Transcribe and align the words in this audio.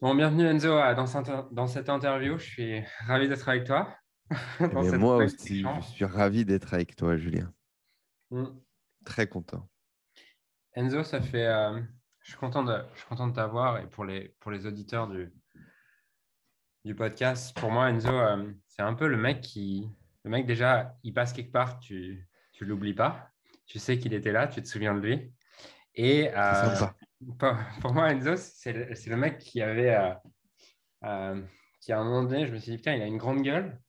Bon, 0.00 0.14
bienvenue 0.14 0.46
Enzo 0.46 0.68
dans, 0.94 1.06
cette, 1.06 1.28
dans 1.50 1.66
cette 1.66 1.88
interview. 1.88 2.38
Je 2.38 2.44
suis 2.44 2.84
ravi 3.08 3.26
d'être 3.28 3.48
avec 3.48 3.64
toi. 3.64 3.96
Eh 4.60 4.96
moi 4.96 5.16
aussi, 5.16 5.64
je 5.64 5.86
suis 5.86 6.04
ravi 6.04 6.44
d'être 6.44 6.72
avec 6.72 6.94
toi, 6.94 7.16
Julien. 7.16 7.52
Mm. 8.30 8.44
Très 9.04 9.26
content. 9.26 9.68
Enzo, 10.74 11.02
ça 11.02 11.20
fait. 11.20 11.46
Euh, 11.46 11.80
je 12.20 12.30
suis 12.30 12.38
content 12.38 12.62
de, 12.62 12.80
je 12.94 13.00
suis 13.00 13.08
content 13.08 13.26
de 13.26 13.32
t'avoir 13.32 13.78
et 13.78 13.88
pour 13.88 14.04
les, 14.04 14.36
pour 14.38 14.52
les 14.52 14.66
auditeurs 14.66 15.08
du, 15.08 15.32
du 16.84 16.94
podcast. 16.94 17.58
Pour 17.58 17.72
moi, 17.72 17.90
Enzo, 17.90 18.12
euh, 18.12 18.52
c'est 18.68 18.82
un 18.82 18.94
peu 18.94 19.08
le 19.08 19.16
mec 19.16 19.40
qui. 19.40 19.90
Le 20.22 20.30
mec, 20.30 20.46
déjà, 20.46 20.96
il 21.02 21.12
passe 21.12 21.32
quelque 21.32 21.50
part, 21.50 21.80
tu 21.80 22.28
ne 22.60 22.66
l'oublies 22.66 22.94
pas. 22.94 23.32
Tu 23.66 23.80
sais 23.80 23.98
qu'il 23.98 24.14
était 24.14 24.32
là, 24.32 24.46
tu 24.46 24.62
te 24.62 24.68
souviens 24.68 24.94
de 24.94 25.00
lui. 25.00 25.32
Et 25.96 26.30
euh, 26.36 26.86
pour, 27.80 27.92
moi, 27.92 28.12
Enzo, 28.12 28.36
c'est 28.36 28.72
le, 28.72 29.16
mec 29.16 29.38
qui 29.38 29.60
avait, 29.60 29.94
euh, 29.94 30.10
euh, 31.04 31.42
qui 31.80 31.92
à 31.92 31.98
un 31.98 32.04
moment 32.04 32.22
donné, 32.22 32.46
je 32.46 32.52
me 32.52 32.58
suis 32.58 32.72
dit, 32.72 32.76
putain, 32.76 32.94
il 32.94 33.02
a 33.02 33.06
une 33.06 33.18
grande 33.18 33.42
gueule, 33.42 33.80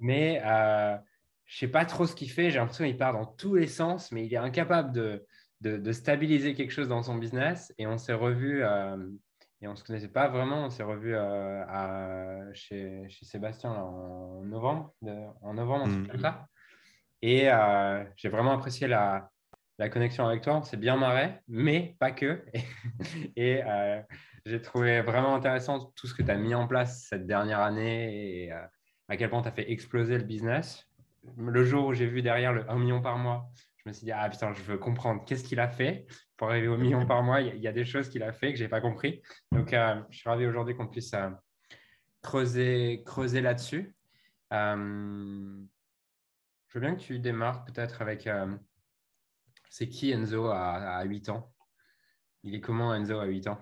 mais 0.00 0.40
euh, 0.44 0.96
je 1.44 1.56
ne 1.56 1.58
sais 1.58 1.72
pas 1.72 1.84
trop 1.84 2.06
ce 2.06 2.14
qu'il 2.14 2.30
fait. 2.30 2.50
J'ai 2.50 2.58
l'impression 2.58 2.84
qu'il 2.84 2.96
part 2.96 3.12
dans 3.12 3.26
tous 3.26 3.56
les 3.56 3.66
sens, 3.66 4.10
mais 4.12 4.24
il 4.26 4.32
est 4.32 4.38
incapable 4.38 4.92
de, 4.92 5.26
de, 5.60 5.92
stabiliser 5.92 6.54
quelque 6.54 6.70
chose 6.70 6.88
dans 6.88 7.02
son 7.02 7.16
business. 7.16 7.74
Et 7.78 7.86
on 7.86 7.98
s'est 7.98 8.14
revu, 8.14 8.62
et 8.62 9.66
on 9.66 9.72
ne 9.72 9.76
se 9.76 9.84
connaissait 9.84 10.08
pas 10.08 10.28
vraiment, 10.28 10.64
on 10.64 10.70
s'est 10.70 10.82
revu 10.82 11.14
chez, 12.54 13.06
chez, 13.08 13.24
Sébastien 13.26 13.72
en 13.72 14.42
novembre, 14.44 14.94
en 15.42 15.54
novembre, 15.54 15.88
mmh. 15.88 16.08
comme 16.08 16.20
ça. 16.20 16.46
Et 17.20 17.48
j'ai 18.16 18.28
vraiment 18.28 18.52
apprécié 18.52 18.86
la, 18.86 19.30
la 19.78 19.88
connexion 19.88 20.26
avec 20.26 20.42
toi. 20.42 20.56
On 20.56 20.62
s'est 20.62 20.76
bien 20.76 20.96
marré, 20.96 21.40
mais 21.46 21.96
pas 21.98 22.10
que. 22.10 22.44
et 23.36 23.62
euh, 23.64 24.00
j'ai 24.44 24.60
trouvé 24.60 25.00
vraiment 25.00 25.34
intéressant 25.34 25.92
tout 25.96 26.06
ce 26.06 26.14
que 26.14 26.22
tu 26.22 26.30
as 26.30 26.36
mis 26.36 26.54
en 26.54 26.66
place 26.66 27.06
cette 27.08 27.26
dernière 27.26 27.60
année 27.60 28.44
et 28.44 28.52
euh, 28.52 28.66
à 29.08 29.16
quel 29.16 29.30
point 29.30 29.42
tu 29.42 29.48
as 29.48 29.52
fait 29.52 29.70
exploser 29.70 30.18
le 30.18 30.24
business. 30.24 30.88
Le 31.36 31.64
jour 31.64 31.86
où 31.86 31.94
j'ai 31.94 32.06
vu 32.06 32.22
derrière 32.22 32.52
le 32.52 32.68
1 32.70 32.78
million 32.78 33.00
par 33.00 33.18
mois, 33.18 33.50
je 33.76 33.88
me 33.88 33.92
suis 33.92 34.04
dit, 34.04 34.12
ah 34.12 34.28
putain, 34.28 34.52
je 34.52 34.62
veux 34.62 34.78
comprendre 34.78 35.24
qu'est-ce 35.24 35.44
qu'il 35.44 35.60
a 35.60 35.68
fait 35.68 36.06
pour 36.36 36.50
arriver 36.50 36.68
au 36.68 36.76
million 36.76 37.06
par 37.06 37.22
mois. 37.22 37.40
Il 37.40 37.60
y 37.60 37.68
a 37.68 37.72
des 37.72 37.84
choses 37.84 38.08
qu'il 38.08 38.22
a 38.22 38.32
fait 38.32 38.52
que 38.52 38.58
je 38.58 38.64
n'ai 38.64 38.68
pas 38.68 38.80
compris. 38.80 39.22
Donc, 39.52 39.72
euh, 39.72 40.00
je 40.10 40.18
suis 40.18 40.28
ravi 40.28 40.46
aujourd'hui 40.46 40.74
qu'on 40.74 40.88
puisse 40.88 41.14
creuser, 42.22 43.02
creuser 43.06 43.40
là-dessus. 43.40 43.94
je 44.50 45.58
veux 46.74 46.80
bien 46.80 46.96
que 46.96 47.00
tu 47.00 47.18
démarres 47.18 47.64
peut-être 47.64 48.02
avec 48.02 48.28
c'est 49.70 49.88
qui 49.88 50.10
Enzo 50.10 50.46
à, 50.46 51.02
8 51.04 51.28
ans? 51.30 51.52
Il 52.42 52.54
est 52.54 52.60
comment 52.60 52.94
Enzo 52.94 53.18
à 53.18 53.26
8 53.26 53.48
ans? 53.48 53.60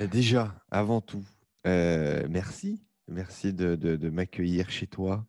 Euh, 0.00 0.06
Déjà, 0.06 0.54
avant 0.70 1.00
tout, 1.00 1.24
euh, 1.66 2.26
merci. 2.30 2.84
Merci 3.08 3.52
de, 3.52 4.08
m'accueillir 4.08 4.70
chez 4.70 4.86
toi. 4.86 5.26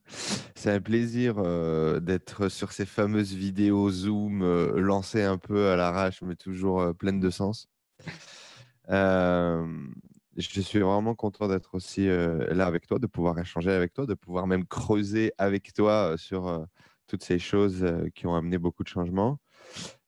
C'est 0.56 0.72
un 0.72 0.80
plaisir 0.80 1.36
euh, 1.38 2.00
d'être 2.00 2.48
sur 2.48 2.72
ces 2.72 2.86
fameuses 2.86 3.34
vidéos 3.34 3.90
Zoom 3.90 4.44
lancées 4.78 5.24
un 5.24 5.38
peu 5.38 5.70
à 5.70 5.76
l'arrache, 5.76 6.22
mais 6.22 6.36
toujours 6.36 6.96
pleines 6.96 7.20
de 7.20 7.30
sens. 7.30 7.68
je 8.88 10.62
suis 10.62 10.80
vraiment 10.80 11.16
content 11.16 11.48
d'être 11.48 11.76
aussi 11.76 12.06
là 12.08 12.68
avec 12.68 12.88
toi, 12.88 13.00
de 13.00 13.08
pouvoir 13.08 13.38
échanger 13.40 13.72
avec 13.72 13.92
toi, 13.92 14.06
de 14.06 14.14
pouvoir 14.14 14.48
même 14.48 14.66
creuser 14.66 15.34
avec 15.38 15.74
toi 15.74 16.14
sur 16.16 16.66
toutes 17.14 17.24
ces 17.24 17.38
choses 17.38 17.86
qui 18.16 18.26
ont 18.26 18.34
amené 18.34 18.58
beaucoup 18.58 18.82
de 18.82 18.88
changements. 18.88 19.38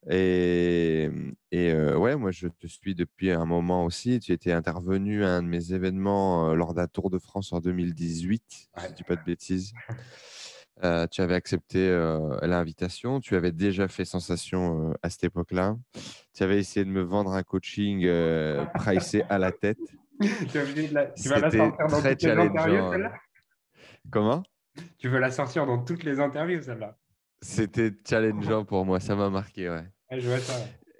Et, 0.09 1.08
et 1.52 1.72
ouais, 1.75 2.16
moi, 2.16 2.31
je 2.31 2.47
te 2.47 2.66
suis 2.66 2.95
depuis 2.95 3.30
un 3.30 3.45
moment 3.45 3.86
aussi. 3.86 4.20
Tu 4.20 4.31
étais 4.31 4.52
intervenu 4.52 5.23
à 5.23 5.30
un 5.34 5.44
de 5.44 5.47
mes 5.47 5.72
événements 5.72 6.56
lors 6.56 6.73
d'un 6.73 6.88
Tour 6.88 7.12
de 7.12 7.20
France 7.20 7.53
en 7.53 7.59
2018, 7.59 8.44
si 8.50 8.67
je 8.75 8.88
ne 8.88 8.94
dis 8.94 9.03
pas 9.03 9.16
de 9.17 9.23
bêtises. 9.23 9.72
tu 11.12 11.22
avais 11.22 11.36
accepté 11.36 11.92
l'invitation. 12.42 13.19
Tu 13.19 13.35
avais 13.35 13.52
déjà 13.52 13.88
fait 13.88 14.03
sensation 14.03 14.96
à 15.03 15.12
cette 15.12 15.25
époque-là. 15.25 15.78
Tu 16.34 16.41
avais 16.41 16.58
essayé 16.58 16.85
de 16.85 16.90
me 16.90 17.03
vendre 17.03 17.34
un 17.34 17.44
coaching 17.44 18.00
pricé 18.74 19.22
à 19.29 19.38
la 19.38 19.52
tête. 19.52 19.78
tu, 20.19 21.29
vas 21.29 21.40
la 21.40 21.52
sortir 21.52 21.88
dans 21.88 22.02
toutes 22.02 22.24
les 22.24 22.31
interviews, 22.31 22.91
celle-là? 22.91 23.13
Comment? 24.09 24.44
Tu 24.97 25.09
veux 25.09 25.19
la 25.19 25.31
sortir 25.31 25.66
dans 25.66 25.84
toutes 25.84 26.03
les 26.03 26.19
interviews, 26.19 26.62
celle-là? 26.62 26.97
C'était 27.45 27.94
challengeant 28.07 28.66
pour 28.66 28.85
moi, 28.85 29.00
ça 29.00 29.16
m'a 29.16 29.29
marqué, 29.29 29.69
ouais. 29.69 29.85
je 30.11 30.28
vois 30.28 30.39
ça. 30.39 30.56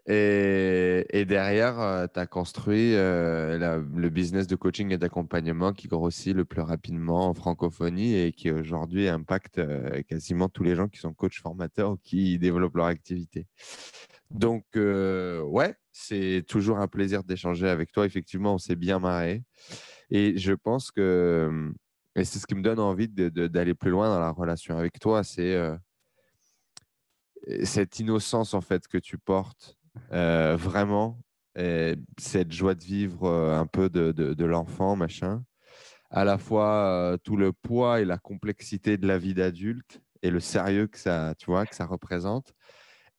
Et, 0.08 1.26
derrière, 1.28 1.80
euh, 1.80 2.06
tu 2.14 2.20
as 2.20 2.28
construit 2.28 2.94
euh, 2.94 3.82
le 3.96 4.10
business 4.10 4.46
de 4.46 4.56
coaching 4.56 4.92
et 4.92 5.00
d'accompagnement 5.00 5.74
qui 5.74 5.88
grossit 5.88 6.36
le 6.36 6.46
plus 6.46 6.62
rapidement 6.62 7.28
en 7.28 7.34
francophonie 7.34 8.16
et 8.16 8.32
qui 8.32 8.52
aujourd'hui 8.52 9.08
impacte 9.08 9.58
euh, 9.58 10.04
quasiment 10.04 10.48
tous 10.48 10.62
les 10.62 10.76
gens 10.76 10.88
qui 10.88 11.00
sont 11.00 11.14
coachs 11.14 11.40
formateurs 11.42 11.94
ou 11.94 11.98
qui 11.98 12.38
développent 12.38 12.76
leur 12.76 12.86
activité. 12.86 13.48
Donc, 14.30 14.66
ouais, 14.76 15.76
c'est 15.92 16.44
toujours 16.48 16.78
un 16.78 16.88
plaisir 16.88 17.24
d'échanger 17.24 17.68
avec 17.68 17.92
toi. 17.92 18.06
Effectivement, 18.06 18.56
on 18.56 18.58
s'est 18.60 18.76
bien 18.76 19.00
marré. 19.00 19.44
Et 20.12 20.38
je 20.38 20.54
pense 20.54 20.92
que, 20.92 21.72
et 22.16 22.26
c'est 22.26 22.40
ce 22.40 22.46
qui 22.46 22.56
me 22.56 22.62
donne 22.62 22.80
envie 22.80 23.08
d'aller 23.08 23.74
plus 23.74 23.92
loin 23.92 24.10
dans 24.10 24.20
la 24.20 24.32
relation 24.32 24.78
avec 24.78 25.00
toi, 25.00 25.24
c'est 25.24 25.56
cette 27.64 28.00
innocence 28.00 28.54
en 28.54 28.62
fait 28.62 28.88
que 28.88 28.98
tu 28.98 29.18
portes 29.18 29.78
euh, 30.12 30.56
vraiment, 30.58 31.22
cette 32.18 32.52
joie 32.52 32.76
de 32.76 32.84
vivre 32.84 33.26
euh, 33.26 33.58
un 33.58 33.66
peu 33.66 33.90
de, 33.90 34.12
de, 34.12 34.46
l'enfant, 34.46 34.96
machin, 34.98 35.44
à 36.10 36.26
la 36.26 36.38
fois 36.38 37.14
euh, 37.14 37.18
tout 37.18 37.38
le 37.38 37.54
poids 37.54 38.02
et 38.02 38.06
la 38.06 38.18
complexité 38.18 38.98
de 38.98 39.08
la 39.08 39.18
vie 39.18 39.34
d'adulte 39.34 40.02
et 40.22 40.32
le 40.32 40.42
sérieux 40.42 40.88
que 40.88 41.00
ça, 41.00 41.34
tu 41.38 41.46
vois, 41.46 41.66
que 41.66 41.76
ça 41.76 41.86
représente, 41.86 42.54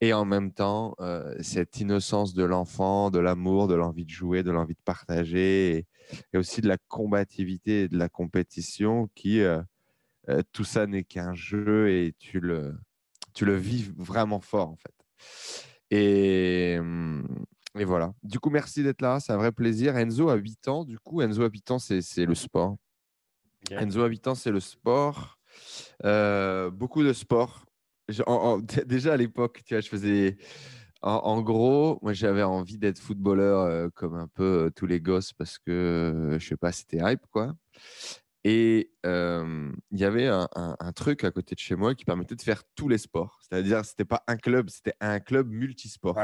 et 0.03 0.13
en 0.13 0.25
même 0.27 0.53
temps 0.53 0.97
cette 1.41 1.81
innocence 1.81 2.35
de 2.35 2.45
l'enfant, 2.45 3.11
de 3.11 3.19
l'amour, 3.19 3.69
de 3.69 3.75
l'envie 3.75 4.05
de 4.05 4.11
jouer, 4.11 4.43
de 4.43 4.51
l'envie 4.51 4.75
de 4.75 4.83
partager, 4.85 5.87
et, 6.33 6.39
aussi 6.39 6.61
de 6.61 6.69
la 6.69 6.77
combativité 6.89 7.85
et 7.85 7.89
de 7.89 7.97
la 7.97 8.09
compétition 8.09 9.09
qui 9.15 9.41
tout 10.53 10.65
ça 10.65 10.87
n'est 10.87 11.05
qu'un 11.05 11.35
jeu 11.35 11.91
et 11.91 12.15
tu 12.19 12.41
le 12.41 12.75
tu 13.37 13.45
le 13.45 13.55
vis 13.55 13.93
vraiment 13.97 14.41
fort 14.41 14.71
en 14.71 14.77
fait. 14.77 14.95
Et, 15.91 16.79
et 17.79 17.85
voilà. 17.85 18.15
Du 18.23 18.41
coup, 18.41 18.51
merci 18.51 18.83
d'être 18.83 19.03
là. 19.03 19.21
C'est 19.21 19.33
un 19.33 19.37
vrai 19.37 19.53
plaisir. 19.53 19.97
Enzo 19.97 20.31
a 20.31 20.35
8 20.35 20.69
ans. 20.69 20.85
Du 20.85 20.99
coup, 20.99 21.21
Enzo 21.21 21.43
a 21.43 21.49
8 21.49 21.71
ans, 21.71 21.79
c'est 21.79 22.25
le 22.25 22.35
sport. 22.35 22.77
Enzo 23.71 24.03
a 24.03 24.09
8 24.09 24.27
ans, 24.29 24.35
c'est 24.35 24.51
le 24.51 24.61
sport. 24.61 25.39
Euh, 26.05 26.71
beaucoup 26.71 27.03
de 27.03 27.13
sport. 27.13 27.67
déjà 28.87 29.13
à 29.13 29.17
l'époque, 29.17 29.63
tu 29.67 29.75
vois, 29.75 29.81
je 29.81 29.89
faisais. 29.89 30.39
En, 31.03 31.41
gros, 31.43 31.99
moi, 32.03 32.15
j'avais 32.15 32.43
envie 32.43 32.79
d'être 32.79 32.99
footballeur 32.99 33.61
euh, 33.61 33.89
comme 33.95 34.15
un 34.15 34.27
peu 34.27 34.65
euh, 34.65 34.71
tous 34.71 34.87
les 34.87 35.01
gosses 35.01 35.33
parce 35.35 35.59
que, 35.59 36.37
je 36.41 36.45
sais 36.45 36.57
pas, 36.57 36.73
c'était 36.73 36.99
hype, 37.01 37.25
quoi. 37.31 37.53
Et 38.49 38.93
il 39.03 39.99
y 39.99 40.05
avait 40.05 40.29
un, 40.29 40.93
truc 40.95 41.25
à 41.25 41.33
côté 41.33 41.57
de 41.57 41.61
chez 41.61 41.75
moi 41.75 41.97
qui 41.97 42.05
permettait 42.05 42.37
de 42.37 42.43
faire 42.43 42.63
tous 42.77 42.89
les 42.89 42.99
sports. 42.99 43.41
C'est-à-dire, 43.43 43.85
ce 43.85 43.91
n'était 43.91 44.05
pas 44.05 44.23
un 44.29 44.37
club, 44.37 44.71
c'était 44.71 44.95
un 45.01 45.19
club 45.19 45.51
multisport. 45.51 46.17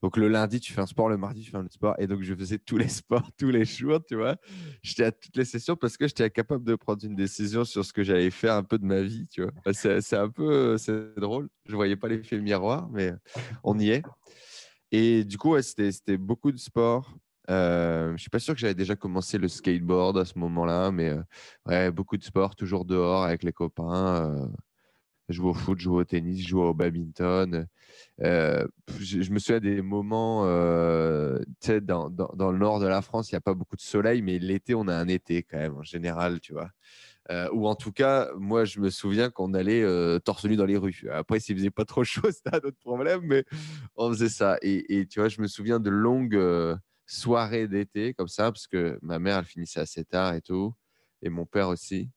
Donc 0.00 0.16
le 0.16 0.28
lundi, 0.28 0.60
tu 0.60 0.72
fais 0.72 0.80
un 0.80 0.86
sport, 0.86 1.10
le 1.10 1.18
mardi, 1.18 1.42
tu 1.42 1.50
fais 1.50 1.58
un 1.58 1.64
autre 1.66 1.74
sport. 1.74 1.94
Et 1.98 2.06
donc, 2.06 2.22
je 2.22 2.34
faisais 2.34 2.56
tous 2.56 2.78
les 2.78 2.88
sports, 2.88 3.28
tous 3.36 3.50
les 3.50 3.66
jours, 3.66 4.00
tu 4.02 4.16
vois. 4.16 4.36
J'étais 4.82 5.04
à 5.04 5.12
toutes 5.12 5.36
les 5.36 5.44
sessions 5.44 5.76
parce 5.76 5.98
que 5.98 6.08
j'étais 6.08 6.30
capable 6.30 6.64
de 6.64 6.74
prendre 6.74 7.04
une 7.04 7.14
décision 7.14 7.64
sur 7.64 7.84
ce 7.84 7.92
que 7.92 8.02
j'allais 8.02 8.30
faire 8.30 8.54
un 8.54 8.62
peu 8.62 8.78
de 8.78 8.86
ma 8.86 9.02
vie, 9.02 9.26
tu 9.26 9.42
vois. 9.42 9.52
Bah, 9.62 9.74
c'est 9.74 10.16
un 10.16 10.30
peu 10.30 10.78
c'est 10.78 11.14
drôle. 11.18 11.50
Je 11.66 11.72
ne 11.72 11.76
voyais 11.76 11.96
pas 11.96 12.08
l'effet 12.08 12.38
miroir, 12.40 12.88
mais 12.90 13.12
on 13.62 13.78
y 13.78 13.90
est. 13.90 14.02
Et 14.90 15.24
du 15.24 15.36
coup, 15.36 15.60
c'était 15.60 16.16
beaucoup 16.16 16.50
de 16.50 16.56
sport. 16.56 17.14
Euh, 17.50 18.08
je 18.08 18.12
ne 18.12 18.18
suis 18.18 18.30
pas 18.30 18.38
sûr 18.38 18.54
que 18.54 18.60
j'avais 18.60 18.74
déjà 18.74 18.96
commencé 18.96 19.38
le 19.38 19.48
skateboard 19.48 20.18
à 20.18 20.24
ce 20.24 20.38
moment-là, 20.38 20.92
mais 20.92 21.10
euh, 21.10 21.22
ouais, 21.66 21.90
beaucoup 21.90 22.16
de 22.16 22.22
sport, 22.22 22.54
toujours 22.54 22.84
dehors 22.84 23.24
avec 23.24 23.42
les 23.42 23.52
copains. 23.52 24.30
Euh, 24.30 24.46
je 25.28 25.36
joue 25.36 25.48
au 25.48 25.54
foot, 25.54 25.78
je 25.78 25.84
joue 25.84 25.96
au 25.96 26.04
tennis, 26.04 26.42
je 26.42 26.48
joue 26.48 26.62
au 26.62 26.74
badminton. 26.74 27.66
Je, 28.18 28.66
je, 28.98 29.32
me 29.32 29.38
souviens 29.38 29.60
des 29.60 29.82
moments, 29.82 30.44
tu 31.60 31.66
sais, 31.66 31.80
dans, 31.80 32.10
dans, 32.10 32.52
le 32.52 32.58
nord 32.58 32.80
de 32.80 32.86
la 32.86 33.02
France, 33.02 33.30
il 33.30 33.34
n'y 33.34 33.38
a 33.38 33.40
pas 33.40 33.54
beaucoup 33.54 33.76
de 33.76 33.80
soleil, 33.80 34.20
mais 34.22 34.38
l'été, 34.38 34.74
on 34.74 34.88
a 34.88 34.94
un 34.94 35.08
été 35.08 35.42
quand 35.42 35.58
même, 35.58 35.76
en 35.76 35.82
général, 35.82 36.40
tu 36.40 36.52
vois. 36.52 36.70
ou 37.52 37.66
en 37.66 37.74
tout 37.76 37.92
cas, 37.92 38.28
moi, 38.36 38.64
je 38.64 38.80
me 38.80 38.90
souviens 38.90 39.30
qu'on 39.30 39.54
allait 39.54 39.84
torse 40.20 40.44
nu 40.44 40.56
dans 40.56 40.66
les 40.66 40.76
rues. 40.76 41.04
Après, 41.12 41.40
s'il 41.40 41.56
faisait 41.56 41.70
pas 41.70 41.84
trop 41.84 42.04
chaud, 42.04 42.22
c'était 42.30 42.54
un 42.54 42.68
autre 42.68 42.78
problème, 42.80 43.22
mais 43.24 43.44
on 43.96 44.10
faisait 44.10 44.28
ça. 44.28 44.58
Et, 44.60 44.98
et 44.98 45.06
tu 45.06 45.20
vois, 45.20 45.28
je 45.28 45.40
me 45.40 45.46
souviens 45.46 45.80
de 45.80 45.90
longues 45.90 46.36
soirée 47.12 47.68
d'été 47.68 48.14
comme 48.14 48.28
ça, 48.28 48.50
parce 48.50 48.66
que 48.66 48.98
ma 49.02 49.18
mère, 49.18 49.38
elle 49.38 49.44
finissait 49.44 49.80
assez 49.80 50.04
tard 50.04 50.34
et 50.34 50.40
tout, 50.40 50.74
et 51.22 51.28
mon 51.28 51.46
père 51.46 51.68
aussi, 51.68 52.10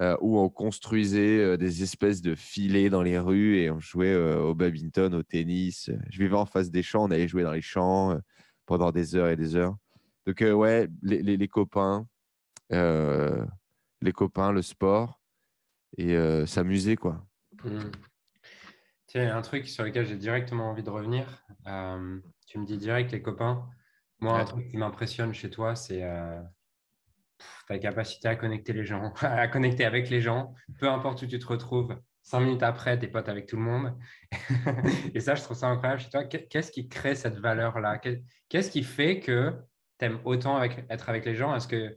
euh, 0.00 0.16
où 0.20 0.38
on 0.38 0.48
construisait 0.48 1.38
euh, 1.40 1.56
des 1.56 1.82
espèces 1.82 2.22
de 2.22 2.34
filets 2.34 2.88
dans 2.88 3.02
les 3.02 3.18
rues 3.18 3.58
et 3.58 3.70
on 3.70 3.80
jouait 3.80 4.12
euh, 4.12 4.40
au 4.40 4.54
badminton, 4.54 5.14
au 5.14 5.22
tennis. 5.22 5.90
Je 6.08 6.18
vivais 6.18 6.36
en 6.36 6.46
face 6.46 6.70
des 6.70 6.82
champs, 6.82 7.04
on 7.04 7.10
allait 7.10 7.28
jouer 7.28 7.42
dans 7.42 7.52
les 7.52 7.60
champs 7.60 8.18
pendant 8.66 8.92
des 8.92 9.14
heures 9.14 9.28
et 9.28 9.36
des 9.36 9.56
heures. 9.56 9.76
Donc, 10.26 10.40
ouais, 10.40 10.88
les, 11.02 11.22
les, 11.22 11.48
copains, 11.48 12.06
les 12.70 14.12
copains, 14.12 14.52
le 14.52 14.62
sport 14.62 15.20
et 15.96 16.16
s'amuser, 16.46 16.96
quoi. 16.96 17.26
Mmh. 17.64 17.78
Tiens, 19.06 19.36
un 19.36 19.42
truc 19.42 19.66
sur 19.66 19.84
lequel 19.84 20.06
j'ai 20.06 20.16
directement 20.16 20.70
envie 20.70 20.84
de 20.84 20.90
revenir. 20.90 21.44
tu 22.46 22.58
me 22.58 22.64
dis 22.64 22.78
direct 22.78 23.12
les 23.12 23.22
copains. 23.22 23.68
Moi, 24.20 24.38
un 24.38 24.44
truc 24.44 24.68
qui 24.68 24.76
m'impressionne 24.76 25.32
chez 25.32 25.50
toi, 25.50 25.74
c'est 25.74 26.02
ta 27.68 27.78
capacité 27.78 28.28
à 28.28 28.36
connecter 28.36 28.72
les 28.72 28.84
gens, 28.84 29.12
à 29.20 29.48
connecter 29.48 29.84
avec 29.84 30.10
les 30.10 30.20
gens, 30.20 30.54
peu 30.78 30.88
importe 30.88 31.22
où 31.22 31.26
tu 31.26 31.38
te 31.38 31.46
retrouves. 31.46 31.96
Cinq 32.22 32.40
minutes 32.40 32.62
après, 32.62 32.98
tu 32.98 33.06
es 33.06 33.08
pote 33.08 33.28
avec 33.28 33.46
tout 33.46 33.56
le 33.56 33.62
monde. 33.62 33.96
et 35.14 35.20
ça, 35.20 35.34
je 35.34 35.42
trouve 35.42 35.56
ça 35.56 35.68
incroyable 35.68 36.00
chez 36.00 36.10
toi. 36.10 36.24
Qu'est-ce 36.24 36.70
qui 36.70 36.88
crée 36.88 37.14
cette 37.14 37.38
valeur-là? 37.38 37.98
Qu'est-ce 38.48 38.70
qui 38.70 38.82
fait 38.82 39.20
que 39.20 39.54
tu 39.98 40.04
aimes 40.04 40.20
autant 40.24 40.62
être 40.62 41.08
avec 41.08 41.24
les 41.24 41.34
gens? 41.34 41.54
Est-ce 41.54 41.66
que 41.66 41.96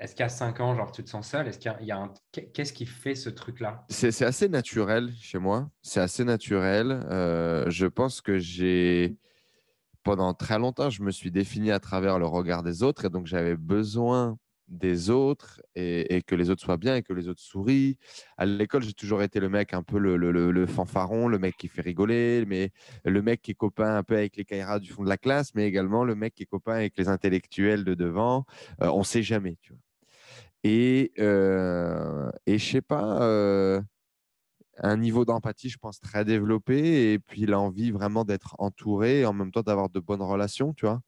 est-ce 0.00 0.16
qu'à 0.16 0.28
5 0.28 0.58
ans, 0.58 0.74
genre, 0.74 0.90
tu 0.90 1.04
te 1.04 1.10
sens 1.10 1.28
seul? 1.28 1.46
Est-ce 1.46 1.58
qu'il 1.58 1.72
y 1.82 1.92
a, 1.92 1.98
un... 1.98 2.12
Qu'est-ce 2.32 2.72
qui 2.72 2.84
fait 2.84 3.14
ce 3.14 3.30
truc-là? 3.30 3.84
C'est, 3.88 4.22
assez 4.22 4.48
naturel 4.48 5.12
chez 5.20 5.38
moi. 5.38 5.70
C'est 5.82 6.00
assez 6.00 6.24
naturel. 6.24 6.90
Euh, 6.90 7.70
je 7.70 7.86
pense 7.86 8.20
que 8.20 8.38
j'ai, 8.38 9.16
pendant 10.04 10.34
très 10.34 10.58
longtemps, 10.58 10.90
je 10.90 11.02
me 11.02 11.10
suis 11.10 11.30
défini 11.30 11.72
à 11.72 11.80
travers 11.80 12.18
le 12.18 12.26
regard 12.26 12.62
des 12.62 12.82
autres 12.82 13.06
et 13.06 13.10
donc 13.10 13.26
j'avais 13.26 13.56
besoin 13.56 14.38
des 14.68 15.10
autres 15.10 15.60
et, 15.74 16.22
que 16.26 16.34
les 16.34 16.50
autres 16.50 16.62
soient 16.62 16.76
bien 16.76 16.96
et 16.96 17.02
que 17.02 17.12
les 17.12 17.28
autres 17.28 17.40
sourient. 17.40 17.98
À 18.36 18.46
l'école, 18.46 18.82
j'ai 18.82 18.92
toujours 18.92 19.22
été 19.22 19.40
le 19.40 19.48
mec 19.48 19.74
un 19.74 19.82
peu 19.82 19.98
le, 19.98 20.66
fanfaron, 20.66 21.28
le 21.28 21.38
mec 21.38 21.56
qui 21.56 21.68
fait 21.68 21.82
rigoler, 21.82 22.44
mais 22.46 22.70
le 23.04 23.22
mec 23.22 23.42
qui 23.42 23.52
est 23.52 23.54
copain 23.54 23.96
un 23.96 24.02
peu 24.02 24.16
avec 24.16 24.36
les 24.36 24.44
caïras 24.44 24.78
du 24.78 24.90
fond 24.90 25.02
de 25.02 25.08
la 25.08 25.18
classe, 25.18 25.54
mais 25.54 25.66
également 25.66 26.04
le 26.04 26.14
mec 26.14 26.34
qui 26.34 26.44
est 26.44 26.46
copain 26.46 26.74
avec 26.74 26.96
les 26.98 27.08
intellectuels 27.08 27.84
de 27.84 27.94
devant. 27.94 28.46
Euh, 28.82 28.88
on 28.88 29.00
ne 29.00 29.04
sait 29.04 29.22
jamais, 29.22 29.56
tu 29.60 29.72
vois. 29.72 29.80
Et, 30.66 31.12
euh, 31.18 32.30
et 32.46 32.58
je 32.58 32.70
sais 32.72 32.80
pas, 32.80 33.22
euh, 33.22 33.82
un 34.78 34.96
niveau 34.96 35.24
d'empathie, 35.24 35.68
je 35.68 35.78
pense, 35.78 36.00
très 36.00 36.24
développé, 36.24 37.12
et 37.12 37.18
puis 37.18 37.46
l'envie 37.46 37.90
vraiment 37.90 38.24
d'être 38.24 38.56
entouré, 38.58 39.20
et 39.20 39.26
en 39.26 39.32
même 39.32 39.52
temps 39.52 39.62
d'avoir 39.62 39.90
de 39.90 40.00
bonnes 40.00 40.22
relations, 40.22 40.74
tu 40.74 40.86
vois. 40.86 41.00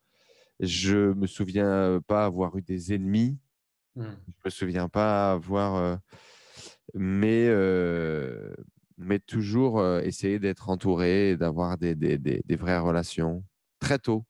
Je 0.60 1.12
me 1.12 1.26
souviens 1.26 2.00
pas 2.06 2.24
avoir 2.24 2.56
eu 2.56 2.62
des 2.62 2.94
ennemis 2.94 3.38
Mmh. 3.96 4.02
Je 4.02 4.08
ne 4.08 4.44
me 4.44 4.50
souviens 4.50 4.88
pas 4.88 5.32
avoir. 5.32 5.76
Euh, 5.76 5.96
mais, 6.94 7.46
euh, 7.48 8.54
mais 8.98 9.18
toujours 9.18 9.80
euh, 9.80 10.00
essayer 10.00 10.38
d'être 10.38 10.68
entouré 10.68 11.30
et 11.30 11.36
d'avoir 11.36 11.78
des, 11.78 11.94
des, 11.94 12.18
des, 12.18 12.56
vraies 12.56 12.78
relations. 12.78 13.42
Très 13.80 13.98
tôt. 13.98 14.24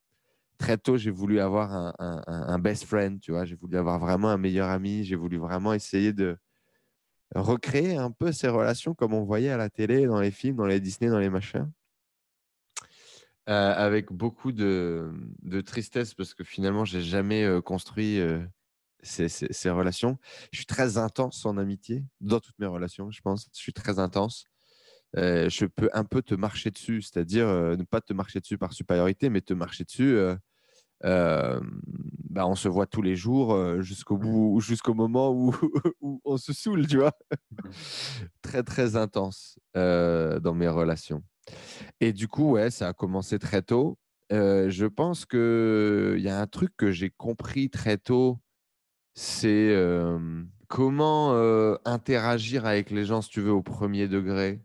Très 0.59 0.79
tôt, 0.79 0.97
j'ai 0.97 1.11
voulu 1.11 1.41
avoir 1.41 1.73
un, 1.73 2.23
un, 2.27 2.59
best 2.59 2.85
friend, 2.85 3.21
tu 3.21 3.33
vois. 3.33 3.45
J'ai 3.45 3.57
voulu 3.57 3.77
avoir 3.77 3.99
vraiment 3.99 4.31
un 4.31 4.39
meilleur 4.39 4.71
ami. 4.71 5.05
J'ai 5.05 5.17
voulu 5.17 5.37
vraiment 5.37 5.75
essayer 5.75 6.15
de 6.15 6.39
recréer 7.35 7.97
un 7.97 8.11
peu 8.11 8.33
ces 8.33 8.49
relations 8.49 8.95
comme 8.95 9.15
on 9.15 9.25
voyait 9.25 9.51
à 9.51 9.57
la 9.57 9.71
télé, 9.71 10.07
dans 10.07 10.21
les 10.21 10.31
films, 10.31 10.57
dans 10.57 10.67
les 10.67 10.81
Disney, 10.81 11.11
dans 11.11 11.19
les 11.19 11.31
machins? 11.31 11.71
avec 13.49 14.11
beaucoup 14.11 14.51
de, 14.51 15.13
de, 15.43 15.61
tristesse 15.61 16.15
parce 16.15 16.35
que 16.35 16.43
finalement, 16.43 16.85
j'ai 16.85 17.01
jamais 17.01 17.49
construit 17.65 18.21
ces, 19.07 19.71
relations. 19.71 20.19
Je 20.53 20.59
suis 20.59 20.67
très 20.67 20.99
intense 20.99 21.47
en 21.47 21.57
amitié, 21.57 22.05
dans 22.21 22.41
toutes 22.41 22.59
mes 22.59 22.67
relations, 22.67 23.11
je 23.11 23.21
pense. 23.21 23.49
Je 23.55 23.59
suis 23.59 23.73
très 23.73 23.99
intense. 23.99 24.45
Euh, 25.17 25.49
je 25.49 25.65
peux 25.67 25.89
un 25.93 26.05
peu 26.05 26.23
te 26.23 26.35
marcher 26.35 26.71
dessus, 26.71 27.03
c'est-à-dire 27.03 27.49
euh, 27.49 27.77
ne 27.77 27.85
pas 27.85 28.01
te 28.01 28.13
marcher 28.13 28.41
dessus 28.41 28.59
par 28.59 28.73
supériorité, 28.73 29.31
mais 29.31 29.41
te 29.41 29.55
marcher 29.55 29.85
dessus. 29.85 30.19
Euh, 32.37 32.41
bah, 32.43 32.47
on 32.47 32.55
se 32.55 32.69
voit 32.69 32.87
tous 32.87 33.03
les 33.03 33.17
jours 33.17 33.83
jusqu'au 33.83 34.17
bout, 34.17 34.61
jusqu'au 34.61 34.95
moment 34.95 35.31
où, 35.33 35.55
où, 36.01 36.21
on 36.25 36.37
se 36.37 36.53
saoule, 36.53 36.87
tu 36.87 36.99
vois. 36.99 37.13
Mmh. 37.51 37.71
très 38.43 38.63
très 38.63 38.97
intense 38.97 39.59
dans 39.75 40.55
mes 40.55 40.69
relations. 40.69 41.23
Et 42.01 42.13
du 42.13 42.29
coup, 42.29 42.53
ouais, 42.53 42.71
ça 42.71 42.89
a 42.89 42.93
commencé 42.93 43.39
très 43.39 43.63
tôt. 43.63 43.99
je 44.31 44.87
pense 44.87 45.25
qu'il 45.27 46.21
y 46.23 46.29
a 46.29 46.41
un 46.41 46.47
truc 46.47 46.73
que 46.77 46.91
j'ai 46.91 47.11
compris 47.11 47.71
très 47.71 47.99
tôt 47.99 48.39
c'est 49.19 49.75
comment 50.69 51.33
interagir 51.85 52.67
avec 52.67 52.91
les 52.91 53.07
gens, 53.07 53.23
si 53.23 53.31
tu 53.31 53.41
veux, 53.41 53.53
au 53.53 53.63
premier 53.63 54.09
degré. 54.09 54.61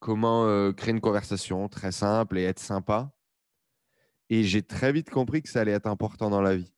Comment 0.00 0.72
créer 0.72 0.92
une 0.92 1.00
conversation 1.00 1.68
très 1.68 1.92
simple 1.92 2.38
et 2.38 2.42
être 2.44 2.58
sympa. 2.58 3.12
Et 4.28 4.44
j'ai 4.44 4.62
très 4.62 4.92
vite 4.92 5.10
compris 5.10 5.42
que 5.42 5.48
ça 5.48 5.62
allait 5.62 5.72
être 5.72 5.88
important 5.88 6.30
dans 6.30 6.42
la 6.42 6.56
vie. 6.56 6.72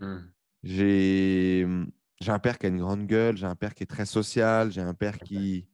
Mmh. 0.00 0.16
J'ai 0.62 1.66
un 2.26 2.38
père 2.38 2.58
qui 2.58 2.66
a 2.66 2.68
une 2.68 2.78
grande 2.78 3.06
gueule, 3.06 3.36
j'ai 3.36 3.46
un 3.46 3.54
père 3.54 3.74
qui 3.74 3.82
est 3.84 3.86
très 3.86 4.06
social, 4.06 4.70
j'ai 4.72 4.80
un 4.80 4.94
père 4.94 5.18
qui, 5.18 5.66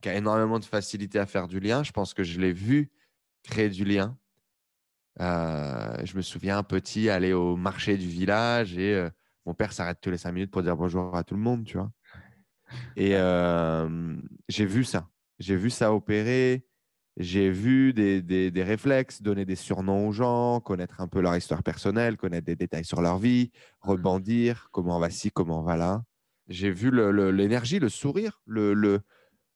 qui, 0.00 0.08
a 0.08 0.14
énormément 0.14 0.58
de 0.58 0.64
facilité 0.64 1.18
à 1.18 1.26
faire 1.26 1.48
du 1.48 1.60
lien. 1.60 1.82
Je 1.82 1.92
pense 1.92 2.14
que 2.14 2.22
je 2.22 2.40
l'ai 2.40 2.52
vu 2.52 2.90
créer 3.42 3.68
du 3.68 3.84
lien. 3.84 4.16
je 5.18 6.16
me 6.16 6.22
souviens 6.22 6.62
petit 6.62 7.10
aller 7.10 7.32
au 7.32 7.56
marché 7.56 7.96
du 7.96 8.08
village 8.08 8.78
et 8.78 9.08
mon 9.44 9.54
père 9.54 9.72
s'arrête 9.72 9.98
tous 10.00 10.10
les 10.10 10.18
cinq 10.18 10.32
minutes 10.32 10.50
pour 10.50 10.62
dire 10.62 10.76
bonjour 10.76 11.16
à 11.16 11.24
tout 11.24 11.34
le 11.34 11.40
monde, 11.40 11.64
tu 11.64 11.78
vois. 11.78 11.90
Et 12.96 13.12
j'ai 14.48 14.66
vu 14.66 14.84
ça. 14.84 15.08
J'ai 15.38 15.56
vu 15.56 15.70
ça 15.70 15.92
opérer. 15.92 16.64
J'ai 17.18 17.50
vu 17.50 17.92
des, 17.92 18.22
des, 18.22 18.62
réflexes, 18.62 19.22
donner 19.22 19.44
des 19.44 19.56
surnoms 19.56 20.08
aux 20.08 20.12
gens, 20.12 20.60
connaître 20.60 21.00
un 21.00 21.08
peu 21.08 21.20
leur 21.20 21.36
histoire 21.36 21.62
personnelle, 21.62 22.16
connaître 22.16 22.46
des 22.46 22.56
détails 22.56 22.84
sur 22.84 23.02
leur 23.02 23.18
vie, 23.18 23.50
mmh. 23.52 23.90
rebondir, 23.90 24.68
comment 24.70 24.96
on 24.96 25.00
va 25.00 25.10
ci, 25.10 25.30
comment 25.30 25.60
on 25.60 25.64
va 25.64 25.76
là. 25.76 26.04
J'ai 26.46 26.70
vu 26.70 26.90
l'énergie, 27.32 27.80
le, 27.80 27.88
sourire, 27.88 28.40
le, 28.46 28.72
le, 28.72 29.00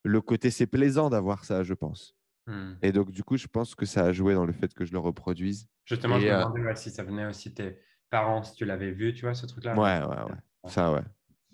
le 0.03 0.21
côté, 0.21 0.51
c'est 0.51 0.67
plaisant 0.67 1.09
d'avoir 1.09 1.45
ça, 1.45 1.63
je 1.63 1.73
pense. 1.73 2.17
Mmh. 2.49 2.73
Et 2.83 2.93
donc, 2.93 3.13
du 3.13 3.23
coup, 3.23 3.37
je 3.37 3.47
pense 3.47 3.75
que 3.77 3.87
ça 3.87 4.07
a 4.07 4.13
joué 4.13 4.35
dans 4.35 4.45
le 4.45 4.53
fait 4.53 4.75
que 4.75 4.85
je 4.85 4.93
le 4.93 4.99
reproduise. 4.99 5.69
Justement, 5.85 6.19
je 6.19 6.27
me 6.27 6.33
euh 6.33 6.45
demandais 6.45 6.77
si 6.77 6.91
ça 6.91 7.05
venait 7.05 7.27
aussi 7.27 7.55
tes, 7.55 7.79
parents, 8.13 8.43
si 8.43 8.55
tu 8.55 8.65
l'avais 8.65 8.93
vu, 8.93 9.15
tu 9.15 9.23
vois, 9.23 9.35
ce 9.35 9.47
truc-là. 9.47 9.75
Ouais, 9.75 10.07
ouais, 10.07 10.23
ouais. 10.31 10.71
Ça, 10.71 10.93
ouais. 10.93 11.03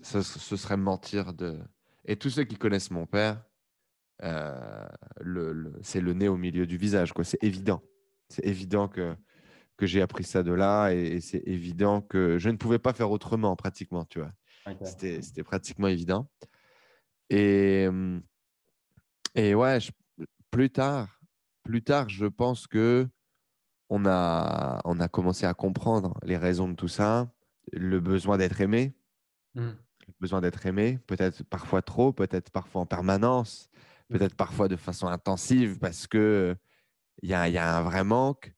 Ça, 0.03 0.23
ce 0.23 0.57
serait 0.57 0.77
mentir 0.77 1.33
de. 1.33 1.59
Et 2.05 2.17
tous 2.17 2.31
ceux 2.31 2.45
qui 2.45 2.57
connaissent 2.57 2.91
mon 2.91 3.07
père, 3.07 3.43
euh, 4.23 4.87
le, 5.20 5.73
c'est 5.82 6.00
le 6.00 6.12
nez 6.12 6.29
au 6.29 6.37
milieu 6.37 6.67
du 6.67 6.76
visage, 6.76 7.12
quoi. 7.12 7.25
C'est 7.25 7.43
évident. 7.43 7.82
C'est 8.29 8.44
évident 8.44 8.88
que, 8.88 9.15
que 9.76 9.87
j'ai 9.87 10.03
appris 10.03 10.25
ça 10.25 10.43
de 10.43 10.53
là 10.53 10.91
et, 10.91 11.20
c'est 11.20 11.43
évident 11.47 12.00
que 12.00 12.38
je 12.38 12.50
ne 12.50 12.56
pouvais 12.56 12.79
pas 12.79 12.93
faire 12.93 13.11
autrement, 13.11 13.55
pratiquement, 13.56 14.05
tu 14.05 14.20
vois. 14.20 14.32
C'était, 14.85 15.23
c'était 15.23 15.43
pratiquement 15.43 15.88
évident. 15.88 16.28
Et, 17.31 17.88
et 19.35 19.54
ouais, 19.54 19.78
plus 20.50 20.71
tard, 20.71 21.21
plus 21.62 21.83
tard, 21.83 22.09
je 22.09 22.26
pense 22.26 22.66
que 22.66 23.09
on 23.90 24.04
a, 24.07 24.81
on 24.85 25.00
a 25.00 25.09
commencé 25.09 25.47
à 25.47 25.54
comprendre 25.54 26.19
les 26.23 26.37
raisons 26.37 26.69
de 26.69 26.75
tout 26.75 26.88
ça, 26.88 27.31
le 27.73 28.00
besoin 28.00 28.37
d'être 28.38 28.61
aimé, 28.61 28.95
mmh. 29.54 29.62
le 29.62 30.14
besoin 30.21 30.40
d'être 30.40 30.66
aimé, 30.66 30.99
peut-être 31.07 31.43
parfois 31.45 31.83
trop, 31.83 32.12
peut-être 32.12 32.50
parfois 32.50 32.83
en 32.83 32.87
permanence. 32.87 33.71
Peut-être 34.09 34.35
parfois 34.35 34.69
de 34.69 34.77
façon 34.77 35.07
intensive 35.07 35.79
parce 35.79 36.07
que 36.07 36.57
il 37.23 37.29
y 37.29 37.35
a, 37.35 37.49
y 37.49 37.59
a, 37.59 37.77
un 37.77 37.83
vrai 37.83 38.05
manque, 38.05 38.53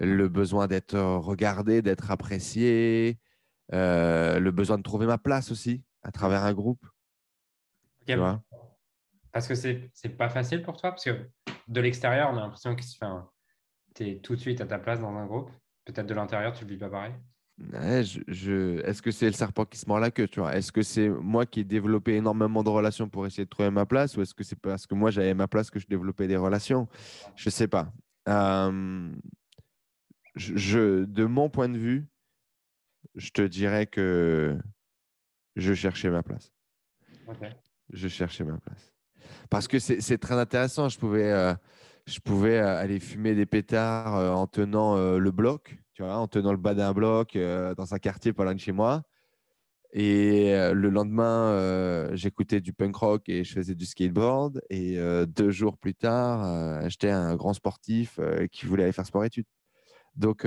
le 0.00 0.28
besoin 0.28 0.66
d'être 0.66 0.98
regardé, 0.98 1.80
d'être 1.80 2.10
apprécié, 2.10 3.18
euh, 3.72 4.40
le 4.40 4.50
besoin 4.50 4.78
de 4.78 4.82
trouver 4.82 5.06
ma 5.06 5.18
place 5.18 5.50
aussi 5.52 5.84
à 6.02 6.10
travers 6.10 6.42
un 6.44 6.52
groupe. 6.52 6.84
parce 9.32 9.46
que 9.46 9.54
c'est 9.54 9.90
n'est 10.04 10.10
pas 10.10 10.28
facile 10.28 10.62
pour 10.62 10.76
toi, 10.76 10.90
parce 10.90 11.04
que 11.04 11.30
de 11.68 11.80
l'extérieur, 11.80 12.30
on 12.32 12.36
a 12.36 12.40
l'impression 12.40 12.76
se 12.78 12.96
fait 12.96 13.04
un 13.04 13.28
tout 14.22 14.36
de 14.36 14.40
suite 14.40 14.60
à 14.60 14.66
ta 14.66 14.78
place 14.78 15.00
dans 15.00 15.14
un 15.16 15.26
groupe. 15.26 15.50
Peut-être 15.84 16.06
de 16.06 16.14
l'intérieur, 16.14 16.52
tu 16.52 16.64
ne 16.64 16.70
vis 16.70 16.76
pas 16.76 16.88
pareil? 16.88 17.14
Je, 17.58 18.80
Est-ce 18.84 19.02
que 19.02 19.10
c'est 19.10 19.26
le 19.26 19.32
serpent 19.32 19.64
qui 19.64 19.78
se 19.78 19.88
mord 19.88 20.00
la 20.00 20.10
queue 20.10 20.28
tu 20.28 20.40
vois? 20.40 20.56
Est-ce 20.56 20.72
que 20.72 20.82
c'est 20.82 21.08
moi 21.08 21.46
qui 21.46 21.60
ai 21.60 21.64
développé 21.64 22.14
énormément 22.14 22.62
de 22.62 22.68
relations 22.68 23.08
pour 23.08 23.26
essayer 23.26 23.44
de 23.44 23.50
trouver 23.50 23.70
ma 23.70 23.86
place 23.86 24.16
ou 24.16 24.22
est-ce 24.22 24.34
que 24.34 24.44
c'est 24.44 24.58
parce 24.58 24.86
que 24.86 24.94
moi 24.94 25.10
j'avais 25.10 25.34
ma 25.34 25.48
place 25.48 25.70
que 25.70 25.78
je 25.78 25.86
développais 25.86 26.26
des 26.28 26.36
relations? 26.36 26.88
Je 27.36 27.48
ne 27.48 27.52
sais 27.52 27.68
pas. 27.68 27.92
je, 30.36 31.04
de 31.04 31.24
mon 31.24 31.48
point 31.48 31.68
de 31.68 31.78
vue, 31.78 32.06
je 33.14 33.30
te 33.30 33.42
dirais 33.42 33.86
que 33.86 34.56
je 35.56 35.74
cherchais 35.74 36.10
ma 36.10 36.22
place. 36.22 36.52
Je 37.92 38.08
cherchais 38.08 38.44
ma 38.44 38.58
place. 38.58 38.94
Parce 39.50 39.68
que 39.68 39.78
c'est 39.78 40.18
très 40.18 40.34
intéressant. 40.34 40.88
Je 40.88 40.98
pouvais, 40.98 41.30
euh, 41.30 41.54
je 42.06 42.20
pouvais 42.20 42.58
euh, 42.58 42.78
aller 42.78 43.00
fumer 43.00 43.34
des 43.34 43.46
pétards 43.46 44.16
euh, 44.16 44.30
en 44.30 44.46
tenant 44.46 44.96
le 44.96 45.30
bloc, 45.30 45.78
tu 45.98 46.04
vois, 46.04 46.16
en 46.16 46.28
tenant 46.28 46.52
le 46.52 46.58
bas 46.58 46.74
d'un 46.74 46.92
bloc 46.92 47.36
dans 47.36 47.92
un 47.92 47.98
quartier 47.98 48.32
pas 48.32 48.44
loin 48.44 48.54
de 48.54 48.60
chez 48.60 48.70
moi. 48.70 49.02
Et 49.92 50.52
le 50.72 50.90
lendemain, 50.90 52.14
j'écoutais 52.14 52.60
du 52.60 52.72
punk 52.72 52.94
rock 52.94 53.28
et 53.28 53.42
je 53.42 53.52
faisais 53.52 53.74
du 53.74 53.84
skateboard. 53.84 54.62
Et 54.70 54.96
deux 55.26 55.50
jours 55.50 55.76
plus 55.76 55.96
tard, 55.96 56.88
j'étais 56.88 57.10
un 57.10 57.34
grand 57.34 57.52
sportif 57.52 58.20
qui 58.52 58.66
voulait 58.66 58.84
aller 58.84 58.92
faire 58.92 59.06
sport-études. 59.06 59.48
Donc, 60.14 60.46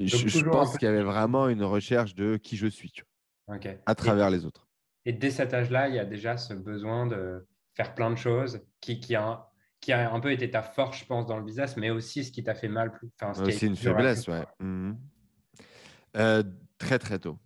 je, 0.00 0.44
pense 0.48 0.78
qu'il 0.78 0.86
y 0.86 0.90
avait 0.90 1.02
vraiment 1.02 1.50
une 1.50 1.64
recherche 1.64 2.14
de 2.14 2.38
qui 2.38 2.56
je 2.56 2.66
suis, 2.66 2.90
tu 2.90 3.04
vois, 3.46 3.58
à 3.84 3.94
travers 3.94 4.30
les 4.30 4.46
autres. 4.46 4.66
Et 5.04 5.12
dès 5.12 5.30
cet 5.30 5.52
âge-là, 5.52 5.90
il 5.90 5.96
y 5.96 5.98
a 5.98 6.06
déjà 6.06 6.38
ce 6.38 6.54
besoin 6.54 7.06
de 7.06 7.46
faire 7.74 7.94
plein 7.94 8.10
de 8.10 8.16
choses 8.16 8.62
qui, 8.80 9.00
qui, 9.00 9.14
a, 9.14 9.45
qui 9.80 9.92
a 9.92 10.12
un 10.12 10.20
peu 10.20 10.32
été 10.32 10.50
ta 10.50 10.62
force, 10.62 10.98
je 10.98 11.06
pense, 11.06 11.26
dans 11.26 11.36
le 11.36 11.44
business, 11.44 11.76
mais 11.76 11.90
aussi 11.90 12.24
ce 12.24 12.32
qui 12.32 12.42
t'a 12.42 12.54
fait 12.54 12.68
mal. 12.68 12.92
Plus, 12.92 13.08
enfin, 13.20 13.40
aussi 13.42 13.66
une 13.66 13.76
faiblesse, 13.76 14.26
ouais. 14.28 14.44
Euh, 16.16 16.42
très, 16.78 16.98
très 16.98 17.18
tôt. 17.18 17.38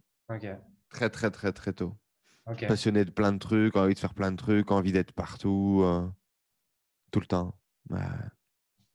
Très, 0.89 1.11
très, 1.11 1.31
très, 1.31 1.53
très 1.53 1.73
tôt. 1.73 1.97
Passionné 2.67 3.05
de 3.05 3.11
plein 3.11 3.33
de 3.33 3.39
trucs, 3.39 3.77
envie 3.77 3.95
de 3.95 3.99
faire 3.99 4.15
plein 4.15 4.33
de 4.33 4.37
trucs, 4.37 4.71
envie 4.71 4.93
d'être 4.93 5.13
partout, 5.13 5.83
euh, 5.85 6.09
tout 7.13 7.21
le 7.21 7.27
temps. 7.27 7.57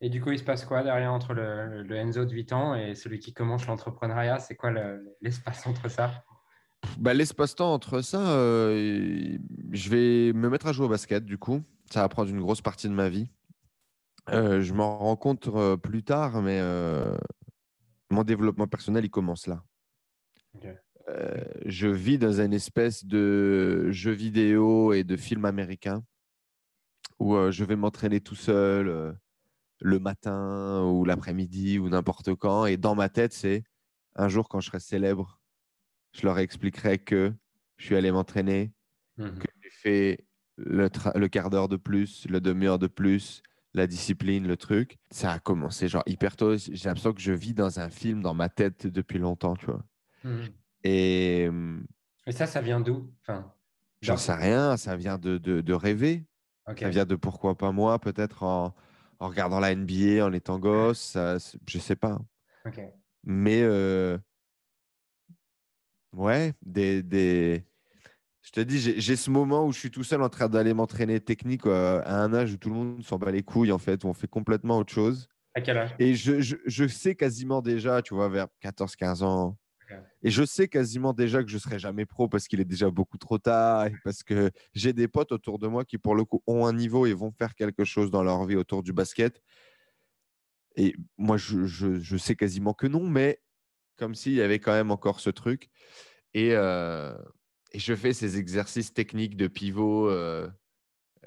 Et 0.02 0.10
du 0.10 0.22
coup, 0.22 0.32
il 0.32 0.40
se 0.40 0.44
passe 0.44 0.66
quoi 0.66 0.84
derrière 0.84 1.14
entre 1.14 1.34
le, 1.34 1.90
Enzo 1.92 2.26
de 2.26 2.32
8 2.32 2.54
ans 2.54 2.76
et 2.76 2.96
celui 2.96 3.20
qui 3.20 3.34
commence 3.34 3.66
l'entrepreneuriat? 3.66 4.40
C'est 4.40 4.56
quoi 4.56 4.72
l'espace 5.22 5.66
entre 5.68 5.90
ça? 5.90 6.24
Bah, 6.98 7.14
L'espace-temps 7.14 7.74
entre 7.74 8.02
ça, 8.02 8.20
euh, 8.20 9.38
je 9.72 9.90
vais 9.90 10.34
me 10.34 10.50
mettre 10.50 10.68
à 10.68 10.74
jouer 10.74 10.86
au 10.86 10.90
basket 10.90 11.26
du 11.26 11.38
coup. 11.38 11.64
Ça 11.92 12.02
va 12.02 12.10
prendre 12.10 12.30
une 12.30 12.42
grosse 12.42 12.62
partie 12.62 12.88
de 12.88 12.94
ma 12.94 13.10
vie. 13.10 13.30
Euh, 14.30 14.62
je 14.62 14.74
m'en 14.74 14.98
rends 14.98 15.16
compte 15.16 15.50
plus 15.82 16.04
tard, 16.04 16.42
mais 16.42 16.62
mon 18.10 18.24
développement 18.24 18.68
personnel, 18.68 19.06
il 19.06 19.10
commence 19.10 19.48
là. 19.48 19.64
Euh, 21.08 21.44
je 21.66 21.88
vis 21.88 22.18
dans 22.18 22.42
une 22.42 22.54
espèce 22.54 23.06
de 23.06 23.90
jeu 23.92 24.12
vidéo 24.12 24.94
et 24.94 25.04
de 25.04 25.16
film 25.16 25.46
américain 25.46 26.04
où 27.20 27.36
euh, 27.36 27.52
je 27.52 27.64
vais 27.64 27.76
m'entraîner 27.76 28.22
tout 28.22 28.36
seul 28.36 28.90
euh, 28.90 29.14
le 29.82 30.00
matin 30.00 30.84
ou 30.84 31.06
l'après-midi 31.06 31.78
ou 31.78 31.90
n'importe 31.90 32.34
quand. 32.36 32.66
Et 32.66 32.78
dans 32.78 32.96
ma 32.96 33.10
tête, 33.10 33.34
c'est 33.34 33.64
un 34.16 34.30
jour 34.30 34.50
quand 34.50 34.62
je 34.62 34.68
serai 34.68 34.80
célèbre, 34.80 35.40
je 36.14 36.26
leur 36.26 36.40
expliquerai 36.40 36.98
que 36.98 37.34
je 37.78 37.86
suis 37.86 37.96
allé 37.96 38.12
m'entraîner, 38.12 38.74
mmh 39.18 39.30
que 39.38 39.48
j'ai 39.62 39.70
fait 39.70 40.26
le, 40.58 40.90
le 41.16 41.28
quart 41.28 41.50
d'heure 41.50 41.68
de 41.68 41.78
plus, 41.78 42.28
le 42.30 42.42
demi-heure 42.42 42.80
de 42.80 42.88
plus, 42.88 43.42
la 43.74 43.88
discipline, 43.88 44.48
le 44.48 44.58
truc. 44.58 44.98
Ça 45.12 45.32
a 45.34 45.40
commencé 45.40 45.88
genre 45.88 46.04
hyper 46.06 46.36
tôt. 46.36 46.56
J'ai 46.58 46.88
l'impression 46.90 47.14
que 47.14 47.22
je 47.22 47.34
vis 47.34 47.54
dans 47.54 47.80
un 47.80 47.90
film 47.90 48.22
dans 48.22 48.34
ma 48.34 48.50
tête 48.50 48.88
depuis 48.88 49.20
longtemps, 49.20 49.56
tu 49.56 49.66
vois. 49.68 49.84
Mmh 50.24 50.46
et, 50.84 51.50
Et, 52.28 52.32
ça, 52.32 52.46
ça 52.46 52.62
vient 52.62 52.80
d'où? 52.80 53.12
Enfin, 53.22 53.52
J'en 54.02 54.18
sais 54.18 54.34
rien, 54.34 54.78
ça 54.78 54.96
vient 54.96 55.18
de, 55.18 55.38
de, 55.38 55.74
rêver. 55.74 56.26
Ça 56.78 56.90
vient 56.90 57.06
de 57.06 57.16
pourquoi 57.16 57.58
pas 57.58 57.72
moi, 57.72 57.98
peut-être 58.00 58.44
en, 58.44 58.76
en, 59.20 59.28
regardant 59.28 59.60
la 59.60 59.76
NBA, 59.76 60.24
en 60.24 60.32
étant 60.32 60.60
gosse, 60.60 61.00
ça, 61.00 61.38
je 61.68 61.80
sais 61.80 61.96
pas. 61.96 62.20
Mais 63.24 63.62
euh, 63.64 64.20
ouais, 66.14 66.54
des, 66.64 67.02
des, 67.02 67.66
je 68.46 68.52
te 68.52 68.60
dis, 68.60 68.78
j'ai 68.78 69.16
ce 69.16 69.32
moment 69.32 69.66
où 69.66 69.72
je 69.72 69.80
suis 69.80 69.90
tout 69.90 70.04
seul 70.04 70.22
en 70.22 70.30
train 70.30 70.48
d'aller 70.48 70.76
m'entraîner 70.76 71.20
technique 71.20 71.66
à 71.66 72.22
un 72.22 72.32
âge 72.32 72.54
où 72.54 72.58
tout 72.58 72.70
le 72.70 72.76
monde 72.76 73.04
s'en 73.04 73.18
bat 73.18 73.32
les 73.32 73.42
couilles, 73.42 73.72
en 73.72 73.80
fait, 73.80 74.04
où 74.04 74.08
on 74.08 74.14
fait 74.14 74.28
complètement 74.28 74.78
autre 74.78 74.94
chose. 74.94 75.28
À 75.56 75.62
quel 75.62 75.78
âge? 75.78 75.96
Et 75.98 76.14
je, 76.14 76.42
je, 76.42 76.56
je, 76.64 76.88
sais 76.88 77.16
quasiment 77.16 77.64
déjà, 77.64 78.04
tu 78.04 78.14
vois, 78.14 78.30
vers 78.30 78.48
14-15 78.64 79.24
ans. 79.24 79.58
Et 80.22 80.30
je 80.30 80.44
sais 80.44 80.68
quasiment 80.68 81.14
déjà 81.14 81.44
que 81.44 81.50
je 81.50 81.56
ne 81.56 81.60
serai 81.60 81.80
jamais 81.80 82.06
pro 82.06 82.28
parce 82.28 82.48
qu'il 82.48 82.60
est 82.60 82.66
déjà 82.66 82.90
beaucoup 82.92 83.18
trop 83.18 83.38
tard 83.40 83.86
et 83.88 83.94
parce 84.04 84.22
que 84.24 84.52
j'ai 84.74 84.94
des 84.94 85.08
potes 85.08 85.32
autour 85.32 85.58
de 85.58 85.68
moi 85.68 85.84
qui, 85.84 85.98
pour 85.98 86.14
le 86.14 86.24
coup, 86.24 86.44
ont 86.46 86.68
un 86.68 86.74
niveau 86.74 87.08
et 87.08 87.14
vont 87.14 87.32
faire 87.32 87.56
quelque 87.56 87.84
chose 87.84 88.12
dans 88.12 88.24
leur 88.24 88.46
vie 88.46 88.56
autour 88.56 88.84
du 88.84 88.94
basket. 88.94 89.42
Et 90.76 90.96
moi, 91.18 91.38
je, 91.38 91.66
je 91.66 92.18
sais 92.18 92.36
quasiment 92.36 92.74
que 92.74 92.86
non, 92.86 93.08
mais 93.08 93.40
comme 93.96 94.14
s'il 94.14 94.34
y 94.34 94.42
avait 94.42 94.60
quand 94.60 94.74
même 94.74 94.92
encore 94.92 95.20
ce 95.20 95.32
truc. 95.32 95.70
Et, 96.34 96.52
euh, 96.54 97.16
et 97.76 97.80
je 97.80 97.94
fais 97.94 98.14
ces 98.14 98.38
exercices 98.38 98.94
techniques 98.94 99.36
de 99.36 99.48
pivot 99.48 100.10
euh, 100.10 100.48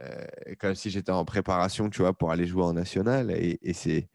euh, 0.01 0.25
comme 0.59 0.75
si 0.75 0.89
j'étais 0.89 1.13
en 1.13 1.27
préparation, 1.27 1.91
tu 1.91 2.01
vois, 2.01 2.17
pour 2.17 2.31
aller 2.31 2.47
jouer 2.47 2.63
en 2.63 2.73
national. 2.73 3.31
Et, 3.33 3.59
c'est 3.75 4.09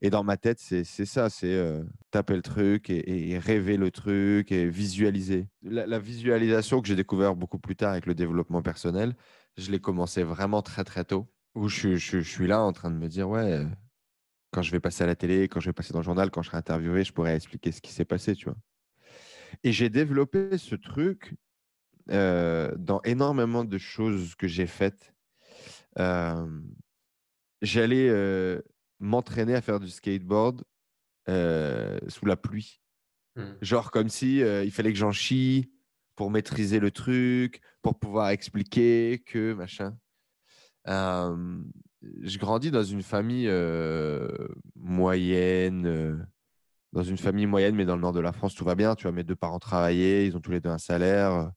et 0.00 0.08
dans 0.08 0.24
ma 0.24 0.38
tête, 0.38 0.58
c'est 0.58 0.84
ça, 0.84 1.28
c'est 1.28 1.52
euh, 1.52 1.82
taper 2.10 2.36
le 2.36 2.42
truc 2.42 2.88
et, 2.88 3.38
rêver 3.38 3.76
le 3.76 3.90
truc 3.90 4.50
et 4.50 4.66
visualiser. 4.66 5.46
La, 5.60 5.98
visualisation 5.98 6.80
que 6.80 6.88
j'ai 6.88 6.96
découvert 6.96 7.36
beaucoup 7.36 7.58
plus 7.58 7.76
tard 7.76 7.92
avec 7.92 8.06
le 8.06 8.14
développement 8.14 8.62
personnel, 8.62 9.14
je 9.58 9.70
l'ai 9.70 9.78
commencé 9.78 10.22
vraiment 10.22 10.62
très 10.62 10.84
très 10.84 11.04
tôt. 11.04 11.30
Où 11.54 11.68
je, 11.68 11.96
je, 11.96 12.18
suis 12.18 12.46
là 12.46 12.62
en 12.62 12.72
train 12.72 12.90
de 12.90 12.96
me 12.96 13.08
dire, 13.08 13.28
ouais, 13.28 13.62
quand 14.52 14.62
je 14.62 14.72
vais 14.72 14.80
passer 14.80 15.04
à 15.04 15.06
la 15.06 15.16
télé, 15.16 15.48
quand 15.48 15.60
je 15.60 15.68
vais 15.68 15.74
passer 15.74 15.92
dans 15.92 16.00
le 16.00 16.04
journal, 16.04 16.30
quand 16.30 16.40
je 16.40 16.48
serai 16.48 16.58
interviewé, 16.58 17.04
je 17.04 17.12
pourrais 17.12 17.36
expliquer 17.36 17.72
ce 17.72 17.82
qui 17.82 17.92
s'est 17.92 18.06
passé, 18.06 18.34
tu 18.34 18.46
vois. 18.46 18.56
Et 19.62 19.72
j'ai 19.72 19.90
développé 19.90 20.56
ce 20.56 20.76
truc 20.76 21.36
euh, 22.10 22.70
dans 22.76 23.00
énormément 23.02 23.64
de 23.64 23.78
choses 23.78 24.34
que 24.34 24.46
j'ai 24.46 24.66
faites. 24.66 25.14
Euh, 25.98 26.46
j'allais 27.62 28.08
euh, 28.08 28.60
m'entraîner 29.00 29.54
à 29.54 29.62
faire 29.62 29.80
du 29.80 29.88
skateboard 29.88 30.64
sous 31.26 32.26
la 32.26 32.36
pluie. 32.36 32.80
Mmh. 33.36 33.42
Genre 33.62 33.90
comme 33.90 34.08
si 34.08 34.38
il 34.38 34.70
fallait 34.70 34.92
que 34.92 34.98
j'en 34.98 35.12
chie 35.12 35.72
pour 36.16 36.30
maîtriser 36.30 36.78
le 36.78 36.90
truc, 36.90 37.60
pour 37.82 37.98
pouvoir 37.98 38.28
expliquer 38.28 39.22
que 39.26 39.54
machin. 39.54 39.96
je 40.86 42.38
grandis 42.38 42.70
dans 42.70 42.84
une 42.84 43.02
famille 43.02 43.50
moyenne 44.76 46.26
dans 46.92 47.02
une 47.02 47.18
famille 47.18 47.46
moyenne, 47.46 47.74
mais 47.74 47.84
dans 47.84 47.96
le 47.96 48.02
nord 48.02 48.12
de 48.12 48.20
la 48.20 48.32
France, 48.32 48.54
tout 48.54 48.64
va 48.64 48.76
bien. 48.76 48.94
Tu 48.94 49.02
vois, 49.02 49.10
mes 49.10 49.24
deux 49.24 49.34
parents 49.34 49.58
travaillaient, 49.58 50.28
ils 50.28 50.36
ont 50.36 50.40
tous 50.40 50.52
les 50.52 50.60
deux 50.60 50.70
un 50.70 50.78
salaire 50.78 51.50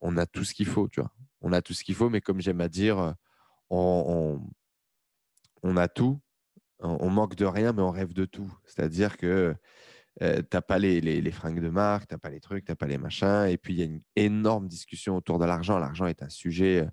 on 0.00 0.16
a 0.16 0.26
tout 0.26 0.44
ce 0.44 0.54
qu'il 0.54 0.66
faut, 0.66 0.88
tu 0.88 1.00
vois. 1.00 1.12
On 1.40 1.52
a 1.52 1.62
tout 1.62 1.74
ce 1.74 1.84
qu'il 1.84 1.94
faut, 1.94 2.10
mais 2.10 2.20
comme 2.20 2.40
j'aime 2.40 2.60
à 2.60 2.68
dire, 2.68 3.14
on, 3.70 4.40
a 5.76 5.88
tout. 5.88 6.20
On, 6.80 7.10
manque 7.10 7.34
de 7.34 7.44
rien, 7.44 7.72
mais 7.72 7.82
on 7.82 7.90
rêve 7.90 8.12
de 8.12 8.24
tout. 8.24 8.52
C'est-à-dire 8.64 9.16
que 9.16 9.54
euh, 10.22 10.36
tu 10.42 10.48
n'as 10.52 10.62
pas 10.62 10.78
les, 10.78 11.30
fringues 11.30 11.60
de 11.60 11.68
marque, 11.68 12.08
tu 12.08 12.14
n'as 12.14 12.18
pas 12.18 12.30
les 12.30 12.40
trucs, 12.40 12.64
tu 12.64 12.72
n'as 12.72 12.76
pas 12.76 12.86
les 12.86 12.98
machins. 12.98 13.46
Et 13.48 13.58
puis, 13.58 13.74
il 13.74 13.78
y 13.78 13.82
a 13.82 13.86
une 13.86 14.02
énorme 14.16 14.68
discussion 14.68 15.16
autour 15.16 15.38
de 15.38 15.44
l'argent. 15.44 15.78
L'argent 15.78 16.06
est 16.06 16.22
un 16.22 16.28
sujet 16.28 16.88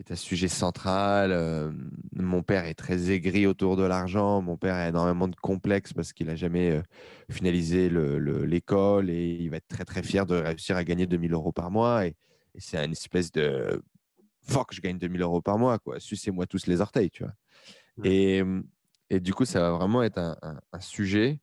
est 0.00 0.12
un 0.12 0.16
sujet 0.16 0.48
central. 0.48 1.32
Euh, 1.32 1.72
mon 2.14 2.42
père 2.42 2.64
est 2.64 2.74
très 2.74 3.10
aigri 3.10 3.46
autour 3.46 3.76
de 3.76 3.82
l'argent. 3.82 4.40
Mon 4.42 4.56
père 4.56 4.74
a 4.74 4.88
énormément 4.88 5.28
de 5.28 5.36
complexes 5.36 5.92
parce 5.92 6.12
qu'il 6.12 6.26
n'a 6.26 6.36
jamais 6.36 6.70
euh, 6.70 6.82
finalisé 7.30 7.90
l'école 7.90 9.10
et 9.10 9.36
il 9.40 9.50
va 9.50 9.56
être 9.56 9.68
très 9.68 9.84
très 9.84 10.02
fier 10.02 10.26
de 10.26 10.36
réussir 10.36 10.76
à 10.76 10.84
gagner 10.84 11.06
2000 11.06 11.32
euros 11.32 11.52
par 11.52 11.70
mois. 11.70 12.06
Et, 12.06 12.16
c'est 12.60 12.84
une 12.84 12.92
espèce 12.92 13.30
de 13.30 13.80
fuck, 14.42 14.74
je 14.74 14.80
gagne 14.80 14.98
2000 14.98 15.22
euros 15.22 15.40
par 15.40 15.58
mois. 15.58 15.78
quoi. 15.78 16.00
Sucez-moi 16.00 16.46
tous 16.46 16.66
les 16.66 16.80
orteils, 16.80 17.10
tu 17.10 17.22
vois. 17.22 17.34
Et, 18.04 18.42
et, 19.10 19.20
du 19.20 19.32
coup, 19.32 19.44
ça 19.44 19.60
va 19.60 19.70
vraiment 19.72 20.02
être 20.02 20.18
un, 20.18 20.36
un, 20.72 20.80
sujet. 20.80 21.40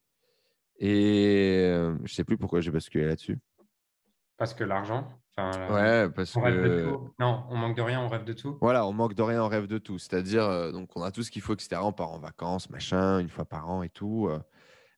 Et 0.80 1.62
euh, 1.64 1.98
je 2.04 2.14
sais 2.14 2.24
plus 2.24 2.38
pourquoi 2.38 2.60
j'ai 2.60 2.72
basculé 2.72 3.06
là-dessus. 3.06 3.40
Parce 4.38 4.54
que 4.54 4.64
l'argent? 4.66 5.10
Ouais, 5.38 6.10
parce 6.10 6.34
que. 6.34 6.88
Non, 7.20 7.44
on 7.50 7.58
manque 7.58 7.76
de 7.76 7.82
rien, 7.82 8.02
on 8.02 8.08
rêve 8.08 8.24
de 8.24 8.34
tout. 8.34 8.58
Voilà, 8.62 8.86
on 8.88 8.94
manque 8.94 9.14
de 9.14 9.22
rien, 9.22 9.44
on 9.44 9.48
rêve 9.48 9.68
de 9.68 9.78
tout. 9.78 10.00
C'est-à-dire, 10.00 10.44
euh, 10.44 10.72
donc, 10.72 10.90
on 10.96 11.04
a 11.04 11.12
tout 11.12 11.24
ce 11.24 11.32
qu'il 11.32 11.42
faut, 11.42 11.54
etc. 11.54 11.82
On 11.84 11.92
part 11.92 12.12
en 12.12 12.20
vacances, 12.20 12.70
machin, 12.70 13.20
une 13.20 13.30
fois 13.30 13.46
par 13.46 13.70
an 13.70 13.84
et 13.84 13.90
tout. 13.90 14.28
Euh. 14.30 14.40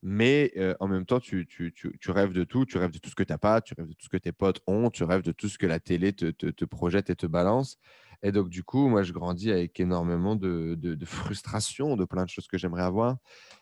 mais 0.03 0.51
euh, 0.57 0.75
en 0.79 0.87
même 0.87 1.05
temps, 1.05 1.19
tu, 1.19 1.47
tu, 1.47 1.73
tu, 1.73 1.97
tu, 1.99 2.11
rêves 2.11 2.33
de 2.33 2.43
tout. 2.43 2.65
Tu 2.65 2.77
rêves 2.77 2.91
de 2.91 2.99
tout 2.99 3.09
ce 3.09 3.15
que 3.15 3.23
tu 3.23 3.33
n'as 3.33 3.37
pas, 3.39 3.61
tu 3.61 3.73
rêves 3.77 3.87
de 3.87 3.93
tout 3.93 4.05
ce 4.05 4.09
que 4.09 4.17
tes 4.17 4.31
potes 4.31 4.61
ont, 4.67 4.89
tu 4.89 5.03
rêves 5.03 5.23
de 5.23 5.31
tout 5.31 5.49
ce 5.49 5.57
que 5.57 5.65
la 5.65 5.79
télé 5.79 6.13
te, 6.13 6.31
te, 6.31 6.47
te 6.47 6.65
projette 6.65 7.09
et 7.09 7.15
te 7.15 7.25
balance. 7.25 7.77
Et 8.23 8.31
donc, 8.31 8.49
du 8.49 8.63
coup, 8.63 8.87
moi, 8.89 9.03
je 9.03 9.13
grandis 9.13 9.51
avec 9.51 9.79
énormément 9.79 10.35
de, 10.35 10.75
de, 10.77 10.95
de 10.95 11.05
frustration, 11.05 11.95
de 11.95 12.05
plein 12.05 12.25
de 12.25 12.29
choses 12.29 12.47
que 12.47 12.57
j'aimerais 12.57 12.83
avoir. 12.83 13.17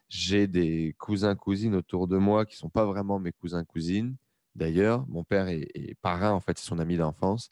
J'ai 0.09 0.47
des 0.47 0.95
cousins, 0.99 1.35
cousines 1.35 1.75
autour 1.75 2.07
de 2.07 2.17
moi 2.17 2.45
qui 2.45 2.55
ne 2.55 2.59
sont 2.59 2.69
pas 2.69 2.85
vraiment 2.85 3.19
mes 3.19 3.31
cousins, 3.31 3.63
cousines 3.63 4.15
d'ailleurs. 4.55 5.05
Mon 5.07 5.23
père 5.23 5.47
est, 5.47 5.95
parrain, 6.01 6.31
en 6.31 6.39
fait, 6.39 6.57
c'est 6.57 6.65
son 6.65 6.79
ami 6.79 6.97
d'enfance. 6.97 7.51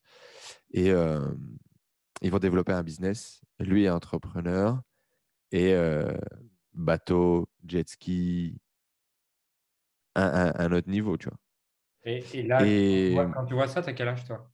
Et 0.72 0.92
euh, 0.92 1.20
ils 2.22 2.32
vont 2.32 2.40
développer 2.40 2.72
un 2.72 2.84
business. 2.84 3.42
Lui 3.60 3.86
est 3.86 3.90
entrepreneur. 3.90 4.82
Et 5.52 5.74
euh, 5.74 6.12
bateau, 6.74 7.48
jet 7.66 7.88
ski, 7.88 8.58
un, 10.16 10.72
autre 10.72 10.90
niveau, 10.90 11.18
tu 11.18 11.30
vois. 11.30 11.38
Et, 12.06 12.44
là, 12.44 12.60
Quand, 13.34 13.46
tu 13.46 13.54
vois, 13.54 13.68
ça, 13.68 13.82
tu 13.82 13.90
as 13.90 13.94
quel 13.94 14.08
âge, 14.08 14.26
toi? 14.26 14.52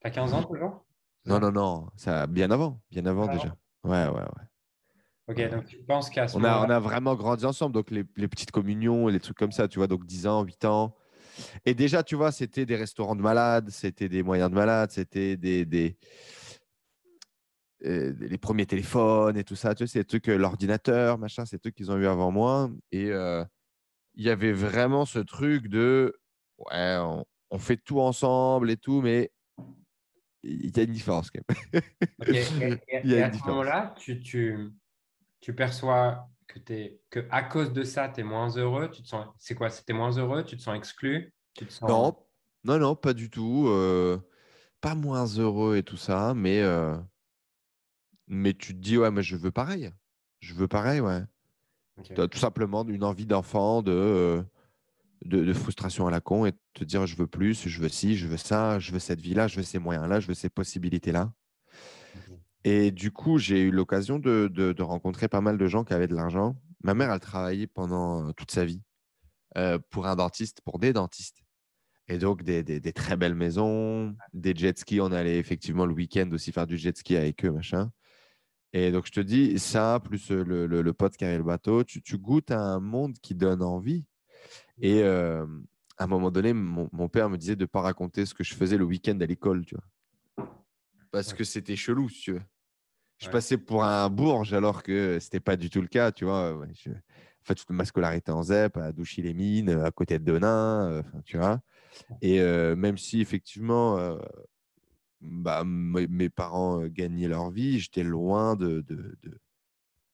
Tu 0.00 0.06
as 0.06 0.10
15 0.10 0.34
ans 0.34 0.42
toujours? 0.42 0.86
Non, 1.26 1.40
non, 1.40 1.50
non. 1.50 1.90
Ça, 1.96 2.26
bien 2.26 2.50
avant. 2.50 2.80
Bien 2.90 3.04
avant, 3.06 3.26
déjà. 3.26 3.56
Ouais, 3.84 4.06
ouais, 4.06 4.12
ouais. 4.12 4.46
Ok, 5.28 5.50
donc 5.50 5.64
tu 5.66 5.78
penses 5.78 6.08
qu'à 6.08 6.28
ce 6.28 6.36
on 6.36 6.44
a, 6.44 6.64
on 6.64 6.70
a 6.70 6.78
vraiment 6.78 7.16
grandi 7.16 7.44
ensemble, 7.44 7.74
donc 7.74 7.90
les, 7.90 8.04
les, 8.14 8.28
petites 8.28 8.52
communions 8.52 9.08
et 9.08 9.12
les 9.12 9.18
trucs 9.18 9.36
comme 9.36 9.50
ça, 9.50 9.66
tu 9.66 9.80
vois, 9.80 9.88
donc 9.88 10.06
10 10.06 10.28
ans, 10.28 10.44
8 10.44 10.64
ans, 10.64 10.94
et 11.64 11.74
déjà, 11.74 12.02
tu 12.02 12.14
vois, 12.14 12.32
c'était 12.32 12.66
des 12.66 12.76
restaurants 12.76 13.16
de 13.16 13.22
malades, 13.22 13.70
c'était 13.70 14.08
des 14.08 14.22
moyens 14.22 14.50
de 14.50 14.54
malades, 14.54 14.90
c'était 14.90 15.36
des, 15.36 15.64
des... 15.64 15.96
les 17.80 18.38
premiers 18.38 18.66
téléphones 18.66 19.36
et 19.36 19.44
tout 19.44 19.56
ça. 19.56 19.74
Tu 19.74 19.86
sais, 19.86 19.92
c'est 19.92 19.98
des 20.00 20.04
trucs, 20.04 20.26
l'ordinateur, 20.26 21.18
machin, 21.18 21.44
c'est 21.44 21.56
des 21.56 21.60
trucs 21.60 21.74
qu'ils 21.74 21.90
ont 21.90 21.98
eu 21.98 22.06
avant 22.06 22.30
moi. 22.30 22.70
Et 22.92 23.10
il 24.16 24.24
y 24.24 24.30
avait 24.30 24.52
vraiment 24.52 25.04
ce 25.04 25.18
truc 25.18 25.68
de 25.68 26.18
ouais, 26.58 26.98
on, 27.50 27.58
fait 27.58 27.76
tout 27.76 28.00
ensemble 28.00 28.70
et 28.70 28.76
tout, 28.76 29.00
mais 29.00 29.30
il 30.42 30.76
y 30.76 30.80
a 30.80 30.82
une 30.82 30.92
différence 30.92 31.30
quand 31.30 31.40
même. 31.48 31.82
Et, 32.26 32.38
à 33.22 33.32
ce 33.32 33.46
moment-là, 33.46 33.94
tu, 33.98 34.20
tu, 34.20 34.72
tu, 35.40 35.54
perçois 35.54 36.28
que, 36.46 36.72
es, 36.72 37.00
que 37.10 37.26
à 37.30 37.42
cause 37.42 37.72
de 37.72 37.82
ça, 37.82 38.08
tu 38.08 38.20
es 38.20 38.24
moins 38.24 38.56
heureux. 38.56 38.90
Tu 38.90 39.02
te 39.02 39.08
sens, 39.08 39.26
c'est 39.38 39.54
quoi 39.54 39.70
C'était 39.70 39.92
moins 39.92 40.16
heureux 40.16 40.44
Tu 40.44 40.56
te 40.56 40.62
sens 40.62 40.76
exclu 40.76 41.32
tu 41.56 41.66
te 41.66 41.72
sens... 41.72 41.88
Non, 41.88 42.16
non, 42.64 42.78
non, 42.78 42.96
pas 42.96 43.14
du 43.14 43.30
tout. 43.30 43.66
Euh, 43.68 44.18
pas 44.80 44.94
moins 44.94 45.26
heureux 45.26 45.76
et 45.76 45.82
tout 45.82 45.96
ça, 45.96 46.34
mais, 46.34 46.60
euh, 46.62 46.96
mais 48.26 48.54
tu 48.54 48.74
te 48.74 48.78
dis, 48.78 48.98
ouais, 48.98 49.10
mais 49.10 49.22
je 49.22 49.36
veux 49.36 49.50
pareil. 49.50 49.90
Je 50.40 50.54
veux 50.54 50.68
pareil, 50.68 51.00
ouais. 51.00 51.22
Tu 52.04 52.20
as 52.20 52.28
tout 52.28 52.38
simplement 52.38 52.84
une 52.86 53.04
envie 53.04 53.24
d'enfant, 53.24 53.82
de, 53.82 54.44
de, 55.24 55.52
frustration 55.54 56.06
à 56.06 56.10
la 56.10 56.20
con 56.20 56.44
et 56.44 56.52
te 56.74 56.84
dire, 56.84 57.06
je 57.06 57.16
veux 57.16 57.26
plus, 57.26 57.66
je 57.66 57.80
veux 57.80 57.88
ci, 57.88 58.16
je 58.16 58.28
veux 58.28 58.36
ça, 58.36 58.78
je 58.78 58.92
veux 58.92 58.98
cette 58.98 59.20
vie-là, 59.20 59.48
je 59.48 59.56
veux 59.56 59.62
ces 59.62 59.78
moyens-là, 59.78 60.20
je 60.20 60.26
veux 60.26 60.34
ces 60.34 60.50
possibilités-là. 60.50 61.32
Et 62.68 62.90
du 62.90 63.12
coup, 63.12 63.38
j'ai 63.38 63.60
eu 63.60 63.70
l'occasion 63.70 64.18
de, 64.18 64.48
de, 64.48 64.82
rencontrer 64.82 65.28
pas 65.28 65.40
mal 65.40 65.56
de 65.56 65.68
gens 65.68 65.84
qui 65.84 65.94
avaient 65.94 66.08
de 66.08 66.16
l'argent. 66.16 66.56
Ma 66.82 66.94
mère, 66.94 67.12
elle 67.12 67.20
travaillait 67.20 67.68
pendant 67.68 68.32
toute 68.32 68.50
sa 68.50 68.64
vie 68.64 68.82
euh, 69.56 69.78
pour 69.88 70.08
un 70.08 70.16
dentiste, 70.16 70.62
pour 70.62 70.80
des 70.80 70.92
dentistes. 70.92 71.44
Et 72.08 72.18
donc, 72.18 72.42
des, 72.42 72.64
des, 72.64 72.92
très 72.92 73.16
belles 73.16 73.36
maisons, 73.36 74.16
des 74.32 74.52
jet 74.52 74.76
skis. 74.76 75.00
On 75.00 75.12
allait 75.12 75.38
effectivement 75.38 75.86
le 75.86 75.94
week-end 75.94 76.28
aussi 76.32 76.50
faire 76.50 76.66
du 76.66 76.76
jet 76.76 76.96
ski 76.98 77.14
avec 77.16 77.44
eux, 77.44 77.52
machin. 77.52 77.92
Et 78.72 78.90
donc, 78.90 79.06
je 79.06 79.12
te 79.12 79.20
dis, 79.20 79.60
ça, 79.60 80.00
plus 80.02 80.32
le, 80.32 80.66
le, 80.66 80.92
pote 80.92 81.16
qui 81.16 81.24
avait 81.24 81.38
le 81.38 81.44
bateau, 81.44 81.84
tu, 81.84 82.02
tu, 82.02 82.18
goûtes 82.18 82.50
à 82.50 82.58
un 82.58 82.80
monde 82.80 83.16
qui 83.22 83.36
donne 83.36 83.62
envie. 83.62 84.06
Et 84.80 85.04
euh, 85.04 85.46
à 85.98 86.04
un 86.04 86.08
moment 86.08 86.32
donné, 86.32 86.52
mon, 86.52 86.88
mon, 86.92 87.08
père 87.08 87.30
me 87.30 87.38
disait 87.38 87.54
de 87.54 87.62
ne 87.62 87.66
pas 87.66 87.82
raconter 87.82 88.26
ce 88.26 88.34
que 88.34 88.42
je 88.42 88.54
faisais 88.54 88.76
le 88.76 88.84
week-end 88.84 89.16
à 89.20 89.26
l'école, 89.26 89.64
tu 89.64 89.76
vois. 89.76 90.48
Parce 91.12 91.32
que 91.32 91.44
c'était 91.44 91.76
chelou, 91.76 92.08
si 92.08 92.22
tu 92.22 92.32
veux. 92.32 92.42
Je 93.18 93.30
passais 93.30 93.56
pour 93.56 93.84
un 93.84 94.10
bourge 94.10 94.52
alors 94.52 94.82
que 94.82 95.18
ce 95.18 95.26
n'était 95.26 95.40
pas 95.40 95.56
du 95.56 95.70
tout 95.70 95.80
le 95.80 95.88
cas, 95.88 96.12
tu 96.12 96.24
vois. 96.24 96.54
En 96.54 97.44
fait, 97.44 97.54
toute 97.54 97.70
ma 97.70 97.84
scolarité 97.84 98.32
en 98.32 98.42
ZEP, 98.42 98.76
à 98.76 98.92
Douchy-les-Mines, 98.92 99.70
à 99.70 99.90
côté 99.90 100.18
de 100.18 100.24
Denain, 100.24 100.90
euh, 100.90 101.02
tu 101.24 101.38
vois. 101.38 101.60
Et 102.20 102.40
même 102.40 102.98
si 102.98 103.20
effectivement, 103.20 104.18
bah, 105.20 105.62
mes 105.64 106.28
parents 106.28 106.86
gagnaient 106.86 107.28
leur 107.28 107.50
vie, 107.50 107.78
j'étais 107.78 108.02
loin 108.02 108.54
de, 108.54 108.84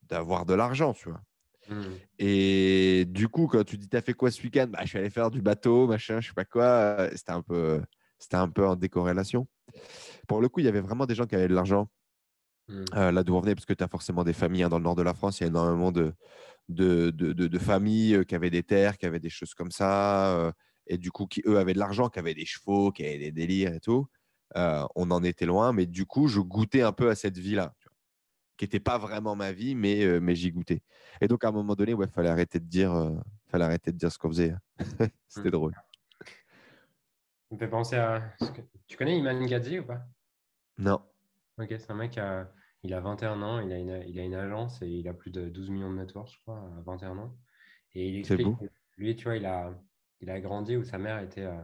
d'avoir 0.09 0.47
de, 0.47 0.55
l'argent, 0.55 0.93
tu 0.93 1.09
vois. 1.09 1.21
Mmh. 1.69 1.83
Et 2.19 3.05
du 3.09 3.29
coup, 3.29 3.47
quand 3.47 3.65
tu 3.65 3.79
dis, 3.79 3.89
t'as 3.89 4.01
fait 4.01 4.15
quoi 4.15 4.31
ce 4.31 4.43
week-end? 4.43 4.69
Bah, 4.69 4.81
Je 4.83 4.89
suis 4.89 4.99
allé 4.99 5.11
faire 5.11 5.31
du 5.31 5.43
bateau, 5.43 5.87
machin, 5.87 6.21
je 6.21 6.29
sais 6.29 6.35
pas 6.35 6.45
quoi. 6.45 7.09
C'était 7.15 7.33
un 7.33 7.43
peu, 7.43 7.81
c'était 8.19 8.37
un 8.37 8.49
peu 8.49 8.67
en 8.67 8.77
décorrélation. 8.77 9.47
Pour 10.29 10.41
le 10.41 10.49
coup, 10.49 10.61
il 10.61 10.67
y 10.67 10.69
avait 10.69 10.81
vraiment 10.81 11.07
des 11.07 11.15
gens 11.15 11.27
qui 11.27 11.35
avaient 11.35 11.49
de 11.49 11.55
l'argent. 11.55 11.89
Mmh. 12.69 12.85
là 12.95 13.25
d'où 13.25 13.35
on 13.35 13.41
venait, 13.41 13.55
parce 13.55 13.67
que 13.67 13.75
tu 13.75 13.83
as 13.83 13.89
forcément 13.89 14.25
des 14.25 14.33
familles 14.33 14.63
hein, 14.63 14.69
dans 14.69 14.79
le 14.79 14.85
nord 14.85 14.95
de 14.95 15.03
la 15.03 15.15
France, 15.15 15.41
il 15.41 15.43
y 15.43 15.45
a 15.45 15.49
énormément 15.49 15.91
de, 15.91 16.15
de, 16.69 17.11
de, 17.11 17.33
de, 17.33 17.59
familles 17.59 18.25
qui 18.25 18.35
avaient 18.35 18.51
des 18.51 18.63
terres, 18.63 18.97
qui 18.97 19.05
avaient 19.05 19.21
des 19.21 19.31
choses 19.31 19.53
comme 19.53 19.73
ça 19.73 20.55
et 20.87 20.99
du 20.99 21.11
coup, 21.11 21.27
qui 21.27 21.43
eux 21.47 21.59
avaient 21.59 21.75
de 21.75 21.79
l'argent, 21.79 22.09
qui 22.09 22.19
avaient 22.19 22.35
des 22.35 22.45
chevaux, 22.45 22.91
qui 22.93 23.05
avaient 23.05 23.19
des 23.19 23.33
délires 23.33 23.75
et 23.75 23.81
tout. 23.81 24.09
Euh, 24.57 24.85
on 24.95 25.11
en 25.11 25.23
était 25.23 25.47
loin, 25.47 25.73
mais 25.73 25.87
du 25.87 26.07
coup, 26.07 26.29
je 26.29 26.41
goûtais 26.41 26.83
un 26.83 26.93
peu 26.93 27.09
à 27.09 27.15
cette 27.15 27.39
vie-là, 27.39 27.75
qui 28.57 28.65
n'était 28.65 28.81
pas 28.81 28.99
vraiment 28.99 29.35
ma 29.35 29.53
vie, 29.53 29.75
mais, 29.75 30.05
euh, 30.05 30.21
mais 30.21 30.35
j'y 30.35 30.51
goûtais. 30.51 30.83
Et 31.21 31.29
donc, 31.29 31.45
à 31.45 31.49
un 31.49 31.53
moment 31.53 31.75
donné, 31.75 31.93
il 31.99 32.09
fallait 32.09 32.29
arrêter 32.29 32.61
de 32.61 32.67
dire, 32.67 32.93
euh, 32.93 33.15
fallait 33.51 33.65
arrêter 33.65 33.93
de 33.93 33.97
dire 33.97 34.13
ce 34.13 34.19
qu'on 34.19 34.29
faisait. 34.29 34.55
C'était 35.29 35.49
mmh. 35.49 35.53
drôle. 35.53 35.75
Ça 37.49 37.55
me 37.55 37.59
fait 37.59 37.69
penser 37.69 37.97
à. 37.97 38.35
Tu 38.87 38.97
connais 38.97 39.19
Iman 39.19 39.45
Gadzi 39.47 39.79
ou 39.79 39.87
pas? 39.87 40.03
Non. 40.79 41.03
Ok, 41.59 41.69
c'est 41.69 41.91
un 41.91 41.95
mec, 41.95 42.19
il 42.83 42.95
a 42.95 43.01
21 43.01 43.43
ans, 43.43 43.61
il 43.61 43.73
a, 43.73 43.79
une, 43.79 44.03
il 44.09 44.19
a 44.19 44.23
une 44.23 44.35
agence 44.35 44.83
et 44.83 44.89
il 44.89 45.09
a 45.09 45.15
plus 45.15 45.31
de 45.31 45.49
12 45.49 45.71
millions 45.71 45.91
de 45.91 45.97
networks, 45.97 46.33
je 46.33 46.41
crois, 46.41 46.59
à 46.59 46.83
21 46.85 47.19
ans. 47.19 47.37
Et 47.95 48.09
il 48.09 48.19
explique, 48.19 48.49
lui, 48.97 49.15
tu 49.17 49.25
vois, 49.25 49.37
il 49.37 49.47
a, 49.47 49.75
il 50.21 50.31
a 50.31 50.41
grandi 50.41 50.77
où 50.77 50.85
sa 50.85 50.99
mère 50.99 51.21
était. 51.21 51.45
Euh, 51.45 51.61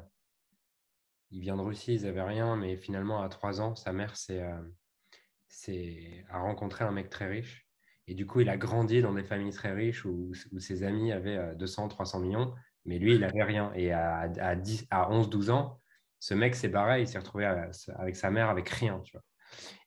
il 1.31 1.41
vient 1.41 1.57
de 1.57 1.63
Russie, 1.63 1.95
ils 1.95 2.03
n'avaient 2.05 2.23
rien, 2.23 2.57
mais 2.57 2.77
finalement, 2.77 3.23
à 3.23 3.29
trois 3.29 3.61
ans, 3.61 3.75
sa 3.75 3.93
mère 3.93 4.17
s'est, 4.17 4.43
euh, 4.43 6.23
a 6.31 6.41
rencontré 6.41 6.85
un 6.85 6.91
mec 6.91 7.11
très 7.11 7.29
riche. 7.29 7.69
Et 8.07 8.15
du 8.15 8.27
coup, 8.27 8.41
il 8.41 8.49
a 8.49 8.57
grandi 8.57 9.03
dans 9.03 9.13
des 9.13 9.25
familles 9.25 9.53
très 9.53 9.75
riches 9.75 10.07
où, 10.07 10.33
ses 10.59 10.83
amis 10.85 11.13
avaient 11.13 11.55
200, 11.57 11.85
euh, 11.85 11.89
300 11.89 12.21
millions, 12.21 12.55
mais 12.87 12.99
lui, 12.99 13.15
il 13.15 13.21
n'avait 13.21 13.43
rien. 13.43 13.73
Et 13.75 13.93
à, 13.93 14.21
à, 14.21 14.57
10, 14.57 14.87
à 14.91 15.11
11, 15.11 15.29
12 15.29 15.51
ans, 15.51 15.81
ce 16.19 16.33
mec, 16.33 16.55
c'est 16.55 16.71
pareil, 16.71 17.05
il 17.05 17.07
s'est 17.07 17.19
retrouvé 17.19 17.45
avec 17.45 18.17
sa 18.17 18.31
mère 18.31 18.49
avec 18.49 18.69
rien. 18.71 19.01
Tu 19.01 19.13
vois. 19.13 19.23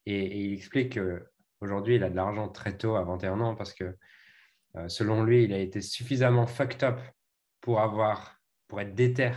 Et, 0.06 0.46
il 0.46 0.54
explique 0.54 0.98
qu'aujourd'hui, 1.00 1.96
il 1.96 2.04
a 2.04 2.10
de 2.10 2.16
l'argent 2.16 2.50
très 2.50 2.78
tôt, 2.78 2.96
à 2.96 3.04
21 3.04 3.40
ans, 3.42 3.56
parce 3.56 3.74
que 3.74 3.98
selon 4.88 5.24
lui, 5.24 5.44
il 5.44 5.54
a 5.54 5.60
été 5.60 5.82
suffisamment 5.82 6.48
fucked 6.48 6.84
up 6.84 7.00
pour 7.60 7.82
avoir 7.82 8.42
pour 8.72 8.80
être 8.80 8.96
déter 8.96 9.34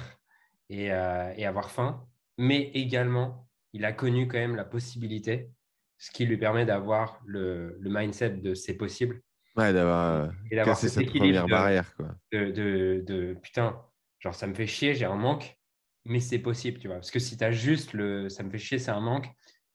euh, 0.70 1.32
et, 1.36 1.44
avoir 1.44 1.72
faim, 1.72 2.06
mais 2.38 2.70
également, 2.72 3.48
il 3.72 3.84
a 3.84 3.92
connu 3.92 4.28
quand 4.28 4.38
même 4.38 4.54
la 4.54 4.64
possibilité, 4.64 5.50
ce 5.98 6.12
qui 6.12 6.24
lui 6.24 6.36
permet 6.36 6.64
d'avoir 6.64 7.20
le, 7.26 7.76
mindset 7.82 8.30
de 8.30 8.54
c'est 8.54 8.74
possible. 8.74 9.20
Ouais, 9.56 9.72
d'avoir 9.72 10.30
euh, 10.52 10.64
cassé 10.64 10.88
cette 10.88 11.10
première 11.10 11.48
barrière. 11.48 11.94
Quoi. 11.96 12.14
De, 12.30 13.02
de, 13.04 13.36
putain, 13.42 13.82
genre 14.20 14.36
ça 14.36 14.46
me 14.46 14.54
fait 14.54 14.68
chier, 14.68 14.94
j'ai 14.94 15.04
un 15.04 15.16
manque, 15.16 15.58
mais 16.04 16.20
c'est 16.20 16.38
possible, 16.38 16.78
tu 16.78 16.86
vois. 16.86 16.96
Parce 16.96 17.10
que 17.10 17.18
si 17.18 17.36
tu 17.36 17.42
as 17.42 17.50
juste 17.50 17.92
le 17.92 18.28
ça 18.28 18.44
me 18.44 18.50
fait 18.50 18.58
chier, 18.58 18.78
c'est 18.78 18.92
un 18.92 19.00
manque, 19.00 19.26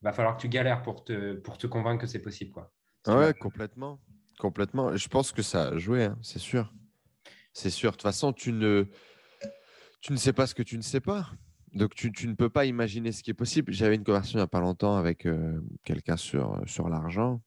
va 0.02 0.14
falloir 0.14 0.38
que 0.38 0.42
tu 0.42 0.50
galères 0.50 0.82
pour 0.82 1.04
te, 1.04 1.34
pour 1.34 1.58
te 1.58 1.68
convaincre 1.68 2.02
que 2.02 2.08
c'est 2.08 2.22
possible, 2.22 2.52
quoi. 2.52 2.74
ouais, 3.08 3.34
complètement. 3.34 4.00
Complètement. 4.38 4.96
Je 4.96 5.08
pense 5.10 5.32
que 5.32 5.42
ça 5.42 5.70
a 5.70 5.78
joué, 5.78 6.06
hein, 6.06 6.18
c'est 6.22 6.40
sûr. 6.40 6.74
C'est 7.52 7.70
sûr. 7.70 7.92
De 7.92 7.96
toute 7.96 8.04
façon, 8.04 8.32
tu 8.32 8.54
ne 8.54 8.88
tu 10.02 10.14
ne 10.14 10.18
sais 10.18 10.34
pas 10.34 10.48
ce 10.48 10.56
que 10.56 10.64
tu 10.64 10.78
ne 10.78 10.82
sais 10.82 11.02
pas. 11.02 11.30
Donc, 11.74 11.94
tu, 11.94 12.10
ne 12.28 12.34
peux 12.34 12.50
pas 12.50 12.66
imaginer 12.66 13.12
ce 13.12 13.22
qui 13.22 13.30
est 13.30 13.36
possible. 13.36 13.74
J'avais 13.74 13.96
une 13.96 14.04
conversation 14.04 14.40
il 14.40 14.42
n'y 14.42 14.46
a 14.46 14.48
pas 14.48 14.62
longtemps 14.62 14.96
avec 14.96 15.26
euh, 15.26 15.62
quelqu'un 15.84 16.18
sur, 16.18 16.60
sur 16.66 16.90
l'argent. 16.90 17.42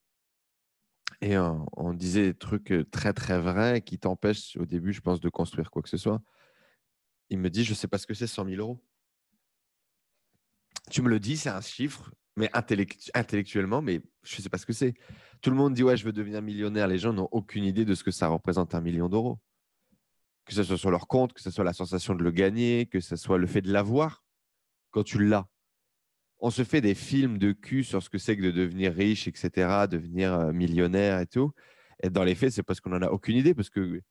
Et 1.20 1.36
on 1.38 1.92
disait 1.92 2.26
des 2.26 2.34
trucs 2.34 2.72
euh, 2.72 2.84
très, 2.84 3.12
très 3.12 3.40
vrais 3.40 3.80
qui 3.80 3.98
t'empêchent 3.98 4.56
au 4.56 4.66
début, 4.66 4.92
je 4.92 5.00
pense, 5.00 5.20
de 5.20 5.28
construire 5.28 5.70
quoi 5.70 5.82
que 5.82 5.88
ce 5.88 5.96
soit. 5.96 6.20
Il 7.30 7.38
me 7.38 7.48
dit, 7.48 7.64
je 7.64 7.70
ne 7.70 7.74
sais 7.74 7.88
pas 7.88 7.98
ce 7.98 8.06
que 8.06 8.14
c'est 8.14 8.26
100 8.26 8.44
000 8.46 8.56
euros. 8.56 8.84
Tu 10.90 11.00
me 11.00 11.08
le 11.08 11.20
dis, 11.20 11.36
c'est 11.36 11.48
un 11.48 11.60
chiffre, 11.60 12.12
mais 12.36 12.50
intellectuellement, 12.54 13.82
mais 13.82 14.00
je 14.22 14.36
ne 14.36 14.42
sais 14.42 14.48
pas 14.48 14.58
ce 14.58 14.66
que 14.66 14.72
c'est. 14.72 14.94
Tout 15.40 15.50
le 15.50 15.56
monde 15.56 15.74
dit, 15.74 15.82
ouais, 15.82 15.96
je 15.96 16.04
veux 16.04 16.12
devenir 16.12 16.40
millionnaire. 16.42 16.88
Les 16.88 16.98
gens 16.98 17.12
n'ont 17.12 17.28
aucune 17.32 17.64
idée 17.64 17.84
de 17.84 17.94
ce 17.94 18.04
que 18.04 18.10
ça 18.10 18.28
représente 18.28 18.74
un 18.74 18.80
million 18.80 19.08
d'euros 19.08 19.38
que 20.44 20.54
ce 20.54 20.62
soit 20.62 20.78
sur 20.78 20.90
leur 20.90 21.06
compte, 21.06 21.32
que 21.32 21.40
ce 21.40 21.50
soit 21.50 21.64
la 21.64 21.72
sensation 21.72 22.14
de 22.14 22.22
le 22.22 22.30
gagner, 22.30 22.86
que 22.86 23.00
ce 23.00 23.16
soit 23.16 23.38
le 23.38 23.46
fait 23.46 23.62
de 23.62 23.72
l'avoir 23.72 24.24
quand 24.90 25.02
tu 25.02 25.24
l'as. 25.24 25.46
On 26.40 26.50
se 26.50 26.64
fait 26.64 26.80
des 26.80 26.94
films 26.94 27.38
de 27.38 27.52
cul 27.52 27.84
sur 27.84 28.02
ce 28.02 28.10
que 28.10 28.18
c'est 28.18 28.36
que 28.36 28.42
de 28.42 28.50
devenir 28.50 28.92
riche, 28.92 29.28
etc., 29.28 29.86
devenir 29.88 30.34
euh, 30.34 30.52
millionnaire 30.52 31.20
et 31.20 31.26
tout. 31.26 31.52
Et 32.02 32.10
dans 32.10 32.24
les 32.24 32.34
faits, 32.34 32.52
c'est 32.52 32.64
parce 32.64 32.80
qu'on 32.80 32.90
n'en 32.90 33.02
a 33.02 33.10
aucune 33.10 33.36
idée. 33.36 33.54
Parce 33.54 33.70
que 33.70 34.02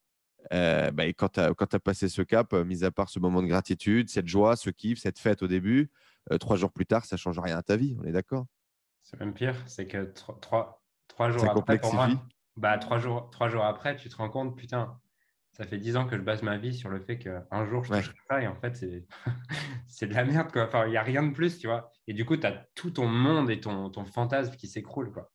euh, 0.54 0.92
bah, 0.92 1.06
quand 1.08 1.30
tu 1.30 1.40
as, 1.40 1.80
passé 1.80 2.10
ce 2.10 2.22
cap, 2.22 2.54
euh, 2.54 2.64
mis 2.64 2.84
à 2.84 2.92
part 2.92 3.10
ce 3.10 3.20
moment 3.20 3.42
de 3.42 3.48
gratitude, 3.48 4.10
cette 4.10 4.28
joie, 4.28 4.56
ce 4.56 4.70
kiff, 4.70 5.00
cette 5.00 5.20
fête 5.20 5.42
au 5.42 5.48
début, 5.48 5.90
trois 6.40 6.56
jours 6.56 6.72
plus 6.72 6.86
tard, 6.86 7.06
ça 7.06 7.16
ne 7.16 7.20
change 7.20 7.40
rien 7.40 7.58
à 7.58 7.64
ta 7.64 7.78
vie. 7.78 7.98
On 8.00 8.04
est 8.06 8.12
d'accord? 8.12 8.46
C'est 9.04 9.20
même 9.20 9.34
pire. 9.34 9.56
C'est 9.66 9.88
que 9.88 10.04
trois, 10.14 10.82
trois, 11.08 11.32
jours 11.32 11.50
après, 11.50 11.80
bah, 12.58 12.78
trois, 12.78 12.98
jours, 12.98 13.30
trois 13.32 13.50
jours 13.50 13.66
après, 13.66 13.96
tu 13.96 14.10
te 14.10 14.16
rends 14.16 14.30
compte, 14.30 14.58
putain, 14.58 15.00
ça 15.54 15.66
fait 15.66 15.78
dix 15.78 15.98
ans 15.98 16.06
que 16.06 16.18
je 16.18 16.22
base 16.22 16.44
ma 16.44 16.58
vie 16.58 16.74
sur 16.74 16.90
le 16.90 17.00
fait 17.00 17.18
qu'un 17.18 17.66
jour 17.66 17.84
je 17.84 17.92
toucherai 17.92 18.16
ça 18.30 18.42
et 18.42 18.48
en 18.48 18.56
fait 18.56 18.76
c'est 19.88 20.08
de 20.08 20.14
la 20.14 20.24
merde 20.24 20.52
quoi. 20.52 20.66
Enfin, 20.66 20.86
il 20.86 20.92
n'y 20.92 20.98
a 20.98 21.04
rien 21.04 21.24
de 21.24 21.34
plus, 21.34 21.60
tu 21.60 21.68
vois. 21.68 21.92
Et 22.08 22.14
du 22.14 22.26
coup, 22.26 22.38
tu 22.38 22.48
as 22.48 22.68
tout 22.76 22.92
ton 22.92 23.08
monde 23.08 23.50
et 23.50 23.60
ton, 23.60 23.90
ton 23.90 24.06
fantasme 24.06 24.56
qui 24.56 24.68
s'écroule 24.68 25.12
quoi. 25.12 25.32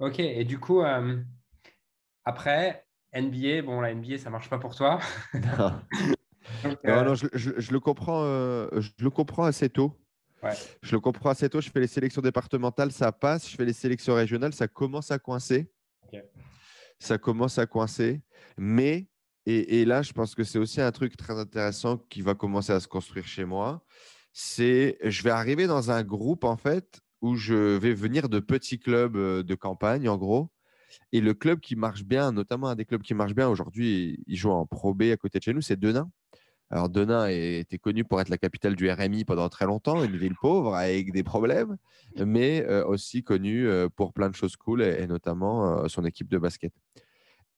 Ok, 0.00 0.18
et 0.18 0.44
du 0.44 0.58
coup, 0.58 0.82
euh, 0.82 1.22
après, 2.24 2.83
NBA, 3.14 3.62
bon, 3.62 3.80
la 3.80 3.94
NBA, 3.94 4.18
ça 4.18 4.30
marche 4.30 4.50
pas 4.50 4.58
pour 4.58 4.74
toi. 4.74 4.98
non. 5.34 5.80
Euh, 6.86 7.14
je, 7.14 7.50
je, 7.56 7.72
le 7.72 7.80
comprends, 7.80 8.22
euh, 8.24 8.68
je 8.76 8.90
le 9.00 9.10
comprends 9.10 9.44
assez 9.44 9.68
tôt. 9.68 9.96
Je 10.82 10.92
le 10.92 11.00
comprends 11.00 11.30
assez 11.30 11.48
tôt. 11.48 11.60
Je 11.60 11.70
fais 11.70 11.80
les 11.80 11.86
sélections 11.86 12.20
départementales, 12.20 12.92
ça 12.92 13.12
passe. 13.12 13.48
Je 13.48 13.56
fais 13.56 13.64
les 13.64 13.72
sélections 13.72 14.14
régionales, 14.14 14.52
ça 14.52 14.68
commence 14.68 15.10
à 15.10 15.18
coincer. 15.18 15.70
Ça 16.98 17.18
commence 17.18 17.58
à 17.58 17.66
coincer. 17.66 18.22
Mais, 18.56 19.08
et, 19.46 19.84
là, 19.84 20.02
je 20.02 20.12
pense 20.12 20.34
que 20.34 20.44
c'est 20.44 20.58
aussi 20.58 20.80
un 20.80 20.92
truc 20.92 21.16
très 21.16 21.38
intéressant 21.38 21.96
qui 21.96 22.22
va 22.22 22.34
commencer 22.34 22.72
à 22.72 22.80
se 22.80 22.88
construire 22.88 23.26
chez 23.26 23.44
moi. 23.44 23.84
C'est, 24.32 24.98
je 25.02 25.22
vais 25.22 25.30
arriver 25.30 25.66
dans 25.66 25.90
un 25.90 26.02
groupe, 26.02 26.44
en 26.44 26.56
fait, 26.56 27.00
où 27.20 27.36
je 27.36 27.54
vais 27.54 27.94
venir 27.94 28.28
de 28.28 28.38
petits 28.38 28.78
clubs 28.78 29.16
de 29.16 29.54
campagne, 29.54 30.08
en 30.08 30.18
gros. 30.18 30.50
Et 31.12 31.20
le 31.20 31.34
club 31.34 31.60
qui 31.60 31.76
marche 31.76 32.04
bien, 32.04 32.32
notamment 32.32 32.68
un 32.68 32.74
des 32.74 32.84
clubs 32.84 33.02
qui 33.02 33.14
marche 33.14 33.34
bien 33.34 33.48
aujourd'hui, 33.48 34.22
il 34.26 34.36
joue 34.36 34.50
en 34.50 34.66
Pro 34.66 34.94
B 34.94 35.02
à 35.12 35.16
côté 35.16 35.38
de 35.38 35.44
chez 35.44 35.54
nous, 35.54 35.60
c'est 35.60 35.78
Denain. 35.78 36.10
Alors, 36.70 36.88
Denain 36.88 37.28
était 37.28 37.78
connu 37.78 38.04
pour 38.04 38.20
être 38.20 38.30
la 38.30 38.38
capitale 38.38 38.74
du 38.74 38.90
RMI 38.90 39.24
pendant 39.24 39.48
très 39.48 39.66
longtemps, 39.66 40.02
une 40.02 40.16
ville 40.16 40.34
pauvre 40.40 40.74
avec 40.74 41.12
des 41.12 41.22
problèmes, 41.22 41.76
mais 42.16 42.66
aussi 42.84 43.22
connu 43.22 43.68
pour 43.94 44.12
plein 44.12 44.28
de 44.28 44.34
choses 44.34 44.56
cool 44.56 44.82
et, 44.82 45.06
notamment 45.06 45.86
son 45.88 46.04
équipe 46.04 46.28
de 46.28 46.38
basket. 46.38 46.72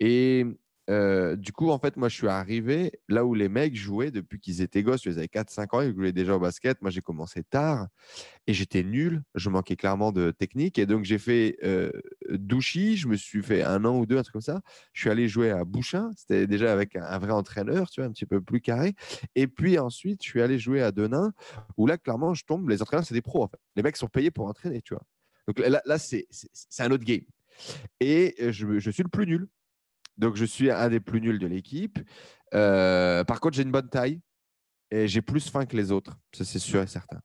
Et 0.00 0.44
euh, 0.88 1.36
du 1.36 1.52
coup, 1.52 1.70
en 1.70 1.78
fait, 1.78 1.96
moi, 1.96 2.08
je 2.08 2.16
suis 2.16 2.28
arrivé 2.28 2.92
là 3.08 3.24
où 3.24 3.34
les 3.34 3.48
mecs 3.48 3.74
jouaient 3.74 4.10
depuis 4.10 4.38
qu'ils 4.38 4.60
étaient 4.60 4.82
gosses. 4.82 5.04
Ils 5.04 5.18
avaient 5.18 5.26
4-5 5.26 5.76
ans, 5.76 5.80
ils 5.80 5.94
jouaient 5.94 6.12
déjà 6.12 6.36
au 6.36 6.38
basket. 6.38 6.80
Moi, 6.82 6.90
j'ai 6.90 7.00
commencé 7.00 7.42
tard 7.42 7.88
et 8.46 8.54
j'étais 8.54 8.82
nul. 8.82 9.22
Je 9.34 9.50
manquais 9.50 9.76
clairement 9.76 10.12
de 10.12 10.30
technique. 10.30 10.78
Et 10.78 10.86
donc, 10.86 11.04
j'ai 11.04 11.18
fait 11.18 11.58
euh, 11.64 11.90
Douchy. 12.30 12.96
Je 12.96 13.08
me 13.08 13.16
suis 13.16 13.42
fait 13.42 13.62
un 13.62 13.84
an 13.84 13.98
ou 13.98 14.06
deux, 14.06 14.18
un 14.18 14.22
truc 14.22 14.34
comme 14.34 14.40
ça. 14.42 14.60
Je 14.92 15.00
suis 15.00 15.10
allé 15.10 15.28
jouer 15.28 15.50
à 15.50 15.64
Bouchin. 15.64 16.10
C'était 16.16 16.46
déjà 16.46 16.72
avec 16.72 16.96
un, 16.96 17.18
vrai 17.18 17.32
entraîneur, 17.32 17.90
tu 17.90 18.00
vois, 18.00 18.08
un 18.08 18.12
petit 18.12 18.26
peu 18.26 18.40
plus 18.40 18.60
carré. 18.60 18.94
Et 19.34 19.46
puis 19.48 19.78
ensuite, 19.78 20.22
je 20.22 20.28
suis 20.28 20.42
allé 20.42 20.58
jouer 20.58 20.82
à 20.82 20.92
Denain 20.92 21.32
où 21.76 21.86
là, 21.86 21.98
clairement, 21.98 22.34
je 22.34 22.44
tombe. 22.44 22.68
Les 22.68 22.82
entraîneurs, 22.82 23.04
c'est 23.04 23.14
des 23.14 23.22
pros, 23.22 23.42
en 23.42 23.48
fait. 23.48 23.58
Les 23.74 23.82
mecs 23.82 23.96
sont 23.96 24.08
payés 24.08 24.30
pour 24.30 24.46
entraîner, 24.46 24.82
tu 24.82 24.94
vois. 24.94 25.02
Donc 25.48 25.58
là, 25.58 25.98
c'est 25.98 26.26
un 26.78 26.90
autre 26.90 27.04
game. 27.04 27.22
Et 28.00 28.34
euh, 28.40 28.52
je 28.52 28.90
suis 28.90 29.02
le 29.02 29.08
plus 29.08 29.26
nul. 29.26 29.48
Donc, 30.18 30.36
je 30.36 30.44
suis 30.44 30.70
un 30.70 30.88
des 30.88 31.00
plus 31.00 31.20
nuls 31.20 31.38
de 31.38 31.46
l'équipe. 31.46 31.98
Euh, 32.54 33.24
par 33.24 33.40
contre, 33.40 33.56
j'ai 33.56 33.62
une 33.62 33.72
bonne 33.72 33.88
taille 33.88 34.20
et 34.90 35.08
j'ai 35.08 35.22
plus 35.22 35.48
faim 35.50 35.66
que 35.66 35.76
les 35.76 35.92
autres. 35.92 36.16
Ça, 36.32 36.44
c'est 36.44 36.58
sûr 36.58 36.82
et 36.82 36.86
certain. 36.86 37.20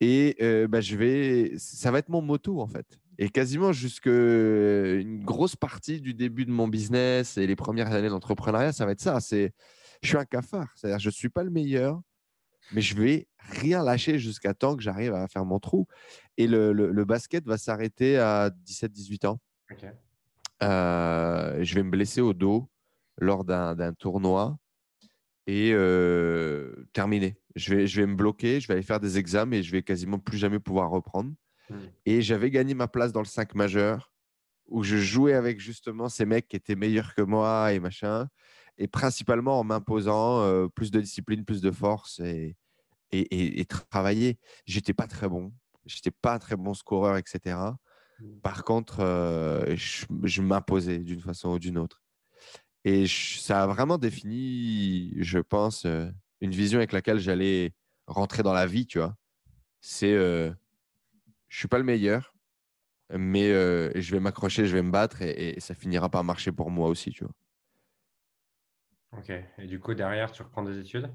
Et 0.00 0.36
euh, 0.42 0.68
bah, 0.68 0.80
je 0.80 0.96
vais, 0.96 1.52
ça 1.56 1.90
va 1.90 1.98
être 1.98 2.10
mon 2.10 2.20
moto 2.20 2.60
en 2.60 2.66
fait. 2.66 2.86
Et 3.18 3.30
quasiment 3.30 3.72
jusqu'à 3.72 4.10
une 4.10 5.24
grosse 5.24 5.56
partie 5.56 6.02
du 6.02 6.12
début 6.12 6.44
de 6.44 6.50
mon 6.50 6.68
business 6.68 7.38
et 7.38 7.46
les 7.46 7.56
premières 7.56 7.92
années 7.92 8.10
d'entrepreneuriat, 8.10 8.72
ça 8.72 8.84
va 8.84 8.92
être 8.92 9.00
ça. 9.00 9.20
C'est, 9.20 9.54
je 10.02 10.08
suis 10.08 10.18
un 10.18 10.26
cafard. 10.26 10.68
C'est-à-dire, 10.74 10.98
je 10.98 11.08
ne 11.08 11.12
suis 11.12 11.30
pas 11.30 11.42
le 11.42 11.50
meilleur, 11.50 11.98
mais 12.72 12.82
je 12.82 12.94
vais 12.94 13.26
rien 13.38 13.82
lâcher 13.82 14.18
jusqu'à 14.18 14.52
temps 14.52 14.76
que 14.76 14.82
j'arrive 14.82 15.14
à 15.14 15.28
faire 15.28 15.46
mon 15.46 15.58
trou. 15.58 15.86
Et 16.36 16.46
le, 16.46 16.72
le, 16.72 17.04
basket 17.06 17.46
va 17.46 17.56
s'arrêter 17.56 18.18
à 18.18 18.50
17-18 18.66 19.26
ans. 19.26 19.40
Euh, 20.62 21.62
je 21.62 21.74
vais 21.74 21.82
me 21.82 21.90
blesser 21.90 22.20
au 22.20 22.32
dos 22.32 22.68
lors 23.18 23.44
d'un 23.44 23.92
tournoi 23.94 24.58
et 25.46 25.72
euh, 25.72 26.86
terminer. 26.92 27.36
Je 27.54 27.74
vais, 27.74 27.86
je 27.86 28.00
vais 28.00 28.06
me 28.06 28.14
bloquer, 28.14 28.60
je 28.60 28.68
vais 28.68 28.74
aller 28.74 28.82
faire 28.82 29.00
des 29.00 29.18
examens 29.18 29.56
et 29.56 29.62
je 29.62 29.72
vais 29.72 29.82
quasiment 29.82 30.18
plus 30.18 30.38
jamais 30.38 30.58
pouvoir 30.58 30.90
reprendre. 30.90 31.32
Hmm. 31.70 31.76
Et 32.04 32.22
j'avais 32.22 32.50
gagné 32.50 32.74
ma 32.74 32.88
place 32.88 33.12
dans 33.12 33.20
le 33.20 33.26
5 33.26 33.54
majeur 33.54 34.12
où 34.68 34.82
je 34.82 34.96
jouais 34.96 35.34
avec 35.34 35.60
justement 35.60 36.08
ces 36.08 36.26
mecs 36.26 36.48
qui 36.48 36.56
étaient 36.56 36.74
meilleurs 36.74 37.14
que 37.14 37.22
moi 37.22 37.72
et 37.72 37.78
machin. 37.78 38.28
Et 38.78 38.88
principalement 38.88 39.58
en 39.58 39.64
m'imposant 39.64 40.42
euh, 40.42 40.68
plus 40.68 40.90
de 40.90 41.00
discipline, 41.00 41.44
plus 41.44 41.62
de 41.62 41.70
force 41.70 42.20
et, 42.20 42.56
et, 43.12 43.60
et, 43.60 43.64
travailler. 43.64 44.38
J'étais 44.66 44.92
pas 44.92 45.06
très 45.06 45.28
bon. 45.28 45.52
J'étais 45.86 46.10
pas 46.10 46.34
un 46.34 46.38
très 46.38 46.56
bon 46.56 46.74
scoreur, 46.74 47.16
etc. 47.16 47.56
Mmh. 48.20 48.40
Par 48.42 48.64
contre, 48.64 49.00
euh, 49.00 49.76
je, 49.76 50.42
m'imposais 50.42 50.98
d'une 50.98 51.20
façon 51.20 51.50
ou 51.50 51.58
d'une 51.58 51.78
autre. 51.78 52.02
Et 52.84 53.06
ça 53.08 53.64
a 53.64 53.66
vraiment 53.66 53.98
défini, 53.98 55.12
je 55.16 55.38
pense, 55.38 55.84
euh, 55.86 56.08
une 56.40 56.52
vision 56.52 56.78
avec 56.78 56.92
laquelle 56.92 57.18
j'allais 57.18 57.72
rentrer 58.06 58.42
dans 58.42 58.52
la 58.52 58.66
vie, 58.66 58.86
tu 58.86 58.98
vois. 58.98 59.16
C'est, 59.80 60.12
euh, 60.12 60.52
je 61.48 61.58
suis 61.58 61.68
pas 61.68 61.78
le 61.78 61.84
meilleur, 61.84 62.34
mais 63.10 63.50
euh, 63.50 63.90
je 63.94 64.12
vais 64.12 64.20
m'accrocher, 64.20 64.66
je 64.66 64.74
vais 64.74 64.82
me 64.82 64.90
battre 64.90 65.22
et, 65.22 65.58
ça 65.60 65.74
finira 65.74 66.08
par 66.08 66.24
marcher 66.24 66.52
pour 66.52 66.70
moi 66.70 66.88
aussi, 66.88 67.10
tu 67.10 67.24
vois. 67.24 67.34
Ok. 69.18 69.30
Et 69.58 69.66
du 69.66 69.80
coup, 69.80 69.94
derrière, 69.94 70.30
tu 70.30 70.42
reprends 70.42 70.62
des 70.62 70.78
études? 70.78 71.10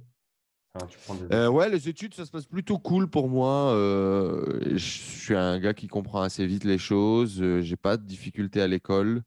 Euh, 1.31 1.49
ouais, 1.49 1.69
les 1.69 1.89
études, 1.89 2.13
ça 2.13 2.25
se 2.25 2.31
passe 2.31 2.45
plutôt 2.45 2.79
cool 2.79 3.09
pour 3.09 3.29
moi. 3.29 3.73
Euh, 3.73 4.59
je 4.71 4.77
suis 4.77 5.35
un 5.35 5.59
gars 5.59 5.73
qui 5.73 5.87
comprend 5.87 6.21
assez 6.21 6.45
vite 6.45 6.63
les 6.63 6.77
choses. 6.77 7.41
Euh, 7.41 7.61
j'ai 7.61 7.75
pas 7.75 7.97
de 7.97 8.05
difficultés 8.05 8.61
à 8.61 8.67
l'école. 8.67 9.23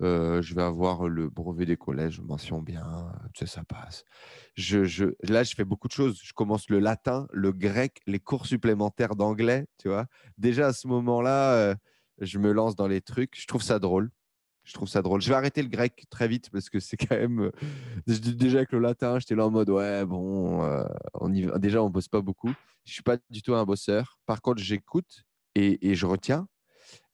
je 0.00 0.54
vais 0.54 0.62
avoir 0.62 1.08
le 1.08 1.30
brevet 1.30 1.64
des 1.64 1.76
collèges, 1.76 2.20
mention 2.20 2.60
bien, 2.60 3.10
tu 3.32 3.46
sais, 3.46 3.52
ça 3.54 3.64
passe. 3.64 4.04
Je, 4.54 4.84
je, 4.84 5.06
là, 5.22 5.42
je 5.42 5.54
fais 5.54 5.64
beaucoup 5.64 5.88
de 5.88 5.92
choses. 5.92 6.20
Je 6.22 6.32
commence 6.34 6.68
le 6.68 6.78
latin, 6.78 7.26
le 7.32 7.52
grec, 7.52 8.00
les 8.06 8.20
cours 8.20 8.46
supplémentaires 8.46 9.16
d'anglais, 9.16 9.66
tu 9.78 9.88
vois. 9.88 10.06
Déjà 10.36 10.66
à 10.68 10.72
ce 10.74 10.86
moment-là, 10.88 11.74
je 12.20 12.38
me 12.38 12.52
lance 12.52 12.76
dans 12.76 12.88
les 12.88 13.00
trucs. 13.00 13.40
Je 13.40 13.46
trouve 13.46 13.62
ça 13.62 13.78
drôle. 13.78 14.10
Je 14.64 14.72
trouve 14.72 14.88
ça 14.88 15.02
drôle. 15.02 15.20
Je 15.20 15.28
vais 15.28 15.34
arrêter 15.34 15.62
le 15.62 15.68
grec 15.68 16.06
très 16.08 16.26
vite 16.26 16.48
parce 16.50 16.70
que 16.70 16.80
c'est 16.80 16.96
quand 16.96 17.14
même. 17.16 17.40
Euh, 17.40 18.18
déjà 18.18 18.58
avec 18.58 18.72
le 18.72 18.78
latin, 18.78 19.18
j'étais 19.18 19.34
là 19.34 19.46
en 19.46 19.50
mode 19.50 19.68
ouais, 19.68 20.04
bon, 20.06 20.64
euh, 20.64 20.84
on 21.14 21.32
y... 21.32 21.46
déjà, 21.60 21.82
on 21.82 21.90
bosse 21.90 22.08
pas 22.08 22.22
beaucoup. 22.22 22.52
Je 22.84 22.92
suis 22.92 23.02
pas 23.02 23.18
du 23.28 23.42
tout 23.42 23.54
un 23.54 23.64
bosseur. 23.64 24.18
Par 24.24 24.40
contre, 24.40 24.62
j'écoute 24.62 25.24
et, 25.54 25.94
je 25.94 26.06
retiens. 26.06 26.48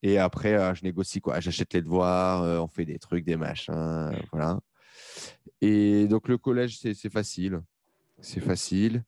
Et 0.02 0.18
après, 0.18 0.54
euh, 0.54 0.74
je 0.74 0.84
négocie 0.84 1.20
quoi. 1.20 1.40
J'achète 1.40 1.74
les 1.74 1.82
devoirs, 1.82 2.62
on 2.62 2.68
fait 2.68 2.84
des 2.84 2.98
trucs, 2.98 3.24
des 3.24 3.36
machins, 3.36 4.12
voilà. 4.32 4.60
Et 5.60 6.06
donc, 6.06 6.28
le 6.28 6.38
collège, 6.38 6.78
c'est 6.78 7.10
facile. 7.10 7.60
C'est 8.20 8.40
facile. 8.40 9.04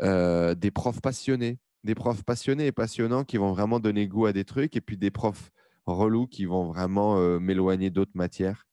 des 0.00 0.70
profs 0.72 1.02
passionnés. 1.02 1.58
Des 1.84 1.94
profs 1.94 2.24
passionnés 2.24 2.66
et 2.66 2.72
passionnants 2.72 3.24
qui 3.24 3.36
vont 3.36 3.52
vraiment 3.52 3.78
donner 3.78 4.08
goût 4.08 4.24
à 4.24 4.32
des 4.32 4.44
trucs. 4.46 4.74
Et 4.74 4.80
puis 4.80 4.96
des 4.96 5.10
profs 5.10 5.52
relous 5.86 6.26
qui 6.26 6.44
vont 6.44 6.64
vraiment 6.64 7.18
euh, 7.18 7.38
m'éloigner 7.38 7.90
d'autres 7.90 8.12
matières. 8.14 8.66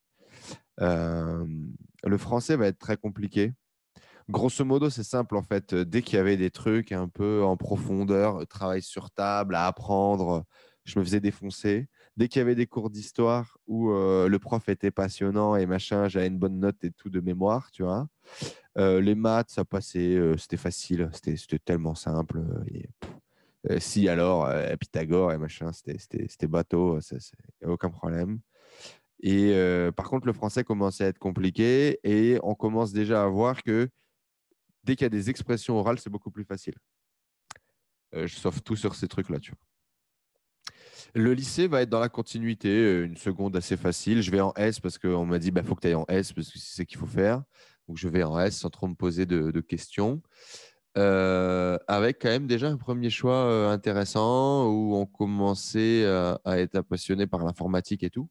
Euh, 0.80 1.46
le 2.04 2.18
français 2.18 2.56
va 2.56 2.68
être 2.68 2.80
très 2.80 2.98
compliqué. 2.98 3.54
Grosso 4.30 4.64
modo, 4.64 4.90
c'est 4.90 5.04
simple 5.04 5.36
en 5.36 5.44
fait. 5.44 5.76
Dès 5.76 6.02
qu'il 6.02 6.16
y 6.16 6.20
avait 6.20 6.38
des 6.38 6.52
trucs 6.52 6.92
un 6.92 7.08
peu 7.08 7.44
en 7.44 7.58
profondeur, 7.58 8.48
travail 8.48 8.82
sur 8.82 9.12
table, 9.12 9.56
à 9.56 9.68
apprendre, 9.68 10.46
je 10.86 10.98
me 11.00 11.04
faisais 11.04 11.20
défoncer. 11.20 11.88
Dès 12.18 12.28
qu'il 12.28 12.40
y 12.40 12.42
avait 12.42 12.56
des 12.56 12.68
cours 12.68 12.90
d'histoire 12.90 13.58
où 13.68 13.92
euh, 13.92 14.28
le 14.28 14.40
prof 14.40 14.70
était 14.70 14.92
passionnant 14.92 15.56
et 15.56 15.66
machin, 15.66 16.08
j'avais 16.08 16.28
une 16.28 16.40
bonne 16.40 16.60
note 16.60 16.84
et 16.84 16.92
tout 16.92 17.10
de 17.10 17.20
mémoire, 17.20 17.72
tu 17.72 17.84
vois. 17.84 18.08
les 18.78 19.16
maths, 19.16 19.50
ça 19.50 19.66
passait, 19.66 20.18
c'était 20.38 20.58
facile, 20.58 21.10
c'était 21.14 21.60
tellement 21.60 21.96
simple. 21.96 22.42
Euh, 23.70 23.80
si 23.80 24.10
alors, 24.10 24.46
euh, 24.46 24.76
Pythagore 24.76 25.32
et 25.32 25.38
machin, 25.38 25.72
c'était 25.72 26.48
bateau, 26.48 27.00
il 27.00 27.18
n'y 27.62 27.68
a 27.68 27.72
aucun 27.72 27.90
problème. 27.90 28.40
Et 29.22 29.52
euh, 29.54 29.92
par 29.92 30.10
contre, 30.10 30.26
le 30.26 30.34
français 30.34 30.64
commence 30.64 31.00
à 31.00 31.06
être 31.06 31.20
compliqué 31.20 32.00
et 32.04 32.40
on 32.42 32.56
commence 32.56 32.92
déjà 32.92 33.24
à 33.24 33.28
voir 33.28 33.62
que 33.62 33.88
dès 34.84 34.96
qu'il 34.96 35.06
y 35.06 35.06
a 35.06 35.10
des 35.10 35.30
expressions 35.30 35.78
orales, 35.78 36.00
c'est 36.00 36.10
beaucoup 36.10 36.32
plus 36.32 36.46
facile. 36.46 36.74
je 38.14 38.36
sauve 38.36 38.62
tout 38.62 38.76
sur 38.76 38.96
ces 38.96 39.08
trucs-là, 39.08 39.40
tu 39.40 39.52
vois. 39.52 39.60
Le 41.14 41.34
lycée 41.34 41.68
va 41.68 41.82
être 41.82 41.90
dans 41.90 42.00
la 42.00 42.10
continuité, 42.10 43.04
une 43.04 43.18
seconde 43.18 43.56
assez 43.58 43.78
facile. 43.78 44.22
Je 44.22 44.32
vais 44.32 44.40
en 44.40 44.54
S 44.56 44.80
parce 44.80 44.98
qu'on 44.98 45.26
m'a 45.26 45.40
dit, 45.40 45.48
il 45.48 45.52
bah, 45.52 45.62
faut 45.62 45.76
que 45.76 45.82
tu 45.82 45.88
ailles 45.88 45.96
en 45.96 46.06
S 46.08 46.34
parce 46.34 46.50
que 46.50 46.58
c'est 46.58 46.78
ce 46.78 46.84
qu'il 46.84 46.98
faut 46.98 47.06
faire. 47.06 47.44
Donc, 47.88 47.98
je 47.98 48.08
vais 48.08 48.24
en 48.24 48.40
S 48.40 48.58
sans 48.58 48.70
trop 48.70 48.88
me 48.88 48.96
poser 48.96 49.26
de 49.26 49.60
questions. 49.60 50.22
Euh, 50.98 51.78
avec 51.88 52.20
quand 52.22 52.30
même 52.30 52.48
déjà 52.48 52.68
un 52.68 52.76
premier 52.76 53.10
choix 53.10 53.46
euh, 53.46 53.70
intéressant 53.70 54.68
où 54.68 54.96
on 54.96 55.06
commençait 55.06 56.04
euh, 56.04 56.36
à 56.44 56.60
être 56.60 56.82
passionné 56.82 57.28
par 57.28 57.46
l'informatique 57.46 58.04
et 58.04 58.10
tout. 58.10 58.30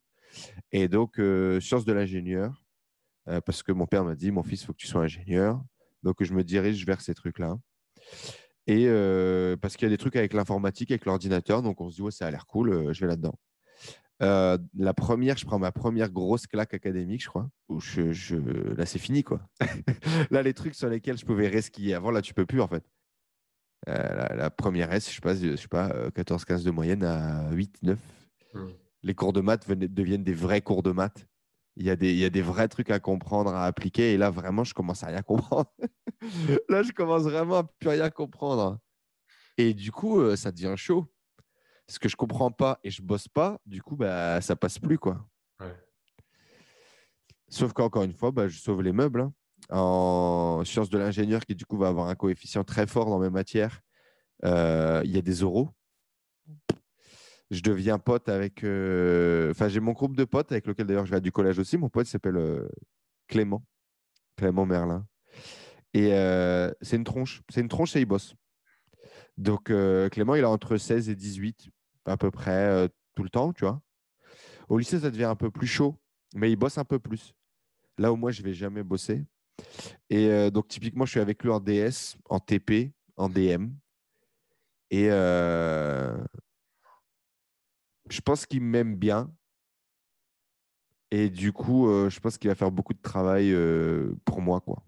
Et 0.72 0.88
donc, 0.88 1.20
sciences 1.60 1.84
de 1.84 1.92
l'ingénieur, 1.92 2.64
parce 3.44 3.64
que 3.64 3.72
mon 3.72 3.86
père 3.86 4.04
m'a 4.04 4.14
dit, 4.14 4.30
mon 4.30 4.44
fils, 4.44 4.62
il 4.62 4.66
faut 4.66 4.72
que 4.72 4.78
tu 4.78 4.86
sois 4.86 5.02
ingénieur. 5.02 5.60
Donc, 6.04 6.22
je 6.22 6.32
me 6.32 6.44
dirige 6.44 6.86
vers 6.86 7.00
ces 7.00 7.14
trucs-là. 7.14 7.58
Et 8.68 8.86
parce 9.60 9.76
qu'il 9.76 9.86
y 9.86 9.90
a 9.90 9.90
des 9.90 9.98
trucs 9.98 10.14
avec 10.14 10.32
l'informatique, 10.32 10.92
avec 10.92 11.04
l'ordinateur, 11.04 11.62
donc 11.62 11.80
on 11.80 11.90
se 11.90 11.96
dit, 11.96 12.02
ouais, 12.02 12.12
ça 12.12 12.28
a 12.28 12.30
l'air 12.30 12.46
cool, 12.46 12.92
je 12.94 13.00
vais 13.00 13.08
là-dedans. 13.08 13.34
Euh, 14.22 14.58
la 14.76 14.92
première, 14.92 15.38
je 15.38 15.46
prends 15.46 15.58
ma 15.58 15.72
première 15.72 16.10
grosse 16.10 16.46
claque 16.46 16.74
académique, 16.74 17.22
je 17.22 17.28
crois. 17.28 17.50
Où 17.68 17.80
je, 17.80 18.36
Là, 18.76 18.84
c'est 18.84 18.98
fini, 18.98 19.22
quoi. 19.22 19.40
là, 20.30 20.42
les 20.42 20.52
trucs 20.52 20.74
sur 20.74 20.88
lesquels 20.88 21.16
je 21.16 21.24
pouvais 21.24 21.48
resquiller 21.48 21.94
avant, 21.94 22.10
là, 22.10 22.20
tu 22.20 22.34
peux 22.34 22.46
plus, 22.46 22.60
en 22.60 22.68
fait. 22.68 22.84
Euh, 23.88 24.36
la, 24.36 24.50
première 24.50 24.92
S, 24.92 25.10
je 25.10 25.20
passe, 25.20 25.40
je 25.40 25.56
sais 25.56 25.68
pas, 25.68 25.88
14-15 26.10 26.60
euh, 26.60 26.64
de 26.64 26.70
moyenne 26.70 27.02
à 27.02 27.50
8, 27.52 27.82
9. 27.82 27.98
Mmh. 28.52 28.66
Les 29.02 29.14
cours 29.14 29.32
de 29.32 29.40
maths 29.40 29.70
deviennent 29.70 30.24
des 30.24 30.34
vrais 30.34 30.60
cours 30.60 30.82
de 30.82 30.92
maths. 30.92 31.26
Il 31.76 31.86
y, 31.86 31.90
a 31.90 31.96
des, 31.96 32.10
il 32.10 32.18
y 32.18 32.24
a 32.26 32.30
des 32.30 32.42
vrais 32.42 32.68
trucs 32.68 32.90
à 32.90 32.98
comprendre, 32.98 33.54
à 33.54 33.64
appliquer. 33.64 34.12
Et 34.12 34.18
là, 34.18 34.28
vraiment, 34.28 34.64
je 34.64 34.74
commence 34.74 35.02
à 35.02 35.06
rien 35.06 35.22
comprendre. 35.22 35.72
là, 36.68 36.82
je 36.82 36.92
commence 36.92 37.22
vraiment 37.22 37.58
à 37.58 37.64
plus 37.64 37.88
rien 37.88 38.10
comprendre. 38.10 38.78
Et 39.56 39.72
du 39.72 39.90
coup, 39.90 40.36
ça 40.36 40.52
devient 40.52 40.74
chaud 40.76 41.10
ce 41.90 41.98
que 41.98 42.08
je 42.08 42.16
comprends 42.16 42.50
pas 42.50 42.78
et 42.84 42.90
je 42.90 43.02
bosse 43.02 43.28
pas, 43.28 43.58
du 43.66 43.82
coup, 43.82 43.96
bah, 43.96 44.40
ça 44.40 44.56
passe 44.56 44.78
plus. 44.78 44.98
quoi. 44.98 45.26
Sauf 47.48 47.72
qu'encore 47.72 48.04
une 48.04 48.12
fois, 48.14 48.30
bah, 48.30 48.48
je 48.48 48.58
sauve 48.58 48.82
les 48.82 48.92
meubles. 48.92 49.20
Hein. 49.22 49.32
En 49.70 50.62
sciences 50.64 50.88
de 50.88 50.98
l'ingénieur, 50.98 51.44
qui 51.44 51.54
du 51.54 51.66
coup 51.66 51.76
va 51.76 51.88
avoir 51.88 52.08
un 52.08 52.14
coefficient 52.14 52.64
très 52.64 52.86
fort 52.86 53.06
dans 53.06 53.18
mes 53.18 53.30
matières, 53.30 53.80
euh, 54.44 55.02
il 55.04 55.10
y 55.10 55.18
a 55.18 55.22
des 55.22 55.40
euros. 55.42 55.68
je 57.50 57.60
deviens 57.60 57.98
pote 57.98 58.28
avec. 58.28 58.62
euh, 58.64 59.50
Enfin, 59.50 59.68
j'ai 59.68 59.80
mon 59.80 59.92
groupe 59.92 60.16
de 60.16 60.24
potes 60.24 60.50
avec 60.52 60.66
lequel 60.66 60.86
d'ailleurs 60.86 61.06
je 61.06 61.10
vais 61.10 61.20
du 61.20 61.32
collège 61.32 61.58
aussi. 61.58 61.76
Mon 61.76 61.88
pote 61.88 62.06
s'appelle 62.06 62.36
euh, 62.36 62.68
Clément, 63.28 63.64
Clément 64.36 64.64
Merlin. 64.66 65.06
Et 65.92 66.10
c'est 66.82 66.96
une 66.96 67.04
tronche. 67.04 67.42
C'est 67.50 67.60
une 67.60 67.68
tronche 67.68 67.96
et 67.96 68.00
il 68.00 68.06
bosse. 68.06 68.34
Donc, 69.36 69.70
euh, 69.70 70.08
Clément, 70.08 70.34
il 70.36 70.44
a 70.44 70.50
entre 70.50 70.76
16 70.76 71.08
et 71.08 71.16
18, 71.16 71.68
à 72.04 72.16
peu 72.16 72.30
près 72.30 72.50
euh, 72.50 72.88
tout 73.14 73.22
le 73.22 73.30
temps, 73.30 73.52
tu 73.52 73.64
vois. 73.64 73.82
Au 74.68 74.78
lycée, 74.78 75.00
ça 75.00 75.10
devient 75.10 75.24
un 75.24 75.36
peu 75.36 75.50
plus 75.50 75.66
chaud, 75.66 75.98
mais 76.34 76.50
il 76.50 76.56
bosse 76.56 76.78
un 76.78 76.84
peu 76.84 76.98
plus. 76.98 77.34
Là 77.98 78.12
où 78.12 78.16
moi, 78.16 78.30
je 78.30 78.42
vais 78.42 78.54
jamais 78.54 78.82
bosser. 78.82 79.24
Et 80.08 80.28
euh, 80.28 80.50
donc, 80.50 80.68
typiquement, 80.68 81.04
je 81.04 81.12
suis 81.12 81.20
avec 81.20 81.42
lui 81.42 81.50
en 81.50 81.60
DS, 81.60 82.16
en 82.28 82.40
TP, 82.40 82.92
en 83.16 83.28
DM. 83.28 83.70
Et 84.90 85.08
euh, 85.10 86.16
je 88.08 88.20
pense 88.20 88.46
qu'il 88.46 88.62
m'aime 88.62 88.96
bien. 88.96 89.32
Et 91.10 91.28
du 91.28 91.52
coup, 91.52 91.88
euh, 91.88 92.08
je 92.08 92.20
pense 92.20 92.38
qu'il 92.38 92.48
va 92.48 92.54
faire 92.54 92.70
beaucoup 92.70 92.94
de 92.94 93.02
travail 93.02 93.54
pour 94.24 94.40
moi, 94.40 94.60
quoi. 94.60 94.84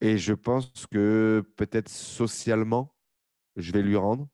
Et 0.00 0.18
je 0.18 0.34
pense 0.34 0.86
que 0.90 1.42
peut-être 1.56 1.88
socialement, 1.88 2.94
je 3.56 3.72
vais 3.72 3.82
lui 3.82 3.96
rendre. 3.96 4.28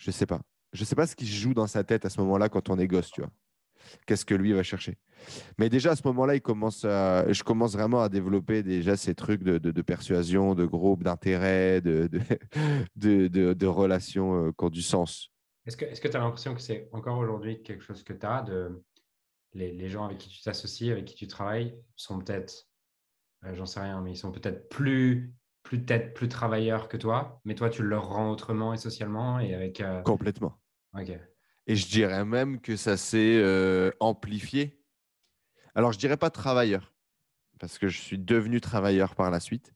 Je 0.00 0.10
sais 0.10 0.26
pas. 0.26 0.40
Je 0.72 0.84
sais 0.84 0.94
pas 0.94 1.06
ce 1.06 1.14
qui 1.14 1.26
se 1.26 1.34
joue 1.34 1.52
dans 1.52 1.66
sa 1.66 1.84
tête 1.84 2.04
à 2.04 2.10
ce 2.10 2.20
moment-là 2.20 2.48
quand 2.48 2.70
on 2.70 2.78
est 2.78 2.86
gosse, 2.86 3.10
tu 3.10 3.20
vois. 3.20 3.30
Qu'est-ce 4.06 4.24
que 4.24 4.34
lui 4.34 4.52
va 4.52 4.62
chercher. 4.62 4.96
Mais 5.58 5.68
déjà 5.68 5.92
à 5.92 5.96
ce 5.96 6.02
moment-là, 6.06 6.34
il 6.36 6.40
commence 6.40 6.82
je 6.82 7.42
commence 7.42 7.72
vraiment 7.72 8.02
à 8.02 8.08
développer 8.08 8.62
déjà 8.62 8.96
ces 8.96 9.14
trucs 9.14 9.42
de, 9.42 9.58
de- 9.58 9.82
persuasion, 9.82 10.54
de 10.54 10.64
groupe, 10.64 11.02
d'intérêt, 11.02 11.80
de, 11.80 12.08
de, 12.96 13.66
relations 13.66 14.46
euh, 14.46 14.52
qui 14.52 14.64
ont 14.64 14.70
du 14.70 14.82
sens. 14.82 15.30
Est-ce 15.66 15.76
que 15.76 16.08
tu 16.08 16.16
as 16.16 16.20
l'impression 16.20 16.54
que 16.54 16.60
c'est 16.60 16.88
encore 16.92 17.18
aujourd'hui 17.18 17.62
quelque 17.62 17.82
chose 17.82 18.02
que 18.02 18.12
tu 18.12 18.26
as 18.26 18.42
de 18.42 18.82
les, 19.52 19.72
les 19.72 19.88
gens 19.88 20.04
avec 20.04 20.18
qui 20.18 20.28
tu 20.28 20.40
t'associes, 20.40 20.92
avec 20.92 21.04
qui 21.04 21.14
tu 21.14 21.26
travailles, 21.26 21.76
sont 21.96 22.18
peut-être, 22.18 22.68
euh, 23.44 23.54
j'en 23.54 23.66
sais 23.66 23.80
rien, 23.80 24.00
mais 24.00 24.12
ils 24.12 24.16
sont 24.16 24.32
peut-être 24.32 24.68
plus, 24.68 25.34
plus 25.62 25.82
peut-être 25.84 26.14
plus 26.14 26.28
travailleurs 26.28 26.88
que 26.88 26.96
toi, 26.96 27.40
mais 27.44 27.54
toi 27.54 27.70
tu 27.70 27.82
leur 27.82 28.08
rends 28.08 28.30
autrement 28.30 28.72
et 28.74 28.76
socialement 28.78 29.38
et 29.40 29.54
avec. 29.54 29.80
euh, 29.80 30.02
Complètement. 30.02 30.58
Ok. 30.94 31.10
Et 31.66 31.76
je 31.76 31.88
dirais 31.88 32.24
même 32.24 32.60
que 32.60 32.76
ça 32.76 32.96
s'est 32.96 33.38
euh, 33.38 33.90
amplifié. 34.00 34.80
Alors, 35.74 35.92
je 35.92 35.98
dirais 35.98 36.16
pas 36.16 36.30
travailleur, 36.30 36.92
parce 37.60 37.78
que 37.78 37.86
je 37.88 38.00
suis 38.00 38.18
devenu 38.18 38.60
travailleur 38.60 39.14
par 39.14 39.30
la 39.30 39.38
suite, 39.38 39.72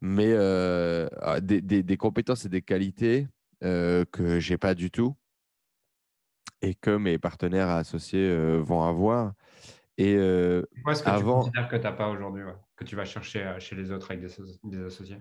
mais 0.00 0.32
euh, 0.32 1.08
ah, 1.20 1.40
des, 1.40 1.60
des- 1.60 1.82
des 1.84 1.96
compétences 1.96 2.44
et 2.46 2.48
des 2.48 2.62
qualités 2.62 3.28
que 3.60 4.40
j'ai 4.40 4.56
pas 4.56 4.74
du 4.74 4.90
tout 4.90 5.14
et 6.62 6.74
que 6.74 6.96
mes 6.96 7.18
partenaires 7.18 7.68
associés 7.68 8.34
vont 8.58 8.82
avoir. 8.82 9.34
Et 10.00 10.14
euh, 10.16 10.62
quoi 10.82 10.94
ce 10.94 11.02
que 11.02 11.10
Avant- 11.10 11.40
tu 11.42 11.50
considères 11.50 11.68
que 11.68 11.76
tu 11.76 11.82
n'as 11.82 11.92
pas 11.92 12.08
aujourd'hui, 12.08 12.42
ouais, 12.42 12.54
que 12.74 12.84
tu 12.84 12.96
vas 12.96 13.04
chercher 13.04 13.42
euh, 13.44 13.60
chez 13.60 13.76
les 13.76 13.90
autres 13.92 14.10
avec 14.10 14.24
des, 14.24 14.32
des 14.64 14.82
associés? 14.84 15.18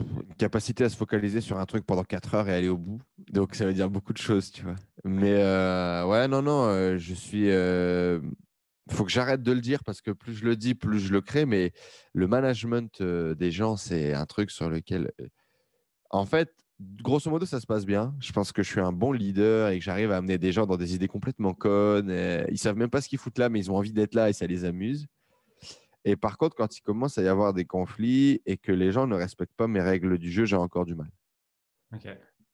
Une 0.00 0.34
capacité 0.34 0.82
à 0.82 0.88
se 0.88 0.96
focaliser 0.96 1.40
sur 1.40 1.56
un 1.60 1.66
truc 1.66 1.86
pendant 1.86 2.02
4 2.02 2.34
heures 2.34 2.48
et 2.48 2.54
aller 2.54 2.68
au 2.68 2.76
bout. 2.76 3.00
Donc, 3.30 3.54
ça 3.54 3.64
veut 3.64 3.72
dire 3.74 3.88
beaucoup 3.90 4.12
de 4.12 4.18
choses, 4.18 4.50
tu 4.50 4.62
vois. 4.64 4.74
Mais 5.04 5.34
euh, 5.36 6.04
ouais, 6.04 6.26
non, 6.26 6.42
non, 6.42 6.64
euh, 6.64 6.98
je 6.98 7.14
suis. 7.14 7.48
euh, 7.50 8.20
faut 8.90 9.04
que 9.04 9.12
j'arrête 9.12 9.42
de 9.44 9.52
le 9.52 9.60
dire 9.60 9.84
parce 9.84 10.00
que 10.02 10.10
plus 10.10 10.34
je 10.34 10.44
le 10.44 10.56
dis, 10.56 10.74
plus 10.74 10.98
je 10.98 11.12
le 11.12 11.20
crée. 11.20 11.46
Mais 11.46 11.70
le 12.12 12.26
management 12.26 13.00
euh, 13.02 13.36
des 13.36 13.52
gens, 13.52 13.76
c'est 13.76 14.14
un 14.14 14.26
truc 14.26 14.50
sur 14.50 14.68
lequel. 14.68 15.12
En 16.10 16.26
fait, 16.26 16.50
grosso 16.80 17.30
modo, 17.30 17.46
ça 17.46 17.60
se 17.60 17.66
passe 17.66 17.86
bien. 17.86 18.14
Je 18.20 18.32
pense 18.32 18.52
que 18.52 18.62
je 18.62 18.70
suis 18.70 18.80
un 18.80 18.92
bon 18.92 19.12
leader 19.12 19.70
et 19.70 19.78
que 19.78 19.84
j'arrive 19.84 20.10
à 20.10 20.16
amener 20.16 20.38
des 20.38 20.52
gens 20.52 20.66
dans 20.66 20.76
des 20.76 20.94
idées 20.94 21.08
complètement 21.08 21.54
connes. 21.54 22.10
Ils 22.50 22.58
savent 22.58 22.76
même 22.76 22.90
pas 22.90 23.00
ce 23.00 23.08
qu'ils 23.08 23.18
foutent 23.18 23.38
là, 23.38 23.48
mais 23.48 23.60
ils 23.60 23.70
ont 23.70 23.76
envie 23.76 23.92
d'être 23.92 24.14
là 24.14 24.28
et 24.28 24.32
ça 24.32 24.46
les 24.46 24.64
amuse. 24.64 25.06
Et 26.04 26.16
par 26.16 26.36
contre, 26.36 26.54
quand 26.54 26.76
il 26.76 26.82
commence 26.82 27.16
à 27.16 27.22
y 27.22 27.28
avoir 27.28 27.54
des 27.54 27.64
conflits 27.64 28.42
et 28.44 28.56
que 28.58 28.72
les 28.72 28.92
gens 28.92 29.06
ne 29.06 29.14
respectent 29.14 29.56
pas 29.56 29.68
mes 29.68 29.80
règles 29.80 30.18
du 30.18 30.30
jeu, 30.30 30.44
j'ai 30.44 30.56
encore 30.56 30.84
du 30.84 30.94
mal. 30.94 31.10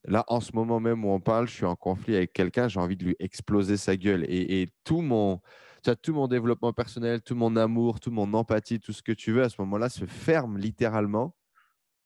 Là, 0.04 0.24
en 0.28 0.40
ce 0.40 0.52
moment 0.54 0.80
même 0.80 1.04
où 1.04 1.10
on 1.10 1.20
parle, 1.20 1.48
je 1.48 1.54
suis 1.54 1.66
en 1.66 1.76
conflit 1.76 2.16
avec 2.16 2.32
quelqu'un, 2.32 2.68
j'ai 2.68 2.80
envie 2.80 2.96
de 2.96 3.04
lui 3.04 3.16
exploser 3.18 3.76
sa 3.76 3.96
gueule. 3.96 4.24
Et, 4.28 4.62
et 4.62 4.68
tout, 4.84 5.02
mon, 5.02 5.40
tout 6.02 6.14
mon 6.14 6.28
développement 6.28 6.72
personnel, 6.72 7.20
tout 7.22 7.34
mon 7.34 7.56
amour, 7.56 8.00
toute 8.00 8.12
mon 8.12 8.32
empathie, 8.32 8.80
tout 8.80 8.92
ce 8.92 9.02
que 9.02 9.12
tu 9.12 9.32
veux, 9.32 9.42
à 9.42 9.48
ce 9.48 9.60
moment-là, 9.60 9.88
se 9.88 10.06
ferme 10.06 10.56
littéralement. 10.56 11.34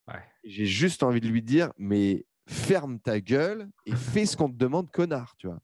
Ouais. 0.08 0.22
J'ai 0.44 0.66
juste 0.66 1.02
envie 1.02 1.20
de 1.20 1.28
lui 1.28 1.42
dire, 1.42 1.72
mais 1.78 2.26
ferme 2.46 3.00
ta 3.00 3.20
gueule 3.20 3.70
et 3.86 3.94
fais 3.96 4.26
ce 4.26 4.36
qu'on 4.36 4.50
te 4.50 4.56
demande, 4.56 4.90
connard, 4.90 5.34
tu 5.38 5.46
vois. 5.46 5.60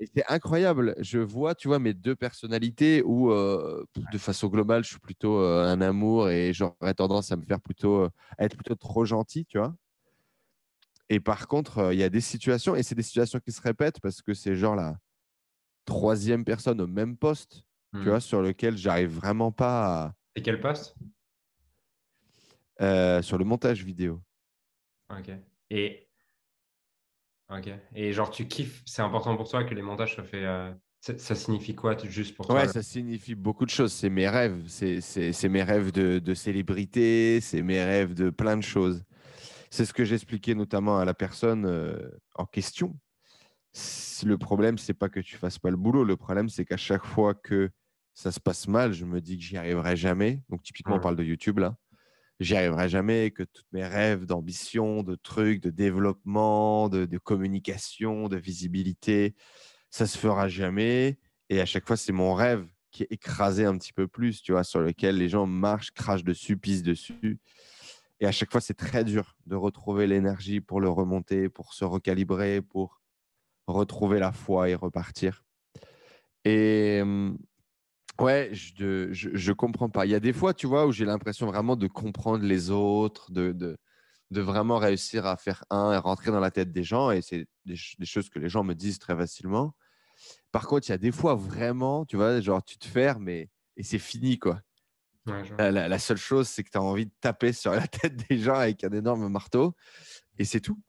Et 0.00 0.06
c'est 0.14 0.24
incroyable. 0.28 0.94
Je 1.00 1.18
vois, 1.18 1.54
tu 1.56 1.66
vois, 1.68 1.78
mes 1.80 1.92
deux 1.94 2.14
personnalités 2.14 3.02
où, 3.04 3.32
euh, 3.32 3.84
de 4.12 4.18
façon 4.18 4.46
globale, 4.48 4.84
je 4.84 4.90
suis 4.90 5.00
plutôt 5.00 5.38
euh, 5.40 5.64
un 5.64 5.80
amour 5.80 6.30
et 6.30 6.52
j'aurais 6.52 6.94
tendance 6.94 7.32
à 7.32 7.36
me 7.36 7.42
faire 7.44 7.60
plutôt, 7.60 8.02
euh, 8.04 8.10
être 8.38 8.54
plutôt 8.56 8.76
trop 8.76 9.04
gentil, 9.04 9.44
tu 9.44 9.58
vois. 9.58 9.74
Et 11.08 11.20
par 11.20 11.48
contre, 11.48 11.92
il 11.92 11.98
y 11.98 12.02
a 12.02 12.10
des 12.10 12.20
situations, 12.20 12.76
et 12.76 12.82
c'est 12.82 12.94
des 12.94 13.02
situations 13.02 13.40
qui 13.40 13.50
se 13.50 13.60
répètent 13.62 14.00
parce 14.00 14.20
que 14.22 14.34
c'est 14.34 14.54
genre 14.54 14.76
la 14.76 14.98
troisième 15.84 16.44
personne 16.44 16.80
au 16.80 16.86
même 16.86 17.16
poste, 17.16 17.62
Hmm. 17.94 18.02
tu 18.02 18.08
vois, 18.10 18.20
sur 18.20 18.42
lequel 18.42 18.76
j'arrive 18.76 19.08
vraiment 19.10 19.50
pas 19.50 20.04
à- 20.04 20.14
C'est 20.36 20.42
quel 20.42 20.60
poste? 20.60 20.94
Euh, 22.80 23.22
sur 23.22 23.38
le 23.38 23.44
montage 23.44 23.84
vidéo. 23.84 24.22
Ok. 25.10 25.30
Et. 25.70 26.08
Ok. 27.50 27.70
Et 27.94 28.12
genre, 28.12 28.30
tu 28.30 28.46
kiffes, 28.46 28.82
c'est 28.84 29.02
important 29.02 29.36
pour 29.36 29.48
toi 29.48 29.64
que 29.64 29.74
les 29.74 29.82
montages 29.82 30.14
soient 30.14 30.24
faits. 30.24 30.42
euh, 30.44 30.72
Ça, 31.00 31.16
ça 31.16 31.34
signifie 31.34 31.74
quoi 31.74 31.96
juste 32.04 32.36
pour 32.36 32.46
toi? 32.46 32.56
Ouais, 32.56 32.68
ça 32.68 32.82
signifie 32.82 33.34
beaucoup 33.34 33.64
de 33.64 33.70
choses. 33.70 33.92
C'est 33.92 34.10
mes 34.10 34.28
rêves. 34.28 34.64
C'est 34.68 35.48
mes 35.48 35.62
rêves 35.62 35.92
de, 35.92 36.18
de 36.18 36.34
célébrité. 36.34 37.40
C'est 37.40 37.62
mes 37.62 37.82
rêves 37.82 38.14
de 38.14 38.30
plein 38.30 38.56
de 38.56 38.62
choses. 38.62 39.02
C'est 39.70 39.84
ce 39.84 39.92
que 39.94 40.04
j'expliquais 40.04 40.54
notamment 40.54 40.98
à 40.98 41.04
la 41.04 41.14
personne 41.14 41.64
euh, 41.66 42.10
en 42.34 42.44
question. 42.46 42.98
Le 44.24 44.36
problème, 44.36 44.76
c'est 44.78 44.94
pas 44.94 45.08
que 45.08 45.20
tu 45.20 45.36
fasses 45.36 45.58
pas 45.58 45.70
le 45.70 45.76
boulot. 45.76 46.04
Le 46.04 46.16
problème, 46.16 46.48
c'est 46.48 46.64
qu'à 46.64 46.76
chaque 46.76 47.04
fois 47.04 47.34
que 47.34 47.70
ça 48.14 48.32
se 48.32 48.40
passe 48.40 48.66
mal, 48.66 48.92
je 48.92 49.04
me 49.04 49.20
dis 49.20 49.38
que 49.38 49.44
j'y 49.44 49.56
arriverai 49.56 49.96
jamais. 49.96 50.42
Donc, 50.48 50.62
typiquement, 50.62 50.96
on 50.96 50.98
Mhm. 50.98 51.02
parle 51.02 51.16
de 51.16 51.24
YouTube 51.24 51.58
là. 51.60 51.76
J'y 52.40 52.54
arriverai 52.56 52.88
jamais, 52.88 53.32
que 53.32 53.42
tous 53.42 53.64
mes 53.72 53.84
rêves 53.84 54.24
d'ambition, 54.24 55.02
de 55.02 55.16
trucs, 55.16 55.60
de 55.60 55.70
développement, 55.70 56.88
de, 56.88 57.18
communication, 57.18 58.28
de 58.28 58.36
visibilité, 58.36 59.34
ça 59.90 60.06
se 60.06 60.16
fera 60.16 60.48
jamais. 60.48 61.18
Et 61.48 61.60
à 61.60 61.66
chaque 61.66 61.86
fois, 61.86 61.96
c'est 61.96 62.12
mon 62.12 62.34
rêve 62.34 62.64
qui 62.92 63.02
est 63.02 63.08
écrasé 63.10 63.64
un 63.64 63.76
petit 63.76 63.92
peu 63.92 64.06
plus, 64.06 64.40
tu 64.40 64.52
vois, 64.52 64.62
sur 64.62 64.80
lequel 64.80 65.16
les 65.16 65.28
gens 65.28 65.46
marchent, 65.46 65.90
crachent 65.90 66.24
dessus, 66.24 66.56
pissent 66.56 66.84
dessus. 66.84 67.40
Et 68.20 68.26
à 68.26 68.32
chaque 68.32 68.52
fois, 68.52 68.60
c'est 68.60 68.74
très 68.74 69.04
dur 69.04 69.36
de 69.46 69.56
retrouver 69.56 70.06
l'énergie 70.06 70.60
pour 70.60 70.80
le 70.80 70.88
remonter, 70.88 71.48
pour 71.48 71.74
se 71.74 71.84
recalibrer, 71.84 72.62
pour 72.62 73.00
retrouver 73.66 74.20
la 74.20 74.32
foi 74.32 74.68
et 74.68 74.74
repartir. 74.76 75.44
Et 76.44 77.02
ouais, 78.20 78.50
je, 78.52 79.12
je, 79.12 79.30
je 79.34 79.52
comprends 79.52 79.88
pas. 79.90 80.06
Il 80.06 80.10
y 80.10 80.14
a 80.14 80.20
des 80.20 80.32
fois, 80.32 80.54
tu 80.54 80.66
vois, 80.66 80.86
où 80.86 80.92
j'ai 80.92 81.04
l'impression 81.04 81.46
vraiment 81.46 81.76
de 81.76 81.86
comprendre 81.86 82.44
les 82.44 82.70
autres, 82.70 83.30
de, 83.32 83.52
de, 83.52 83.76
de 84.30 84.40
vraiment 84.40 84.78
réussir 84.78 85.26
à 85.26 85.36
faire 85.36 85.64
un 85.70 85.92
et 85.94 85.98
rentrer 85.98 86.30
dans 86.30 86.40
la 86.40 86.50
tête 86.50 86.72
des 86.72 86.84
gens. 86.84 87.10
Et 87.10 87.22
c'est 87.22 87.46
des, 87.66 87.76
ch- 87.76 87.96
des 87.98 88.06
choses 88.06 88.30
que 88.30 88.38
les 88.38 88.48
gens 88.48 88.64
me 88.64 88.74
disent 88.74 88.98
très 88.98 89.16
facilement. 89.16 89.74
Par 90.52 90.66
contre, 90.68 90.88
il 90.88 90.92
y 90.92 90.94
a 90.94 90.98
des 90.98 91.12
fois 91.12 91.34
vraiment, 91.36 92.06
tu 92.06 92.16
vois, 92.16 92.40
genre 92.42 92.64
tu 92.64 92.78
te 92.78 92.86
fermes 92.86 93.28
et, 93.30 93.50
et 93.76 93.82
c'est 93.84 93.98
fini, 94.00 94.38
quoi. 94.38 94.60
Ouais, 95.58 95.72
la- 95.72 95.88
la 95.88 95.98
seule 95.98 96.16
chose, 96.18 96.48
c'est 96.48 96.62
que 96.64 96.70
tu 96.70 96.78
as 96.78 96.82
envie 96.82 97.06
de 97.06 97.12
taper 97.20 97.52
sur 97.52 97.72
la 97.72 97.86
tête 97.88 98.16
des 98.28 98.38
gens 98.38 98.54
avec 98.54 98.84
un 98.84 98.90
énorme 98.90 99.28
marteau 99.28 99.74
et 100.38 100.44
c'est 100.46 100.60
tout. 100.60 100.80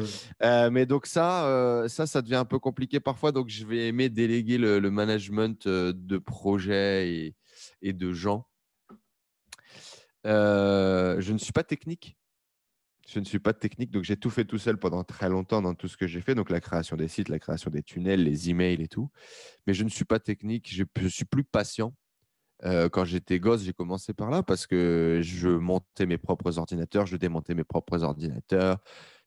Hmm. 0.00 0.06
Euh, 0.42 0.70
mais 0.70 0.86
donc 0.86 1.06
ça, 1.06 1.46
euh, 1.46 1.88
ça, 1.88 2.06
ça 2.06 2.22
devient 2.22 2.36
un 2.36 2.44
peu 2.44 2.58
compliqué 2.58 3.00
parfois. 3.00 3.32
Donc 3.32 3.48
je 3.48 3.64
vais 3.66 3.88
aimer 3.88 4.08
déléguer 4.08 4.58
le, 4.58 4.90
management 4.90 5.66
euh, 5.66 5.92
de 5.94 6.18
projets 6.18 7.34
et, 7.82 7.92
de 7.92 8.12
gens. 8.12 8.46
Je 10.24 11.32
ne 11.32 11.38
suis 11.38 11.52
pas 11.52 11.64
technique. 11.64 12.16
Je 13.08 13.20
ne 13.20 13.24
suis 13.24 13.38
pas 13.38 13.52
technique, 13.52 13.92
donc 13.92 14.02
j'ai 14.02 14.16
tout 14.16 14.30
fait 14.30 14.44
tout 14.44 14.58
seul 14.58 14.78
pendant 14.78 15.04
très 15.04 15.28
longtemps 15.28 15.62
dans 15.62 15.74
tout 15.74 15.86
ce 15.86 15.96
que 15.96 16.08
j'ai 16.08 16.20
fait, 16.20 16.34
donc 16.34 16.50
la 16.50 16.60
création 16.60 16.96
des 16.96 17.06
sites, 17.06 17.28
la 17.28 17.38
création 17.38 17.70
des 17.70 17.84
tunnels, 17.84 18.24
les 18.24 18.50
emails 18.50 18.82
et 18.82 18.88
tout. 18.88 19.12
Mais 19.68 19.74
je 19.74 19.84
ne 19.84 19.88
suis 19.88 20.04
pas 20.04 20.18
technique, 20.18 20.74
je, 20.74 20.82
je 21.00 21.06
suis 21.06 21.24
plus 21.24 21.44
patient. 21.44 21.94
Quand 22.62 23.04
j'étais 23.04 23.38
gosse, 23.38 23.62
j'ai 23.62 23.72
commencé 23.72 24.14
par 24.14 24.30
là 24.30 24.42
parce 24.42 24.66
que 24.66 25.20
je 25.22 25.48
montais 25.48 26.06
mes 26.06 26.18
propres 26.18 26.58
ordinateurs, 26.58 27.06
je 27.06 27.16
démontais 27.16 27.54
mes 27.54 27.64
propres 27.64 28.02
ordinateurs, 28.02 28.78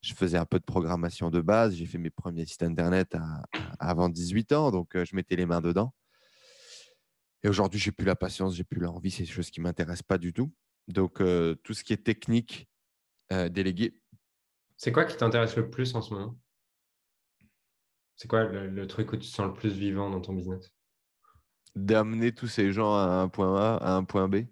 je 0.01 0.13
faisais 0.13 0.37
un 0.37 0.45
peu 0.45 0.59
de 0.59 0.63
programmation 0.63 1.29
de 1.29 1.39
base, 1.39 1.75
j'ai 1.75 1.85
fait 1.85 1.99
mes 1.99 2.09
premiers 2.09 2.45
sites 2.45 2.63
internet 2.63 3.15
avant 3.79 4.09
18 4.09 4.51
ans, 4.53 4.71
donc 4.71 4.91
je 4.95 5.15
mettais 5.15 5.35
les 5.35 5.45
mains 5.45 5.61
dedans. 5.61 5.93
Et 7.43 7.49
aujourd'hui, 7.49 7.79
j'ai 7.79 7.91
plus 7.91 8.05
la 8.05 8.15
patience, 8.15 8.55
j'ai 8.55 8.63
plus 8.63 8.81
l'envie, 8.81 9.11
c'est 9.11 9.23
des 9.23 9.29
choses 9.29 9.49
qui 9.49 9.61
m'intéressent 9.61 10.03
pas 10.03 10.17
du 10.17 10.33
tout. 10.33 10.51
Donc 10.87 11.17
tout 11.63 11.73
ce 11.73 11.83
qui 11.83 11.93
est 11.93 12.03
technique, 12.03 12.67
délégué, 13.29 13.93
C'est 14.75 14.91
quoi 14.91 15.05
qui 15.05 15.15
t'intéresse 15.15 15.55
le 15.55 15.69
plus 15.69 15.93
en 15.93 16.01
ce 16.01 16.13
moment? 16.13 16.35
C'est 18.15 18.27
quoi 18.27 18.43
le, 18.43 18.87
truc 18.87 19.13
où 19.13 19.15
tu 19.15 19.29
te 19.29 19.33
sens 19.33 19.47
le 19.47 19.53
plus 19.53 19.71
vivant 19.71 20.09
dans 20.09 20.19
ton 20.19 20.33
business? 20.33 20.73
D'amener 21.75 22.32
tous 22.32 22.47
ces 22.47 22.71
gens 22.71 22.95
à 22.95 23.21
un 23.21 23.27
point 23.29 23.55
A, 23.55 23.77
à 23.77 23.93
un 23.93 24.03
point 24.03 24.27
B, 24.27 24.45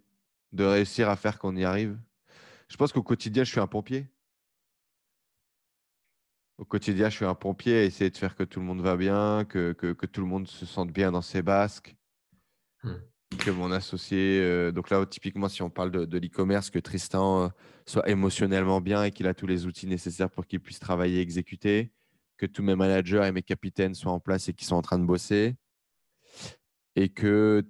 de 0.54 0.64
réussir 0.64 1.10
à 1.10 1.16
faire 1.16 1.40
qu'on 1.40 1.56
y 1.56 1.64
arrive? 1.64 1.98
Je 2.70 2.78
pense 2.78 2.92
qu'au 2.92 3.04
quotidien, 3.04 3.44
je 3.44 3.52
suis 3.52 3.60
un 3.60 3.68
pompier. 3.68 4.08
Au 6.58 6.66
quotidien, 6.66 7.10
je 7.10 7.16
suis 7.16 7.26
un 7.26 7.36
pompier 7.36 7.78
à 7.78 7.84
essayer 7.84 8.10
de 8.10 8.18
faire 8.18 8.36
que 8.36 8.44
tout 8.44 8.60
le 8.60 8.66
monde 8.66 8.82
va 8.82 8.98
bien, 8.98 9.46
que, 9.46 9.74
que, 9.74 10.06
tout 10.06 10.22
le 10.22 10.28
monde 10.28 10.48
se 10.48 10.66
sente 10.66 10.92
bien 10.92 11.12
dans 11.12 11.22
ses 11.22 11.44
basques. 11.44 11.96
Hmm. 12.84 12.96
Que 13.38 13.52
mon 13.52 13.72
associé, 13.72 14.40
euh, 14.42 14.72
donc 14.72 14.90
là, 14.90 15.06
typiquement, 15.06 15.50
si 15.50 15.62
on 15.62 15.70
parle 15.70 15.92
de, 15.92 16.18
l'e-commerce, 16.18 16.70
que 16.72 16.80
Tristan 16.80 17.44
euh, 17.44 17.48
soit 17.86 18.10
émotionnellement 18.10 18.82
bien 18.82 19.04
et 19.04 19.12
qu'il 19.12 19.28
a 19.28 19.34
tous 19.34 19.46
les 19.46 19.68
outils 19.68 19.86
nécessaires 19.86 20.32
pour 20.32 20.48
qu'il 20.48 20.60
puisse 20.60 20.80
travailler 20.80 21.20
et 21.20 21.22
exécuter. 21.22 21.92
Que 22.38 22.46
tous 22.46 22.64
mes 22.64 22.76
managers 22.76 23.26
et 23.26 23.32
mes 23.32 23.44
capitaines 23.44 23.94
soient 23.94 24.12
en 24.12 24.20
place 24.20 24.48
et 24.50 24.54
qu'ils 24.54 24.68
sont 24.68 24.76
en 24.76 24.82
train 24.82 24.98
de 24.98 25.06
bosser. 25.06 25.56
Et 26.98 27.10
que 27.10 27.64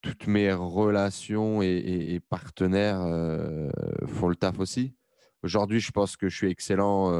toutes 0.00 0.26
mes 0.26 0.52
relations 0.52 1.60
et, 1.60 2.18
partenaires 2.28 3.02
euh, 3.02 3.68
font 4.06 4.28
le 4.28 4.36
taf 4.36 4.58
aussi. 4.58 4.94
Aujourd'hui, 5.42 5.80
je 5.80 5.90
pense 5.92 6.16
que 6.16 6.28
je 6.28 6.36
suis 6.36 6.50
excellent 6.50 7.10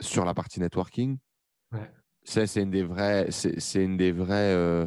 sur 0.00 0.24
la 0.24 0.34
partie 0.34 0.60
networking. 0.60 1.18
Ça, 2.24 2.46
c'est 2.46 2.62
une 2.62 2.70
des 2.70 2.82
vraies. 2.82 3.28
C'est 3.30 3.84
une 3.84 3.96
des 3.96 4.12
vraies. 4.12 4.54
Euh, 4.54 4.86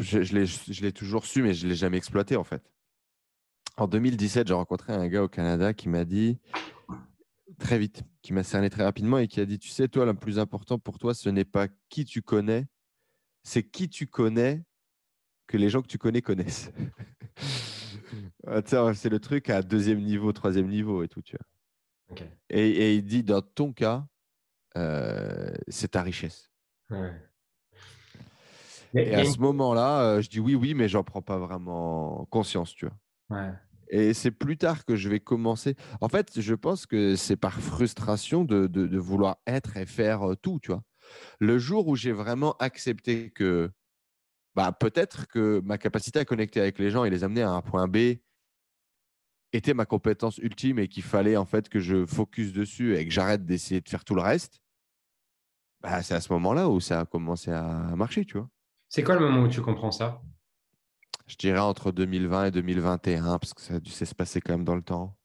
je, 0.00 0.22
je 0.22 0.82
l'ai 0.82 0.92
toujours 0.92 1.24
su, 1.24 1.42
mais 1.42 1.54
je 1.54 1.64
ne 1.64 1.70
l'ai 1.70 1.76
jamais 1.76 1.96
exploité 1.96 2.36
en 2.36 2.44
fait. 2.44 2.62
En 3.76 3.86
2017, 3.86 4.48
j'ai 4.48 4.54
rencontré 4.54 4.92
un 4.92 5.08
gars 5.08 5.22
au 5.22 5.28
Canada 5.28 5.72
qui 5.72 5.88
m'a 5.88 6.04
dit 6.04 6.38
très 7.58 7.78
vite, 7.78 8.02
qui 8.20 8.32
m'a 8.32 8.42
cerné 8.42 8.68
très 8.68 8.84
rapidement 8.84 9.18
et 9.18 9.28
qui 9.28 9.40
a 9.40 9.46
dit 9.46 9.58
Tu 9.58 9.68
sais, 9.68 9.88
toi, 9.88 10.04
le 10.04 10.14
plus 10.14 10.38
important 10.38 10.78
pour 10.78 10.98
toi, 10.98 11.14
ce 11.14 11.28
n'est 11.28 11.44
pas 11.44 11.68
qui 11.88 12.04
tu 12.04 12.20
connais, 12.20 12.66
c'est 13.42 13.62
qui 13.62 13.88
tu 13.88 14.06
connais 14.06 14.64
que 15.46 15.56
les 15.56 15.68
gens 15.68 15.82
que 15.82 15.88
tu 15.88 15.98
connais 15.98 16.22
connaissent. 16.22 16.70
Ah, 18.46 18.62
c'est 18.94 19.08
le 19.08 19.20
truc 19.20 19.50
à 19.50 19.62
deuxième 19.62 20.00
niveau, 20.00 20.32
troisième 20.32 20.66
niveau 20.66 21.04
et 21.04 21.08
tout, 21.08 21.22
tu 21.22 21.36
vois. 21.36 22.16
Et, 22.48 22.96
il 22.96 23.04
dit, 23.04 23.22
dans 23.22 23.42
ton 23.42 23.72
cas, 23.72 24.04
euh, 24.76 25.52
c'est 25.68 25.92
ta 25.92 26.02
richesse. 26.02 26.50
Et, 28.94 29.14
à 29.14 29.24
ce 29.24 29.38
moment-là, 29.38 30.02
euh, 30.02 30.20
je 30.20 30.28
dis 30.28 30.40
oui, 30.40 30.54
oui, 30.54 30.74
mais 30.74 30.88
j'en 30.88 31.04
prends 31.04 31.22
pas 31.22 31.38
vraiment 31.38 32.26
conscience, 32.30 32.74
tu 32.74 32.86
vois. 32.86 32.96
Et 33.90 34.14
c'est 34.14 34.30
plus 34.30 34.56
tard 34.56 34.84
que 34.84 34.96
je 34.96 35.08
vais 35.08 35.20
commencer. 35.20 35.76
En 36.00 36.08
fait, 36.08 36.40
je 36.40 36.54
pense 36.54 36.86
que 36.86 37.16
c'est 37.16 37.36
par 37.36 37.60
frustration 37.60 38.44
de, 38.44 38.66
de, 38.66 38.98
vouloir 38.98 39.38
être 39.46 39.76
et 39.76 39.86
faire 39.86 40.30
euh, 40.30 40.36
tout, 40.36 40.58
tu 40.60 40.72
vois. 40.72 40.82
Le 41.38 41.58
jour 41.58 41.88
où 41.88 41.96
j'ai 41.96 42.12
vraiment 42.12 42.56
accepté 42.58 43.30
que 43.30 43.70
bah, 44.54 44.72
peut-être 44.72 45.26
que 45.28 45.60
ma 45.64 45.78
capacité 45.78 46.18
à 46.18 46.24
connecter 46.24 46.60
avec 46.60 46.78
les 46.78 46.90
gens 46.90 47.04
et 47.04 47.10
les 47.10 47.24
amener 47.24 47.42
à 47.42 47.50
un 47.50 47.62
point 47.62 47.88
B 47.88 48.18
était 49.52 49.74
ma 49.74 49.86
compétence 49.86 50.38
ultime 50.38 50.78
et 50.78 50.88
qu'il 50.88 51.02
fallait 51.02 51.36
en 51.36 51.44
fait 51.44 51.68
que 51.68 51.80
je 51.80 52.06
focus 52.06 52.52
dessus 52.52 52.96
et 52.96 53.04
que 53.04 53.10
j'arrête 53.10 53.44
d'essayer 53.44 53.80
de 53.80 53.88
faire 53.88 54.04
tout 54.04 54.14
le 54.14 54.22
reste, 54.22 54.60
bah, 55.80 56.02
c'est 56.02 56.14
à 56.14 56.20
ce 56.20 56.32
moment-là 56.32 56.68
où 56.68 56.80
ça 56.80 57.00
a 57.00 57.04
commencé 57.06 57.50
à 57.50 57.72
marcher, 57.96 58.24
tu 58.24 58.38
vois. 58.38 58.48
C'est 58.88 59.02
quoi 59.02 59.14
le 59.14 59.20
moment 59.20 59.42
où 59.42 59.48
tu 59.48 59.60
comprends 59.60 59.92
ça? 59.92 60.20
Je 61.26 61.36
dirais 61.36 61.60
entre 61.60 61.92
2020 61.92 62.46
et 62.46 62.50
2021, 62.50 63.38
parce 63.38 63.54
que 63.54 63.62
ça 63.62 63.74
a 63.74 63.80
dû 63.80 63.90
se 63.90 64.14
passer 64.14 64.40
quand 64.40 64.52
même 64.52 64.64
dans 64.64 64.74
le 64.74 64.82
temps. 64.82 65.16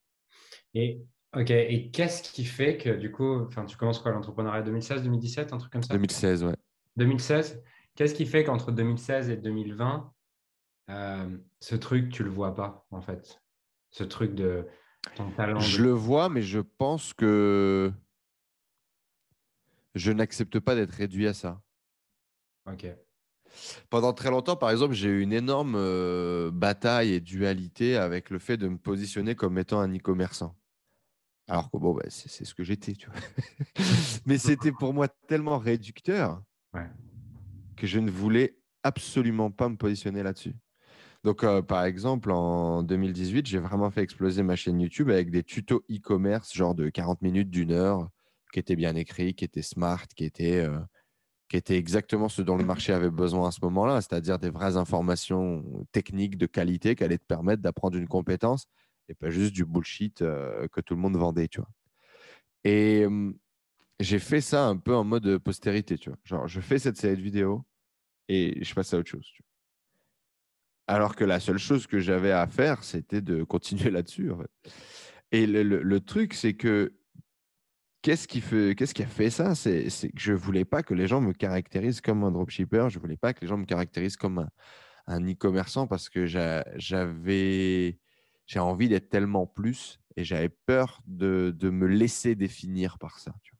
Et 0.75 1.01
ok, 1.35 1.49
et 1.49 1.89
qu'est-ce 1.91 2.31
qui 2.31 2.45
fait 2.45 2.77
que 2.77 2.89
du 2.89 3.11
coup, 3.11 3.41
enfin, 3.45 3.65
tu 3.65 3.77
commences 3.77 3.99
quoi 3.99 4.11
l'entrepreneuriat? 4.11 4.61
2016, 4.61 5.03
2017, 5.03 5.53
un 5.53 5.57
truc 5.57 5.71
comme 5.71 5.83
ça? 5.83 5.93
2016, 5.93 6.43
ouais. 6.43 6.55
2016. 6.97 7.61
Qu'est-ce 7.95 8.13
qui 8.13 8.25
fait 8.25 8.43
qu'entre 8.43 8.71
2016 8.71 9.29
et 9.29 9.37
2020, 9.37 10.11
euh, 10.89 11.37
ce 11.59 11.75
truc, 11.75 12.11
tu 12.11 12.23
le 12.23 12.29
vois 12.29 12.53
pas 12.55 12.85
en 12.91 13.01
fait? 13.01 13.41
Ce 13.91 14.03
truc 14.03 14.35
de 14.35 14.67
ton 15.15 15.29
talent 15.31 15.59
Je 15.59 15.81
le 15.81 15.91
vois, 15.91 16.29
mais 16.29 16.41
je 16.41 16.59
pense 16.59 17.13
que 17.13 17.91
je 19.93 20.11
n'accepte 20.11 20.59
pas 20.59 20.75
d'être 20.75 20.91
réduit 20.91 21.27
à 21.27 21.33
ça. 21.33 21.61
Ok. 22.69 22.87
Pendant 23.89 24.11
très 24.11 24.29
longtemps, 24.29 24.57
par 24.57 24.71
exemple, 24.71 24.93
j'ai 24.93 25.07
eu 25.07 25.21
une 25.21 25.31
énorme 25.31 25.75
euh, 25.77 26.51
bataille 26.51 27.13
et 27.13 27.21
dualité 27.21 27.95
avec 27.95 28.29
le 28.29 28.39
fait 28.39 28.57
de 28.57 28.67
me 28.67 28.77
positionner 28.77 29.35
comme 29.35 29.57
étant 29.57 29.79
un 29.79 29.95
e-commerçant. 29.95 30.55
Alors 31.47 31.69
que 31.69 31.77
bon, 31.77 31.93
bah, 31.93 32.03
c'est 32.09 32.45
ce 32.45 32.53
que 32.55 32.63
j'étais, 32.63 32.93
tu 32.93 33.09
vois. 33.09 33.19
Mais 34.25 34.37
c'était 34.37 34.71
pour 34.71 34.93
moi 34.93 35.07
tellement 35.27 35.57
réducteur 35.57 36.41
que 37.75 37.87
je 37.87 37.99
ne 37.99 38.09
voulais 38.09 38.57
absolument 38.83 39.51
pas 39.51 39.69
me 39.69 39.77
positionner 39.77 40.23
là-dessus. 40.23 40.55
Donc, 41.23 41.43
euh, 41.43 41.61
par 41.61 41.83
exemple, 41.85 42.31
en 42.31 42.83
2018, 42.83 43.47
j'ai 43.47 43.57
vraiment 43.57 43.89
fait 43.89 44.01
exploser 44.01 44.43
ma 44.43 44.55
chaîne 44.55 44.79
YouTube 44.79 45.09
avec 45.09 45.31
des 45.31 45.43
tutos 45.43 45.83
e-commerce, 45.89 46.53
genre 46.53 46.75
de 46.75 46.89
40 46.89 47.21
minutes, 47.21 47.49
d'une 47.49 47.71
heure, 47.71 48.09
qui 48.53 48.59
étaient 48.59 48.75
bien 48.75 48.95
écrits, 48.95 49.33
qui 49.33 49.43
étaient 49.43 49.63
smart, 49.63 50.05
qui 50.15 50.23
étaient, 50.23 50.59
euh, 50.59 50.77
qui 51.49 51.57
étaient 51.57 51.77
exactement 51.77 52.29
ce 52.29 52.41
dont 52.43 52.57
le 52.57 52.63
marché 52.63 52.93
avait 52.93 53.09
besoin 53.09 53.47
à 53.47 53.51
ce 53.51 53.59
moment-là, 53.63 54.01
c'est-à-dire 54.01 54.37
des 54.37 54.51
vraies 54.51 54.77
informations 54.77 55.63
techniques 55.91 56.37
de 56.37 56.45
qualité 56.45 56.95
qui 56.95 57.03
allaient 57.03 57.17
te 57.17 57.25
permettre 57.25 57.61
d'apprendre 57.61 57.97
une 57.97 58.07
compétence 58.07 58.67
et 59.09 59.13
pas 59.13 59.29
juste 59.29 59.53
du 59.53 59.65
bullshit 59.65 60.21
euh, 60.21 60.67
que 60.69 60.81
tout 60.81 60.95
le 60.95 61.01
monde 61.01 61.17
vendait, 61.17 61.47
tu 61.47 61.59
vois. 61.59 61.69
Et 62.63 63.05
j'ai 63.99 64.19
fait 64.19 64.41
ça 64.41 64.65
un 64.65 64.77
peu 64.77 64.95
en 64.95 65.03
mode 65.03 65.37
postérité, 65.37 65.97
tu 65.97 66.09
vois. 66.09 66.19
Genre, 66.23 66.47
je 66.47 66.59
fais 66.61 66.79
cette 66.79 66.97
série 66.97 67.15
de 67.15 67.21
vidéos 67.21 67.63
et 68.27 68.63
je 68.63 68.73
passe 68.73 68.93
à 68.93 68.97
autre 68.97 69.09
chose. 69.09 69.31
Alors 70.87 71.15
que 71.15 71.23
la 71.23 71.39
seule 71.39 71.57
chose 71.57 71.87
que 71.87 71.99
j'avais 71.99 72.31
à 72.31 72.47
faire, 72.47 72.83
c'était 72.83 73.21
de 73.21 73.43
continuer 73.43 73.89
là-dessus. 73.89 74.31
Et 75.31 75.47
le, 75.47 75.99
truc, 75.99 76.33
c'est 76.33 76.53
que 76.53 76.93
qu'est-ce 78.01 78.27
qui, 78.27 78.39
a 78.39 79.07
fait 79.07 79.29
ça? 79.29 79.55
C'est, 79.55 79.85
que 79.87 80.19
je 80.19 80.33
ne 80.33 80.37
voulais 80.37 80.65
pas 80.65 80.83
que 80.83 80.93
les 80.93 81.07
gens 81.07 81.21
me 81.21 81.33
caractérisent 81.33 82.01
comme 82.01 82.23
un 82.23 82.31
dropshipper. 82.31 82.87
Je 82.89 82.97
ne 82.97 83.01
voulais 83.01 83.17
pas 83.17 83.33
que 83.33 83.41
les 83.41 83.47
gens 83.47 83.57
me 83.57 83.65
caractérisent 83.65 84.17
comme 84.17 84.47
un, 85.07 85.21
e-commerçant 85.31 85.87
parce 85.87 86.09
que 86.09 86.25
j'avais 86.25 87.99
j'ai 88.45 88.59
envie 88.59 88.89
d'être 88.89 89.09
tellement 89.09 89.47
plus 89.47 89.99
et 90.15 90.23
j'avais 90.23 90.49
peur 90.49 91.01
de, 91.07 91.53
de, 91.55 91.69
me 91.69 91.87
laisser 91.87 92.35
définir 92.35 92.97
par 92.99 93.19
ça. 93.19 93.33
Tu 93.43 93.55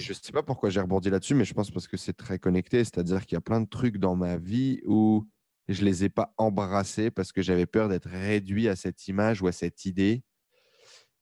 je 0.00 0.10
ne 0.10 0.14
sais 0.14 0.32
pas 0.32 0.42
pourquoi 0.42 0.70
j'ai 0.70 0.80
rebondi 0.80 1.10
là-dessus, 1.10 1.34
mais 1.34 1.44
je 1.44 1.54
pense 1.54 1.70
parce 1.70 1.86
que 1.86 1.96
c'est 1.96 2.12
très 2.12 2.38
connecté. 2.38 2.82
C'est-à-dire 2.82 3.24
qu'il 3.24 3.36
y 3.36 3.38
a 3.38 3.40
plein 3.40 3.60
de 3.60 3.68
trucs 3.68 3.98
dans 3.98 4.16
ma 4.16 4.36
vie 4.36 4.80
où 4.84 5.28
je 5.68 5.80
ne 5.80 5.86
les 5.86 6.04
ai 6.04 6.08
pas 6.08 6.34
embrassés 6.38 7.10
parce 7.10 7.30
que 7.30 7.42
j'avais 7.42 7.66
peur 7.66 7.88
d'être 7.88 8.08
réduit 8.08 8.68
à 8.68 8.74
cette 8.74 9.06
image 9.06 9.42
ou 9.42 9.46
à 9.46 9.52
cette 9.52 9.84
idée. 9.84 10.22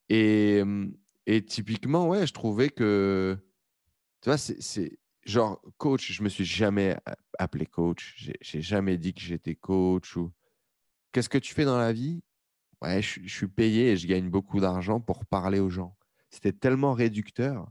Et, 0.09 0.62
et 1.27 1.45
typiquement, 1.45 2.09
ouais, 2.09 2.27
je 2.27 2.33
trouvais 2.33 2.71
que, 2.71 3.37
tu 4.23 4.31
vois, 4.31 4.38
c'est 4.38 4.99
genre 5.25 5.61
coach, 5.77 6.12
je 6.12 6.23
me 6.23 6.29
suis 6.29 6.45
jamais 6.45 6.97
appelé 7.38 7.66
coach. 7.66 8.31
J'ai 8.40 8.62
jamais 8.62 8.97
dit 8.97 9.12
que 9.12 9.21
j'étais 9.21 9.57
coach 9.57 10.16
ou 10.16 10.33
qu'est-ce 11.12 11.29
que 11.29 11.38
tu 11.38 11.55
fais 11.55 11.64
dans 11.64 11.79
la 11.79 11.92
vie? 11.92 12.23
Ouais, 12.83 13.01
je, 13.03 13.21
je 13.23 13.35
suis 13.35 13.49
payé 13.49 13.92
et 13.92 13.97
je 13.97 14.07
gagne 14.07 14.29
beaucoup 14.29 14.61
d'argent 14.61 15.01
pour 15.01 15.25
parler 15.25 15.61
aux 15.61 15.71
gens. 15.71 15.97
C'était 16.31 16.53
tellement 16.53 16.92
réducteur 16.92 17.71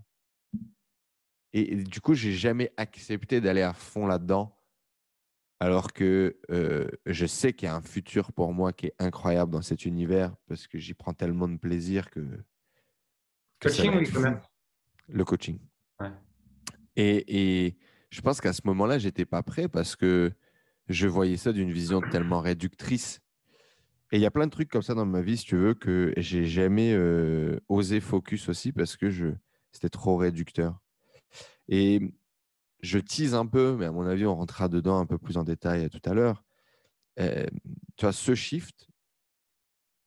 et, 1.57 1.77
du 1.77 2.01
coup, 2.01 2.13
j'ai 2.15 2.33
jamais 2.33 2.73
accepté 2.75 3.39
d'aller 3.39 3.61
à 3.61 3.71
fond 3.71 4.07
là-dedans. 4.07 4.59
Alors 5.61 5.93
que 5.93 6.37
euh, 6.51 6.89
je 7.05 7.25
sais 7.25 7.53
qu'il 7.53 7.67
y 7.67 7.69
a 7.69 7.75
un 7.75 7.81
futur 7.81 8.33
pour 8.33 8.53
moi 8.53 8.73
qui 8.73 8.87
est 8.87 8.95
incroyable 8.99 9.53
dans 9.53 9.61
cet 9.61 9.85
univers 9.85 10.35
parce 10.47 10.67
que 10.67 10.77
j'y 10.77 10.93
prends 10.93 11.13
tellement 11.13 11.47
de 11.47 11.55
plaisir 11.55 12.09
que. 12.09 12.43
coaching 13.61 13.89
ou 13.89 14.37
Le 15.07 15.23
coaching. 15.23 15.59
Et, 16.97 17.65
et, 17.67 17.77
je 18.09 18.19
pense 18.19 18.41
qu'à 18.41 18.51
ce 18.51 18.61
moment-là, 18.65 18.99
je 18.99 19.05
n'étais 19.05 19.25
pas 19.25 19.41
prêt 19.41 19.69
parce 19.69 19.95
que 19.95 20.33
je 20.89 21.07
voyais 21.07 21.37
ça 21.37 21.53
d'une 21.53 21.71
vision 21.71 22.01
tellement 22.01 22.41
réductrice. 22.41 23.21
Et 24.11 24.17
il 24.17 24.21
y 24.21 24.25
a 24.25 24.31
plein 24.31 24.45
de 24.45 24.51
trucs 24.51 24.69
comme 24.69 24.81
ça 24.81 24.93
dans 24.93 25.05
ma 25.05 25.21
vie, 25.21 25.37
si 25.37 25.45
tu 25.45 25.57
veux, 25.57 25.73
que 25.73 26.13
j'ai 26.17 26.45
jamais 26.45 26.93
euh, 26.93 27.59
osé 27.69 27.99
focus 27.99 28.49
aussi 28.49 28.71
parce 28.71 28.97
que 28.97 29.09
je, 29.09 29.27
c'était 29.71 29.89
trop 29.89 30.17
réducteur. 30.17 30.79
Et 31.67 32.01
je 32.81 32.99
tease 32.99 33.33
un 33.33 33.47
peu, 33.47 33.75
mais 33.77 33.85
à 33.85 33.91
mon 33.91 34.05
avis, 34.05 34.25
on 34.25 34.35
rentrera 34.35 34.69
dedans 34.69 34.99
un 34.99 35.05
peu 35.05 35.17
plus 35.17 35.37
en 35.37 35.43
détail 35.43 35.89
tout 35.89 36.01
à 36.05 36.13
l'heure. 36.13 36.43
Euh, 37.19 37.45
tu 37.97 38.05
vois, 38.05 38.13
ce 38.13 38.35
shift, 38.35 38.87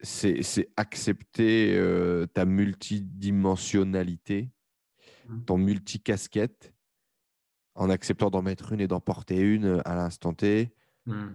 c'est 0.01 0.69
accepter 0.77 1.77
euh, 1.77 2.27
ta 2.27 2.45
multidimensionnalité, 2.45 4.53
mmh. 5.29 5.45
ton 5.45 5.59
multicasquette, 5.59 6.73
en 7.75 7.91
acceptant 7.91 8.31
d'en 8.31 8.43
mettre 8.43 8.73
une 8.73 8.81
et 8.81 8.87
d'en 8.87 9.01
porter 9.01 9.41
une 9.41 9.83
à 9.85 9.97
l'instant 9.97 10.35
T. 10.35 10.73
Mmh. 11.07 11.31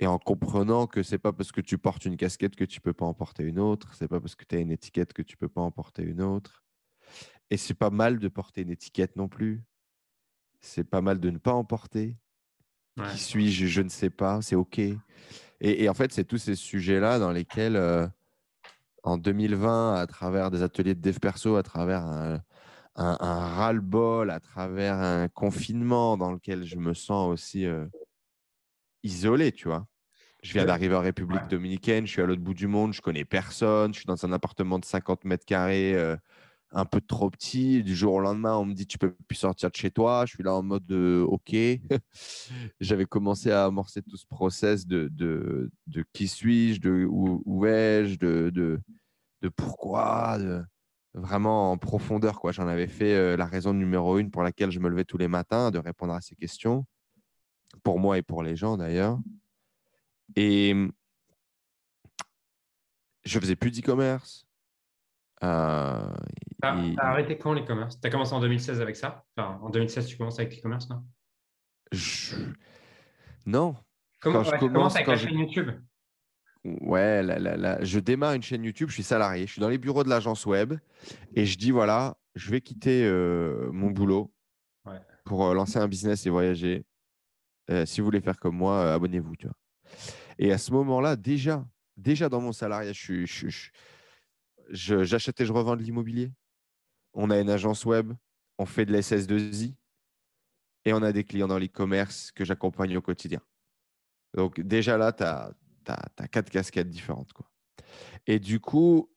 Et 0.00 0.06
en 0.06 0.18
comprenant 0.18 0.86
que 0.86 1.02
c'est 1.02 1.18
pas 1.18 1.32
parce 1.32 1.52
que 1.52 1.60
tu 1.60 1.78
portes 1.78 2.04
une 2.04 2.16
casquette 2.16 2.56
que 2.56 2.64
tu 2.64 2.80
peux 2.80 2.92
pas 2.92 3.06
en 3.06 3.14
porter 3.14 3.44
une 3.44 3.60
autre, 3.60 3.94
c'est 3.94 4.08
pas 4.08 4.20
parce 4.20 4.34
que 4.34 4.44
tu 4.44 4.56
as 4.56 4.58
une 4.58 4.72
étiquette 4.72 5.12
que 5.12 5.22
tu 5.22 5.36
peux 5.36 5.48
pas 5.48 5.60
en 5.60 5.70
porter 5.70 6.02
une 6.02 6.22
autre. 6.22 6.64
Et 7.50 7.56
c'est 7.56 7.74
pas 7.74 7.90
mal 7.90 8.18
de 8.18 8.28
porter 8.28 8.62
une 8.62 8.70
étiquette 8.70 9.14
non 9.16 9.28
plus. 9.28 9.62
C'est 10.60 10.84
pas 10.84 11.00
mal 11.00 11.20
de 11.20 11.30
ne 11.30 11.38
pas 11.38 11.52
en 11.52 11.64
porter. 11.64 12.16
Qui 13.10 13.18
suis-je? 13.18 13.66
Je 13.66 13.82
ne 13.82 13.88
sais 13.88 14.10
pas, 14.10 14.40
c'est 14.40 14.56
OK. 14.56 14.80
Et, 15.60 15.88
en 15.88 15.94
fait, 15.94 16.12
c'est 16.12 16.24
tous 16.24 16.38
ces 16.38 16.54
sujets-là 16.54 17.18
dans 17.18 17.30
lesquels, 17.30 17.76
euh, 17.76 18.06
en 19.02 19.16
2020, 19.16 19.94
à 19.94 20.06
travers 20.06 20.50
des 20.50 20.62
ateliers 20.62 20.94
de 20.94 21.00
dev 21.00 21.18
perso, 21.18 21.56
à 21.56 21.62
travers 21.62 22.02
un, 22.02 22.40
un, 22.96 23.14
ras-le-bol, 23.16 24.30
à 24.30 24.40
travers 24.40 24.96
un 24.96 25.28
confinement 25.28 26.16
dans 26.16 26.32
lequel 26.32 26.64
je 26.64 26.76
me 26.76 26.94
sens 26.94 27.32
aussi 27.32 27.66
euh, 27.66 27.86
isolé, 29.04 29.52
tu 29.52 29.68
vois. 29.68 29.86
Je 30.42 30.52
viens 30.52 30.66
d'arriver 30.66 30.94
en 30.94 31.00
République 31.00 31.46
dominicaine, 31.48 32.06
je 32.06 32.12
suis 32.12 32.20
à 32.20 32.26
l'autre 32.26 32.42
bout 32.42 32.52
du 32.52 32.66
monde, 32.66 32.92
je 32.92 33.00
connais 33.00 33.24
personne, 33.24 33.94
je 33.94 34.00
suis 34.00 34.06
dans 34.06 34.26
un 34.26 34.32
appartement 34.32 34.78
de 34.78 34.84
50 34.84 35.24
mètres 35.24 35.46
carrés, 35.46 35.94
euh, 35.94 36.16
un 36.70 36.84
peu 36.84 37.00
trop 37.00 37.30
petit. 37.30 37.82
Du 37.82 37.96
jour 37.96 38.14
au 38.14 38.20
lendemain, 38.20 38.56
on 38.56 38.66
me 38.66 38.74
dit 38.74 38.86
tu 38.86 38.98
peux 38.98 39.14
plus 39.26 39.36
sortir 39.36 39.70
de 39.70 39.76
chez 39.76 39.90
toi. 39.90 40.24
Je 40.26 40.34
suis 40.34 40.42
là 40.42 40.54
en 40.54 40.62
mode 40.62 40.90
OK. 40.92 41.54
J'avais 42.80 43.06
commencé 43.06 43.50
à 43.50 43.64
amorcer 43.64 44.02
tout 44.02 44.18
ce 44.18 44.26
process 44.26 44.86
de, 44.86 45.08
de, 45.12 45.70
de 45.86 46.04
qui 46.12 46.28
suis-je, 46.28 46.80
de 46.80 47.06
où, 47.08 47.42
où 47.46 47.64
ai-je, 47.64 48.18
de, 48.18 48.50
de, 48.50 48.80
de, 49.40 49.48
pourquoi, 49.48 50.38
de, 50.38 50.62
vraiment 51.14 51.72
en 51.72 51.78
profondeur. 51.78 52.40
quoi. 52.40 52.52
J'en 52.52 52.68
avais 52.68 52.88
fait 52.88 53.14
euh, 53.14 53.36
la 53.36 53.46
raison 53.46 53.72
numéro 53.72 54.18
une 54.18 54.30
pour 54.30 54.42
laquelle 54.42 54.70
je 54.70 54.80
me 54.80 54.88
levais 54.88 55.04
tous 55.04 55.18
les 55.18 55.28
matins, 55.28 55.70
de 55.70 55.78
répondre 55.78 56.12
à 56.12 56.20
ces 56.20 56.34
questions, 56.34 56.84
pour 57.82 57.98
moi 57.98 58.18
et 58.18 58.22
pour 58.22 58.42
les 58.42 58.56
gens 58.56 58.76
d'ailleurs. 58.76 59.18
Et 60.36 60.74
je 63.24 63.38
faisais 63.38 63.56
plus 63.56 63.70
d'e-commerce. 63.70 64.46
Euh, 65.42 66.08
arrêté 66.62 67.36
quand 67.36 67.52
l'e-commerce? 67.52 68.00
Tu 68.00 68.06
as 68.06 68.10
commencé 68.10 68.32
en 68.32 68.40
2016 68.40 68.80
avec 68.80 68.96
ça? 68.96 69.24
Enfin, 69.36 69.58
En 69.62 69.70
2016, 69.70 70.06
tu 70.06 70.16
commences 70.16 70.38
avec 70.38 70.56
l'e-commerce, 70.56 70.88
non? 70.88 71.04
Non. 73.46 73.76
Comment, 74.20 74.42
quand 74.42 74.50
je 74.50 74.56
commence 74.56 74.94
avec 74.96 75.06
la 75.06 75.16
chaîne 75.16 75.38
YouTube? 75.38 75.70
Ouais, 76.64 77.22
je 77.82 77.98
démarre 77.98 78.32
une 78.32 78.42
chaîne 78.42 78.64
YouTube, 78.64 78.88
je 78.88 78.94
suis 78.94 79.02
salarié, 79.02 79.46
je 79.46 79.52
suis 79.52 79.60
dans 79.60 79.68
les 79.68 79.76
bureaux 79.76 80.02
de 80.02 80.08
l'agence 80.08 80.46
web 80.46 80.72
et 81.34 81.44
je 81.44 81.58
dis 81.58 81.70
voilà, 81.70 82.16
je 82.34 82.50
vais 82.50 82.62
quitter 82.62 83.04
euh, 83.04 83.70
mon 83.70 83.90
boulot 83.90 84.32
pour 85.26 85.44
euh, 85.44 85.52
lancer 85.52 85.78
un 85.78 85.88
business 85.88 86.24
et 86.24 86.30
voyager. 86.30 86.86
Euh, 87.70 87.86
si 87.86 88.00
vous 88.00 88.06
voulez 88.06 88.20
faire 88.20 88.38
comme 88.38 88.56
moi, 88.56 88.92
abonnez-vous. 88.92 89.36
Tu 89.36 89.46
vois. 89.46 89.56
Et 90.38 90.52
à 90.52 90.58
ce 90.58 90.72
moment-là, 90.72 91.16
déjà, 91.16 91.66
déjà 91.96 92.28
dans 92.28 92.40
mon 92.40 92.52
salariat, 92.52 92.92
je 92.92 93.24
j'achète 94.70 95.40
et 95.40 95.46
je 95.46 95.52
revends 95.52 95.76
de 95.76 95.82
l'immobilier. 95.82 96.32
On 97.12 97.30
a 97.30 97.38
une 97.38 97.50
agence 97.50 97.84
web, 97.84 98.12
on 98.58 98.66
fait 98.66 98.86
de 98.86 98.96
l'SS2I 98.96 99.74
et 100.84 100.92
on 100.92 101.02
a 101.02 101.12
des 101.12 101.24
clients 101.24 101.48
dans 101.48 101.58
l'e-commerce 101.58 102.32
que 102.32 102.44
j'accompagne 102.44 102.96
au 102.96 103.02
quotidien. 103.02 103.40
Donc 104.34 104.60
déjà 104.60 104.98
là, 104.98 105.12
tu 105.12 105.22
as, 105.22 105.54
quatre 106.28 106.50
casquettes 106.50 106.90
différentes. 106.90 107.30
Et 108.26 108.38
du 108.38 108.58
coup, 108.58 109.10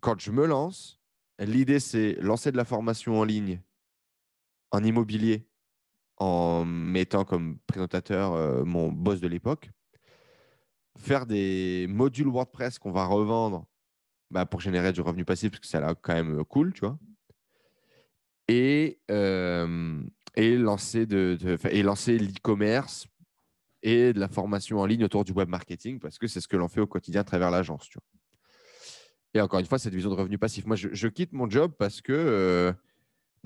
quand 0.00 0.18
je 0.20 0.32
me 0.32 0.46
lance, 0.46 1.00
l'idée, 1.38 1.80
c'est 1.80 2.14
lancer 2.20 2.50
de 2.50 2.56
la 2.56 2.64
formation 2.64 3.18
en 3.18 3.24
ligne 3.24 3.60
en 4.70 4.82
immobilier 4.84 5.47
en 6.20 6.64
mettant 6.64 7.24
comme 7.24 7.58
présentateur 7.66 8.32
euh, 8.32 8.64
mon 8.64 8.90
boss 8.90 9.20
de 9.20 9.28
l'époque, 9.28 9.70
faire 10.96 11.26
des 11.26 11.86
modules 11.88 12.28
WordPress 12.28 12.78
qu'on 12.78 12.90
va 12.90 13.04
revendre 13.04 13.66
bah, 14.30 14.46
pour 14.46 14.60
générer 14.60 14.92
du 14.92 15.00
revenu 15.00 15.24
passif, 15.24 15.50
parce 15.50 15.60
que 15.60 15.66
ça 15.66 15.86
a 15.86 15.94
quand 15.94 16.14
même 16.14 16.44
cool, 16.44 16.72
tu 16.72 16.80
vois. 16.80 16.98
Et, 18.48 18.98
euh, 19.10 20.02
et 20.34 20.56
lancer, 20.56 21.06
de, 21.06 21.38
l'e-commerce 21.40 23.06
et 23.82 24.12
de 24.12 24.20
la 24.20 24.28
formation 24.28 24.78
en 24.80 24.86
ligne 24.86 25.04
autour 25.04 25.24
du 25.24 25.32
web 25.32 25.48
marketing 25.48 26.00
parce 26.00 26.18
que 26.18 26.26
c'est 26.26 26.40
ce 26.40 26.48
que 26.48 26.56
l'on 26.56 26.68
fait 26.68 26.80
au 26.80 26.86
quotidien 26.86 27.20
à 27.20 27.24
travers 27.24 27.50
l'agence. 27.50 27.88
Tu 27.88 27.98
vois. 27.98 28.04
Et 29.34 29.40
encore 29.40 29.60
une 29.60 29.66
fois, 29.66 29.78
cette 29.78 29.94
vision 29.94 30.10
de 30.10 30.14
revenu 30.14 30.38
passif. 30.38 30.66
Moi, 30.66 30.76
je, 30.76 31.08
quitte 31.08 31.32
mon 31.32 31.48
job 31.48 31.72
parce 31.78 32.00
que, 32.00 32.12
euh, 32.12 32.72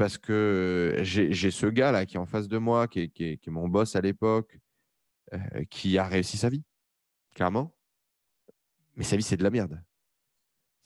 parce 0.03 0.18
que 0.18 0.98
j'ai 1.03 1.53
ce 1.53 1.66
gars-là 1.66 2.07
qui 2.07 2.16
est 2.16 2.18
en 2.18 2.26
face 2.26 2.48
de 2.48 2.59
moi, 2.59 2.88
qui 2.88 3.12
est, 3.20 3.46
mon 3.46 3.68
boss 3.68 3.94
à 3.94 4.00
l'époque, 4.00 4.59
qui 5.70 5.96
a 5.96 6.05
réussi 6.09 6.36
sa 6.36 6.48
vie, 6.48 6.64
clairement. 7.36 7.72
Mais 8.96 9.05
sa 9.05 9.16
vie, 9.16 9.22
c'est 9.22 9.36
de 9.36 9.44
la 9.44 9.50
merde. 9.50 9.80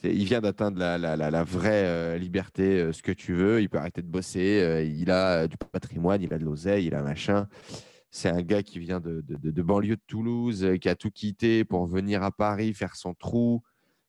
Il 0.02 0.26
vient 0.26 0.42
d'atteindre 0.42 0.78
la, 0.78 1.44
vraie 1.44 2.18
liberté, 2.18 2.92
ce 2.92 3.00
que 3.00 3.10
tu 3.10 3.32
veux. 3.32 3.62
Il 3.62 3.70
peut 3.70 3.78
arrêter 3.78 4.02
de 4.02 4.06
bosser. 4.06 4.86
il 4.94 5.10
a 5.10 5.48
du 5.48 5.56
patrimoine, 5.56 6.20
il 6.20 6.34
a 6.34 6.38
de 6.38 6.44
l'oseille, 6.44 6.84
il 6.84 6.94
a 6.94 7.00
machin. 7.00 7.48
C'est 8.10 8.28
un 8.28 8.42
gars 8.42 8.62
qui 8.62 8.80
vient 8.80 9.00
de, 9.00 9.22
banlieue 9.62 9.96
de 9.96 10.02
Toulouse, 10.06 10.74
qui 10.78 10.90
a 10.90 10.94
tout 10.94 11.10
quitté 11.10 11.64
pour 11.64 11.86
venir 11.86 12.22
à 12.22 12.32
Paris 12.32 12.74
faire 12.74 12.96
son 12.96 13.14
trou, 13.14 13.62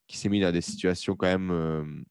qui 0.05 0.17
s'est 0.17 0.27
mis 0.27 0.41
dans 0.41 0.51
des 0.51 0.59
situations 0.59 1.15
quand 1.15 1.27
même 1.27 2.03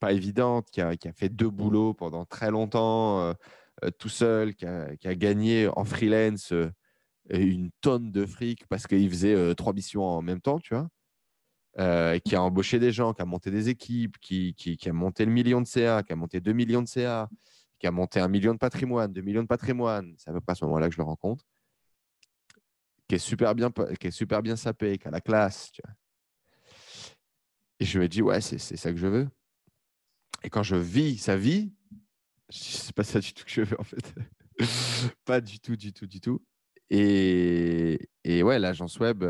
pas 0.00 0.12
évidentes, 0.12 0.70
qui 0.70 0.80
a, 0.80 0.94
fait 1.14 1.28
deux 1.28 1.50
boulots 1.50 1.94
pendant 1.94 2.24
très 2.24 2.50
longtemps, 2.50 3.20
euh, 3.20 3.90
tout 3.98 4.08
seul, 4.08 4.54
qui 4.54 4.66
a, 4.66 5.14
gagné 5.14 5.68
en 5.68 5.84
freelance 5.84 6.52
une 7.30 7.70
tonne 7.80 8.12
de 8.12 8.26
fric 8.26 8.66
parce 8.68 8.86
qu'il 8.86 9.08
faisait 9.08 9.54
trois 9.54 9.72
missions 9.72 10.04
en 10.04 10.22
même 10.22 10.40
temps, 10.40 10.58
tu 10.58 10.74
vois. 10.74 10.88
qui 12.20 12.36
a 12.36 12.42
embauché 12.42 12.78
des 12.78 12.92
gens, 12.92 13.14
qui 13.14 13.22
a 13.22 13.24
monté 13.24 13.50
des 13.50 13.68
équipes, 13.68 14.18
qui, 14.18 14.54
a 14.86 14.92
monté 14.92 15.24
le 15.24 15.32
million 15.32 15.60
de 15.60 15.66
CA, 15.66 16.02
qui 16.02 16.12
a 16.12 16.16
monté 16.16 16.40
deux 16.40 16.52
millions 16.52 16.82
de 16.82 16.88
CA, 16.88 17.28
qui 17.78 17.86
a 17.86 17.90
monté 17.90 18.20
un 18.20 18.28
million 18.28 18.52
de 18.52 18.58
patrimoine, 18.58 19.12
deux 19.12 19.22
millions 19.22 19.42
de 19.42 19.48
patrimoine, 19.48 20.14
c'est 20.18 20.30
à 20.30 20.32
peu 20.32 20.40
près 20.40 20.52
à 20.52 20.54
ce 20.54 20.64
moment-là 20.64 20.88
que 20.88 20.94
je 20.94 20.98
le 20.98 21.04
rencontre, 21.04 21.44
qui 23.08 23.16
est 23.16 23.18
super 23.18 23.54
bien, 23.54 23.70
qui 24.00 24.06
est 24.06 24.10
super 24.10 24.42
bien 24.42 24.56
sapé, 24.56 24.98
qui 24.98 25.08
a 25.08 25.10
la 25.10 25.20
classe. 25.20 25.70
Tu 25.72 25.82
vois. 25.84 25.94
Et 27.80 27.84
je 27.84 27.98
me 27.98 28.08
dis, 28.08 28.22
ouais, 28.22 28.40
c'est 28.40 28.58
ça 28.58 28.90
que 28.90 28.96
je 28.96 29.06
veux. 29.06 29.28
Et 30.44 30.50
quand 30.50 30.62
je 30.62 30.76
vis 30.76 31.18
sa 31.18 31.36
vie, 31.36 31.72
c'est 32.50 32.94
pas 32.94 33.02
ça 33.02 33.18
du 33.18 33.32
tout 33.32 33.44
que 33.44 33.50
je 33.50 33.62
veux 33.62 33.80
en 33.80 33.84
fait. 33.84 34.14
pas 35.24 35.40
du 35.40 35.58
tout, 35.58 35.74
du 35.74 35.92
tout, 35.92 36.06
du 36.06 36.20
tout. 36.20 36.42
Et, 36.90 38.08
et 38.22 38.42
ouais, 38.42 38.58
l'agence 38.58 39.00
web, 39.00 39.24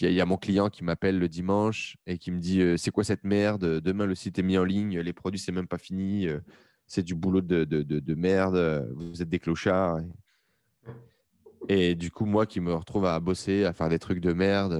il 0.00 0.12
y, 0.12 0.20
a 0.20 0.26
mon 0.26 0.36
client 0.36 0.70
qui 0.70 0.84
m'appelle 0.84 1.18
le 1.18 1.28
dimanche 1.28 1.96
et 2.06 2.18
qui 2.18 2.30
me 2.30 2.38
dit 2.38 2.60
euh, 2.60 2.76
c'est 2.76 2.90
quoi 2.90 3.02
cette 3.02 3.24
merde? 3.24 3.80
Demain 3.80 4.06
le 4.06 4.14
site 4.14 4.38
est 4.38 4.42
mis 4.42 4.56
en 4.56 4.64
ligne, 4.64 5.00
les 5.00 5.12
produits 5.12 5.40
c'est 5.40 5.52
même 5.52 5.68
pas 5.68 5.78
fini. 5.78 6.28
Euh, 6.28 6.40
c'est 6.86 7.02
du 7.02 7.14
boulot 7.14 7.40
de, 7.40 7.64
de, 7.64 7.82
de, 7.82 8.14
merde, 8.14 8.88
vous 8.94 9.20
êtes 9.20 9.28
des 9.28 9.40
clochards. 9.40 9.98
Et, 11.68 11.96
du 11.96 12.12
coup, 12.12 12.26
moi 12.26 12.46
qui 12.46 12.60
me 12.60 12.72
retrouve 12.72 13.06
à 13.06 13.18
bosser, 13.18 13.64
à 13.64 13.72
faire 13.72 13.88
des 13.88 13.98
trucs 13.98 14.20
de 14.20 14.32
merde 14.32 14.72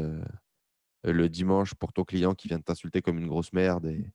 euh, 1.04 1.12
le 1.12 1.28
dimanche 1.28 1.74
pour 1.74 1.92
ton 1.92 2.04
client 2.04 2.34
qui 2.34 2.46
vient 2.46 2.58
de 2.58 2.62
t'insulter 2.62 3.02
comme 3.02 3.18
une 3.18 3.26
grosse 3.26 3.52
merde. 3.52 3.86
Et, 3.86 4.06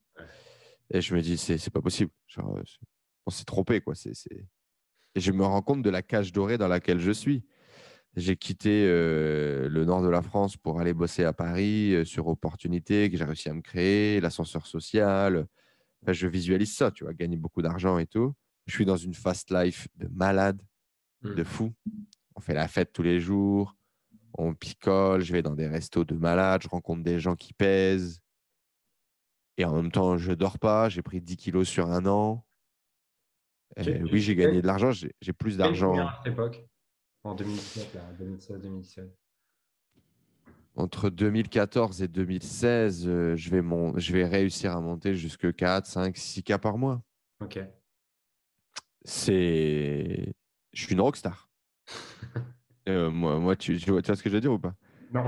et 0.92 1.00
je 1.00 1.14
me 1.14 1.20
dis, 1.20 1.36
c'est 1.36 1.70
pas 1.70 1.80
possible. 1.80 2.10
Genre, 2.28 2.56
euh, 2.56 2.62
on 3.26 3.30
s'est 3.30 3.44
trompé. 3.44 3.80
Quoi. 3.80 3.94
Et 5.14 5.20
je 5.20 5.32
me 5.32 5.44
rends 5.44 5.62
compte 5.62 5.82
de 5.82 5.90
la 5.90 6.02
cage 6.02 6.32
dorée 6.32 6.58
dans 6.58 6.68
laquelle 6.68 7.00
je 7.00 7.12
suis. 7.12 7.44
J'ai 8.14 8.36
quitté 8.36 8.84
euh, 8.86 9.68
le 9.68 9.84
nord 9.84 10.02
de 10.02 10.08
la 10.08 10.20
France 10.20 10.56
pour 10.56 10.80
aller 10.80 10.92
bosser 10.92 11.24
à 11.24 11.32
Paris 11.32 12.04
sur 12.04 12.28
opportunité 12.28 13.10
que 13.10 13.16
j'ai 13.16 13.24
réussi 13.24 13.48
à 13.48 13.54
me 13.54 13.62
créer, 13.62 14.20
l'ascenseur 14.20 14.66
social, 14.66 15.46
je 16.06 16.26
visualise 16.26 16.74
ça, 16.74 16.90
tu 16.90 17.04
vois, 17.04 17.14
gagner 17.14 17.36
beaucoup 17.36 17.62
d'argent 17.62 17.98
et 17.98 18.06
tout. 18.06 18.34
Je 18.66 18.74
suis 18.74 18.84
dans 18.84 18.96
une 18.96 19.14
fast 19.14 19.50
life 19.50 19.88
de 19.96 20.08
malade, 20.08 20.60
de 21.22 21.42
mmh. 21.42 21.44
fou. 21.44 21.72
On 22.34 22.40
fait 22.40 22.54
la 22.54 22.68
fête 22.68 22.92
tous 22.92 23.02
les 23.02 23.20
jours, 23.20 23.76
on 24.34 24.54
picole, 24.54 25.22
je 25.22 25.32
vais 25.32 25.42
dans 25.42 25.54
des 25.54 25.68
restos 25.68 26.04
de 26.04 26.14
malade, 26.14 26.62
je 26.62 26.68
rencontre 26.68 27.02
des 27.02 27.20
gens 27.20 27.36
qui 27.36 27.52
pèsent. 27.52 28.20
Et 29.58 29.64
en 29.64 29.74
même 29.74 29.90
temps, 29.92 30.16
je 30.16 30.32
dors 30.32 30.58
pas, 30.58 30.88
j'ai 30.88 31.02
pris 31.02 31.20
10 31.20 31.36
kilos 31.36 31.68
sur 31.68 31.90
un 31.90 32.06
an. 32.06 32.44
oui, 33.78 34.20
j'ai 34.20 34.34
gagné 34.34 34.62
de 34.62 34.66
l'argent, 34.66 34.90
j'ai 34.92 35.32
plus 35.32 35.56
d'argent. 35.56 35.96
À 35.98 36.20
cette 36.22 36.32
époque, 36.32 36.64
en 37.24 37.34
2017, 37.34 37.98
2016-2017 38.20 39.08
entre 40.76 41.10
2014 41.10 42.02
et 42.02 42.08
2016, 42.08 43.04
euh, 43.06 43.36
je, 43.36 43.50
vais 43.50 43.62
je 44.00 44.12
vais 44.12 44.24
réussir 44.24 44.76
à 44.76 44.80
monter 44.80 45.14
jusque 45.14 45.54
4, 45.54 45.86
5, 45.86 46.16
6 46.16 46.42
cas 46.42 46.58
par 46.58 46.78
mois. 46.78 47.02
Ok. 47.40 47.60
C'est. 49.04 50.32
Je 50.72 50.82
suis 50.82 50.94
une 50.94 51.00
rockstar. 51.00 51.50
euh, 52.88 53.10
moi, 53.10 53.38
moi 53.38 53.56
tu, 53.56 53.76
tu, 53.78 53.90
vois, 53.90 54.00
ce 54.02 54.22
que 54.22 54.30
je 54.30 54.34
veux 54.34 54.40
dire 54.40 54.52
ou 54.52 54.58
pas? 54.58 54.74
Non. 55.12 55.24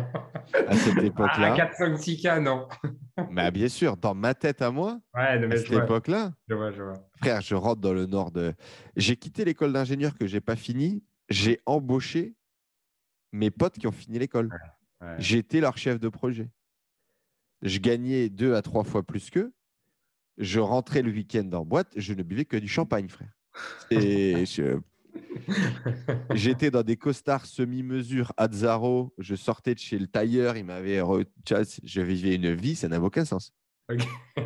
À 0.66 0.76
cette 0.76 0.99
époque-là. 1.03 1.53
À 1.53 1.57
4, 1.57 1.74
5, 1.74 1.99
6 1.99 2.22
cas, 2.22 2.41
non. 2.41 2.68
bah, 3.32 3.51
bien 3.51 3.68
sûr, 3.68 3.97
dans 3.97 4.14
ma 4.14 4.35
tête 4.35 4.62
à 4.62 4.70
moi, 4.70 5.01
ouais, 5.14 5.20
à 5.53 5.57
cette 5.57 5.72
époque-là. 5.72 6.32
Je 6.49 6.55
vois, 6.55 6.70
je 6.72 6.82
vois. 6.82 6.95
Frère, 7.18 7.41
je 7.41 7.55
rentre 7.55 7.80
dans 7.80 7.93
le 7.93 8.07
nord 8.07 8.30
de. 8.30 8.55
J'ai 8.97 9.16
quitté 9.16 9.45
l'école 9.45 9.72
d'ingénieur 9.72 10.14
que 10.16 10.26
j'ai 10.26 10.41
pas 10.41 10.57
fini. 10.57 11.05
J'ai 11.28 11.61
embauché 11.66 12.35
mes 13.32 13.51
potes 13.51 13.78
qui 13.78 13.87
ont 13.87 13.93
fini 13.93 14.18
l'école. 14.18 14.51
Ouais. 15.01 15.14
J'étais 15.18 15.61
leur 15.61 15.76
chef 15.76 15.99
de 16.01 16.09
projet. 16.09 16.51
Je 17.62 17.78
gagnais 17.78 18.28
deux 18.28 18.55
à 18.55 18.62
trois 18.62 18.85
fois 18.85 19.03
plus 19.03 19.30
qu'eux. 19.30 19.53
Je 20.39 20.61
rentrais 20.61 21.03
le 21.03 21.11
week-end 21.12 21.49
en 21.53 21.64
boîte, 21.64 21.93
je 21.97 22.12
ne 22.12 22.22
buvais 22.22 22.45
que 22.45 22.57
du 22.57 22.68
champagne, 22.68 23.09
frère. 23.09 23.32
Et 23.91 24.45
je- 24.47 24.78
J'étais 26.35 26.71
dans 26.71 26.83
des 26.83 26.97
costards 26.97 27.47
semi-mesure 27.47 28.33
Azzaro. 28.37 29.12
Je 29.19 29.35
sortais 29.35 29.75
de 29.75 29.79
chez 29.79 29.99
le 29.99 30.07
tailleur. 30.07 30.57
Il 30.57 30.65
m'avait. 30.65 31.01
re- 31.01 31.27
Je 31.85 32.01
vivais 32.01 32.35
une 32.37 32.55
vie, 32.55 32.75
ça 32.77 32.89
n'avait 32.89 33.05
aucun 33.07 33.25
sens. 33.25 33.53
ok. 33.91 34.03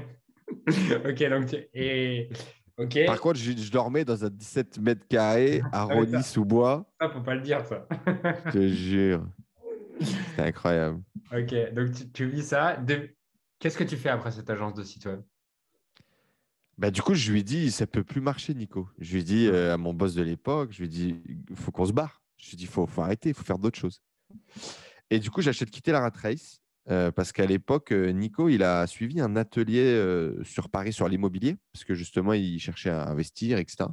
ok, 1.06 1.30
donc 1.30 1.46
tu- 1.46 1.66
et 1.74 2.28
ok. 2.76 2.98
Par 3.06 3.20
contre, 3.20 3.38
je, 3.38 3.52
je 3.52 3.70
dormais 3.70 4.04
dans 4.04 4.24
un 4.24 4.30
17 4.30 4.78
mètres 4.80 5.06
carrés 5.08 5.60
à 5.72 5.82
Ah 5.82 5.86
oui, 5.88 5.94
Rony-sous-Bois. 6.10 6.90
ça, 7.00 7.08
faut 7.10 7.20
pas 7.22 7.34
le 7.34 7.40
dire 7.42 7.64
ça. 7.66 7.86
Je 8.46 8.50
te 8.50 8.68
jure. 8.68 9.26
C'était 10.00 10.42
incroyable. 10.42 11.02
ok, 11.32 11.74
donc 11.74 11.92
tu, 11.92 12.10
tu 12.12 12.26
vis 12.28 12.42
ça. 12.42 12.76
De- 12.76 13.10
Qu'est-ce 13.58 13.76
que 13.76 13.84
tu 13.84 13.96
fais 13.96 14.08
après 14.10 14.30
cette 14.30 14.48
agence 14.50 14.74
de 14.74 14.84
site 14.84 15.04
web? 15.06 15.20
Bah, 16.78 16.90
du 16.90 17.02
coup, 17.02 17.14
je 17.14 17.32
lui 17.32 17.44
dit, 17.44 17.70
ça 17.72 17.86
peut 17.86 18.04
plus 18.04 18.20
marcher, 18.20 18.54
Nico. 18.54 18.88
Je 18.98 19.14
lui 19.14 19.24
dit 19.24 19.46
euh, 19.46 19.74
à 19.74 19.76
mon 19.76 19.92
boss 19.92 20.14
de 20.14 20.22
l'époque, 20.22 20.70
je 20.72 20.82
lui 20.82 20.88
il 21.50 21.56
faut 21.56 21.72
qu'on 21.72 21.86
se 21.86 21.92
barre. 21.92 22.22
Je 22.36 22.50
lui 22.50 22.56
il 22.56 22.68
faut, 22.68 22.86
faut 22.86 23.02
arrêter, 23.02 23.30
il 23.30 23.34
faut 23.34 23.44
faire 23.44 23.58
d'autres 23.58 23.78
choses. 23.78 24.00
Et 25.10 25.18
du 25.18 25.30
coup, 25.30 25.42
de 25.42 25.70
quitter 25.70 25.92
la 25.92 26.00
rat 26.00 26.12
race 26.14 26.60
euh, 26.90 27.10
parce 27.10 27.32
qu'à 27.32 27.44
l'époque, 27.44 27.92
euh, 27.92 28.12
Nico, 28.12 28.48
il 28.48 28.62
a 28.62 28.86
suivi 28.86 29.20
un 29.20 29.36
atelier 29.36 29.84
euh, 29.84 30.42
sur 30.42 30.70
Paris 30.70 30.92
sur 30.92 31.08
l'immobilier 31.08 31.56
parce 31.72 31.84
que 31.84 31.94
justement, 31.94 32.32
il 32.32 32.58
cherchait 32.58 32.90
à 32.90 33.08
investir, 33.08 33.58
etc. 33.58 33.90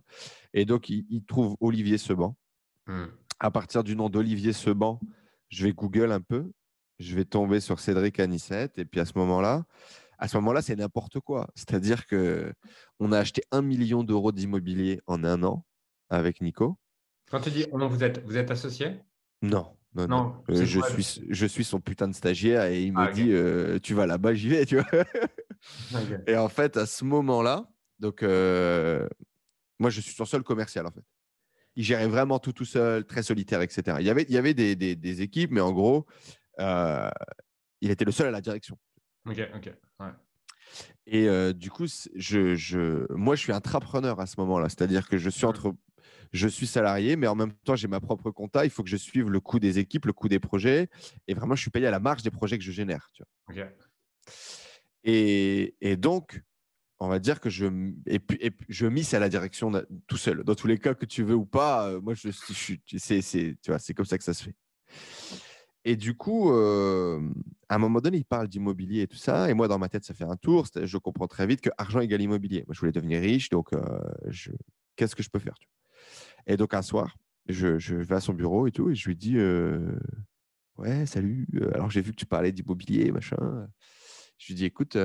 Et 0.54 0.66
donc, 0.66 0.90
il, 0.90 1.06
il 1.10 1.24
trouve 1.26 1.58
Olivier 1.60 1.98
Seban. 1.98 2.38
Hmm. 2.88 3.08
À 3.40 3.52
partir 3.52 3.84
du 3.84 3.96
nom 3.96 4.10
d'Olivier 4.10 4.54
Seban, 4.54 5.00
je 5.50 5.66
vais 5.66 5.74
Google 5.74 6.12
un 6.12 6.22
peu. 6.22 6.50
Je 7.00 7.16
vais 7.16 7.26
tomber 7.26 7.60
sur 7.60 7.82
Cédric 7.82 8.20
Anissette. 8.22 8.78
Et 8.78 8.86
puis 8.86 9.02
à 9.02 9.06
ce 9.06 9.18
moment-là, 9.18 9.66
à 10.18 10.28
ce 10.28 10.38
moment-là, 10.38 10.62
c'est 10.62 10.76
n'importe 10.76 11.20
quoi. 11.20 11.50
C'est-à-dire 11.56 12.06
que 12.06 12.54
on 13.00 13.12
a 13.12 13.20
acheté 13.20 13.44
un 13.52 13.62
million 13.62 14.04
d'euros 14.04 14.32
d'immobilier 14.32 15.02
en 15.08 15.24
un 15.24 15.44
an 15.44 15.66
avec 16.10 16.42
Nico. 16.42 16.78
Quand 17.30 17.42
tu 17.42 17.50
dis 17.52 17.66
on, 17.72 17.86
vous 17.88 18.04
êtes, 18.04 18.24
vous 18.26 18.38
êtes 18.38 18.52
associé? 18.52 19.00
Non, 19.42 19.76
non, 19.94 20.08
non. 20.08 20.08
Non, 20.08 20.44
Euh, 20.50 20.66
je, 20.66 20.80
suis, 20.80 21.24
je 21.30 21.46
suis 21.46 21.64
son 21.64 21.80
putain 21.82 22.08
de 22.08 22.14
stagiaire 22.14 22.66
et 22.66 22.84
il 22.84 22.94
me 22.94 23.08
Ah, 23.08 23.12
dit 23.12 23.32
euh, 23.32 23.80
Tu 23.80 23.94
vas 23.94 24.06
là-bas, 24.06 24.34
j'y 24.34 24.50
vais. 24.50 24.66
Tu 24.66 24.76
vois 24.80 24.86
et 26.28 26.36
en 26.38 26.50
fait, 26.50 26.78
à 26.78 26.86
ce 26.86 27.04
moment-là, 27.06 27.68
donc, 28.00 28.24
euh, 28.24 29.08
moi, 29.80 29.90
je 29.90 30.02
suis 30.02 30.14
son 30.14 30.26
seul 30.26 30.44
commercial 30.44 30.86
en 30.86 30.92
fait. 30.92 31.04
Il 31.76 31.84
gérait 31.84 32.08
vraiment 32.08 32.40
tout 32.40 32.54
tout 32.54 32.66
seul, 32.66 33.06
très 33.06 33.24
solitaire, 33.24 33.62
etc. 33.62 33.98
Il 34.00 34.06
y 34.08 34.10
avait, 34.10 34.24
il 34.24 34.32
y 34.34 34.38
avait 34.38 34.54
des, 34.54 34.76
des- 34.76 34.96
des 34.96 35.22
équipes, 35.22 35.52
mais 35.52 35.62
en 35.62 35.74
gros, 35.74 36.06
il 37.82 37.92
était 37.92 38.06
le 38.06 38.12
seul 38.12 38.28
à 38.28 38.32
la 38.32 38.42
direction. 38.42 38.78
Ok, 39.26 39.40
ok. 39.56 39.74
Ouais. 40.00 40.08
Et 41.08 41.28
euh, 41.28 41.54
du 41.54 41.70
coup, 41.70 41.86
je, 42.16 42.56
je, 42.56 43.12
moi, 43.14 43.36
je 43.36 43.42
suis 43.42 43.52
intrapreneur 43.52 44.20
à 44.20 44.26
ce 44.26 44.40
moment-là. 44.40 44.70
C'est-à-dire 44.70 45.08
que 45.08 45.18
je 45.18 45.30
suis 45.30 45.46
entre, 45.46 45.74
je 46.32 46.48
suis 46.48 46.68
salarié, 46.68 47.16
mais 47.16 47.28
en 47.28 47.36
même 47.36 47.54
temps, 47.54 47.76
j'ai 47.76 47.88
ma 47.88 48.00
propre 48.00 48.32
compta. 48.32 48.66
Il 48.66 48.72
faut 48.72 48.84
que 48.84 48.90
je 48.90 48.98
suive 48.98 49.30
le 49.30 49.40
coût 49.40 49.60
des 49.60 49.80
équipes, 49.80 50.06
le 50.06 50.14
coût 50.14 50.28
des 50.28 50.40
projets. 50.40 50.90
Et 51.28 51.34
vraiment, 51.34 51.56
je 51.56 51.62
suis 51.62 51.72
payé 51.72 51.88
à 51.88 51.92
la 51.92 52.00
marge 52.00 52.24
des 52.24 52.32
projets 52.32 52.58
que 52.58 52.64
je 52.64 52.72
génère. 52.72 53.10
Tu 53.14 53.24
vois. 53.24 53.56
Et, 55.04 55.76
et 55.82 55.98
donc, 55.98 56.42
on 57.00 57.08
va 57.08 57.20
dire 57.20 57.40
que 57.40 57.50
je, 57.50 57.66
et 58.08 58.20
puis, 58.20 58.38
et 58.42 58.52
je 58.70 58.88
mise 58.88 59.14
à 59.14 59.20
la 59.20 59.30
direction 59.30 59.72
tout 60.08 60.18
seul. 60.18 60.44
Dans 60.44 60.56
tous 60.56 60.68
les 60.68 60.80
cas, 60.80 60.94
que 60.96 61.06
tu 61.06 61.24
veux 61.24 61.36
ou 61.36 61.46
pas, 61.46 61.90
euh, 61.90 62.02
moi, 62.02 62.14
je, 62.16 62.30
je 62.30 63.56
vois, 63.68 63.80
c'est 63.80 63.94
comme 63.94 64.06
ça 64.06 64.18
que 64.18 64.24
ça 64.24 64.34
se 64.34 64.44
fait. 64.46 64.56
Et 65.88 65.96
du 65.96 66.16
coup, 66.16 66.52
euh, 66.52 67.22
à 67.70 67.76
un 67.76 67.78
moment 67.78 68.02
donné, 68.02 68.18
il 68.18 68.26
parle 68.26 68.48
d'immobilier 68.48 69.04
et 69.04 69.08
tout 69.08 69.18
ça. 69.18 69.52
Et 69.52 69.54
moi, 69.54 69.68
dans 69.68 69.78
ma 69.78 69.88
tête, 69.88 70.04
ça 70.04 70.16
fait 70.16 70.24
un 70.24 70.36
tour. 70.36 70.66
Je 70.76 70.98
comprends 70.98 71.28
très 71.28 71.46
vite 71.46 71.62
que 71.62 71.70
argent 71.78 72.00
égale 72.00 72.22
immobilier. 72.22 72.64
Moi, 72.66 72.74
je 72.74 72.80
voulais 72.80 72.92
devenir 72.92 73.22
riche. 73.22 73.50
Donc, 73.50 73.72
euh, 73.72 74.00
qu'est-ce 74.96 75.16
que 75.16 75.22
je 75.22 75.30
peux 75.30 75.38
faire 75.38 75.54
Et 76.48 76.58
donc, 76.58 76.74
un 76.74 76.82
soir, 76.82 77.16
je, 77.48 77.96
vais 77.96 78.16
à 78.16 78.20
son 78.20 78.34
bureau 78.34 78.66
et 78.66 78.72
tout. 78.72 78.90
Et 78.90 78.96
je 78.96 79.08
lui 79.08 79.16
dis 79.16 79.38
euh, 79.38 79.96
Ouais, 80.78 81.06
salut. 81.06 81.48
Alors, 81.76 81.92
j'ai 81.92 82.02
vu 82.02 82.12
que 82.12 82.18
tu 82.18 82.26
parlais 82.26 82.52
d'immobilier, 82.52 83.12
machin. 83.12 83.68
Je 84.40 84.48
lui 84.48 84.56
dis 84.56 84.66
Écoute, 84.66 84.98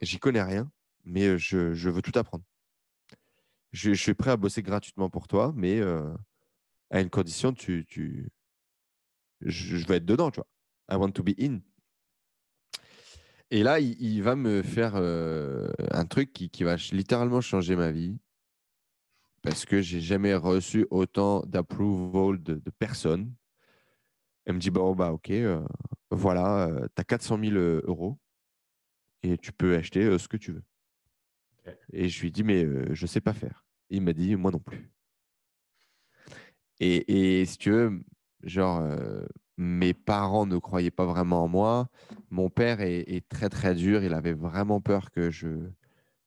j'y 0.00 0.20
connais 0.20 0.42
rien, 0.42 0.70
mais 1.04 1.36
je, 1.38 1.90
veux 1.90 2.02
tout 2.02 2.16
apprendre. 2.16 2.44
Je, 3.72 3.92
suis 3.94 4.14
prêt 4.14 4.30
à 4.30 4.36
bosser 4.36 4.62
gratuitement 4.62 5.10
pour 5.10 5.26
toi, 5.26 5.52
mais 5.56 5.82
à 6.90 7.00
une 7.00 7.10
condition, 7.10 7.52
tu, 7.52 7.84
je, 9.40 9.76
je 9.76 9.86
veux 9.86 9.94
être 9.94 10.04
dedans, 10.06 10.30
tu 10.30 10.40
vois. 10.40 10.48
I 10.90 10.96
want 10.96 11.12
to 11.12 11.22
be 11.22 11.34
in. 11.38 11.60
Et 13.50 13.62
là, 13.62 13.80
il, 13.80 14.00
il 14.00 14.22
va 14.22 14.36
me 14.36 14.62
faire 14.62 14.92
euh, 14.96 15.70
un 15.90 16.04
truc 16.04 16.32
qui, 16.32 16.50
qui 16.50 16.64
va 16.64 16.76
littéralement 16.92 17.40
changer 17.40 17.76
ma 17.76 17.90
vie 17.90 18.18
parce 19.42 19.64
que 19.64 19.80
j'ai 19.80 20.00
jamais 20.00 20.34
reçu 20.34 20.86
autant 20.90 21.40
d'approval 21.46 22.42
de, 22.42 22.54
de 22.54 22.70
personnes. 22.70 23.32
Elle 24.44 24.54
me 24.54 24.60
dit 24.60 24.70
bon 24.70 24.94
bah 24.94 25.12
ok, 25.12 25.30
euh, 25.30 25.64
voilà, 26.10 26.70
tu 26.94 27.00
as 27.00 27.04
400 27.04 27.38
000 27.38 27.54
euros 27.54 28.18
et 29.22 29.36
tu 29.38 29.52
peux 29.52 29.76
acheter 29.76 30.04
euh, 30.04 30.18
ce 30.18 30.28
que 30.28 30.36
tu 30.36 30.52
veux. 30.52 30.64
Et 31.92 32.08
je 32.08 32.20
lui 32.22 32.30
dis 32.32 32.44
mais 32.44 32.64
euh, 32.64 32.94
je 32.94 33.06
sais 33.06 33.20
pas 33.20 33.32
faire. 33.32 33.64
Il 33.90 34.02
m'a 34.02 34.12
dit 34.12 34.36
moi 34.36 34.50
non 34.50 34.58
plus. 34.58 34.90
Et, 36.80 37.40
et 37.40 37.44
si 37.44 37.58
tu 37.58 37.70
veux, 37.70 38.02
genre, 38.42 38.80
euh, 38.80 39.26
mes 39.56 39.94
parents 39.94 40.46
ne 40.46 40.58
croyaient 40.58 40.90
pas 40.90 41.06
vraiment 41.06 41.44
en 41.44 41.48
moi. 41.48 41.88
Mon 42.30 42.50
père 42.50 42.80
est, 42.80 43.28
très, 43.28 43.48
très 43.48 43.74
dur. 43.74 44.02
Il 44.04 44.14
avait 44.14 44.32
vraiment 44.32 44.80
peur 44.80 45.10
que 45.10 45.30
je, 45.30 45.48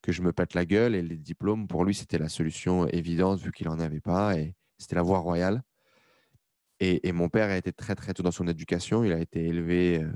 que 0.01 0.11
je 0.11 0.21
me 0.21 0.33
pète 0.33 0.53
la 0.53 0.65
gueule. 0.65 0.95
Et 0.95 1.01
les 1.01 1.17
diplômes, 1.17 1.67
pour 1.67 1.85
lui, 1.85 1.95
c'était 1.95 2.17
la 2.17 2.29
solution 2.29 2.87
évidente 2.87 3.39
vu 3.39 3.51
qu'il 3.51 3.67
n'en 3.67 3.79
avait 3.79 4.01
pas. 4.01 4.37
Et 4.37 4.55
c'était 4.77 4.95
la 4.95 5.03
voie 5.03 5.19
royale. 5.19 5.63
Et, 6.79 7.07
et 7.07 7.11
mon 7.11 7.29
père 7.29 7.49
a 7.49 7.57
été 7.57 7.71
très, 7.71 7.95
très 7.95 8.13
tôt 8.13 8.23
dans 8.23 8.31
son 8.31 8.47
éducation. 8.47 9.03
Il 9.03 9.13
a 9.13 9.19
été 9.19 9.45
élevé 9.45 10.03
euh, 10.03 10.11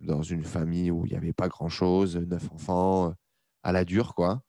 dans 0.00 0.22
une 0.22 0.44
famille 0.44 0.90
où 0.90 1.04
il 1.06 1.10
n'y 1.10 1.18
avait 1.18 1.32
pas 1.32 1.48
grand-chose, 1.48 2.16
neuf 2.16 2.50
enfants, 2.52 3.14
à 3.62 3.72
la 3.72 3.84
dure, 3.84 4.14
quoi. 4.14 4.42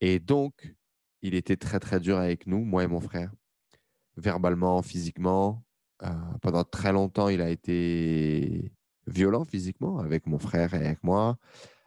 Et 0.00 0.20
donc, 0.20 0.74
il 1.22 1.34
était 1.34 1.56
très, 1.56 1.80
très 1.80 2.00
dur 2.00 2.18
avec 2.18 2.46
nous, 2.46 2.64
moi 2.64 2.84
et 2.84 2.86
mon 2.86 3.00
frère 3.00 3.32
verbalement, 4.16 4.82
physiquement. 4.82 5.64
Euh, 6.02 6.08
pendant 6.42 6.64
très 6.64 6.92
longtemps, 6.92 7.28
il 7.28 7.40
a 7.40 7.48
été 7.50 8.72
violent 9.06 9.44
physiquement 9.44 9.98
avec 9.98 10.26
mon 10.26 10.38
frère 10.38 10.74
et 10.74 10.84
avec 10.86 11.02
moi. 11.02 11.38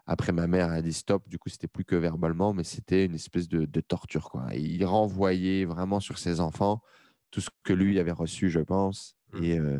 Après, 0.07 0.32
ma 0.32 0.47
mère 0.47 0.69
a 0.71 0.82
dit 0.82 0.93
stop. 0.93 1.27
Du 1.30 1.38
coup, 1.38 1.49
c'était 1.49 1.67
plus 1.67 1.86
que 1.86 1.95
verbalement, 1.95 2.53
mais 2.53 2.63
c'était 2.63 3.05
une 3.05 3.13
espèce 3.13 3.47
de, 3.47 3.65
de 3.65 3.82
torture. 3.82 4.30
Quoi. 4.32 4.47
Et 4.55 4.59
il 4.59 4.84
renvoyait 4.86 5.65
vraiment 5.65 5.99
sur 5.99 6.17
ses 6.17 6.39
enfants 6.39 6.82
tout 7.30 7.41
ce 7.41 7.49
que 7.63 7.73
lui 7.73 7.99
avait 7.99 8.11
reçu, 8.11 8.49
je 8.49 8.59
pense, 8.59 9.15
et 9.39 9.59
euh, 9.59 9.80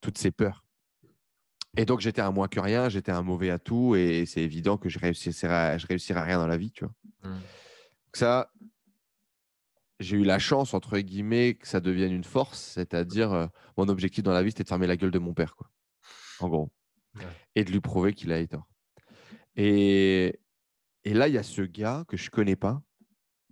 toutes 0.00 0.16
ses 0.16 0.30
peurs. 0.30 0.64
Et 1.76 1.84
donc, 1.84 2.00
j'étais 2.00 2.22
un 2.22 2.30
moins 2.30 2.48
que 2.48 2.60
rien, 2.60 2.88
j'étais 2.88 3.12
un 3.12 3.22
mauvais 3.22 3.50
à 3.50 3.58
tout, 3.58 3.94
et 3.94 4.24
c'est 4.24 4.40
évident 4.40 4.78
que 4.78 4.88
je 4.88 4.98
réussirais, 4.98 5.54
à- 5.54 5.78
je 5.78 5.86
réussirais 5.86 6.20
à 6.20 6.24
rien 6.24 6.38
dans 6.38 6.46
la 6.46 6.56
vie, 6.56 6.70
tu 6.70 6.84
vois. 6.84 6.94
Hmm. 7.22 7.34
Donc 7.34 8.16
ça, 8.16 8.50
j'ai 10.02 10.16
eu 10.16 10.24
la 10.24 10.38
chance, 10.38 10.74
entre 10.74 10.98
guillemets, 10.98 11.54
que 11.54 11.66
ça 11.66 11.80
devienne 11.80 12.12
une 12.12 12.24
force. 12.24 12.60
C'est-à-dire, 12.60 13.32
euh, 13.32 13.46
mon 13.76 13.88
objectif 13.88 14.22
dans 14.22 14.32
la 14.32 14.42
vie, 14.42 14.50
c'était 14.50 14.64
de 14.64 14.68
fermer 14.68 14.86
la 14.86 14.96
gueule 14.96 15.10
de 15.10 15.18
mon 15.18 15.34
père, 15.34 15.54
quoi. 15.56 15.70
En 16.40 16.48
gros. 16.48 16.70
Ouais. 17.14 17.24
Et 17.54 17.64
de 17.64 17.70
lui 17.70 17.80
prouver 17.80 18.14
qu'il 18.14 18.32
a 18.32 18.46
tort. 18.46 18.68
Et, 19.56 20.40
et 21.04 21.14
là, 21.14 21.28
il 21.28 21.34
y 21.34 21.38
a 21.38 21.42
ce 21.42 21.62
gars 21.62 22.04
que 22.08 22.16
je 22.16 22.30
connais 22.30 22.56
pas, 22.56 22.82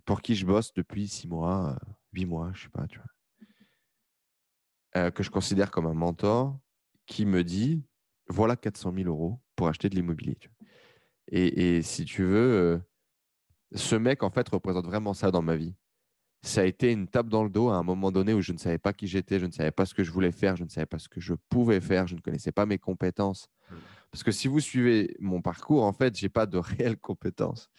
pour 0.05 0.21
qui 0.21 0.35
je 0.35 0.45
bosse 0.45 0.73
depuis 0.73 1.07
six 1.07 1.27
mois, 1.27 1.71
euh, 1.71 1.91
huit 2.13 2.25
mois, 2.25 2.51
je 2.53 2.63
sais 2.63 2.69
pas, 2.69 2.87
tu 2.87 2.99
vois. 2.99 3.07
Euh, 4.97 5.11
que 5.11 5.23
je 5.23 5.29
considère 5.29 5.71
comme 5.71 5.85
un 5.85 5.93
mentor, 5.93 6.59
qui 7.05 7.25
me 7.25 7.43
dit 7.43 7.83
voilà 8.27 8.55
400 8.55 8.93
000 8.93 9.07
euros 9.07 9.39
pour 9.55 9.67
acheter 9.67 9.89
de 9.89 9.95
l'immobilier. 9.95 10.37
Et, 11.27 11.77
et 11.77 11.81
si 11.81 12.03
tu 12.03 12.23
veux, 12.23 12.81
ce 13.73 13.95
mec, 13.95 14.23
en 14.23 14.29
fait, 14.29 14.47
représente 14.49 14.85
vraiment 14.85 15.13
ça 15.13 15.31
dans 15.31 15.41
ma 15.41 15.55
vie. 15.55 15.75
Ça 16.43 16.61
a 16.61 16.63
été 16.63 16.91
une 16.91 17.07
tape 17.07 17.29
dans 17.29 17.43
le 17.43 17.49
dos 17.49 17.69
à 17.69 17.75
un 17.75 17.83
moment 17.83 18.11
donné 18.11 18.33
où 18.33 18.41
je 18.41 18.51
ne 18.51 18.57
savais 18.57 18.79
pas 18.79 18.93
qui 18.93 19.07
j'étais, 19.07 19.39
je 19.39 19.45
ne 19.45 19.51
savais 19.51 19.71
pas 19.71 19.85
ce 19.85 19.93
que 19.93 20.03
je 20.03 20.11
voulais 20.11 20.31
faire, 20.31 20.55
je 20.55 20.63
ne 20.63 20.69
savais 20.69 20.87
pas 20.87 20.97
ce 20.97 21.07
que 21.07 21.21
je 21.21 21.35
pouvais 21.49 21.81
faire, 21.81 22.07
je 22.07 22.15
ne 22.15 22.19
connaissais 22.19 22.51
pas 22.51 22.65
mes 22.65 22.79
compétences. 22.79 23.47
Mm. 23.69 23.75
Parce 24.11 24.23
que 24.23 24.31
si 24.31 24.49
vous 24.49 24.59
suivez 24.59 25.15
mon 25.19 25.41
parcours, 25.41 25.83
en 25.83 25.93
fait, 25.93 26.17
j'ai 26.17 26.29
pas 26.29 26.45
de 26.45 26.57
réelles 26.57 26.97
compétences. 26.97 27.69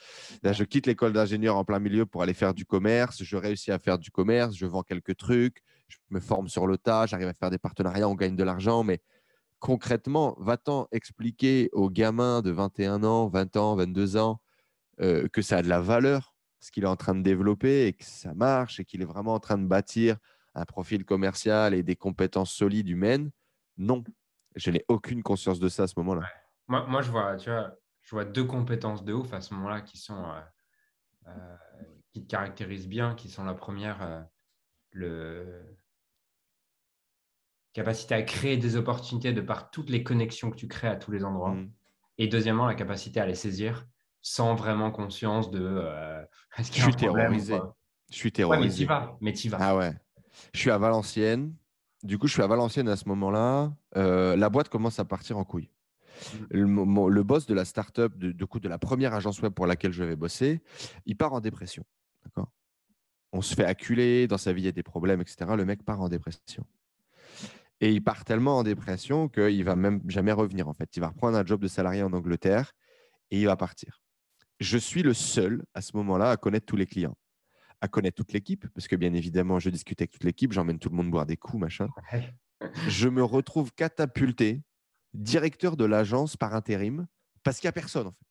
Là, 0.42 0.52
je 0.52 0.64
quitte 0.64 0.86
l'école 0.86 1.12
d'ingénieur 1.12 1.56
en 1.56 1.64
plein 1.64 1.78
milieu 1.78 2.06
pour 2.06 2.22
aller 2.22 2.34
faire 2.34 2.54
du 2.54 2.64
commerce. 2.64 3.22
Je 3.22 3.36
réussis 3.36 3.70
à 3.70 3.78
faire 3.78 3.98
du 3.98 4.10
commerce, 4.10 4.56
je 4.56 4.64
vends 4.64 4.82
quelques 4.82 5.16
trucs, 5.16 5.62
je 5.88 5.98
me 6.10 6.20
forme 6.20 6.48
sur 6.48 6.66
le 6.66 6.78
tas, 6.78 7.06
j'arrive 7.06 7.28
à 7.28 7.34
faire 7.34 7.50
des 7.50 7.58
partenariats, 7.58 8.08
on 8.08 8.14
gagne 8.14 8.34
de 8.34 8.44
l'argent. 8.44 8.82
Mais 8.82 9.00
concrètement, 9.58 10.34
va-t'en 10.38 10.88
expliquer 10.90 11.68
aux 11.72 11.90
gamins 11.90 12.40
de 12.40 12.50
21 12.50 13.04
ans, 13.04 13.28
20 13.28 13.56
ans, 13.56 13.76
22 13.76 14.16
ans 14.16 14.40
euh, 15.00 15.28
que 15.28 15.42
ça 15.42 15.58
a 15.58 15.62
de 15.62 15.68
la 15.68 15.80
valeur, 15.80 16.31
ce 16.62 16.70
qu'il 16.70 16.84
est 16.84 16.88
en 16.88 16.96
train 16.96 17.14
de 17.16 17.22
développer 17.22 17.88
et 17.88 17.92
que 17.92 18.04
ça 18.04 18.34
marche 18.34 18.78
et 18.78 18.84
qu'il 18.84 19.02
est 19.02 19.06
vraiment 19.06 19.34
en 19.34 19.40
train 19.40 19.58
de 19.58 19.66
bâtir 19.66 20.16
un 20.54 20.64
profil 20.64 21.04
commercial 21.04 21.74
et 21.74 21.82
des 21.82 21.96
compétences 21.96 22.52
solides 22.52 22.88
humaines, 22.88 23.30
non. 23.76 24.04
Je 24.54 24.70
n'ai 24.70 24.84
aucune 24.86 25.22
conscience 25.24 25.58
de 25.58 25.68
ça 25.68 25.84
à 25.84 25.86
ce 25.88 25.94
moment-là. 25.96 26.22
Moi, 26.68 26.86
moi, 26.86 27.02
je 27.02 27.10
vois, 27.10 27.36
tu 27.36 27.50
vois, 27.50 27.74
je 28.02 28.10
vois 28.10 28.24
deux 28.24 28.44
compétences 28.44 29.04
de 29.04 29.12
ouf 29.12 29.32
à 29.32 29.40
ce 29.40 29.54
moment-là 29.54 29.80
qui 29.80 29.98
sont 29.98 30.24
euh, 30.24 30.40
euh, 31.26 31.56
qui 32.12 32.22
te 32.22 32.30
caractérisent 32.30 32.88
bien, 32.88 33.14
qui 33.16 33.28
sont 33.28 33.44
la 33.44 33.54
première, 33.54 34.00
euh, 34.02 34.22
le 34.90 35.76
capacité 37.72 38.14
à 38.14 38.22
créer 38.22 38.56
des 38.56 38.76
opportunités 38.76 39.32
de 39.32 39.40
par 39.40 39.70
toutes 39.70 39.90
les 39.90 40.04
connexions 40.04 40.50
que 40.50 40.56
tu 40.56 40.68
crées 40.68 40.88
à 40.88 40.96
tous 40.96 41.10
les 41.10 41.24
endroits. 41.24 41.54
Mm. 41.54 41.72
Et 42.18 42.28
deuxièmement, 42.28 42.66
la 42.66 42.74
capacité 42.74 43.18
à 43.18 43.26
les 43.26 43.34
saisir 43.34 43.88
sans 44.22 44.54
vraiment 44.54 44.90
conscience 44.90 45.50
de. 45.50 45.60
Euh, 45.62 46.24
je 46.58 46.62
suis 46.62 46.94
terrorisé. 46.94 47.58
Je 48.10 48.16
suis 48.16 48.32
terrorisé. 48.32 48.86
mais 49.20 49.32
tu 49.32 49.48
vas. 49.48 49.58
Ah 49.60 49.76
ouais. 49.76 49.92
Je 50.54 50.60
suis 50.60 50.70
à 50.70 50.78
Valenciennes. 50.78 51.54
Du 52.02 52.18
coup, 52.18 52.26
je 52.26 52.32
suis 52.32 52.42
à 52.42 52.46
Valenciennes 52.46 52.88
à 52.88 52.96
ce 52.96 53.08
moment-là. 53.08 53.72
Euh, 53.96 54.36
la 54.36 54.48
boîte 54.48 54.68
commence 54.68 54.98
à 54.98 55.04
partir 55.04 55.38
en 55.38 55.44
couille. 55.44 55.70
Mm. 56.52 57.08
Le, 57.08 57.22
boss 57.22 57.46
de 57.46 57.54
la 57.54 57.64
startup, 57.64 58.16
de, 58.16 58.32
de, 58.32 58.44
coup, 58.44 58.60
de 58.60 58.68
la 58.68 58.78
première 58.78 59.14
agence 59.14 59.40
web 59.40 59.52
pour 59.52 59.66
laquelle 59.66 59.92
je 59.92 60.04
vais 60.04 60.16
bosser, 60.16 60.62
il 61.06 61.16
part 61.16 61.32
en 61.32 61.40
dépression. 61.40 61.84
D'accord? 62.24 62.50
On 63.32 63.40
se 63.40 63.54
fait 63.54 63.64
acculer, 63.64 64.26
dans 64.26 64.38
sa 64.38 64.52
vie 64.52 64.62
il 64.62 64.64
y 64.66 64.68
a 64.68 64.72
des 64.72 64.82
problèmes, 64.82 65.20
etc. 65.20 65.50
Le 65.56 65.64
mec 65.64 65.84
part 65.84 66.00
en 66.00 66.08
dépression. 66.08 66.66
Et 67.80 67.90
il 67.92 68.02
part 68.02 68.24
tellement 68.24 68.58
en 68.58 68.62
dépression 68.62 69.28
qu'il 69.28 69.64
va 69.64 69.74
même 69.74 70.02
jamais 70.06 70.32
revenir 70.32 70.68
en 70.68 70.74
fait. 70.74 70.96
Il 70.96 71.00
va 71.00 71.08
reprendre 71.08 71.36
un 71.36 71.44
job 71.44 71.60
de 71.60 71.68
salarié 71.68 72.02
en 72.02 72.12
Angleterre 72.12 72.72
et 73.30 73.40
il 73.40 73.46
va 73.46 73.56
partir. 73.56 74.01
Je 74.62 74.78
suis 74.78 75.02
le 75.02 75.12
seul 75.12 75.64
à 75.74 75.82
ce 75.82 75.96
moment-là 75.96 76.30
à 76.30 76.36
connaître 76.36 76.66
tous 76.66 76.76
les 76.76 76.86
clients, 76.86 77.16
à 77.80 77.88
connaître 77.88 78.14
toute 78.14 78.32
l'équipe, 78.32 78.64
parce 78.74 78.86
que 78.86 78.94
bien 78.94 79.12
évidemment, 79.12 79.58
je 79.58 79.70
discute 79.70 80.00
avec 80.00 80.12
toute 80.12 80.22
l'équipe, 80.22 80.52
j'emmène 80.52 80.78
tout 80.78 80.88
le 80.88 80.94
monde 80.94 81.10
boire 81.10 81.26
des 81.26 81.36
coups, 81.36 81.58
machin. 81.60 81.88
Je 82.86 83.08
me 83.08 83.24
retrouve 83.24 83.72
catapulté, 83.72 84.62
directeur 85.14 85.76
de 85.76 85.84
l'agence 85.84 86.36
par 86.36 86.54
intérim, 86.54 87.08
parce 87.42 87.58
qu'il 87.58 87.66
n'y 87.66 87.70
a 87.70 87.72
personne 87.72 88.06
en 88.06 88.12
fait. 88.12 88.26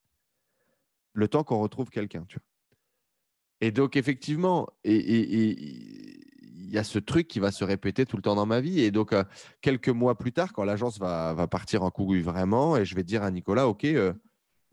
Le 1.12 1.28
temps 1.28 1.44
qu'on 1.44 1.60
retrouve 1.60 1.90
quelqu'un, 1.90 2.24
tu 2.30 2.38
vois. 2.38 2.46
Et 3.60 3.72
donc, 3.72 3.98
effectivement, 3.98 4.70
et, 4.86 4.96
il 4.96 6.70
y 6.72 6.78
a 6.78 6.86
ce 6.86 6.98
truc 6.98 7.28
qui 7.28 7.40
va 7.40 7.52
se 7.52 7.66
répéter 7.66 8.06
tout 8.06 8.16
le 8.16 8.22
temps 8.22 8.36
dans 8.36 8.46
ma 8.46 8.62
vie. 8.62 8.80
Et 8.80 8.92
donc, 8.92 9.12
euh, 9.12 9.26
quelques 9.60 9.90
mois 9.90 10.18
plus 10.18 10.32
tard, 10.32 10.54
quand 10.54 10.64
l'agence 10.64 10.98
va, 10.98 11.34
va, 11.34 11.48
partir 11.50 11.84
en 11.84 11.92
couille 11.92 12.22
vraiment, 12.22 12.78
et 12.78 12.86
je 12.86 12.96
vais 12.96 13.04
dire 13.04 13.22
à 13.22 13.32
Nicolas, 13.32 13.68
OK, 13.68 13.84
euh, 13.84 14.14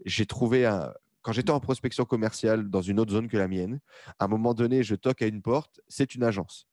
j'ai 0.04 0.24
trouvé 0.24 0.64
un... 0.64 0.94
Quand 1.28 1.34
j'étais 1.34 1.50
en 1.50 1.60
prospection 1.60 2.06
commerciale 2.06 2.70
dans 2.70 2.80
une 2.80 2.98
autre 2.98 3.12
zone 3.12 3.28
que 3.28 3.36
la 3.36 3.48
mienne, 3.48 3.80
à 4.18 4.24
un 4.24 4.28
moment 4.28 4.54
donné, 4.54 4.82
je 4.82 4.94
toque 4.94 5.20
à 5.20 5.26
une 5.26 5.42
porte, 5.42 5.78
c'est 5.86 6.14
une 6.14 6.24
agence. 6.24 6.66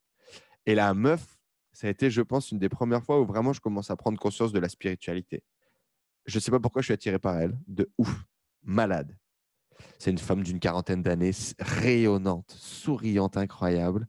Et 0.65 0.75
la 0.75 0.93
meuf, 0.93 1.37
ça 1.73 1.87
a 1.87 1.89
été, 1.89 2.09
je 2.09 2.21
pense, 2.21 2.51
une 2.51 2.59
des 2.59 2.69
premières 2.69 3.03
fois 3.03 3.19
où 3.19 3.25
vraiment 3.25 3.51
je 3.51 3.59
commence 3.59 3.91
à 3.91 3.97
prendre 3.97 4.17
conscience 4.17 4.53
de 4.53 4.59
la 4.59 4.69
spiritualité. 4.69 5.43
Je 6.25 6.37
ne 6.37 6.39
sais 6.39 6.51
pas 6.51 6.61
pourquoi 6.61 6.81
je 6.81 6.85
suis 6.85 6.93
attiré 6.93 7.19
par 7.19 7.37
elle, 7.37 7.59
de 7.67 7.91
ouf, 7.97 8.23
malade. 8.63 9.17
C'est 9.99 10.11
une 10.11 10.17
femme 10.17 10.41
d'une 10.41 10.61
quarantaine 10.61 11.03
d'années, 11.03 11.31
rayonnante, 11.59 12.49
souriante, 12.57 13.35
incroyable. 13.35 14.07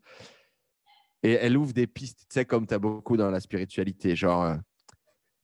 Et 1.25 1.33
elle 1.33 1.57
ouvre 1.57 1.73
des 1.73 1.89
pistes, 1.89 2.21
tu 2.21 2.35
sais, 2.35 2.45
comme 2.45 2.69
tu 2.69 2.75
as 2.75 2.79
beaucoup 2.79 3.17
dans 3.17 3.33
la 3.33 3.41
spiritualité, 3.41 4.15
genre, 4.15 4.45
euh, 4.45 4.57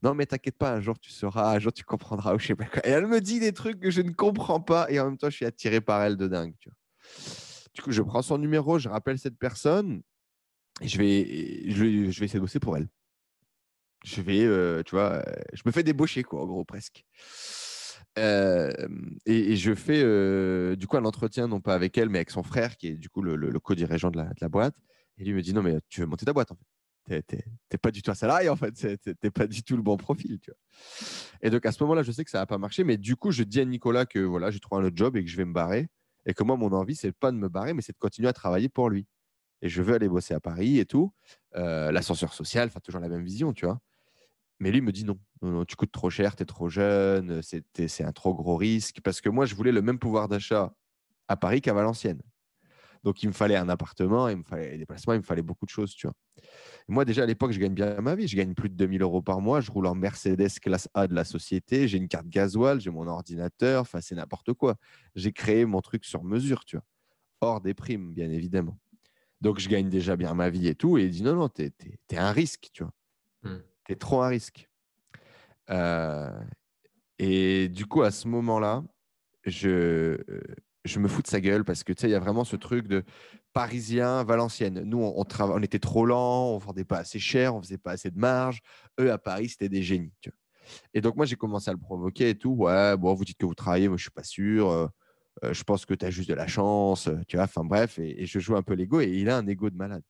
non, 0.03 0.15
mais 0.15 0.27
t'inquiète 0.27 0.57
pas, 0.59 0.73
un 0.73 0.81
jour 0.81 0.99
tu 0.99 1.11
sauras, 1.11 1.55
un 1.55 1.59
jour 1.61 1.73
tu 1.73 1.85
comprendras, 1.85 2.35
ou 2.35 2.39
je 2.39 2.49
sais 2.49 2.57
pas 2.57 2.65
quoi. 2.65 2.85
Et 2.87 2.91
elle 2.91 3.07
me 3.07 3.21
dit 3.21 3.39
des 3.39 3.53
trucs 3.53 3.79
que 3.79 3.91
je 3.91 4.03
ne 4.03 4.11
comprends 4.11 4.61
pas, 4.61 4.91
et 4.91 4.99
en 4.99 5.07
même 5.07 5.17
temps, 5.17 5.31
je 5.31 5.37
suis 5.37 5.47
attiré 5.47 5.81
par 5.81 6.03
elle 6.03 6.17
de 6.17 6.27
dingue. 6.27 6.55
Du 7.75 7.83
coup, 7.83 7.93
je 7.93 8.03
prends 8.03 8.23
son 8.23 8.39
numéro, 8.39 8.79
je 8.79 8.89
rappelle 8.89 9.19
cette 9.19 9.39
personne, 9.39 10.03
et 10.81 10.89
je 10.89 10.99
vais, 10.99 11.71
je, 11.71 11.85
essayer 12.11 12.35
de 12.35 12.41
bosser 12.41 12.59
pour 12.59 12.77
elle. 12.77 12.89
Je 14.05 14.21
vais, 14.21 14.45
euh, 14.45 14.83
tu 14.83 14.97
vois, 14.97 15.13
euh, 15.13 15.23
je 15.53 15.63
me 15.65 15.71
fais 15.71 15.85
débaucher, 15.85 16.25
quoi, 16.25 16.43
en 16.43 16.47
gros, 16.47 16.65
presque. 16.65 17.05
et, 18.17 19.57
je 19.57 19.75
fais 19.75 20.77
du 20.77 20.87
coup 20.89 20.97
un 20.97 21.05
entretien, 21.05 21.47
non 21.47 21.61
pas 21.61 21.75
avec 21.75 21.97
elle, 21.97 22.09
mais 22.09 22.19
avec 22.19 22.31
son 22.31 22.43
frère, 22.43 22.77
qui 22.77 22.89
est 22.89 22.95
du 22.95 23.09
coup 23.09 23.23
le, 23.23 23.37
le, 23.37 23.61
co-dirigeant 23.61 24.11
de 24.11 24.19
la, 24.19 24.49
boîte. 24.49 24.77
Et 25.19 25.25
lui 25.25 25.35
me 25.35 25.43
dit 25.43 25.55
non, 25.55 25.63
mais 25.63 25.79
tu 25.89 26.01
veux 26.01 26.07
monter 26.07 26.27
ta 26.27 26.33
boîte 26.33 26.51
en 26.51 26.57
fait. 26.57 26.67
T'es 27.07 27.79
pas 27.81 27.91
du 27.91 28.03
tout 28.03 28.11
un 28.11 28.15
salarié 28.15 28.49
en 28.49 28.57
fait. 28.57 28.99
T'es 29.21 29.31
pas 29.31 29.47
du 29.47 29.63
tout 29.63 29.77
le 29.77 29.83
bon 29.83 29.97
profil. 29.97 30.39
Et 31.41 31.51
donc 31.51 31.67
à 31.67 31.73
ce 31.73 31.83
moment-là, 31.83 32.03
je 32.03 32.13
sais 32.13 32.25
que 32.25 32.31
ça 32.31 32.39
n'a 32.39 32.47
pas 32.47 32.59
marché, 32.59 32.85
mais 32.85 32.97
du 32.97 33.17
coup, 33.17 33.31
je 33.31 33.43
dis 33.43 33.61
à 33.61 33.65
Nicolas 33.65 34.07
que 34.07 34.19
voilà, 34.21 34.51
j'ai 34.51 34.61
trouvé 34.61 34.83
un 34.83 34.87
autre 34.87 34.97
job 34.97 35.17
et 35.17 35.25
que 35.25 35.31
je 35.31 35.37
vais 35.37 35.45
me 35.45 35.53
barrer. 35.53 35.89
Et 36.25 36.35
que 36.35 36.45
moi, 36.45 36.57
mon 36.57 36.73
envie, 36.73 36.95
c'est 36.95 37.13
pas 37.13 37.33
de 37.33 37.37
me 37.37 37.49
barrer, 37.49 37.75
mais 37.75 37.83
c'est 37.83 37.93
de 37.93 37.99
continuer 37.99 38.29
à 38.29 38.33
travailler 38.33 38.69
pour 38.69 38.89
lui. 38.89 39.07
Et 39.61 39.69
je 39.69 39.83
veux 39.83 39.95
aller 39.95 40.09
bosser 40.09 40.35
à 40.35 40.41
Paris 40.41 40.79
et 40.79 40.87
tout. 40.87 41.13
Euh, 41.57 41.91
l'ascenseur 41.91 42.33
social, 42.33 42.69
enfin, 42.69 42.81
toujours 42.81 43.01
la 43.01 43.09
même 43.09 43.25
vision, 43.25 43.53
tu 43.53 43.67
vois. 43.67 43.81
Mais 44.61 44.71
lui 44.71 44.81
me 44.81 44.93
dit 44.93 45.05
non, 45.05 45.19
non, 45.41 45.51
non 45.51 45.65
tu 45.65 45.75
coûtes 45.75 45.91
trop 45.91 46.11
cher, 46.11 46.37
tu 46.37 46.45
es 46.45 46.47
trop 46.47 46.69
jeune, 46.69 47.41
c'est 47.43 48.05
un 48.05 48.13
trop 48.13 48.35
gros 48.35 48.57
risque. 48.57 49.01
Parce 49.03 49.21
que 49.21 49.29
moi, 49.29 49.47
je 49.47 49.57
voulais 49.57 49.73
le 49.73 49.83
même 49.83 49.99
pouvoir 49.99 50.29
d'achat 50.29 50.73
à 51.27 51.37
Paris 51.37 51.61
qu'à 51.61 51.73
Valenciennes. 51.73 52.23
Donc, 53.05 53.23
il 53.23 53.29
me 53.29 53.33
fallait 53.33 53.57
un 53.57 53.69
appartement, 53.69 54.29
il 54.29 54.39
me 54.39 54.43
fallait 54.45 54.71
des 54.71 54.79
déplacements, 54.79 55.15
il 55.15 55.19
me 55.19 55.25
fallait 55.25 55.43
beaucoup 55.43 55.65
de 55.65 55.71
choses, 55.71 55.95
tu 55.95 56.07
vois. 56.07 56.15
moi, 56.89 57.05
déjà, 57.05 57.25
à 57.25 57.27
l'époque, 57.27 57.53
je 57.53 57.59
gagne 57.59 57.75
bien 57.75 58.01
ma 58.01 58.15
vie. 58.15 58.29
Je 58.29 58.37
gagne 58.37 58.55
plus 58.55 58.69
de 58.69 58.75
2000 58.75 59.03
euros 59.03 59.23
par 59.23 59.41
mois. 59.41 59.61
Je 59.61 59.71
roule 59.71 59.87
en 59.87 59.95
Mercedes 59.95 60.61
classe 60.61 60.89
A 60.95 61.09
de 61.09 61.15
la 61.15 61.25
société. 61.25 61.89
J'ai 61.89 61.99
une 61.99 62.09
carte 62.09 62.29
gasoil, 62.29 62.81
j'ai 62.81 62.91
mon 62.91 63.07
ordinateur. 63.09 63.83
Enfin, 63.83 64.01
c'est 64.01 64.15
n'importe 64.15 64.53
quoi. 64.53 64.77
J'ai 65.17 65.33
créé 65.33 65.65
mon 65.65 65.81
truc 65.81 66.05
sur 66.05 66.23
mesure, 66.23 66.65
tu 66.65 66.77
vois. 66.77 66.85
Hors 67.41 67.61
des 67.61 67.75
primes, 67.75 68.13
bien 68.13 68.31
évidemment. 68.31 68.79
Donc, 69.41 69.59
je 69.59 69.69
gagne 69.69 69.89
déjà 69.89 70.15
bien 70.15 70.35
ma 70.35 70.49
vie 70.49 70.69
et 70.69 70.77
tout. 70.77 70.97
Et 70.99 71.05
il 71.05 71.11
dit 71.11 71.23
non, 71.23 71.35
non, 71.35 71.49
tu 71.49 71.63
es, 71.63 72.17
un 72.17 72.31
risque, 72.31 72.71
tu 72.73 72.85
vois. 72.85 72.93
Hmm. 73.43 73.63
Tu 73.85 73.93
es 73.93 73.97
trop 73.97 74.23
un 74.23 74.29
risque. 74.29 74.69
Euh, 75.71 76.31
et 77.19 77.69
du 77.69 77.87
coup, 77.87 78.03
à 78.03 78.13
ce 78.13 78.29
moment-là, 78.29 78.85
je, 79.45 80.19
je 80.85 80.99
me 80.99 81.09
fous 81.09 81.23
de 81.23 81.29
sa 81.29 81.41
gueule 81.41 81.65
parce 81.65 81.85
que 81.85 81.93
tu 81.93 82.01
sais, 82.01 82.09
il 82.09 82.13
y 82.13 82.17
a 82.17 82.21
vraiment 82.21 82.45
ce 82.45 82.57
truc 82.57 82.89
de 82.89 83.05
parisien, 83.53 84.25
valencienne. 84.25 84.83
Nous, 84.85 84.99
on, 84.99 85.25
on 85.39 85.63
était 85.63 85.79
trop 85.79 86.07
lent, 86.07 86.51
on 86.51 86.59
vendait 86.59 86.85
pas 86.85 86.99
assez 86.99 87.19
cher, 87.19 87.55
on 87.55 87.63
faisait 87.63 87.79
pas 87.79 87.93
assez 87.93 88.11
de 88.11 88.19
marge. 88.19 88.61
Eux, 89.01 89.13
à 89.13 89.19
Paris, 89.19 89.51
c'était 89.51 89.69
des 89.69 89.83
génies. 89.83 90.13
Et 90.95 91.01
donc, 91.01 91.17
moi, 91.17 91.27
j'ai 91.27 91.37
commencé 91.37 91.71
à 91.71 91.73
le 91.73 91.79
provoquer 91.79 92.31
et 92.31 92.39
tout. 92.39 92.51
Ouais, 92.51 92.97
bon, 92.97 93.15
vous 93.15 93.25
dites 93.25 93.39
que 93.39 93.47
vous 93.47 93.55
travaillez, 93.55 93.89
moi, 93.89 93.97
je 93.97 94.03
suis 94.03 94.11
pas 94.11 94.25
sûr. 94.25 94.71
Euh, 94.71 94.87
euh, 95.45 95.53
je 95.53 95.65
pense 95.65 95.87
que 95.87 95.95
tu 95.95 96.05
as 96.05 96.11
juste 96.11 96.29
de 96.29 96.35
la 96.35 96.47
chance. 96.47 97.09
Euh, 97.09 97.19
tu 97.29 97.37
vois, 97.37 97.45
enfin, 97.45 97.65
bref. 97.65 97.99
Et, 97.99 98.27
je 98.27 98.39
joue 98.39 98.57
un 98.57 98.63
peu 98.63 98.75
l'ego 98.75 99.01
et 99.01 99.09
il 99.09 99.29
a 99.29 99.37
un 99.37 99.47
ego 99.47 99.71
de 99.71 99.77
malade. 99.77 100.03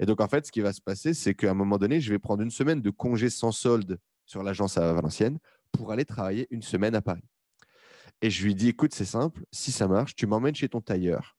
Et 0.00 0.06
donc, 0.06 0.20
en 0.20 0.28
fait, 0.28 0.46
ce 0.46 0.52
qui 0.52 0.60
va 0.60 0.72
se 0.72 0.80
passer, 0.80 1.14
c'est 1.14 1.34
qu'à 1.34 1.50
un 1.50 1.54
moment 1.54 1.78
donné, 1.78 2.00
je 2.00 2.10
vais 2.10 2.18
prendre 2.18 2.42
une 2.42 2.50
semaine 2.50 2.80
de 2.80 2.90
congé 2.90 3.30
sans 3.30 3.52
solde 3.52 3.98
sur 4.26 4.42
l'agence 4.42 4.78
à 4.78 4.92
Valenciennes 4.92 5.38
pour 5.72 5.90
aller 5.90 6.04
travailler 6.04 6.46
une 6.50 6.62
semaine 6.62 6.94
à 6.94 7.02
Paris. 7.02 7.24
Et 8.20 8.30
je 8.30 8.44
lui 8.44 8.54
dis, 8.54 8.68
écoute, 8.68 8.94
c'est 8.94 9.04
simple, 9.04 9.44
si 9.52 9.70
ça 9.70 9.86
marche, 9.86 10.14
tu 10.14 10.26
m'emmènes 10.26 10.54
chez 10.54 10.68
ton 10.68 10.80
tailleur 10.80 11.36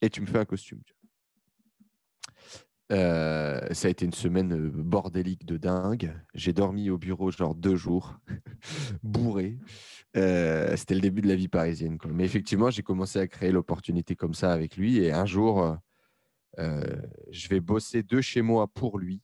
et 0.00 0.10
tu 0.10 0.20
me 0.20 0.26
fais 0.26 0.38
un 0.38 0.44
costume. 0.44 0.80
Euh, 2.92 3.60
ça 3.72 3.86
a 3.86 3.90
été 3.90 4.04
une 4.04 4.12
semaine 4.12 4.52
euh, 4.52 4.70
bordélique 4.70 5.46
de 5.46 5.56
dingue. 5.56 6.12
J'ai 6.34 6.52
dormi 6.52 6.90
au 6.90 6.98
bureau 6.98 7.30
genre 7.30 7.54
deux 7.54 7.76
jours, 7.76 8.18
bourré. 9.04 9.58
Euh, 10.16 10.76
c'était 10.76 10.96
le 10.96 11.00
début 11.00 11.20
de 11.20 11.28
la 11.28 11.36
vie 11.36 11.46
parisienne. 11.46 11.98
Mais 12.08 12.24
effectivement, 12.24 12.70
j'ai 12.70 12.82
commencé 12.82 13.20
à 13.20 13.28
créer 13.28 13.52
l'opportunité 13.52 14.16
comme 14.16 14.34
ça 14.34 14.52
avec 14.52 14.76
lui. 14.76 14.98
Et 14.98 15.12
un 15.12 15.26
jour, 15.26 15.76
je 16.58 17.48
vais 17.48 17.60
bosser 17.60 18.02
de 18.02 18.20
chez 18.20 18.42
moi 18.42 18.66
pour 18.66 18.98
lui. 18.98 19.22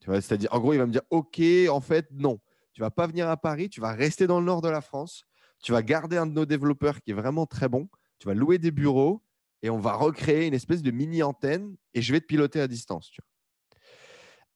C'est-à-dire, 0.00 0.52
en 0.52 0.60
gros, 0.60 0.72
il 0.72 0.78
va 0.78 0.86
me 0.86 0.92
dire, 0.92 1.02
OK, 1.10 1.40
en 1.70 1.80
fait, 1.80 2.08
non, 2.12 2.38
tu 2.72 2.80
vas 2.80 2.90
pas 2.90 3.06
venir 3.06 3.28
à 3.28 3.36
Paris, 3.36 3.68
tu 3.68 3.80
vas 3.80 3.92
rester 3.92 4.26
dans 4.26 4.40
le 4.40 4.46
nord 4.46 4.60
de 4.62 4.68
la 4.68 4.80
France 4.80 5.24
tu 5.64 5.72
vas 5.72 5.82
garder 5.82 6.18
un 6.18 6.26
de 6.26 6.32
nos 6.32 6.44
développeurs 6.44 7.00
qui 7.00 7.12
est 7.12 7.14
vraiment 7.14 7.46
très 7.46 7.70
bon, 7.70 7.88
tu 8.18 8.28
vas 8.28 8.34
louer 8.34 8.58
des 8.58 8.70
bureaux 8.70 9.22
et 9.62 9.70
on 9.70 9.78
va 9.78 9.94
recréer 9.94 10.46
une 10.46 10.52
espèce 10.52 10.82
de 10.82 10.90
mini 10.90 11.22
antenne 11.22 11.74
et 11.94 12.02
je 12.02 12.12
vais 12.12 12.20
te 12.20 12.26
piloter 12.26 12.60
à 12.60 12.68
distance. 12.68 13.10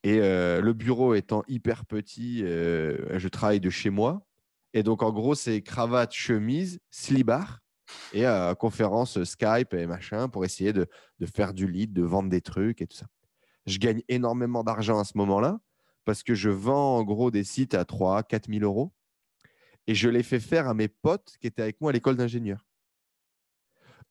Et 0.04 0.18
euh, 0.20 0.60
le 0.60 0.74
bureau 0.74 1.14
étant 1.14 1.44
hyper 1.48 1.86
petit, 1.86 2.42
euh, 2.44 3.18
je 3.18 3.26
travaille 3.28 3.58
de 3.58 3.70
chez 3.70 3.88
moi. 3.88 4.26
Et 4.74 4.82
donc, 4.82 5.02
en 5.02 5.10
gros, 5.10 5.34
c'est 5.34 5.62
cravate, 5.62 6.12
chemise, 6.12 6.78
slibard 6.90 7.60
et 8.12 8.26
euh, 8.26 8.54
conférence 8.54 9.24
Skype 9.24 9.72
et 9.72 9.86
machin 9.86 10.28
pour 10.28 10.44
essayer 10.44 10.74
de, 10.74 10.86
de, 11.20 11.26
faire 11.26 11.54
du 11.54 11.66
lead, 11.66 11.94
de 11.94 12.02
vendre 12.02 12.28
des 12.28 12.42
trucs 12.42 12.82
et 12.82 12.86
tout 12.86 12.98
ça. 12.98 13.06
Je 13.64 13.78
gagne 13.78 14.02
énormément 14.08 14.62
d'argent 14.62 14.98
à 14.98 15.04
ce 15.04 15.16
moment-là 15.16 15.58
parce 16.04 16.22
que 16.22 16.34
je 16.34 16.50
vends 16.50 16.98
en 16.98 17.02
gros 17.02 17.30
des 17.30 17.44
sites 17.44 17.72
à 17.72 17.86
3 17.86 18.24
4 18.24 18.50
000 18.50 18.62
euros 18.62 18.92
et 19.88 19.94
je 19.94 20.08
l'ai 20.10 20.22
fait 20.22 20.38
faire 20.38 20.68
à 20.68 20.74
mes 20.74 20.86
potes 20.86 21.36
qui 21.40 21.46
étaient 21.46 21.62
avec 21.62 21.80
moi 21.80 21.90
à 21.90 21.92
l'école 21.94 22.14
d'ingénieur. 22.14 22.64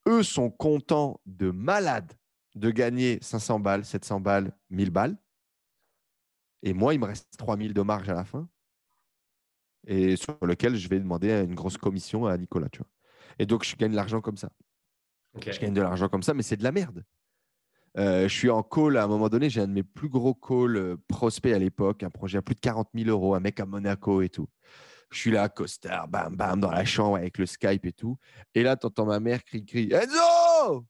Eux 0.08 0.24
sont 0.24 0.50
contents 0.50 1.22
de 1.28 1.52
malade 1.52 2.14
de 2.56 2.72
gagner 2.72 3.20
500 3.22 3.60
balles, 3.60 3.86
700 3.86 4.20
balles, 4.20 4.58
1000 4.72 4.90
balles. 4.90 5.18
Et 6.64 6.74
moi, 6.74 6.96
il 6.96 7.00
me 7.00 7.06
reste 7.06 7.30
3000 7.38 7.76
de 7.76 7.82
marge 7.84 8.10
à 8.10 8.16
la 8.16 8.26
fin. 8.26 8.50
Et 9.86 10.16
sur 10.16 10.36
lequel 10.44 10.76
je 10.76 10.90
vais 10.90 11.00
demander 11.00 11.32
une 11.32 11.54
grosse 11.54 11.78
commission 11.78 12.26
à 12.26 12.36
Nicolas. 12.38 12.70
Tu 12.70 12.80
vois. 12.80 12.90
Et 13.38 13.46
donc, 13.46 13.64
je 13.64 13.76
gagne 13.76 13.92
de 13.92 13.96
l'argent 13.96 14.20
comme 14.20 14.38
ça. 14.38 14.50
Je 15.40 15.60
gagne 15.60 15.76
de 15.76 15.82
l'argent 15.82 16.10
comme 16.10 16.24
ça, 16.24 16.34
mais 16.34 16.42
c'est 16.42 16.58
de 16.58 16.64
la 16.64 16.72
merde. 16.72 17.06
Euh, 18.00 18.28
je 18.28 18.36
suis 18.36 18.50
en 18.50 18.64
call 18.64 18.98
à 18.98 19.04
un 19.04 19.08
moment 19.08 19.30
donné. 19.30 19.52
J'ai 19.52 19.62
un 19.62 19.68
de 19.68 19.74
mes 19.74 19.84
plus 19.84 20.10
gros 20.10 20.34
calls 20.34 20.78
euh, 20.78 20.98
prospects 21.08 21.54
à 21.54 21.60
l'époque, 21.60 22.02
un 22.02 22.10
projet 22.10 22.40
à 22.40 22.42
plus 22.42 22.56
de 22.56 22.62
40 22.62 22.90
000 22.96 23.10
euros, 23.10 23.36
un 23.36 23.40
mec 23.40 23.60
à 23.60 23.68
Monaco 23.68 24.24
et 24.24 24.30
tout. 24.30 24.48
Je 25.10 25.20
suis 25.20 25.32
là, 25.32 25.48
costard, 25.50 26.08
bam, 26.08 26.36
bam, 26.36 26.60
dans 26.60 26.72
la 26.72 26.86
chambre 26.86 27.18
avec 27.18 27.38
le 27.38 27.46
Skype 27.46 27.86
et 27.86 27.94
tout. 27.94 28.18
Et 28.54 28.64
là, 28.64 28.76
tu 28.76 28.88
entends 28.88 29.06
ma 29.06 29.20
mère 29.20 29.44
crie, 29.44 29.66
crie 29.66 29.92
Enzo 29.94 30.86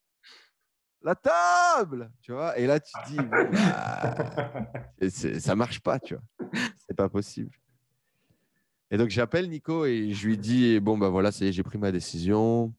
La 1.02 1.16
table 1.16 2.12
Tu 2.22 2.32
vois? 2.32 2.58
Et 2.58 2.66
là, 2.66 2.80
tu 2.80 2.92
te 2.94 3.10
dis 3.10 3.18
bah, 5.08 5.40
Ça 5.40 5.56
marche 5.56 5.80
pas, 5.82 6.00
tu 6.00 6.16
vois. 6.16 6.52
C'est 6.88 6.96
pas 6.96 7.10
possible. 7.10 7.52
Et 8.90 8.98
donc, 8.98 9.10
j'appelle 9.10 9.50
Nico 9.50 9.86
et 9.86 10.14
je 10.14 10.28
lui 10.28 10.38
dis 10.38 10.80
Bon, 10.80 10.98
ben 10.98 11.10
voilà, 11.10 11.30
j'ai 11.32 11.64
pris 11.64 11.78
ma 11.78 11.92
décision. 11.92 12.74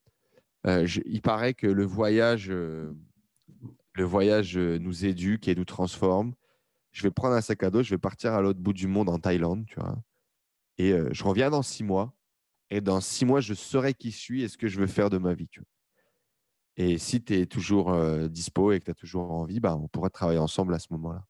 Euh, 0.66 0.86
il 1.06 1.22
paraît 1.22 1.54
que 1.54 1.66
le 1.66 1.84
voyage, 1.84 2.50
euh, 2.50 2.92
le 3.94 4.04
voyage 4.04 4.56
euh, 4.56 4.78
nous 4.78 5.04
éduque 5.04 5.48
et 5.48 5.54
nous 5.54 5.64
transforme. 5.64 6.34
Je 6.90 7.02
vais 7.02 7.10
prendre 7.10 7.34
un 7.34 7.40
sac 7.40 7.62
à 7.62 7.70
dos, 7.70 7.82
je 7.82 7.90
vais 7.90 7.98
partir 7.98 8.34
à 8.34 8.42
l'autre 8.42 8.58
bout 8.58 8.72
du 8.72 8.88
monde 8.88 9.08
en 9.08 9.18
Thaïlande, 9.18 9.64
tu 9.66 9.78
vois. 9.78 9.96
Et 10.78 10.94
je 11.10 11.24
reviens 11.24 11.50
dans 11.50 11.62
six 11.62 11.84
mois. 11.84 12.14
Et 12.70 12.80
dans 12.80 13.00
six 13.00 13.24
mois, 13.24 13.40
je 13.40 13.54
saurai 13.54 13.94
qui 13.94 14.10
je 14.10 14.16
suis 14.16 14.42
et 14.42 14.48
ce 14.48 14.56
que 14.56 14.68
je 14.68 14.78
veux 14.78 14.86
faire 14.86 15.10
de 15.10 15.18
ma 15.18 15.34
vie. 15.34 15.48
Et 16.76 16.98
si 16.98 17.22
tu 17.22 17.34
es 17.34 17.46
toujours 17.46 17.96
dispo 18.28 18.72
et 18.72 18.78
que 18.78 18.84
tu 18.84 18.90
as 18.90 18.94
toujours 18.94 19.32
envie, 19.32 19.58
bah, 19.58 19.76
on 19.76 19.88
pourra 19.88 20.10
travailler 20.10 20.38
ensemble 20.38 20.74
à 20.74 20.78
ce 20.78 20.86
moment-là. 20.90 21.24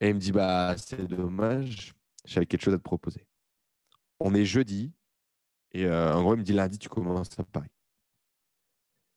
Et 0.00 0.08
il 0.08 0.14
me 0.14 0.20
dit 0.20 0.32
bah, 0.32 0.76
C'est 0.78 1.06
dommage, 1.06 1.94
j'avais 2.24 2.46
quelque 2.46 2.62
chose 2.62 2.74
à 2.74 2.78
te 2.78 2.82
proposer. 2.82 3.26
On 4.20 4.34
est 4.34 4.44
jeudi. 4.44 4.92
Et 5.72 5.90
en 5.90 6.22
gros, 6.22 6.34
il 6.34 6.38
me 6.38 6.44
dit 6.44 6.52
lundi, 6.52 6.78
tu 6.78 6.88
commences 6.88 7.38
à 7.38 7.44
Paris 7.44 7.70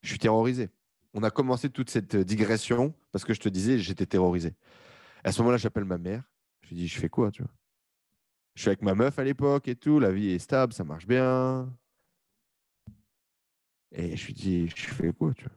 je 0.08 0.10
suis 0.14 0.20
terrorisé. 0.20 0.70
On 1.14 1.24
a 1.24 1.30
commencé 1.32 1.70
toute 1.70 1.90
cette 1.90 2.16
digression 2.16 2.94
parce 3.12 3.26
que 3.26 3.34
je 3.34 3.40
te 3.40 3.50
disais, 3.50 3.78
j'étais 3.80 4.06
terrorisé. 4.06 4.56
À 5.24 5.32
ce 5.32 5.42
moment-là, 5.42 5.58
j'appelle 5.58 5.86
ma 5.86 5.98
mère. 5.98 6.24
Je 6.62 6.70
lui 6.70 6.76
dis, 6.78 6.88
je 6.88 7.00
fais 7.00 7.10
quoi, 7.10 7.32
tu 7.32 7.44
vois? 7.44 7.52
Je 8.58 8.64
suis 8.64 8.70
avec 8.70 8.82
ma 8.82 8.96
meuf 8.96 9.20
à 9.20 9.24
l'époque 9.24 9.68
et 9.68 9.76
tout. 9.76 10.00
La 10.00 10.12
vie 10.12 10.32
est 10.32 10.40
stable, 10.40 10.74
ça 10.74 10.84
marche 10.84 11.06
bien. 11.06 11.72
Et 13.92 14.18
je 14.18 14.26
lui 14.26 14.34
dis, 14.34 14.68
je 14.68 14.88
fais 14.88 15.14
quoi, 15.14 15.32
tu 15.36 15.44
vois? 15.44 15.54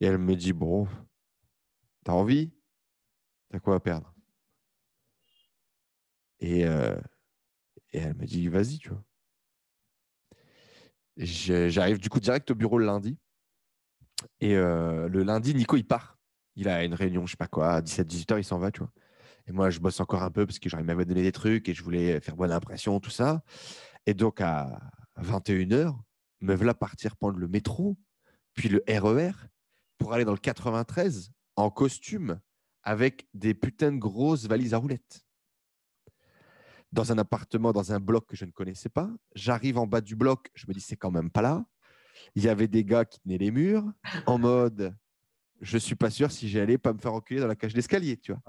Et 0.00 0.06
elle 0.06 0.16
me 0.16 0.34
dit, 0.34 0.54
bon, 0.54 0.88
t'as 2.02 2.12
envie? 2.12 2.50
T'as 3.50 3.58
quoi 3.58 3.74
à 3.74 3.80
perdre? 3.80 4.14
Et, 6.40 6.64
euh, 6.64 6.98
et 7.92 7.98
elle 7.98 8.14
me 8.14 8.24
dit, 8.24 8.48
vas-y, 8.48 8.78
tu 8.78 8.88
vois. 8.88 9.04
J'arrive 11.18 11.98
du 11.98 12.08
coup 12.08 12.20
direct 12.20 12.50
au 12.50 12.54
bureau 12.54 12.78
le 12.78 12.86
lundi. 12.86 13.18
Et 14.40 14.56
euh, 14.56 15.10
le 15.10 15.24
lundi, 15.24 15.54
Nico, 15.54 15.76
il 15.76 15.86
part. 15.86 16.16
Il 16.54 16.70
a 16.70 16.84
une 16.84 16.94
réunion, 16.94 17.26
je 17.26 17.32
sais 17.32 17.36
pas 17.36 17.48
quoi, 17.48 17.74
à 17.74 17.82
17-18 17.82 18.32
heures, 18.32 18.38
il 18.38 18.44
s'en 18.44 18.58
va, 18.58 18.70
tu 18.70 18.80
vois. 18.80 18.90
Et 19.46 19.52
moi, 19.52 19.70
je 19.70 19.78
bosse 19.78 20.00
encore 20.00 20.22
un 20.22 20.30
peu 20.30 20.46
parce 20.46 20.58
que 20.58 20.68
j'aurais 20.68 20.82
m'avait 20.82 21.04
donné 21.04 21.22
des 21.22 21.32
trucs 21.32 21.68
et 21.68 21.74
je 21.74 21.82
voulais 21.82 22.20
faire 22.20 22.36
bonne 22.36 22.52
impression, 22.52 22.98
tout 23.00 23.10
ça. 23.10 23.42
Et 24.06 24.14
donc, 24.14 24.40
à 24.40 24.80
21 25.16 25.72
heures, 25.72 26.02
me 26.40 26.54
voilà 26.54 26.74
partir 26.74 27.16
prendre 27.16 27.38
le 27.38 27.48
métro, 27.48 27.96
puis 28.54 28.68
le 28.68 28.82
RER, 28.88 29.30
e 29.30 29.32
pour 29.98 30.12
aller 30.12 30.24
dans 30.24 30.32
le 30.32 30.38
93 30.38 31.30
en 31.56 31.70
costume 31.70 32.40
avec 32.82 33.26
des 33.34 33.54
putains 33.54 33.92
de 33.92 33.98
grosses 33.98 34.46
valises 34.46 34.74
à 34.74 34.78
roulettes 34.78 35.26
dans 36.92 37.12
un 37.12 37.18
appartement, 37.18 37.72
dans 37.72 37.92
un 37.92 38.00
bloc 38.00 38.26
que 38.26 38.36
je 38.36 38.44
ne 38.44 38.50
connaissais 38.50 38.88
pas. 38.88 39.10
J'arrive 39.34 39.78
en 39.78 39.86
bas 39.86 40.00
du 40.00 40.16
bloc, 40.16 40.48
je 40.54 40.66
me 40.68 40.72
dis, 40.72 40.80
c'est 40.80 40.96
quand 40.96 41.10
même 41.10 41.30
pas 41.30 41.42
là. 41.42 41.64
Il 42.34 42.42
y 42.42 42.48
avait 42.48 42.68
des 42.68 42.84
gars 42.84 43.04
qui 43.04 43.20
tenaient 43.20 43.38
les 43.38 43.50
murs 43.50 43.84
en 44.26 44.38
mode, 44.38 44.96
je 45.60 45.78
suis 45.78 45.94
pas 45.94 46.10
sûr 46.10 46.30
si 46.30 46.48
j'allais 46.48 46.78
pas 46.78 46.92
me 46.92 46.98
faire 46.98 47.12
reculer 47.12 47.40
dans 47.40 47.46
la 47.46 47.56
cage 47.56 47.74
d'escalier, 47.74 48.16
tu 48.16 48.32
vois. 48.32 48.42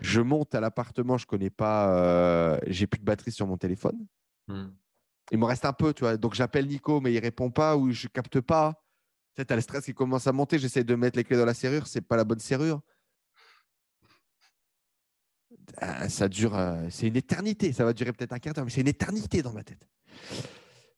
Je 0.00 0.20
monte 0.20 0.54
à 0.54 0.60
l'appartement, 0.60 1.16
je 1.16 1.26
connais 1.26 1.50
pas, 1.50 1.94
euh, 1.94 2.58
j'ai 2.66 2.86
plus 2.86 2.98
de 2.98 3.04
batterie 3.04 3.32
sur 3.32 3.46
mon 3.46 3.56
téléphone. 3.56 4.06
Hmm. 4.48 4.68
Il 5.30 5.38
me 5.38 5.46
reste 5.46 5.64
un 5.64 5.72
peu, 5.72 5.94
tu 5.94 6.00
vois. 6.00 6.16
Donc 6.16 6.34
j'appelle 6.34 6.66
Nico, 6.66 7.00
mais 7.00 7.12
il 7.12 7.18
répond 7.18 7.50
pas 7.50 7.76
ou 7.76 7.90
je 7.90 8.08
capte 8.08 8.40
pas. 8.40 8.84
Tu 9.34 9.42
sais, 9.42 9.52
as 9.52 9.56
le 9.56 9.62
stress 9.62 9.84
qui 9.84 9.94
commence 9.94 10.26
à 10.26 10.32
monter. 10.32 10.58
J'essaie 10.58 10.84
de 10.84 10.94
mettre 10.94 11.16
les 11.16 11.24
clés 11.24 11.36
dans 11.36 11.46
la 11.46 11.54
serrure, 11.54 11.86
c'est 11.86 12.02
pas 12.02 12.16
la 12.16 12.24
bonne 12.24 12.40
serrure. 12.40 12.82
Euh, 15.82 16.08
ça 16.08 16.28
dure, 16.28 16.56
euh, 16.56 16.86
c'est 16.90 17.08
une 17.08 17.16
éternité. 17.16 17.72
Ça 17.72 17.84
va 17.84 17.92
durer 17.92 18.12
peut-être 18.12 18.32
un 18.32 18.38
quart 18.38 18.54
d'heure, 18.54 18.64
mais 18.64 18.70
c'est 18.70 18.82
une 18.82 18.88
éternité 18.88 19.42
dans 19.42 19.52
ma 19.52 19.64
tête. 19.64 19.88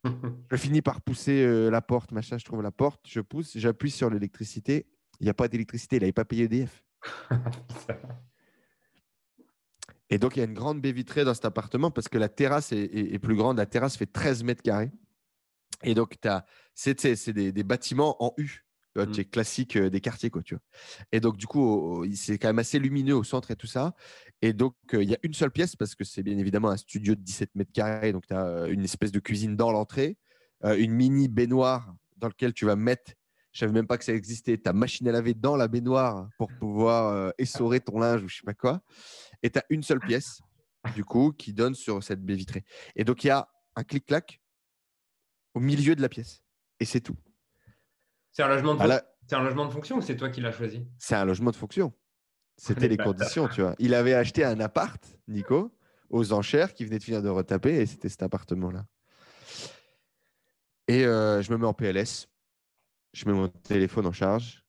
je 0.51 0.57
finis 0.57 0.83
par 0.83 1.01
pousser 1.01 1.45
euh, 1.45 1.71
la 1.71 1.81
porte, 1.81 2.13
machin. 2.13 2.39
Je 2.39 2.45
trouve 2.45 2.63
la 2.63 2.73
porte, 2.73 3.01
je 3.09 3.21
pousse, 3.21 3.57
j'appuie 3.57 3.91
sur 3.91 4.11
l'électricité. 4.11 4.87
Il 5.21 5.25
n'y 5.25 5.31
a 5.31 5.35
pas 5.35 5.49
d'électricité, 5.49 5.97
il 5.97 6.01
n'avait 6.01 6.13
pas 6.13 6.25
payé 6.25 6.45
EDF. 6.45 6.85
Et 10.11 10.19
donc, 10.19 10.37
il 10.37 10.41
y 10.41 10.43
a 10.43 10.47
une 10.47 10.55
grande 10.55 10.81
baie 10.81 10.93
vitrée 10.93 11.25
dans 11.25 11.35
cet 11.35 11.45
appartement 11.45 11.91
parce 11.91 12.09
que 12.09 12.19
la 12.19 12.29
terrasse 12.29 12.73
est, 12.73 13.19
plus 13.19 13.35
grande. 13.35 13.57
La 13.59 13.67
terrasse 13.67 13.97
fait 13.97 14.07
13 14.07 14.45
mètres 14.45 14.63
carrés. 14.63 14.91
Et 15.83 15.95
donc, 15.95 16.17
c'est 16.75 17.33
des, 17.33 17.53
des, 17.53 17.65
bâtiments 17.65 18.17
en 18.23 18.33
U. 18.37 18.65
Tu 18.95 19.21
mmh. 19.21 19.25
classique 19.27 19.77
des 19.77 20.01
quartiers, 20.01 20.31
quoi, 20.31 20.43
tu 20.43 20.55
vois. 20.55 20.63
Et 21.13 21.21
donc, 21.21 21.37
du 21.37 21.47
coup, 21.47 22.05
c'est 22.15 22.39
quand 22.39 22.49
même 22.49 22.61
assez 22.61 22.79
lumineux 22.79 23.15
au 23.15 23.25
centre 23.25 23.51
et 23.51 23.57
tout 23.57 23.67
ça. 23.67 23.95
Et 24.41 24.55
donc, 24.55 24.75
il 24.93 25.03
y 25.03 25.15
a 25.15 25.19
une 25.23 25.35
seule 25.35 25.51
pièce 25.51 25.77
parce 25.77 25.95
que 25.95 26.05
c'est 26.05 26.23
bien 26.23 26.39
évidemment 26.39 26.71
un 26.71 26.79
studio 26.79 27.15
de 27.15 27.21
17 27.21 27.57
mètres 27.57 27.73
carrés. 27.73 28.13
Donc, 28.13 28.27
tu 28.27 28.35
as 28.35 28.69
une 28.69 28.85
espèce 28.85 29.13
de 29.13 29.21
cuisine 29.21 29.55
dans 29.55 29.71
l'entrée, 29.71 30.17
une 30.65 30.93
mini 30.93 31.29
baignoire 31.29 31.95
dans 32.17 32.29
laquelle 32.29 32.55
tu 32.55 32.65
vas 32.65 32.77
mettre, 32.77 33.13
je 33.57 33.61
savais 33.61 33.73
même 33.73 33.87
pas 33.87 33.97
que 33.97 34.05
ça 34.05 34.13
existait, 34.13 34.59
ta 34.59 34.75
machine 34.75 35.09
à 35.09 35.13
laver 35.13 35.33
dans 35.33 35.57
la 35.57 35.67
baignoire 35.67 36.29
pour 36.37 36.53
pouvoir 36.53 37.33
essorer 37.39 37.81
ton 37.81 37.99
linge 37.99 38.23
ou 38.23 38.29
je 38.29 38.37
sais 38.37 38.43
pas 38.45 38.53
quoi. 38.53 38.83
Et 39.43 39.49
tu 39.49 39.59
as 39.59 39.65
une 39.71 39.83
seule 39.83 39.99
pièce, 39.99 40.43
du 40.95 41.07
coup, 41.07 41.33
qui 41.33 41.55
donne 41.55 41.75
sur 41.75 42.03
cette 42.03 42.23
baie 42.23 42.35
vitrée. 42.35 42.65
Et 42.97 43.05
donc, 43.05 43.25
il 43.25 43.29
y 43.29 43.31
a 43.31 43.49
un 43.75 43.83
clic-clac 43.83 44.43
au 45.55 45.61
milieu 45.61 45.97
de 45.97 46.03
la 46.03 46.11
pièce. 46.11 46.43
Et 46.81 46.85
c'est 46.85 47.01
tout. 47.01 47.17
C'est 48.31 48.43
un, 48.43 48.49
logement 48.49 48.75
de... 48.75 48.83
un 48.83 49.43
logement 49.43 49.65
de 49.65 49.73
fonction 49.73 49.97
ou 49.97 50.03
c'est 50.03 50.17
toi 50.17 50.29
qui 50.29 50.43
l'as 50.43 50.53
choisi? 50.53 50.87
C'est 50.99 51.15
un 51.15 51.25
logement 51.25 51.51
de 51.51 51.57
fonction. 51.57 51.95
C'était 52.59 52.89
les 52.89 52.99
conditions, 52.99 53.49
tu 53.49 53.63
vois. 53.63 53.75
Il 53.79 53.95
avait 53.95 54.13
acheté 54.13 54.45
un 54.45 54.61
appart, 54.61 55.03
Nico, 55.29 55.75
aux 56.11 56.35
enchères, 56.35 56.75
qui 56.75 56.85
venait 56.85 56.99
de 56.99 57.05
finir 57.05 57.23
de 57.23 57.31
retaper, 57.31 57.77
et 57.77 57.87
c'était 57.87 58.11
cet 58.11 58.23
appartement-là. 58.23 58.85
Et 60.89 61.07
euh, 61.07 61.41
je 61.41 61.51
me 61.53 61.57
mets 61.57 61.67
en 61.67 61.73
PLS, 61.73 62.29
je 63.17 63.25
mets 63.25 63.33
mon 63.33 63.49
téléphone 63.49 64.07
en 64.07 64.13
charge, 64.13 64.63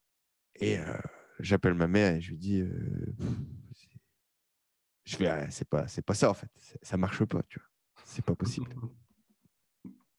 et 0.55 0.79
euh, 0.79 0.97
j'appelle 1.39 1.73
ma 1.73 1.87
mère 1.87 2.15
et 2.15 2.21
je 2.21 2.29
lui 2.29 2.37
dis, 2.37 2.61
euh, 2.61 3.13
je 5.03 5.17
vais, 5.17 5.47
c'est 5.51 5.67
pas, 5.67 5.85
c'est 5.89 6.01
pas 6.01 6.13
ça 6.13 6.29
en 6.29 6.33
fait, 6.33 6.49
ça 6.81 6.95
marche 6.95 7.25
pas, 7.25 7.43
tu 7.49 7.59
vois, 7.59 7.67
c'est 8.05 8.23
pas 8.23 8.35
possible. 8.35 8.73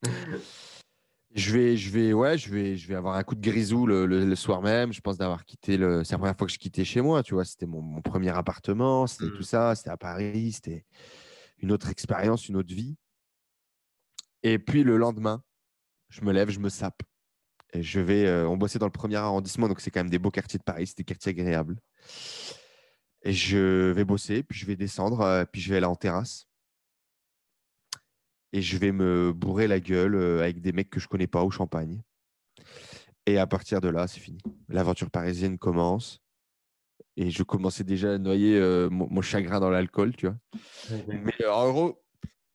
Je 1.34 1.52
vais, 1.52 1.76
je 1.76 1.90
vais, 1.90 2.14
ouais, 2.14 2.38
je 2.38 2.50
vais, 2.50 2.76
je 2.78 2.88
vais 2.88 2.94
avoir 2.94 3.16
un 3.16 3.22
coup 3.22 3.34
de 3.34 3.42
grisou 3.42 3.84
le, 3.84 4.34
soir 4.34 4.62
même. 4.62 4.94
Je 4.94 5.02
pense 5.02 5.18
d'avoir 5.18 5.44
quitté 5.44 5.76
le. 5.76 6.02
C'est 6.02 6.12
la 6.12 6.18
première 6.18 6.36
fois 6.36 6.46
que 6.46 6.52
je 6.54 6.58
quittais 6.58 6.86
chez 6.86 7.02
moi, 7.02 7.22
tu 7.22 7.34
vois. 7.34 7.44
C'était 7.44 7.66
mon, 7.66 8.00
premier 8.00 8.30
appartement, 8.30 9.06
c'était 9.06 9.30
tout 9.32 9.40
mmh. 9.40 9.42
ça, 9.42 9.74
c'était 9.74 9.90
à 9.90 9.98
Paris, 9.98 10.52
c'était 10.52 10.86
une 11.58 11.70
autre 11.70 11.90
expérience, 11.90 12.48
une 12.48 12.56
autre 12.56 12.74
vie. 12.74 12.96
Et 14.42 14.58
puis 14.58 14.84
le 14.84 14.96
lendemain, 14.96 15.42
je 16.08 16.22
me 16.22 16.32
lève, 16.32 16.48
je 16.48 16.60
me 16.60 16.70
sape. 16.70 17.02
Et 17.72 17.82
je 17.82 18.00
vais. 18.00 18.26
Euh, 18.26 18.48
on 18.48 18.56
bossait 18.56 18.78
dans 18.78 18.86
le 18.86 18.92
premier 18.92 19.16
arrondissement, 19.16 19.68
donc 19.68 19.80
c'est 19.80 19.90
quand 19.90 20.00
même 20.00 20.10
des 20.10 20.18
beaux 20.18 20.30
quartiers 20.30 20.58
de 20.58 20.64
Paris, 20.64 20.86
c'est 20.86 20.98
des 20.98 21.04
quartiers 21.04 21.30
agréables. 21.30 21.76
Et 23.22 23.32
je 23.32 23.90
vais 23.90 24.04
bosser, 24.04 24.42
puis 24.42 24.58
je 24.58 24.66
vais 24.66 24.76
descendre, 24.76 25.20
euh, 25.20 25.44
puis 25.44 25.60
je 25.60 25.70
vais 25.70 25.76
aller 25.76 25.86
en 25.86 25.96
terrasse 25.96 26.46
et 28.52 28.62
je 28.62 28.78
vais 28.78 28.92
me 28.92 29.32
bourrer 29.34 29.66
la 29.66 29.80
gueule 29.80 30.14
euh, 30.14 30.40
avec 30.40 30.62
des 30.62 30.72
mecs 30.72 30.88
que 30.88 31.00
je 31.00 31.08
connais 31.08 31.26
pas 31.26 31.42
au 31.42 31.50
champagne. 31.50 32.00
Et 33.26 33.36
à 33.36 33.46
partir 33.46 33.82
de 33.82 33.88
là, 33.88 34.06
c'est 34.06 34.20
fini. 34.20 34.40
L'aventure 34.68 35.10
parisienne 35.10 35.58
commence. 35.58 36.22
Et 37.16 37.30
je 37.30 37.42
commençais 37.42 37.84
déjà 37.84 38.14
à 38.14 38.18
noyer 38.18 38.58
mon, 38.90 39.20
chagrin 39.20 39.60
dans 39.60 39.70
l'alcool, 39.70 40.14
tu 40.16 40.28
vois. 40.28 40.36
Mais 41.08 41.46
en 41.46 41.70
gros, 41.70 42.02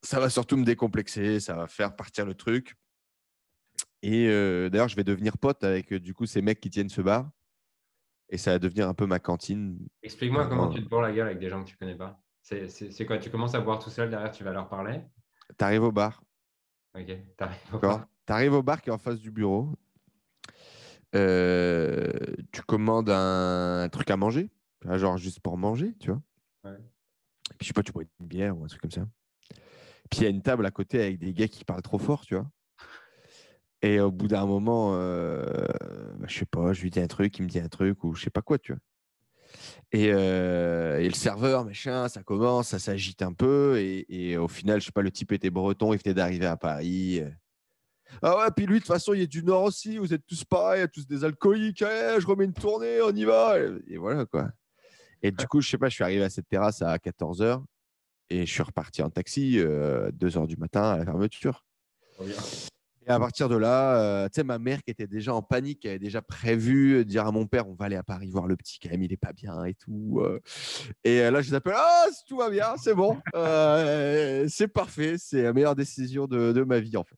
ça 0.02 0.20
va 0.20 0.30
surtout 0.30 0.58
me 0.58 0.64
décomplexer, 0.64 1.40
ça 1.40 1.54
va 1.56 1.68
faire 1.68 1.96
partir 1.96 2.26
le 2.26 2.34
truc. 2.34 2.76
Et 4.04 4.28
d'ailleurs, 4.70 4.90
je 4.90 4.96
vais 4.98 5.06
devenir 5.06 5.38
pote 5.38 5.64
avec 5.64 5.94
du 5.94 6.14
coup 6.14 6.26
ces 6.26 6.42
mecs 6.42 6.60
qui 6.60 6.70
tiennent 6.70 6.90
ce 6.90 7.02
bar. 7.02 7.32
Et 8.30 8.38
ça 8.38 8.52
va 8.52 8.60
devenir 8.60 8.90
un 8.90 8.94
peu 8.94 9.06
ma 9.06 9.20
cantine. 9.20 9.80
Explique-moi 10.02 10.48
comment 10.48 10.68
tu 10.68 10.84
te 10.84 10.90
bourres 10.90 11.02
la 11.02 11.14
gueule 11.14 11.28
avec 11.28 11.40
des 11.40 11.50
gens 11.50 11.64
que 11.64 11.70
tu 11.70 11.78
connais 11.78 11.96
pas. 11.96 12.20
C'est 12.42 13.06
quoi? 13.06 13.18
Tu 13.18 13.30
commences 13.30 13.56
à 13.56 13.62
boire 13.62 13.80
tout 13.80 13.90
seul, 13.90 14.10
derrière 14.10 14.32
tu 14.32 14.44
vas 14.44 14.52
leur 14.52 14.68
parler? 14.68 15.02
Tu 15.58 15.64
arrives 15.64 15.84
au 15.84 15.92
bar. 15.92 16.22
Ok, 16.96 17.06
tu 17.06 17.44
arrives 17.44 17.74
au 17.74 17.80
bar. 17.80 18.08
Tu 18.26 18.34
arrives 18.34 18.54
au 18.54 18.64
bar 18.64 18.82
qui 18.82 18.90
est 18.90 18.94
en 18.94 18.98
face 18.98 19.20
du 19.20 19.32
bureau. 19.32 19.74
Euh, 21.16 22.12
tu 22.52 22.62
commandes 22.64 23.10
un, 23.10 23.88
truc 23.90 24.10
à 24.10 24.18
manger, 24.18 24.50
genre 24.84 25.18
juste 25.18 25.40
pour 25.40 25.58
manger, 25.58 25.94
tu 26.00 26.10
vois. 26.10 26.22
Ouais. 26.64 26.78
Puis 27.58 27.60
je 27.62 27.68
sais 27.68 27.74
pas, 27.74 27.84
tu 27.84 27.92
bois 27.92 28.04
une 28.20 28.28
bière 28.28 28.58
ou 28.58 28.64
un 28.64 28.68
truc 28.68 28.82
comme 28.82 28.92
ça. 28.92 29.08
Puis 30.10 30.22
il 30.22 30.24
y 30.24 30.26
a 30.26 30.30
une 30.30 30.42
table 30.42 30.66
à 30.66 30.72
côté 30.72 31.02
avec 31.02 31.20
des 31.20 31.34
gars 31.34 31.48
qui 31.48 31.64
parlent 31.64 31.82
trop 31.82 32.00
fort, 32.00 32.26
tu 32.26 32.36
vois. 32.36 32.50
Et 33.84 34.00
au 34.00 34.12
bout 34.12 34.30
d'un 34.30 34.46
moment, 34.46 34.94
euh, 34.96 35.44
bah, 36.18 36.26
je 36.28 36.40
sais 36.40 36.46
pas, 36.46 36.72
je 36.72 36.82
lui 36.82 36.90
dis 36.90 37.02
un 37.02 37.08
truc, 37.08 37.38
il 37.38 37.44
me 37.44 37.50
dit 37.50 37.60
un 37.60 37.68
truc 37.68 38.04
ou 38.06 38.16
je 38.16 38.24
sais 38.24 38.30
pas 38.30 38.42
quoi, 38.42 38.58
tu 38.58 38.72
vois. 38.72 38.82
Et, 39.92 40.10
euh, 40.12 41.00
et 41.00 41.08
le 41.08 41.14
serveur, 41.14 41.66
machin, 41.66 42.08
ça 42.08 42.24
commence, 42.24 42.70
ça 42.70 42.80
s'agite 42.80 43.22
un 43.22 43.34
peu. 43.34 43.78
Et, 43.78 44.06
et, 44.10 44.38
au 44.38 44.48
final, 44.48 44.80
je 44.80 44.86
sais 44.86 44.92
pas, 44.92 45.02
le 45.02 45.12
type 45.12 45.34
était 45.34 45.50
breton, 45.50 45.94
il 45.94 46.00
venait 46.02 46.16
d'arriver 46.16 46.46
à 46.46 46.56
Paris. 46.56 47.22
Ah 48.22 48.38
ouais, 48.38 48.52
puis 48.56 48.66
lui, 48.66 48.76
de 48.76 48.80
toute 48.80 48.88
façon, 48.88 49.14
il 49.14 49.22
est 49.22 49.28
du 49.28 49.44
Nord 49.44 49.64
aussi, 49.64 49.98
vous 49.98 50.14
êtes 50.14 50.26
tous 50.26 50.46
pareils, 50.46 50.88
tous 50.92 51.06
des 51.06 51.26
alcooliques, 51.26 51.82
eh, 51.82 52.20
je 52.20 52.26
remets 52.26 52.46
une 52.46 52.54
tournée, 52.54 53.02
on 53.02 53.12
y 53.12 53.26
va. 53.26 53.58
Et 53.88 53.98
voilà, 53.98 54.26
quoi. 54.26 54.50
Et 55.22 55.32
du 55.32 55.46
coup, 55.48 55.62
je 55.62 55.70
sais 55.70 55.78
pas, 55.78 55.90
je 55.90 55.96
suis 55.96 56.04
arrivé 56.04 56.24
à 56.24 56.30
cette 56.30 56.48
terrasse 56.48 56.82
à 56.82 56.96
14h 56.98 57.64
et 58.30 58.46
je 58.46 58.52
suis 58.52 58.64
reparti 58.64 59.02
en 59.02 59.10
taxi 59.10 59.60
euh, 59.60 60.10
2h 60.12 60.48
du 60.48 60.58
matin 60.58 60.84
à 60.84 60.98
la 60.98 61.06
fermeture. 61.06 61.66
Et 63.06 63.10
à 63.10 63.20
partir 63.20 63.50
de 63.50 63.58
là, 63.58 63.98
euh, 63.98 64.28
tu 64.30 64.36
sais, 64.36 64.44
ma 64.44 64.60
mère 64.60 64.82
qui 64.84 64.92
était 64.92 65.08
déjà 65.08 65.34
en 65.34 65.42
panique, 65.42 65.84
elle 65.84 65.92
avait 65.92 66.00
déjà 66.00 66.22
prévu 66.22 67.04
dire 67.06 67.26
à 67.26 67.32
mon 67.32 67.46
père 67.48 67.68
on 67.68 67.74
va 67.74 67.86
aller 67.86 67.96
à 67.96 68.04
Paris 68.04 68.30
voir 68.30 68.48
le 68.48 68.56
petit, 68.56 68.80
quand 68.80 68.90
même, 68.90 69.04
il 69.04 69.12
est 69.12 69.18
pas 69.18 69.34
bien 69.34 69.66
et 69.66 69.74
tout. 69.74 70.22
euh. 70.22 70.40
Et 71.04 71.22
euh, 71.22 71.32
là, 71.32 71.42
je 71.42 71.50
les 71.50 71.56
appelle 71.56 71.74
ah, 71.76 72.06
tout 72.28 72.38
va 72.38 72.50
bien, 72.50 72.76
c'est 72.78 72.94
bon, 72.94 73.20
c'est 73.34 74.68
parfait, 74.68 75.16
c'est 75.18 75.44
la 75.44 75.54
meilleure 75.54 75.76
décision 75.76 76.28
de, 76.28 76.64
ma 76.64 76.80
vie, 76.80 76.96
en 76.96 77.04
fait. 77.04 77.18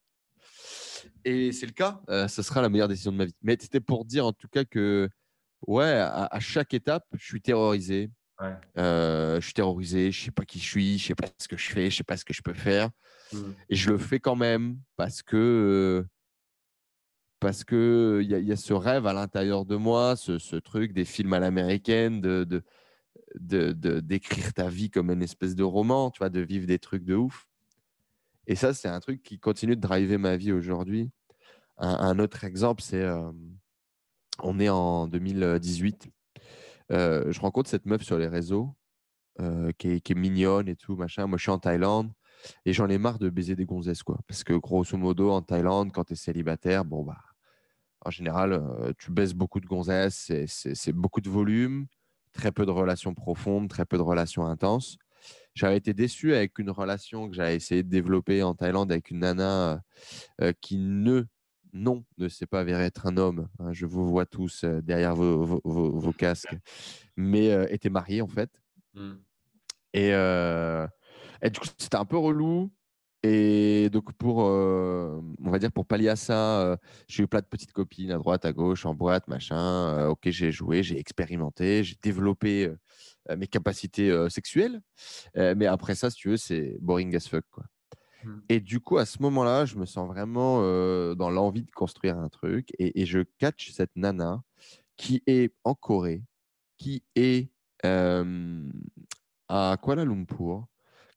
Et 1.23 1.51
c'est 1.51 1.65
le 1.67 1.71
cas, 1.71 2.01
ce 2.27 2.41
sera 2.41 2.61
la 2.61 2.69
meilleure 2.69 2.88
décision 2.88 3.11
de 3.11 3.17
ma 3.17 3.25
vie. 3.25 3.36
Mais 3.43 3.57
c'était 3.59 3.79
pour 3.79 4.05
dire 4.05 4.25
en 4.25 4.33
tout 4.33 4.47
cas 4.47 4.63
que, 4.65 5.09
ouais, 5.67 5.91
à, 5.91 6.25
à 6.25 6.39
chaque 6.39 6.73
étape, 6.73 7.05
je 7.13 7.25
suis 7.25 7.41
terrorisé. 7.41 8.09
Ouais. 8.41 8.53
Euh, 8.77 9.39
je 9.39 9.45
suis 9.45 9.53
terrorisé, 9.53 10.11
je 10.11 10.25
sais 10.25 10.31
pas 10.31 10.43
qui 10.43 10.59
je 10.59 10.65
suis, 10.65 10.97
je 10.97 11.07
sais 11.07 11.15
pas 11.15 11.27
ce 11.39 11.47
que 11.47 11.55
je 11.57 11.69
fais, 11.71 11.89
je 11.89 11.97
sais 11.97 12.03
pas 12.03 12.17
ce 12.17 12.25
que 12.25 12.33
je 12.33 12.41
peux 12.41 12.53
faire. 12.53 12.89
Mm. 13.31 13.38
Et 13.69 13.75
je 13.75 13.89
le 13.91 13.97
fais 13.97 14.19
quand 14.19 14.36
même 14.36 14.77
parce 14.97 15.21
que 15.23 15.38
euh, 15.38 16.07
parce 17.39 17.63
que 17.63 18.19
il 18.23 18.29
y, 18.29 18.36
a- 18.36 18.39
il 18.39 18.47
y 18.47 18.51
a 18.51 18.55
ce 18.55 18.73
rêve 18.73 19.05
à 19.07 19.13
l'intérieur 19.13 19.65
de 19.65 19.75
moi, 19.75 20.15
ce, 20.15 20.38
ce 20.39 20.55
truc 20.55 20.93
des 20.93 21.05
films 21.05 21.33
à 21.33 21.39
l'américaine, 21.39 22.21
de 22.21 22.63
d'écrire 23.38 24.53
ta 24.53 24.69
vie 24.69 24.89
comme 24.89 25.09
une 25.11 25.21
espèce 25.23 25.55
de 25.55 25.63
roman, 25.63 26.09
tu 26.11 26.19
vois, 26.19 26.29
de 26.29 26.39
vivre 26.39 26.67
des 26.67 26.79
trucs 26.79 27.03
de 27.03 27.15
ouf. 27.15 27.47
Et 28.47 28.55
ça, 28.55 28.73
c'est 28.73 28.88
un 28.88 28.99
truc 28.99 29.23
qui 29.23 29.39
continue 29.39 29.75
de 29.75 29.81
driver 29.81 30.17
ma 30.17 30.38
vie 30.38 30.51
aujourd'hui. 30.51 31.09
Un, 31.77 31.89
un 31.89 32.19
autre 32.19 32.43
exemple, 32.43 32.81
c'est 32.81 33.01
euh, 33.01 33.31
on 34.41 34.59
est 34.59 34.69
en 34.69 35.07
2018. 35.07 36.09
Euh, 36.91 37.31
je 37.31 37.39
rencontre 37.39 37.69
cette 37.69 37.86
meuf 37.86 38.03
sur 38.03 38.17
les 38.17 38.27
réseaux 38.27 38.75
euh, 39.39 39.71
qui, 39.77 39.89
est, 39.89 40.15
mignonne 40.15 40.67
et 40.67 40.75
tout, 40.75 40.95
machin. 40.95 41.27
Moi, 41.27 41.38
je 41.38 41.43
suis 41.43 41.51
en 41.51 41.59
Thaïlande 41.59 42.11
et 42.65 42.73
j'en 42.73 42.88
ai 42.89 42.97
marre 42.97 43.19
de 43.19 43.29
baiser 43.29 43.55
des 43.55 43.65
gonzesses, 43.65 44.03
quoi. 44.03 44.19
Parce 44.27 44.43
que 44.43 44.53
grosso 44.53 44.97
modo, 44.97 45.31
en 45.31 45.41
Thaïlande, 45.41 45.91
quand 45.91 46.05
tu 46.05 46.13
es 46.13 46.15
célibataire, 46.15 46.86
bon, 46.86 47.03
bah, 47.03 47.17
en 48.01 48.11
général, 48.11 48.53
euh, 48.53 48.91
tu 48.97 49.11
baises 49.11 49.33
beaucoup 49.33 49.59
de 49.59 49.65
gonzesses, 49.65 50.31
c'est- 50.47 50.91
beaucoup 50.93 51.21
de 51.21 51.29
volume, 51.29 51.88
très 52.33 52.51
peu 52.51 52.65
de 52.65 52.71
relations 52.71 53.13
profondes, 53.13 53.67
très 53.69 53.86
peu 53.86 53.97
de 53.97 54.03
relations 54.03 54.45
intenses. 54.45 54.97
J'avais 55.55 55.77
été 55.77 55.93
déçu 55.93 56.36
avec 56.36 56.59
une 56.59 56.69
relation 56.69 57.29
que 57.29 57.36
j'avais 57.36 57.55
essayé 57.55 57.81
de 57.81 57.89
développer 57.89 58.43
en 58.43 58.53
Thaïlande 58.53 58.91
avec 58.91 59.09
une 59.09 59.19
nana 59.19 59.81
qui 60.61 60.77
ne, 60.77 61.23
non, 61.76 62.05
ne 62.17 62.30
s'est 62.30 62.45
pas 62.47 62.61
avéré 62.61 62.86
être 62.86 63.05
un 63.05 63.17
homme. 63.17 63.49
hein. 63.59 63.73
je 63.73 63.86
vous 63.86 64.07
vois 64.09 64.26
tous 64.26 64.63
euh, 64.63 64.82
derrière 64.82 65.13
vos, 65.13 65.43
vos- 65.43 65.61
vos- 65.65 65.99
vos 65.99 66.13
casques, 66.13 66.55
mais 67.17 67.51
euh, 67.51 67.67
était 67.69 67.89
mariée 67.89 68.21
en 68.21 68.28
fait. 68.28 68.49
Mm. 68.93 69.15
Et, 69.93 70.13
euh, 70.13 70.88
et 71.41 71.49
du 71.49 71.59
coup, 71.59 71.67
c'était 71.78 71.97
un 71.97 72.05
peu 72.05 72.17
relou. 72.17 72.71
Et 73.23 73.89
donc, 73.91 74.13
pour, 74.13 74.38
on 74.38 75.49
va 75.49 75.57
dire, 75.57 75.71
pour 75.71 75.88
pallier 75.88 76.09
à 76.09 76.15
ça, 76.15 76.78
j'ai 77.07 77.23
eu 77.23 77.28
plein 77.28 77.39
de 77.39 77.45
petites 77.47 77.71
copines 77.71 78.11
à 78.11 78.17
droite, 78.19 78.45
à 78.45 78.53
gauche, 78.53 78.86
en 78.86 78.93
boîte, 78.93 79.28
machin. 79.28 80.07
Ok, 80.09 80.30
j'ai 80.30 80.51
joué, 80.51 80.84
j'ai 80.84 80.99
expérimenté, 80.99 81.84
j'ai 81.84 81.95
développé 82.03 82.71
mes 83.36 83.47
capacités 83.47 84.13
sexuelles. 84.30 84.80
Mais 85.36 85.65
après 85.65 85.95
ça, 85.95 86.11
si 86.11 86.17
tu 86.17 86.30
veux, 86.30 86.38
c'est 86.38 86.78
boring 86.82 87.15
as 87.15 87.28
fuck, 87.28 87.45
quoi. 87.49 87.63
Mm. 88.26 88.41
Et 88.49 88.59
du 88.59 88.80
coup, 88.80 88.97
à 88.97 89.05
ce 89.05 89.21
moment-là, 89.21 89.65
je 89.65 89.78
me 89.78 89.86
sens 89.86 90.07
vraiment 90.07 90.61
dans 91.15 91.30
l'envie 91.30 91.63
de 91.63 91.71
construire 91.71 92.17
un 92.17 92.30
truc. 92.30 92.69
Et, 92.80 93.05
je 93.05 93.19
catch 93.38 93.71
cette 93.71 93.95
nana 93.95 94.41
qui 94.97 95.21
est 95.28 95.53
en 95.63 95.76
Corée, 95.76 96.23
qui 96.78 97.03
est 97.15 97.49
à 97.84 99.78
Kuala 99.82 100.05
Lumpur, 100.05 100.67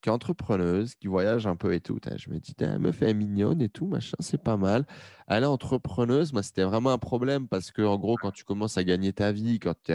qui 0.00 0.08
est 0.08 0.12
entrepreneuse, 0.12 0.94
qui 0.94 1.08
voyage 1.08 1.46
un 1.46 1.56
peu 1.56 1.74
et 1.74 1.80
tout. 1.80 1.98
Je 2.16 2.30
me 2.30 2.38
dis, 2.38 2.54
elle 2.60 2.78
me 2.78 2.92
fait 2.92 3.12
mignonne 3.14 3.60
et 3.60 3.68
tout, 3.68 3.86
machin, 3.86 4.16
c'est 4.20 4.42
pas 4.42 4.56
mal. 4.56 4.86
Elle 5.26 5.42
est 5.42 5.46
entrepreneuse, 5.46 6.32
moi, 6.32 6.42
c'était 6.42 6.62
vraiment 6.62 6.90
un 6.90 6.98
problème 6.98 7.48
parce 7.48 7.72
que, 7.72 7.82
en 7.82 7.98
gros, 7.98 8.16
quand 8.16 8.30
tu 8.30 8.44
commences 8.44 8.78
à 8.78 8.84
gagner 8.84 9.12
ta 9.12 9.32
vie, 9.32 9.58
quand 9.58 9.74
tu 9.84 9.92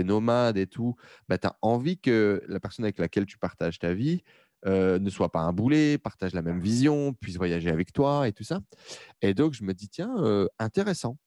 es 0.00 0.04
nomade 0.04 0.58
et 0.58 0.66
tout, 0.66 0.96
bah, 1.28 1.38
tu 1.38 1.46
as 1.46 1.56
envie 1.62 1.98
que 1.98 2.42
la 2.48 2.60
personne 2.60 2.84
avec 2.84 2.98
laquelle 2.98 3.26
tu 3.26 3.38
partages 3.38 3.78
ta 3.78 3.94
vie 3.94 4.22
euh, 4.66 4.98
ne 4.98 5.10
soit 5.10 5.30
pas 5.30 5.40
un 5.40 5.52
boulet, 5.52 5.98
partage 5.98 6.34
la 6.34 6.42
même 6.42 6.60
vision, 6.60 7.12
puisse 7.14 7.36
voyager 7.36 7.70
avec 7.70 7.92
toi 7.92 8.28
et 8.28 8.32
tout 8.32 8.44
ça. 8.44 8.60
Et 9.22 9.34
donc, 9.34 9.52
je 9.54 9.64
me 9.64 9.74
dis, 9.74 9.88
tiens, 9.88 10.14
euh, 10.18 10.46
intéressant. 10.58 11.18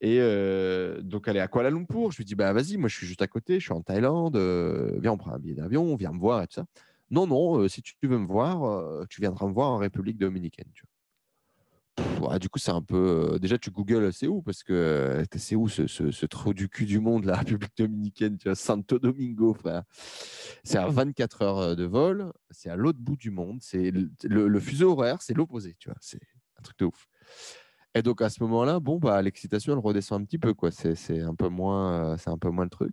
Et 0.00 0.18
euh, 0.20 1.02
donc, 1.02 1.28
elle 1.28 1.36
est 1.36 1.40
à 1.40 1.48
Kuala 1.48 1.70
Lumpur. 1.70 2.10
Je 2.10 2.16
lui 2.16 2.24
dis, 2.24 2.34
bah 2.34 2.52
vas-y, 2.54 2.78
moi 2.78 2.88
je 2.88 2.96
suis 2.96 3.06
juste 3.06 3.20
à 3.20 3.26
côté, 3.26 3.60
je 3.60 3.64
suis 3.64 3.72
en 3.72 3.82
Thaïlande. 3.82 4.36
viens, 4.36 5.12
on 5.12 5.18
prend 5.18 5.32
un 5.32 5.38
billet 5.38 5.54
d'avion, 5.54 5.94
viens 5.96 6.12
me 6.12 6.18
voir 6.18 6.42
et 6.42 6.46
tout 6.46 6.54
ça. 6.54 6.64
Non, 7.10 7.26
non, 7.26 7.68
si 7.68 7.82
tu 7.82 7.94
veux 8.04 8.18
me 8.18 8.26
voir, 8.26 9.06
tu 9.08 9.20
viendras 9.20 9.46
me 9.46 9.52
voir 9.52 9.70
en 9.70 9.76
République 9.76 10.16
dominicaine. 10.16 10.68
Du 12.40 12.48
coup, 12.48 12.58
c'est 12.58 12.70
un 12.70 12.82
peu. 12.82 13.32
euh, 13.34 13.38
déjà, 13.38 13.58
tu 13.58 13.70
googles 13.70 14.12
c'est 14.12 14.26
où? 14.26 14.42
Parce 14.42 14.62
que 14.62 14.72
euh, 14.72 15.24
c'est 15.36 15.56
où 15.56 15.68
ce, 15.68 15.86
ce, 15.86 16.10
ce 16.10 16.26
trou 16.26 16.54
du 16.54 16.68
cul 16.68 16.86
du 16.86 17.00
monde, 17.00 17.24
la 17.24 17.34
République 17.38 17.76
dominicaine 17.76 18.38
Tu 18.38 18.48
vois, 18.48 18.54
Santo 18.54 18.98
Domingo, 18.98 19.54
frère? 19.54 19.82
C'est 20.64 20.78
à 20.78 20.86
24 20.88 21.42
heures 21.42 21.58
euh, 21.58 21.74
de 21.74 21.84
vol, 21.84 22.32
c'est 22.50 22.70
à 22.70 22.76
l'autre 22.76 22.98
bout 23.00 23.16
du 23.16 23.30
monde. 23.30 23.58
C'est 23.60 23.90
le, 23.90 24.10
le- 24.24 24.48
le 24.48 24.60
fuseau 24.60 24.92
horaire, 24.92 25.20
c'est 25.22 25.34
l'opposé. 25.34 25.76
Tu 25.78 25.88
vois, 25.88 25.98
c'est 26.00 26.20
un 26.58 26.62
truc 26.62 26.78
de 26.78 26.84
ouf. 26.86 27.06
Et 27.94 28.02
donc 28.02 28.22
à 28.22 28.30
ce 28.30 28.42
moment-là, 28.44 28.78
bon, 28.80 28.98
bah, 28.98 29.20
l'excitation, 29.20 29.72
elle 29.72 29.80
redescend 29.80 30.22
un 30.22 30.24
petit 30.24 30.38
peu, 30.38 30.54
quoi. 30.54 30.70
C'est, 30.70 31.20
un 31.20 31.34
peu 31.34 31.48
moins, 31.48 32.16
c'est 32.18 32.30
un 32.30 32.38
peu 32.38 32.50
moins 32.50 32.64
le 32.64 32.70
truc. 32.70 32.92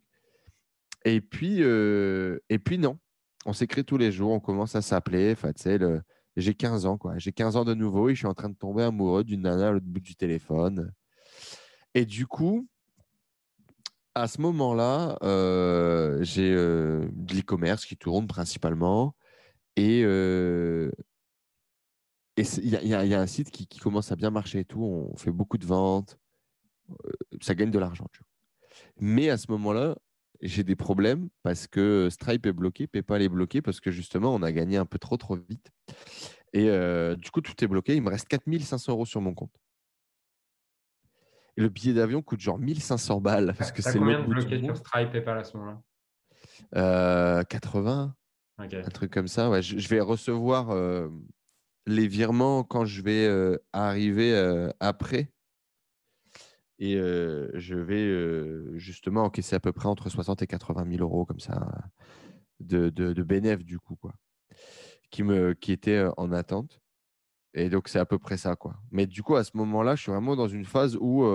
Et 1.05 1.21
puis, 1.21 1.57
euh, 1.61 2.39
et 2.49 2.59
puis 2.59 2.77
non, 2.77 2.97
on 3.45 3.53
s'écrit 3.53 3.85
tous 3.85 3.97
les 3.97 4.11
jours, 4.11 4.31
on 4.31 4.39
commence 4.39 4.75
à 4.75 4.81
s'appeler. 4.81 5.31
Enfin, 5.33 5.53
tu 5.53 5.61
sais, 5.63 5.77
le- 5.77 6.01
j'ai 6.37 6.53
15 6.53 6.85
ans, 6.85 6.97
quoi. 6.97 7.17
J'ai 7.17 7.33
15 7.33 7.55
ans 7.55 7.65
de 7.65 7.73
nouveau 7.73 8.09
et 8.09 8.13
je 8.13 8.19
suis 8.19 8.27
en 8.27 8.33
train 8.35 8.49
de 8.49 8.55
tomber 8.55 8.83
amoureux 8.83 9.23
d'une 9.23 9.41
nana 9.41 9.69
à 9.69 9.71
l'autre 9.71 9.85
bout 9.87 9.99
du 9.99 10.15
téléphone. 10.15 10.93
Et 11.95 12.05
du 12.05 12.27
coup, 12.27 12.67
à 14.13 14.27
ce 14.27 14.39
moment-là, 14.41 15.17
euh, 15.23 16.23
j'ai 16.23 16.53
euh, 16.53 17.07
de 17.11 17.35
l'e-commerce 17.35 17.85
qui 17.85 17.97
tourne 17.97 18.27
principalement. 18.27 19.15
Et 19.75 20.03
euh, 20.03 20.91
il 22.37 22.69
y, 22.69 22.93
a- 22.93 23.19
un 23.19 23.27
site 23.27 23.49
qui, 23.49 23.65
qui 23.65 23.79
commence 23.79 24.11
à 24.11 24.15
bien 24.15 24.29
marcher 24.29 24.59
et 24.59 24.65
tout. 24.65 24.83
On 24.83 25.17
fait 25.17 25.31
beaucoup 25.31 25.57
de 25.57 25.65
ventes. 25.65 26.19
ça 27.41 27.55
gagne 27.55 27.71
de 27.71 27.79
l'argent. 27.79 28.07
Mais 28.99 29.29
à 29.29 29.37
ce 29.37 29.51
moment-là, 29.51 29.95
j'ai 30.41 30.63
des 30.63 30.75
problèmes 30.75 31.29
parce 31.43 31.67
que 31.67 32.09
Stripe 32.09 32.45
est 32.45 32.53
bloqué, 32.53 32.87
PayPal 32.87 33.21
est 33.21 33.29
bloqué 33.29 33.61
parce 33.61 33.79
que 33.79 33.91
justement, 33.91 34.33
on 34.33 34.41
a 34.41 34.51
gagné 34.51 34.77
un 34.77 34.85
peu 34.85 34.99
trop, 34.99 35.17
trop 35.17 35.35
vite. 35.35 35.71
Et 36.53 36.69
euh, 36.69 37.15
du 37.15 37.31
coup, 37.31 37.41
tout 37.41 37.53
est 37.63 37.67
bloqué. 37.67 37.95
Il 37.95 38.01
me 38.01 38.09
reste 38.09 38.27
4500 38.27 38.91
euros 38.91 39.05
sur 39.05 39.21
mon 39.21 39.33
compte. 39.33 39.53
Et 41.57 41.61
le 41.61 41.69
billet 41.69 41.93
d'avion 41.93 42.21
coûte 42.21 42.39
genre 42.39 42.59
1500 42.59 43.19
balles 43.19 43.53
parce 43.57 43.71
que 43.71 43.81
c'est 43.81 43.97
combien 43.97 44.21
de 44.21 44.27
bloqués 44.27 44.63
sur. 44.63 44.77
Stripe 44.77 45.09
et 45.09 45.11
PayPal 45.11 45.39
à 45.39 45.43
ce 45.43 45.57
moment-là? 45.57 45.81
Euh, 46.75 47.43
80, 47.43 48.15
Ok. 48.59 48.73
un 48.73 48.89
truc 48.89 49.11
comme 49.11 49.27
ça. 49.27 49.49
Ouais. 49.49 49.61
Je, 49.61 49.77
je 49.79 49.87
vais 49.87 49.99
recevoir 49.99 50.69
euh, 50.69 51.09
les 51.87 52.07
virements 52.07 52.63
quand 52.63 52.85
je 52.85 53.01
vais 53.01 53.25
euh, 53.25 53.57
arriver 53.73 54.35
après. 54.79 55.31
Et 56.79 56.95
je 56.95 57.75
vais 57.75 58.77
justement 58.77 59.23
encaisser 59.23 59.55
à 59.55 59.59
peu 59.59 59.71
près 59.71 59.87
entre 59.87 60.09
60 60.09 60.41
et 60.41 60.47
80 60.47 60.85
000 60.89 61.01
euros 61.01 61.25
comme 61.25 61.39
ça 61.39 61.67
de, 62.59 62.89
de, 62.89 63.13
du 63.55 63.79
coup, 63.79 63.95
quoi, 63.95 64.13
qui, 65.09 65.23
me, 65.23 65.53
qui 65.53 65.71
était 65.71 66.05
en 66.17 66.31
attente. 66.31 66.79
Et 67.53 67.69
donc, 67.69 67.87
c'est 67.87 67.99
à 67.99 68.05
peu 68.05 68.19
près 68.19 68.37
ça, 68.37 68.55
quoi. 68.55 68.75
Mais 68.91 69.07
du 69.07 69.23
coup, 69.23 69.35
à 69.35 69.43
ce 69.43 69.51
moment-là, 69.55 69.95
je 69.95 70.03
suis 70.03 70.11
vraiment 70.11 70.35
dans 70.35 70.47
une 70.47 70.65
phase 70.65 70.95
où 70.99 71.25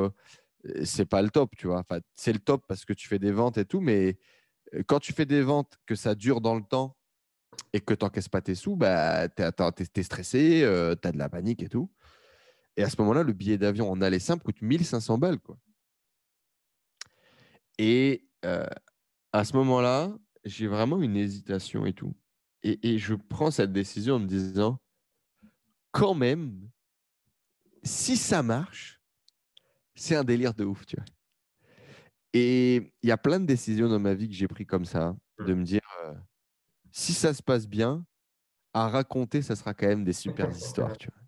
c'est 0.84 1.06
pas 1.06 1.22
le 1.22 1.30
top, 1.30 1.56
tu 1.56 1.66
vois. 1.66 1.84
C'est 2.14 2.32
le 2.32 2.38
top 2.38 2.64
parce 2.68 2.84
que 2.84 2.92
tu 2.92 3.08
fais 3.08 3.18
des 3.18 3.32
ventes 3.32 3.58
et 3.58 3.64
tout, 3.64 3.80
mais 3.80 4.18
quand 4.86 5.00
tu 5.00 5.12
fais 5.12 5.26
des 5.26 5.42
ventes, 5.42 5.78
que 5.86 5.94
ça 5.94 6.14
dure 6.14 6.40
dans 6.40 6.54
le 6.54 6.62
temps 6.62 6.96
et 7.72 7.80
que 7.80 7.94
tu 7.94 8.04
n'encaisses 8.04 8.28
pas 8.28 8.40
tes 8.40 8.54
sous, 8.54 8.76
bah, 8.76 9.28
tu 9.28 9.42
es, 9.42 10.02
stressé, 10.02 10.60
tu 11.02 11.08
as 11.08 11.12
de 11.12 11.18
la 11.18 11.28
panique 11.28 11.62
et 11.62 11.68
tout. 11.68 11.90
Et 12.76 12.82
à 12.82 12.90
ce 12.90 12.96
moment-là, 13.00 13.22
le 13.22 13.32
billet 13.32 13.58
d'avion 13.58 13.90
en 13.90 14.00
aller 14.00 14.18
simple 14.18 14.44
coûte 14.44 14.62
1500 14.62 15.18
balles. 15.18 15.38
Quoi. 15.38 15.58
Et 17.78 18.26
euh, 18.44 18.66
à 19.32 19.44
ce 19.44 19.54
moment-là, 19.56 20.16
j'ai 20.44 20.66
vraiment 20.66 21.00
une 21.00 21.16
hésitation 21.16 21.86
et 21.86 21.92
tout. 21.92 22.14
Et, 22.62 22.94
et 22.94 22.98
je 22.98 23.14
prends 23.14 23.50
cette 23.50 23.72
décision 23.72 24.16
en 24.16 24.20
me 24.20 24.26
disant, 24.26 24.78
quand 25.90 26.14
même, 26.14 26.68
si 27.82 28.16
ça 28.16 28.42
marche, 28.42 29.00
c'est 29.94 30.16
un 30.16 30.24
délire 30.24 30.54
de 30.54 30.64
ouf, 30.64 30.86
tu 30.86 30.96
vois. 30.96 31.04
Et 32.32 32.92
il 33.02 33.08
y 33.08 33.12
a 33.12 33.18
plein 33.18 33.40
de 33.40 33.46
décisions 33.46 33.88
dans 33.88 33.98
ma 33.98 34.14
vie 34.14 34.28
que 34.28 34.34
j'ai 34.34 34.48
pris 34.48 34.64
comme 34.64 34.86
ça, 34.86 35.14
de 35.38 35.52
me 35.52 35.64
dire, 35.64 35.82
euh, 36.04 36.14
si 36.90 37.12
ça 37.12 37.34
se 37.34 37.42
passe 37.42 37.66
bien, 37.66 38.06
à 38.72 38.88
raconter, 38.88 39.42
ça 39.42 39.54
sera 39.54 39.74
quand 39.74 39.86
même 39.86 40.04
des 40.04 40.14
super 40.14 40.50
histoires, 40.50 40.96
tu 40.96 41.08
vois. 41.10 41.21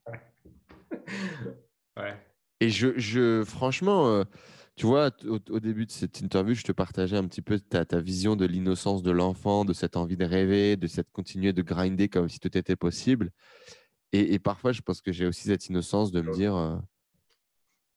Ouais. 1.97 2.15
Et 2.61 2.71
je, 2.71 2.99
je 2.99 3.45
franchement, 3.45 4.09
euh, 4.09 4.25
tu 4.77 4.87
vois, 4.87 5.11
au, 5.27 5.39
au 5.51 5.61
début 5.61 5.87
de 5.87 5.93
cette 5.93 6.21
interview, 6.21 6.55
je 6.55 6.63
te 6.63 6.73
partageais 6.73 7.17
un 7.17 7.27
petit 7.27 7.43
peu 7.43 7.61
ta, 7.61 7.85
ta 7.85 8.01
vision 8.01 8.37
de 8.37 8.47
l'innocence 8.47 9.03
de 9.03 9.11
l'enfant, 9.11 9.65
de 9.65 9.73
cette 9.73 9.97
envie 9.97 10.17
de 10.17 10.25
rêver, 10.25 10.77
de 10.77 10.87
cette 10.87 11.11
continuer 11.13 11.53
de 11.53 11.63
grinder 11.63 12.09
comme 12.09 12.29
si 12.29 12.41
tout 12.41 12.57
était 12.57 12.77
possible. 12.77 13.31
Et, 14.13 14.35
et 14.35 14.39
parfois, 14.39 14.73
je 14.73 14.81
pense 14.81 15.01
que 15.01 15.13
j'ai 15.13 15.27
aussi 15.27 15.49
cette 15.49 15.67
innocence 15.69 16.11
de 16.13 16.21
me 16.21 16.33
dire, 16.33 16.57
euh, 16.57 16.77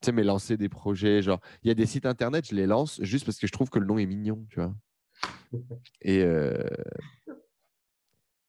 tu 0.01 0.07
sais, 0.07 0.11
mais 0.11 0.23
lancer 0.23 0.57
des 0.57 0.69
projets, 0.69 1.21
genre, 1.21 1.39
il 1.63 1.67
y 1.67 1.71
a 1.71 1.75
des 1.75 1.85
sites 1.85 2.05
internet, 2.05 2.47
je 2.49 2.55
les 2.55 2.65
lance 2.67 2.99
juste 3.01 3.25
parce 3.25 3.37
que 3.37 3.47
je 3.47 3.51
trouve 3.51 3.69
que 3.69 3.79
le 3.79 3.85
nom 3.85 3.97
est 3.97 4.05
mignon, 4.05 4.45
tu 4.49 4.59
vois. 4.59 4.75
Et, 6.01 6.21
euh, 6.23 6.63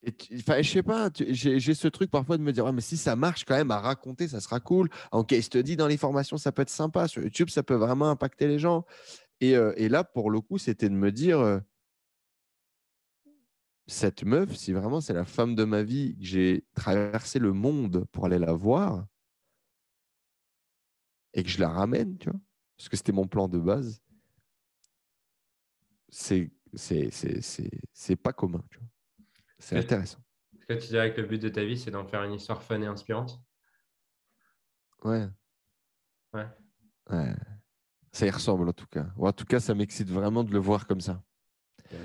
enfin, 0.06 0.62
je 0.62 0.70
sais 0.70 0.82
pas, 0.82 1.10
j'ai 1.14 1.74
ce 1.74 1.88
truc 1.88 2.10
parfois 2.10 2.38
de 2.38 2.42
me 2.42 2.52
dire, 2.52 2.64
Ouais, 2.64 2.72
mais 2.72 2.80
si 2.80 2.96
ça 2.96 3.16
marche 3.16 3.44
quand 3.44 3.56
même 3.56 3.70
à 3.70 3.80
raconter, 3.80 4.28
ça 4.28 4.40
sera 4.40 4.60
cool. 4.60 4.88
En 5.12 5.24
case 5.24 5.44
study, 5.44 5.76
dans 5.76 5.86
les 5.86 5.96
formations, 5.96 6.36
ça 6.38 6.52
peut 6.52 6.62
être 6.62 6.70
sympa. 6.70 7.08
Sur 7.08 7.22
YouTube, 7.22 7.50
ça 7.50 7.62
peut 7.62 7.74
vraiment 7.74 8.10
impacter 8.10 8.46
les 8.46 8.58
gens. 8.58 8.84
Et, 9.40 9.56
euh, 9.56 9.72
là, 9.88 10.04
pour 10.04 10.30
le 10.30 10.40
coup, 10.40 10.58
c'était 10.58 10.88
de 10.88 10.94
me 10.94 11.12
dire, 11.12 11.40
euh, 11.40 11.58
cette 13.86 14.22
meuf, 14.24 14.54
si 14.54 14.72
vraiment 14.72 15.00
c'est 15.00 15.14
la 15.14 15.24
femme 15.24 15.54
de 15.54 15.64
ma 15.64 15.82
vie, 15.82 16.16
que 16.18 16.24
j'ai 16.24 16.64
traversé 16.74 17.38
le 17.38 17.52
monde 17.52 18.06
pour 18.12 18.26
aller 18.26 18.38
la 18.38 18.52
voir, 18.52 19.06
et 21.34 21.42
que 21.42 21.48
je 21.48 21.60
la 21.60 21.68
ramène, 21.68 22.18
tu 22.18 22.30
vois, 22.30 22.40
parce 22.76 22.88
que 22.88 22.96
c'était 22.96 23.12
mon 23.12 23.26
plan 23.26 23.48
de 23.48 23.58
base, 23.58 24.02
c'est 26.10 26.50
pas 28.22 28.32
commun, 28.32 28.62
tu 28.70 28.78
vois. 28.78 28.88
C'est 29.58 29.76
intéressant. 29.76 30.18
Est-ce 30.54 30.66
que 30.66 30.72
tu 30.74 30.88
dirais 30.88 31.12
que 31.12 31.20
le 31.20 31.26
but 31.26 31.40
de 31.40 31.48
ta 31.48 31.64
vie, 31.64 31.78
c'est 31.78 31.90
d'en 31.90 32.04
faire 32.04 32.22
une 32.24 32.34
histoire 32.34 32.62
fun 32.62 32.80
et 32.82 32.86
inspirante? 32.86 33.40
Ouais. 35.04 35.28
Ouais. 36.32 36.46
Ouais. 37.10 37.34
Ça 38.12 38.26
y 38.26 38.30
ressemble 38.30 38.68
en 38.68 38.72
tout 38.72 38.86
cas. 38.86 39.06
Ou 39.16 39.26
en 39.26 39.32
tout 39.32 39.44
cas, 39.44 39.60
ça 39.60 39.74
m'excite 39.74 40.10
vraiment 40.10 40.44
de 40.44 40.52
le 40.52 40.58
voir 40.58 40.86
comme 40.86 41.00
ça. 41.00 41.22
Ouais. 41.90 41.98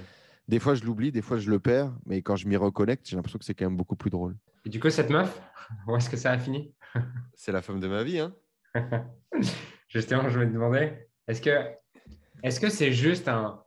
Des 0.47 0.59
fois, 0.59 0.75
je 0.75 0.83
l'oublie, 0.83 1.11
des 1.11 1.21
fois, 1.21 1.37
je 1.37 1.49
le 1.49 1.59
perds, 1.59 1.93
mais 2.05 2.21
quand 2.21 2.35
je 2.35 2.47
m'y 2.47 2.55
reconnecte, 2.55 3.07
j'ai 3.07 3.15
l'impression 3.15 3.39
que 3.39 3.45
c'est 3.45 3.53
quand 3.53 3.65
même 3.65 3.77
beaucoup 3.77 3.95
plus 3.95 4.09
drôle. 4.09 4.37
Et 4.65 4.69
du 4.69 4.79
coup, 4.79 4.89
cette 4.89 5.09
meuf, 5.09 5.41
où 5.87 5.95
est-ce 5.95 6.09
que 6.09 6.17
ça 6.17 6.31
a 6.31 6.37
fini? 6.37 6.73
C'est 7.33 7.51
la 7.51 7.61
femme 7.61 7.79
de 7.79 7.87
ma 7.87 8.03
vie, 8.03 8.19
hein 8.19 8.35
Justement, 9.87 10.29
je 10.29 10.39
me 10.39 10.45
demandais, 10.45 11.09
est-ce 11.27 11.41
que 11.41 11.75
est-ce 12.43 12.59
que 12.59 12.69
c'est 12.69 12.91
juste 12.91 13.27
un 13.27 13.63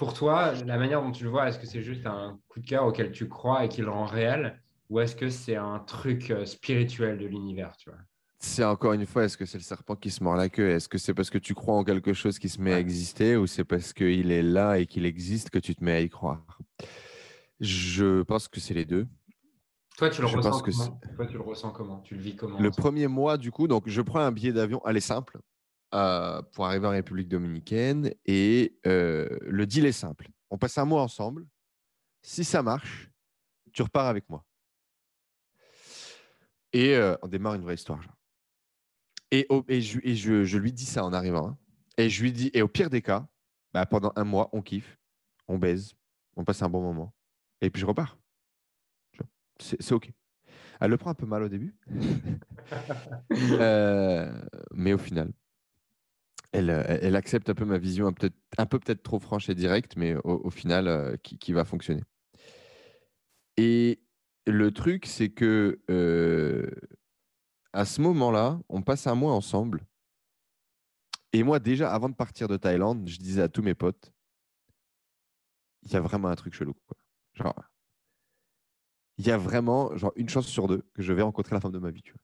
pour 0.00 0.14
toi, 0.14 0.54
la 0.64 0.78
manière 0.78 1.02
dont 1.02 1.12
tu 1.12 1.24
le 1.24 1.28
vois, 1.28 1.46
est-ce 1.46 1.58
que 1.58 1.66
c'est 1.66 1.82
juste 1.82 2.06
un 2.06 2.40
coup 2.48 2.60
de 2.60 2.66
cœur 2.66 2.86
auquel 2.86 3.12
tu 3.12 3.28
crois 3.28 3.66
et 3.66 3.68
qui 3.68 3.82
le 3.82 3.90
rend 3.90 4.06
réel 4.06 4.58
ou 4.88 4.98
est-ce 4.98 5.14
que 5.14 5.28
c'est 5.28 5.56
un 5.56 5.78
truc 5.78 6.30
euh, 6.30 6.46
spirituel 6.46 7.18
de 7.18 7.26
l'univers, 7.26 7.76
tu 7.76 7.90
vois? 7.90 7.98
C'est 8.38 8.64
encore 8.64 8.94
une 8.94 9.04
fois, 9.04 9.24
est-ce 9.24 9.36
que 9.36 9.44
c'est 9.44 9.58
le 9.58 9.62
serpent 9.62 9.96
qui 9.96 10.10
se 10.10 10.24
mord 10.24 10.36
la 10.36 10.48
queue? 10.48 10.70
Est-ce 10.70 10.88
que 10.88 10.96
c'est 10.96 11.12
parce 11.12 11.28
que 11.28 11.36
tu 11.36 11.52
crois 11.52 11.74
en 11.74 11.84
quelque 11.84 12.14
chose 12.14 12.38
qui 12.38 12.48
se 12.48 12.62
met 12.62 12.72
à 12.72 12.78
exister 12.78 13.36
ou 13.36 13.46
c'est 13.46 13.64
parce 13.64 13.92
qu'il 13.92 14.32
est 14.32 14.42
là 14.42 14.78
et 14.78 14.86
qu'il 14.86 15.04
existe 15.04 15.50
que 15.50 15.58
tu 15.58 15.74
te 15.74 15.84
mets 15.84 15.92
à 15.92 16.00
y 16.00 16.08
croire? 16.08 16.58
Je 17.60 18.22
pense 18.22 18.48
que 18.48 18.58
c'est 18.58 18.72
les 18.72 18.86
deux. 18.86 19.06
Toi, 19.98 20.08
tu 20.08 20.22
le 20.22 20.28
Je 20.28 20.36
ressens 20.38 20.50
pense 20.50 20.62
que 20.62 20.70
comment? 20.70 21.00
Toi, 21.14 21.26
tu 21.26 21.34
le 21.34 21.42
ressens 21.42 21.70
comment? 21.72 22.00
Tu 22.00 22.14
le 22.14 22.22
vis 22.22 22.36
comment 22.36 22.58
Le 22.58 22.70
premier 22.70 23.06
mois, 23.06 23.36
du 23.36 23.50
coup, 23.50 23.68
donc 23.68 23.82
je 23.86 24.00
prends 24.00 24.20
un 24.20 24.32
billet 24.32 24.54
d'avion, 24.54 24.80
elle 24.86 24.96
est 24.96 25.00
simple, 25.00 25.40
pour 25.90 26.66
arriver 26.66 26.86
en 26.86 26.90
République 26.90 27.28
dominicaine. 27.28 28.12
Et 28.26 28.78
euh, 28.86 29.28
le 29.42 29.66
deal 29.66 29.86
est 29.86 29.92
simple. 29.92 30.28
On 30.50 30.58
passe 30.58 30.78
un 30.78 30.84
mois 30.84 31.02
ensemble. 31.02 31.46
Si 32.22 32.44
ça 32.44 32.62
marche, 32.62 33.10
tu 33.72 33.82
repars 33.82 34.06
avec 34.06 34.28
moi. 34.28 34.44
Et 36.72 36.94
euh, 36.94 37.16
on 37.22 37.28
démarre 37.28 37.54
une 37.54 37.62
vraie 37.62 37.74
histoire. 37.74 38.02
Et, 39.32 39.46
je, 39.48 40.58
lui 40.58 40.72
dis 40.72 40.86
ça 40.86 41.04
en 41.04 41.12
arrivant. 41.12 41.48
hein. 41.48 41.58
Et 41.96 42.08
je 42.08 42.22
lui 42.22 42.32
dis, 42.32 42.50
et 42.52 42.62
au 42.62 42.68
pire 42.68 42.90
des 42.90 43.02
cas, 43.02 43.28
bah, 43.72 43.86
pendant 43.86 44.12
un 44.16 44.24
mois, 44.24 44.48
on 44.52 44.62
kiffe, 44.62 44.98
on 45.46 45.58
baise, 45.58 45.94
on 46.36 46.44
passe 46.44 46.62
un 46.62 46.68
bon 46.68 46.82
moment. 46.82 47.14
Et 47.60 47.70
puis 47.70 47.80
je 47.80 47.86
repars. 47.86 48.18
C'est 49.60 49.92
OK. 49.92 50.10
Elle 50.80 50.90
le 50.90 50.96
prend 50.96 51.10
un 51.10 51.14
peu 51.14 51.26
mal 51.26 51.42
au 51.42 51.48
début. 51.48 51.74
Euh, 53.32 54.30
mais 54.72 54.92
au 54.92 54.98
final, 54.98 55.32
elle, 56.52 56.70
euh, 56.70 56.98
elle 57.02 57.16
accepte 57.16 57.48
un 57.50 57.54
peu 57.54 57.64
ma 57.64 57.78
vision, 57.78 58.06
un, 58.06 58.12
peu 58.12 58.78
peut-être 58.78 59.02
trop 59.02 59.18
franche 59.18 59.48
et 59.48 59.54
directe, 59.54 59.96
mais 59.96 60.14
au, 60.24 60.50
final, 60.50 60.88
euh, 60.88 61.16
qui, 61.16 61.52
va 61.52 61.64
fonctionner. 61.64 62.02
Et 63.56 64.02
le 64.46 64.72
truc, 64.72 65.06
c'est 65.06 65.30
que 65.30 65.80
euh, 65.90 66.70
à 67.72 67.84
ce 67.84 68.00
moment-là, 68.00 68.60
on 68.68 68.82
passe 68.82 69.06
un 69.06 69.14
mois 69.14 69.32
ensemble. 69.32 69.86
Et 71.32 71.42
moi, 71.44 71.60
déjà, 71.60 71.92
avant 71.92 72.08
de 72.08 72.14
partir 72.14 72.48
de 72.48 72.56
Thaïlande, 72.56 73.08
je 73.08 73.18
disais 73.18 73.42
à 73.42 73.48
tous 73.48 73.62
mes 73.62 73.74
potes, 73.74 74.12
il 75.82 75.92
y 75.92 75.96
a 75.96 76.00
vraiment 76.00 76.28
un 76.28 76.36
truc 76.36 76.54
chelou. 76.54 76.74
Genre, 77.34 77.54
il 79.18 79.26
y 79.26 79.30
a 79.30 79.36
vraiment 79.36 79.96
genre, 79.96 80.12
une 80.16 80.28
chance 80.28 80.46
sur 80.46 80.66
deux 80.66 80.82
que 80.94 81.02
je 81.02 81.12
vais 81.12 81.22
rencontrer 81.22 81.54
la 81.54 81.60
femme 81.60 81.72
de 81.72 81.78
ma 81.78 81.90
vie. 81.90 82.02
Tu 82.02 82.12
vois. 82.12 82.20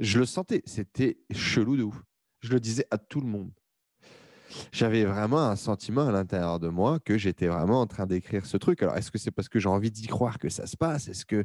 Je 0.00 0.18
le 0.18 0.26
sentais, 0.26 0.62
c'était 0.66 1.18
chelou 1.30 1.76
de 1.76 1.84
ouf. 1.84 2.02
Je 2.40 2.52
le 2.52 2.60
disais 2.60 2.86
à 2.90 2.98
tout 2.98 3.20
le 3.20 3.26
monde. 3.26 3.52
J'avais 4.72 5.04
vraiment 5.04 5.40
un 5.40 5.56
sentiment 5.56 6.06
à 6.08 6.12
l'intérieur 6.12 6.58
de 6.58 6.68
moi 6.68 7.00
que 7.00 7.18
j'étais 7.18 7.48
vraiment 7.48 7.80
en 7.80 7.86
train 7.86 8.06
d'écrire 8.06 8.46
ce 8.46 8.56
truc. 8.56 8.82
Alors, 8.82 8.96
est-ce 8.96 9.10
que 9.10 9.18
c'est 9.18 9.30
parce 9.30 9.48
que 9.48 9.58
j'ai 9.58 9.68
envie 9.68 9.90
d'y 9.90 10.06
croire 10.06 10.38
que 10.38 10.48
ça 10.48 10.66
se 10.66 10.76
passe? 10.76 11.08
Est-ce 11.08 11.26
que 11.26 11.44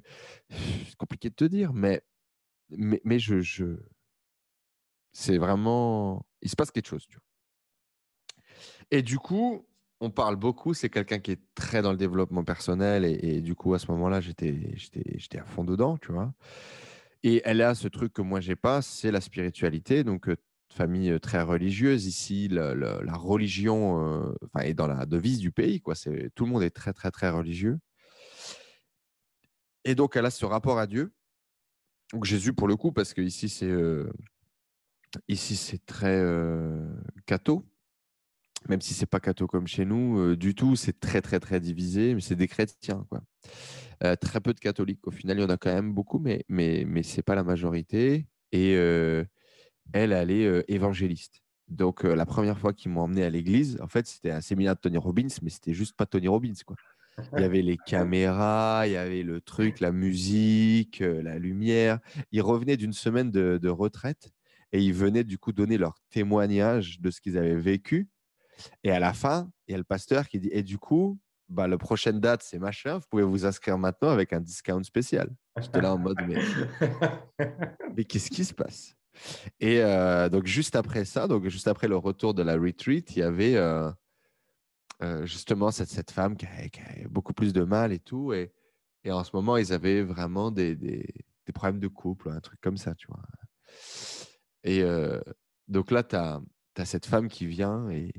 c'est 0.50 0.96
compliqué 0.96 1.30
de 1.30 1.36
te 1.36 1.46
dire, 1.46 1.74
mais 1.74 2.02
mais, 2.70 3.02
mais 3.04 3.20
je, 3.20 3.42
je... 3.42 3.78
c'est 5.12 5.38
vraiment 5.38 6.26
il 6.42 6.50
se 6.50 6.56
passe 6.56 6.72
quelque 6.72 6.88
chose. 6.88 7.06
Tu 7.08 7.18
vois. 7.18 7.24
Et 8.92 9.02
du 9.02 9.20
coup, 9.20 9.68
on 10.00 10.10
parle 10.10 10.36
beaucoup. 10.38 10.74
C'est 10.74 10.90
quelqu'un 10.90 11.20
qui 11.20 11.32
est 11.32 11.42
très 11.56 11.82
dans 11.82 11.92
le 11.92 11.98
développement 11.98 12.44
personnel 12.44 13.06
et, 13.06 13.20
et 13.22 13.42
du 13.42 13.56
coup, 13.56 13.74
à 13.74 13.80
ce 13.80 13.88
moment-là, 13.92 14.22
j'étais 14.22 14.72
j'étais 14.76 15.18
j'étais 15.18 15.40
à 15.40 15.46
fond 15.46 15.64
dedans, 15.66 15.98
tu 15.98 16.12
vois. 16.12 16.34
Et 17.24 17.42
elle 17.46 17.62
a 17.62 17.76
ce 17.76 17.88
truc 17.88 18.14
que 18.14 18.22
moi 18.22 18.40
j'ai 18.40 18.56
pas, 18.56 18.82
c'est 18.82 19.12
la 19.12 19.22
spiritualité. 19.22 20.04
Donc 20.04 20.30
euh, 20.30 20.38
famille 20.70 21.20
très 21.20 21.42
religieuse 21.42 22.06
ici, 22.06 22.48
la, 22.50 23.16
religion 23.16 24.34
est 24.60 24.74
dans 24.74 24.88
la 24.88 25.06
devise 25.06 25.40
du 25.40 25.52
pays. 25.52 25.82
Quoi. 25.82 25.96
C'est, 25.96 26.32
tout 26.36 26.46
le 26.46 26.52
monde 26.52 26.64
est 26.64 26.72
très, 26.72 26.94
très, 26.94 27.12
très 27.12 27.30
religieux. 27.30 27.80
Et 29.86 29.96
donc, 29.96 30.16
elle 30.16 30.26
a 30.26 30.32
ce 30.32 30.46
rapport 30.46 30.80
à 30.80 30.88
Dieu. 30.88 31.14
Donc, 32.12 32.26
Jésus, 32.26 32.54
pour 32.54 32.68
le 32.68 32.76
coup, 32.76 32.92
parce 32.92 33.14
que 33.14 33.22
ici, 33.22 33.50
c'est, 33.50 33.72
ici, 35.28 35.56
c'est 35.56 35.86
très 35.86 36.20
euh, 36.20 36.88
catho. 37.26 37.66
Même 38.70 38.82
si 38.82 38.94
c'est 38.94 39.06
pas 39.06 39.20
catho 39.20 39.46
comme 39.46 39.68
chez 39.68 39.84
nous, 39.84 40.36
du 40.36 40.56
tout, 40.56 40.76
c'est 40.76 41.00
très, 41.00 41.22
très, 41.22 41.40
très 41.40 41.60
divisé. 41.60 42.16
Mais 42.16 42.22
c'est 42.22 42.36
des 42.36 42.48
chrétiens, 42.48 43.06
quoi. 43.10 43.22
Euh, 44.04 44.16
très 44.16 44.42
peu 44.42 44.54
de 44.54 44.60
catholiques. 44.60 45.06
Au 45.08 45.12
final, 45.12 45.38
il 45.38 45.42
y 45.42 45.46
en 45.46 45.50
a 45.50 45.58
quand 45.58 45.74
même 45.74 45.94
beaucoup, 45.94 46.20
mais, 46.20 46.44
mais, 46.50 46.84
mais 46.86 47.04
ce 47.04 47.18
n'est 47.18 47.24
pas 47.24 47.36
la 47.36 47.44
majorité. 47.44 48.28
Et 48.52 48.76
elle, 49.92 50.12
elle 50.12 50.32
est 50.32 50.46
euh, 50.46 50.64
évangéliste. 50.68 51.42
Donc, 51.68 52.06
euh, 52.06 52.16
la 52.16 52.26
première 52.26 52.58
fois 52.58 52.74
qu'ils 52.74 52.92
m'ont 52.92 53.02
emmené 53.02 53.24
à 53.24 53.30
l'église, 53.30 53.80
en 53.82 53.88
fait, 53.88 54.08
c'était 54.08 54.32
un 54.32 54.42
séminaire 54.42 54.76
de 54.76 54.80
Tony 54.80 54.98
Robbins, 54.98 55.28
mais 55.42 55.50
c'était 55.50 55.74
juste 55.74 55.96
pas 55.96 56.06
Tony 56.06 56.28
Robbins. 56.28 56.54
Quoi. 56.66 56.76
Il 57.34 57.42
y 57.42 57.44
avait 57.44 57.62
les 57.62 57.78
caméras, 57.78 58.84
il 58.86 58.94
y 58.94 58.98
avait 58.98 59.24
le 59.24 59.42
truc, 59.42 59.80
la 59.80 59.92
musique, 59.92 61.02
euh, 61.02 61.22
la 61.22 61.38
lumière. 61.38 62.00
Ils 62.32 62.42
revenaient 62.42 62.78
d'une 62.78 62.94
semaine 62.94 63.32
de, 63.32 63.60
de 63.62 63.70
retraite 63.70 64.32
et 64.72 64.82
ils 64.82 64.94
venaient 64.94 65.24
du 65.24 65.38
coup 65.38 65.52
donner 65.52 65.78
leur 65.78 65.96
témoignage 66.10 67.00
de 67.00 67.12
ce 67.12 67.22
qu'ils 67.22 67.38
avaient 67.38 67.56
vécu. 67.56 68.08
Et 68.84 68.92
à 68.92 69.00
la 69.00 69.14
fin, 69.14 69.50
il 69.68 69.72
y 69.72 69.76
a 69.76 69.78
le 69.78 69.84
pasteur 69.84 70.28
qui 70.28 70.40
dit 70.40 70.50
Et 70.52 70.64
du 70.64 70.78
coup, 70.78 71.20
bah, 71.50 71.68
la 71.68 71.78
prochaine 71.78 72.20
date, 72.20 72.44
c'est 72.44 72.60
machin, 72.60 72.98
vous 72.98 73.06
pouvez 73.10 73.24
vous 73.24 73.46
inscrire 73.46 73.78
maintenant 73.78 74.10
avec 74.10 74.34
un 74.34 74.40
discount 74.42 74.84
spécial. 74.84 75.30
J'étais 75.60 75.82
là 75.82 75.94
en 75.94 75.98
mode 75.98 76.18
Mais, 76.28 76.36
mais 77.96 78.04
qu'est-ce 78.04 78.30
qui 78.30 78.44
se 78.44 78.54
passe? 78.54 78.96
Et 79.60 79.82
euh, 79.82 80.30
donc, 80.30 80.46
juste 80.46 80.76
après 80.76 81.06
ça, 81.06 81.28
juste 81.44 81.68
après 81.68 81.88
le 81.88 81.98
retour 81.98 82.34
de 82.34 82.44
la 82.44 82.56
retreat, 82.56 83.16
il 83.16 83.20
y 83.20 83.24
avait 83.24 83.56
euh, 83.56 83.92
euh, 85.02 85.26
justement 85.26 85.72
cette, 85.72 86.12
femme 86.12 86.36
qui 86.36 86.46
avait 86.46 87.08
beaucoup 87.10 87.34
plus 87.34 87.54
de 87.54 87.64
mal 87.64 87.92
et 87.92 88.00
tout. 88.00 88.34
Et, 88.34 88.52
en 89.10 89.24
ce 89.24 89.36
moment, 89.36 89.58
ils 89.58 89.74
avaient 89.74 90.02
vraiment 90.02 90.52
des, 90.52 91.06
problèmes 91.54 91.80
de 91.80 91.88
couple, 91.88 92.30
un 92.30 92.40
truc 92.40 92.60
comme 92.62 92.78
ça, 92.78 92.96
tu 92.96 93.08
vois. 93.08 93.22
Et 94.64 94.84
donc 95.68 95.92
là, 95.92 96.04
tu 96.04 96.16
as, 96.16 96.42
cette 96.86 97.06
femme 97.06 97.28
qui 97.28 97.46
vient 97.46 97.90
et, 97.90 98.14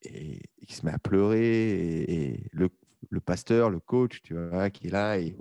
qui 0.00 0.74
se 0.74 0.86
met 0.86 0.92
à 0.92 0.98
pleurer. 0.98 1.70
Et, 1.70 2.32
et 2.32 2.46
le, 2.52 2.70
le 3.10 3.20
pasteur, 3.20 3.70
le 3.70 3.78
coach, 3.78 4.22
tu 4.22 4.34
vois, 4.34 4.70
qui 4.70 4.86
est 4.86 4.90
là 4.90 5.18
et 5.18 5.36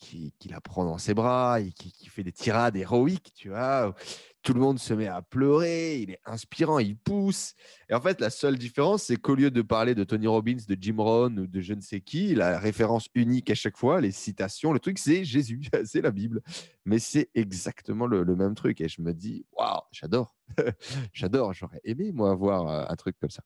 qui, 0.00 0.32
la 0.48 0.60
prend 0.60 0.84
dans 0.84 0.98
ses 0.98 1.14
bras, 1.14 1.60
et 1.60 1.70
qui, 1.72 1.92
qui, 1.92 2.08
fait 2.08 2.24
des 2.24 2.32
tirades 2.32 2.76
héroïques, 2.76 3.32
tu 3.36 3.50
vois. 3.50 3.94
Tout 4.42 4.54
le 4.54 4.60
monde 4.60 4.78
se 4.78 4.94
met 4.94 5.06
à 5.06 5.20
pleurer, 5.20 5.98
il 5.98 6.12
est 6.12 6.20
inspirant, 6.24 6.78
il 6.78 6.96
pousse. 6.96 7.54
Et 7.90 7.94
en 7.94 8.00
fait, 8.00 8.20
la 8.20 8.30
seule 8.30 8.56
différence, 8.56 9.04
c'est 9.04 9.16
qu'au 9.16 9.34
lieu 9.34 9.50
de 9.50 9.60
parler 9.60 9.94
de 9.94 10.02
Tony 10.02 10.26
Robbins, 10.26 10.56
de 10.66 10.76
Jim 10.80 10.96
Rohn 10.98 11.38
ou 11.38 11.46
de 11.46 11.60
je 11.60 11.74
ne 11.74 11.82
sais 11.82 12.00
qui, 12.00 12.34
la 12.34 12.58
référence 12.58 13.08
unique 13.14 13.50
à 13.50 13.54
chaque 13.54 13.76
fois, 13.76 14.00
les 14.00 14.12
citations, 14.12 14.72
le 14.72 14.80
truc, 14.80 14.98
c'est 14.98 15.24
Jésus, 15.24 15.60
c'est 15.84 16.00
la 16.00 16.10
Bible. 16.10 16.40
Mais 16.86 16.98
c'est 16.98 17.28
exactement 17.34 18.06
le, 18.06 18.24
même 18.34 18.54
truc. 18.54 18.80
Et 18.80 18.88
je 18.88 19.02
me 19.02 19.12
dis, 19.12 19.44
waouh, 19.52 19.80
j'adore. 19.92 20.34
j'adore. 21.12 21.52
J'aurais 21.52 21.80
aimé, 21.84 22.10
moi, 22.12 22.30
avoir 22.30 22.68
euh, 22.68 22.84
un 22.88 22.96
truc 22.96 23.16
comme 23.20 23.30
ça. 23.30 23.42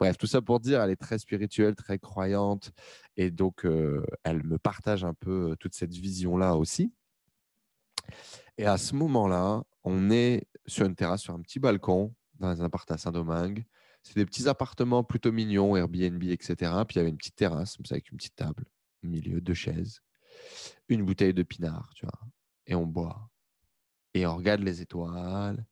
Bref, 0.00 0.18
tout 0.18 0.26
ça 0.26 0.42
pour 0.42 0.58
dire, 0.58 0.82
elle 0.82 0.90
est 0.90 0.96
très 0.96 1.18
spirituelle, 1.18 1.76
très 1.76 1.98
croyante. 1.98 2.72
Et 3.16 3.30
donc, 3.30 3.64
euh, 3.64 4.04
elle 4.24 4.42
me 4.42 4.58
partage 4.58 5.04
un 5.04 5.14
peu 5.14 5.52
euh, 5.52 5.56
toute 5.56 5.74
cette 5.74 5.94
vision-là 5.94 6.56
aussi. 6.56 6.92
Et 8.58 8.66
à 8.66 8.76
ce 8.76 8.94
moment-là, 8.94 9.62
on 9.84 10.10
est 10.10 10.46
sur 10.66 10.86
une 10.86 10.94
terrasse, 10.94 11.22
sur 11.22 11.34
un 11.34 11.40
petit 11.40 11.58
balcon, 11.58 12.14
dans 12.38 12.60
un 12.60 12.64
appart 12.64 12.90
à 12.90 12.98
Saint-Domingue. 12.98 13.64
C'est 14.02 14.16
des 14.16 14.26
petits 14.26 14.48
appartements 14.48 15.04
plutôt 15.04 15.32
mignons, 15.32 15.76
Airbnb, 15.76 16.22
etc. 16.24 16.54
Puis 16.86 16.96
il 16.96 16.96
y 16.96 17.00
avait 17.00 17.10
une 17.10 17.16
petite 17.16 17.36
terrasse, 17.36 17.76
avec 17.90 18.10
une 18.10 18.16
petite 18.16 18.36
table 18.36 18.64
au 19.04 19.06
milieu, 19.06 19.40
deux 19.40 19.54
chaises, 19.54 20.00
une 20.88 21.04
bouteille 21.04 21.34
de 21.34 21.42
pinard, 21.42 21.90
tu 21.94 22.06
vois. 22.06 22.20
Et 22.66 22.74
on 22.74 22.86
boit. 22.86 23.28
Et 24.14 24.26
on 24.26 24.36
regarde 24.36 24.60
les 24.60 24.82
étoiles. 24.82 25.64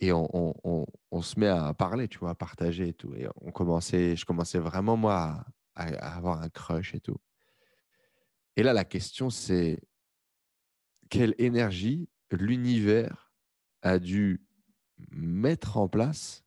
Et 0.00 0.12
on, 0.12 0.86
se 1.22 1.38
met 1.38 1.46
à 1.46 1.72
parler, 1.74 2.08
tu 2.08 2.18
vois, 2.18 2.30
à 2.30 2.34
partager 2.34 2.88
et 2.88 2.92
tout. 2.92 3.14
Et 3.14 3.28
on 3.40 3.52
commençait, 3.52 4.16
je 4.16 4.24
commençais 4.24 4.58
vraiment, 4.58 4.96
moi, 4.96 5.44
à 5.76 6.16
avoir 6.16 6.42
un 6.42 6.48
crush 6.48 6.94
et 6.94 7.00
tout. 7.00 7.18
Et 8.56 8.64
là, 8.64 8.72
la 8.72 8.84
question, 8.84 9.30
c'est 9.30 9.80
quelle 11.08 11.36
énergie 11.38 12.08
l'univers 12.32 13.31
a 13.82 13.98
dû 13.98 14.44
mettre 15.10 15.76
en 15.76 15.88
place 15.88 16.44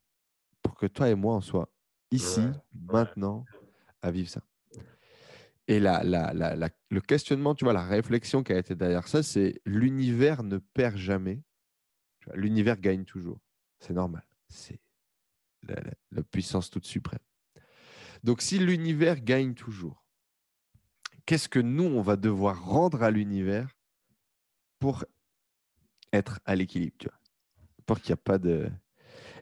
pour 0.62 0.74
que 0.74 0.86
toi 0.86 1.08
et 1.08 1.14
moi, 1.14 1.36
on 1.36 1.40
soit 1.40 1.70
ici, 2.10 2.40
maintenant, 2.72 3.44
à 4.02 4.10
vivre 4.10 4.28
ça. 4.28 4.42
Et 5.68 5.80
la, 5.80 6.02
le 6.02 7.00
questionnement, 7.00 7.54
tu 7.54 7.64
vois, 7.64 7.72
la 7.72 7.84
réflexion 7.84 8.42
qui 8.42 8.52
a 8.52 8.58
été 8.58 8.74
derrière 8.74 9.08
ça, 9.08 9.22
c'est 9.22 9.60
l'univers 9.64 10.42
ne 10.42 10.58
perd 10.58 10.96
jamais. 10.96 11.42
L'univers 12.34 12.78
gagne 12.78 13.04
toujours. 13.04 13.40
C'est 13.80 13.92
normal. 13.92 14.24
C'est 14.48 14.80
la, 15.62 16.22
puissance 16.22 16.70
toute 16.70 16.86
suprême. 16.86 17.20
Donc, 18.22 18.42
si 18.42 18.58
l'univers 18.58 19.20
gagne 19.20 19.54
toujours, 19.54 20.04
qu'est-ce 21.26 21.48
que 21.48 21.58
nous, 21.58 21.84
on 21.84 22.00
va 22.00 22.16
devoir 22.16 22.64
rendre 22.64 23.02
à 23.02 23.10
l'univers 23.10 23.68
pour 24.78 25.04
être 26.12 26.40
à 26.44 26.54
l'équilibre, 26.54 26.96
tu 26.98 27.08
vois? 27.08 27.18
Pour 27.86 28.00
qu'il 28.00 28.10
n'y 28.10 28.14
a 28.14 28.22
pas 28.22 28.38
de. 28.38 28.68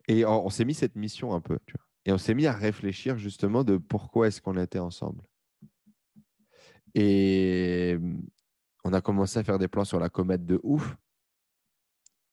Et 0.07 0.25
on, 0.27 0.51
s'est 0.51 0.65
mis 0.65 0.75
cette 0.75 0.97
mission 0.97 1.35
un 1.35 1.41
peu. 1.41 1.59
Et 2.05 2.13
on 2.13 2.19
s'est 2.19 2.35
mis 2.35 2.47
à 2.47 2.53
réfléchir 2.53 3.17
justement 3.17 3.65
de 3.65 3.79
pourquoi 3.79 4.29
est-ce 4.29 4.43
qu'on 4.43 4.59
était 4.59 4.79
ensemble. 4.79 5.23
Et 6.95 7.99
on 8.85 8.93
a 8.93 9.01
commencé 9.01 9.39
à 9.39 9.45
faire 9.45 9.59
des 9.59 9.69
plans 9.69 9.85
sur 9.85 9.99
la 9.99 10.11
comète 10.11 10.45
de 10.45 10.61
ouf, 10.63 10.97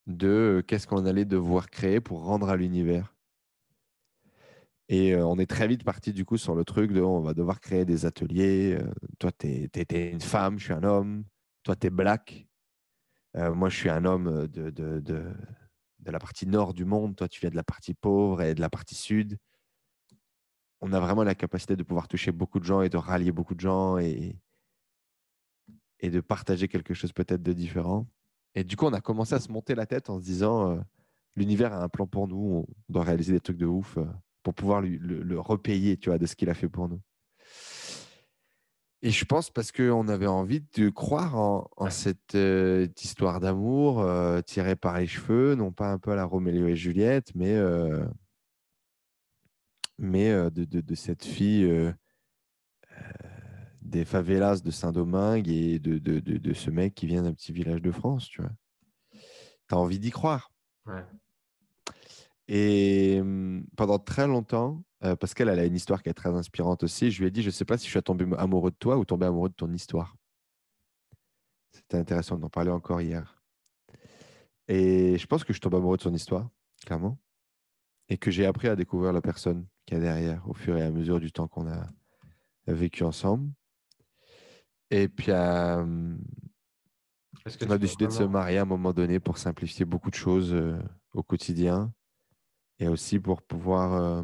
de 0.06 0.64
qu'est-ce 0.68 0.86
qu'on 0.86 1.06
allait 1.06 1.26
devoir 1.26 1.70
créer 1.70 2.02
pour 2.02 2.26
rendre 2.26 2.50
à 2.50 2.58
l'univers. 2.58 3.16
Et 4.92 5.14
euh, 5.14 5.26
on 5.26 5.40
est 5.40 5.50
très 5.50 5.70
vite 5.70 5.86
parti 5.86 6.12
du 6.12 6.26
coup 6.26 6.36
sur 6.36 6.54
le 6.54 6.66
truc 6.66 6.92
de 6.92 7.00
on 7.00 7.22
va 7.22 7.34
devoir 7.34 7.62
créer 7.62 7.86
des 7.86 8.06
ateliers. 8.06 8.78
Euh, 8.78 8.92
toi, 9.20 9.32
tu 9.32 9.48
es, 9.48 10.12
une 10.12 10.20
femme, 10.20 10.60
je 10.60 10.66
suis 10.66 10.74
un 10.74 10.84
homme. 10.84 11.24
Toi, 11.64 11.78
tu 11.78 11.88
es 11.88 11.90
black. 11.90 12.46
Euh, 13.38 13.54
moi, 13.54 13.70
je 13.70 13.78
suis 13.78 13.90
un 13.90 14.04
homme 14.04 14.48
de, 14.48 14.70
de, 14.70 15.24
la 16.06 16.20
partie 16.20 16.48
nord 16.48 16.74
du 16.74 16.86
monde. 16.86 17.16
Toi, 17.16 17.28
tu 17.28 17.40
viens 17.40 17.50
de 17.50 17.56
la 17.56 17.64
partie 17.64 17.94
pauvre 17.94 18.42
et 18.42 18.56
de 18.56 18.62
la 18.62 18.70
partie 18.70 18.96
sud. 18.96 19.38
On 20.82 20.94
a 20.94 21.00
vraiment 21.00 21.24
la 21.24 21.36
capacité 21.36 21.76
de 21.76 21.84
pouvoir 21.84 22.08
toucher 22.08 22.32
beaucoup 22.32 22.60
de 22.60 22.66
gens 22.66 22.82
et 22.82 22.90
de 22.90 22.98
rallier 22.98 23.32
beaucoup 23.32 23.54
de 23.54 23.60
gens 23.60 23.98
et, 24.00 24.36
de 26.02 26.20
partager 26.20 26.68
quelque 26.68 26.96
chose 26.96 27.14
peut-être 27.14 27.44
de 27.44 27.54
différent. 27.54 28.08
Et 28.56 28.64
du 28.64 28.76
coup, 28.76 28.86
on 28.86 28.94
a 28.94 29.02
commencé 29.02 29.36
à 29.36 29.40
se 29.40 29.52
monter 29.52 29.76
la 29.76 29.86
tête 29.86 30.10
en 30.10 30.20
se 30.20 30.24
disant 30.24 30.72
euh, 30.72 30.82
l'univers 31.36 31.74
a 31.74 31.84
un 31.84 31.90
plan 31.90 32.08
pour 32.08 32.28
nous, 32.28 32.66
on 32.68 32.92
doit 32.92 33.04
réaliser 33.04 33.34
des 33.34 33.40
trucs 33.40 33.58
de 33.58 33.68
ouf 33.68 33.98
euh, 33.98 34.06
pour 34.42 34.56
pouvoir 34.56 34.82
le, 34.82 34.98
le, 34.98 35.40
repayer 35.40 35.98
tu 35.98 36.10
vois, 36.10 36.18
de 36.18 36.26
ce 36.26 36.36
qu'il 36.36 36.50
a 36.50 36.56
fait 36.56 36.68
pour 36.68 36.90
nous. 36.90 37.00
Et 39.04 39.10
je 39.10 39.26
pense 39.26 39.50
parce 39.50 39.72
qu'on 39.72 40.08
avait 40.08 40.28
envie 40.28 40.64
de 40.76 40.90
croire 40.90 41.36
en, 41.36 41.90
cette 41.90 42.36
euh, 42.36 42.88
histoire 43.02 43.40
d'amour 43.40 44.02
euh, 44.02 44.42
tirée 44.42 44.76
par 44.76 45.00
les 45.00 45.08
cheveux, 45.08 45.56
non 45.56 45.72
pas 45.72 45.92
un 45.92 45.98
peu 45.98 46.12
à 46.12 46.16
la 46.16 46.24
Roméo 46.24 46.68
et 46.68 46.76
Juliette, 46.76 47.34
mais, 47.34 47.56
euh, 47.56 48.06
mais 49.98 50.32
de, 50.52 50.66
de, 50.66 50.96
cette 50.96 51.26
fille 51.26 51.68
des 53.82 54.06
favelas 54.06 54.62
de 54.62 54.70
Saint-Domingue 54.70 55.50
et 55.50 55.80
de, 55.80 55.98
de, 55.98 56.54
ce 56.54 56.70
mec 56.70 56.94
qui 56.94 57.08
vient 57.08 57.24
d'un 57.24 57.34
petit 57.34 57.54
village 57.54 57.82
de 57.82 57.92
France, 57.92 58.28
tu 58.28 58.42
vois. 58.42 58.52
Tu 59.68 59.76
as 59.76 59.78
envie 59.78 60.00
d'y 60.00 60.12
croire. 60.12 60.52
Ouais. 60.86 61.04
Et 62.48 63.20
mmh, 63.20 63.66
pendant 63.76 63.98
très 63.98 64.28
longtemps, 64.28 64.84
euh, 65.04 65.16
parce 65.16 65.34
qu'elle 65.34 65.50
a 65.50 65.66
une 65.66 65.76
histoire 65.76 66.04
qui 66.04 66.10
est 66.10 66.14
très 66.14 66.30
inspirante 66.30 66.84
aussi. 66.84 67.12
Je 67.12 67.22
lui 67.22 67.28
ai 67.28 67.32
dit, 67.32 67.42
je 67.42 67.48
ne 67.48 67.52
sais 67.52 67.66
pas 67.66 67.78
si 67.78 67.86
je 67.86 67.92
suis 67.92 68.04
tombé 68.04 68.26
amoureux 68.38 68.72
de 68.72 68.76
toi 68.76 68.98
ou 68.98 69.06
tombé 69.06 69.26
amoureux 69.26 69.50
de 69.50 69.56
ton 69.56 69.72
histoire. 69.74 70.16
C'était 71.72 71.98
intéressant 71.98 72.38
d'en 72.38 72.50
parler 72.50 72.72
encore 72.72 73.02
hier. 73.02 73.42
Et 74.68 75.18
je 75.18 75.26
pense 75.28 75.44
que 75.44 75.54
je 75.54 75.60
tombe 75.60 75.76
amoureux 75.76 75.98
de 75.98 76.02
son 76.02 76.14
histoire, 76.14 76.50
clairement. 76.86 77.18
Et 78.10 78.18
que 78.18 78.30
j'ai 78.30 78.46
appris 78.46 78.68
à 78.68 78.76
découvrir 78.76 79.14
la 79.14 79.22
personne 79.22 79.66
qui 79.86 79.96
est 79.96 80.00
derrière 80.00 80.48
au 80.48 80.54
fur 80.54 80.78
et 80.78 80.84
à 80.84 80.92
mesure 80.92 81.20
du 81.20 81.32
temps 81.32 81.48
qu'on 81.48 81.68
a 81.68 81.88
vécu 82.68 83.04
ensemble. 83.04 83.52
Et 84.92 85.08
puis, 85.08 85.32
euh, 85.32 86.16
on 87.62 87.72
a 87.72 87.78
décidé 87.78 88.06
de 88.06 88.12
se 88.12 88.24
marier 88.24 88.58
à 88.58 88.64
un 88.64 88.66
moment 88.66 88.92
donné 88.92 89.20
pour 89.20 89.38
simplifier 89.38 89.86
beaucoup 89.86 90.10
de 90.10 90.16
choses 90.16 90.54
euh, 90.54 90.78
au 91.14 91.24
quotidien 91.24 91.94
et 92.78 92.88
aussi 92.88 93.18
pour 93.18 93.42
pouvoir 93.42 94.24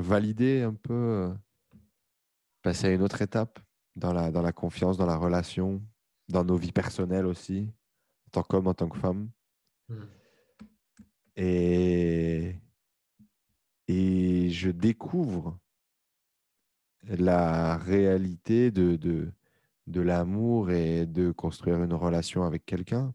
valider 0.00 0.62
un 0.62 0.74
peu, 0.74 0.94
euh, 0.94 1.34
passer 2.62 2.88
à 2.88 2.92
une 2.92 3.02
autre 3.02 3.22
étape 3.22 3.58
dans 3.96 4.12
la, 4.12 4.30
dans 4.30 4.42
la 4.42 4.52
confiance, 4.52 4.96
dans 4.96 5.06
la 5.06 5.16
relation, 5.16 5.82
dans 6.28 6.44
nos 6.44 6.56
vies 6.56 6.72
personnelles 6.72 7.26
aussi, 7.26 7.68
en 8.26 8.30
tant 8.30 8.42
qu'homme, 8.42 8.66
en 8.66 8.74
tant 8.74 8.88
que 8.88 8.98
femme. 8.98 9.30
Mmh. 9.88 9.94
Et, 11.36 12.56
et 13.86 14.50
je 14.50 14.70
découvre 14.70 15.58
la 17.04 17.76
réalité 17.76 18.70
de, 18.70 18.96
de, 18.96 19.32
de 19.86 20.00
l'amour 20.00 20.70
et 20.70 21.06
de 21.06 21.30
construire 21.30 21.82
une 21.82 21.94
relation 21.94 22.42
avec 22.42 22.66
quelqu'un 22.66 23.14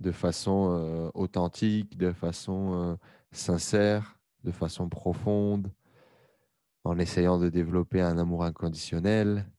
de 0.00 0.12
façon 0.12 0.70
euh, 0.70 1.10
authentique, 1.14 1.96
de 1.96 2.12
façon 2.12 2.74
euh, 2.74 2.96
sincère, 3.32 4.15
de 4.46 4.52
façon 4.52 4.88
profonde, 4.88 5.72
en 6.84 6.98
essayant 6.98 7.38
de 7.38 7.48
développer 7.50 8.00
un 8.00 8.16
amour 8.16 8.44
inconditionnel. 8.44 9.50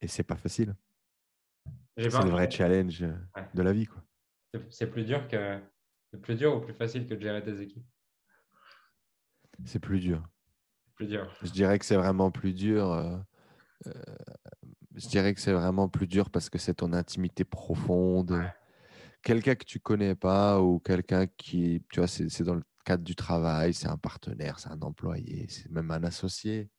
Et 0.00 0.06
c'est 0.06 0.22
pas 0.22 0.36
facile. 0.36 0.74
C'est 1.96 2.04
le 2.04 2.30
vrai 2.30 2.50
challenge 2.50 3.04
de 3.54 3.62
la 3.62 3.72
vie. 3.72 3.88
C'est 4.70 4.86
plus 4.86 5.04
dur 5.04 5.26
que 5.28 5.60
c'est 6.12 6.20
plus 6.20 6.36
dur 6.36 6.56
ou 6.56 6.60
plus 6.60 6.74
facile 6.74 7.08
que 7.08 7.14
de 7.14 7.20
gérer 7.20 7.42
tes 7.42 7.60
équipes? 7.60 7.84
C'est 9.64 9.80
plus 9.80 9.98
dur. 9.98 10.22
Plus 10.94 11.08
dur. 11.08 11.28
Je 11.42 11.50
dirais 11.50 11.76
que 11.76 11.84
c'est 11.84 11.96
vraiment 11.96 12.30
plus 12.30 12.54
dur. 12.54 12.92
Euh, 12.92 13.16
euh, 13.88 13.92
je 14.94 15.08
dirais 15.08 15.34
que 15.34 15.40
c'est 15.40 15.52
vraiment 15.52 15.88
plus 15.88 16.06
dur 16.06 16.30
parce 16.30 16.48
que 16.50 16.58
c'est 16.58 16.74
ton 16.74 16.92
intimité 16.92 17.42
profonde. 17.42 18.44
Quelqu'un 19.22 19.56
que 19.56 19.64
tu 19.64 19.80
connais 19.80 20.14
pas 20.14 20.60
ou 20.60 20.78
quelqu'un 20.78 21.26
qui, 21.26 21.82
tu 21.90 21.98
vois, 21.98 22.06
c'est 22.06 22.42
dans 22.42 22.54
le 22.54 22.62
cadre 22.84 23.04
du 23.04 23.14
travail, 23.14 23.74
c'est 23.74 23.88
un 23.88 23.96
partenaire, 23.96 24.58
c'est 24.58 24.68
un 24.68 24.80
employé, 24.80 25.46
c'est 25.48 25.70
même 25.70 25.90
un 25.90 26.04
associé. 26.04 26.70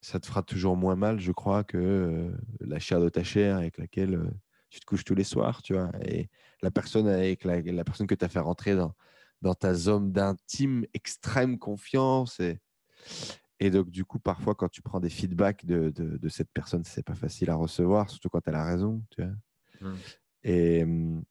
Ça 0.00 0.20
te 0.20 0.26
fera 0.26 0.42
toujours 0.42 0.76
moins 0.76 0.96
mal, 0.96 1.20
je 1.20 1.32
crois, 1.32 1.64
que 1.64 2.32
la 2.60 2.78
chair 2.78 3.00
de 3.00 3.08
ta 3.08 3.22
chair 3.22 3.56
avec 3.56 3.78
laquelle 3.78 4.30
tu 4.70 4.80
te 4.80 4.86
couches 4.86 5.04
tous 5.04 5.14
les 5.14 5.24
soirs, 5.24 5.62
tu 5.62 5.74
vois. 5.74 5.90
Et 6.04 6.28
la 6.62 6.70
personne 6.70 7.06
avec 7.06 7.44
la, 7.44 7.60
la 7.60 7.84
personne 7.84 8.06
que 8.06 8.14
tu 8.14 8.24
as 8.24 8.28
fait 8.28 8.40
rentrer 8.40 8.74
dans, 8.74 8.94
dans 9.40 9.54
ta 9.54 9.74
zone 9.74 10.10
d'intime 10.10 10.84
extrême 10.94 11.58
confiance. 11.58 12.40
Et, 12.40 12.58
et 13.60 13.70
donc, 13.70 13.90
du 13.90 14.04
coup, 14.04 14.18
parfois, 14.18 14.54
quand 14.54 14.68
tu 14.68 14.82
prends 14.82 15.00
des 15.00 15.10
feedbacks 15.10 15.64
de, 15.64 15.90
de, 15.90 16.28
cette 16.28 16.50
personne, 16.52 16.82
c'est 16.84 17.04
pas 17.04 17.14
facile 17.14 17.50
à 17.50 17.54
recevoir, 17.54 18.10
surtout 18.10 18.30
quand 18.30 18.46
elle 18.48 18.56
a 18.56 18.64
raison, 18.64 19.04
tu 19.10 19.22
vois. 19.22 19.32
Mmh. 19.80 19.96
Et 20.44 20.84
mmh, 20.84 21.24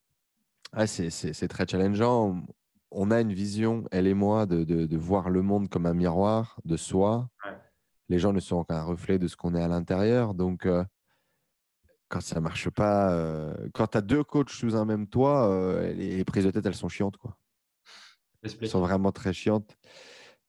c'est 0.85 1.47
très 1.47 1.67
challengeant 1.67 2.45
on 2.93 3.11
a 3.11 3.19
une 3.19 3.33
vision, 3.33 3.85
elle 3.91 4.07
et 4.07 4.13
moi, 4.13 4.45
de, 4.45 4.97
voir 4.97 5.29
le 5.29 5.41
monde 5.41 5.69
comme 5.69 5.85
un 5.85 5.93
miroir 5.93 6.59
de 6.65 6.77
soi. 6.77 7.29
Les 8.09 8.19
gens 8.19 8.33
ne 8.33 8.39
sont 8.39 8.63
qu'un 8.63 8.83
reflet 8.83 9.17
de 9.17 9.27
ce 9.27 9.35
qu'on 9.35 9.55
est 9.55 9.61
à 9.61 9.67
l'intérieur. 9.67 10.33
Donc, 10.33 10.65
euh, 10.65 10.83
quand 12.09 12.21
ça 12.21 12.39
marche 12.39 12.69
pas, 12.69 13.11
euh, 13.11 13.55
quand 13.73 13.87
tu 13.87 13.97
as 13.97 14.01
deux 14.01 14.23
coachs 14.23 14.49
sous 14.49 14.75
un 14.75 14.85
même 14.85 15.07
toit, 15.07 15.49
euh, 15.49 15.93
les 15.93 16.23
prises 16.23 16.45
de 16.45 16.51
tête, 16.51 16.65
elles 16.65 16.75
sont 16.75 16.89
chiantes. 16.89 17.17
Quoi. 17.17 17.35
Elles 18.43 18.67
sont 18.67 18.81
vraiment 18.81 19.11
très 19.11 19.33
chiantes. 19.33 19.75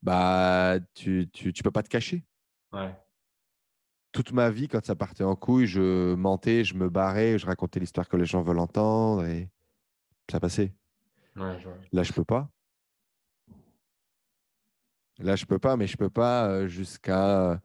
Bah, 0.03 0.75
tu, 0.95 1.29
tu, 1.33 1.53
tu 1.53 1.63
peux 1.63 1.71
pas 1.71 1.83
te 1.83 1.89
cacher. 1.89 2.25
Ouais. 2.73 2.95
Toute 4.13 4.33
ma 4.33 4.51
vie, 4.51 4.69
quand 4.69 4.85
ça 4.85 4.95
partait 4.95 5.25
en 5.25 5.35
couille, 5.35 5.67
je 5.67 6.15
mentais, 6.15 6.65
je 6.65 6.75
me 6.75 6.91
barrais, 6.91 7.39
je 7.39 7.47
racontais 7.47 7.81
l'histoire 7.81 8.09
que 8.09 8.17
les 8.17 8.27
gens 8.27 8.43
veulent 8.43 8.59
entendre 8.59 9.25
et 9.25 9.49
ça 10.31 10.41
passait. 10.41 10.75
Ouais, 11.37 11.59
je 11.59 11.65
vois. 11.69 11.79
Là, 11.93 12.03
je 12.03 12.13
peux 12.13 12.25
pas. 12.25 12.49
Là, 15.19 15.37
je 15.37 15.45
peux 15.45 15.59
pas, 15.59 15.77
mais 15.77 15.87
je 15.87 15.97
peux 15.97 16.11
pas 16.11 16.49
euh, 16.49 16.67
jusqu'à 16.67 17.53
un, 17.53 17.61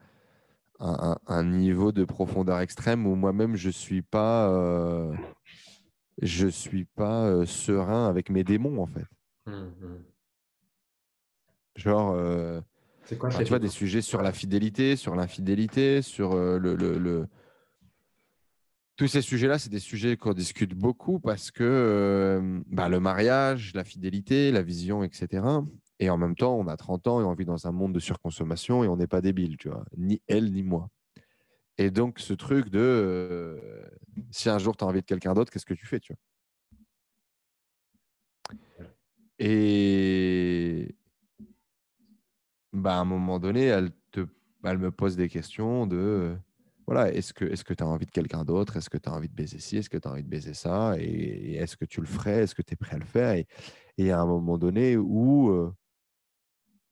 un- 0.79 1.17
un 1.27 1.43
niveau 1.43 1.91
de 1.91 2.05
profondeur 2.05 2.59
extrême 2.59 3.07
où 3.07 3.15
moi-même 3.15 3.55
je 3.55 3.69
suis 3.69 4.01
pas, 4.03 4.49
euh, 4.49 5.13
je 6.21 6.47
suis 6.47 6.85
pas 6.85 7.25
euh, 7.25 7.45
serein 7.45 8.07
avec 8.07 8.29
mes 8.29 8.43
démons 8.43 8.81
en 8.81 8.85
fait. 8.87 9.05
Hum, 9.47 9.73
hum. 9.81 10.03
Genre, 11.75 12.11
euh, 12.11 12.61
quoi 13.17 13.29
enfin, 13.29 13.43
tu 13.43 13.49
vois, 13.49 13.59
des 13.59 13.69
sujets 13.69 14.01
sur 14.01 14.21
la 14.21 14.31
fidélité, 14.31 14.95
sur 14.95 15.15
l'infidélité, 15.15 16.01
sur 16.01 16.33
euh, 16.33 16.59
le, 16.59 16.75
le- 16.75 16.97
le- 16.99 17.27
Tous 18.99 19.07
ces 19.07 19.21
sujets-là, 19.21 19.57
c'est 19.57 19.69
des 19.69 19.79
sujets 19.79 20.17
qu'on 20.17 20.33
discute 20.33 20.73
beaucoup 20.73 21.21
parce 21.21 21.51
que 21.51 21.63
euh, 21.63 22.59
bah, 22.65 22.89
le 22.89 22.99
mariage, 22.99 23.71
la 23.73 23.85
fidélité, 23.85 24.51
la 24.51 24.61
vision, 24.61 25.05
etc. 25.05 25.41
Et 25.99 26.09
en 26.09 26.17
même 26.17 26.35
temps, 26.35 26.57
on 26.57 26.67
a 26.67 26.75
30 26.75 27.07
ans 27.07 27.21
et 27.21 27.23
on 27.23 27.33
vit 27.33 27.45
dans 27.45 27.65
un 27.65 27.71
monde 27.71 27.93
de 27.93 28.01
surconsommation 28.01 28.83
et 28.83 28.89
on 28.89 28.97
n'est 28.97 29.07
pas 29.07 29.21
débile, 29.21 29.55
tu 29.55 29.69
vois. 29.69 29.85
Ni 29.95 30.21
elle, 30.27 30.51
ni 30.51 30.63
moi. 30.63 30.89
Et 31.77 31.91
donc, 31.91 32.19
ce 32.19 32.33
truc 32.33 32.67
de 32.67 32.77
euh, 32.77 33.87
si 34.31 34.49
un 34.49 34.57
jour 34.57 34.75
tu 34.75 34.83
as 34.83 34.87
envie 34.87 34.99
de 34.99 35.05
quelqu'un 35.05 35.33
d'autre, 35.33 35.49
qu'est-ce 35.49 35.65
que 35.65 35.73
tu 35.73 35.85
fais, 35.85 36.01
tu 36.01 36.11
vois? 36.11 36.19
Et 39.39 40.93
bah, 42.73 42.97
à 42.97 42.99
un 42.99 43.05
moment 43.05 43.39
donné, 43.39 43.63
elle, 43.63 43.91
te, 44.11 44.27
elle 44.65 44.77
me 44.77 44.91
pose 44.91 45.15
des 45.15 45.29
questions 45.29 45.87
de 45.87 46.35
voilà, 46.89 47.13
est-ce 47.13 47.33
que 47.33 47.45
est-ce 47.45 47.63
que 47.63 47.73
tu 47.73 47.83
as 47.83 47.87
envie 47.87 48.05
de 48.07 48.11
quelqu'un 48.11 48.43
d'autre? 48.43 48.77
Est-ce 48.77 48.89
que 48.89 48.97
tu 48.97 49.09
as 49.09 49.13
envie 49.13 49.29
de 49.29 49.33
baiser 49.35 49.59
ci? 49.59 49.77
Est-ce 49.77 49.89
que 49.89 49.97
tu 49.97 50.07
as 50.07 50.11
envie 50.11 50.23
de 50.23 50.29
baiser 50.29 50.53
ça? 50.55 50.95
Et, 50.99 51.03
et 51.03 51.55
est-ce 51.57 51.77
que 51.77 51.85
tu 51.85 52.01
le 52.01 52.07
ferais? 52.07 52.43
Est-ce 52.43 52.55
que 52.55 52.61
tu 52.63 52.73
es 52.73 52.77
prêt 52.77 52.95
à 52.95 52.99
le 52.99 53.05
faire? 53.05 53.33
Et 53.33 53.41
et 53.97 54.03
il 54.03 54.05
y 54.07 54.11
a 54.11 54.19
un 54.19 54.25
moment 54.25 54.57
donné 54.57 54.97
où 54.97 55.49
euh, 55.51 55.73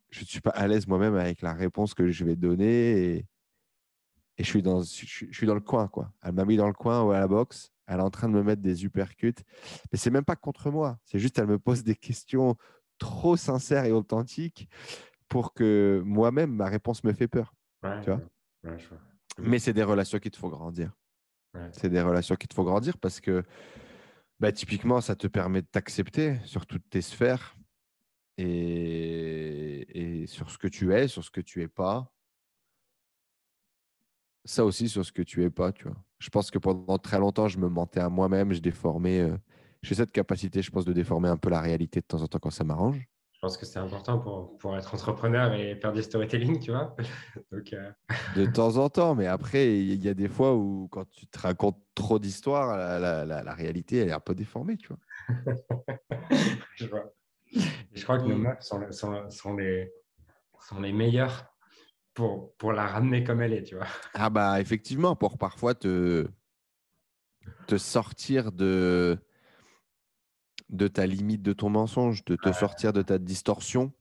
je 0.10 0.22
ne 0.22 0.26
suis 0.26 0.42
pas 0.42 0.52
à 0.52 0.68
l'aise 0.68 0.88
moi-même 0.88 1.16
avec 1.16 1.42
la 1.42 1.54
réponse 1.54 1.94
que 1.94 2.10
je 2.10 2.26
vais 2.26 2.36
donner 2.36 3.16
et, 3.16 3.26
et 4.38 4.44
je, 4.44 4.50
suis 4.50 4.62
dans, 4.62 4.82
je, 4.82 5.06
suis- 5.06 5.28
je 5.32 5.36
suis 5.38 5.48
dans 5.48 5.54
le 5.56 5.62
coin. 5.62 5.88
quoi. 5.88 6.12
Elle 6.22 6.34
m'a 6.34 6.46
mis 6.46 6.58
dans 6.58 6.68
le 6.68 6.74
coin 6.74 7.02
ou 7.04 7.12
à 7.12 7.20
la 7.20 7.28
boxe. 7.28 7.72
Elle 7.88 8.00
est 8.00 8.04
en 8.04 8.10
train 8.10 8.28
de 8.28 8.34
me 8.34 8.44
mettre 8.44 8.62
des 8.62 8.84
uppercuts. 8.84 9.34
Mais 9.92 9.98
c'est 9.98 10.12
même 10.12 10.26
pas 10.26 10.36
contre 10.36 10.70
moi. 10.70 10.98
C'est 11.06 11.20
juste 11.20 11.40
elle 11.40 11.48
me 11.48 11.60
pose 11.60 11.84
des 11.84 11.96
questions 11.96 12.56
trop 12.98 13.38
sincères 13.38 13.86
et 13.86 13.92
authentiques 13.92 14.70
pour 15.30 15.54
que 15.54 16.02
moi-même, 16.06 16.52
ma 16.54 16.68
réponse 16.68 17.04
me 17.04 17.14
fait 17.14 17.28
peur. 17.28 17.54
Ouais, 17.84 18.02
tu 18.02 18.10
vois? 18.12 18.22
ouais, 18.64 18.78
je 18.80 18.88
vois. 18.90 19.00
Mais 19.40 19.60
c'est 19.60 19.74
des 19.74 19.84
relations 19.84 20.20
qui 20.20 20.32
te 20.32 20.38
font 20.38 20.50
grandir. 20.50 20.92
Ouais. 21.54 21.70
C'est 21.72 21.90
des 21.90 22.02
relations 22.02 22.36
qui 22.36 22.48
te 22.48 22.54
font 22.54 22.64
grandir 22.64 22.98
parce 22.98 23.20
que 23.20 23.44
bah, 24.40 24.52
typiquement, 24.52 25.02
ça 25.02 25.16
te 25.16 25.28
permet 25.28 25.62
de 25.62 25.68
t'accepter 25.68 26.38
sur 26.46 26.66
toutes 26.66 26.88
tes 26.90 27.02
sphères 27.02 27.56
et, 28.38 30.22
et 30.22 30.28
sur 30.28 30.52
ce 30.52 30.58
que 30.58 30.68
tu 30.68 30.94
es, 30.94 31.08
sur 31.08 31.24
ce 31.24 31.32
que 31.32 31.42
tu 31.42 31.62
es 31.62 31.68
pas. 31.68 32.12
Ça 34.46 34.64
aussi, 34.64 34.88
sur 34.88 35.06
ce 35.06 35.12
que 35.12 35.22
tu 35.24 35.44
es 35.44 35.50
pas, 35.50 35.72
tu 35.72 35.84
vois. 35.86 35.98
Je 36.20 36.30
pense 36.30 36.52
que 36.52 36.58
pendant 36.58 36.98
très 36.98 37.20
longtemps, 37.20 37.48
je 37.48 37.58
me 37.60 37.68
mentais 37.68 38.00
à 38.00 38.10
moi-même, 38.10 38.54
je 38.54 38.60
déformais. 38.60 39.20
euh, 39.20 39.38
J'ai 39.82 39.96
cette 39.96 40.12
capacité, 40.12 40.62
je 40.62 40.72
pense, 40.72 40.86
de 40.86 40.94
déformer 40.94 41.30
un 41.30 41.38
peu 41.38 41.50
la 41.50 41.62
réalité 41.62 42.00
de 42.00 42.06
temps 42.06 42.22
en 42.22 42.28
temps 42.28 42.40
quand 42.40 42.50
ça 42.50 42.64
m'arrange. 42.64 43.08
Je 43.38 43.42
pense 43.42 43.56
que 43.56 43.68
c'est 43.68 43.78
important 43.78 44.18
pour, 44.18 44.58
pour 44.58 44.76
être 44.76 44.96
entrepreneur 44.96 45.54
et 45.54 45.76
faire 45.76 45.94
du 45.94 46.02
storytelling, 46.02 46.60
tu 46.60 46.72
vois. 46.72 46.96
Donc, 47.52 47.72
euh, 47.72 47.92
De 48.36 48.46
temps 48.52 48.78
en 48.78 48.90
temps, 48.90 49.14
mais 49.14 49.28
après, 49.28 49.78
il 49.80 50.04
y 50.04 50.10
a 50.10 50.16
des 50.16 50.28
fois 50.28 50.56
où 50.56 50.88
quand 50.92 51.08
tu 51.12 51.28
te 51.28 51.38
racontes 51.40 51.78
trop 51.94 52.18
d'histoires, 52.18 52.76
la, 52.76 52.98
la- 52.98 53.26
la- 53.26 53.44
la 53.44 53.54
réalité, 53.54 53.98
elle 53.98 54.10
est 54.10 54.14
un 54.14 54.20
peu 54.20 54.34
déformée, 54.34 54.76
tu 54.76 54.88
vois. 54.88 54.98
je 56.76 56.88
vois. 56.88 57.14
Je 57.94 58.04
crois 58.04 58.18
que 58.18 58.24
nos 58.24 58.38
meufs 58.38 58.62
sont, 58.62 58.92
sont, 58.92 59.30
sont 59.30 59.56
les, 59.56 59.94
sont 60.68 60.82
les 60.82 60.92
meilleurs 60.92 61.46
pour, 62.16 62.56
pour 62.56 62.74
la 62.74 62.88
ramener 62.88 63.24
comme 63.24 63.44
elle 63.44 63.54
est, 63.54 63.64
tu 63.64 63.76
vois. 63.76 63.86
Ah 64.16 64.32
bah 64.32 64.60
effectivement, 64.60 65.16
pour 65.16 65.38
parfois 65.38 65.76
te, 65.76 66.28
te 67.68 67.78
sortir 67.78 68.52
de, 68.52 69.20
de 70.70 70.88
ta 70.88 71.06
limite 71.06 71.42
de 71.42 71.54
ton 71.54 71.70
mensonge, 71.70 72.26
de 72.26 72.36
te 72.36 72.52
sortir 72.52 72.94
de 72.94 73.02
ta 73.02 73.18
distorsion 73.18 73.94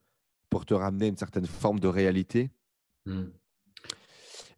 pour 0.50 0.66
te 0.66 0.74
ramener 0.74 1.06
à 1.06 1.08
une 1.08 1.16
certaine 1.16 1.46
forme 1.46 1.80
de 1.80 1.88
réalité. 1.88 2.50
Hmm. 3.04 3.26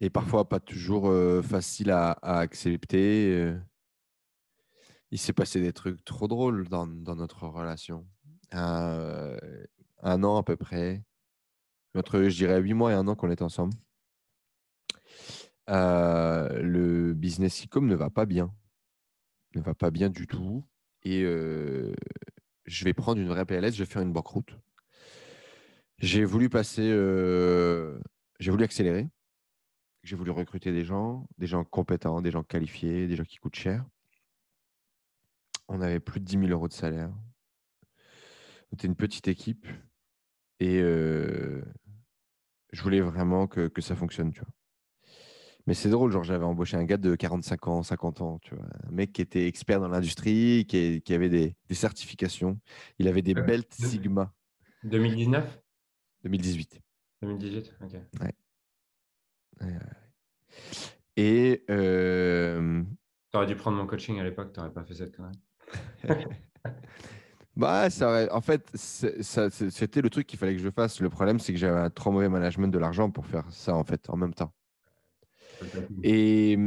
Et 0.00 0.10
parfois 0.10 0.48
pas 0.48 0.60
toujours 0.60 1.08
euh, 1.08 1.42
facile 1.42 1.90
à, 1.90 2.12
à 2.22 2.38
accepter. 2.38 3.34
euh. 3.34 3.58
Il 5.10 5.18
s'est 5.18 5.32
passé 5.32 5.60
des 5.60 5.72
trucs 5.72 6.04
trop 6.04 6.28
drôles 6.28 6.68
dans, 6.68 6.86
dans 6.86 7.16
notre 7.16 7.46
relation. 7.46 8.06
Euh, 8.54 9.38
un 10.02 10.22
an 10.22 10.36
à 10.36 10.42
peu 10.42 10.56
près. 10.56 11.02
Entre, 11.94 12.22
je 12.22 12.36
dirais, 12.36 12.60
huit 12.60 12.74
mois 12.74 12.92
et 12.92 12.94
un 12.94 13.08
an 13.08 13.16
qu'on 13.16 13.30
est 13.30 13.42
ensemble. 13.42 13.74
Euh, 15.68 16.62
le 16.62 17.12
business 17.14 17.64
e-com 17.64 17.86
ne 17.86 17.94
va 17.94 18.08
pas 18.08 18.24
bien. 18.24 18.54
Ne 19.54 19.60
va 19.62 19.74
pas 19.74 19.90
bien 19.90 20.10
du 20.10 20.26
tout. 20.26 20.64
Et 21.04 21.22
je 21.22 22.84
vais 22.84 22.94
prendre 22.94 23.20
une 23.20 23.28
vraie 23.28 23.44
PLS, 23.46 23.74
je 23.74 23.84
vais 23.84 23.90
faire 23.90 24.02
une 24.02 24.12
banqueroute. 24.12 24.58
J'ai 25.98 26.24
voulu 26.24 26.48
passer, 26.48 26.88
j'ai 28.38 28.50
voulu 28.50 28.64
accélérer. 28.64 29.08
J'ai 30.04 30.16
voulu 30.16 30.30
recruter 30.30 30.72
des 30.72 30.84
gens, 30.84 31.26
des 31.38 31.46
gens 31.46 31.64
compétents, 31.64 32.22
des 32.22 32.30
gens 32.30 32.42
qualifiés, 32.42 33.08
des 33.08 33.16
gens 33.16 33.24
qui 33.24 33.36
coûtent 33.38 33.56
cher. 33.56 33.84
On 35.66 35.80
avait 35.82 36.00
plus 36.00 36.20
de 36.20 36.24
10 36.24 36.38
000 36.38 36.46
euros 36.46 36.68
de 36.68 36.72
salaire. 36.72 37.10
On 38.70 38.74
était 38.74 38.86
une 38.86 38.96
petite 38.96 39.28
équipe. 39.28 39.66
Et 40.60 40.78
je 40.78 41.62
voulais 42.82 43.00
vraiment 43.00 43.46
que, 43.46 43.68
que 43.68 43.80
ça 43.80 43.96
fonctionne, 43.96 44.32
tu 44.32 44.40
vois. 44.40 44.57
Mais 45.68 45.74
c'est 45.74 45.90
drôle, 45.90 46.10
genre 46.10 46.24
j'avais 46.24 46.46
embauché 46.46 46.78
un 46.78 46.84
gars 46.84 46.96
de 46.96 47.14
45 47.14 47.68
ans, 47.68 47.82
50 47.82 48.22
ans, 48.22 48.38
tu 48.38 48.54
vois. 48.54 48.64
Un 48.88 48.90
mec 48.90 49.12
qui 49.12 49.20
était 49.20 49.46
expert 49.46 49.80
dans 49.80 49.88
l'industrie, 49.88 50.64
qui, 50.66 51.02
qui 51.02 51.12
avait 51.12 51.28
des, 51.28 51.56
des 51.68 51.74
certifications. 51.74 52.58
Il 52.98 53.06
avait 53.06 53.20
des 53.20 53.34
Euh, 53.36 53.42
belts 53.42 53.74
Sigma 53.74 54.32
2019 54.84 55.60
2018. 56.24 56.80
2018 57.20 57.74
Ok. 57.82 57.96
Et 61.18 61.64
euh, 61.68 62.82
Tu 63.30 63.36
aurais 63.36 63.46
dû 63.46 63.54
prendre 63.54 63.76
mon 63.76 63.86
coaching 63.86 64.18
à 64.20 64.24
l'époque, 64.24 64.54
tu 64.54 64.60
n'aurais 64.60 64.72
pas 64.72 64.84
fait 64.84 64.94
cette 64.94 65.14
connerie. 65.14 65.38
bah, 67.56 67.90
ça 67.90 68.08
aurait- 68.08 68.30
en 68.30 68.40
fait, 68.40 68.70
c'était 68.74 70.00
le 70.00 70.08
truc 70.08 70.26
qu'il 70.26 70.38
fallait 70.38 70.56
que 70.56 70.62
je 70.62 70.70
fasse. 70.70 70.98
Le 71.02 71.10
problème, 71.10 71.38
c'est 71.38 71.52
que 71.52 71.58
j'avais 71.58 71.78
un 71.78 71.90
trop 71.90 72.10
mauvais 72.10 72.30
management 72.30 72.68
de 72.72 72.78
l'argent 72.78 73.10
pour 73.10 73.26
faire 73.26 73.44
ça, 73.52 73.74
en 73.74 73.84
fait, 73.84 74.08
en 74.08 74.16
même 74.16 74.32
temps. 74.32 74.54
Et, 76.02 76.58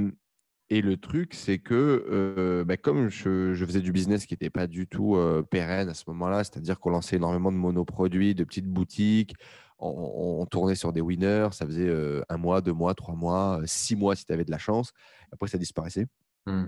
et 0.69 0.81
le 0.81 0.97
truc, 0.97 1.33
c'est 1.33 1.59
que 1.59 2.05
euh, 2.09 2.63
bah, 2.63 2.77
comme 2.77 3.09
je, 3.09 3.53
je 3.53 3.65
faisais 3.65 3.81
du 3.81 3.91
business 3.91 4.25
qui 4.25 4.33
n'était 4.33 4.49
pas 4.49 4.67
du 4.67 4.87
tout 4.87 5.15
euh, 5.15 5.43
pérenne 5.43 5.89
à 5.89 5.93
ce 5.93 6.03
moment-là, 6.07 6.43
c'est-à-dire 6.43 6.79
qu'on 6.79 6.91
lançait 6.91 7.17
énormément 7.17 7.51
de 7.51 7.57
monoproduits, 7.57 8.35
de 8.35 8.43
petites 8.43 8.67
boutiques, 8.67 9.35
on, 9.79 10.39
on 10.41 10.45
tournait 10.45 10.75
sur 10.75 10.93
des 10.93 11.01
winners, 11.01 11.49
ça 11.51 11.65
faisait 11.65 11.87
euh, 11.87 12.21
un 12.29 12.37
mois, 12.37 12.61
deux 12.61 12.73
mois, 12.73 12.93
trois 12.93 13.15
mois, 13.15 13.59
six 13.65 13.95
mois 13.95 14.15
si 14.15 14.25
tu 14.25 14.31
avais 14.31 14.45
de 14.45 14.51
la 14.51 14.59
chance. 14.59 14.93
Après, 15.31 15.49
ça 15.49 15.57
disparaissait. 15.57 16.07
Hmm. 16.45 16.65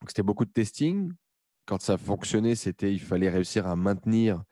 Donc, 0.00 0.08
c'était 0.08 0.22
beaucoup 0.22 0.44
de 0.44 0.52
testing. 0.52 1.12
Quand 1.64 1.80
ça 1.80 1.96
fonctionnait, 1.96 2.56
c'était 2.56 2.92
il 2.92 3.00
fallait 3.00 3.30
réussir 3.30 3.66
à 3.66 3.74
maintenir 3.74 4.42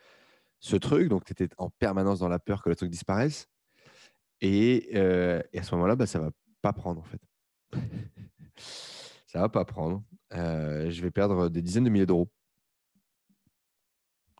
ce 0.61 0.77
truc. 0.77 1.09
Donc, 1.09 1.25
tu 1.25 1.33
étais 1.33 1.49
en 1.59 1.71
permanence 1.79 2.21
dans 2.21 2.29
la 2.29 2.39
peur 2.39 2.63
que 2.63 2.71
le 2.71 2.77
truc 2.77 2.91
disparaisse. 2.91 3.49
Et, 4.41 4.95
et 4.97 5.59
à 5.59 5.63
ce 5.63 5.75
moment-là, 5.75 5.95
bah, 5.95 6.07
ça 6.07 6.19
va 6.19 6.31
pas 6.65 6.73
prendre, 6.73 7.03
en 7.03 7.05
fait. 7.05 7.21
ça 9.27 9.39
va 9.39 9.51
pas 9.51 9.67
prendre. 9.67 10.03
Euh, 10.33 10.91
je 10.91 11.03
vais 11.03 11.11
perdre 11.11 11.51
des 11.51 11.61
dizaines 11.61 11.85
de 11.85 11.91
milliers 11.91 12.07
d'euros. 12.07 12.31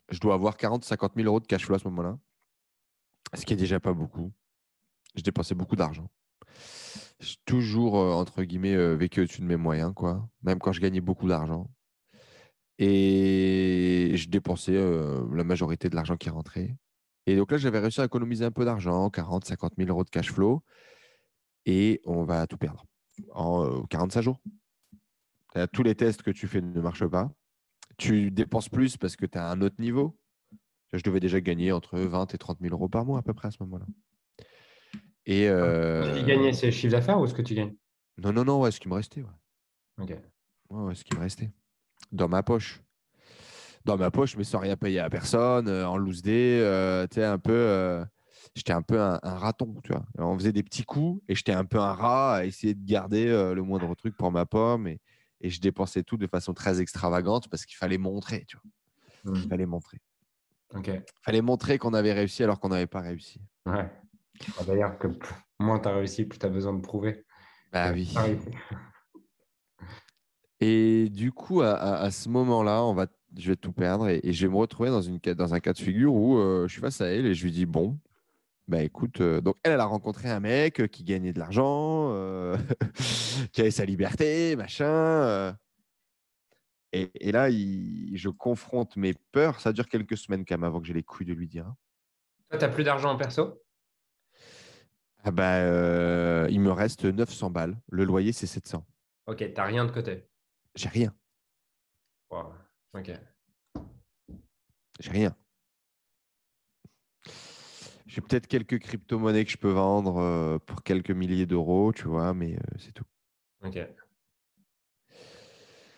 Je 0.09 0.19
dois 0.21 0.33
avoir 0.33 0.57
40, 0.57 0.85
50 0.85 1.13
000 1.17 1.27
euros 1.27 1.41
de 1.41 1.47
cash 1.47 1.67
flow 1.67 1.75
à 1.75 1.79
ce 1.79 1.85
moment-là. 1.85 2.19
Ce 3.35 3.45
qui 3.45 3.53
est 3.53 3.57
déjà 3.57 3.79
pas 3.79 3.93
beaucoup. 3.93 4.33
Je 5.15 5.23
dépensais 5.23 5.55
beaucoup 5.55 5.77
d'argent. 5.77 6.09
J'ai 7.21 7.37
toujours, 7.45 7.99
euh, 7.99 8.15
entre 8.15 8.43
guillemets, 8.43 8.75
euh, 8.75 8.95
vécu 8.95 9.21
au-dessus 9.21 9.43
de 9.43 9.47
mes 9.47 9.57
moyens, 9.57 9.93
quoi. 9.95 10.27
Même 10.43 10.59
quand 10.61 10.73
je 10.73 10.81
gagnais 10.81 11.03
beaucoup 11.03 11.29
d'argent. 11.29 11.71
Et 12.79 14.13
je 14.15 14.29
dépensais 14.31 14.73
la 14.73 15.45
majorité 15.45 15.91
de 15.91 15.95
l'argent 15.95 16.17
qui 16.17 16.31
rentrait. 16.31 16.75
Et 17.27 17.37
donc 17.37 17.53
là, 17.53 17.59
j'avais 17.59 17.81
réussi 17.81 18.01
à 18.01 18.05
économiser 18.07 18.47
un 18.47 18.51
peu 18.51 18.65
d'argent, 18.65 19.11
40, 19.11 19.45
50 19.45 19.75
000 19.77 19.91
euros 19.91 20.05
de 20.05 20.11
cash 20.11 20.33
flow. 20.33 20.63
Et 21.67 22.01
on 22.05 22.25
va 22.25 22.47
tout 22.47 22.59
perdre 22.59 22.85
en 23.33 23.65
euh, 23.65 23.83
45 23.89 24.21
jours. 24.23 24.41
tous 25.73 25.83
les 25.83 25.95
tests 25.95 26.23
que 26.23 26.31
tu 26.31 26.47
fais 26.49 26.61
ne 26.61 26.81
marchent 26.81 27.07
pas. 27.07 27.31
Tu 27.97 28.31
dépenses 28.31 28.69
plus 28.69 28.97
parce 28.97 29.17
que 29.17 29.25
tu 29.27 29.39
as 29.39 29.49
un 29.49 29.61
autre 29.61 29.77
niveau. 29.79 30.19
Je 30.93 31.03
devais 31.03 31.21
déjà 31.21 31.41
gagner 31.41 31.73
entre 31.73 31.99
20 31.99 32.33
et 32.35 32.39
30 32.39 32.59
000 32.61 32.73
euros 32.75 32.89
par 32.89 33.05
mois 33.05 33.19
à 33.19 33.23
peu 33.23 33.35
près 33.35 33.49
à 33.49 33.51
ce 33.51 33.59
moment-là. 33.61 33.87
Et 35.27 35.47
Ce 35.47 36.19
qui 36.19 36.25
gagnait, 36.25 36.53
c'est 36.53 36.67
le 36.67 36.73
chiffre 36.73 36.93
d'affaires 36.93 37.19
ou 37.21 37.27
ce 37.27 37.35
que 37.35 37.43
tu 37.43 37.55
gagnes? 37.55 37.75
Non, 38.19 38.33
non, 38.33 38.45
non, 38.45 38.61
ouais, 38.61 38.71
ce 38.71 38.79
qui 38.79 38.89
me 38.89 38.95
restait. 38.95 39.23
Ouais. 39.23 40.03
Ok. 40.03 40.11
Ouais, 40.71 40.83
ouais, 40.83 40.95
ce 40.95 41.05
qui 41.05 41.15
me 41.15 41.21
restait. 41.21 41.51
Dans 42.13 42.29
ma 42.29 42.43
poche. 42.43 42.83
Dans 43.85 43.97
ma 43.97 44.11
poche, 44.11 44.37
mais 44.37 44.45
sans 44.45 44.59
rien 44.61 44.77
payer 44.77 45.01
à 45.01 45.11
personne, 45.11 45.69
euh, 45.69 45.87
en 45.87 45.97
loose 45.97 46.23
day. 46.23 46.61
euh, 46.61 47.07
tu 47.09 47.17
sais, 47.17 47.25
un 47.25 47.39
peu. 47.39 47.53
euh, 47.53 48.05
J'étais 48.55 48.73
un 48.73 48.83
peu 48.83 49.01
un, 49.01 49.19
un 49.23 49.35
raton, 49.37 49.75
tu 49.83 49.93
vois. 49.93 50.05
On 50.19 50.37
faisait 50.39 50.53
des 50.53 50.63
petits 50.63 50.85
coups 50.85 51.23
et 51.29 51.35
j'étais 51.35 51.53
un 51.53 51.65
peu 51.65 51.79
un 51.79 51.93
rat 51.93 52.37
à 52.37 52.45
essayer 52.45 52.75
de 52.75 52.85
garder 52.85 53.27
euh, 53.29 53.55
le 53.55 53.63
moindre 53.63 53.95
truc 53.95 54.17
pour 54.17 54.31
ma 54.33 54.47
pomme. 54.47 54.87
Et, 54.87 55.01
et 55.41 55.51
je 55.51 55.61
dépensais 55.61 56.03
tout 56.03 56.17
de 56.17 56.27
façon 56.27 56.55
très 56.55 56.81
extravagante 56.81 57.49
parce 57.49 57.65
qu'il 57.67 57.77
fallait 57.77 57.99
montrer, 57.99 58.45
tu 58.47 58.57
vois. 58.57 59.33
Il 59.37 59.49
fallait 59.49 59.67
montrer. 59.67 59.99
Il 60.97 61.23
fallait 61.23 61.41
montrer 61.43 61.79
qu'on 61.79 61.95
avait 61.95 62.13
réussi 62.13 62.43
alors 62.45 62.61
qu'on 62.61 62.69
n'avait 62.69 62.87
pas 62.87 63.01
réussi. 63.01 63.41
Ouais. 63.67 63.91
Ah, 64.59 64.65
D'ailleurs, 64.65 64.99
que 64.99 65.07
moins 65.61 65.79
tu 65.79 65.89
as 65.89 65.95
réussi, 65.95 66.25
plus 66.25 66.39
tu 66.39 66.47
as 66.47 66.51
besoin 66.51 66.73
de 66.75 66.81
prouver. 66.81 67.25
Bah 67.73 67.93
oui. 67.93 68.13
Et 70.61 71.09
du 71.11 71.33
coup, 71.33 71.61
à, 71.63 71.73
à- 71.75 71.97
à 72.05 72.11
ce 72.11 72.29
moment-là, 72.29 72.83
on 72.85 72.95
va, 72.95 73.07
je 73.37 73.51
vais 73.51 73.57
tout 73.57 73.73
perdre 73.73 74.09
et, 74.09 74.21
et 74.23 74.33
je 74.33 74.47
vais 74.47 74.53
me 74.53 74.59
retrouver 74.59 74.91
dans, 74.91 75.03
une, 75.03 75.19
dans 75.19 75.55
un 75.55 75.61
cas 75.61 75.73
de 75.73 75.79
figure 75.79 76.15
où 76.15 76.39
euh, 76.39 76.67
je 76.69 76.73
suis 76.73 76.81
face 76.81 77.01
à 77.01 77.07
elle 77.07 77.27
et 77.27 77.35
je 77.35 77.45
lui 77.45 77.53
dis 77.53 77.67
Bon, 77.67 77.99
bah 78.67 78.83
écoute, 78.83 79.21
euh, 79.21 79.41
donc 79.41 79.57
elle, 79.63 79.73
elle 79.73 79.81
a 79.81 79.85
rencontré 79.85 80.31
un 80.31 80.41
mec 80.41 80.81
euh, 80.81 80.87
qui 80.87 81.05
gagnait 81.05 81.33
de 81.33 81.39
l'argent, 81.39 82.11
euh, 82.13 82.57
qui 83.53 83.61
avait 83.61 83.71
sa 83.71 83.85
liberté, 83.85 84.57
machin. 84.57 84.87
euh. 84.87 85.53
et, 86.93 87.11
et 87.29 87.33
là, 87.33 87.51
il- 87.51 88.17
je 88.17 88.29
confronte 88.29 88.97
mes 88.97 89.15
peurs. 89.33 89.61
Ça 89.61 89.73
dure 89.73 89.89
quelques 89.89 90.17
semaines 90.17 90.45
quand 90.45 90.55
même 90.57 90.65
avant 90.65 90.81
que 90.81 90.87
j'ai 90.87 90.95
les 90.95 91.03
couilles 91.03 91.27
de 91.27 91.35
lui 91.35 91.49
dire. 91.49 91.67
hein. 91.67 91.77
Toi, 92.51 92.59
tu 92.59 92.65
n'as 92.65 92.71
plus 92.73 92.85
d'argent 92.85 93.11
en 93.11 93.17
perso? 93.17 93.61
Ah 95.25 95.31
bah, 95.31 95.57
euh, 95.61 96.47
il 96.51 96.61
me 96.61 96.71
reste 96.71 97.05
900 97.05 97.51
balles. 97.51 97.81
Le 97.91 98.05
loyer, 98.05 98.33
c'est 98.33 98.47
700. 98.47 98.87
Ok, 99.27 99.39
tu 99.39 99.53
n'as 99.55 99.65
rien 99.65 99.85
de 99.87 99.91
côté? 99.91 100.29
J'ai 100.75 100.89
rien. 100.89 101.15
Wow. 102.31 102.53
Ok. 102.95 103.11
J'ai 105.01 105.11
rien. 105.11 105.35
J'ai 108.15 108.21
peut-être 108.21 108.47
quelques 108.47 108.79
crypto-monnaies 108.79 109.45
que 109.45 109.51
je 109.51 109.57
peux 109.57 109.73
vendre 109.73 110.19
euh, 110.19 110.59
pour 110.65 110.85
quelques 110.85 111.11
milliers 111.11 111.47
d'euros, 111.47 111.93
tu 111.93 112.05
vois, 112.05 112.33
mais 112.33 112.55
euh, 112.55 112.77
c'est 112.79 112.93
tout. 112.93 113.03
Ok. 113.65 113.77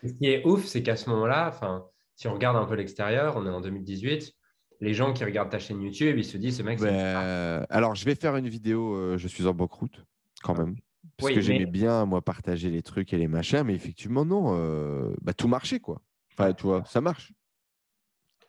Ce 0.02 0.12
qui 0.14 0.26
est 0.26 0.43
ouf, 0.47 0.64
c'est 0.64 0.82
qu'à 0.82 0.97
ce 0.97 1.10
moment-là, 1.10 1.48
enfin, 1.48 1.84
si 2.14 2.26
on 2.26 2.32
regarde 2.32 2.56
un 2.56 2.64
peu 2.64 2.74
l'extérieur, 2.74 3.36
on 3.36 3.44
est 3.44 3.51
en 3.51 3.60
2018, 3.60 4.32
les 4.80 4.94
gens 4.94 5.12
qui 5.12 5.24
regardent 5.24 5.51
ta 5.51 5.59
chaîne 5.59 5.82
YouTube, 5.82 6.16
ils 6.16 6.24
se 6.24 6.38
disent 6.38 6.56
ce 6.56 6.62
mec, 6.62 6.78
c'est. 6.78 6.86
Ben, 6.86 7.66
alors, 7.68 7.94
je 7.94 8.06
vais 8.06 8.14
faire 8.14 8.34
une 8.36 8.48
vidéo, 8.48 8.94
euh, 8.94 9.18
je 9.18 9.28
suis 9.28 9.47
en 9.47 9.52
banqueroute, 9.52 10.02
quand 10.43 10.56
même. 10.56 10.76
Parce 11.18 11.28
Oui, 11.28 11.34
que 11.34 11.43
j'aimais 11.43 11.66
mais- 11.66 11.66
bien, 11.66 12.06
moi, 12.06 12.22
partager 12.22 12.70
les 12.70 12.82
trucs 12.82 13.12
et 13.12 13.18
les 13.18 13.28
machins, 13.28 13.62
mais 13.62 13.74
effectivement, 13.74 14.24
non, 14.24 15.14
bah, 15.20 15.34
tout 15.34 15.48
marchait, 15.48 15.80
quoi. 15.80 16.01
Enfin, 16.32 16.55
tu 16.55 16.62
vois, 16.62 16.82
ça 16.86 17.02
marche, 17.02 17.34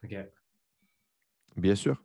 Ok, 0.05 0.15
bien 1.57 1.75
sûr. 1.75 2.01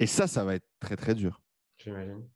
Et 0.00 0.06
ça, 0.06 0.26
ça 0.26 0.44
va 0.44 0.54
être 0.54 0.66
très, 0.80 0.96
très 0.96 1.14
dur. 1.14 1.40
j'imagine. 1.76 2.28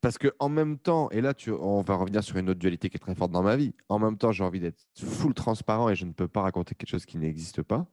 Parce 0.00 0.18
que 0.18 0.34
en 0.38 0.50
même 0.50 0.78
temps, 0.78 1.08
et 1.10 1.22
là, 1.22 1.32
tu, 1.32 1.50
on 1.50 1.80
va 1.80 1.96
revenir 1.96 2.22
sur 2.22 2.36
une 2.36 2.50
autre 2.50 2.60
dualité 2.60 2.90
qui 2.90 2.96
est 2.96 3.00
très 3.00 3.14
forte 3.14 3.32
dans 3.32 3.42
ma 3.42 3.56
vie. 3.56 3.74
En 3.88 3.98
même 3.98 4.18
temps, 4.18 4.32
j'ai 4.32 4.44
envie 4.44 4.60
d'être 4.60 4.84
full 4.98 5.32
transparent 5.32 5.88
et 5.88 5.96
je 5.96 6.04
ne 6.04 6.12
peux 6.12 6.28
pas 6.28 6.42
raconter 6.42 6.74
quelque 6.74 6.90
chose 6.90 7.06
qui 7.06 7.16
n'existe 7.16 7.62
pas. 7.62 7.86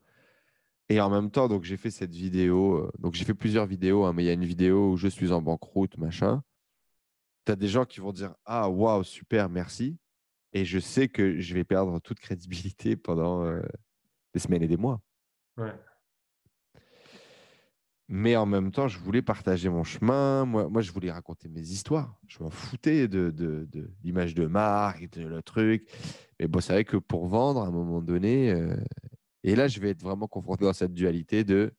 Et 0.90 1.00
en 1.00 1.10
même 1.10 1.32
temps, 1.32 1.48
donc 1.48 1.64
j'ai 1.64 1.78
fait 1.78 1.90
cette 1.90 2.14
vidéo. 2.14 2.80
euh, 2.80 2.92
donc 3.00 3.14
j'ai 3.14 3.24
fait 3.24 3.34
plusieurs 3.34 3.66
vidéos, 3.66 4.04
hein, 4.04 4.12
mais 4.12 4.24
il 4.24 4.26
y 4.28 4.30
a 4.30 4.34
une 4.34 4.44
vidéo 4.44 4.92
où 4.92 4.98
je 4.98 5.08
suis 5.08 5.32
en 5.32 5.42
banqueroute, 5.42 5.98
machin. 5.98 6.44
Tu 7.46 7.54
as 7.54 7.56
des 7.56 7.70
gens 7.70 7.86
qui 7.86 8.02
vont 8.02 8.12
dire 8.12 8.36
Ah, 8.44 8.70
waouh, 8.70 9.04
super, 9.04 9.48
merci. 9.48 9.98
Et 10.52 10.66
je 10.66 10.80
sais 10.80 11.08
que 11.08 11.40
je 11.40 11.54
vais 11.54 11.64
perdre 11.64 11.98
toute 12.02 12.20
crédibilité 12.20 12.98
pendant 12.98 13.46
euh, 13.46 13.62
des 14.34 14.42
semaines 14.42 14.64
et 14.64 14.68
des 14.68 14.76
mois. 14.76 15.00
Ouais. 15.56 15.74
Mais 18.14 18.36
en 18.36 18.46
même 18.46 18.72
temps, 18.72 18.90
je 18.90 19.00
voulais 19.00 19.22
partager 19.22 19.70
mon 19.70 19.86
chemin. 19.86 20.44
Moi, 20.44 20.68
moi 20.68 20.82
je 20.82 20.92
voulais 20.92 21.10
raconter 21.10 21.48
mes 21.48 21.62
histoires. 21.62 22.20
Je 22.28 22.44
m'en 22.44 22.50
foutais 22.50 23.08
de, 23.08 23.30
de, 23.30 23.66
de 23.72 23.90
l'image 24.04 24.36
de 24.36 24.48
marque, 24.48 25.10
de 25.12 25.26
le 25.26 25.42
truc. 25.42 25.90
Mais 26.38 26.50
bon, 26.50 26.60
c'est 26.60 26.74
vrai 26.74 26.84
que 26.84 26.98
pour 26.98 27.28
vendre, 27.28 27.62
à 27.62 27.68
un 27.68 27.72
moment 27.72 28.02
donné, 28.02 28.52
euh, 28.52 28.76
et 29.46 29.56
là, 29.56 29.70
je 29.70 29.80
vais 29.80 29.92
être 29.92 30.02
vraiment 30.02 30.28
confronté 30.28 30.66
dans 30.66 30.74
cette 30.74 30.94
dualité 30.94 31.46
de 31.46 31.74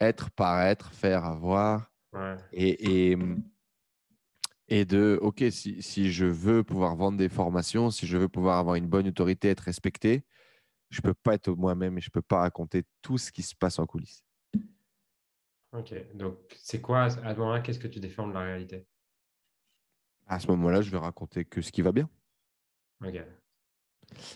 être, 0.00 0.28
paraître, 0.32 0.92
faire, 0.92 1.24
avoir. 1.24 1.92
Ouais. 2.12 2.34
Et, 2.50 3.10
et, 3.12 3.18
et 4.66 4.84
de, 4.84 5.20
OK, 5.22 5.44
si, 5.52 5.80
si 5.84 6.10
je 6.10 6.26
veux 6.26 6.64
pouvoir 6.64 6.96
vendre 6.96 7.16
des 7.16 7.28
formations, 7.28 7.92
si 7.92 8.08
je 8.08 8.18
veux 8.18 8.28
pouvoir 8.28 8.58
avoir 8.58 8.74
une 8.74 8.88
bonne 8.88 9.06
autorité, 9.06 9.50
être 9.50 9.60
respecté, 9.60 10.24
je 10.90 10.98
ne 10.98 11.02
peux 11.02 11.14
pas 11.14 11.34
être 11.34 11.52
moi-même 11.52 11.96
et 11.96 12.00
je 12.00 12.08
ne 12.08 12.12
peux 12.12 12.22
pas 12.22 12.40
raconter 12.40 12.82
tout 13.02 13.18
ce 13.18 13.30
qui 13.30 13.42
se 13.42 13.54
passe 13.54 13.78
en 13.78 13.86
coulisses. 13.86 14.24
Ok, 15.72 15.94
donc 16.14 16.38
c'est 16.62 16.80
quoi, 16.80 17.02
à 17.04 17.10
ce 17.10 17.38
moment-là, 17.38 17.60
qu'est-ce 17.60 17.78
que 17.78 17.88
tu 17.88 18.00
défends 18.00 18.26
de 18.26 18.32
la 18.32 18.40
réalité? 18.40 18.86
À 20.26 20.40
ce 20.40 20.46
moment-là, 20.48 20.80
je 20.82 20.90
vais 20.90 20.98
raconter 20.98 21.44
que 21.44 21.60
ce 21.60 21.72
qui 21.72 21.82
va 21.82 21.92
bien. 21.92 22.08
Ok, 23.04 23.16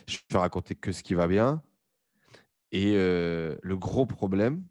Je 0.06 0.18
vais 0.30 0.38
raconter 0.38 0.74
que 0.74 0.92
ce 0.92 1.02
qui 1.02 1.14
va 1.14 1.26
bien. 1.26 1.62
Et 2.70 2.94
euh, 2.96 3.56
le 3.62 3.76
gros 3.76 4.06
problème, 4.06 4.64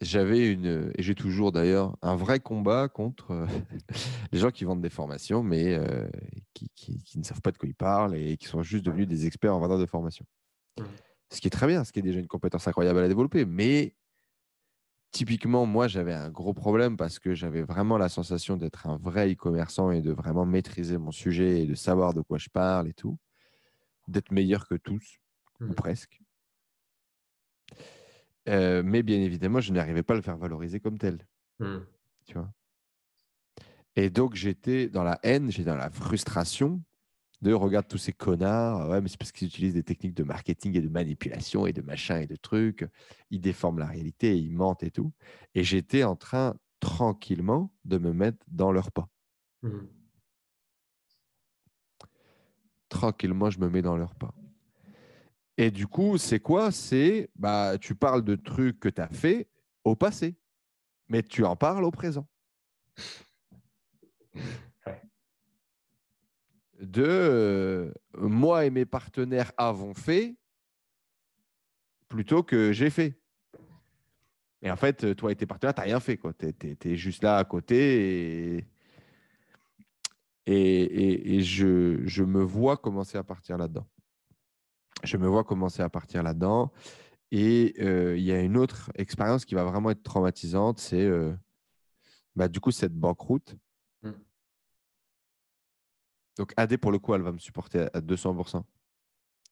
j'avais 0.00 0.52
une, 0.52 0.92
et 0.96 1.02
j'ai 1.02 1.14
toujours 1.14 1.52
d'ailleurs, 1.52 1.96
un 2.02 2.16
vrai 2.16 2.40
combat 2.40 2.88
contre 2.88 3.30
euh, 3.32 3.46
les 4.32 4.38
gens 4.38 4.50
qui 4.50 4.64
vendent 4.64 4.82
des 4.82 4.90
formations, 4.90 5.42
mais 5.42 5.74
euh, 5.74 6.08
qui, 6.54 6.68
qui- 6.74 7.02
qui 7.02 7.18
ne 7.18 7.24
savent 7.24 7.40
pas 7.40 7.52
de 7.52 7.58
quoi 7.58 7.68
ils 7.68 7.74
parlent 7.74 8.16
et 8.16 8.36
qui 8.36 8.46
sont 8.46 8.62
juste 8.62 8.84
devenus 8.84 9.08
des 9.08 9.26
experts 9.26 9.54
en 9.54 9.60
vendeur 9.60 9.78
de 9.78 9.86
formation. 9.86 10.26
Mhm. 10.78 10.86
Ce 11.30 11.40
qui 11.40 11.46
est 11.48 11.50
très 11.50 11.66
bien, 11.66 11.84
ce 11.84 11.92
qui 11.92 11.98
est 11.98 12.02
déjà 12.02 12.18
une 12.20 12.28
compétence 12.28 12.66
incroyable 12.68 13.00
à 13.00 13.08
développer. 13.08 13.44
Mais 13.44 13.94
typiquement, 15.12 15.66
moi, 15.66 15.88
j'avais 15.88 16.14
un 16.14 16.30
gros 16.30 16.54
problème 16.54 16.96
parce 16.96 17.18
que 17.18 17.34
j'avais 17.34 17.62
vraiment 17.62 17.98
la 17.98 18.08
sensation 18.08 18.56
d'être 18.56 18.86
un 18.86 18.96
vrai 18.98 19.32
e-commerçant 19.32 19.90
et 19.90 20.02
de 20.02 20.12
vraiment 20.12 20.46
maîtriser 20.46 20.98
mon 20.98 21.12
sujet 21.12 21.62
et 21.62 21.66
de 21.66 21.74
savoir 21.74 22.14
de 22.14 22.22
quoi 22.22 22.38
je 22.38 22.48
parle 22.50 22.88
et 22.88 22.94
tout, 22.94 23.18
d'être 24.08 24.32
meilleur 24.32 24.68
que 24.68 24.76
tous, 24.76 25.18
ou 25.66 25.68
Mhm. 25.68 25.74
presque. 25.74 26.20
Euh, 28.48 28.82
mais 28.84 29.02
bien 29.02 29.20
évidemment, 29.20 29.60
je 29.60 29.72
n'arrivais 29.72 30.02
pas 30.02 30.14
à 30.14 30.16
le 30.16 30.22
faire 30.22 30.38
valoriser 30.38 30.80
comme 30.80 30.98
tel, 30.98 31.26
Hmm. 31.60 31.88
tu 32.26 32.34
vois? 32.34 32.52
Et 33.96 34.10
donc, 34.10 34.34
j'étais 34.34 34.88
dans 34.88 35.02
la 35.02 35.18
haine, 35.22 35.50
j'étais 35.50 35.64
dans 35.70 35.76
la 35.76 35.90
frustration 35.90 36.82
de 37.40 37.52
regarde 37.52 37.86
tous 37.86 37.98
ces 37.98 38.12
connards. 38.12 38.88
Ouais, 38.88 39.00
mais 39.00 39.08
c'est 39.08 39.18
parce 39.18 39.32
qu'ils 39.32 39.48
utilisent 39.48 39.74
des 39.74 39.82
techniques 39.82 40.14
de 40.14 40.24
marketing 40.24 40.76
et 40.76 40.80
de 40.80 40.88
manipulation 40.88 41.66
et 41.66 41.72
de 41.72 41.82
machin 41.82 42.20
et 42.20 42.26
de 42.26 42.36
trucs. 42.36 42.86
Ils 43.30 43.40
déforment 43.40 43.78
la 43.78 43.86
réalité, 43.86 44.36
ils 44.36 44.52
mentent 44.52 44.82
et 44.82 44.90
tout. 44.90 45.12
Et 45.54 45.64
j'étais 45.64 46.04
en 46.04 46.16
train 46.16 46.56
tranquillement 46.80 47.72
de 47.84 47.98
me 47.98 48.12
mettre 48.12 48.44
dans 48.48 48.72
leur 48.72 48.90
pas. 48.92 49.08
Hmm. 49.62 49.86
Tranquillement, 52.88 53.50
je 53.50 53.60
me 53.60 53.68
mets 53.68 53.82
dans 53.82 53.96
leur 53.96 54.14
pas. 54.14 54.34
Et 55.56 55.70
du 55.70 55.86
coup, 55.86 56.18
c'est 56.18 56.40
quoi? 56.40 56.70
C'est 56.70 57.30
bah, 57.36 57.76
tu 57.78 57.94
parles 57.94 58.24
de 58.24 58.36
trucs 58.36 58.78
que 58.78 58.88
tu 58.88 59.00
as 59.00 59.08
fait 59.08 59.48
au 59.84 59.96
passé, 59.96 60.36
mais 61.08 61.22
tu 61.22 61.44
en 61.44 61.56
parles 61.56 61.84
au 61.84 61.90
présent. 61.90 62.26
De 66.80 67.04
euh, 67.04 67.92
moi 68.16 68.64
et 68.64 68.70
mes 68.70 68.84
partenaires 68.84 69.52
avons 69.56 69.94
fait 69.94 70.36
plutôt 72.08 72.42
que 72.42 72.72
j'ai 72.72 72.90
fait. 72.90 73.18
Et 74.62 74.70
en 74.70 74.76
fait, 74.76 75.14
toi 75.14 75.30
et 75.30 75.36
tes 75.36 75.46
partenaires, 75.46 75.74
tu 75.74 75.80
n'as 75.80 75.86
rien 75.86 76.00
fait. 76.00 76.18
Tu 76.38 76.76
es, 76.90 76.96
juste 76.96 77.22
là 77.22 77.38
à 77.38 77.44
côté 77.44 78.66
et, 80.46 81.40
je 81.42 82.22
me 82.22 82.42
vois 82.42 82.76
commencer 82.76 83.18
à 83.18 83.24
partir 83.24 83.58
là-dedans. 83.58 83.86
Je 85.04 85.16
me 85.16 85.28
vois 85.28 85.44
commencer 85.44 85.82
à 85.82 85.88
partir 85.88 86.22
là-dedans. 86.22 86.72
Et 87.30 87.74
euh, 87.80 88.16
il 88.16 88.24
y 88.24 88.32
a 88.32 88.40
une 88.40 88.56
autre 88.56 88.90
expérience 88.94 89.44
qui 89.44 89.54
va 89.54 89.64
vraiment 89.64 89.90
être 89.90 90.02
traumatisante, 90.02 90.78
c'est 90.78 91.04
euh, 91.04 91.34
bah, 92.34 92.48
du 92.48 92.58
coup 92.60 92.70
cette 92.70 92.94
banqueroute. 92.94 93.54
Donc 96.38 96.54
AD, 96.56 96.76
pour 96.78 96.92
le 96.92 96.98
coup, 96.98 97.14
elle 97.14 97.22
va 97.22 97.32
me 97.32 97.38
supporter 97.38 97.80
à 97.80 97.90
à 97.94 98.00
200%. 98.00 98.62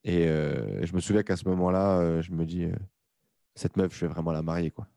Et 0.04 0.28
euh, 0.28 0.86
je 0.86 0.94
me 0.94 1.00
souviens 1.00 1.24
qu'à 1.24 1.36
ce 1.36 1.48
moment-là, 1.48 1.98
euh, 1.98 2.22
je 2.22 2.30
me 2.30 2.46
dis, 2.46 2.64
euh, 2.64 2.76
cette 3.56 3.76
meuf, 3.76 3.92
je 3.92 4.06
vais 4.06 4.12
vraiment 4.12 4.32
la 4.32 4.42
marier. 4.42 4.70
quoi. 4.70 4.88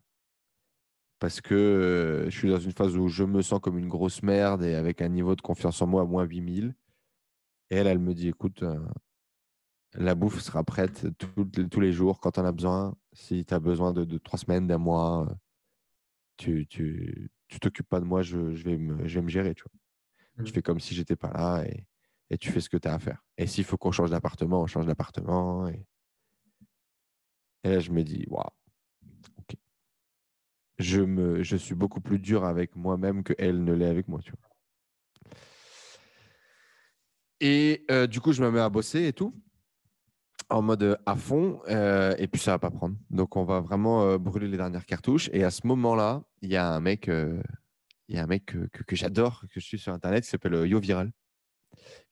Parce 1.20 1.42
que 1.42 2.28
je 2.30 2.38
suis 2.38 2.50
dans 2.50 2.60
une 2.60 2.72
phase 2.72 2.96
où 2.96 3.08
je 3.08 3.24
me 3.24 3.42
sens 3.42 3.60
comme 3.60 3.78
une 3.80 3.90
grosse 3.90 4.24
merde 4.24 4.64
et 4.64 4.76
avec 4.76 5.02
un 5.02 5.10
niveau 5.10 5.36
de 5.36 5.42
confiance 5.42 5.82
en 5.82 5.88
moi 5.88 6.04
à 6.04 6.06
moins 6.06 6.24
8000. 6.24 6.76
Et 7.72 7.76
elle, 7.76 7.88
elle 7.88 8.00
me 8.00 8.14
dit, 8.14 8.30
écoute, 8.30 8.64
la 9.96 10.16
bouffe 10.16 10.40
sera 10.42 10.64
prête 10.64 11.08
tous 11.18 11.80
les 11.80 11.92
jours 11.92 12.20
quand 12.20 12.38
on 12.38 12.46
a 12.46 12.52
besoin. 12.52 12.96
Si 13.14 13.46
tu 13.46 13.54
as 13.54 13.60
besoin 13.60 13.94
de, 13.94 14.18
trois 14.20 14.40
semaines, 14.40 14.68
d'un 14.68 14.78
mois, 14.78 15.28
tu 16.38 16.68
tu 16.68 17.32
tu 17.48 17.60
t'occupes 17.60 17.90
pas 17.90 18.00
de 18.00 18.06
moi, 18.06 18.22
je, 18.22 18.38
vais 18.38 18.78
me, 18.78 19.08
je 19.08 19.16
vais 19.16 19.24
me 19.24 19.30
gérer. 19.30 19.56
Tu 20.44 20.52
mmh. 20.52 20.54
fais 20.56 20.62
comme 20.62 20.80
si 20.80 20.96
j'étais 20.96 21.16
pas 21.16 21.32
là 21.32 21.64
et, 21.66 21.86
et, 22.30 22.38
tu 22.38 22.52
fais 22.52 22.62
ce 22.62 22.70
que 22.70 22.78
tu 22.78 22.88
as 22.88 22.94
à 22.94 23.00
faire. 23.00 23.24
Et 23.38 23.48
s'il 23.48 23.64
faut 23.64 23.78
qu'on 23.78 23.92
change 23.92 24.12
d'appartement, 24.12 24.62
on 24.62 24.68
change 24.68 24.86
d'appartement. 24.86 25.68
Et... 25.68 25.86
et, 27.64 27.70
là, 27.70 27.80
je 27.80 27.92
me 27.92 28.04
dis, 28.04 28.26
waouh, 28.30 28.44
ok. 29.38 29.56
Je, 30.78 31.02
me, 31.02 31.44
je 31.44 31.58
suis 31.58 31.76
beaucoup 31.76 32.02
plus 32.02 32.20
dur 32.20 32.46
avec 32.46 32.76
moi-même 32.76 33.24
que 33.24 33.34
elle 33.38 33.64
ne 33.64 33.74
l'est 33.74 33.88
avec 33.88 34.08
moi. 34.08 34.22
Tu 34.22 34.32
vois. 34.32 35.34
Et 37.42 37.86
euh, 37.92 38.08
du 38.08 38.22
coup, 38.22 38.32
je 38.32 38.44
me 38.44 38.52
mets 38.52 38.60
à 38.60 38.70
bosser 38.70 39.08
et 39.08 39.14
tout, 39.14 39.34
en 40.50 40.62
mode 40.62 40.84
euh, 40.84 40.96
à 41.06 41.16
fond. 41.16 41.62
Euh, 41.68 42.16
et 42.18 42.28
puis, 42.28 42.42
ça 42.42 42.52
va 42.52 42.60
pas 42.60 42.72
prendre. 42.72 42.96
Donc, 43.10 43.36
on 43.36 43.44
va 43.44 43.60
vraiment 43.60 44.18
brûler 44.18 44.48
les 44.48 44.58
dernières 44.58 44.86
cartouches. 44.86 45.30
Et 45.34 45.44
à 45.44 45.52
ce 45.52 45.66
moment-là, 45.68 46.24
il 46.42 46.50
y 46.50 46.56
a 46.56 46.70
un 46.70 46.80
mec, 46.80 47.10
il 48.10 48.16
y 48.16 48.18
a 48.20 48.24
un 48.24 48.28
mec 48.28 48.46
que, 48.46 48.68
que, 48.68 48.96
j'adore, 48.96 49.46
que 49.54 49.60
je 49.60 49.66
suis 49.66 49.78
sur 49.78 49.94
Internet, 49.94 50.24
qui 50.24 50.30
s'appelle 50.30 50.68
Yo 50.68 50.80
Viral, 50.80 51.12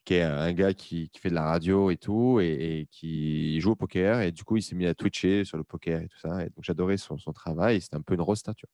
qui 0.06 0.14
est 0.14 0.22
un 0.22 0.54
gars 0.54 0.74
qui, 0.74 1.10
qui 1.10 1.20
fait 1.20 1.30
de 1.30 1.34
la 1.34 1.44
radio 1.44 1.90
et 1.90 1.98
tout, 1.98 2.40
et, 2.40 2.88
qui 2.92 3.60
joue 3.60 3.72
au 3.72 3.76
poker. 3.76 4.22
Et 4.22 4.32
du 4.32 4.44
coup, 4.44 4.58
il 4.58 4.62
s'est 4.62 4.76
mis 4.76 4.86
à 4.86 4.94
twitcher 4.94 5.44
sur 5.44 5.58
le 5.58 5.64
poker 5.64 6.02
et 6.02 6.08
tout 6.08 6.20
ça. 6.20 6.46
Et 6.46 6.50
donc, 6.50 6.64
j'adorais 6.64 6.98
son, 6.98 7.18
son, 7.18 7.34
travail. 7.34 7.82
C'était 7.82 7.96
un 7.96 8.02
peu 8.02 8.14
une 8.14 8.22
rosta, 8.22 8.54
tu 8.54 8.68
vois. 8.68 8.74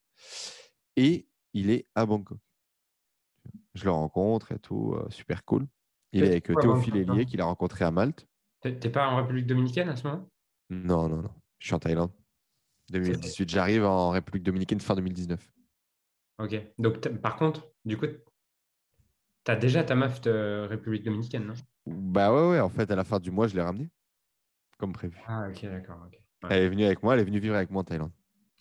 Et 0.98 1.26
il 1.54 1.70
est 1.70 1.88
à 1.96 2.06
Bangkok. 2.06 2.40
Je 3.74 3.86
le 3.86 3.92
rencontre 3.92 4.52
et 4.52 4.60
tout, 4.60 4.96
super 5.10 5.46
cool. 5.46 5.66
Il 6.12 6.24
est 6.24 6.28
avec 6.28 6.46
Théophile 6.46 6.98
Hélier 6.98 7.26
qu'il 7.26 7.42
a 7.42 7.46
rencontré 7.46 7.86
à 7.86 7.92
Malte. 7.92 8.28
T'es 8.62 8.90
pas 8.90 9.08
en 9.08 9.16
République 9.16 9.48
dominicaine 9.48 9.90
à 9.90 9.96
ce 9.96 10.08
moment? 10.08 10.30
Non, 10.70 11.10
non, 11.10 11.22
non. 11.24 11.32
Je 11.60 11.68
suis 11.68 11.74
en 11.74 11.80
Thaïlande. 11.80 12.12
2018. 12.92 13.50
J'arrive 13.50 13.86
en 13.86 14.10
République 14.10 14.44
dominicaine 14.44 14.80
fin 14.80 14.96
2019. 14.96 15.50
Ok. 16.40 16.56
Donc, 16.78 17.08
par 17.20 17.36
contre, 17.36 17.72
du 17.86 17.98
coup, 17.98 18.08
tu 19.46 19.52
as 19.52 19.56
déjà 19.56 19.84
ta 19.84 19.96
meuf 19.96 20.22
de 20.22 20.66
République 20.70 21.04
dominicaine, 21.04 21.46
non? 21.46 21.54
Bah 21.86 22.34
ouais, 22.34 22.52
ouais. 22.52 22.60
En 22.60 22.70
fait, 22.70 22.90
à 22.92 22.96
la 22.96 23.04
fin 23.04 23.20
du 23.20 23.32
mois, 23.32 23.48
je 23.48 23.56
l'ai 23.56 23.62
ramenée. 23.62 23.90
Comme 24.78 24.94
prévu. 24.94 25.20
Ah, 25.28 25.48
ok, 25.50 25.64
d'accord. 25.64 26.08
Elle 26.50 26.64
est 26.64 26.70
venue 26.70 26.86
avec 26.86 27.04
moi. 27.04 27.14
Elle 27.14 27.22
est 27.22 27.26
venue 27.26 27.40
vivre 27.40 27.56
avec 27.56 27.70
moi 27.70 27.82
en 27.82 27.86
Thaïlande. 27.86 28.12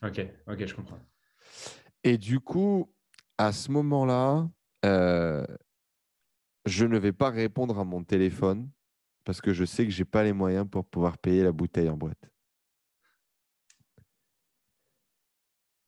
Ok, 0.02 0.20
ok, 0.46 0.66
je 0.66 0.74
comprends. 0.74 0.98
Et 2.04 2.18
du 2.18 2.40
coup, 2.40 2.92
à 3.38 3.52
ce 3.52 3.70
moment-là, 3.70 4.48
euh, 4.84 5.46
je 6.66 6.84
ne 6.84 6.98
vais 6.98 7.12
pas 7.12 7.30
répondre 7.30 7.78
à 7.78 7.84
mon 7.84 8.02
téléphone 8.02 8.70
parce 9.24 9.40
que 9.40 9.52
je 9.52 9.64
sais 9.64 9.84
que 9.84 9.90
je 9.90 10.00
n'ai 10.00 10.04
pas 10.04 10.24
les 10.24 10.32
moyens 10.32 10.66
pour 10.68 10.84
pouvoir 10.84 11.18
payer 11.18 11.44
la 11.44 11.52
bouteille 11.52 11.88
en 11.88 11.96
boîte. 11.96 12.30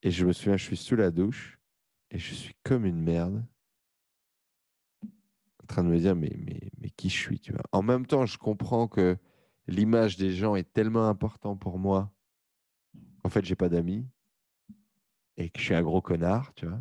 Et 0.03 0.11
je 0.11 0.27
me 0.27 0.33
souviens, 0.33 0.57
je 0.57 0.65
suis 0.65 0.77
sous 0.77 0.97
la 0.97 1.11
douche 1.11 1.59
et 2.15 2.19
je 2.19 2.35
suis 2.35 2.55
comme 2.63 2.87
une 2.87 3.03
merde 3.03 3.45
en 5.63 5.67
train 5.67 5.85
de 5.85 5.89
me 5.89 5.99
dire 5.99 6.17
mais, 6.17 6.35
mais, 6.39 6.71
mais 6.79 6.91
qui 6.91 7.11
je 7.11 7.19
suis 7.19 7.41
tu 7.41 7.53
vois. 7.53 7.65
En 7.73 7.83
même 7.83 8.07
temps, 8.07 8.25
je 8.25 8.39
comprends 8.39 8.89
que 8.89 9.19
l'image 9.67 10.17
des 10.17 10.33
gens 10.33 10.57
est 10.57 10.73
tellement 10.73 11.09
importante 11.09 11.61
pour 11.61 11.79
moi 11.79 12.11
qu'en 13.23 13.29
fait, 13.29 13.45
j'ai 13.45 13.57
pas 13.57 13.69
d'amis 13.69 14.07
et 15.37 15.51
que 15.51 15.59
je 15.59 15.65
suis 15.65 15.75
un 15.75 15.83
gros 15.83 16.01
connard, 16.01 16.55
tu 16.55 16.67
vois 16.67 16.81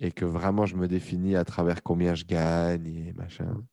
et 0.00 0.12
que 0.12 0.24
vraiment 0.24 0.66
je 0.66 0.76
me 0.76 0.88
définis 0.88 1.36
à 1.36 1.44
travers 1.44 1.82
combien 1.82 2.14
je 2.14 2.24
gagne 2.24 2.86
et 2.86 3.12
machin. 3.12 3.64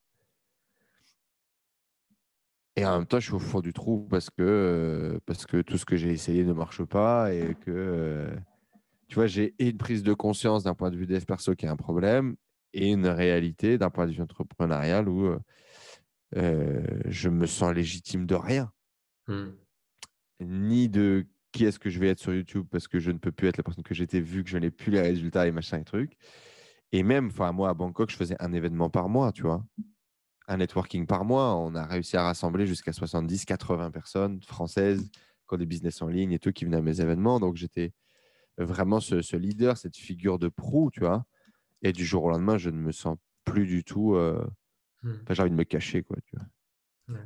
Et 2.77 2.85
en 2.85 2.99
même 2.99 3.05
temps, 3.05 3.19
je 3.19 3.25
suis 3.25 3.33
au 3.33 3.39
fond 3.39 3.59
du 3.59 3.73
trou 3.73 4.07
parce 4.09 4.29
que, 4.29 5.19
parce 5.25 5.45
que 5.45 5.61
tout 5.61 5.77
ce 5.77 5.85
que 5.85 5.97
j'ai 5.97 6.11
essayé 6.11 6.45
ne 6.45 6.53
marche 6.53 6.83
pas 6.83 7.33
et 7.33 7.55
que, 7.55 7.71
euh, 7.71 8.35
tu 9.11 9.15
vois, 9.15 9.27
j'ai 9.27 9.53
une 9.59 9.77
prise 9.77 10.03
de 10.03 10.13
conscience 10.13 10.63
d'un 10.63 10.73
point 10.73 10.89
de 10.89 10.95
vue 10.95 11.05
dev 11.05 11.25
perso 11.25 11.53
qui 11.53 11.65
est 11.65 11.69
un 11.69 11.75
problème 11.75 12.37
et 12.71 12.87
une 12.87 13.07
réalité 13.07 13.77
d'un 13.77 13.89
point 13.89 14.07
de 14.07 14.13
vue 14.13 14.21
entrepreneurial 14.21 15.09
où 15.09 15.35
euh, 16.37 16.81
je 17.07 17.27
me 17.27 17.45
sens 17.45 17.73
légitime 17.73 18.25
de 18.25 18.35
rien. 18.35 18.71
Mmh. 19.27 19.47
Ni 20.39 20.87
de 20.87 21.27
qui 21.51 21.65
est-ce 21.65 21.77
que 21.77 21.89
je 21.89 21.99
vais 21.99 22.07
être 22.07 22.19
sur 22.19 22.33
YouTube 22.33 22.65
parce 22.71 22.87
que 22.87 22.99
je 22.99 23.11
ne 23.11 23.17
peux 23.17 23.33
plus 23.33 23.49
être 23.49 23.57
la 23.57 23.63
personne 23.63 23.83
que 23.83 23.93
j'étais 23.93 24.21
vu 24.21 24.45
que 24.45 24.49
je 24.49 24.57
n'ai 24.57 24.71
plus 24.71 24.93
les 24.93 25.01
résultats 25.01 25.45
et 25.45 25.51
machin 25.51 25.79
et 25.79 25.83
trucs. 25.83 26.15
Et 26.93 27.03
même, 27.03 27.27
enfin, 27.27 27.51
moi 27.51 27.67
à 27.67 27.73
Bangkok, 27.73 28.11
je 28.11 28.15
faisais 28.15 28.37
un 28.39 28.53
événement 28.53 28.89
par 28.89 29.09
mois, 29.09 29.33
tu 29.33 29.41
vois. 29.41 29.61
Un 30.47 30.55
networking 30.55 31.05
par 31.05 31.25
mois. 31.25 31.57
On 31.57 31.75
a 31.75 31.85
réussi 31.85 32.15
à 32.15 32.23
rassembler 32.23 32.65
jusqu'à 32.65 32.93
70, 32.93 33.43
80 33.43 33.91
personnes 33.91 34.41
françaises 34.41 35.11
qui 35.11 35.53
ont 35.53 35.57
des 35.57 35.65
business 35.65 36.01
en 36.01 36.07
ligne 36.07 36.31
et 36.31 36.39
tout 36.39 36.53
qui 36.53 36.63
venaient 36.63 36.77
à 36.77 36.81
mes 36.81 37.01
événements. 37.01 37.41
Donc, 37.41 37.57
j'étais 37.57 37.91
vraiment 38.63 38.99
ce, 38.99 39.35
leader, 39.35 39.77
cette 39.77 39.97
figure 39.97 40.39
de 40.39 40.47
proue, 40.47 40.89
tu 40.91 41.01
vois. 41.01 41.25
Et 41.81 41.93
du 41.93 42.05
jour 42.05 42.23
au 42.23 42.29
lendemain, 42.29 42.57
je 42.57 42.69
ne 42.69 42.77
me 42.77 42.91
sens 42.91 43.17
plus 43.43 43.65
du 43.65 43.83
tout. 43.83 44.15
Euh... 44.15 44.45
Mmh. 45.03 45.13
j'ai 45.31 45.41
envie 45.41 45.51
de 45.51 45.55
me 45.55 45.63
cacher, 45.63 46.03
quoi, 46.03 46.17
tu 46.25 46.35
vois. 46.35 47.17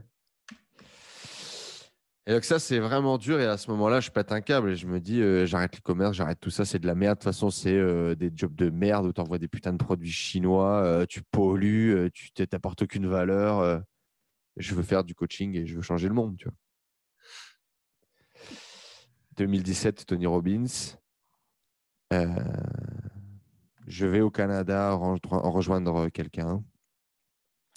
Et 2.27 2.31
donc 2.31 2.43
ça, 2.43 2.57
c'est 2.57 2.79
vraiment 2.79 3.17
dur. 3.17 3.39
Et 3.39 3.45
à 3.45 3.57
ce 3.57 3.69
moment-là, 3.71 3.99
je 3.99 4.09
pète 4.09 4.31
un 4.31 4.41
câble 4.41 4.71
et 4.71 4.75
je 4.75 4.87
me 4.87 4.99
dis, 4.99 5.21
euh, 5.21 5.45
j'arrête 5.45 5.75
le 5.75 5.81
commerce, 5.81 6.15
j'arrête 6.15 6.39
tout 6.39 6.49
ça, 6.49 6.65
c'est 6.65 6.79
de 6.79 6.87
la 6.87 6.95
merde. 6.95 7.17
De 7.17 7.19
toute 7.19 7.25
façon, 7.25 7.51
c'est 7.51 7.75
euh, 7.75 8.15
des 8.15 8.31
jobs 8.35 8.55
de 8.55 8.69
merde 8.69 9.05
où 9.05 9.13
tu 9.13 9.21
envoies 9.21 9.37
des 9.37 9.47
putains 9.47 9.73
de 9.73 9.77
produits 9.77 10.11
chinois, 10.11 10.81
euh, 10.83 11.05
tu 11.05 11.21
pollues, 11.21 12.09
tu 12.13 12.31
t'apportes 12.31 12.81
aucune 12.81 13.07
valeur. 13.07 13.83
je 14.57 14.73
veux 14.73 14.83
faire 14.83 15.03
du 15.03 15.13
coaching 15.13 15.55
et 15.55 15.67
je 15.67 15.75
veux 15.75 15.81
changer 15.83 16.07
le 16.07 16.15
monde, 16.15 16.37
tu 16.37 16.45
vois. 16.45 16.55
2017, 19.37 20.05
Tony 20.05 20.25
Robbins. 20.25 20.65
Je 22.11 24.05
vais 24.05 24.21
au 24.21 24.31
Canada 24.31 24.93
rejoindre 24.93 26.09
quelqu'un 26.09 26.63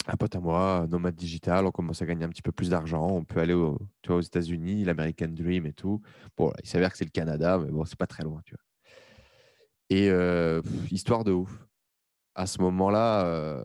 un 0.09 0.17
pote 0.17 0.35
à 0.35 0.39
moi, 0.39 0.87
nomade 0.89 1.15
digital, 1.15 1.65
on 1.65 1.71
commence 1.71 2.01
à 2.01 2.05
gagner 2.05 2.25
un 2.25 2.29
petit 2.29 2.41
peu 2.41 2.51
plus 2.51 2.69
d'argent, 2.69 3.07
on 3.07 3.23
peut 3.23 3.39
aller 3.39 3.53
aux 3.53 3.77
États-Unis, 4.21 4.83
l'American 4.83 5.27
Dream 5.29 5.65
et 5.65 5.73
tout. 5.73 6.01
Bon, 6.35 6.51
il 6.63 6.69
s'avère 6.69 6.91
que 6.91 6.97
c'est 6.97 7.05
le 7.05 7.11
Canada, 7.11 7.59
mais 7.59 7.69
bon, 7.69 7.85
c'est 7.85 7.97
pas 7.97 8.07
très 8.07 8.23
loin, 8.23 8.41
tu 8.43 8.55
vois. 8.55 8.63
Et 9.89 10.09
euh, 10.09 10.61
histoire 10.91 11.23
de 11.23 11.31
ouf. 11.31 11.67
À 12.35 12.47
ce 12.47 12.61
moment-là, 12.61 13.25
euh, 13.25 13.63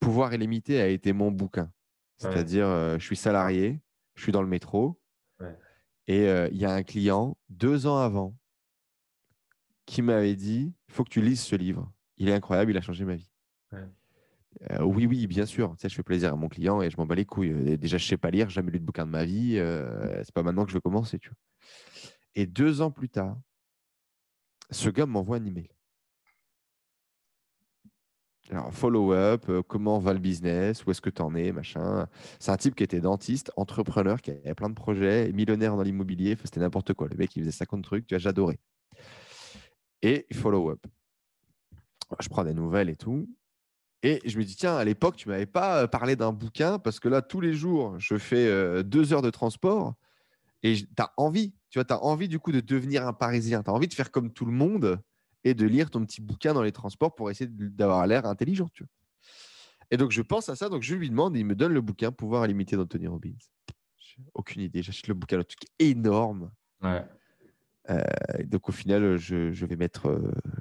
Pouvoir 0.00 0.34
illimité 0.34 0.80
a 0.80 0.88
été 0.88 1.12
mon 1.12 1.30
bouquin. 1.30 1.70
C'est-à-dire, 2.18 2.66
euh, 2.66 2.98
je 2.98 3.04
suis 3.04 3.16
salarié, 3.16 3.80
je 4.14 4.22
suis 4.22 4.32
dans 4.32 4.42
le 4.42 4.48
métro, 4.48 5.00
et 6.08 6.26
il 6.26 6.56
y 6.56 6.64
a 6.64 6.72
un 6.72 6.82
client, 6.82 7.36
deux 7.48 7.86
ans 7.86 7.98
avant, 7.98 8.34
qui 9.86 10.02
m'avait 10.02 10.36
dit, 10.36 10.72
il 10.88 10.94
faut 10.94 11.04
que 11.04 11.10
tu 11.10 11.20
lises 11.20 11.40
ce 11.40 11.56
livre. 11.56 11.90
Il 12.16 12.28
est 12.28 12.34
incroyable, 12.34 12.70
il 12.70 12.76
a 12.76 12.80
changé 12.80 13.04
ma 13.04 13.16
vie. 13.16 13.30
Euh, 14.70 14.82
oui, 14.82 15.06
oui, 15.06 15.26
bien 15.26 15.46
sûr. 15.46 15.70
Tu 15.72 15.82
sais, 15.82 15.88
je 15.88 15.94
fais 15.94 16.02
plaisir 16.02 16.32
à 16.32 16.36
mon 16.36 16.48
client 16.48 16.82
et 16.82 16.90
je 16.90 16.96
m'en 16.96 17.06
bats 17.06 17.14
les 17.14 17.24
couilles. 17.24 17.52
Euh, 17.52 17.76
déjà, 17.76 17.98
je 17.98 18.06
sais 18.06 18.16
pas 18.16 18.30
lire, 18.30 18.50
jamais 18.50 18.70
lu 18.70 18.80
de 18.80 18.84
bouquin 18.84 19.06
de 19.06 19.10
ma 19.10 19.24
vie. 19.24 19.58
Euh, 19.58 20.22
c'est 20.24 20.32
pas 20.32 20.42
maintenant 20.42 20.64
que 20.64 20.70
je 20.70 20.76
vais 20.76 20.80
commencer, 20.80 21.18
tu 21.18 21.30
vois. 21.30 21.36
Et 22.34 22.46
deux 22.46 22.80
ans 22.80 22.90
plus 22.90 23.08
tard, 23.08 23.36
ce 24.70 24.88
gars 24.88 25.06
m'envoie 25.06 25.36
un 25.38 25.44
email. 25.44 25.68
Alors, 28.50 28.72
follow-up, 28.74 29.50
comment 29.66 29.98
va 29.98 30.12
le 30.12 30.18
business, 30.18 30.84
où 30.84 30.90
est-ce 30.90 31.00
que 31.00 31.08
tu 31.08 31.22
en 31.22 31.34
es, 31.34 31.52
machin. 31.52 32.06
C'est 32.38 32.50
un 32.50 32.56
type 32.56 32.74
qui 32.74 32.82
était 32.82 33.00
dentiste, 33.00 33.50
entrepreneur, 33.56 34.20
qui 34.20 34.30
avait 34.30 34.54
plein 34.54 34.68
de 34.68 34.74
projets, 34.74 35.32
millionnaire 35.32 35.76
dans 35.76 35.82
l'immobilier, 35.82 36.36
c'était 36.44 36.60
n'importe 36.60 36.92
quoi. 36.92 37.08
Le 37.08 37.16
mec, 37.16 37.34
il 37.36 37.42
faisait 37.42 37.52
50 37.52 37.82
trucs, 37.82 38.06
tu 38.06 38.14
vois, 38.14 38.18
j'adorais. 38.18 38.58
Et 40.02 40.26
follow-up. 40.32 40.84
Je 42.20 42.28
prends 42.28 42.44
des 42.44 42.54
nouvelles 42.54 42.90
et 42.90 42.96
tout. 42.96 43.28
Et 44.02 44.20
je 44.24 44.36
me 44.36 44.44
dis, 44.44 44.56
tiens, 44.56 44.76
à 44.76 44.84
l'époque, 44.84 45.16
tu 45.16 45.28
ne 45.28 45.32
m'avais 45.32 45.46
pas 45.46 45.82
euh, 45.82 45.86
parlé 45.86 46.16
d'un 46.16 46.32
bouquin 46.32 46.78
parce 46.78 46.98
que 46.98 47.08
là, 47.08 47.22
tous 47.22 47.40
les 47.40 47.54
jours, 47.54 47.98
je 47.98 48.18
fais 48.18 48.48
euh, 48.48 48.82
deux 48.82 49.12
heures 49.12 49.22
de 49.22 49.30
transport 49.30 49.94
et 50.64 50.74
tu 50.74 50.86
as 50.98 51.12
envie, 51.16 51.54
tu 51.70 51.78
vois, 51.78 51.84
tu 51.84 51.92
as 51.92 52.02
envie 52.02 52.28
du 52.28 52.38
coup 52.38 52.52
de 52.52 52.60
devenir 52.60 53.06
un 53.06 53.12
Parisien. 53.12 53.62
Tu 53.62 53.70
as 53.70 53.72
envie 53.72 53.88
de 53.88 53.94
faire 53.94 54.10
comme 54.10 54.32
tout 54.32 54.44
le 54.44 54.52
monde 54.52 55.00
et 55.44 55.54
de 55.54 55.66
lire 55.66 55.90
ton 55.90 56.04
petit 56.04 56.20
bouquin 56.20 56.52
dans 56.52 56.62
les 56.62 56.72
transports 56.72 57.14
pour 57.14 57.30
essayer 57.30 57.48
d'avoir 57.50 58.06
l'air 58.06 58.26
intelligent. 58.26 58.68
Tu 58.74 58.82
vois. 58.82 58.90
Et 59.92 59.96
donc, 59.96 60.10
je 60.10 60.22
pense 60.22 60.48
à 60.48 60.56
ça. 60.56 60.68
Donc, 60.68 60.82
je 60.82 60.94
lui 60.94 61.10
demande, 61.10 61.36
il 61.36 61.44
me 61.44 61.54
donne 61.54 61.72
le 61.72 61.80
bouquin 61.80 62.10
Pouvoir 62.12 62.44
illimité 62.46 62.76
d'Anthony 62.76 63.06
Robbins. 63.06 63.36
Aucune 64.34 64.62
idée. 64.62 64.82
J'achète 64.82 65.08
le 65.08 65.14
bouquin, 65.14 65.36
le 65.36 65.44
truc 65.44 65.60
énorme. 65.78 66.50
Ouais. 66.82 67.04
Euh, 67.90 68.00
donc, 68.44 68.68
au 68.68 68.72
final, 68.72 69.16
je, 69.16 69.64
vais 69.66 69.76
mettre 69.76 70.04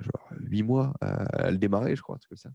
genre 0.01 0.29
huit 0.39 0.63
mois 0.63 0.93
à, 1.01 1.51
le 1.51 1.57
démarrer, 1.57 1.95
je 1.95 2.01
crois, 2.01 2.17
comme 2.27 2.37
ça. 2.37 2.49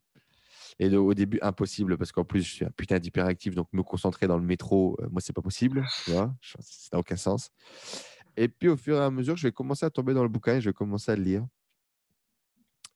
Et 0.78 0.94
au 0.94 1.14
début, 1.14 1.38
impossible 1.40 1.96
parce 1.96 2.12
qu'en 2.12 2.24
plus, 2.24 2.42
je 2.42 2.52
suis 2.52 2.64
un 2.64 2.70
putain 2.70 2.98
d'hyperactif, 2.98 3.54
donc 3.54 3.68
me 3.72 3.82
concentrer 3.82 4.26
dans 4.26 4.36
le 4.36 4.44
métro, 4.44 4.96
euh, 5.00 5.08
moi, 5.10 5.20
c'est 5.20 5.32
pas 5.32 5.42
possible. 5.42 5.86
Ça 6.04 6.34
n'a 6.92 6.98
aucun 6.98 7.16
sens. 7.16 7.50
Et 8.36 8.48
puis, 8.48 8.68
au 8.68 8.76
fur 8.76 8.96
et 8.96 9.04
à 9.04 9.10
mesure, 9.10 9.36
je 9.36 9.48
vais 9.48 9.52
commencer 9.52 9.86
à 9.86 9.90
tomber 9.90 10.12
dans 10.12 10.22
le 10.22 10.28
bouquin 10.28 10.56
et 10.56 10.60
je 10.60 10.68
vais 10.68 10.74
commencer 10.74 11.10
à 11.10 11.16
le 11.16 11.22
lire. 11.22 11.46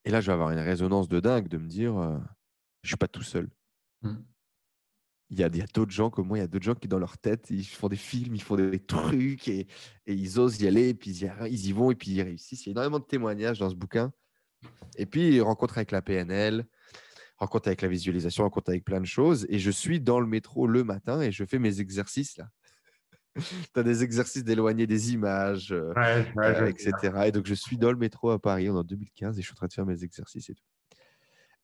Et 0.05 0.11
là, 0.11 0.21
je 0.21 0.27
vais 0.27 0.35
avoir 0.35 0.51
une 0.51 0.59
résonance 0.59 1.09
de 1.09 1.21
dingue 1.21 1.49
de 1.49 1.57
me 1.57 1.67
dire 1.67 1.97
euh, 1.97 2.19
Je 2.83 2.89
suis 2.89 2.97
pas 2.97 3.09
tout 3.09 3.23
seul. 3.23 3.49
Mm. 4.03 4.17
Il 5.31 5.39
y 5.39 5.45
a, 5.45 5.49
d'autres 5.49 5.93
gens 5.93 6.11
comme 6.11 6.27
moi, 6.27 6.39
il 6.39 6.41
y 6.41 6.45
a 6.45 6.49
d'autres 6.49 6.65
gens 6.65 6.75
qui, 6.75 6.89
dans 6.89 6.99
leur 6.99 7.17
tête, 7.17 7.47
ils 7.51 7.65
font 7.65 7.89
des 7.89 7.97
films, 7.97 8.35
ils 8.35 8.43
font 8.43 8.57
des 8.57 8.81
trucs 8.81 9.47
et, 9.47 9.69
et 10.07 10.13
ils 10.13 10.41
osent 10.41 10.61
y 10.61 10.67
aller, 10.67 10.89
et 10.89 10.95
puis 10.95 11.11
ils 11.11 11.25
y, 11.25 11.31
ils 11.51 11.67
y 11.69 11.73
vont 11.73 11.93
et 11.93 11.95
puis 11.95 12.11
ils 12.11 12.23
réussissent. 12.23 12.67
Il 12.67 12.71
y 12.71 12.71
a 12.71 12.73
énormément 12.73 12.99
de 12.99 13.05
témoignages 13.05 13.61
dans 13.61 13.71
ce 13.71 13.77
bouquin. 13.77 14.13
Et 14.97 15.07
puis, 15.07 15.41
rencontre 15.41 15.79
avec 15.79 15.93
la 15.93 16.03
PNL, 16.03 16.67
rencontre 17.37 17.69
avec 17.69 17.83
la 17.83 17.89
visualisation, 17.89 18.45
rencontre 18.45 18.71
avec 18.71 18.85
plein 18.85 19.01
de 19.01 19.07
choses. 19.07 19.47
Et 19.49 19.59
je 19.59 19.71
suis 19.71 20.01
dans 20.01 20.21
le 20.21 20.27
métro 20.27 20.67
le 20.67 20.85
matin 20.85 21.21
et 21.21 21.33
je 21.33 21.45
fais 21.45 21.59
mes 21.59 21.81
exercices 21.81 22.37
là. 22.37 22.49
tu 23.75 23.81
as 23.81 23.83
des 23.83 24.03
exercices 24.03 24.45
d'éloigner 24.45 24.87
des 24.87 25.13
images, 25.13 25.73
euh, 25.73 25.93
Ouais, 25.95 26.27
euh, 26.37 26.67
etc. 26.67 26.93
Et 27.27 27.33
donc, 27.33 27.47
je 27.47 27.55
suis 27.55 27.79
dans 27.79 27.93
le 27.93 27.97
métro 27.97 28.31
à 28.31 28.41
Paris, 28.41 28.69
on 28.69 28.75
est 28.75 28.79
en 28.79 28.85
2015, 28.85 29.39
et 29.39 29.43
je 29.43 29.47
suis 29.47 29.53
en 29.53 29.57
train 29.57 29.69
de 29.69 29.73
faire 29.73 29.87
mes 29.87 30.03
exercices 30.03 30.51
et 30.51 30.55
tout. 30.55 30.65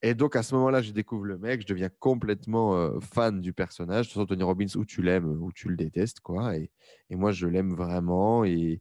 Et 0.06 0.14
donc, 0.14 0.36
à 0.36 0.44
ce 0.44 0.54
moment-là, 0.54 0.82
je 0.82 0.92
découvre 0.92 1.24
le 1.24 1.36
mec, 1.36 1.62
je 1.62 1.66
deviens 1.66 1.88
complètement 1.88 2.76
euh, 2.76 3.00
fan 3.00 3.40
du 3.40 3.52
personnage. 3.52 4.06
De 4.06 4.12
toute 4.12 4.14
façon, 4.14 4.26
Tony 4.26 4.44
Robbins, 4.44 4.76
ou 4.76 4.84
tu 4.84 5.02
l'aimes, 5.02 5.42
ou 5.42 5.50
tu 5.50 5.68
le 5.68 5.74
détestes, 5.74 6.20
quoi. 6.20 6.56
Et, 6.56 6.70
moi, 7.10 7.32
je 7.32 7.48
l'aime 7.48 7.74
vraiment, 7.74 8.44
et 8.44 8.80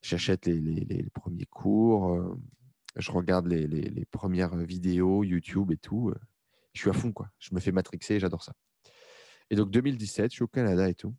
j'achète 0.00 0.46
les, 0.46 1.08
premiers 1.12 1.46
cours, 1.46 2.14
euh, 2.14 2.38
je 2.94 3.10
regarde 3.10 3.48
les, 3.48 4.04
premières 4.12 4.56
vidéos 4.58 5.24
YouTube 5.24 5.72
et 5.72 5.76
tout. 5.76 6.10
euh, 6.10 6.20
Je 6.72 6.82
suis 6.82 6.90
à 6.90 6.92
fond, 6.92 7.10
quoi. 7.10 7.30
Je 7.40 7.52
me 7.52 7.58
fais 7.58 7.72
matrixer, 7.72 8.20
j'adore 8.20 8.44
ça. 8.44 8.52
Et 9.50 9.56
donc, 9.56 9.72
2017, 9.72 10.30
je 10.30 10.34
suis 10.36 10.44
au 10.44 10.46
Canada 10.46 10.88
et 10.88 10.94
tout 10.94 11.16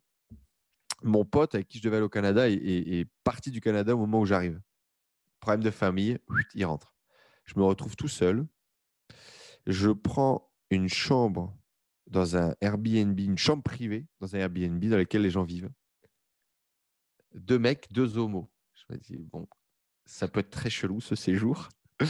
mon 1.02 1.24
pote 1.24 1.56
avec 1.56 1.66
qui 1.66 1.78
je 1.78 1.82
devais 1.82 1.96
aller 1.96 2.06
au 2.06 2.08
Canada 2.08 2.48
est, 2.48 3.06
parti 3.24 3.50
du 3.50 3.60
Canada 3.60 3.94
au 3.94 3.98
moment 3.98 4.20
où 4.20 4.24
j'arrive. 4.24 4.60
Problème 5.40 5.64
de 5.64 5.70
famille, 5.70 6.16
il 6.54 6.64
rentre. 6.64 6.94
Je 7.44 7.58
me 7.58 7.64
retrouve 7.64 7.96
tout 7.96 8.08
seul. 8.08 8.46
Je 9.66 9.90
prends 9.90 10.50
une 10.70 10.88
chambre 10.88 11.56
dans 12.06 12.36
un 12.36 12.54
Airbnb, 12.60 13.18
une 13.18 13.38
chambre 13.38 13.62
privée 13.62 14.06
dans 14.20 14.34
un 14.34 14.40
Airbnb 14.40 14.84
dans 14.84 14.96
lequel 14.96 15.22
les 15.22 15.30
gens 15.30 15.44
vivent. 15.44 15.70
Deux 17.34 17.58
mecs, 17.58 17.92
deux 17.92 18.18
homos. 18.18 18.50
Je 18.74 18.94
me 18.94 18.98
dis, 18.98 19.16
bon, 19.16 19.46
ça 20.04 20.28
peut 20.28 20.40
être 20.40 20.50
très 20.50 20.70
chelou 20.70 21.00
ce 21.00 21.14
séjour. 21.14 21.68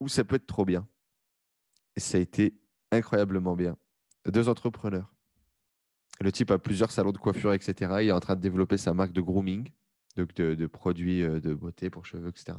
Ou 0.00 0.08
ça 0.08 0.24
peut 0.24 0.36
être 0.36 0.46
trop 0.46 0.64
bien. 0.64 0.88
Ça 1.96 2.18
a 2.18 2.20
été 2.20 2.58
incroyablement 2.90 3.54
bien. 3.54 3.76
Deux 4.26 4.48
entrepreneurs. 4.48 5.12
Le 6.20 6.32
type 6.32 6.50
a 6.50 6.58
plusieurs 6.58 6.90
salons 6.90 7.12
de 7.12 7.18
coiffure, 7.18 7.52
etc. 7.52 7.98
Il 8.00 8.08
est 8.08 8.12
en 8.12 8.20
train 8.20 8.36
de 8.36 8.40
développer 8.40 8.76
sa 8.76 8.94
marque 8.94 9.12
de 9.12 9.20
grooming, 9.20 9.70
donc 10.16 10.34
de, 10.34 10.54
de 10.54 10.66
produits 10.66 11.22
euh, 11.22 11.40
de 11.40 11.54
beauté 11.54 11.90
pour 11.90 12.06
cheveux, 12.06 12.28
etc. 12.28 12.56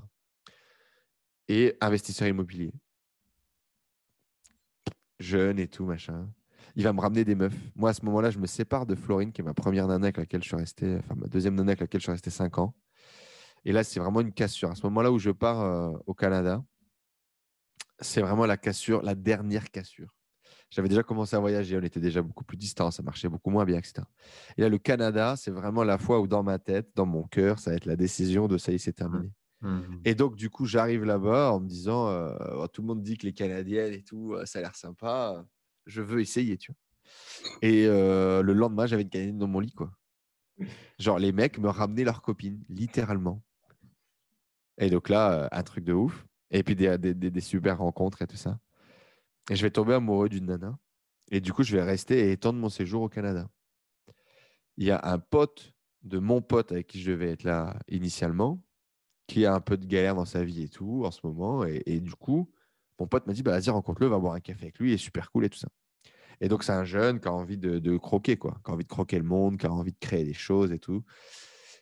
Et 1.48 1.78
investisseur 1.82 2.28
immobilier. 2.28 2.72
Jeune 5.20 5.60
et 5.60 5.68
tout, 5.68 5.86
machin. 5.86 6.30
Il 6.76 6.84
va 6.84 6.92
me 6.92 7.00
ramener 7.00 7.24
des 7.24 7.36
meufs. 7.36 7.56
Moi, 7.76 7.92
à 7.92 7.94
ce 7.94 8.04
moment-là, 8.06 8.32
je 8.32 8.40
me 8.40 8.48
sépare 8.48 8.86
de 8.86 8.96
Florine, 8.96 9.32
qui 9.32 9.42
est 9.42 9.44
ma 9.44 9.54
première 9.54 9.88
nana 9.88 10.06
avec 10.06 10.18
laquelle 10.18 10.44
je 10.44 10.48
suis 10.48 10.58
resté, 10.58 10.98
enfin 10.98 11.16
ma 11.16 11.28
deuxième 11.28 11.56
nana 11.56 11.72
avec 11.72 11.80
laquelle 11.82 12.02
je 12.02 12.06
suis 12.06 12.12
resté 12.12 12.30
5 12.30 12.58
ans. 12.58 12.76
Et 13.64 13.72
là, 13.72 13.84
c'est 13.84 14.00
vraiment 14.00 14.22
une 14.22 14.34
cassure. 14.34 14.72
À 14.72 14.76
ce 14.76 14.86
moment-là 14.88 15.12
où 15.12 15.20
je 15.20 15.32
pars 15.32 15.62
euh, 15.62 15.98
au 16.06 16.14
Canada, 16.14 16.64
c'est 18.00 18.22
vraiment 18.22 18.46
la 18.46 18.58
cassure, 18.58 19.02
la 19.02 19.16
dernière 19.16 19.72
cassure. 19.72 20.14
J'avais 20.70 20.90
déjà 20.90 21.04
commencé 21.04 21.36
à 21.36 21.40
voyager, 21.40 21.78
on 21.78 21.82
était 21.82 22.00
déjà 22.00 22.22
beaucoup 22.22 22.44
plus 22.44 22.58
distants, 22.58 22.92
ça 22.92 23.02
marchait 23.04 23.30
beaucoup 23.30 23.50
moins 23.50 23.66
bien, 23.66 23.78
etc. 23.78 24.02
Et 24.58 24.62
là, 24.62 24.70
le 24.70 24.78
Canada, 24.78 25.36
c'est 25.38 25.52
vraiment 25.52 25.84
la 25.84 25.98
fois 25.98 26.20
où 26.20 26.28
dans 26.28 26.44
ma 26.44 26.60
tête, 26.60 26.90
dans 26.96 27.06
mon 27.06 27.24
cœur, 27.24 27.60
ça 27.60 27.70
va 27.70 27.78
être 27.78 27.86
la 27.86 27.96
décision 27.96 28.48
de 28.48 28.58
ça 28.58 28.72
y 28.72 28.76
est, 28.76 28.80
c'est 28.80 28.94
terminé. 28.94 29.32
Mhm. 29.62 30.02
Et 30.06 30.16
donc, 30.16 30.36
du 30.36 30.50
coup, 30.50 30.66
j'arrive 30.66 31.04
là-bas 31.06 31.52
en 31.54 31.60
me 31.60 31.68
disant, 31.68 32.10
oh, 32.56 32.68
tout 32.68 32.82
le 32.82 32.88
monde 32.88 33.02
dit 33.04 33.18
que 33.18 33.26
les 33.26 33.34
Canadiennes 33.34 33.94
et 33.94 34.04
tout, 34.04 34.36
ça 34.46 34.60
a 34.60 34.62
l'air 34.62 34.76
sympa, 34.76 35.46
je 35.86 36.02
veux 36.02 36.22
essayer, 36.22 36.58
tu 36.58 36.72
vois. 36.72 37.58
Et 37.62 37.88
le 37.88 38.54
lendemain, 38.54 38.86
j'avais 38.86 39.04
une 39.04 39.10
Canadienne 39.10 39.38
dans 39.38 39.48
mon 39.48 39.60
lit, 39.60 39.72
quoi. 39.74 39.92
Genre, 41.00 41.20
les 41.20 41.32
mecs 41.32 41.58
me 41.58 41.70
ramenaient 41.70 42.04
leurs 42.04 42.22
copines, 42.22 42.64
littéralement. 42.70 43.44
Et 44.78 44.90
donc 44.90 45.10
là, 45.10 45.48
un 45.52 45.64
truc 45.64 45.84
de 45.86 45.94
ouf. 45.94 46.26
Et 46.52 46.64
puis 46.64 46.76
des- 46.76 46.98
des 46.98 47.42
super 47.42 47.80
rencontres 47.80 48.22
et 48.22 48.28
tout 48.28 48.36
ça. 48.38 48.60
Et 49.50 49.56
je 49.56 49.62
vais 49.62 49.72
tomber 49.72 49.94
amoureux 49.94 50.30
d'une 50.30 50.46
nana. 50.46 50.78
Et 51.32 51.42
du 51.42 51.54
coup, 51.54 51.64
je 51.64 51.76
vais 51.76 51.84
rester 51.84 52.28
et 52.30 52.32
étendre 52.32 52.60
mon 52.60 52.70
séjour 52.70 53.02
au 53.02 53.10
Canada. 53.10 53.50
Il 54.78 54.86
y 54.86 54.92
a 54.92 55.00
un 55.04 55.20
pote 55.20 55.74
de 56.04 56.20
mon 56.20 56.42
pote 56.42 56.72
avec 56.72 56.88
qui 56.88 57.02
je 57.02 57.12
devais 57.12 57.32
être 57.32 57.44
là 57.44 57.80
initialement, 57.88 58.64
qui 59.28 59.46
a 59.46 59.54
un 59.54 59.60
peu 59.60 59.78
de 59.78 59.86
galère 59.86 60.16
dans 60.16 60.26
sa 60.26 60.44
vie 60.44 60.64
et 60.64 60.70
tout 60.70 61.04
en 61.06 61.12
ce 61.12 61.20
moment. 61.24 61.66
Et, 61.66 62.00
du 62.00 62.14
coup, 62.14 62.52
mon 63.00 63.08
pote 63.08 63.28
m'a 63.28 63.34
dit, 63.34 63.44
bah, 63.44 63.52
vas-y, 63.52 63.70
rencontre-le, 63.70 64.08
va 64.08 64.20
boire 64.20 64.34
un 64.34 64.40
café 64.40 64.64
avec 64.64 64.80
lui, 64.80 64.92
il 64.92 64.94
est 64.94 64.98
super 64.98 65.32
cool 65.32 65.46
et 65.46 65.50
tout 65.50 65.60
ça. 65.60 65.68
Et 66.42 66.50
donc, 66.50 66.64
c'est 66.64 66.74
un 66.74 66.84
jeune 66.84 67.20
qui 67.20 67.28
a 67.28 67.34
envie 67.34 67.58
de, 67.58 67.98
croquer, 67.98 68.38
quoi, 68.38 68.60
qui 68.64 68.72
a 68.72 68.74
envie 68.74 68.84
de 68.84 68.90
croquer 68.90 69.18
le 69.18 69.24
monde, 69.24 69.58
qui 69.58 69.66
a 69.66 69.72
envie 69.72 69.94
de 69.94 70.00
créer 70.00 70.24
des 70.24 70.34
choses 70.34 70.72
et 70.72 70.80
tout. 70.80 71.04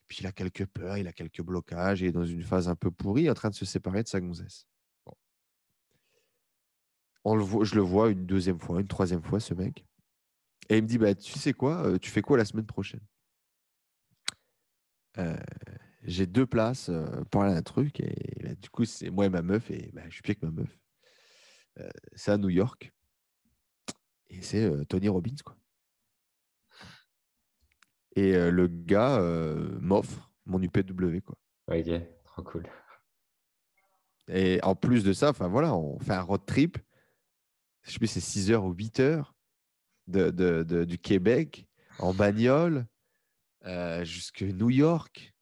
Puis 0.08 0.20
il 0.22 0.28
a 0.28 0.32
quelques 0.32 0.66
peurs, 0.68 0.98
il 0.98 1.08
a 1.08 1.14
quelques 1.14 1.42
blocages, 1.42 2.02
il 2.02 2.08
est 2.08 2.12
dans 2.12 2.26
une 2.26 2.44
phase 2.44 2.68
un 2.70 2.76
peu 2.76 2.92
pourrie, 2.92 3.30
en 3.30 3.34
train 3.34 3.50
de 3.50 3.56
se 3.56 3.66
séparer 3.66 4.04
de 4.04 4.08
sa 4.08 4.22
gonzesse. 4.22 4.68
On 7.26 7.36
le 7.36 7.44
voit, 7.44 7.64
je 7.64 7.76
le 7.76 7.82
vois 7.82 8.10
une 8.10 8.26
deuxième 8.26 8.60
fois, 8.60 8.82
une 8.82 8.88
troisième 8.88 9.24
fois, 9.24 9.40
ce 9.40 9.54
mec. 9.54 9.86
Et 10.70 10.78
il 10.78 10.84
me 10.84 10.88
dit, 10.88 10.98
bah, 10.98 11.16
tu 11.16 11.40
sais 11.40 11.54
quoi, 11.54 11.86
euh, 11.86 11.98
tu 11.98 12.12
fais 12.12 12.22
quoi 12.22 12.38
la 12.38 12.46
semaine 12.46 12.66
prochaine? 12.66 13.02
Euh, 15.18 15.38
J'ai 16.06 16.26
deux 16.28 16.46
places 16.46 16.90
euh, 16.90 17.06
pour 17.32 17.44
aller 17.44 17.54
à 17.54 17.58
un 17.58 17.62
truc, 17.62 18.00
et 18.00 18.16
bah, 18.44 18.56
du 18.56 18.70
coup, 18.70 18.86
c'est 18.86 19.10
moi 19.10 19.26
et 19.26 19.30
ma 19.30 19.42
meuf, 19.42 19.72
et 19.72 19.90
bah, 19.94 20.02
je 20.10 20.14
suis 20.14 20.22
plus 20.22 20.32
avec 20.32 20.44
ma 20.44 20.52
meuf. 20.52 20.78
Euh, 21.80 21.90
c'est 22.16 22.32
à 22.32 22.38
New 22.38 22.50
York. 22.50 22.92
Et 24.30 24.42
c'est 24.42 24.64
euh, 24.64 24.84
Tony 24.86 25.08
Robbins, 25.08 25.36
quoi. 25.44 25.56
Et 28.16 28.36
euh, 28.36 28.52
le 28.52 28.68
gars 28.68 29.20
m'offre 29.80 30.32
mon 30.46 30.62
UPW, 30.62 31.22
quoi. 31.22 31.36
Ok, 31.68 31.90
trop 32.26 32.44
cool. 32.44 32.68
Et 34.28 34.60
en 34.64 34.76
plus 34.76 35.04
de 35.04 35.14
ça, 35.14 35.30
enfin 35.30 35.48
voilà, 35.48 35.76
on 35.76 36.00
fait 36.00 36.14
un 36.14 36.22
road 36.22 36.46
trip. 36.46 36.78
Je 37.84 37.92
sais 37.92 37.98
plus, 38.00 38.08
c'est 38.08 38.20
6 38.22 38.52
heures 38.52 38.64
ou 38.66 38.74
8 38.74 39.00
heures 39.00 39.36
de, 40.08 40.30
de- 40.30 40.64
de- 40.64 40.86
du 40.86 40.98
Québec 40.98 41.68
en 42.00 42.14
bagnole 42.14 42.86
jusque 44.04 44.42
New 44.44 44.70
York. 44.70 45.33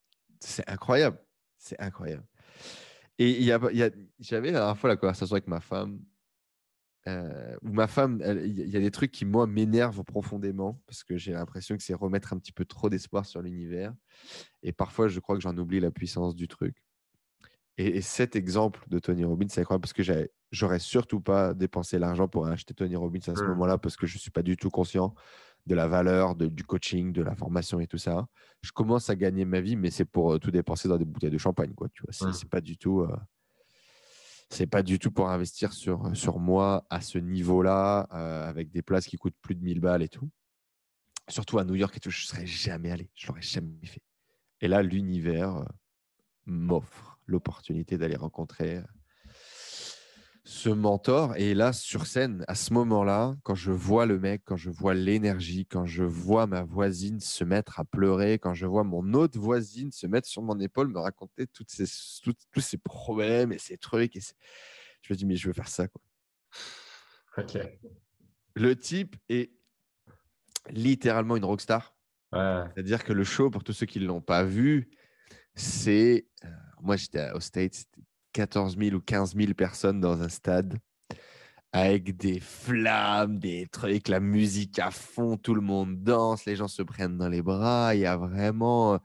C'est 0.42 0.68
incroyable. 0.70 1.20
C'est 1.58 1.80
incroyable. 1.80 2.26
Et 3.18 3.30
il 3.30 3.44
y 3.44 3.52
a, 3.52 3.60
il 3.72 3.78
y 3.78 3.84
a- 3.84 3.92
j'avais 4.20 4.52
la 4.52 4.60
dernière 4.60 4.78
fois 4.78 4.90
la 4.90 4.98
conversation 4.98 5.34
avec 5.36 5.48
ma 5.48 5.62
femme. 5.62 6.02
euh, 7.08 7.56
où 7.64 7.70
ma 7.74 7.88
femme, 7.88 8.22
il 8.46 8.70
y 8.70 8.78
a- 8.78 8.80
des 8.80 8.92
trucs 8.92 9.12
qui, 9.12 9.26
moi, 9.26 9.48
m'énervent 9.48 10.04
profondément 10.04 10.80
parce 10.86 11.04
que 11.04 11.18
j'ai 11.18 11.32
l'impression 11.34 11.76
que 11.76 11.82
c'est 11.82 11.96
remettre 11.96 12.32
un 12.32 12.38
petit 12.38 12.52
peu 12.52 12.64
trop 12.64 12.90
d'espoir 12.92 13.26
sur 13.26 13.42
l'univers. 13.42 13.92
Et 14.62 14.72
parfois, 14.72 15.08
je 15.08 15.20
crois 15.20 15.36
que 15.36 15.42
j'en 15.42 15.58
oublie 15.58 15.80
la 15.80 15.90
puissance 15.90 16.36
du 16.36 16.48
truc. 16.48 16.76
Et, 17.78 17.98
et 17.98 18.02
cet 18.02 18.36
exemple 18.36 18.84
de 18.88 19.00
Tony 19.00 19.24
Robbins, 19.24 19.48
c'est 19.50 19.62
incroyable 19.62 19.82
parce 19.82 19.94
que 19.94 20.04
j'avais- 20.04 20.30
j'aurais 20.52 20.78
surtout 20.78 21.22
pas 21.22 21.56
dépensé 21.56 21.98
l'argent 21.98 22.28
pour 22.28 22.46
acheter 22.46 22.76
Tony 22.76 22.96
Robbins 22.96 23.20
à 23.28 23.36
ce 23.36 23.42
Mm. 23.44 23.48
moment-là 23.48 23.80
parce 23.80 23.96
que 23.98 24.06
je 24.06 24.20
suis 24.20 24.30
pas 24.30 24.44
du 24.44 24.56
tout 24.56 24.70
conscient 24.70 25.16
de 25.68 25.76
la 25.76 25.88
valeur 25.88 26.36
de- 26.36 26.48
du 26.48 26.64
coaching, 26.64 27.12
de 27.14 27.22
la 27.22 27.36
formation 27.36 27.80
et 27.80 27.88
tout 27.88 27.98
ça. 27.98 28.28
Je 28.62 28.72
commence 28.72 29.10
à 29.10 29.16
gagner 29.16 29.46
ma 29.46 29.62
vie, 29.62 29.76
mais 29.76 29.92
c'est 29.92 30.06
pour 30.06 30.34
euh, 30.34 30.40
tout 30.40 30.52
dépenser 30.52 30.88
dans 30.88 30.98
des 30.98 31.06
bouteilles 31.06 31.30
de 31.32 31.38
champagne, 31.38 31.74
quoi. 31.74 31.88
Tu 31.90 32.04
vois, 32.04 32.12
c'est 32.34 32.50
pas 32.50 32.62
du 32.62 32.78
tout. 32.78 33.02
euh, 33.02 33.16
c'est 34.50 34.68
pas 34.68 34.84
du 34.84 35.00
tout 35.00 35.12
pour 35.12 35.30
investir 35.30 35.72
sur, 35.72 36.14
sur 36.16 36.38
moi 36.40 36.86
à 36.90 37.00
ce 37.00 37.18
niveau-là, 37.18 38.08
euh, 38.14 38.50
avec 38.50 38.70
des 38.70 38.82
places 38.82 39.06
qui 39.08 39.16
coûtent 39.18 39.38
plus 39.42 39.56
de 39.56 39.64
1000 39.64 39.80
balles 39.80 40.02
et 40.04 40.10
tout. 40.10 40.30
Surtout 41.30 41.58
à 41.60 41.64
New 41.64 41.76
York 41.76 41.96
et 41.96 42.00
tout, 42.02 42.10
je 42.10 42.22
ne 42.24 42.28
serais 42.28 42.46
jamais 42.46 42.92
allé. 42.92 43.10
Je 43.16 43.28
l'aurais 43.28 43.42
jamais 43.42 43.86
fait. 43.86 44.02
Et 44.60 44.68
là, 44.68 44.84
l'univers 44.84 45.56
euh, 45.58 45.66
m'offre 46.46 47.20
l'opportunité 47.28 47.98
d'aller 47.98 48.18
rencontrer 48.18 48.78
euh, 48.78 48.84
ce 50.44 50.70
mentor. 50.70 51.36
Et 51.38 51.54
là, 51.54 51.72
sur 51.74 52.08
scène, 52.08 52.44
à 52.48 52.56
ce 52.56 52.74
moment-là, 52.74 53.36
quand 53.44 53.56
je 53.56 53.72
vois 53.72 54.06
le 54.06 54.20
mec, 54.20 54.42
quand 54.46 54.58
je 54.58 54.70
vois 54.70 54.94
l'énergie, 54.94 55.66
quand 55.66 55.86
je 55.86 56.04
vois 56.04 56.48
ma 56.48 56.64
voisine 56.64 57.20
se 57.20 57.44
mettre 57.44 57.80
à 57.80 57.86
pleurer, 57.86 58.40
quand 58.40 58.54
je 58.54 58.66
vois 58.66 58.84
mon 58.84 59.14
autre 59.14 59.40
voisine 59.40 59.92
se 59.92 60.08
mettre 60.08 60.28
sur 60.28 60.42
mon 60.42 60.60
épaule, 60.60 60.88
me 60.88 61.00
raconter 61.00 61.48
toutes 61.48 61.70
ces, 61.70 61.86
toutes- 62.24 62.42
tous 62.52 62.62
ces 62.62 62.78
problèmes 62.78 63.52
et 63.52 63.60
ces 63.60 63.78
trucs, 63.78 64.16
et 64.16 64.22
ces- 64.22 64.34
je 65.02 65.14
me 65.14 65.18
dis, 65.18 65.26
mais 65.26 65.36
je 65.36 65.48
veux 65.48 65.54
faire 65.54 65.68
ça. 65.70 65.88
Quoi. 65.88 66.02
Ok. 67.38 67.58
Le 68.56 68.76
type 68.76 69.16
est 69.30 69.52
littéralement 70.70 71.36
une 71.38 71.46
rockstar. 71.46 71.96
Ouais. 72.34 72.64
C'est-à-dire 72.74 73.04
que 73.04 73.14
le 73.14 73.24
show, 73.24 73.50
pour 73.50 73.64
tous 73.64 73.74
ceux 73.74 73.86
qui 73.86 74.00
ne 74.00 74.06
l'ont 74.06 74.22
pas 74.22 74.44
vu, 74.44 74.90
c'est. 75.56 76.28
euh, 76.46 76.50
moi, 76.82 76.96
j'étais 76.96 77.30
au 77.32 77.40
States, 77.40 77.74
c'était 77.76 78.02
14 78.34 78.78
000 78.78 78.96
ou 78.96 79.00
15 79.02 79.36
000 79.36 79.54
personnes 79.54 80.00
dans 80.00 80.22
un 80.22 80.30
stade 80.30 80.78
avec 81.74 82.18
des 82.18 82.40
flammes, 82.40 83.40
des 83.40 83.68
trucs, 83.68 84.10
la 84.10 84.20
musique 84.20 84.78
à 84.80 84.92
fond, 84.92 85.38
tout 85.38 85.56
le 85.56 85.62
monde 85.62 86.04
danse, 86.04 86.46
les 86.46 86.56
gens 86.56 86.68
se 86.68 86.82
prennent 86.82 87.18
dans 87.18 87.30
les 87.30 87.42
bras. 87.42 87.96
Il 87.96 88.02
y 88.02 88.06
a 88.06 88.18
vraiment 88.18 89.00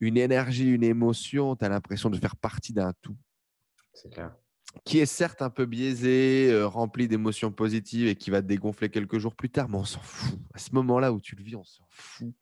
une 0.00 0.16
énergie, 0.16 0.68
une 0.68 0.82
émotion. 0.82 1.54
Tu 1.54 1.64
as 1.64 1.68
l'impression 1.68 2.10
de 2.10 2.18
faire 2.18 2.36
partie 2.36 2.72
d'un 2.72 2.92
tout. 3.02 3.16
C'est 3.94 4.12
clair. 4.12 4.34
qui 4.84 4.98
est 4.98 5.06
certes 5.06 5.40
un 5.42 5.48
peu 5.48 5.64
biaisé, 5.64 6.50
euh, 6.50 6.66
rempli 6.66 7.08
d'émotions 7.08 7.50
positives 7.50 8.08
et 8.08 8.16
qui 8.16 8.30
va 8.30 8.42
te 8.42 8.46
dégonfler 8.46 8.90
quelques 8.90 9.18
jours 9.18 9.34
plus 9.34 9.48
tard, 9.48 9.68
mais 9.68 9.78
on 9.78 9.84
s'en 9.84 10.00
fout. 10.00 10.38
À 10.52 10.58
ce 10.58 10.74
moment-là 10.74 11.12
où 11.12 11.20
tu 11.20 11.36
le 11.36 11.44
vis, 11.44 11.56
on 11.56 11.64
s'en 11.64 11.86
fout. 11.88 12.34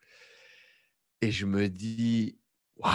Et 1.20 1.30
je 1.30 1.46
me 1.46 1.68
dis, 1.68 2.38
waouh, 2.76 2.92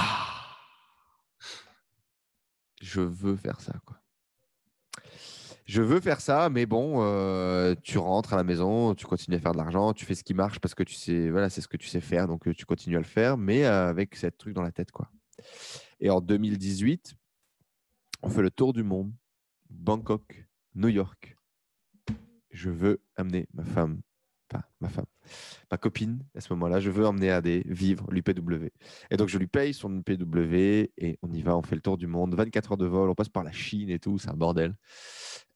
je 2.81 3.01
veux 3.01 3.35
faire 3.35 3.61
ça, 3.61 3.73
quoi. 3.85 3.97
Je 5.65 5.83
veux 5.83 5.99
faire 5.99 6.19
ça, 6.19 6.49
mais 6.49 6.65
bon, 6.65 7.03
euh, 7.03 7.75
tu 7.83 7.99
rentres 7.99 8.33
à 8.33 8.37
la 8.37 8.43
maison, 8.43 8.95
tu 8.95 9.05
continues 9.05 9.37
à 9.37 9.39
faire 9.39 9.51
de 9.51 9.57
l'argent, 9.57 9.93
tu 9.93 10.03
fais 10.03 10.15
ce 10.15 10.23
qui 10.23 10.33
marche 10.33 10.59
parce 10.59 10.73
que 10.73 10.81
tu 10.81 10.95
sais, 10.95 11.29
voilà, 11.29 11.47
c'est 11.51 11.61
ce 11.61 11.67
que 11.67 11.77
tu 11.77 11.87
sais 11.87 12.01
faire, 12.01 12.27
donc 12.27 12.47
euh, 12.47 12.55
tu 12.55 12.65
continues 12.65 12.95
à 12.95 12.99
le 12.99 13.05
faire, 13.05 13.37
mais 13.37 13.65
avec 13.65 14.15
cette 14.15 14.39
truc 14.39 14.55
dans 14.55 14.63
la 14.63 14.71
tête, 14.71 14.91
quoi. 14.91 15.11
Et 15.99 16.09
en 16.09 16.21
2018, 16.21 17.13
on 18.23 18.29
fait 18.29 18.41
le 18.41 18.49
tour 18.49 18.73
du 18.73 18.81
monde 18.81 19.13
Bangkok, 19.69 20.47
New 20.73 20.87
York. 20.87 21.37
Je 22.49 22.71
veux 22.71 22.99
amener 23.15 23.47
ma 23.53 23.63
femme, 23.63 24.01
ma 24.81 24.89
femme, 24.89 25.05
ma 25.71 25.77
copine 25.77 26.23
à 26.35 26.41
ce 26.41 26.51
moment-là, 26.53 26.79
je 26.79 26.89
veux 26.89 27.05
emmener 27.05 27.39
des 27.41 27.63
vivre 27.65 28.05
l'UPW. 28.11 28.69
Et 29.11 29.17
donc 29.17 29.29
je 29.29 29.37
lui 29.37 29.47
paye 29.47 29.73
son 29.73 29.99
UPW 29.99 30.91
et 30.97 31.19
on 31.21 31.31
y 31.31 31.41
va, 31.41 31.57
on 31.57 31.61
fait 31.61 31.75
le 31.75 31.81
tour 31.81 31.97
du 31.97 32.07
monde, 32.07 32.35
24 32.35 32.71
heures 32.73 32.77
de 32.77 32.85
vol, 32.85 33.09
on 33.09 33.15
passe 33.15 33.29
par 33.29 33.43
la 33.43 33.51
Chine 33.51 33.89
et 33.89 33.99
tout, 33.99 34.17
c'est 34.17 34.29
un 34.29 34.35
bordel. 34.35 34.75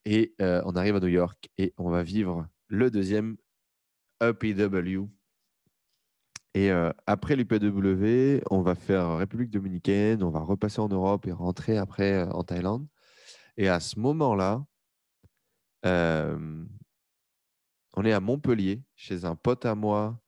Et 0.06 0.34
euh, 0.42 0.62
on 0.66 0.76
arrive 0.76 0.96
à 0.96 1.00
New 1.00 1.08
York 1.08 1.50
et 1.58 1.74
on 1.78 1.90
va 1.90 2.04
vivre 2.04 2.48
le 2.68 2.92
deuxième 2.92 3.38
UPW. 4.22 5.08
Et 6.56 6.72
euh, 6.72 6.92
après 7.08 7.36
l'UPW, 7.36 8.44
on 8.52 8.62
va 8.62 8.76
faire 8.76 9.18
République 9.18 9.50
dominicaine, 9.50 10.22
on 10.24 10.30
va 10.30 10.42
repasser 10.42 10.82
en 10.82 10.88
Europe 10.88 11.26
et 11.26 11.32
rentrer 11.32 11.78
après 11.78 12.14
euh, 12.14 12.30
en 12.32 12.44
Thaïlande. 12.44 12.88
Et 13.58 13.70
à 13.70 13.80
ce 13.80 14.00
moment-là, 14.00 14.64
on 17.96 18.06
est 18.06 18.14
à 18.14 18.20
Montpellier, 18.20 18.82
chez 18.96 19.26
un 19.26 19.36
pote 19.36 19.66
à 19.66 19.76
moi 19.76 20.20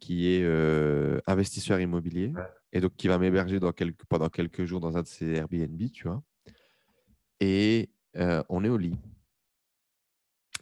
qui 0.00 0.28
est 0.28 0.46
investisseur 1.26 1.80
immobilier 1.80 2.32
et 2.72 2.80
donc 2.80 2.94
qui 2.96 3.08
va 3.08 3.18
m'héberger 3.18 3.58
pendant 4.08 4.28
quelques 4.28 4.64
jours 4.64 4.80
dans 4.80 4.96
un 4.96 5.02
de 5.02 5.06
ses 5.06 5.34
Airbnb, 5.34 5.80
tu 5.92 6.06
vois. 6.06 6.22
Et 7.40 7.90
on 8.14 8.64
est 8.64 8.68
au 8.68 8.76
lit. 8.76 8.96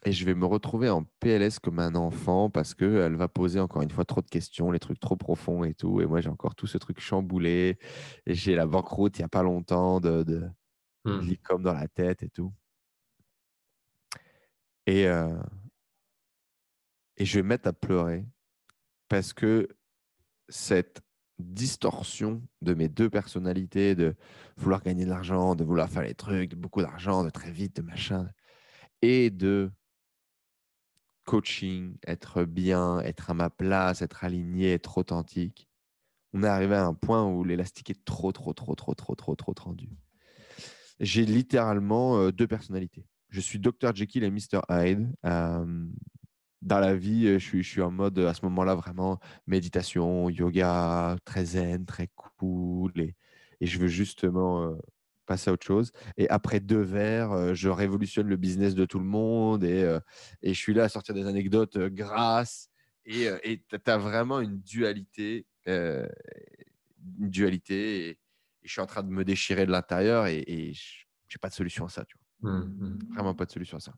Et 0.05 0.13
je 0.13 0.25
vais 0.25 0.35
me 0.35 0.47
retrouver 0.47 0.89
en 0.89 1.05
PLS 1.21 1.59
comme 1.59 1.81
un 1.81 1.97
enfant 1.97 2.49
parce 2.49 2.75
qu'elle 2.75 3.17
va 3.17 3.29
poser 3.29 3.59
encore 3.59 3.83
une 3.83 3.91
fois 3.91 4.05
trop 4.05 4.21
de 4.23 4.29
questions, 4.29 4.71
les 4.71 4.79
trucs 4.79 5.01
trop 5.01 5.17
profonds 5.17 5.65
et 5.65 5.75
tout. 5.75 6.01
Et 6.01 6.07
moi, 6.07 6.21
j'ai 6.21 6.29
encore 6.29 6.55
tout 6.55 6.69
ce 6.69 6.79
truc 6.79 7.01
chamboulé. 7.01 7.77
Et 8.25 8.35
j'ai 8.35 8.55
la 8.55 8.67
banqueroute 8.67 9.19
il 9.19 9.23
n'y 9.23 9.27
a 9.27 9.29
pas 9.29 9.43
longtemps 9.43 10.01
de, 10.01 10.49
Mmh. 11.07 11.37
comme 11.45 11.63
dans 11.63 11.73
la 11.73 11.87
tête 11.87 12.25
et 12.25 12.29
tout. 12.29 12.53
Et, 14.87 15.07
euh, 15.07 15.39
et 17.17 17.25
je 17.25 17.39
vais 17.39 17.43
mettre 17.43 17.69
à 17.69 17.73
pleurer 17.73 18.25
parce 19.09 19.33
que 19.33 19.69
cette 20.49 21.03
distorsion 21.39 22.43
de 22.63 22.75
mes 22.75 22.89
deux 22.89 23.11
personnalités, 23.11 23.95
de 23.95 24.15
vouloir 24.57 24.83
gagner 24.83 25.05
de 25.05 25.11
l'argent, 25.11 25.55
de 25.55 25.65
vouloir 25.65 25.89
faire 25.89 26.03
les 26.03 26.15
trucs, 26.15 26.51
de 26.51 26.57
beaucoup 26.57 26.81
d'argent, 26.81 27.25
de 27.25 27.31
très 27.31 27.51
vite, 27.51 27.77
de 27.77 27.83
machin, 27.83 28.29
et 29.03 29.31
de 29.31 29.71
coaching, 31.25 31.97
être 32.07 32.45
bien, 32.45 33.01
être 33.01 33.31
à 33.31 33.35
ma 33.35 33.51
place, 33.51 34.01
être 34.01 34.25
aligné, 34.25 34.73
être 34.73 34.99
authentique. 34.99 35.69
On 36.33 36.43
est 36.43 36.49
arrivé 36.49 36.75
à 36.75 36.87
un 36.87 36.95
point 36.95 37.25
où 37.27 37.45
l'élastique 37.45 37.91
est 37.91 38.05
trop, 38.05 38.33
trop, 38.33 38.53
trop, 38.53 38.75
trop, 38.75 38.95
trop, 38.95 39.15
trop, 39.15 39.35
trop 39.35 39.55
tendu 39.55 39.91
j'ai 41.01 41.25
littéralement 41.25 42.31
deux 42.31 42.47
personnalités. 42.47 43.07
Je 43.29 43.41
suis 43.41 43.59
Dr. 43.59 43.95
Jekyll 43.95 44.25
et 44.25 44.31
Mr. 44.31 44.61
Hyde. 44.69 45.13
Dans 46.67 46.81
la 46.81 46.95
vie, 46.95 47.29
je 47.35 47.39
suis, 47.39 47.63
je 47.63 47.69
suis 47.69 47.83
en 47.83 47.91
mode 47.91 48.19
à 48.19 48.35
ce 48.35 48.45
moment-là 48.45 48.75
vraiment 48.75 49.19
méditation, 49.47 50.29
yoga, 50.29 51.17
très 51.25 51.45
zen, 51.45 51.87
très 51.87 52.09
cool. 52.17 52.93
Et, 52.97 53.15
et 53.61 53.67
je 53.67 53.79
veux 53.79 53.87
justement 53.87 54.77
passer 55.27 55.51
à 55.51 55.53
autre 55.53 55.67
chose. 55.67 55.93
Et 56.17 56.29
après 56.29 56.61
deux 56.61 56.83
verres, 56.83 57.55
je 57.55 57.69
révolutionne 57.69 58.29
le 58.29 58.37
business 58.37 58.75
de 58.75 58.85
tout 58.85 58.99
le 58.99 59.05
monde 59.05 59.65
et, 59.65 59.99
et 60.43 60.55
je 60.55 60.59
suis 60.59 60.75
là 60.75 60.85
à 60.85 60.89
sortir 60.89 61.15
des 61.15 61.27
anecdotes 61.27 61.79
grasses. 61.79 62.69
Et 63.05 63.31
tu 63.69 63.91
as 63.91 63.99
vraiment 63.99 64.41
une 64.41 64.61
dualité. 64.61 65.47
une 65.67 66.09
dualité. 67.19 68.09
Et, 68.09 68.19
je 68.67 68.73
suis 68.73 68.81
en 68.81 68.87
train 68.87 69.03
de 69.03 69.11
me 69.11 69.25
déchirer 69.25 69.65
de 69.65 69.71
l'intérieur 69.71 70.27
et, 70.27 70.43
et 70.47 70.73
j'ai 70.75 71.39
pas 71.41 71.49
de 71.49 71.55
solution 71.55 71.87
à 71.87 71.89
ça, 71.89 72.05
tu 72.05 72.17
vois. 72.19 72.51
Mmh, 72.51 72.65
mmh. 72.65 72.99
Vraiment 73.15 73.35
pas 73.35 73.47
de 73.47 73.53
solution 73.53 73.79
à 73.79 73.81
ça. 73.81 73.93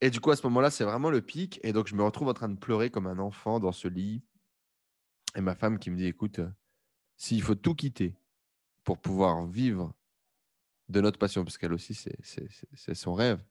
Et 0.00 0.10
du 0.10 0.20
coup, 0.20 0.30
à 0.30 0.36
ce 0.36 0.46
moment-là, 0.46 0.70
c'est 0.70 0.84
vraiment 0.84 1.10
le 1.10 1.20
pic. 1.20 1.60
Et 1.62 1.72
donc, 1.72 1.86
je 1.88 1.94
me 1.94 2.02
retrouve 2.02 2.28
en 2.28 2.34
train 2.34 2.48
de 2.48 2.58
pleurer 2.58 2.90
comme 2.90 3.06
un 3.06 3.18
enfant 3.18 3.60
dans 3.60 3.72
ce 3.72 3.88
lit. 3.88 4.22
Et 5.36 5.40
ma 5.40 5.54
femme 5.54 5.78
qui 5.78 5.90
me 5.90 5.96
dit, 5.96 6.06
écoute, 6.06 6.38
euh, 6.38 6.50
s'il 7.16 7.42
faut 7.42 7.54
tout 7.54 7.74
quitter 7.74 8.16
pour 8.84 8.98
pouvoir 8.98 9.46
vivre 9.46 9.94
de 10.88 11.00
notre 11.00 11.18
passion, 11.18 11.44
parce 11.44 11.58
qu'elle 11.58 11.72
aussi, 11.72 11.94
c'est 11.94 12.94
son 12.94 13.14
rêve, 13.14 13.44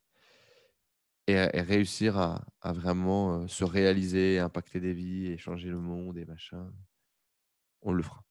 et, 1.27 1.38
réussir 1.61 2.17
à, 2.17 2.45
à, 2.61 2.73
vraiment 2.73 3.35
euh, 3.35 3.47
se 3.47 3.63
réaliser, 3.63 4.39
impacter 4.39 4.80
des 4.80 4.93
vies, 4.93 5.27
et 5.27 5.38
changer 5.38 5.69
le 5.69 5.80
monde 5.80 6.17
et 6.17 6.26
machin, 6.26 6.73
on 7.81 7.93
le 7.93 8.03
fera. 8.03 8.26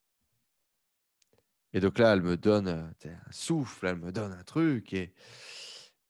Et 1.73 1.81
donc 1.81 1.99
là, 1.99 2.13
elle 2.13 2.23
me 2.23 2.37
donne 2.37 2.69
euh, 2.69 3.07
un 3.07 3.33
souffle, 3.33 3.87
elle 3.87 3.97
me 3.97 4.11
donne 4.11 4.33
un 4.33 4.45
truc. 4.45 4.93
Et, 4.93 5.13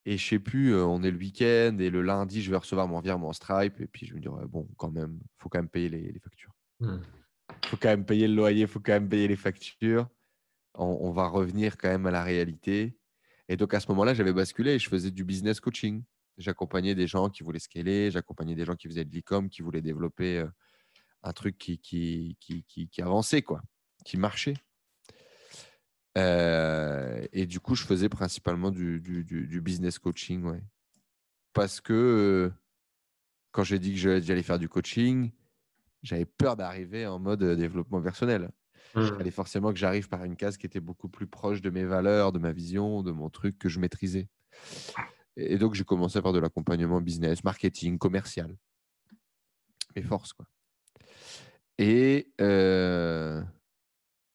et 0.05 0.16
je 0.16 0.27
sais 0.27 0.39
plus, 0.39 0.75
on 0.75 1.03
est 1.03 1.11
le 1.11 1.19
week-end 1.19 1.77
et 1.79 1.91
le 1.91 2.03
lundi, 2.03 2.43
je 2.43 2.51
vais 2.51 2.57
recevoir 2.57 2.89
mon 2.89 3.01
virement 3.01 3.33
Stripe. 3.33 3.81
Et 3.81 3.87
puis 3.87 4.07
je 4.07 4.15
me 4.15 4.20
dis, 4.20 4.29
bon, 4.49 4.66
quand 4.77 4.91
même, 4.91 5.19
il 5.23 5.43
faut 5.43 5.49
quand 5.49 5.59
même 5.59 5.69
payer 5.69 5.89
les, 5.89 6.19
factures. 6.20 6.53
Il 6.81 6.87
mmh. 6.87 7.03
faut 7.66 7.77
quand 7.77 7.89
même 7.89 8.05
payer 8.05 8.29
le 8.29 8.35
loyer, 8.35 8.62
il 8.62 8.69
faut 8.69 8.81
quand 8.81 8.93
même 8.93 9.09
payer 9.09 9.29
les 9.29 9.37
factures. 9.37 10.09
On, 10.75 11.11
va 11.11 11.27
revenir 11.27 11.77
quand 11.77 11.89
même 11.89 12.07
à 12.07 12.12
la 12.12 12.23
réalité. 12.23 12.97
Et 13.49 13.57
donc 13.57 13.75
à 13.75 13.81
ce 13.81 13.89
moment-là, 13.89 14.15
j'avais 14.15 14.33
basculé 14.33 14.73
et 14.75 14.79
je 14.79 14.89
faisais 14.89 15.11
du 15.11 15.25
business 15.25 15.59
coaching. 15.59 16.05
J'accompagnais 16.37 16.95
des 16.95 17.09
gens 17.09 17.29
qui 17.29 17.43
voulaient 17.43 17.59
scaler, 17.59 18.12
j'accompagnais 18.12 18.55
des 18.55 18.65
gens 18.65 18.77
qui 18.77 18.87
faisaient 18.87 19.05
de 19.05 19.12
l'e-com, 19.12 19.49
qui 19.49 19.62
voulaient 19.62 19.83
développer 19.83 20.45
un 21.25 21.33
truc 21.33 21.59
qui, 21.59 21.79
qui, 21.81 22.37
qui, 22.41 22.65
qui 22.65 23.03
avançait, 23.03 23.43
quoi, 23.43 23.61
qui 24.05 24.16
marchait. 24.16 24.55
Euh, 26.19 27.24
et 27.32 27.47
du 27.47 27.61
coup, 27.61 27.74
je 27.74 27.85
faisais 27.85 28.09
principalement 28.09 28.70
du, 28.70 29.01
du, 29.01 29.61
business 29.61 29.99
coaching. 29.99 30.43
Ouais. 30.45 30.62
Parce 31.53 31.81
que 31.81 31.93
euh, 31.93 32.53
quand 33.53 33.62
j'ai 33.65 33.78
dit 33.78 33.95
que 33.95 34.20
j'allais 34.20 34.43
faire 34.43 34.59
du 34.59 34.69
coaching, 34.69 35.31
j'avais 36.03 36.27
peur 36.27 36.57
d'arriver 36.57 37.07
en 37.07 37.19
mode 37.19 37.43
euh, 37.43 37.57
développement 37.57 38.03
personnel. 38.03 38.51
Il 38.97 39.03
mmh. 39.03 39.16
fallait 39.19 39.31
forcément 39.31 39.73
que 39.73 39.78
j'arrive 39.78 40.09
par 40.09 40.24
une 40.24 40.35
case 40.35 40.57
qui 40.57 40.66
était 40.66 40.81
beaucoup 40.81 41.09
plus 41.09 41.27
proche 41.27 41.61
de 41.61 41.70
mes 41.70 41.85
valeurs, 41.85 42.32
de 42.32 42.39
ma 42.39 42.53
vision, 42.53 43.03
de 43.03 43.12
mon 43.12 43.28
truc 43.28 43.59
que 43.59 43.69
je 43.69 43.78
maîtrisais. 43.78 44.28
Et 45.36 45.59
donc, 45.59 45.74
j'ai 45.74 45.85
commencé 45.85 46.19
à 46.19 46.23
faire 46.23 46.32
de 46.32 46.40
l'accompagnement 46.40 47.01
business, 47.01 47.45
marketing, 47.45 47.99
commercial. 47.99 48.57
Mes 49.95 50.03
forces, 50.03 50.32
quoi. 50.32 50.47
Et 51.81 52.32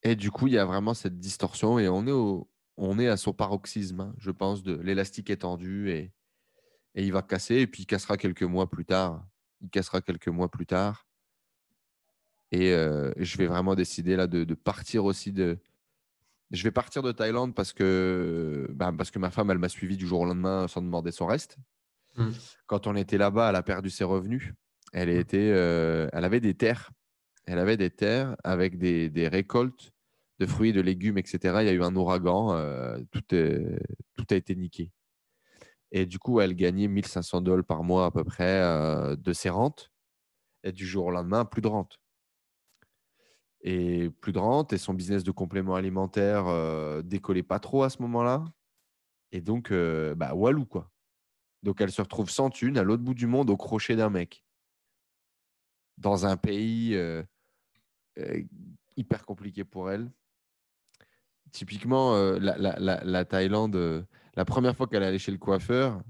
et 0.04 0.16
du 0.16 0.30
coup, 0.30 0.46
il 0.46 0.52
y 0.52 0.58
a 0.58 0.66
vraiment 0.66 0.92
cette 0.92 1.18
distorsion 1.18 1.78
et 1.78 1.88
on 1.88 2.06
est, 2.06 2.12
au, 2.12 2.48
on 2.76 2.98
est 2.98 3.08
à 3.08 3.16
son 3.16 3.32
paroxysme, 3.32 4.00
hein, 4.00 4.14
je 4.18 4.30
pense, 4.30 4.62
de 4.62 4.74
l'élastique 4.74 5.30
est 5.30 5.38
tendu 5.38 5.90
et, 5.90 6.12
et 6.94 7.04
il 7.04 7.12
va 7.12 7.22
casser 7.22 7.56
et 7.56 7.66
puis 7.66 7.82
il 7.82 7.86
cassera 7.86 8.18
quelques 8.18 8.42
mois 8.42 8.68
plus 8.68 8.84
tard. 8.84 9.26
Il 9.62 9.70
cassera 9.70 10.02
quelques 10.02 10.28
mois 10.28 10.50
plus 10.50 10.66
tard. 10.66 11.06
Et 12.52 12.72
euh, 12.72 13.12
je 13.16 13.38
vais 13.38 13.46
vraiment 13.46 13.74
décider 13.74 14.14
là 14.14 14.26
de, 14.26 14.44
de, 14.44 14.54
partir 14.54 15.06
aussi 15.06 15.32
de. 15.32 15.58
Je 16.50 16.62
vais 16.62 16.70
partir 16.70 17.02
de 17.02 17.10
Thaïlande 17.10 17.54
parce 17.54 17.72
que, 17.72 18.68
bah, 18.72 18.92
parce 18.96 19.10
que 19.10 19.18
ma 19.18 19.30
femme, 19.30 19.50
elle 19.50 19.58
m'a 19.58 19.70
suivi 19.70 19.96
du 19.96 20.06
jour 20.06 20.20
au 20.20 20.26
lendemain 20.26 20.68
sans 20.68 20.82
demander 20.82 21.10
son 21.10 21.26
reste. 21.26 21.56
Mmh. 22.16 22.28
Quand 22.66 22.86
on 22.86 22.94
était 22.94 23.18
là-bas, 23.18 23.48
elle 23.48 23.56
a 23.56 23.62
perdu 23.62 23.90
ses 23.90 24.04
revenus. 24.04 24.52
Elle, 24.92 25.08
mmh. 25.08 25.18
était, 25.18 25.50
euh, 25.52 26.08
elle 26.12 26.24
avait 26.24 26.40
des 26.40 26.54
terres. 26.54 26.92
Elle 27.46 27.58
avait 27.58 27.78
des 27.78 27.90
terres 27.90 28.36
avec 28.44 28.78
des, 28.78 29.10
des 29.10 29.26
récoltes 29.26 29.93
de 30.46 30.50
fruits, 30.50 30.72
de 30.72 30.80
légumes, 30.80 31.18
etc. 31.18 31.38
Il 31.60 31.66
y 31.66 31.68
a 31.68 31.72
eu 31.72 31.82
un 31.82 31.94
ouragan, 31.96 32.54
euh, 32.54 32.98
tout, 33.10 33.24
a 34.30 34.34
été 34.34 34.54
niqué. 34.54 34.90
Et 35.96 36.06
du 36.06 36.18
coup, 36.18 36.40
elle 36.40 36.56
gagnait 36.56 36.88
1500 36.88 37.40
dollars 37.42 37.64
par 37.64 37.84
mois 37.84 38.06
à 38.06 38.10
peu 38.10 38.24
près 38.24 38.60
euh, 38.62 39.14
de 39.14 39.32
ses 39.32 39.48
rentes. 39.48 39.92
Et 40.64 40.72
du 40.72 40.84
jour 40.84 41.06
au 41.06 41.10
lendemain, 41.12 41.44
plus 41.44 41.62
de 41.62 41.68
rente. 41.68 42.00
Et 43.60 44.10
plus 44.20 44.32
de 44.32 44.40
rente, 44.40 44.72
et 44.72 44.78
son 44.78 44.92
business 44.92 45.22
de 45.22 45.30
complément 45.30 45.76
alimentaire 45.76 46.48
euh, 46.48 47.00
décollait 47.02 47.44
pas 47.44 47.60
trop 47.60 47.84
à 47.84 47.90
ce 47.90 48.02
moment-là. 48.02 48.44
Et 49.30 49.40
donc, 49.40 49.70
euh, 49.70 50.16
bah, 50.16 50.34
walou, 50.34 50.66
quoi. 50.66 50.90
Donc, 51.62 51.80
elle 51.80 51.92
se 51.92 52.02
retrouve 52.02 52.28
sans 52.28 52.50
thune 52.50 52.76
à 52.76 52.82
l'autre 52.82 53.04
bout 53.04 53.14
du 53.14 53.28
monde 53.28 53.48
au 53.48 53.56
crochet 53.56 53.94
d'un 53.94 54.10
mec. 54.10 54.44
Dans 55.96 56.26
un 56.26 56.36
pays 56.36 56.98
hyper 58.96 59.24
compliqué 59.24 59.62
pour 59.62 59.92
elle 59.92 60.10
typiquement, 61.54 62.16
euh, 62.16 62.38
la, 62.40 63.24
Thaïlande, 63.24 63.76
euh, 63.76 64.02
la 64.34 64.44
première 64.44 64.76
fois 64.76 64.86
qu'elle 64.86 65.04
allait 65.04 65.18
chez 65.18 65.32
le 65.32 65.38
coiffeur, 65.38 66.02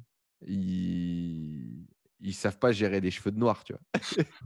ils 0.46 1.86
ne 2.20 2.32
savent 2.32 2.58
pas 2.58 2.72
gérer 2.72 3.00
des 3.00 3.10
cheveux 3.10 3.30
de 3.30 3.38
noir, 3.38 3.62
tu 3.62 3.74
vois. 3.74 3.82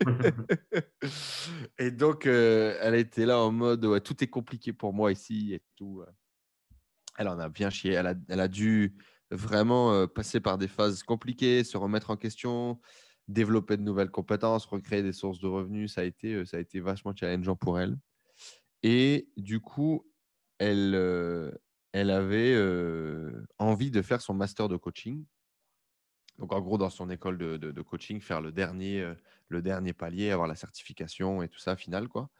et 1.78 1.90
donc, 1.90 2.26
euh, 2.26 2.76
elle 2.82 2.96
était 2.96 3.24
là 3.24 3.38
en 3.38 3.52
mode 3.52 3.84
ouais, 3.86 4.00
tout 4.00 4.22
est 4.22 4.28
compliqué 4.28 4.72
pour 4.72 4.92
moi 4.92 5.12
ici 5.12 5.54
et 5.54 5.62
tout. 5.76 6.02
Elle 7.16 7.28
en 7.28 7.38
a 7.38 7.48
bien 7.48 7.70
chié. 7.70 7.92
Elle 7.92 8.08
a, 8.08 8.14
elle 8.28 8.40
a 8.40 8.48
dû 8.48 8.96
vraiment 9.30 9.92
euh, 9.92 10.06
passer 10.06 10.40
par 10.40 10.58
des 10.58 10.68
phases 10.68 11.02
compliquées, 11.02 11.64
se 11.64 11.76
remettre 11.76 12.10
en 12.10 12.16
question, 12.16 12.80
développer 13.28 13.76
de 13.76 13.82
nouvelles 13.82 14.10
compétences, 14.10 14.66
recréer 14.66 15.02
des 15.02 15.12
sources 15.12 15.38
de 15.38 15.46
revenus. 15.46 15.94
Ça 15.94 16.00
a 16.00 16.04
été, 16.04 16.34
euh, 16.34 16.44
ça 16.44 16.56
a 16.56 16.60
été 16.60 16.80
vachement 16.80 17.14
challengeant 17.14 17.56
pour 17.56 17.78
elle. 17.78 17.96
Et 18.82 19.28
du 19.36 19.60
coup, 19.60 20.07
elle, 20.58 21.58
elle 21.92 22.10
avait 22.10 22.56
envie 23.58 23.90
de 23.90 24.02
faire 24.02 24.20
son 24.20 24.34
master 24.34 24.68
de 24.68 24.76
coaching. 24.76 25.24
Donc, 26.38 26.52
en 26.52 26.60
gros, 26.60 26.78
dans 26.78 26.90
son 26.90 27.10
école 27.10 27.38
de, 27.38 27.82
coaching, 27.82 28.20
faire 28.20 28.40
le 28.40 28.52
dernier, 28.52 29.12
le 29.48 29.62
dernier 29.62 29.92
palier, 29.92 30.30
avoir 30.30 30.48
la 30.48 30.54
certification 30.54 31.42
et 31.42 31.48
tout 31.48 31.58
ça, 31.58 31.76
final, 31.76 32.08
quoi. 32.08 32.30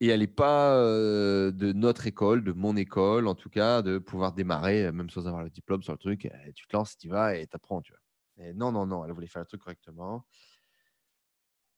Et 0.00 0.08
elle 0.08 0.20
n'est 0.20 0.26
pas 0.26 0.76
de 0.76 1.72
notre 1.72 2.06
école, 2.06 2.44
de 2.44 2.52
mon 2.52 2.76
école, 2.76 3.26
en 3.26 3.34
tout 3.34 3.48
cas, 3.48 3.80
de 3.82 3.98
pouvoir 3.98 4.32
démarrer, 4.32 4.90
même 4.92 5.08
sans 5.08 5.26
avoir 5.26 5.42
le 5.42 5.50
diplôme 5.50 5.82
sur 5.82 5.92
le 5.92 5.98
truc. 5.98 6.26
Eh, 6.26 6.52
tu 6.52 6.66
te 6.66 6.76
lances, 6.76 6.96
tu 6.98 7.08
vas 7.08 7.36
et 7.36 7.46
tu 7.46 7.56
apprends, 7.56 7.80
tu 7.80 7.92
vois. 7.92 8.52
non, 8.54 8.72
non, 8.72 8.86
non, 8.86 9.04
elle 9.04 9.12
voulait 9.12 9.28
faire 9.28 9.42
le 9.42 9.46
truc 9.46 9.62
correctement. 9.62 10.26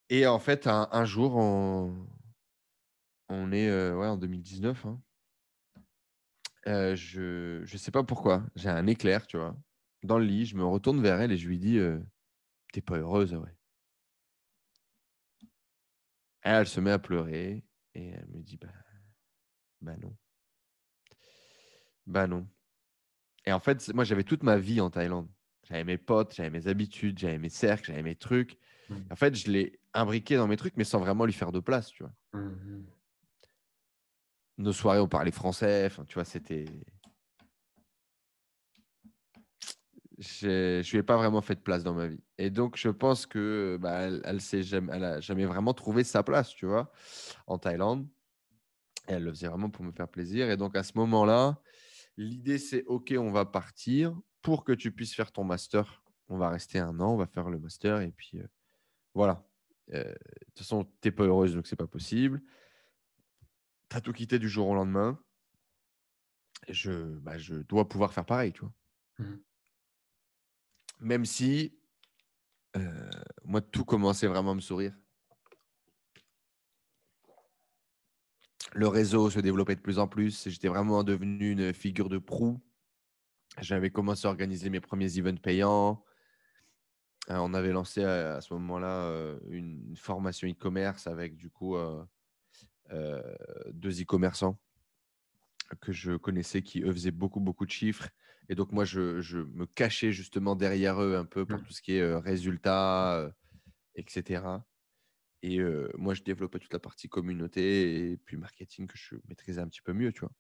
Et 0.08 0.26
en 0.26 0.38
fait, 0.38 0.66
un, 0.66 1.04
jour, 1.04 1.36
on, 1.36 2.06
on 3.28 3.52
est 3.52 3.70
ouais, 3.92 4.06
en 4.06 4.16
2019. 4.16 4.86
Euh, 6.66 6.96
je 6.96 7.60
ne 7.60 7.78
sais 7.78 7.90
pas 7.90 8.02
pourquoi. 8.02 8.44
J'ai 8.56 8.68
un 8.68 8.86
éclair, 8.86 9.26
tu 9.26 9.36
vois. 9.36 9.56
Dans 10.02 10.18
le 10.18 10.24
lit, 10.24 10.46
je 10.46 10.56
me 10.56 10.64
retourne 10.64 11.00
vers 11.00 11.20
elle 11.20 11.32
et 11.32 11.36
je 11.36 11.48
lui 11.48 11.58
dis 11.58 11.78
euh, 11.78 12.00
T'es 12.72 12.80
pas 12.80 12.98
heureuse, 12.98 13.34
ouais. 13.34 13.56
Elle, 16.42 16.66
se 16.66 16.80
met 16.80 16.90
à 16.90 16.98
pleurer 16.98 17.64
et 17.94 18.08
elle 18.08 18.26
me 18.28 18.42
dit 18.42 18.56
Bah, 18.56 18.68
bah 19.80 19.96
non. 20.00 20.16
Bah 22.06 22.26
non. 22.26 22.46
Et 23.44 23.52
en 23.52 23.60
fait, 23.60 23.92
moi, 23.94 24.04
j'avais 24.04 24.24
toute 24.24 24.42
ma 24.42 24.58
vie 24.58 24.80
en 24.80 24.90
Thaïlande. 24.90 25.28
J'avais 25.68 25.84
mes 25.84 25.98
potes, 25.98 26.34
j'avais 26.34 26.50
mes 26.50 26.68
habitudes, 26.68 27.18
j'avais 27.18 27.38
mes 27.38 27.48
cercles, 27.48 27.86
j'avais 27.86 28.02
mes 28.02 28.14
trucs. 28.14 28.58
Mmh. 28.88 28.94
En 29.10 29.16
fait, 29.16 29.34
je 29.34 29.50
l'ai 29.50 29.80
imbriqué 29.94 30.36
dans 30.36 30.46
mes 30.46 30.56
trucs, 30.56 30.76
mais 30.76 30.84
sans 30.84 31.00
vraiment 31.00 31.24
lui 31.24 31.32
faire 31.32 31.50
de 31.52 31.60
place, 31.60 31.88
tu 31.88 32.04
vois. 32.04 32.12
Mmh 32.32 32.86
nos 34.58 34.72
soirées, 34.72 35.00
on 35.00 35.08
parlait 35.08 35.30
français. 35.30 35.86
Enfin, 35.86 36.04
tu 36.04 36.14
vois, 36.14 36.24
c'était. 36.24 36.66
Je 40.18 40.78
ne 40.78 40.90
lui 40.90 40.98
ai 40.98 41.02
pas 41.02 41.16
vraiment 41.16 41.42
fait 41.42 41.56
de 41.56 41.60
place 41.60 41.84
dans 41.84 41.92
ma 41.92 42.06
vie. 42.06 42.22
Et 42.38 42.48
donc, 42.48 42.78
je 42.78 42.88
pense 42.88 43.26
que 43.26 43.76
bah, 43.78 44.00
elle, 44.00 44.22
elle, 44.24 44.40
jamais, 44.40 44.92
elle 44.94 45.04
a 45.04 45.20
jamais 45.20 45.44
vraiment 45.44 45.74
trouvé 45.74 46.04
sa 46.04 46.22
place, 46.22 46.48
tu 46.48 46.64
vois, 46.64 46.90
en 47.46 47.58
Thaïlande. 47.58 48.08
Et 49.08 49.12
elle 49.12 49.24
le 49.24 49.30
faisait 49.30 49.48
vraiment 49.48 49.68
pour 49.68 49.84
me 49.84 49.92
faire 49.92 50.08
plaisir. 50.08 50.50
Et 50.50 50.56
donc, 50.56 50.74
à 50.74 50.82
ce 50.82 50.92
moment-là, 50.96 51.60
l'idée, 52.16 52.58
c'est 52.58 52.84
OK, 52.86 53.14
on 53.18 53.30
va 53.30 53.44
partir 53.44 54.18
pour 54.40 54.64
que 54.64 54.72
tu 54.72 54.90
puisses 54.90 55.14
faire 55.14 55.32
ton 55.32 55.44
master. 55.44 56.02
On 56.28 56.38
va 56.38 56.48
rester 56.48 56.78
un 56.78 56.98
an, 56.98 57.12
on 57.12 57.16
va 57.18 57.26
faire 57.26 57.50
le 57.50 57.58
master. 57.58 58.00
Et 58.00 58.10
puis, 58.10 58.40
euh, 58.40 58.46
voilà. 59.12 59.46
Euh, 59.92 60.02
de 60.02 60.44
toute 60.46 60.58
façon, 60.60 60.84
tu 61.02 61.08
n'es 61.08 61.12
pas 61.12 61.24
heureuse, 61.24 61.54
donc 61.54 61.66
c'est 61.66 61.76
pas 61.76 61.86
possible 61.86 62.42
tu 63.88 63.96
as 63.96 64.00
tout 64.00 64.12
quitté 64.12 64.38
du 64.38 64.48
jour 64.48 64.68
au 64.68 64.74
lendemain. 64.74 65.18
je, 66.68 66.90
bah, 67.18 67.38
je 67.38 67.54
dois 67.54 67.88
pouvoir 67.88 68.12
faire 68.12 68.26
pareil, 68.26 68.52
tu 68.52 68.60
vois. 68.60 68.72
Mmh. 69.18 69.36
Même 71.00 71.24
si 71.24 71.78
euh, 72.76 73.10
moi, 73.44 73.60
tout 73.60 73.84
commençait 73.84 74.26
vraiment 74.26 74.52
à 74.52 74.54
me 74.54 74.60
sourire. 74.60 74.94
Le 78.72 78.88
réseau 78.88 79.30
se 79.30 79.40
développait 79.40 79.76
de 79.76 79.80
plus 79.80 79.98
en 79.98 80.08
plus. 80.08 80.48
J'étais 80.48 80.68
vraiment 80.68 81.02
devenu 81.02 81.52
une 81.52 81.72
figure 81.72 82.08
de 82.08 82.18
proue. 82.18 82.60
J'avais 83.60 83.90
commencé 83.90 84.26
à 84.26 84.30
organiser 84.30 84.68
mes 84.68 84.80
premiers 84.80 85.18
events 85.18 85.40
payants. 85.40 86.04
Euh, 87.30 87.38
on 87.38 87.54
avait 87.54 87.72
lancé 87.72 88.04
à, 88.04 88.40
ce 88.40 88.52
moment-là 88.54 89.04
euh, 89.06 89.38
une 89.48 89.96
formation 89.96 90.46
e-commerce 90.48 91.06
avec 91.06 91.36
du 91.36 91.50
coup 91.50 91.76
euh, 91.76 92.04
deux 93.72 94.02
e-commerçants 94.02 94.58
que 95.80 95.92
je 95.92 96.16
connaissais 96.16 96.62
qui, 96.62 96.82
eux, 96.82 96.92
faisaient 96.92 97.10
beaucoup, 97.10 97.40
beaucoup 97.40 97.66
de 97.66 97.70
chiffres. 97.70 98.08
Et 98.48 98.54
donc, 98.54 98.72
moi, 98.72 98.84
je, 98.84 99.20
je 99.20 99.38
me 99.38 99.66
cachais 99.66 100.12
justement 100.12 100.54
derrière 100.54 101.02
eux 101.02 101.16
un 101.16 101.24
peu 101.24 101.44
pour 101.44 101.58
mmh. 101.58 101.64
tout 101.64 101.72
ce 101.72 101.82
qui 101.82 101.96
est 101.96 102.00
euh, 102.00 102.18
résultats, 102.18 103.16
euh, 103.16 103.30
etc. 103.96 104.44
Et 105.42 105.60
moi, 105.96 106.14
je 106.14 106.22
développais 106.22 106.58
toute 106.58 106.72
la 106.72 106.80
partie 106.80 107.08
communauté 107.08 108.10
et 108.10 108.16
puis 108.16 108.36
marketing 108.36 108.88
que 108.88 108.96
je 108.96 109.14
maîtrisais 109.28 109.60
un 109.60 109.68
petit 109.68 109.82
peu 109.82 109.92
mieux, 109.92 110.12
tu 110.12 110.20
vois. 110.20 110.32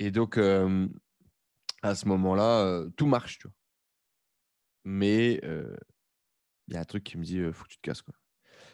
Et 0.00 0.10
donc, 0.10 0.36
à 0.36 1.94
ce 1.94 2.06
moment-là, 2.08 2.84
tout 2.96 3.06
marche, 3.06 3.38
tu 3.38 3.46
vois. 3.46 3.54
Mais 4.84 5.40
il 6.68 6.74
y 6.74 6.76
a 6.76 6.80
un 6.80 6.84
truc 6.84 7.04
qui 7.04 7.16
me 7.16 7.24
dit, 7.24 7.40
faut 7.54 7.64
que 7.64 7.70
tu 7.70 7.78
te 7.78 7.82
casses, 7.82 8.02
quoi. 8.02 8.14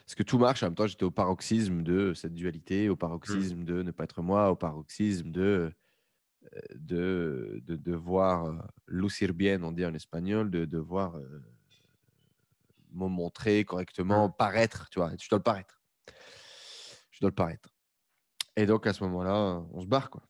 Parce 0.09 0.15
que 0.15 0.23
tout 0.23 0.39
marche. 0.39 0.63
En 0.63 0.65
même 0.65 0.75
temps, 0.75 0.87
j'étais 0.87 1.03
au 1.03 1.11
paroxysme 1.11 1.83
de 1.83 2.15
cette 2.15 2.33
dualité, 2.33 2.89
au 2.89 2.95
mmh. 2.95 2.97
paroxysme 2.97 3.63
de 3.63 3.83
ne 3.83 3.91
pas 3.91 4.05
être 4.05 4.23
moi, 4.23 4.49
au 4.49 4.55
paroxysme 4.55 5.29
de, 5.29 5.71
euh, 6.51 6.59
de, 6.73 7.61
de, 7.63 7.75
de 7.75 7.95
voir 7.95 8.45
euh, 8.45 8.57
lucir 8.87 9.35
bien, 9.35 9.61
on 9.61 9.71
dit 9.71 9.85
en 9.85 9.93
espagnol, 9.93 10.49
de 10.49 10.65
devoir 10.65 11.15
euh, 11.15 11.43
me 12.91 13.07
montrer 13.07 13.63
correctement, 13.65 14.29
mmh. 14.29 14.33
paraître, 14.35 14.89
tu 14.89 14.97
vois. 14.97 15.11
Je 15.21 15.29
dois 15.29 15.37
le 15.37 15.43
paraître. 15.43 15.79
Je 17.11 17.19
dois 17.19 17.29
le 17.29 17.35
paraître. 17.35 17.69
Et 18.55 18.65
donc, 18.65 18.87
à 18.87 18.93
ce 18.93 19.03
moment-là, 19.03 19.63
on 19.71 19.81
se 19.81 19.85
barre, 19.85 20.09
quoi. 20.09 20.23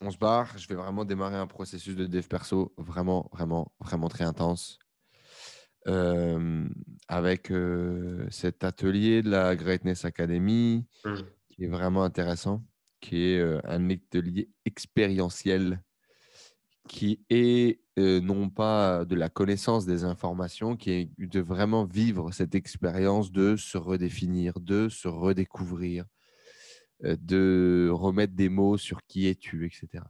On 0.00 0.12
se 0.12 0.18
barre. 0.18 0.56
Je 0.56 0.68
vais 0.68 0.76
vraiment 0.76 1.04
démarrer 1.04 1.38
un 1.38 1.48
processus 1.48 1.96
de 1.96 2.06
dev 2.06 2.28
perso 2.28 2.72
vraiment, 2.76 3.28
vraiment, 3.32 3.72
vraiment 3.80 4.08
très 4.08 4.22
intense 4.22 4.78
avec 7.08 7.52
cet 8.30 8.64
atelier 8.64 9.22
de 9.22 9.30
la 9.30 9.56
Greatness 9.56 10.04
Academy 10.04 10.84
mmh. 11.04 11.14
qui 11.50 11.64
est 11.64 11.68
vraiment 11.68 12.02
intéressant, 12.02 12.64
qui 13.00 13.22
est 13.22 13.40
un 13.64 13.90
atelier 13.90 14.48
expérientiel 14.64 15.82
qui 16.88 17.24
est 17.30 17.80
non 17.96 18.50
pas 18.50 19.04
de 19.04 19.14
la 19.14 19.28
connaissance 19.28 19.86
des 19.86 20.04
informations, 20.04 20.76
qui 20.76 20.90
est 20.90 21.10
de 21.18 21.40
vraiment 21.40 21.84
vivre 21.84 22.32
cette 22.32 22.54
expérience 22.54 23.32
de 23.32 23.56
se 23.56 23.78
redéfinir, 23.78 24.60
de 24.60 24.88
se 24.88 25.08
redécouvrir, 25.08 26.04
de 27.02 27.90
remettre 27.92 28.34
des 28.34 28.48
mots 28.48 28.76
sur 28.76 29.02
qui 29.06 29.26
es-tu, 29.26 29.66
etc. 29.66 30.04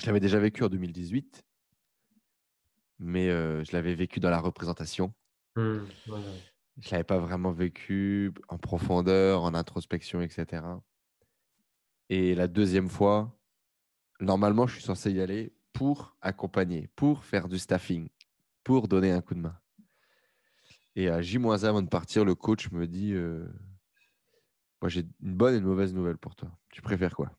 Je 0.00 0.06
l'avais 0.06 0.20
déjà 0.20 0.38
vécu 0.38 0.62
en 0.64 0.68
2018 0.68 1.42
mais 2.98 3.28
je 3.28 3.72
l'avais 3.72 3.94
vécu 3.94 4.20
dans 4.20 4.30
la 4.30 4.40
représentation. 4.40 5.12
Mmh, 5.56 5.80
je 6.06 6.12
ne 6.12 6.90
l'avais 6.90 7.04
pas 7.04 7.18
vraiment 7.18 7.52
vécu 7.52 8.32
en 8.48 8.58
profondeur, 8.58 9.42
en 9.42 9.54
introspection, 9.54 10.22
etc. 10.22 10.62
Et 12.08 12.34
la 12.34 12.48
deuxième 12.48 12.88
fois, 12.88 13.38
normalement, 14.20 14.66
je 14.66 14.74
suis 14.74 14.82
censé 14.82 15.12
y 15.12 15.20
aller 15.20 15.54
pour 15.72 16.16
accompagner, 16.20 16.88
pour 16.96 17.24
faire 17.24 17.48
du 17.48 17.58
staffing, 17.58 18.08
pour 18.64 18.88
donner 18.88 19.10
un 19.12 19.20
coup 19.20 19.34
de 19.34 19.40
main. 19.40 19.58
Et 20.94 21.08
à 21.08 21.22
J-1 21.22 21.64
avant 21.64 21.82
de 21.82 21.88
partir, 21.88 22.24
le 22.24 22.34
coach 22.34 22.70
me 22.70 22.86
dit 22.86 23.14
Moi, 24.80 24.88
j'ai 24.88 25.06
une 25.22 25.34
bonne 25.34 25.54
et 25.54 25.58
une 25.58 25.64
mauvaise 25.64 25.94
nouvelle 25.94 26.18
pour 26.18 26.34
toi. 26.36 26.50
Tu 26.70 26.82
préfères 26.82 27.14
quoi? 27.14 27.30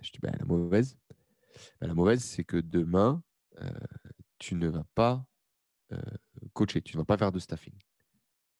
Je 0.00 0.10
dis 0.10 0.18
bah, 0.20 0.32
La 0.38 0.44
mauvaise, 0.44 0.96
bah, 1.80 1.86
la 1.86 1.94
mauvaise 1.94 2.22
c'est 2.24 2.44
que 2.44 2.56
demain, 2.56 3.22
tu 4.38 4.54
ne 4.54 4.68
vas 4.68 4.84
pas 4.94 5.26
coacher, 6.52 6.82
tu 6.82 6.96
ne 6.96 7.02
vas 7.02 7.04
pas 7.04 7.16
faire 7.16 7.32
de 7.32 7.38
staffing. 7.38 7.74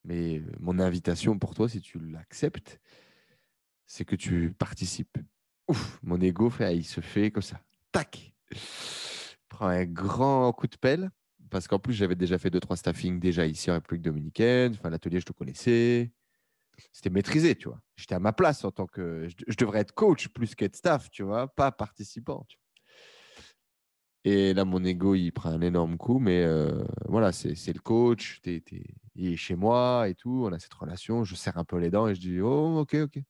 Mais 0.04 0.42
mon 0.60 0.78
invitation 0.78 1.38
pour 1.38 1.54
toi, 1.54 1.68
si 1.68 1.80
tu 1.80 1.98
l'acceptes, 1.98 2.80
c'est 3.86 4.04
que 4.04 4.16
tu 4.16 4.52
participes. 4.52 5.18
Ouf, 5.68 5.98
mon 6.02 6.20
ego, 6.20 6.48
fait, 6.48 6.76
il 6.76 6.84
se 6.84 7.00
fait 7.00 7.30
comme 7.30 7.42
ça. 7.42 7.60
Tac 7.90 8.32
Prends 9.48 9.66
un 9.66 9.84
grand 9.84 10.52
coup 10.52 10.68
de 10.68 10.76
pelle, 10.76 11.10
parce 11.50 11.66
qu'en 11.66 11.78
plus, 11.78 11.94
j'avais 11.94 12.14
déjà 12.14 12.38
fait 12.38 12.50
deux, 12.50 12.60
trois 12.60 12.76
staffing 12.76 13.18
déjà 13.18 13.46
ici 13.46 13.70
en 13.70 13.74
République 13.74 14.02
dominicaine. 14.02 14.74
Enfin, 14.74 14.90
l'atelier, 14.90 15.20
je 15.20 15.26
te 15.26 15.32
connaissais. 15.32 16.12
C'était 16.92 17.10
maîtrisé, 17.10 17.56
tu 17.56 17.68
vois. 17.68 17.80
J'étais 17.96 18.14
à 18.14 18.20
ma 18.20 18.32
place 18.32 18.64
en 18.64 18.70
tant 18.70 18.86
que. 18.86 19.28
Je, 19.28 19.56
devrais 19.56 19.80
être 19.80 19.92
coach 19.92 20.28
plus 20.28 20.54
qu'être 20.54 20.76
staff, 20.76 21.10
tu 21.10 21.22
vois, 21.22 21.48
pas 21.48 21.72
participant. 21.72 22.46
Et 24.28 24.54
là, 24.54 24.64
mon 24.64 24.84
ego, 24.84 25.14
il 25.14 25.30
prend 25.30 25.50
un 25.50 25.60
énorme 25.60 25.96
coup. 25.96 26.18
Mais 26.18 26.42
euh, 26.42 26.84
voilà, 27.08 27.30
c'est 27.30 27.72
le 27.72 27.78
coach, 27.78 28.42
il 29.14 29.32
est 29.32 29.36
chez 29.36 29.54
moi 29.54 30.08
et 30.08 30.16
tout. 30.16 30.42
On 30.44 30.52
a 30.52 30.58
cette 30.58 30.74
relation. 30.74 31.22
Je 31.22 31.36
serre 31.36 31.58
un 31.58 31.64
peu 31.64 31.76
les 31.78 31.90
dents 31.90 32.08
et 32.08 32.16
je 32.16 32.20
dis 32.20 32.40
Oh, 32.40 32.80
ok, 32.80 32.96
ok. 33.04 33.20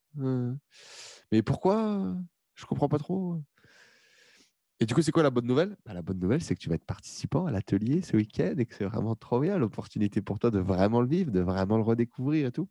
mais 1.30 1.42
pourquoi? 1.42 2.16
Je 2.54 2.64
comprends 2.64 2.88
pas 2.88 2.96
trop. 2.98 3.42
Et 4.80 4.86
du 4.86 4.94
coup, 4.94 5.02
c'est 5.02 5.12
quoi 5.12 5.22
la 5.22 5.28
bonne 5.28 5.46
nouvelle? 5.46 5.76
Bah, 5.84 5.92
La 5.92 6.00
bonne 6.00 6.18
nouvelle, 6.18 6.42
c'est 6.42 6.54
que 6.54 6.60
tu 6.60 6.70
vas 6.70 6.76
être 6.76 6.86
participant 6.86 7.44
à 7.44 7.50
l'atelier 7.50 8.00
ce 8.00 8.16
week-end 8.16 8.54
et 8.56 8.64
que 8.64 8.74
c'est 8.74 8.86
vraiment 8.86 9.14
trop 9.14 9.40
bien 9.40 9.58
l'opportunité 9.58 10.22
pour 10.22 10.38
toi 10.38 10.50
de 10.50 10.60
vraiment 10.60 11.02
le 11.02 11.08
vivre, 11.08 11.30
de 11.30 11.40
vraiment 11.40 11.76
le 11.76 11.82
redécouvrir 11.82 12.46
et 12.46 12.52
tout. 12.52 12.70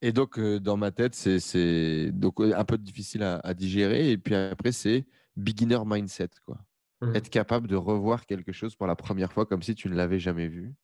Et 0.00 0.12
donc, 0.12 0.38
euh, 0.38 0.60
dans 0.60 0.78
ma 0.78 0.92
tête, 0.92 1.14
c'est 1.14 2.10
un 2.10 2.64
peu 2.64 2.78
difficile 2.78 3.22
à, 3.22 3.52
digérer. 3.52 4.10
Et 4.12 4.16
puis 4.16 4.34
après, 4.34 4.72
c'est 4.72 5.04
beginner 5.36 5.80
mindset. 5.84 6.30
Quoi. 6.44 6.58
Mmh. 7.00 7.16
Être 7.16 7.30
capable 7.30 7.68
de 7.68 7.76
revoir 7.76 8.26
quelque 8.26 8.52
chose 8.52 8.74
pour 8.74 8.86
la 8.86 8.96
première 8.96 9.32
fois 9.32 9.46
comme 9.46 9.62
si 9.62 9.74
tu 9.74 9.88
ne 9.88 9.94
l'avais 9.94 10.18
jamais 10.18 10.48
vu. 10.48 10.74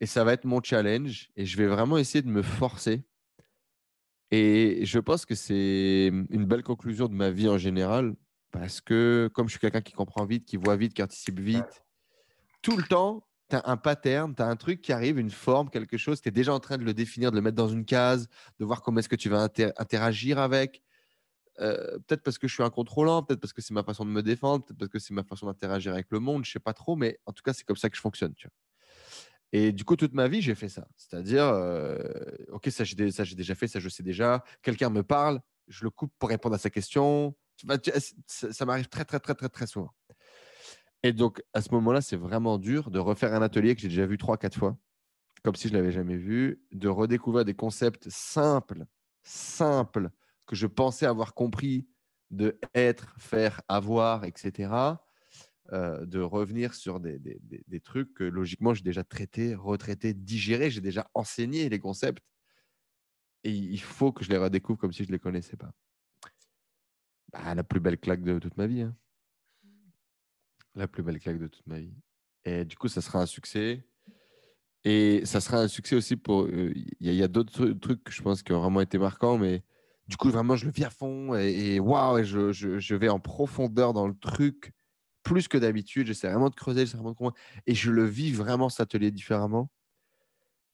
Et 0.00 0.06
ça 0.06 0.24
va 0.24 0.32
être 0.32 0.44
mon 0.44 0.62
challenge. 0.62 1.28
Et 1.36 1.46
je 1.46 1.56
vais 1.56 1.66
vraiment 1.66 1.98
essayer 1.98 2.22
de 2.22 2.28
me 2.28 2.42
forcer 2.42 3.04
et 4.32 4.86
je 4.86 4.98
pense 4.98 5.26
que 5.26 5.34
c'est 5.34 6.06
une 6.06 6.46
belle 6.46 6.62
conclusion 6.62 7.06
de 7.06 7.12
ma 7.12 7.30
vie 7.30 7.50
en 7.50 7.58
général, 7.58 8.14
parce 8.50 8.80
que 8.80 9.30
comme 9.34 9.46
je 9.46 9.52
suis 9.52 9.60
quelqu'un 9.60 9.82
qui 9.82 9.92
comprend 9.92 10.24
vite, 10.24 10.46
qui 10.46 10.56
voit 10.56 10.74
vite, 10.74 10.94
qui 10.94 11.02
anticipe 11.02 11.38
vite, 11.38 11.82
tout 12.62 12.78
le 12.78 12.82
temps, 12.82 13.28
tu 13.50 13.56
as 13.56 13.62
un 13.66 13.76
pattern, 13.76 14.34
tu 14.34 14.40
as 14.40 14.46
un 14.46 14.56
truc 14.56 14.80
qui 14.80 14.90
arrive, 14.90 15.18
une 15.18 15.30
forme, 15.30 15.68
quelque 15.68 15.98
chose, 15.98 16.22
tu 16.22 16.30
es 16.30 16.32
déjà 16.32 16.54
en 16.54 16.60
train 16.60 16.78
de 16.78 16.84
le 16.84 16.94
définir, 16.94 17.30
de 17.30 17.36
le 17.36 17.42
mettre 17.42 17.56
dans 17.56 17.68
une 17.68 17.84
case, 17.84 18.26
de 18.58 18.64
voir 18.64 18.80
comment 18.80 19.00
est-ce 19.00 19.08
que 19.10 19.16
tu 19.16 19.28
vas 19.28 19.42
interagir 19.76 20.38
avec. 20.38 20.82
Peut-être 21.56 22.22
parce 22.22 22.38
que 22.38 22.48
je 22.48 22.54
suis 22.54 22.62
incontrôlant, 22.62 23.22
peut-être 23.22 23.40
parce 23.40 23.52
que 23.52 23.62
c'est 23.62 23.74
ma 23.74 23.82
façon 23.82 24.04
de 24.04 24.10
me 24.10 24.22
défendre, 24.22 24.64
peut-être 24.64 24.78
parce 24.78 24.90
que 24.90 24.98
c'est 24.98 25.14
ma 25.14 25.22
façon 25.22 25.46
d'interagir 25.46 25.92
avec 25.92 26.06
le 26.10 26.18
monde, 26.18 26.44
je 26.44 26.50
sais 26.50 26.60
pas 26.60 26.72
trop, 26.72 26.96
mais 26.96 27.18
en 27.26 27.32
tout 27.32 27.42
cas, 27.42 27.52
c'est 27.52 27.64
comme 27.64 27.76
ça 27.76 27.90
que 27.90 27.96
je 27.96 28.00
fonctionne. 28.00 28.34
Tu 28.34 28.46
vois. 28.46 28.54
Et 29.52 29.72
du 29.72 29.84
coup, 29.84 29.96
toute 29.96 30.14
ma 30.14 30.28
vie, 30.28 30.40
j'ai 30.40 30.54
fait 30.54 30.70
ça. 30.70 30.88
C'est-à-dire, 30.96 31.44
OK, 32.48 32.68
ça 32.70 32.84
j'ai, 32.84 32.96
déjà 32.96 33.54
fait, 33.54 33.68
ça 33.68 33.80
je 33.80 33.88
sais 33.88 34.02
déjà. 34.02 34.42
Quelqu'un 34.62 34.88
me 34.88 35.02
parle, 35.02 35.40
je 35.68 35.84
le 35.84 35.90
coupe 35.90 36.12
pour 36.18 36.30
répondre 36.30 36.54
à 36.54 36.58
sa 36.58 36.70
question. 36.70 37.36
Ça, 38.26 38.64
m'arrive 38.64 38.88
très, 38.88 39.04
très, 39.04 39.20
très, 39.20 39.34
très, 39.34 39.48
très 39.48 39.66
souvent. 39.66 39.92
Et 41.02 41.12
donc, 41.12 41.42
à 41.52 41.60
ce 41.60 41.70
moment-là, 41.72 42.00
c'est 42.00 42.16
vraiment 42.16 42.58
dur 42.58 42.90
de 42.90 42.98
refaire 42.98 43.34
un 43.34 43.42
atelier 43.42 43.74
que 43.74 43.82
j'ai 43.82 43.88
déjà 43.88 44.06
vu 44.06 44.16
trois, 44.16 44.38
quatre 44.38 44.58
fois, 44.58 44.78
comme 45.42 45.54
si 45.54 45.68
je 45.68 45.74
ne 45.74 45.78
l'avais 45.78 45.92
jamais 45.92 46.16
vu, 46.16 46.62
de 46.72 46.88
redécouvrir 46.88 47.44
des 47.44 47.54
concepts 47.54 48.08
simples, 48.08 48.86
simples, 49.22 50.10
que 50.52 50.56
je 50.56 50.66
pensais 50.66 51.06
avoir 51.06 51.32
compris 51.32 51.88
de 52.30 52.58
être, 52.74 53.14
faire, 53.18 53.62
avoir, 53.68 54.24
etc 54.24 54.96
euh, 55.72 56.04
de 56.04 56.20
revenir 56.20 56.74
sur 56.74 57.00
des, 57.00 57.80
trucs 57.82 58.12
que 58.12 58.24
logiquement 58.24 58.74
j'ai 58.74 58.82
déjà 58.82 59.04
traités, 59.04 59.54
retraités, 59.54 60.12
digérés, 60.12 60.70
j'ai 60.70 60.82
déjà 60.82 61.10
enseigné 61.14 61.70
les 61.70 61.78
concepts. 61.78 62.22
Et 63.42 63.50
il 63.50 63.80
faut 63.80 64.12
que 64.12 64.22
je 64.22 64.28
les 64.28 64.36
redécouvre 64.36 64.78
comme 64.78 64.92
si 64.92 65.04
je 65.04 65.08
ne 65.08 65.12
les 65.12 65.18
connaissais 65.18 65.56
pas. 65.56 65.72
Bah, 67.32 67.54
la 67.54 67.64
plus 67.64 67.80
belle 67.80 67.96
claque 67.96 68.22
de 68.22 68.38
toute 68.38 68.58
ma 68.58 68.66
vie. 68.66 68.82
Hein. 68.82 68.94
La 70.74 70.86
plus 70.86 71.02
belle 71.02 71.18
claque 71.18 71.38
de 71.38 71.46
toute 71.46 71.66
ma 71.66 71.78
vie. 71.78 71.96
Et 72.44 72.66
du 72.66 72.76
coup, 72.76 72.88
ça 72.88 73.00
sera 73.00 73.22
un 73.22 73.26
succès. 73.26 73.82
Et 74.84 75.24
ça 75.24 75.40
sera 75.40 75.58
un 75.58 75.68
succès 75.68 75.96
aussi 75.96 76.16
pour. 76.16 76.42
Euh, 76.42 76.74
il 77.00 77.14
y 77.14 77.22
a, 77.22 77.28
d'autres 77.28 77.68
trucs 77.68 78.04
que 78.04 78.12
je 78.12 78.20
pense 78.20 78.42
qui 78.42 78.52
ont 78.52 78.60
vraiment 78.60 78.82
été 78.82 78.98
marquants, 78.98 79.38
mais 79.38 79.62
du 80.12 80.18
coup, 80.18 80.28
vraiment, 80.28 80.56
je 80.56 80.66
le 80.66 80.72
vis 80.72 80.84
à 80.84 80.90
fond 80.90 81.34
et 81.36 81.80
waouh, 81.80 82.22
je, 82.22 82.52
je, 82.52 82.94
vais 82.94 83.08
en 83.08 83.18
profondeur 83.18 83.94
dans 83.94 84.06
le 84.06 84.14
truc 84.14 84.74
plus 85.22 85.48
que 85.48 85.56
d'habitude. 85.56 86.06
J'essaie 86.06 86.28
vraiment 86.28 86.50
de 86.50 86.54
creuser, 86.54 86.80
j'essaie 86.80 86.98
vraiment 86.98 87.12
de 87.12 87.16
comprendre. 87.16 87.38
Et 87.66 87.74
je 87.74 87.90
le 87.90 88.04
vis 88.04 88.30
vraiment 88.30 88.68
cet 88.68 88.80
atelier 88.80 89.10
différemment. 89.10 89.70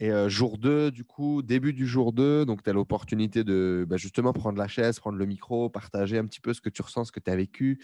Et 0.00 0.10
euh, 0.10 0.28
jour 0.28 0.58
2, 0.58 0.90
du 0.90 1.04
coup, 1.04 1.42
début 1.42 1.72
du 1.72 1.86
jour 1.86 2.12
2, 2.12 2.46
donc 2.46 2.64
tu 2.64 2.70
as 2.70 2.72
l'opportunité 2.72 3.44
de 3.44 3.86
bah, 3.88 3.96
justement 3.96 4.32
prendre 4.32 4.58
la 4.58 4.66
chaise, 4.66 4.98
prendre 4.98 5.18
le 5.18 5.26
micro, 5.26 5.70
partager 5.70 6.18
un 6.18 6.26
petit 6.26 6.40
peu 6.40 6.52
ce 6.52 6.60
que 6.60 6.68
tu 6.68 6.82
ressens, 6.82 7.04
ce 7.04 7.12
que 7.12 7.20
tu 7.20 7.30
as 7.30 7.36
vécu. 7.36 7.78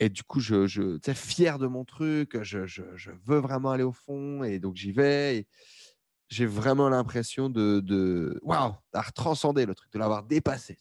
Et 0.00 0.08
du 0.08 0.24
coup, 0.24 0.40
je, 0.40 0.66
je 0.66 0.98
fier 1.14 1.60
de 1.60 1.68
mon 1.68 1.84
truc, 1.84 2.42
je, 2.42 2.66
je, 2.66 2.82
veux 3.26 3.38
vraiment 3.38 3.70
aller 3.70 3.84
au 3.84 3.92
fond. 3.92 4.42
Et 4.42 4.58
donc, 4.58 4.74
j'y 4.74 4.90
vais. 4.90 5.46
J'ai 6.30 6.46
vraiment 6.46 6.88
l'impression 6.88 7.50
de, 7.50 7.80
de 7.80 8.38
waouh, 8.42 8.72
d'avoir 8.92 9.12
transcendé 9.12 9.66
le 9.66 9.74
truc, 9.74 9.92
de 9.92 9.98
l'avoir 9.98 10.22
dépassé. 10.22 10.78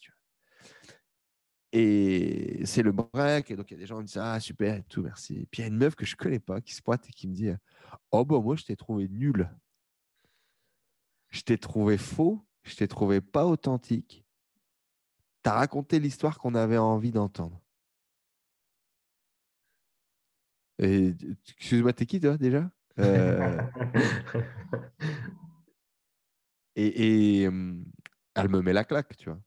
Et 1.72 2.62
c'est 2.66 2.84
le 2.84 2.92
break. 2.92 3.52
Et 3.52 3.56
donc, 3.56 3.70
il 3.70 3.74
y 3.74 3.78
a 3.78 3.80
des 3.80 3.88
gens 3.88 3.98
qui 3.98 4.06
disent 4.06 4.22
Ah, 4.22 4.40
super, 4.40 4.76
et 4.76 4.84
tout, 4.84 5.02
merci. 5.02 5.48
puis, 5.52 5.62
il 5.62 5.66
y 5.66 5.66
a 5.66 5.68
une 5.68 5.78
meuf 5.78 5.96
que 5.96 6.06
je 6.06 6.16
connais 6.16 6.40
pas 6.40 6.62
qui 6.62 6.74
se 6.74 6.82
pointe 6.82 7.08
et 7.08 7.12
qui 7.12 7.28
me 7.28 7.34
dit 7.34 7.52
Oh, 8.12 8.24
bon, 8.26 8.42
moi, 8.42 8.56
je 8.56 8.64
t'ai 8.64 8.76
trouvé 8.76 9.08
nul. 9.08 9.50
Je 11.30 11.42
t'ai 11.42 11.58
trouvé 11.58 11.98
faux. 11.98 12.46
Je 12.64 12.76
t'ai 12.76 12.88
trouvé 12.88 13.20
pas 13.20 13.46
authentique. 13.46 14.24
Tu 15.44 15.50
as 15.50 15.54
raconté 15.54 16.00
l'histoire 16.00 16.38
qu'on 16.38 16.54
avait 16.54 16.78
envie 16.78 17.12
d'entendre. 17.12 17.60
Et 20.78 21.16
excuse-moi, 21.58 21.94
t'es 21.94 22.06
qui, 22.06 22.20
toi, 22.20 22.38
déjà? 22.38 22.70
Euh, 23.00 23.62
Et, 26.80 27.42
et 27.42 27.48
hum, 27.48 27.84
elle 28.36 28.50
me 28.50 28.62
met 28.62 28.74
la 28.74 28.86
claque, 28.86 29.18
tu 29.18 29.30
vois. 29.30 29.40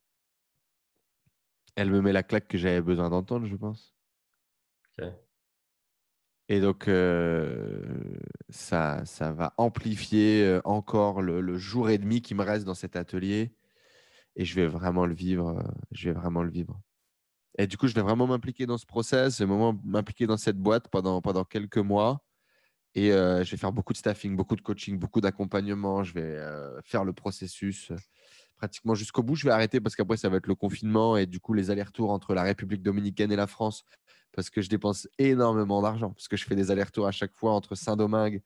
Elle 1.75 1.89
me 1.89 2.01
met 2.01 2.13
la 2.13 2.23
claque 2.23 2.47
que 2.47 2.57
j'avais 2.57 2.81
besoin 2.81 3.09
d'entendre, 3.09 3.47
je 3.47 3.55
pense. 3.55 3.95
Et 6.49 6.59
donc, 6.59 6.87
euh, 6.87 8.19
ça, 8.49 9.03
ça 9.05 9.31
va 9.31 9.53
amplifier 9.57 10.43
euh, 10.43 10.61
encore 10.65 11.21
le, 11.21 11.57
jour 11.57 11.89
et 11.89 11.97
demi 11.97 12.21
qui 12.21 12.35
me 12.35 12.43
reste 12.43 12.65
dans 12.65 12.75
cet 12.75 12.95
atelier. 12.95 13.55
Et 14.35 14.45
je 14.45 14.55
vais 14.55 14.67
vraiment 14.67 15.05
le 15.05 15.15
vivre. 15.15 15.49
Euh, 15.57 15.63
je 15.91 16.09
vais 16.09 16.15
vraiment 16.15 16.43
le 16.43 16.51
vivre. 16.51 16.79
Et 17.57 17.67
du 17.67 17.77
coup, 17.77 17.87
je 17.87 17.95
vais 17.95 18.01
vraiment 18.01 18.27
m'impliquer 18.27 18.65
dans 18.67 18.77
ce 18.77 18.85
process, 18.85 19.41
m'impliquer 19.41 20.27
dans 20.27 20.37
cette 20.37 20.57
boîte 20.57 20.89
pendant, 20.89 21.21
pendant 21.21 21.45
quelques 21.45 21.77
mois. 21.77 22.23
Et 22.95 23.09
je 23.11 23.49
vais 23.49 23.57
faire 23.57 23.71
beaucoup 23.71 23.93
de 23.93 23.97
staffing, 23.97 24.35
beaucoup 24.35 24.55
de 24.55 24.61
coaching, 24.61 24.99
beaucoup 24.99 25.21
d'accompagnement. 25.21 26.03
Je 26.03 26.13
vais 26.13 26.39
faire 26.83 27.03
le 27.03 27.13
processus 27.13 27.91
pratiquement 28.57 28.95
jusqu'au 28.95 29.23
bout. 29.23 29.35
Je 29.35 29.45
vais 29.45 29.51
arrêter 29.51 29.81
parce 29.81 29.95
qu'après, 29.95 30.17
ça 30.17 30.29
va 30.29 30.37
être 30.37 30.47
le 30.47 30.55
confinement 30.55 31.17
et 31.17 31.25
du 31.25 31.39
coup, 31.39 31.53
les 31.53 31.71
allers-retours 31.71 32.11
entre 32.11 32.33
la 32.33 32.43
République 32.43 32.83
dominicaine 32.83 33.31
et 33.31 33.35
la 33.35 33.47
France 33.47 33.83
parce 34.31 34.49
que 34.49 34.61
je 34.61 34.69
dépense 34.69 35.07
énormément 35.19 35.81
d'argent, 35.81 36.11
parce 36.11 36.27
que 36.27 36.35
je 36.37 36.45
fais 36.45 36.55
des 36.55 36.71
allers-retours 36.71 37.05
à 37.05 37.11
chaque 37.11 37.33
fois 37.35 37.53
entre 37.53 37.75
Saint-Domingue, 37.75 38.41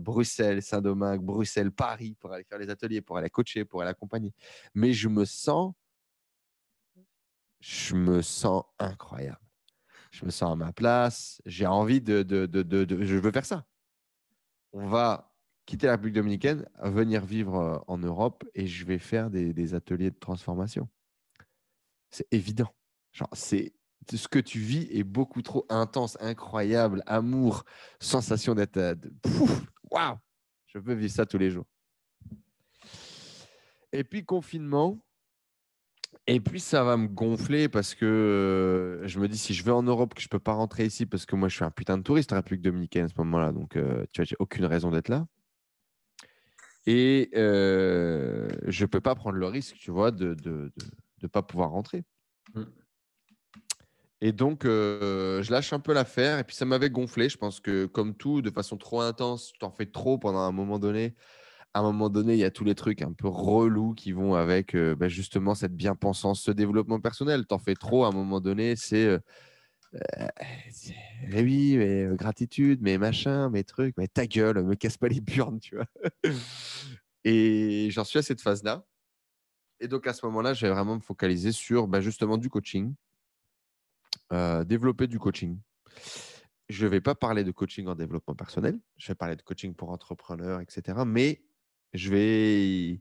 Bruxelles, 0.00 0.62
Saint-Domingue, 0.62 1.22
Bruxelles, 1.22 1.72
Paris 1.72 2.16
pour 2.18 2.32
aller 2.32 2.44
faire 2.44 2.58
les 2.58 2.70
ateliers, 2.70 3.00
pour 3.00 3.18
aller 3.18 3.30
coacher, 3.30 3.64
pour 3.64 3.82
aller 3.82 3.90
accompagner. 3.90 4.32
Mais 4.74 4.92
je 4.92 5.08
me 5.08 5.24
sens, 5.24 5.74
je 7.60 7.94
me 7.94 8.22
sens 8.22 8.64
incroyable. 8.78 9.47
Je 10.10 10.24
me 10.24 10.30
sens 10.30 10.52
à 10.52 10.56
ma 10.56 10.72
place. 10.72 11.40
J'ai 11.46 11.66
envie 11.66 12.00
de, 12.00 12.22
de, 12.22 12.46
de, 12.46 12.62
de, 12.62 13.04
je 13.04 13.16
veux 13.16 13.30
faire 13.30 13.46
ça. 13.46 13.64
On 14.72 14.86
va 14.86 15.32
quitter 15.66 15.86
la 15.86 15.92
République 15.92 16.14
dominicaine, 16.14 16.66
venir 16.82 17.24
vivre 17.24 17.56
euh, 17.56 17.78
en 17.88 17.98
Europe 17.98 18.42
et 18.54 18.66
je 18.66 18.86
vais 18.86 18.98
faire 18.98 19.28
des, 19.28 19.74
ateliers 19.74 20.10
de 20.10 20.18
transformation. 20.18 20.88
C'est 22.10 22.26
évident. 22.32 22.74
Genre, 23.12 23.28
ce 23.34 24.28
que 24.28 24.38
tu 24.38 24.60
vis 24.60 24.88
est 24.90 25.04
beaucoup 25.04 25.42
trop 25.42 25.66
intense, 25.68 26.16
incroyable, 26.20 27.02
amour, 27.06 27.64
sensation 28.00 28.54
d'être. 28.54 28.78
Euh, 28.78 28.94
waouh 29.90 30.16
Je 30.68 30.78
veux 30.78 30.94
vivre 30.94 31.12
ça 31.12 31.26
tous 31.26 31.38
les 31.38 31.50
jours. 31.50 31.66
Et 33.92 34.04
puis 34.04 34.24
confinement. 34.24 34.98
Et 36.28 36.40
puis 36.40 36.60
ça 36.60 36.84
va 36.84 36.96
me 36.96 37.08
gonfler 37.08 37.68
parce 37.68 37.94
que 37.94 38.04
euh, 38.04 39.08
je 39.08 39.18
me 39.18 39.26
dis 39.28 39.38
si 39.38 39.54
je 39.54 39.64
vais 39.64 39.72
en 39.72 39.82
Europe 39.82 40.14
que 40.14 40.20
je 40.20 40.28
peux 40.28 40.38
pas 40.38 40.52
rentrer 40.52 40.84
ici 40.84 41.06
parce 41.06 41.26
que 41.26 41.34
moi 41.34 41.48
je 41.48 41.56
suis 41.56 41.64
un 41.64 41.70
putain 41.70 41.98
de 41.98 42.02
touriste 42.02 42.32
en 42.32 42.36
République 42.36 42.62
dominicaine 42.62 43.06
à 43.06 43.08
ce 43.08 43.14
moment-là, 43.18 43.50
donc 43.50 43.72
tu 43.72 43.80
vois 43.80 44.24
j'ai 44.24 44.36
aucune 44.38 44.66
raison 44.66 44.90
d'être 44.90 45.08
là. 45.08 45.26
Et 46.90 47.28
euh, 47.34 48.48
je 48.66 48.84
ne 48.84 48.86
peux 48.86 49.02
pas 49.02 49.14
prendre 49.14 49.36
le 49.36 49.46
risque, 49.46 49.76
tu 49.76 49.90
vois, 49.90 50.10
de 50.10 50.34
ne 50.46 50.70
de, 51.20 51.26
pas 51.26 51.42
pouvoir 51.42 51.68
rentrer. 51.68 52.02
Mm. 52.54 52.62
Et 54.22 54.32
donc, 54.32 54.64
euh, 54.64 55.42
je 55.42 55.52
lâche 55.52 55.74
un 55.74 55.80
peu 55.80 55.92
l'affaire. 55.92 56.38
Et 56.38 56.44
puis, 56.44 56.56
ça 56.56 56.64
m'avait 56.64 56.88
gonflé. 56.88 57.28
Je 57.28 57.36
pense 57.36 57.60
que, 57.60 57.84
comme 57.84 58.16
tout, 58.16 58.40
de 58.40 58.50
façon 58.50 58.78
trop 58.78 59.02
intense, 59.02 59.52
tu 59.60 59.66
en 59.66 59.70
fais 59.70 59.84
trop 59.84 60.16
pendant 60.16 60.38
un 60.38 60.50
moment 60.50 60.78
donné. 60.78 61.14
À 61.74 61.80
un 61.80 61.82
moment 61.82 62.08
donné, 62.08 62.34
il 62.34 62.38
y 62.38 62.44
a 62.44 62.50
tous 62.50 62.64
les 62.64 62.74
trucs 62.74 63.02
un 63.02 63.12
peu 63.12 63.28
relous 63.28 63.94
qui 63.94 64.12
vont 64.12 64.34
avec 64.34 64.74
euh, 64.74 64.96
bah, 64.96 65.08
justement 65.08 65.54
cette 65.54 65.76
bien-pensance, 65.76 66.40
ce 66.40 66.50
développement 66.50 67.00
personnel. 67.00 67.46
Tu 67.46 67.54
en 67.54 67.58
fais 67.58 67.74
trop 67.74 68.04
à 68.04 68.08
un 68.08 68.12
moment 68.12 68.40
donné. 68.40 68.74
C'est 68.74 69.20
euh, 69.94 70.28
mais 71.28 71.42
oui, 71.42 71.76
mais 71.76 72.04
euh, 72.04 72.14
gratitude, 72.14 72.80
mais 72.82 72.98
machin, 72.98 73.50
mes 73.50 73.64
trucs, 73.64 73.96
mais 73.96 74.08
ta 74.08 74.26
gueule, 74.26 74.62
me 74.62 74.74
casse 74.74 74.96
pas 74.96 75.08
les 75.08 75.20
burnes, 75.20 75.60
tu 75.60 75.76
vois. 75.76 75.86
et 77.24 77.88
j'en 77.90 78.04
suis 78.04 78.18
à 78.18 78.22
cette 78.22 78.40
phase-là. 78.40 78.84
Et 79.80 79.88
donc 79.88 80.06
à 80.06 80.12
ce 80.12 80.26
moment-là, 80.26 80.54
je 80.54 80.66
vais 80.66 80.72
vraiment 80.72 80.96
me 80.96 81.00
focaliser 81.00 81.52
sur 81.52 81.86
bah, 81.88 82.00
justement 82.00 82.36
du 82.36 82.50
coaching, 82.50 82.94
euh, 84.32 84.64
développer 84.64 85.06
du 85.06 85.18
coaching. 85.18 85.58
Je 86.68 86.84
ne 86.84 86.90
vais 86.90 87.00
pas 87.00 87.14
parler 87.14 87.44
de 87.44 87.50
coaching 87.50 87.86
en 87.86 87.94
développement 87.94 88.34
personnel, 88.34 88.78
je 88.98 89.08
vais 89.08 89.14
parler 89.14 89.36
de 89.36 89.42
coaching 89.42 89.74
pour 89.74 89.90
entrepreneurs, 89.90 90.60
etc. 90.60 90.98
Mais 91.06 91.42
je 91.94 92.10
vais, 92.10 93.00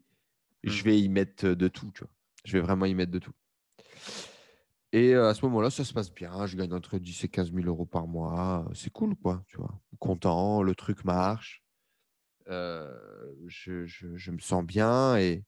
je 0.64 0.82
mmh. 0.82 0.86
vais 0.86 1.00
y 1.00 1.10
mettre 1.10 1.48
de 1.50 1.68
tout, 1.68 1.92
tu 1.94 2.04
vois. 2.04 2.14
Je 2.46 2.54
vais 2.54 2.62
vraiment 2.62 2.86
y 2.86 2.94
mettre 2.94 3.12
de 3.12 3.20
tout. 3.20 3.34
Et 4.94 5.14
à 5.16 5.34
ce 5.34 5.44
moment-là, 5.46 5.70
ça 5.70 5.84
se 5.84 5.94
passe 5.94 6.14
bien. 6.14 6.46
Je 6.46 6.56
gagne 6.56 6.74
entre 6.74 6.98
10 6.98 7.26
et 7.26 7.28
15 7.28 7.52
000 7.54 7.68
euros 7.68 7.86
par 7.86 8.08
mois. 8.08 8.66
C'est 8.74 8.92
cool, 8.92 9.16
quoi. 9.16 9.44
Tu 9.48 9.58
vois, 9.58 9.80
content, 10.00 10.64
le 10.64 10.76
truc 10.76 11.04
marche. 11.04 11.62
je, 12.48 13.86
je, 13.86 14.32
me 14.32 14.40
sens 14.40 14.64
bien, 14.64 15.18
et... 15.18 15.44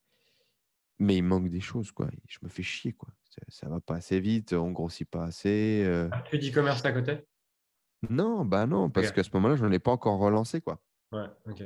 mais 1.00 1.16
il 1.18 1.24
manque 1.24 1.50
des 1.50 1.62
choses, 1.62 1.92
quoi. 1.92 2.10
Je 2.28 2.40
me 2.42 2.50
fais 2.50 2.64
chier, 2.64 2.94
quoi. 2.94 3.10
Ça, 3.48 3.68
ne 3.68 3.72
va 3.72 3.80
pas 3.80 3.96
assez 3.96 4.20
vite, 4.20 4.52
on 4.54 4.72
grossit 4.72 5.10
pas 5.10 5.24
assez. 5.24 5.88
Ah, 6.12 6.22
tu 6.30 6.38
dis 6.38 6.52
commerce 6.52 6.84
à 6.84 6.92
côté? 6.92 7.20
Non, 8.10 8.46
bah 8.46 8.66
non, 8.66 8.90
parce 8.90 9.12
qu'à 9.12 9.24
ce 9.24 9.30
moment-là, 9.34 9.56
je 9.56 9.66
n'en 9.66 9.72
ai 9.72 9.80
pas 9.80 9.92
encore 9.92 10.20
relancé, 10.20 10.62
quoi. 10.62 10.82
Ouais, 11.12 11.26
ok. 11.48 11.64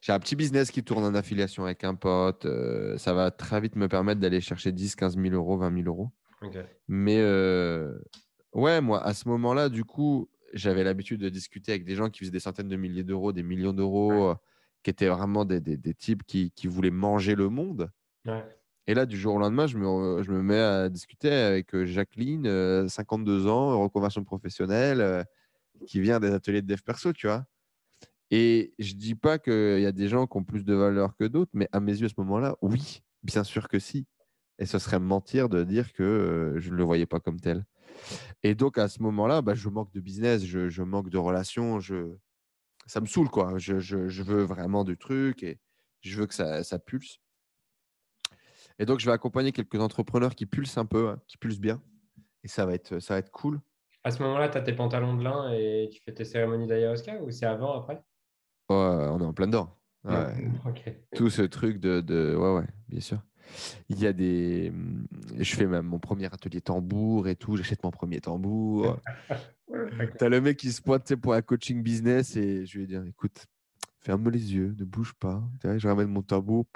J'ai 0.00 0.12
un 0.12 0.18
petit 0.20 0.36
business 0.36 0.70
qui 0.70 0.84
tourne 0.84 1.04
en 1.04 1.14
affiliation 1.14 1.64
avec 1.64 1.82
un 1.84 1.94
pote. 1.94 2.46
ça 2.98 3.12
va 3.12 3.30
très 3.30 3.60
vite 3.60 3.76
me 3.76 3.88
permettre 3.88 4.20
d'aller 4.20 4.40
chercher 4.40 4.72
10, 4.72 4.94
15 4.96 5.16
000 5.16 5.34
euros, 5.34 5.56
20 5.58 5.74
000 5.82 5.88
euros. 5.88 6.10
Mais 6.88 7.20
ouais, 8.52 8.80
moi, 8.80 9.02
à 9.02 9.14
ce 9.14 9.28
moment-là, 9.28 9.68
du 9.68 9.84
coup, 9.84 10.28
j'avais 10.52 10.84
l'habitude 10.84 11.20
de 11.20 11.28
discuter 11.28 11.72
avec 11.72 11.84
des 11.84 11.94
gens 11.94 12.10
qui 12.10 12.20
faisaient 12.20 12.30
des 12.30 12.40
centaines 12.40 12.68
de 12.68 12.76
milliers 12.76 13.04
d'euros, 13.04 13.32
des 13.32 13.42
millions 13.42 13.72
d'euros, 13.72 14.34
qui 14.82 14.90
étaient 14.90 15.08
vraiment 15.08 15.44
des, 15.44 15.60
des, 15.60 15.76
des 15.76 15.94
types 15.94 16.22
qui, 16.24 16.52
qui, 16.52 16.66
voulaient 16.68 16.90
manger 16.90 17.34
le 17.34 17.48
monde. 17.48 17.90
Et 18.86 18.94
là, 18.94 19.04
du 19.04 19.16
jour 19.18 19.34
au 19.34 19.38
lendemain, 19.38 19.66
je 19.66 19.78
me, 19.78 20.22
je 20.22 20.30
me 20.30 20.42
mets 20.42 20.60
à 20.60 20.88
discuter 20.88 21.32
avec 21.32 21.76
Jacqueline, 21.84 22.88
52 22.88 23.48
ans, 23.48 23.82
reconversion 23.82 24.22
professionnelle, 24.22 25.26
qui 25.86 26.00
vient 26.00 26.20
des 26.20 26.32
ateliers 26.32 26.62
de 26.62 26.68
dev 26.68 26.80
perso, 26.82 27.12
tu 27.12 27.26
vois. 27.26 27.44
Et 28.30 28.74
je 28.78 28.94
dis 28.94 29.14
pas 29.14 29.38
qu'il 29.38 29.80
y 29.80 29.86
a 29.86 29.92
des 29.92 30.08
gens 30.08 30.26
qui 30.26 30.36
ont 30.36 30.44
plus 30.44 30.64
de 30.64 30.74
valeur 30.74 31.16
que 31.16 31.24
d'autres, 31.24 31.52
mais 31.54 31.68
à 31.72 31.80
mes 31.80 31.92
yeux, 31.92 32.06
à 32.06 32.08
ce 32.08 32.14
moment-là, 32.18 32.56
oui, 32.62 33.02
bien 33.22 33.44
sûr 33.44 33.68
que 33.68 33.78
si. 33.78 34.06
Et 34.58 34.66
ce 34.66 34.78
serait 34.78 34.98
mentir 34.98 35.48
de 35.48 35.62
dire 35.64 35.92
que 35.92 36.54
je 36.58 36.70
ne 36.70 36.76
le 36.76 36.84
voyais 36.84 37.06
pas 37.06 37.20
comme 37.20 37.40
tel. 37.40 37.64
Et 38.42 38.54
donc, 38.54 38.78
à 38.78 38.88
ce 38.88 39.02
moment-là, 39.02 39.42
bah, 39.42 39.54
je 39.54 39.68
manque 39.68 39.92
de 39.92 40.00
business, 40.00 40.44
je, 40.44 40.82
manque 40.82 41.10
de 41.10 41.18
relations. 41.18 41.78
Je... 41.78 42.16
Ça 42.86 43.00
me 43.00 43.06
saoule, 43.06 43.28
quoi. 43.28 43.58
Je, 43.58 43.78
je, 43.78 44.08
je, 44.08 44.22
veux 44.22 44.42
vraiment 44.42 44.84
du 44.84 44.96
truc 44.96 45.42
et 45.42 45.58
je 46.00 46.18
veux 46.18 46.26
que 46.26 46.34
ça, 46.34 46.64
ça, 46.64 46.78
pulse. 46.78 47.18
Et 48.78 48.86
donc, 48.86 49.00
je 49.00 49.06
vais 49.06 49.12
accompagner 49.12 49.52
quelques 49.52 49.80
entrepreneurs 49.80 50.34
qui 50.34 50.46
pulsent 50.46 50.78
un 50.78 50.86
peu, 50.86 51.08
hein, 51.08 51.20
qui 51.26 51.36
pulsent 51.36 51.60
bien. 51.60 51.82
Et 52.44 52.48
ça 52.48 52.66
va 52.66 52.74
être, 52.74 52.98
ça 52.98 53.14
va 53.14 53.18
être 53.18 53.30
cool. 53.30 53.60
À 54.04 54.10
ce 54.10 54.22
moment-là, 54.22 54.48
tu 54.48 54.58
as 54.58 54.62
tes 54.62 54.72
pantalons 54.72 55.16
de 55.16 55.24
lin 55.24 55.52
et 55.52 55.88
tu 55.90 56.00
fais 56.00 56.14
tes 56.14 56.24
cérémonies 56.24 56.66
d'ayahuasca 56.66 57.20
ou 57.22 57.30
c'est 57.30 57.46
avant, 57.46 57.76
après? 57.76 58.02
On 58.68 59.20
est 59.20 59.24
en 59.24 59.32
plein 59.32 59.46
dedans. 59.46 59.76
Tout 61.14 61.30
ce 61.30 61.42
truc 61.42 61.78
de, 61.78 62.00
de, 62.00 62.34
Ouais, 62.36 62.54
ouais, 62.54 62.68
bien 62.88 63.00
sûr. 63.00 63.20
Il 63.88 64.00
y 64.00 64.06
a 64.06 64.12
des. 64.12 64.70
Mmh, 64.70 65.06
je 65.38 65.54
fais 65.54 65.66
même 65.66 65.86
mon 65.86 65.98
premier 65.98 66.26
atelier 66.26 66.60
tambour 66.60 67.28
et 67.28 67.36
tout. 67.36 67.56
J'achète 67.56 67.82
mon 67.84 67.90
premier 67.90 68.20
tambour. 68.20 68.98
tu 70.18 70.24
as 70.24 70.28
le 70.28 70.40
mec 70.40 70.56
qui 70.56 70.72
se 70.72 70.82
pointe 70.82 71.14
pour 71.16 71.34
un 71.34 71.42
coaching 71.42 71.82
business 71.82 72.36
et 72.36 72.66
je 72.66 72.78
lui 72.78 72.84
ai 72.84 72.86
dit 72.86 73.08
écoute, 73.08 73.46
ferme 74.00 74.30
les 74.30 74.54
yeux, 74.54 74.74
ne 74.78 74.84
bouge 74.84 75.14
pas. 75.14 75.42
Je 75.62 75.86
ramène 75.86 76.08
mon 76.08 76.22
tambour. 76.22 76.66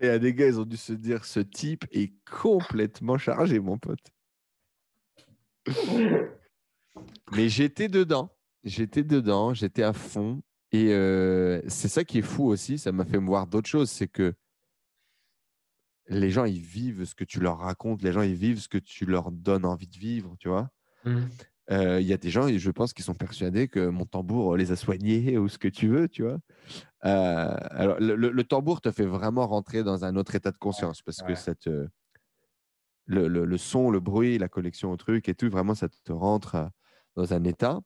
Et 0.00 0.08
à 0.08 0.18
des 0.18 0.34
gars, 0.34 0.48
ils 0.48 0.58
ont 0.58 0.64
dû 0.64 0.76
se 0.76 0.92
dire 0.92 1.24
ce 1.24 1.38
type 1.38 1.84
est 1.92 2.12
complètement 2.28 3.18
chargé, 3.18 3.60
mon 3.60 3.78
pote. 3.78 4.04
Mais 7.32 7.48
j'étais 7.48 7.88
dedans. 7.88 8.34
J'étais 8.64 9.02
dedans, 9.02 9.54
j'étais 9.54 9.82
à 9.82 9.92
fond. 9.92 10.42
Et 10.72 10.88
c'est 11.68 11.88
ça 11.88 12.04
qui 12.04 12.18
est 12.18 12.22
fou 12.22 12.46
aussi, 12.46 12.78
ça 12.78 12.92
m'a 12.92 13.04
fait 13.04 13.20
me 13.20 13.26
voir 13.26 13.46
d'autres 13.46 13.68
choses, 13.68 13.90
c'est 13.90 14.08
que 14.08 14.34
les 16.08 16.30
gens, 16.30 16.44
ils 16.44 16.60
vivent 16.60 17.04
ce 17.04 17.14
que 17.14 17.24
tu 17.24 17.40
leur 17.40 17.58
racontes, 17.58 18.02
les 18.02 18.12
gens, 18.12 18.22
ils 18.22 18.34
vivent 18.34 18.58
ce 18.58 18.68
que 18.68 18.78
tu 18.78 19.04
leur 19.06 19.30
donnes 19.30 19.64
envie 19.64 19.86
de 19.86 19.96
vivre, 19.96 20.34
tu 20.38 20.48
vois. 20.48 20.70
Mmh. 21.04 21.20
Il 21.70 22.02
y 22.02 22.12
a 22.12 22.16
des 22.16 22.30
gens, 22.30 22.48
je 22.48 22.70
pense, 22.70 22.92
qui 22.92 23.02
sont 23.02 23.14
persuadés 23.14 23.68
que 23.68 23.88
mon 23.88 24.04
tambour 24.04 24.56
les 24.56 24.72
a 24.72 24.76
soignés 24.76 25.38
ou 25.38 25.48
ce 25.48 25.58
que 25.58 25.68
tu 25.68 25.88
veux, 25.88 26.08
tu 26.08 26.22
vois. 26.22 26.38
alors, 27.00 27.98
le, 28.00 28.42
tambour 28.42 28.80
te 28.80 28.90
fait 28.90 29.06
vraiment 29.06 29.46
rentrer 29.46 29.82
dans 29.84 30.04
un 30.04 30.16
autre 30.16 30.34
état 30.34 30.50
de 30.50 30.58
conscience 30.58 31.02
parce 31.02 31.18
que 31.18 31.32
le, 33.06 33.28
le, 33.28 33.58
son, 33.58 33.90
le 33.90 34.00
bruit, 34.00 34.38
la 34.38 34.48
collection 34.48 34.90
au 34.90 34.96
truc 34.96 35.28
et 35.28 35.34
tout, 35.34 35.50
vraiment, 35.50 35.74
ça 35.74 35.88
te 35.88 36.12
rentre 36.12 36.70
dans 37.16 37.34
un 37.34 37.44
état. 37.44 37.80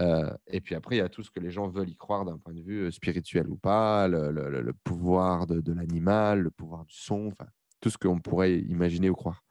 Euh, 0.00 0.32
et 0.46 0.60
puis 0.60 0.74
après, 0.74 0.96
il 0.96 0.98
y 0.98 1.02
a 1.02 1.08
tout 1.08 1.22
ce 1.22 1.30
que 1.30 1.40
les 1.40 1.50
gens 1.50 1.68
veulent 1.68 1.90
y 1.90 1.96
croire 1.96 2.24
d'un 2.24 2.38
point 2.38 2.54
de 2.54 2.62
vue 2.62 2.86
euh, 2.86 2.90
spirituel 2.90 3.48
ou 3.48 3.56
pas, 3.56 4.08
le, 4.08 4.72
pouvoir 4.84 5.46
de, 5.46 5.72
l'animal, 5.72 6.40
le 6.40 6.50
pouvoir 6.50 6.86
du 6.86 6.94
son, 6.94 7.28
enfin, 7.28 7.50
tout 7.80 7.90
ce 7.90 7.98
qu'on 7.98 8.18
pourrait 8.18 8.58
imaginer 8.60 9.10
ou 9.10 9.14
croire. 9.14 9.44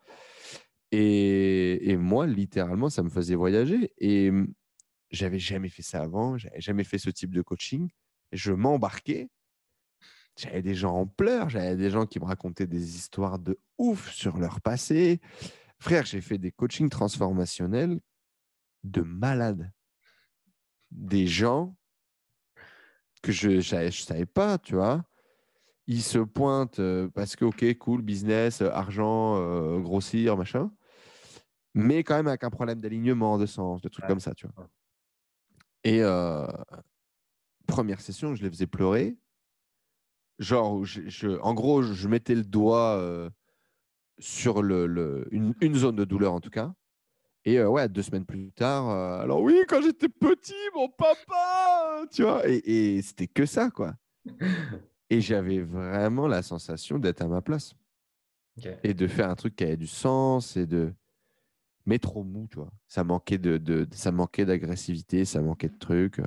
Et, 0.92 1.96
moi, 1.98 2.26
littéralement, 2.26 2.90
ça 2.90 3.04
me 3.04 3.10
faisait 3.10 3.36
voyager. 3.36 3.94
Et 4.00 4.32
mmh, 4.32 4.54
j'avais 5.12 5.40
jamais 5.40 5.70
fait 5.70 5.84
ça 5.84 6.02
avant, 6.02 6.38
j'avais 6.38 6.62
jamais 6.62 6.84
fait 6.84 6.98
ce 6.98 7.12
type 7.12 7.34
de 7.34 7.42
coaching. 7.44 7.90
Je 8.32 8.52
m'embarquais. 8.52 9.30
J'avais 10.36 10.62
des 10.62 10.74
gens 10.74 10.96
en 10.96 11.06
pleurs, 11.06 11.50
j'avais 11.50 11.76
des 11.76 11.90
gens 11.90 12.06
qui 12.06 12.20
me 12.20 12.26
racontaient 12.26 12.68
des 12.68 12.96
histoires 12.96 13.40
de 13.40 13.60
ouf 13.78 14.10
sur 14.12 14.38
leur 14.38 14.62
passé. 14.62 15.20
Frère, 15.80 16.06
j'ai 16.06 16.22
fait 16.22 16.38
des 16.38 16.52
coachings 16.52 16.90
transformationnels 16.90 18.00
de 18.84 19.02
malades 19.02 19.70
des 20.92 21.28
gens 21.28 21.76
que 23.22 23.32
je 23.32 23.50
ne 23.50 23.92
savais 23.92 24.26
pas, 24.26 24.58
tu 24.58 24.76
vois. 24.76 25.04
Ils 25.88 26.04
se 26.04 26.20
pointent 26.20 26.80
euh, 26.80 27.10
parce 27.10 27.36
que, 27.36 27.46
ok, 27.46 27.78
cool, 27.80 28.02
business, 28.02 28.62
euh, 28.62 28.70
argent, 28.70 29.38
euh, 29.38 29.80
grossir, 29.80 30.38
machin. 30.38 30.72
Mais 31.74 32.04
quand 32.04 32.16
même 32.16 32.28
avec 32.28 32.44
un 32.44 32.50
problème 32.50 32.80
d'alignement, 32.80 33.38
de 33.38 33.46
sens, 33.46 33.82
de 33.82 33.90
trucs 33.90 34.06
comme 34.06 34.20
ça, 34.20 34.34
tu 34.34 34.48
vois. 34.56 34.70
Et 35.84 36.02
première 37.68 38.02
session, 38.02 38.36
je 38.36 38.44
les 38.44 38.50
faisais 38.50 38.68
pleurer. 38.68 39.18
Genre, 40.40 40.84
je, 40.84 41.40
en 41.40 41.54
gros, 41.54 41.82
je 41.84 42.08
mettais 42.08 42.36
le 42.36 42.44
doigt 42.44 43.30
sur 44.18 44.62
le, 44.62 45.28
une, 45.32 45.76
zone 45.76 45.96
de 45.96 46.06
douleur, 46.06 46.34
en 46.34 46.40
tout 46.40 46.50
cas. 46.50 46.74
Et 47.50 47.64
ouais, 47.64 47.90
deux 47.90 48.04
semaines 48.04 48.26
plus 48.26 48.52
tard, 48.52 48.90
alors 48.90 49.42
oui, 49.42 49.60
quand 49.68 49.82
j'étais 49.82 50.08
petit, 50.08 50.54
mon 50.76 50.88
papa, 50.88 52.06
tu 52.12 52.22
vois, 52.22 52.44
et, 52.46 53.02
c'était 53.02 53.26
que 53.26 53.48
ça, 53.48 53.72
quoi. 53.72 53.96
Et 55.10 55.22
j'avais 55.22 55.60
vraiment 55.60 56.28
la 56.28 56.44
sensation 56.44 57.00
d'être 57.00 57.24
à 57.24 57.28
ma 57.28 57.42
place. 57.42 57.74
Et 58.84 58.94
de 58.94 59.08
faire 59.08 59.28
un 59.28 59.36
truc 59.36 59.56
qui 59.56 59.64
avait 59.64 59.78
du 59.78 59.88
sens 59.88 60.56
et 60.56 60.68
de. 60.68 60.94
Mais 61.88 61.98
trop 61.98 62.24
mou, 62.24 62.48
tu 62.52 62.58
vois. 62.58 62.72
Ça 62.88 63.04
manquait 63.04 63.40
de, 63.40 63.58
de 63.58 63.88
ça 63.92 64.12
manquait 64.12 64.46
d'agressivité, 64.46 65.26
ça 65.26 65.42
manquait 65.42 65.70
de 65.70 65.80
trucs. 65.80 66.20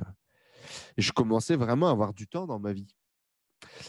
Et 0.97 1.01
je 1.01 1.13
commençais 1.13 1.55
vraiment 1.55 1.87
à 1.87 1.91
avoir 1.91 2.13
du 2.13 2.27
temps 2.27 2.45
dans 2.45 2.59
ma 2.59 2.73
vie. 2.73 2.93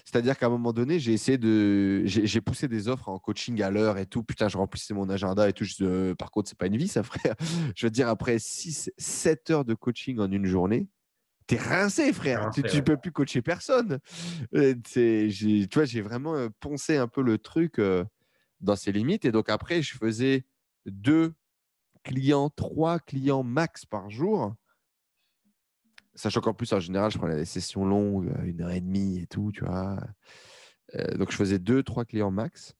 C'est-à-dire 0.04 0.38
qu'à 0.38 0.46
un 0.46 0.50
moment 0.50 0.72
donné, 0.72 0.98
j'ai 0.98 1.12
essayé 1.12 1.38
de. 1.38 2.02
J'ai 2.04 2.40
poussé 2.40 2.68
des 2.68 2.88
offres 2.88 3.08
en 3.08 3.18
coaching 3.18 3.60
à 3.62 3.70
l'heure 3.70 3.98
et 3.98 4.06
tout. 4.06 4.22
Putain, 4.22 4.48
je 4.48 4.56
remplissais 4.56 4.94
mon 4.94 5.08
agenda 5.08 5.48
et 5.48 5.52
tout. 5.52 5.64
Euh, 5.80 6.14
par 6.14 6.30
contre, 6.30 6.48
c'est 6.48 6.58
pas 6.58 6.66
une 6.66 6.76
vie, 6.76 6.88
ça, 6.88 7.02
frère. 7.02 7.34
Je 7.76 7.86
veux 7.86 7.90
dire, 7.90 8.08
après 8.08 8.38
6, 8.38 8.90
7 8.96 9.50
heures 9.50 9.64
de 9.64 9.74
coaching 9.74 10.18
en 10.18 10.30
une 10.30 10.46
journée, 10.46 10.88
t'es 11.46 11.56
rincé, 11.56 12.12
frère. 12.12 12.50
tu, 12.52 12.62
ne 12.62 12.80
peux 12.80 12.96
plus 12.96 13.12
coacher 13.12 13.42
personne. 13.42 13.98
Euh, 14.54 14.74
tu 14.84 15.68
vois, 15.72 15.84
j'ai 15.84 16.00
vraiment 16.00 16.34
euh, 16.34 16.48
poncé 16.60 16.96
un 16.96 17.08
peu 17.08 17.22
le 17.22 17.38
truc 17.38 17.80
dans 18.60 18.76
ses 18.76 18.92
limites. 18.92 19.24
Et 19.24 19.32
donc, 19.32 19.48
après, 19.48 19.82
je 19.82 19.96
faisais 19.96 20.44
deux 20.86 21.34
clients, 22.02 22.50
trois 22.50 22.98
clients 22.98 23.42
max 23.42 23.84
par 23.86 24.10
jour 24.10 24.54
Sachant 26.14 26.40
qu'en 26.40 26.54
plus, 26.54 26.72
en 26.72 26.80
général, 26.80 27.10
je 27.10 27.18
prenais 27.18 27.36
des 27.36 27.44
sessions 27.44 27.84
longues, 27.84 28.28
euh, 28.28 28.44
une 28.44 28.62
heure 28.62 28.70
et 28.70 28.80
demie 28.80 29.18
et 29.20 29.26
tout, 29.26 29.50
tu 29.52 29.64
vois. 29.64 29.98
Euh, 30.94 31.16
donc, 31.16 31.32
je 31.32 31.36
faisais 31.36 31.58
deux, 31.58 31.82
trois 31.82 32.04
clients 32.04 32.30
max. 32.30 32.74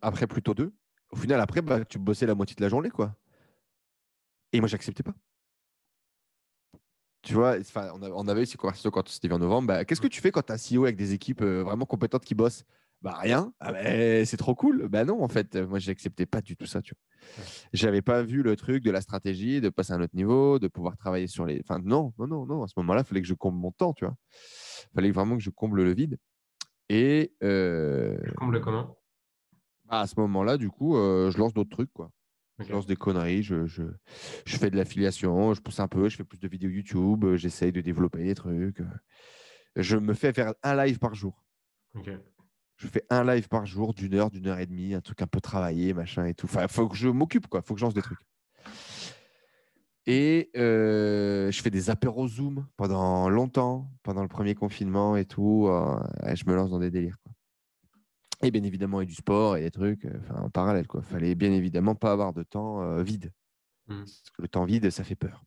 Après, 0.00 0.26
plutôt 0.26 0.54
deux. 0.54 0.72
Au 1.10 1.16
final, 1.16 1.40
après, 1.40 1.62
bah, 1.62 1.84
tu 1.84 1.98
bossais 1.98 2.26
la 2.26 2.34
moitié 2.34 2.54
de 2.54 2.62
la 2.62 2.68
journée, 2.68 2.90
quoi. 2.90 3.16
Et 4.52 4.60
moi, 4.60 4.68
j'acceptais 4.68 5.02
pas. 5.02 5.14
Tu 7.22 7.34
vois, 7.34 7.56
on 8.14 8.28
avait 8.28 8.42
eu 8.42 8.46
ces 8.46 8.56
conversations 8.56 8.90
quand 8.90 9.08
c'était 9.08 9.30
en 9.32 9.38
novembre. 9.38 9.68
Bah, 9.68 9.84
qu'est-ce 9.84 10.00
que 10.00 10.06
tu 10.06 10.20
fais 10.20 10.30
quand 10.30 10.42
tu 10.42 10.52
as 10.52 10.56
CEO 10.58 10.84
avec 10.84 10.96
des 10.96 11.12
équipes 11.12 11.42
euh, 11.42 11.62
vraiment 11.62 11.84
compétentes 11.84 12.24
qui 12.24 12.34
bossent? 12.34 12.64
Bah 13.00 13.14
rien. 13.16 13.52
Ah 13.60 13.72
c'est 14.24 14.36
trop 14.36 14.54
cool. 14.54 14.88
Bah 14.88 15.04
non, 15.04 15.22
en 15.22 15.28
fait, 15.28 15.54
moi, 15.56 15.78
j'acceptais 15.78 16.26
pas 16.26 16.40
du 16.40 16.56
tout 16.56 16.66
ça. 16.66 16.82
Tu 16.82 16.94
vois. 16.94 17.44
J'avais 17.72 18.02
pas 18.02 18.22
vu 18.22 18.42
le 18.42 18.56
truc 18.56 18.82
de 18.82 18.90
la 18.90 19.00
stratégie, 19.00 19.60
de 19.60 19.68
passer 19.68 19.92
à 19.92 19.96
un 19.96 20.02
autre 20.02 20.16
niveau, 20.16 20.58
de 20.58 20.68
pouvoir 20.68 20.96
travailler 20.96 21.28
sur 21.28 21.46
les. 21.46 21.60
Enfin, 21.60 21.80
non, 21.84 22.12
non, 22.18 22.26
non, 22.26 22.46
non. 22.46 22.62
À 22.64 22.68
ce 22.68 22.74
moment-là, 22.78 23.02
il 23.02 23.06
fallait 23.06 23.22
que 23.22 23.28
je 23.28 23.34
comble 23.34 23.58
mon 23.58 23.70
temps, 23.70 23.92
tu 23.92 24.04
vois. 24.04 24.16
Il 24.92 24.94
fallait 24.96 25.10
vraiment 25.12 25.36
que 25.36 25.42
je 25.42 25.50
comble 25.50 25.82
le 25.82 25.94
vide. 25.94 26.18
Et. 26.88 27.34
Euh... 27.44 28.18
Comble 28.36 28.60
comment? 28.60 28.98
bah, 29.84 30.00
À 30.00 30.06
ce 30.06 30.18
moment-là, 30.18 30.56
du 30.56 30.68
coup, 30.68 30.96
euh, 30.96 31.30
je 31.30 31.38
lance 31.38 31.54
d'autres 31.54 31.70
trucs, 31.70 31.92
quoi. 31.92 32.10
Je 32.58 32.72
lance 32.72 32.86
des 32.86 32.96
conneries, 32.96 33.44
je, 33.44 33.66
je, 33.66 33.84
je 34.44 34.56
fais 34.56 34.68
de 34.68 34.76
l'affiliation, 34.76 35.54
je 35.54 35.60
pousse 35.60 35.78
un 35.78 35.86
peu, 35.86 36.08
je 36.08 36.16
fais 36.16 36.24
plus 36.24 36.40
de 36.40 36.48
vidéos 36.48 36.70
YouTube, 36.70 37.36
j'essaye 37.36 37.70
de 37.70 37.80
développer 37.80 38.24
des 38.24 38.34
trucs. 38.34 38.82
Je 39.76 39.96
me 39.96 40.12
fais 40.12 40.32
faire 40.32 40.54
un 40.64 40.84
live 40.84 40.98
par 40.98 41.14
jour. 41.14 41.44
Je 42.78 42.86
fais 42.86 43.04
un 43.10 43.24
live 43.24 43.48
par 43.48 43.66
jour 43.66 43.92
d'une 43.92 44.14
heure, 44.14 44.30
d'une 44.30 44.46
heure 44.46 44.60
et 44.60 44.66
demie, 44.66 44.94
un 44.94 45.00
truc 45.00 45.20
un 45.20 45.26
peu 45.26 45.40
travaillé, 45.40 45.92
machin 45.94 46.24
et 46.26 46.34
tout. 46.34 46.46
Enfin, 46.46 46.62
il 46.62 46.68
faut 46.68 46.88
que 46.88 46.96
je 46.96 47.08
m'occupe, 47.08 47.48
quoi. 47.48 47.60
Il 47.60 47.66
faut 47.66 47.74
que 47.74 47.80
je 47.80 47.84
lance 47.84 47.94
des 47.94 48.02
trucs. 48.02 48.20
Et 50.06 50.50
euh, 50.56 51.50
je 51.50 51.60
fais 51.60 51.70
des 51.70 51.90
apéros 51.90 52.28
Zoom 52.28 52.66
pendant 52.76 53.28
longtemps, 53.28 53.90
pendant 54.04 54.22
le 54.22 54.28
premier 54.28 54.54
confinement 54.54 55.16
et 55.16 55.26
tout. 55.26 55.66
Euh, 55.68 56.00
je 56.32 56.44
me 56.46 56.54
lance 56.54 56.70
dans 56.70 56.78
des 56.78 56.90
délires. 56.90 57.18
Quoi. 57.22 57.32
Et 58.42 58.52
bien 58.52 58.62
évidemment, 58.62 59.00
il 59.00 59.04
y 59.04 59.08
a 59.08 59.10
du 59.10 59.14
sport 59.14 59.56
et 59.56 59.62
des 59.62 59.70
trucs 59.72 60.04
euh, 60.04 60.18
en 60.36 60.48
parallèle. 60.48 60.86
Il 60.94 61.02
fallait 61.02 61.34
bien 61.34 61.52
évidemment 61.52 61.96
pas 61.96 62.12
avoir 62.12 62.32
de 62.32 62.44
temps 62.44 63.02
vide. 63.02 63.32
Mmh. 63.88 63.98
Parce 63.98 64.30
que 64.34 64.42
le 64.42 64.48
temps 64.48 64.64
vide, 64.64 64.88
ça 64.90 65.02
fait 65.02 65.16
peur. 65.16 65.44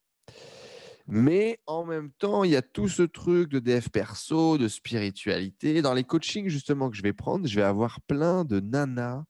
Mais 1.08 1.60
en 1.66 1.86
même 1.86 2.12
temps, 2.12 2.44
il 2.44 2.52
y 2.52 2.56
a 2.56 2.62
tout 2.62 2.88
ce 2.88 3.04
truc 3.04 3.50
de 3.50 3.60
DF 3.60 3.90
perso, 3.90 4.58
de 4.58 4.68
spiritualité. 4.68 5.82
Dans 5.82 5.94
les 5.94 6.04
coachings, 6.04 6.50
justement, 6.50 6.90
que 6.90 6.98
je 6.98 7.04
vais 7.04 7.14
prendre, 7.14 7.48
je 7.48 7.56
vais 7.56 7.62
avoir 7.62 8.02
plein 8.02 8.46
de 8.46 8.60
nanas 8.60 9.24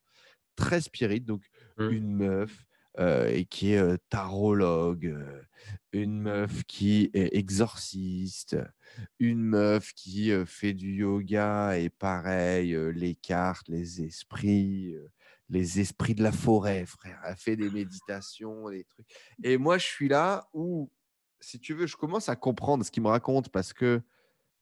très 0.55 0.81
spirites. 0.81 1.25
Donc, 1.25 1.43
mmh. 1.77 1.89
une 1.91 2.13
meuf 2.13 2.65
et 2.99 3.45
qui 3.45 3.71
est 3.71 3.97
tarologue, 4.09 5.17
une 5.93 6.21
meuf 6.21 6.63
qui 6.65 7.09
est 7.13 7.35
exorciste, 7.35 8.57
une 9.17 9.41
meuf 9.41 9.93
qui 9.93 10.31
fait 10.45 10.73
du 10.73 10.95
yoga 10.95 11.77
et 11.77 11.89
pareil, 11.89 12.77
les 12.93 13.15
cartes, 13.15 13.69
les 13.69 14.01
esprits, 14.01 14.93
les 15.49 15.79
esprits 15.79 16.15
de 16.15 16.23
la 16.23 16.31
forêt, 16.31 16.85
frère. 16.85 17.21
Elle 17.25 17.35
fait 17.37 17.55
des 17.55 17.69
méditations, 17.69 18.69
des 18.69 18.83
trucs. 18.83 19.07
Et 19.41 19.57
moi, 19.57 19.77
je 19.77 19.85
suis 19.85 20.09
là 20.09 20.47
où, 20.53 20.91
si 21.41 21.59
tu 21.59 21.73
veux, 21.73 21.87
je 21.87 21.97
commence 21.97 22.29
à 22.29 22.35
comprendre 22.35 22.85
ce 22.85 22.91
qu'il 22.91 23.03
me 23.03 23.09
raconte 23.09 23.49
parce 23.49 23.73
que 23.73 24.01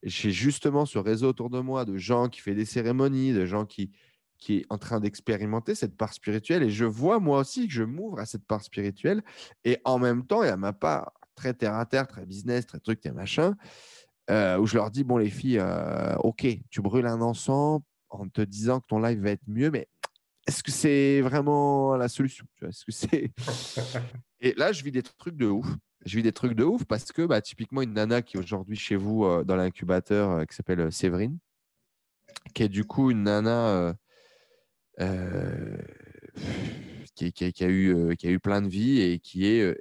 j'ai 0.04 0.32
justement 0.32 0.86
ce 0.86 0.98
réseau 0.98 1.30
autour 1.30 1.50
de 1.50 1.60
moi 1.60 1.86
de 1.86 1.98
gens 1.98 2.30
qui 2.30 2.40
font 2.40 2.54
des 2.54 2.66
cérémonies, 2.66 3.34
de 3.34 3.46
gens 3.46 3.66
qui, 3.66 3.92
qui 4.38 4.58
est 4.58 4.66
en 4.70 4.78
train 4.78 5.00
d'expérimenter 5.00 5.76
cette 5.76 5.98
part 5.98 6.14
spirituelle. 6.14 6.64
Et 6.64 6.70
je 6.70 6.86
vois 6.86 7.20
moi 7.20 7.40
aussi 7.40 7.68
que 7.68 7.74
je 7.74 7.84
m'ouvre 7.84 8.20
à 8.20 8.26
cette 8.26 8.46
part 8.46 8.64
spirituelle. 8.64 9.22
Et 9.66 9.80
en 9.84 10.00
même 10.00 10.26
temps, 10.26 10.44
il 10.44 10.48
y 10.48 10.52
a 10.52 10.58
ma 10.58 10.74
part 10.74 11.12
très 11.36 11.54
terre 11.54 11.76
à 11.76 11.86
terre, 11.86 12.08
très 12.08 12.26
business, 12.26 12.66
très 12.66 12.80
truc, 12.80 13.02
très 13.02 13.12
machin, 13.12 13.56
euh, 14.30 14.58
où 14.58 14.66
je 14.66 14.76
leur 14.76 14.92
dis 14.92 15.04
bon, 15.04 15.18
les 15.18 15.30
filles, 15.30 15.60
euh, 15.60 16.16
ok, 16.18 16.48
tu 16.70 16.82
brûles 16.82 17.08
un 17.08 17.22
encens 17.22 17.82
en 18.10 18.28
te 18.28 18.42
disant 18.42 18.80
que 18.80 18.88
ton 18.88 19.00
live 19.00 19.22
va 19.22 19.32
être 19.32 19.48
mieux, 19.48 19.70
mais 19.70 19.88
est-ce 20.48 20.64
que 20.64 20.72
c'est 20.72 21.22
vraiment 21.22 21.96
la 21.96 22.08
solution? 22.08 22.46
Est-ce 22.62 22.86
que 22.86 22.92
c'est 22.92 23.32
Et 24.42 24.54
là, 24.56 24.72
je 24.72 24.84
vis 24.84 24.92
des 24.92 25.04
trucs 25.04 25.36
de 25.36 25.46
ouf. 25.46 25.68
Je 26.06 26.16
vis 26.16 26.24
des 26.24 26.32
trucs 26.32 26.54
de 26.54 26.64
ouf 26.64 26.86
parce 26.86 27.12
que 27.12 27.26
bah, 27.26 27.42
typiquement 27.42 27.82
une 27.82 27.94
nana 27.94 28.22
qui 28.22 28.38
est 28.38 28.40
aujourd'hui 28.40 28.78
chez 28.78 28.96
vous 28.96 29.26
euh, 29.26 29.44
dans 29.44 29.56
l'incubateur 29.56 30.46
qui 30.48 30.56
s'appelle 30.56 30.92
Séverine, 30.92 31.38
qui 32.54 32.64
est 32.64 32.70
du 32.70 32.86
coup 32.86 33.12
une 33.12 33.24
nana 33.24 33.96
euh, 35.00 35.78
qui, 37.16 37.34
a 37.64 37.68
eu, 37.68 37.94
euh, 37.94 38.40
plein 38.40 38.62
de 38.62 38.70
vies 38.70 39.02
et 39.02 39.20
qui 39.20 39.46
est 39.46 39.62
euh, 39.62 39.76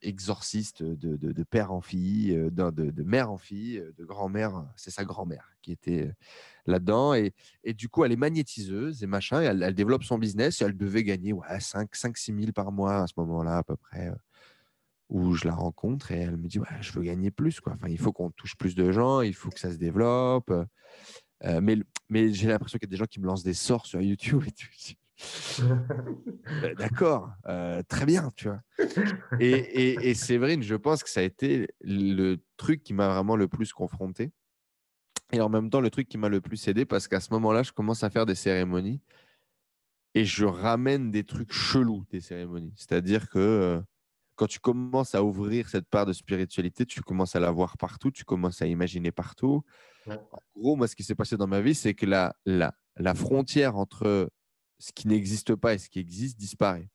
exorciste 0.00 0.82
de, 0.82 1.42
père 1.44 1.72
en 1.72 1.82
fille, 1.82 2.34
de, 2.34 3.02
mère 3.02 3.30
en 3.30 3.36
fille, 3.36 3.82
de 3.98 4.04
grand-mère, 4.04 4.66
c'est 4.76 4.90
sa 4.90 5.04
grand-mère 5.04 5.50
qui 5.60 5.72
était 5.72 6.10
là-dedans. 6.64 7.12
Et, 7.12 7.34
du 7.74 7.90
coup, 7.90 8.04
elle 8.04 8.12
est 8.12 8.16
magnétiseuse 8.16 9.02
et 9.02 9.06
machin, 9.06 9.42
et 9.42 9.44
elle, 9.44 9.74
développe 9.74 10.04
son 10.04 10.16
business. 10.16 10.62
Et 10.62 10.64
elle 10.64 10.76
devait 10.76 11.04
gagner 11.04 11.34
ouais, 11.34 11.58
5-6 11.58 12.38
000 12.38 12.52
par 12.52 12.72
mois 12.72 13.02
à 13.02 13.06
ce 13.06 13.12
moment-là, 13.18 13.58
à 13.58 13.62
peu 13.62 13.76
près, 13.76 14.10
où 15.08 15.34
je 15.34 15.46
la 15.46 15.54
rencontre. 15.54 16.12
Et 16.12 16.18
elle 16.18 16.36
me 16.36 16.48
dit 16.48 16.58
ouais, 16.58 16.66
Je 16.80 16.92
veux 16.92 17.02
gagner 17.02 17.30
plus. 17.30 17.60
Quoi. 17.60 17.74
Enfin, 17.74 17.88
il 17.88 17.98
faut 17.98 18.12
qu'on 18.12 18.30
touche 18.30 18.56
plus 18.56 18.74
de 18.74 18.92
gens, 18.92 19.20
il 19.20 19.34
faut 19.34 19.50
que 19.50 19.60
ça 19.60 19.70
se 19.70 19.76
développe. 19.76 20.52
Euh, 21.44 21.60
mais 21.60 21.76
mais 22.08 22.32
j'ai 22.32 22.48
l'impression 22.48 22.78
qu'il 22.78 22.88
y 22.88 22.90
a 22.90 22.94
des 22.94 22.96
gens 22.96 23.06
qui 23.06 23.20
me 23.20 23.26
lancent 23.26 23.44
des 23.44 23.54
sorts 23.54 23.86
sur 23.86 24.00
YouTube 24.00 24.42
et 24.46 24.52
tout. 24.52 24.66
Bah, 26.62 26.74
d'accord, 26.74 27.30
euh, 27.48 27.82
très 27.88 28.06
bien, 28.06 28.30
tu 28.36 28.48
vois. 28.48 28.60
Et, 29.40 29.50
et, 29.50 30.10
et 30.10 30.14
Séverine, 30.14 30.62
je 30.62 30.76
pense 30.76 31.02
que 31.02 31.10
ça 31.10 31.20
a 31.20 31.24
été 31.24 31.68
le 31.80 32.36
truc 32.56 32.84
qui 32.84 32.94
m'a 32.94 33.08
vraiment 33.08 33.34
le 33.34 33.48
plus 33.48 33.72
confronté. 33.72 34.30
Et 35.32 35.40
en 35.40 35.48
même 35.48 35.70
temps, 35.70 35.80
le 35.80 35.90
truc 35.90 36.08
qui 36.08 36.18
m'a 36.18 36.28
le 36.28 36.40
plus 36.40 36.68
aidé 36.68 36.86
parce 36.86 37.08
qu'à 37.08 37.20
ce 37.20 37.32
moment-là, 37.34 37.62
je 37.62 37.72
commence 37.72 38.02
à 38.02 38.10
faire 38.10 38.26
des 38.26 38.34
cérémonies 38.34 39.00
et 40.14 40.24
je 40.24 40.46
ramène 40.46 41.10
des 41.10 41.24
trucs 41.24 41.52
chelous 41.52 42.04
des 42.10 42.20
cérémonies. 42.20 42.72
C'est-à-dire 42.76 43.28
que 43.28 43.38
euh, 43.38 43.80
quand 44.38 44.46
tu 44.46 44.60
commences 44.60 45.16
à 45.16 45.24
ouvrir 45.24 45.68
cette 45.68 45.88
part 45.88 46.06
de 46.06 46.12
spiritualité, 46.12 46.86
tu 46.86 47.02
commences 47.02 47.34
à 47.34 47.40
la 47.40 47.50
voir 47.50 47.76
partout, 47.76 48.12
tu 48.12 48.24
commences 48.24 48.62
à 48.62 48.66
imaginer 48.66 49.10
partout. 49.10 49.64
En 50.06 50.40
gros, 50.56 50.76
moi, 50.76 50.86
ce 50.86 50.94
qui 50.94 51.02
s'est 51.02 51.16
passé 51.16 51.36
dans 51.36 51.48
ma 51.48 51.60
vie, 51.60 51.74
c'est 51.74 51.92
que 51.92 52.06
la, 52.06 52.34
la, 52.46 52.72
la, 52.96 53.14
frontière 53.14 53.76
entre 53.76 54.30
ce 54.78 54.92
qui 54.92 55.08
n'existe 55.08 55.56
pas 55.56 55.74
et 55.74 55.78
ce 55.78 55.90
qui 55.90 55.98
existe 55.98 56.38
disparaît. 56.38 56.88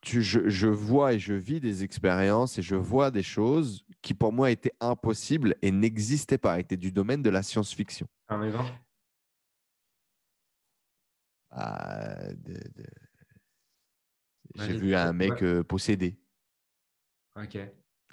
Tu, 0.00 0.22
je, 0.22 0.48
je, 0.48 0.68
vois 0.68 1.14
et 1.14 1.18
je 1.18 1.34
vis 1.34 1.60
des 1.60 1.82
expériences 1.82 2.56
et 2.56 2.62
je 2.62 2.76
vois 2.76 3.10
des 3.10 3.22
choses 3.24 3.84
qui 4.00 4.14
pour 4.14 4.32
moi 4.32 4.50
étaient 4.52 4.74
impossibles 4.80 5.56
et 5.60 5.72
n'existaient 5.72 6.38
pas, 6.38 6.60
étaient 6.60 6.76
du 6.76 6.92
domaine 6.92 7.22
de 7.22 7.30
la 7.30 7.42
science-fiction. 7.42 8.06
Un 8.28 8.42
exemple? 8.42 8.72
Ah, 11.50 12.16
J'ai 14.54 14.76
vu 14.76 14.94
un 14.94 15.12
mec 15.12 15.42
euh, 15.42 15.62
possédé. 15.62 16.18
Ok. 17.36 17.58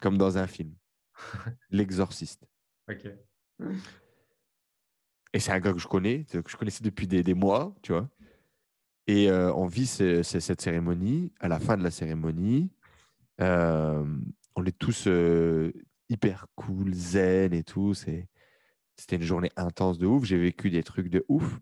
Comme 0.02 0.18
dans 0.18 0.38
un 0.38 0.48
film. 0.48 0.74
L'exorciste. 1.70 2.48
Ok. 2.90 3.08
Et 5.34 5.40
c'est 5.40 5.52
un 5.52 5.60
gars 5.60 5.74
que 5.74 5.80
je 5.80 5.88
connais, 5.88 6.26
que 6.26 6.42
je 6.48 6.58
connaissais 6.58 6.84
depuis 6.84 7.08
des, 7.08 7.34
mois, 7.34 7.76
tu 7.82 7.92
vois. 7.92 8.10
Et 9.08 9.30
euh, 9.30 9.54
on 9.54 9.68
vit 9.68 9.86
cette 9.86 10.62
cérémonie. 10.62 11.32
À 11.40 11.48
la 11.48 11.60
fin 11.60 11.78
de 11.78 11.84
la 11.84 11.92
cérémonie, 11.92 12.72
euh, 13.42 14.06
on 14.56 14.66
est 14.66 14.78
tous 14.78 15.06
euh, 15.08 15.72
hyper 16.10 16.48
cool, 16.56 16.94
zen 16.94 17.54
et 17.54 17.64
tout. 17.64 17.94
C'était 17.94 18.28
une 19.12 19.22
journée 19.22 19.52
intense 19.56 20.00
de 20.00 20.08
ouf. 20.08 20.26
J'ai 20.26 20.38
vécu 20.38 20.70
des 20.70 20.84
trucs 20.84 21.10
de 21.10 21.26
ouf. 21.28 21.60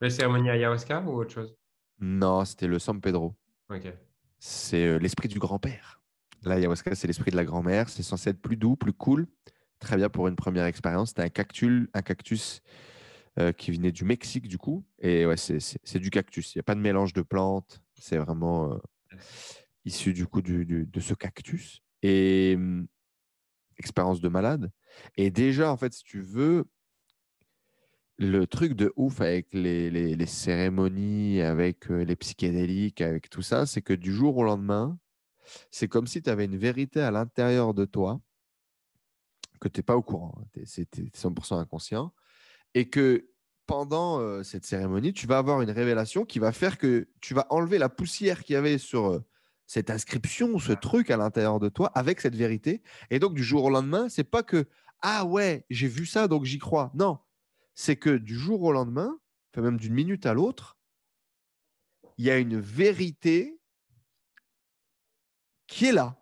La 0.00 0.10
cérémonie 0.10 0.50
ayahuasca 0.50 1.02
ou 1.02 1.20
autre 1.20 1.32
chose? 1.32 1.56
Non, 2.04 2.44
c'était 2.44 2.66
le 2.66 2.78
San 2.78 3.00
Pedro. 3.00 3.34
C'est 4.38 4.98
l'esprit 4.98 5.28
du 5.28 5.38
grand-père. 5.38 6.02
L'ayahuasca, 6.42 6.94
c'est 6.94 7.06
l'esprit 7.06 7.30
de 7.30 7.36
la 7.36 7.46
grand-mère. 7.46 7.88
C'est 7.88 8.02
censé 8.02 8.28
être 8.28 8.42
plus 8.42 8.58
doux, 8.58 8.76
plus 8.76 8.92
cool. 8.92 9.26
Très 9.78 9.96
bien 9.96 10.10
pour 10.10 10.28
une 10.28 10.36
première 10.36 10.66
expérience. 10.66 11.08
C'était 11.08 11.22
un 11.22 11.30
cactus, 11.30 11.88
un 11.94 12.02
cactus 12.02 12.60
euh, 13.38 13.52
qui 13.52 13.72
venait 13.72 13.90
du 13.90 14.04
Mexique, 14.04 14.48
du 14.48 14.58
coup. 14.58 14.84
Et 14.98 15.24
ouais, 15.24 15.38
c'est 15.38 15.98
du 15.98 16.10
cactus. 16.10 16.54
Il 16.54 16.58
n'y 16.58 16.60
a 16.60 16.64
pas 16.64 16.74
de 16.74 16.80
mélange 16.80 17.14
de 17.14 17.22
plantes. 17.22 17.80
C'est 17.98 18.18
vraiment 18.18 18.72
euh, 18.72 18.76
issu, 19.86 20.12
du 20.12 20.26
coup, 20.26 20.42
du, 20.42 20.66
de 20.66 21.00
ce 21.00 21.14
cactus. 21.14 21.80
Et 22.02 22.52
hum, 22.56 22.86
expérience 23.78 24.20
de 24.20 24.28
malade. 24.28 24.70
Et 25.16 25.30
déjà, 25.30 25.72
en 25.72 25.78
fait, 25.78 25.94
si 25.94 26.04
tu 26.04 26.20
veux, 26.20 26.66
le 28.18 28.46
truc 28.46 28.74
de 28.74 28.92
ouf 28.96 29.20
avec 29.20 29.48
les, 29.52 30.26
cérémonies, 30.26 31.40
avec 31.40 31.90
euh, 31.90 32.04
les 32.04 32.16
psychédéliques, 32.16 33.00
avec 33.00 33.28
tout 33.28 33.42
ça, 33.42 33.66
c'est 33.66 33.82
que 33.82 33.92
du 33.92 34.12
jour 34.12 34.36
au 34.36 34.44
lendemain, 34.44 34.98
c'est 35.70 35.88
comme 35.88 36.06
si 36.06 36.22
tu 36.22 36.30
avais 36.30 36.44
une 36.44 36.56
vérité 36.56 37.00
à 37.00 37.10
l'intérieur 37.10 37.74
de 37.74 37.84
toi 37.84 38.20
que 39.60 39.68
tu 39.68 39.80
n'es 39.80 39.84
pas 39.84 39.96
au 39.96 40.02
courant. 40.02 40.34
Hein, 40.38 40.62
c'est 40.64 40.88
100% 40.94 41.58
inconscient. 41.58 42.12
Et 42.74 42.88
que 42.88 43.28
pendant 43.66 44.20
euh, 44.20 44.42
cette 44.42 44.64
cérémonie, 44.64 45.12
tu 45.12 45.26
vas 45.26 45.38
avoir 45.38 45.62
une 45.62 45.70
révélation 45.70 46.24
qui 46.24 46.38
va 46.38 46.52
faire 46.52 46.78
que 46.78 47.08
tu 47.20 47.34
vas 47.34 47.46
enlever 47.50 47.78
la 47.78 47.88
poussière 47.88 48.44
qu'il 48.44 48.54
y 48.54 48.56
avait 48.56 48.78
sur 48.78 49.06
euh, 49.06 49.24
cette 49.66 49.90
inscription, 49.90 50.58
ce 50.58 50.72
truc 50.72 51.10
à 51.10 51.16
l'intérieur 51.16 51.60
de 51.60 51.68
toi 51.68 51.90
avec 51.94 52.20
cette 52.20 52.36
vérité. 52.36 52.82
Et 53.10 53.18
donc, 53.18 53.34
du 53.34 53.42
jour 53.42 53.64
au 53.64 53.70
lendemain, 53.70 54.08
c'est 54.08 54.24
pas 54.24 54.42
que 54.42 54.66
Ah 55.00 55.24
ouais, 55.24 55.64
j'ai 55.70 55.88
vu 55.88 56.06
ça, 56.06 56.28
donc 56.28 56.44
j'y 56.44 56.58
crois. 56.58 56.92
Non, 56.94 57.18
c'est 57.74 57.96
que 57.96 58.16
du 58.16 58.34
jour 58.34 58.62
au 58.62 58.72
lendemain, 58.72 59.18
même 59.56 59.76
d'une 59.76 59.94
minute 59.94 60.26
à 60.26 60.34
l'autre, 60.34 60.76
il 62.18 62.24
y 62.24 62.30
a 62.30 62.38
une 62.38 62.58
vérité 62.60 63.60
qui 65.66 65.86
est 65.86 65.92
là 65.92 66.20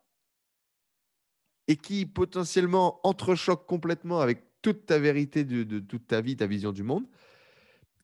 et 1.68 1.76
qui 1.76 2.06
potentiellement 2.06 3.06
entrechoque 3.06 3.66
complètement 3.66 4.20
avec 4.20 4.44
toute 4.62 4.86
ta 4.86 4.98
vérité 4.98 5.44
de, 5.44 5.80
toute 5.80 6.06
ta 6.06 6.20
vie, 6.20 6.36
ta 6.36 6.46
vision 6.46 6.72
du 6.72 6.82
monde, 6.82 7.06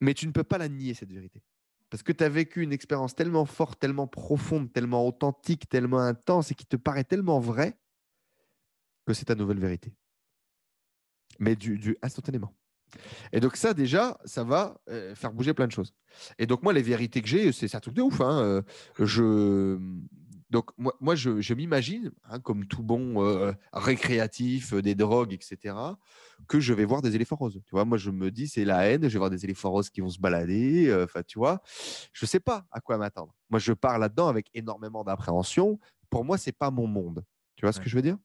mais 0.01 0.15
tu 0.15 0.27
ne 0.27 0.33
peux 0.33 0.45
pas 0.45 0.59
la 0.59 0.69
nier, 0.69 0.95
cette 0.95 1.13
vérité. 1.13 1.43
Parce 1.91 2.03
que 2.03 2.13
tu 2.13 2.23
as 2.23 2.29
vécu 2.29 2.63
une 2.63 2.73
expérience 2.73 3.15
tellement 3.15 3.47
forte, 3.47 3.79
tellement 3.79 4.07
profonde, 4.07 4.73
tellement 4.73 5.07
authentique, 5.07 5.69
tellement 5.69 6.01
intense 6.01 6.51
et 6.51 6.55
qui 6.55 6.67
te 6.67 6.77
paraît 6.77 7.05
tellement 7.05 7.41
vrai 7.41 7.79
que 9.07 9.15
c'est 9.15 9.27
ta 9.27 9.35
nouvelle 9.35 9.59
vérité. 9.59 9.95
Mais 11.39 11.57
instantanément. 12.03 12.58
Et 13.33 13.41
donc 13.41 13.57
ça 13.57 13.75
déjà, 13.75 14.19
ça 14.25 14.45
va 14.45 14.81
euh, 14.89 15.15
faire 15.15 15.33
bouger 15.33 15.55
plein 15.55 15.67
de 15.67 15.73
choses. 15.73 15.95
Et 16.39 16.47
donc 16.47 16.63
moi, 16.63 16.73
les 16.73 16.83
vérités 16.83 17.23
que 17.23 17.29
j'ai, 17.29 17.53
c'est 17.53 17.75
un 17.75 17.81
truc 17.81 17.95
de 17.95 18.03
ouf. 18.03 18.21
Hein. 18.21 18.41
Euh, 18.43 18.63
je 18.99 19.79
Donc, 20.51 20.71
moi, 20.79 20.95
moi 21.01 21.15
je, 21.15 21.41
je 21.41 21.55
m'imagine, 21.55 22.11
hein, 22.25 22.41
comme 22.41 22.67
tout 22.67 22.83
bon 22.83 23.23
euh, 23.23 23.53
récréatif, 23.73 24.75
des 24.75 24.95
drogues, 24.95 25.33
etc., 25.33 25.75
que 26.47 26.61
je 26.61 26.73
vais 26.73 26.87
voir 26.87 27.03
des 27.03 27.15
éléphants 27.15 27.37
roses. 27.37 27.61
Tu 27.67 27.71
vois, 27.73 27.85
moi, 27.85 27.99
je 27.99 28.11
me 28.11 28.31
dis, 28.31 28.49
c'est 28.49 28.65
la 28.65 28.87
haine, 28.87 29.03
je 29.03 29.13
vais 29.13 29.19
voir 29.19 29.31
des 29.31 29.45
éléphants 29.45 29.71
roses 29.71 29.91
qui 29.91 30.01
vont 30.01 30.09
se 30.09 30.19
balader. 30.19 30.91
Enfin, 31.05 31.23
tu 31.23 31.39
vois, 31.39 31.61
je 32.13 32.25
ne 32.25 32.29
sais 32.29 32.41
pas 32.41 32.67
à 32.71 32.81
quoi 32.81 32.97
m'attendre. 32.97 33.35
Moi, 33.51 33.59
je 33.61 33.73
pars 33.75 33.99
là-dedans 33.99 34.29
avec 34.29 34.49
énormément 34.55 35.05
d'appréhension. 35.05 35.79
Pour 36.09 36.25
moi, 36.25 36.39
c'est 36.39 36.53
pas 36.53 36.71
mon 36.71 36.87
monde. 36.87 37.25
Tu 37.57 37.67
vois 37.67 37.73
ce 37.73 37.81
que 37.81 37.89
je 37.89 37.97
veux 37.97 38.03
dire? 38.03 38.17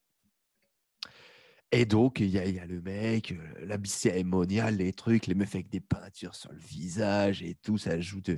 Et 1.76 1.86
donc, 1.86 2.20
il 2.20 2.28
y, 2.30 2.38
a- 2.38 2.46
il 2.46 2.54
y 2.56 2.60
a 2.60 2.66
le 2.68 2.80
mec, 2.82 3.32
euh, 3.32 3.66
l'habit 3.66 3.90
cérémonial, 3.90 4.76
les 4.78 4.94
trucs, 4.94 5.26
les 5.26 5.34
meufs 5.34 5.56
avec 5.56 5.70
des 5.70 5.80
peintures 5.80 6.36
sur 6.36 6.52
le 6.52 6.60
visage 6.60 7.42
et 7.42 7.56
tout, 7.64 7.80
ça 7.80 8.00
joue 8.00 8.22
de- 8.22 8.38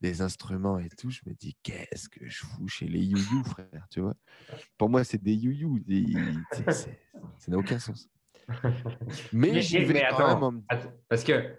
des 0.00 0.22
instruments 0.22 0.78
et 0.78 0.88
tout. 0.96 1.10
Je 1.10 1.20
me 1.26 1.34
dis, 1.34 1.56
qu'est-ce 1.64 2.08
que 2.08 2.24
je 2.28 2.44
fous 2.44 2.68
chez 2.68 2.86
les 2.86 3.00
you 3.00 3.42
frère, 3.44 3.86
tu 3.90 4.00
vois? 4.00 4.14
Pour 4.78 4.88
moi, 4.88 5.02
c'est 5.02 5.20
des 5.20 5.34
you 5.34 5.80
des- 5.80 6.06
c'est- 6.52 6.70
c'est- 6.72 7.00
Ça 7.38 7.50
n'a 7.50 7.58
aucun 7.58 7.78
sens. 7.80 8.08
Mais, 9.32 9.50
Mais- 9.50 9.62
j'y 9.62 9.78
mais- 9.78 9.84
vais 9.86 9.92
mais 9.94 10.04
quand 10.10 10.16
attends. 10.26 10.50
même 10.50 10.60
en 10.60 10.62
Attends, 10.68 10.92
Parce 11.08 11.24
que 11.24 11.56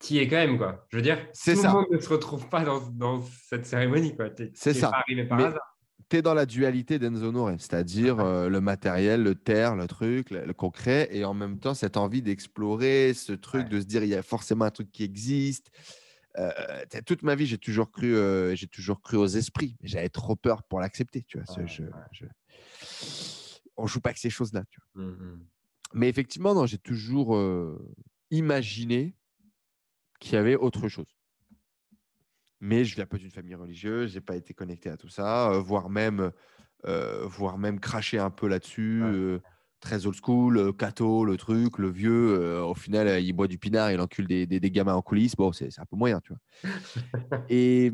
tu 0.00 0.16
es 0.18 0.28
quand 0.28 0.36
même, 0.36 0.58
quoi. 0.58 0.86
Je 0.90 0.96
veux 0.98 1.02
dire, 1.02 1.18
tout 1.28 1.32
ça. 1.56 1.68
le 1.68 1.72
monde 1.72 1.86
ne 1.90 1.98
se 1.98 2.08
retrouve 2.10 2.46
pas 2.50 2.62
dans, 2.62 2.86
dans 2.90 3.22
cette 3.22 3.64
cérémonie, 3.64 4.14
quoi. 4.14 4.26
C'est 4.54 4.74
ça. 4.74 4.90
pas 4.90 4.98
arrivé 4.98 5.24
par 5.24 5.38
Mais- 5.38 5.44
hasard. 5.44 5.77
Tu 6.08 6.16
es 6.16 6.22
dans 6.22 6.34
la 6.34 6.46
dualité 6.46 6.98
d'Enzo 6.98 7.32
Nore, 7.32 7.50
c'est-à-dire 7.58 8.20
euh, 8.20 8.48
le 8.48 8.60
matériel, 8.60 9.22
le 9.22 9.34
terre, 9.34 9.76
le 9.76 9.86
truc, 9.86 10.30
le, 10.30 10.44
le 10.46 10.52
concret, 10.54 11.08
et 11.12 11.24
en 11.24 11.34
même 11.34 11.58
temps 11.58 11.74
cette 11.74 11.96
envie 11.96 12.22
d'explorer, 12.22 13.12
ce 13.14 13.32
truc 13.32 13.64
Ouais. 13.64 13.68
de 13.68 13.80
se 13.80 13.84
dire 13.86 14.02
il 14.04 14.08
y 14.10 14.14
a 14.14 14.22
forcément 14.22 14.64
un 14.64 14.70
truc 14.70 14.90
qui 14.90 15.02
existe. 15.04 15.70
Euh, 16.38 16.50
toute 17.04 17.22
ma 17.22 17.34
vie, 17.34 17.46
j'ai 17.46 17.58
toujours 17.58 17.90
cru, 17.90 18.14
euh, 18.14 18.54
j'ai 18.54 18.68
toujours 18.68 19.00
cru 19.02 19.16
aux 19.16 19.26
esprits, 19.26 19.76
mais 19.82 19.88
j'avais 19.88 20.08
trop 20.08 20.36
peur 20.36 20.62
pour 20.62 20.78
l'accepter, 20.80 21.24
tu 21.26 21.36
vois. 21.38 21.46
ce- 21.46 21.60
Ouais, 21.60 21.66
je, 21.66 21.82
ouais. 21.82 21.90
je- 22.12 22.24
On 23.76 23.86
joue 23.86 24.00
pas 24.00 24.10
avec 24.10 24.18
ces 24.18 24.30
choses-là, 24.30 24.64
tu 24.70 24.80
vois. 24.94 25.04
Mhm. 25.04 25.44
Mais 25.94 26.08
effectivement, 26.08 26.64
j'ai 26.66 26.78
toujours 26.78 27.36
imaginé 28.30 29.16
qu'il 30.20 30.34
y 30.34 30.36
avait 30.36 30.56
autre 30.56 30.88
chose. 30.88 31.17
Mais 32.60 32.84
je 32.84 32.94
viens 32.96 33.06
pas 33.06 33.18
d'une 33.18 33.30
famille 33.30 33.54
religieuse, 33.54 34.12
j'ai 34.12 34.20
pas 34.20 34.36
été 34.36 34.54
connecté 34.54 34.90
à 34.90 34.96
tout 34.96 35.08
ça, 35.08 35.50
euh, 35.52 35.60
voire 35.60 35.90
même, 35.90 36.32
euh, 36.86 37.26
voire 37.26 37.58
même 37.58 37.80
cracher 37.80 38.18
un 38.18 38.30
peu 38.30 38.48
là-dessus. 38.48 39.04
Ouais. 39.04 39.12
euh, 39.12 39.40
très 39.80 40.06
old 40.06 40.16
school, 40.20 40.74
catho, 40.76 41.24
le 41.24 41.36
truc, 41.36 41.78
le 41.78 41.88
vieux. 41.90 42.60
au 42.62 42.74
final, 42.74 43.22
il 43.22 43.32
boit 43.32 43.46
du 43.46 43.58
pinard, 43.58 43.92
il 43.92 44.00
encule 44.00 44.26
des, 44.26 44.44
des, 44.46 44.58
des 44.60 44.70
gamins 44.72 44.94
en 44.94 45.02
coulisses. 45.02 45.36
Bon, 45.36 45.52
c'est 45.52 45.70
c'est 45.70 45.80
un 45.80 45.86
peu 45.86 45.96
moyen, 45.96 46.20
tu 46.20 46.32
vois. 46.32 46.40
et, 47.48 47.92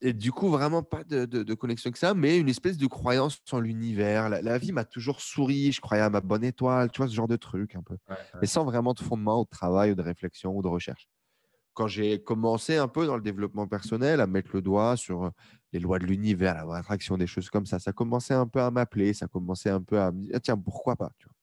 et 0.00 0.12
du 0.12 0.32
coup, 0.32 0.48
vraiment 0.48 0.82
pas 0.82 1.04
de, 1.04 1.24
de- 1.26 1.42
de 1.42 1.54
connexion 1.54 1.90
que 1.90 1.98
ça, 1.98 2.14
mais 2.14 2.38
une 2.38 2.48
espèce 2.48 2.76
de 2.76 2.86
croyance 2.86 3.40
en 3.52 3.60
l'univers. 3.60 4.28
La, 4.28 4.42
la 4.42 4.58
vie 4.58 4.72
m'a 4.72 4.84
toujours 4.84 5.20
souri, 5.20 5.72
je 5.72 5.80
croyais 5.80 6.02
à 6.02 6.10
ma 6.10 6.20
bonne 6.20 6.44
étoile, 6.44 6.90
tu 6.90 6.98
vois, 6.98 7.08
ce 7.08 7.14
genre 7.14 7.28
de 7.28 7.36
truc 7.36 7.74
un 7.76 7.82
peu 7.82 7.96
Ouais, 8.08 8.16
ouais. 8.34 8.40
mais 8.40 8.46
sans 8.46 8.64
vraiment 8.64 8.94
de 8.94 9.00
fondement 9.00 9.40
ou 9.40 9.44
de 9.44 9.50
travail 9.50 9.92
ou 9.92 9.94
de 9.94 10.02
réflexion 10.02 10.56
ou 10.56 10.62
de 10.62 10.68
recherche. 10.68 11.08
Quand 11.74 11.86
j'ai 11.86 12.22
commencé 12.22 12.76
un 12.76 12.88
peu 12.88 13.06
dans 13.06 13.16
le 13.16 13.22
développement 13.22 13.66
personnel 13.66 14.20
à 14.20 14.26
mettre 14.26 14.50
le 14.52 14.62
doigt 14.62 14.96
sur 14.96 15.24
euh, 15.24 15.30
les 15.72 15.80
lois 15.80 15.98
de 15.98 16.06
l'univers, 16.06 16.54
la 16.54 16.62
loi 16.62 16.76
d'attraction, 16.76 17.16
des 17.16 17.26
choses 17.26 17.48
comme 17.48 17.66
ça, 17.66 17.78
ça 17.78 17.92
commençait 17.92 18.34
un 18.34 18.46
peu 18.46 18.60
à 18.60 18.70
m'appeler, 18.70 19.14
ça 19.14 19.26
commençait 19.26 19.70
un 19.70 19.80
peu 19.80 20.00
à 20.00 20.12
me 20.12 20.20
dire, 20.22 20.32
Ah, 20.34 20.40
tiens, 20.40 20.58
pourquoi 20.58 20.96
pas 20.96 21.10
tu 21.18 21.26
vois. 21.26 21.34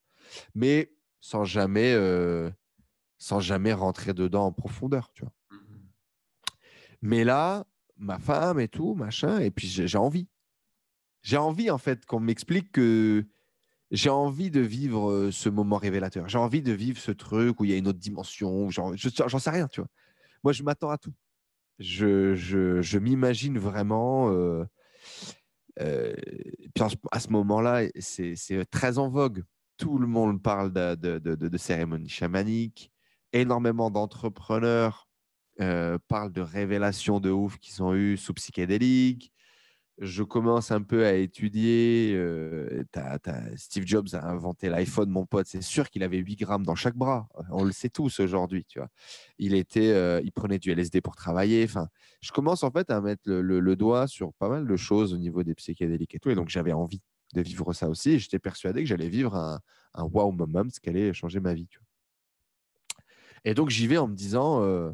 Mais 0.54 0.92
sans 1.20 1.44
jamais, 1.44 1.92
euh, 1.94 2.50
sans 3.18 3.40
jamais 3.40 3.72
rentrer 3.72 4.14
dedans 4.14 4.46
en 4.46 4.52
profondeur. 4.52 5.10
Tu 5.12 5.22
vois. 5.22 5.32
Mhm. 5.50 5.80
Mais 7.02 7.24
là, 7.24 7.66
ma 7.96 8.18
femme 8.18 8.60
et 8.60 8.68
tout, 8.68 8.94
machin, 8.94 9.38
et 9.38 9.50
puis 9.50 9.66
j'ai 9.68 9.98
envie. 9.98 10.28
J'ai 11.22 11.36
envie, 11.36 11.70
en 11.70 11.78
fait, 11.78 12.06
qu'on 12.06 12.20
m'explique 12.20 12.72
que 12.72 13.26
j'ai 13.90 14.08
envie 14.08 14.50
de 14.50 14.60
vivre 14.60 15.10
euh, 15.10 15.30
ce 15.30 15.48
moment 15.48 15.76
révélateur. 15.76 16.28
J'ai 16.28 16.38
envie 16.38 16.62
de 16.62 16.72
vivre 16.72 16.98
ce 16.98 17.10
truc 17.10 17.60
où 17.60 17.64
il 17.64 17.70
y 17.70 17.74
a 17.74 17.76
une 17.76 17.88
autre 17.88 17.98
dimension. 17.98 18.70
j'en 18.70 18.96
sais 18.96 19.50
rien, 19.50 19.68
tu 19.68 19.80
vois. 19.80 19.90
Moi, 20.44 20.52
je 20.52 20.62
m'attends 20.62 20.90
à 20.90 20.98
tout. 20.98 21.14
Je, 21.78 22.98
m'imagine 22.98 23.58
vraiment. 23.58 24.30
euh, 24.32 24.64
euh, 25.80 26.14
à 27.10 27.20
ce 27.20 27.28
moment-là, 27.30 27.88
c'est 27.98 28.64
très 28.70 28.98
en 28.98 29.08
vogue. 29.08 29.44
Tout 29.76 29.98
le 29.98 30.06
monde 30.06 30.42
parle 30.42 30.72
de, 30.72 30.94
de, 30.94 31.34
de, 31.34 31.58
cérémonies 31.58 32.08
chamaniques. 32.08 32.92
Énormément 33.32 33.90
d'entrepreneurs 33.90 35.08
euh, 35.60 35.98
parlent 36.08 36.32
de 36.32 36.42
révélations 36.42 37.20
de 37.20 37.30
ouf 37.30 37.58
qu'ils 37.58 37.82
ont 37.82 37.94
eues 37.94 38.16
sous 38.16 38.34
psychédélique. 38.34 39.32
Je 40.00 40.22
commence 40.22 40.70
un 40.70 40.80
peu 40.80 41.04
à 41.04 41.12
étudier. 41.12 42.12
euh, 42.14 42.82
Steve 43.56 43.86
Jobs 43.86 44.08
a 44.14 44.26
inventé 44.26 44.70
l'iPhone, 44.70 45.10
mon 45.10 45.26
pote. 45.26 45.46
C'est 45.46 45.60
sûr 45.60 45.90
qu'il 45.90 46.02
avait 46.02 46.16
8 46.16 46.36
grammes 46.36 46.64
dans 46.64 46.74
chaque 46.74 46.96
bras. 46.96 47.28
On 47.50 47.64
le 47.64 47.72
sait 47.72 47.90
tous 47.90 48.18
aujourd'hui, 48.18 48.64
euh, 49.92 50.20
il 50.24 50.32
prenait 50.32 50.58
du 50.58 50.70
LSD 50.70 51.02
pour 51.02 51.16
travailler. 51.16 51.66
Je 52.22 52.32
commence 52.32 52.62
en 52.62 52.70
fait 52.70 52.90
à 52.90 53.02
mettre 53.02 53.24
le, 53.26 53.76
doigt 53.76 54.06
sur 54.06 54.32
pas 54.32 54.48
mal 54.48 54.66
de 54.66 54.76
choses 54.76 55.12
au 55.12 55.18
niveau 55.18 55.42
des 55.42 55.54
psychédéliques 55.54 56.14
et 56.14 56.18
tout. 56.18 56.30
Et 56.30 56.34
donc, 56.34 56.48
j'avais 56.48 56.72
envie 56.72 57.02
de 57.34 57.42
vivre 57.42 57.74
ça 57.74 57.90
aussi. 57.90 58.18
J'étais 58.18 58.38
persuadé 58.38 58.80
que 58.80 58.88
j'allais 58.88 59.10
vivre 59.10 59.36
un, 59.36 59.60
wow 60.02 60.32
moment, 60.32 60.64
ce 60.72 60.80
qui 60.80 60.88
allait 60.88 61.12
changer 61.12 61.40
ma 61.40 61.52
vie. 61.52 61.68
Et 63.44 63.52
donc, 63.52 63.68
j'y 63.68 63.86
vais 63.86 63.98
en 63.98 64.08
me 64.08 64.14
disant, 64.14 64.62
euh, 64.62 64.92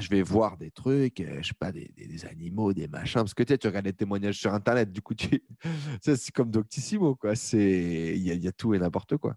je 0.00 0.08
vais 0.08 0.22
voir 0.22 0.56
des 0.56 0.70
trucs, 0.70 1.20
euh, 1.20 1.42
je 1.42 1.48
sais 1.48 1.54
pas, 1.54 1.70
des, 1.72 1.92
des- 1.96 2.24
animaux, 2.24 2.72
des 2.72 2.88
machins. 2.88 3.20
Parce 3.20 3.34
que 3.34 3.42
tu 3.42 3.52
sais, 3.52 3.58
tu 3.58 3.66
regardes 3.66 3.84
les 3.86 3.92
témoignages 3.92 4.38
sur 4.38 4.52
Internet, 4.54 4.90
du 4.92 5.02
coup, 5.02 5.14
tu... 5.14 5.42
c'est 6.02 6.30
comme 6.32 6.50
Doctissimo, 6.50 7.14
quoi. 7.14 7.34
Il 7.52 8.18
y, 8.18 8.48
a- 8.48 8.52
tout 8.52 8.74
et 8.74 8.78
n'importe 8.78 9.16
quoi. 9.18 9.36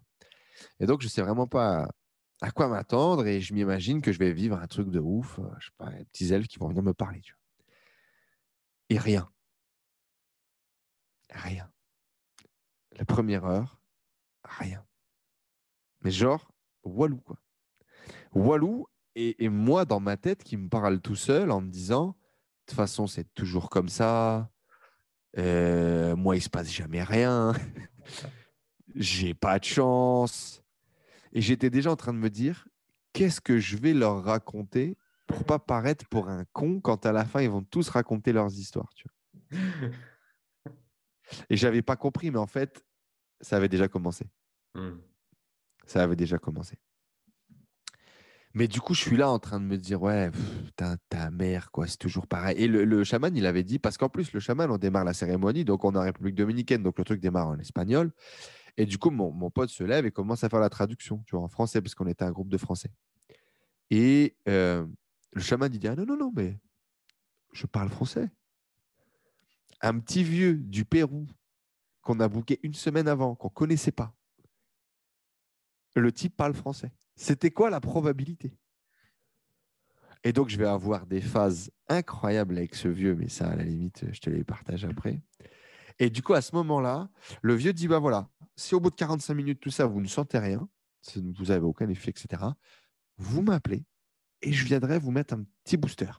Et 0.80 0.86
donc, 0.86 1.02
je 1.02 1.08
sais 1.08 1.22
vraiment 1.22 1.46
pas 1.46 1.90
à 2.40 2.50
quoi 2.50 2.68
m'attendre 2.68 3.26
et 3.26 3.40
je 3.40 3.54
m'imagine 3.54 4.00
que 4.00 4.12
je 4.12 4.18
vais 4.18 4.32
vivre 4.32 4.58
un 4.58 4.66
truc 4.66 4.90
de 4.90 5.00
ouf. 5.00 5.38
euh, 5.38 5.42
Je 5.58 5.66
sais 5.66 5.72
pas, 5.76 5.90
les 5.90 6.04
petits 6.06 6.32
elfes 6.32 6.48
qui 6.48 6.58
vont 6.58 6.68
venir 6.68 6.82
me 6.82 6.94
parler. 6.94 7.22
Et 8.88 8.98
rien. 8.98 9.30
Rien. 11.30 11.70
La 12.92 13.04
première 13.04 13.44
heure, 13.44 13.80
rien. 14.44 14.84
Mais 16.02 16.10
genre, 16.10 16.50
Walou, 16.84 17.18
quoi. 17.18 17.36
Walou, 18.32 18.86
et, 19.16 19.44
et 19.44 19.48
moi, 19.48 19.86
dans 19.86 19.98
ma 19.98 20.16
tête, 20.16 20.44
qui 20.44 20.56
me 20.56 20.68
parle 20.68 21.00
tout 21.00 21.16
seul 21.16 21.50
en 21.50 21.62
me 21.62 21.70
disant, 21.70 22.08
de 22.08 22.12
toute 22.66 22.76
façon, 22.76 23.06
c'est 23.06 23.32
toujours 23.34 23.70
comme 23.70 23.88
ça. 23.88 24.50
Euh, 25.38 26.14
moi, 26.14 26.36
il 26.36 26.42
se 26.42 26.50
passe 26.50 26.70
jamais 26.70 27.02
rien. 27.02 27.54
J'ai 28.94 29.32
pas 29.32 29.58
de 29.58 29.64
chance. 29.64 30.62
Et 31.32 31.40
j'étais 31.40 31.70
déjà 31.70 31.90
en 31.90 31.96
train 31.96 32.12
de 32.12 32.18
me 32.18 32.30
dire, 32.30 32.68
qu'est-ce 33.12 33.40
que 33.40 33.58
je 33.58 33.76
vais 33.76 33.94
leur 33.94 34.22
raconter 34.22 34.98
pour 35.26 35.44
pas 35.44 35.58
paraître 35.58 36.06
pour 36.08 36.28
un 36.28 36.44
con 36.52 36.80
quand 36.80 37.04
à 37.06 37.12
la 37.12 37.24
fin, 37.24 37.40
ils 37.40 37.50
vont 37.50 37.62
tous 37.62 37.88
raconter 37.88 38.32
leurs 38.32 38.52
histoires. 38.52 38.92
Tu 38.94 39.08
vois. 39.08 39.90
Et 41.50 41.56
j'avais 41.56 41.82
pas 41.82 41.96
compris, 41.96 42.30
mais 42.30 42.38
en 42.38 42.46
fait, 42.46 42.84
ça 43.40 43.56
avait 43.56 43.68
déjà 43.68 43.88
commencé. 43.88 44.28
Mhm. 44.74 45.00
Ça 45.86 46.02
avait 46.02 46.16
déjà 46.16 46.38
commencé. 46.38 46.78
Mais 48.56 48.68
du 48.68 48.80
coup, 48.80 48.94
je 48.94 49.02
suis 49.02 49.18
là 49.18 49.28
en 49.28 49.38
train 49.38 49.60
de 49.60 49.66
me 49.66 49.76
dire, 49.76 50.00
ouais, 50.00 50.30
ta 50.76 51.30
mère, 51.30 51.70
quoi, 51.70 51.86
c'est 51.86 51.98
toujours 51.98 52.26
pareil. 52.26 52.56
Et 52.56 52.68
le, 52.68 52.86
le 52.86 53.04
chaman, 53.04 53.36
il 53.36 53.44
avait 53.44 53.64
dit, 53.64 53.78
parce 53.78 53.98
qu'en 53.98 54.08
plus, 54.08 54.32
le 54.32 54.40
chaman, 54.40 54.70
on 54.70 54.78
démarre 54.78 55.04
la 55.04 55.12
cérémonie, 55.12 55.66
donc 55.66 55.84
on 55.84 55.92
est 55.92 55.98
en 55.98 56.04
République 56.04 56.36
dominicaine, 56.36 56.82
donc 56.82 56.96
le 56.98 57.04
truc 57.04 57.20
démarre 57.20 57.48
en 57.48 57.58
espagnol. 57.58 58.12
Et 58.78 58.86
du 58.86 58.96
coup, 58.96 59.10
mon, 59.10 59.30
mon 59.30 59.50
pote 59.50 59.68
se 59.68 59.84
lève 59.84 60.06
et 60.06 60.10
commence 60.10 60.42
à 60.42 60.48
faire 60.48 60.60
la 60.60 60.70
traduction, 60.70 61.22
tu 61.26 61.36
vois, 61.36 61.44
en 61.44 61.48
français, 61.48 61.82
parce 61.82 61.94
qu'on 61.94 62.06
était 62.06 62.24
un 62.24 62.32
groupe 62.32 62.48
de 62.48 62.56
français. 62.56 62.90
Et 63.90 64.38
euh, 64.48 64.86
le 65.34 65.42
chaman, 65.42 65.70
il 65.70 65.78
dit, 65.78 65.88
ah 65.88 65.94
non, 65.94 66.06
non, 66.06 66.16
non, 66.16 66.32
mais 66.34 66.58
je 67.52 67.66
parle 67.66 67.90
français. 67.90 68.30
Un 69.82 69.98
petit 69.98 70.24
vieux 70.24 70.54
du 70.54 70.86
Pérou 70.86 71.26
qu'on 72.00 72.20
a 72.20 72.28
booké 72.28 72.58
une 72.62 72.72
semaine 72.72 73.06
avant, 73.06 73.34
qu'on 73.34 73.50
connaissait 73.50 73.92
pas. 73.92 74.14
Le 75.94 76.10
type 76.10 76.34
parle 76.34 76.54
français. 76.54 76.90
C'était 77.16 77.50
quoi 77.50 77.70
la 77.70 77.80
probabilité? 77.80 78.56
Et 80.22 80.32
donc, 80.32 80.48
je 80.48 80.56
vais 80.56 80.66
avoir 80.66 81.06
des 81.06 81.20
phases 81.20 81.70
incroyables 81.88 82.56
avec 82.58 82.74
ce 82.74 82.88
vieux, 82.88 83.14
mais 83.14 83.28
ça, 83.28 83.48
à 83.48 83.56
la 83.56 83.64
limite, 83.64 84.06
je 84.12 84.20
te 84.20 84.30
les 84.30 84.44
partage 84.44 84.84
après. 84.84 85.20
Et 85.98 86.10
du 86.10 86.22
coup, 86.22 86.34
à 86.34 86.42
ce 86.42 86.54
moment-là, 86.56 87.08
le 87.42 87.54
vieux 87.54 87.72
dit 87.72 87.88
bah 87.88 87.98
voilà, 87.98 88.28
si 88.54 88.74
au 88.74 88.80
bout 88.80 88.90
de 88.90 88.96
45 88.96 89.34
minutes, 89.34 89.60
tout 89.60 89.70
ça, 89.70 89.86
vous 89.86 90.00
ne 90.00 90.08
sentez 90.08 90.38
rien, 90.38 90.68
vous 91.14 91.46
n'avez 91.46 91.64
aucun 91.64 91.88
effet, 91.88 92.10
etc., 92.10 92.42
vous 93.18 93.42
m'appelez 93.42 93.86
et 94.42 94.52
je 94.52 94.64
viendrai 94.64 94.98
vous 94.98 95.10
mettre 95.10 95.34
un 95.34 95.44
petit 95.64 95.76
booster. 95.76 96.10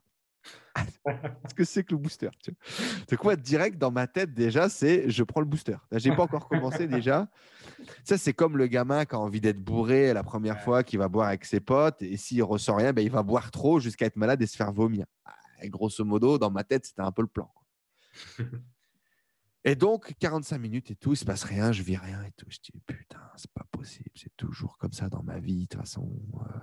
Qu'est-ce 1.06 1.54
que 1.56 1.64
c'est 1.64 1.84
que 1.84 1.92
le 1.94 1.98
booster 1.98 2.30
tu 2.44 2.52
vois? 2.52 3.04
C'est 3.10 3.18
quoi 3.18 3.36
direct 3.36 3.78
dans 3.78 3.92
ma 3.92 4.08
tête 4.08 4.34
déjà, 4.34 4.70
c'est 4.70 5.10
je 5.10 5.24
prends 5.24 5.42
le 5.42 5.48
booster. 5.48 5.78
Là, 5.92 5.98
J'ai 5.98 6.16
pas 6.16 6.24
encore 6.24 6.48
commencé 6.48 6.88
déjà. 6.88 7.30
Ça, 8.04 8.18
c'est 8.18 8.34
comme 8.34 8.58
le 8.58 8.68
gamin 8.68 9.06
qui 9.06 9.16
a 9.16 9.20
envie 9.20 9.42
d'être 9.42 9.60
bourré 9.60 10.14
la 10.14 10.24
première 10.24 10.62
fois, 10.62 10.84
qui 10.84 10.98
va 10.98 11.08
boire 11.08 11.28
avec 11.28 11.46
ses 11.46 11.60
potes, 11.60 12.02
et 12.02 12.18
s'il 12.18 12.44
ressent 12.44 12.76
rien, 12.76 12.94
ben, 12.94 13.02
il 13.02 13.12
va 13.12 13.24
boire 13.24 13.52
trop 13.52 13.80
jusqu'à 13.80 14.06
être 14.06 14.16
malade 14.16 14.42
et 14.42 14.48
se 14.48 14.56
faire 14.56 14.72
vomir. 14.72 15.06
Ah, 15.26 15.34
Et 15.62 15.70
grosso 15.70 16.04
modo, 16.04 16.38
dans 16.38 16.52
ma 16.52 16.64
tête, 16.64 16.86
c'était 16.86 17.02
un 17.02 17.12
peu 17.12 17.22
le 17.22 17.28
plan. 17.28 17.52
grosso 17.52 17.56
modo, 17.56 18.38
dans 18.38 18.38
ma 18.38 18.38
tête, 18.38 18.38
c'était 18.38 18.38
un 18.42 18.42
peu 18.42 18.42
le 18.42 18.48
quoi. 18.48 18.64
Et 19.64 19.76
donc, 19.76 20.14
45 20.20 20.60
minutes 20.60 20.92
et 20.92 20.96
tout, 20.96 21.12
il 21.12 21.18
se 21.18 21.26
passe 21.26 21.44
rien, 21.44 21.74
je 21.74 21.84
vis 21.84 21.98
rien 21.98 22.24
et 22.24 22.32
tout. 22.38 22.46
Je 22.48 22.60
dis, 22.64 22.72
putain, 22.86 23.20
c'est 23.36 23.52
pas 23.52 23.66
possible, 23.70 24.10
c'est 24.16 24.34
toujours 24.38 24.78
comme 24.78 24.94
ça 24.94 25.10
dans 25.10 25.24
ma 25.24 25.40
vie, 25.40 25.64
de 25.64 25.68
toute 25.68 25.82
façon. 25.82 26.10
Euh. 26.40 26.60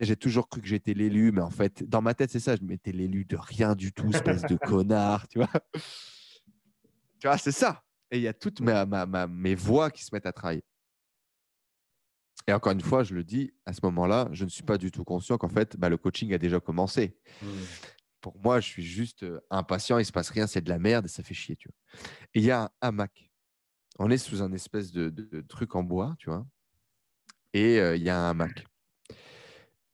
J'ai 0.00 0.16
toujours 0.16 0.48
cru 0.48 0.62
que 0.62 0.66
j'étais 0.66 0.94
l'élu, 0.94 1.30
mais 1.30 1.42
en 1.42 1.50
fait, 1.50 1.88
dans 1.88 2.00
ma 2.00 2.14
tête, 2.14 2.30
c'est 2.30 2.40
ça, 2.40 2.56
je 2.56 2.62
m'étais 2.62 2.90
l'élu 2.90 3.26
de 3.26 3.36
rien 3.36 3.74
du 3.74 3.92
tout, 3.92 4.08
espèce 4.08 4.42
de 4.42 4.56
connard, 4.66 5.28
tu 5.28 5.38
vois. 5.38 5.50
Tu 7.18 7.26
vois, 7.26 7.36
c'est 7.36 7.52
ça. 7.52 7.84
Et 8.10 8.16
il 8.16 8.22
y 8.22 8.28
a 8.28 8.32
toutes 8.32 8.60
mes, 8.60 8.84
mes 9.28 9.54
voix 9.54 9.90
qui 9.90 10.02
se 10.02 10.14
mettent 10.14 10.26
à 10.26 10.32
travailler. 10.32 10.64
Et 12.46 12.52
encore 12.52 12.72
une 12.72 12.80
fois, 12.80 13.04
je 13.04 13.14
le 13.14 13.22
dis, 13.22 13.52
à 13.66 13.74
ce 13.74 13.80
moment-là, 13.84 14.28
je 14.32 14.44
ne 14.44 14.48
suis 14.48 14.62
pas 14.62 14.78
du 14.78 14.90
tout 14.90 15.04
conscient 15.04 15.36
qu'en 15.36 15.50
fait, 15.50 15.76
bah, 15.76 15.90
le 15.90 15.98
coaching 15.98 16.32
a 16.32 16.38
déjà 16.38 16.60
commencé. 16.60 17.16
Mmh 17.42 17.46
pour 18.20 18.38
moi, 18.38 18.60
je 18.60 18.66
suis 18.66 18.82
juste 18.84 19.24
impatient, 19.50 19.98
il 19.98 20.04
se 20.04 20.12
passe 20.12 20.30
rien, 20.30 20.46
c'est 20.46 20.60
de 20.60 20.68
la 20.68 20.78
merde 20.78 21.06
et 21.06 21.08
ça 21.08 21.22
fait 21.22 21.34
chier, 21.34 21.56
tu 21.56 21.68
vois. 21.68 22.00
Et 22.34 22.40
il 22.40 22.44
y 22.44 22.50
a 22.50 22.64
un 22.64 22.70
hamac. 22.80 23.30
On 23.98 24.10
est 24.10 24.18
sous 24.18 24.42
un 24.42 24.52
espèce 24.52 24.92
de, 24.92 25.40
truc 25.48 25.74
en 25.74 25.82
bois, 25.82 26.14
tu 26.18 26.28
vois. 26.28 26.46
Et 27.52 27.78
il 27.78 28.02
y 28.02 28.10
a 28.10 28.18
un 28.18 28.30
hamac. 28.30 28.66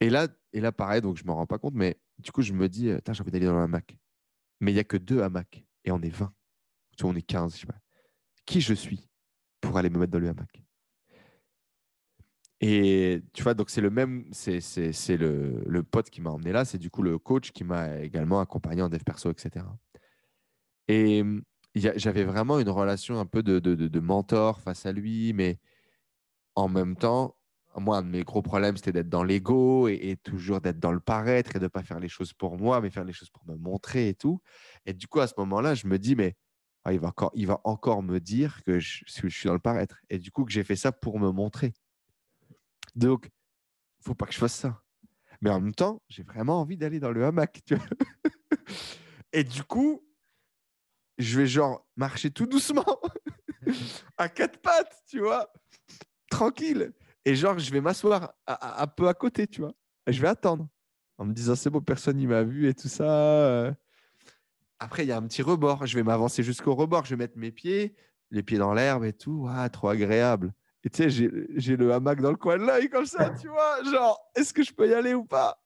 Et 0.00 0.10
là, 0.10 0.28
et 0.52 0.60
là, 0.60 0.72
pareil, 0.72 1.00
donc 1.00 1.16
je 1.16 1.24
ne 1.24 1.28
me 1.28 1.32
rends 1.32 1.46
pas 1.46 1.58
compte, 1.58 1.74
mais 1.74 1.98
du 2.18 2.32
coup, 2.32 2.42
je 2.42 2.52
me 2.52 2.68
dis, 2.68 2.86
j'ai 2.86 3.20
envie 3.20 3.30
d'aller 3.30 3.46
dans 3.46 3.56
le 3.56 3.62
hamac. 3.62 3.96
Mais 4.60 4.72
il 4.72 4.74
n'y 4.74 4.80
a 4.80 4.84
que 4.84 4.96
deux 4.96 5.22
hamacs 5.22 5.64
et 5.84 5.90
on 5.90 6.00
est 6.00 6.10
20. 6.10 6.32
Tu 6.96 7.04
on 7.04 7.14
est 7.14 7.22
15, 7.22 7.54
je 7.54 7.60
sais 7.60 7.66
pas. 7.66 7.78
Qui 8.46 8.60
je 8.60 8.74
suis 8.74 9.08
pour 9.60 9.76
aller 9.76 9.90
me 9.90 9.98
mettre 9.98 10.12
dans 10.12 10.18
le 10.18 10.28
hamac? 10.28 10.62
Et 12.60 13.22
tu 13.34 13.42
vois, 13.42 13.52
donc 13.52 13.68
c'est 13.68 13.82
le 13.82 13.90
même, 13.90 14.26
c'est 14.32 14.60
le, 15.16 15.62
le, 15.66 15.82
pote 15.82 16.08
qui 16.08 16.22
m'a 16.22 16.30
emmené 16.30 16.52
là, 16.52 16.64
c'est 16.64 16.78
du 16.78 16.88
coup 16.88 17.02
le 17.02 17.18
coach 17.18 17.50
qui 17.52 17.64
m'a 17.64 17.98
également 17.98 18.40
accompagné 18.40 18.80
en 18.80 18.88
dev 18.88 19.02
perso, 19.04 19.30
etc. 19.30 19.66
Et 20.88 21.22
j'avais 21.74 22.24
vraiment 22.24 22.58
une 22.58 22.70
relation 22.70 23.20
un 23.20 23.26
peu 23.26 23.42
de, 23.42 23.58
de, 23.58 23.74
de, 23.74 24.00
mentor 24.00 24.60
face 24.60 24.86
à 24.86 24.92
lui, 24.92 25.34
mais 25.34 25.58
en 26.54 26.68
même 26.68 26.96
temps, 26.96 27.36
moi, 27.80 27.98
un 27.98 28.02
de 28.02 28.08
mes 28.08 28.22
gros 28.22 28.42
problèmes, 28.42 28.76
c'était 28.76 28.92
d'être 28.92 29.08
dans 29.08 29.24
l'ego 29.24 29.88
et, 29.88 30.16
toujours 30.22 30.60
d'être 30.60 30.78
dans 30.78 30.92
le 30.92 31.00
paraître 31.00 31.56
et 31.56 31.58
de 31.58 31.64
ne 31.64 31.68
pas 31.68 31.82
faire 31.82 32.00
les 32.00 32.08
choses 32.08 32.32
pour 32.32 32.56
moi, 32.56 32.80
mais 32.80 32.90
faire 32.90 33.04
les 33.04 33.12
choses 33.12 33.30
pour 33.30 33.46
me 33.46 33.56
montrer 33.56 34.08
et 34.08 34.14
tout. 34.14 34.40
Et 34.86 34.92
du 34.92 35.06
coup, 35.06 35.20
à 35.20 35.26
ce 35.26 35.34
moment-là, 35.38 35.74
je 35.74 35.86
me 35.86 35.98
dis, 35.98 36.16
mais 36.16 36.36
ah, 36.84 36.92
il, 36.92 37.00
va 37.00 37.08
encore, 37.08 37.32
il 37.34 37.46
va 37.46 37.60
encore 37.64 38.02
me 38.02 38.20
dire 38.20 38.62
que 38.64 38.78
je, 38.78 39.04
je 39.06 39.28
suis 39.28 39.46
dans 39.46 39.52
le 39.52 39.58
paraître. 39.58 39.98
Et 40.08 40.18
du 40.18 40.30
coup, 40.30 40.44
que 40.44 40.52
j'ai 40.52 40.64
fait 40.64 40.76
ça 40.76 40.92
pour 40.92 41.18
me 41.18 41.30
montrer. 41.30 41.74
Donc, 42.94 43.28
faut 44.00 44.14
pas 44.14 44.26
que 44.26 44.32
je 44.32 44.38
fasse 44.38 44.54
ça. 44.54 44.82
Mais 45.40 45.50
en 45.50 45.60
même 45.60 45.74
temps, 45.74 46.02
j'ai 46.08 46.22
vraiment 46.22 46.60
envie 46.60 46.76
d'aller 46.76 47.00
dans 47.00 47.10
le 47.10 47.24
hamac. 47.24 47.60
Et 49.32 49.44
du 49.44 49.64
coup, 49.64 50.02
je 51.18 51.40
vais 51.40 51.46
genre 51.46 51.86
marcher 51.96 52.30
tout 52.30 52.46
doucement, 52.46 53.00
à 54.16 54.28
quatre 54.28 54.60
pattes, 54.60 55.02
tu 55.08 55.20
vois, 55.20 55.52
tranquille. 56.30 56.92
Et 57.26 57.34
genre, 57.34 57.58
je 57.58 57.72
vais 57.72 57.80
m'asseoir 57.80 58.34
un 58.46 58.86
peu 58.86 59.08
à 59.08 59.14
côté, 59.14 59.48
tu 59.48 59.60
vois. 59.60 59.74
Je 60.06 60.22
vais 60.22 60.28
attendre 60.28 60.68
en 61.18 61.24
me 61.24 61.32
disant, 61.32 61.56
c'est 61.56 61.70
bon, 61.70 61.80
personne 61.80 62.18
n'y 62.18 62.26
m'a 62.28 62.44
vu 62.44 62.68
et 62.68 62.74
tout 62.74 62.86
ça. 62.86 63.74
Après, 64.78 65.04
il 65.04 65.08
y 65.08 65.12
a 65.12 65.16
un 65.16 65.26
petit 65.26 65.42
rebord. 65.42 65.84
Je 65.86 65.96
vais 65.96 66.04
m'avancer 66.04 66.44
jusqu'au 66.44 66.76
rebord. 66.76 67.04
Je 67.04 67.10
vais 67.10 67.16
mettre 67.16 67.36
mes 67.36 67.50
pieds, 67.50 67.96
les 68.30 68.44
pieds 68.44 68.58
dans 68.58 68.72
l'herbe 68.72 69.04
et 69.04 69.12
tout. 69.12 69.48
Ah, 69.50 69.68
trop 69.68 69.88
agréable. 69.88 70.54
Et 70.84 70.88
tu 70.88 71.10
sais, 71.10 71.10
j'ai 71.10 71.76
le 71.76 71.92
hamac 71.92 72.20
dans 72.20 72.30
le 72.30 72.36
coin 72.36 72.58
de 72.58 72.62
l'œil 72.62 72.88
comme 72.88 73.06
ça, 73.06 73.30
tu 73.30 73.48
vois. 73.48 73.82
Genre, 73.82 74.20
est-ce 74.36 74.54
que 74.54 74.62
je 74.62 74.72
peux 74.72 74.88
y 74.88 74.94
aller 74.94 75.14
ou 75.14 75.24
pas? 75.24 75.60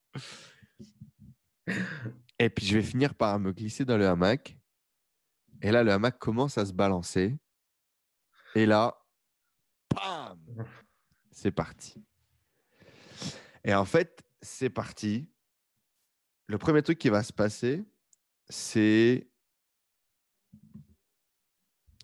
Et 2.39 2.49
puis, 2.49 2.65
je 2.65 2.79
vais 2.79 2.83
finir 2.83 3.15
par 3.15 3.39
me 3.39 3.53
glisser 3.53 3.85
dans 3.85 3.99
le 3.99 4.09
hamac. 4.09 4.57
Et 5.61 5.71
là, 5.71 5.85
le 5.85 5.93
hamac 5.93 6.19
commence 6.19 6.57
à 6.57 6.65
se 6.65 6.73
balancer. 6.73 7.37
Et 8.55 8.65
là, 8.65 8.97
bam 9.95 10.39
C'est 11.41 11.53
parti. 11.53 11.95
Et 13.65 13.73
en 13.73 13.87
fait, 13.87 14.23
c'est 14.43 14.69
parti. 14.69 15.27
Le 16.49 16.59
premier 16.59 16.83
truc 16.83 16.99
qui 16.99 17.09
va 17.09 17.23
se 17.23 17.33
passer, 17.33 17.83
c'est 18.51 19.27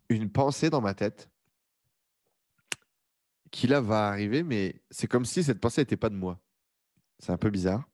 une 0.08 0.32
pensée 0.32 0.70
dans 0.70 0.80
ma 0.80 0.94
tête 0.94 1.28
qui 3.50 3.66
là 3.66 3.82
va 3.82 4.08
arriver, 4.08 4.42
mais 4.42 4.80
c'est 4.90 5.06
comme 5.06 5.26
si 5.26 5.44
cette 5.44 5.60
pensée 5.60 5.82
n'était 5.82 5.98
pas 5.98 6.08
de 6.08 6.16
moi. 6.16 6.40
C'est 7.18 7.32
un 7.32 7.36
peu 7.36 7.50
bizarre. 7.50 7.86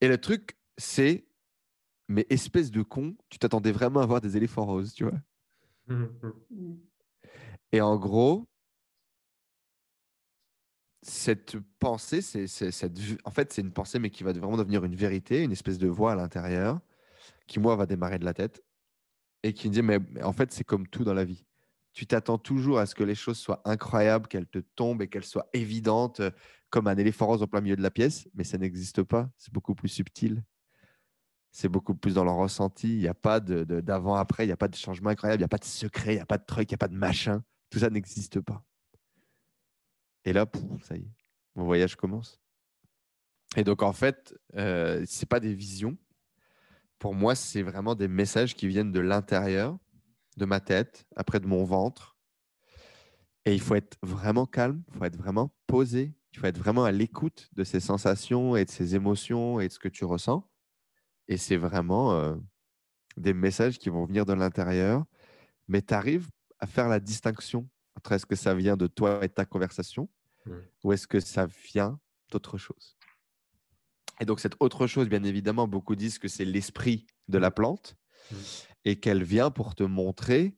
Et 0.00 0.06
le 0.06 0.20
truc, 0.20 0.56
c'est, 0.76 1.26
mais 2.06 2.24
espèce 2.30 2.70
de 2.70 2.82
con, 2.82 3.16
tu 3.28 3.40
t'attendais 3.40 3.72
vraiment 3.72 3.98
à 3.98 4.06
voir 4.06 4.20
des 4.20 4.36
éléphants 4.36 4.66
roses, 4.66 4.94
tu 4.94 5.02
vois. 5.02 5.20
Et 7.72 7.80
en 7.80 7.96
gros, 7.96 8.46
cette 11.02 11.56
pensée, 11.78 12.20
c'est, 12.22 12.46
cette, 12.46 12.98
en 13.24 13.30
fait, 13.30 13.52
c'est 13.52 13.62
une 13.62 13.72
pensée, 13.72 13.98
mais 13.98 14.10
qui 14.10 14.24
va 14.24 14.32
vraiment 14.32 14.56
devenir 14.56 14.84
une 14.84 14.96
vérité, 14.96 15.42
une 15.42 15.52
espèce 15.52 15.78
de 15.78 15.88
voix 15.88 16.12
à 16.12 16.16
l'intérieur, 16.16 16.80
qui, 17.46 17.60
moi, 17.60 17.76
va 17.76 17.86
démarrer 17.86 18.18
de 18.18 18.24
la 18.24 18.34
tête, 18.34 18.62
et 19.42 19.52
qui 19.52 19.68
me 19.68 19.72
dit, 19.72 19.82
mais 19.82 20.00
en 20.22 20.32
fait, 20.32 20.52
c'est 20.52 20.64
comme 20.64 20.86
tout 20.88 21.04
dans 21.04 21.14
la 21.14 21.24
vie 21.24 21.44
tu 21.98 22.06
t'attends 22.06 22.38
toujours 22.38 22.78
à 22.78 22.86
ce 22.86 22.94
que 22.94 23.02
les 23.02 23.16
choses 23.16 23.38
soient 23.38 23.60
incroyables, 23.64 24.28
qu'elles 24.28 24.46
te 24.46 24.60
tombent 24.60 25.02
et 25.02 25.08
qu'elles 25.08 25.24
soient 25.24 25.48
évidentes, 25.52 26.20
euh, 26.20 26.30
comme 26.70 26.86
un 26.86 26.96
éléphant 26.96 27.26
rose 27.26 27.42
en 27.42 27.48
plein 27.48 27.60
milieu 27.60 27.74
de 27.74 27.82
la 27.82 27.90
pièce, 27.90 28.28
mais 28.34 28.44
ça 28.44 28.56
n'existe 28.56 29.02
pas. 29.02 29.28
C'est 29.36 29.52
beaucoup 29.52 29.74
plus 29.74 29.88
subtil. 29.88 30.44
C'est 31.50 31.68
beaucoup 31.68 31.96
plus 31.96 32.14
dans 32.14 32.22
le 32.22 32.30
ressenti. 32.30 32.88
Il 32.88 33.00
n'y 33.00 33.08
a 33.08 33.14
pas 33.14 33.40
d'avant-après, 33.40 34.44
il 34.44 34.46
n'y 34.46 34.52
a 34.52 34.56
pas 34.56 34.68
de 34.68 34.76
changement 34.76 35.10
incroyable, 35.10 35.40
il 35.40 35.42
n'y 35.42 35.46
a 35.46 35.48
pas 35.48 35.58
de 35.58 35.64
secret, 35.64 36.12
il 36.12 36.16
n'y 36.18 36.22
a 36.22 36.26
pas 36.26 36.38
de 36.38 36.44
truc, 36.44 36.70
il 36.70 36.74
n'y 36.74 36.76
a 36.76 36.78
pas 36.78 36.86
de 36.86 36.94
machin. 36.94 37.42
Tout 37.68 37.80
ça 37.80 37.90
n'existe 37.90 38.40
pas. 38.42 38.62
Et 40.28 40.34
là, 40.34 40.44
ça 40.82 40.94
y 40.94 41.00
est, 41.00 41.14
mon 41.54 41.64
voyage 41.64 41.96
commence. 41.96 42.38
Et 43.56 43.64
donc, 43.64 43.82
en 43.82 43.94
fait, 43.94 44.38
euh, 44.56 45.02
ce 45.06 45.20
n'est 45.22 45.26
pas 45.26 45.40
des 45.40 45.54
visions. 45.54 45.96
Pour 46.98 47.14
moi, 47.14 47.34
c'est 47.34 47.62
vraiment 47.62 47.94
des 47.94 48.08
messages 48.08 48.54
qui 48.54 48.68
viennent 48.68 48.92
de 48.92 49.00
l'intérieur 49.00 49.78
de 50.36 50.44
ma 50.44 50.60
tête, 50.60 51.06
après 51.16 51.40
de 51.40 51.46
mon 51.46 51.64
ventre. 51.64 52.18
Et 53.46 53.54
il 53.54 53.60
faut 53.62 53.74
être 53.74 53.96
vraiment 54.02 54.44
calme, 54.44 54.82
il 54.88 54.98
faut 54.98 55.04
être 55.06 55.16
vraiment 55.16 55.50
posé, 55.66 56.12
il 56.34 56.38
faut 56.38 56.46
être 56.46 56.58
vraiment 56.58 56.84
à 56.84 56.92
l'écoute 56.92 57.48
de 57.54 57.64
ces 57.64 57.80
sensations 57.80 58.54
et 58.54 58.66
de 58.66 58.70
ces 58.70 58.94
émotions 58.94 59.60
et 59.60 59.68
de 59.68 59.72
ce 59.72 59.78
que 59.78 59.88
tu 59.88 60.04
ressens. 60.04 60.46
Et 61.28 61.38
c'est 61.38 61.56
vraiment 61.56 62.12
euh, 62.12 62.36
des 63.16 63.32
messages 63.32 63.78
qui 63.78 63.88
vont 63.88 64.04
venir 64.04 64.26
de 64.26 64.34
l'intérieur, 64.34 65.06
mais 65.68 65.80
tu 65.80 65.94
arrives 65.94 66.28
à 66.58 66.66
faire 66.66 66.88
la 66.88 67.00
distinction 67.00 67.66
entre 67.96 68.12
est-ce 68.12 68.26
que 68.26 68.36
ça 68.36 68.54
vient 68.54 68.76
de 68.76 68.88
toi 68.88 69.24
et 69.24 69.30
ta 69.30 69.46
conversation 69.46 70.06
mmh. 70.48 70.62
ou 70.84 70.92
est-ce 70.92 71.06
que 71.06 71.20
ça 71.20 71.46
vient 71.46 72.00
d'autre 72.30 72.58
chose? 72.58 72.96
Et 74.20 74.24
donc 74.24 74.40
cette 74.40 74.56
autre 74.60 74.86
chose, 74.86 75.08
bien 75.08 75.22
évidemment, 75.24 75.68
beaucoup 75.68 75.96
disent 75.96 76.18
que 76.18 76.28
c'est 76.28 76.44
l'esprit 76.44 77.06
de 77.28 77.38
la 77.38 77.50
plante. 77.50 77.96
Mmh 78.30 78.36
et 78.84 79.00
qu'elle 79.00 79.24
vient 79.24 79.50
pour 79.50 79.74
te 79.74 79.82
montrer 79.82 80.56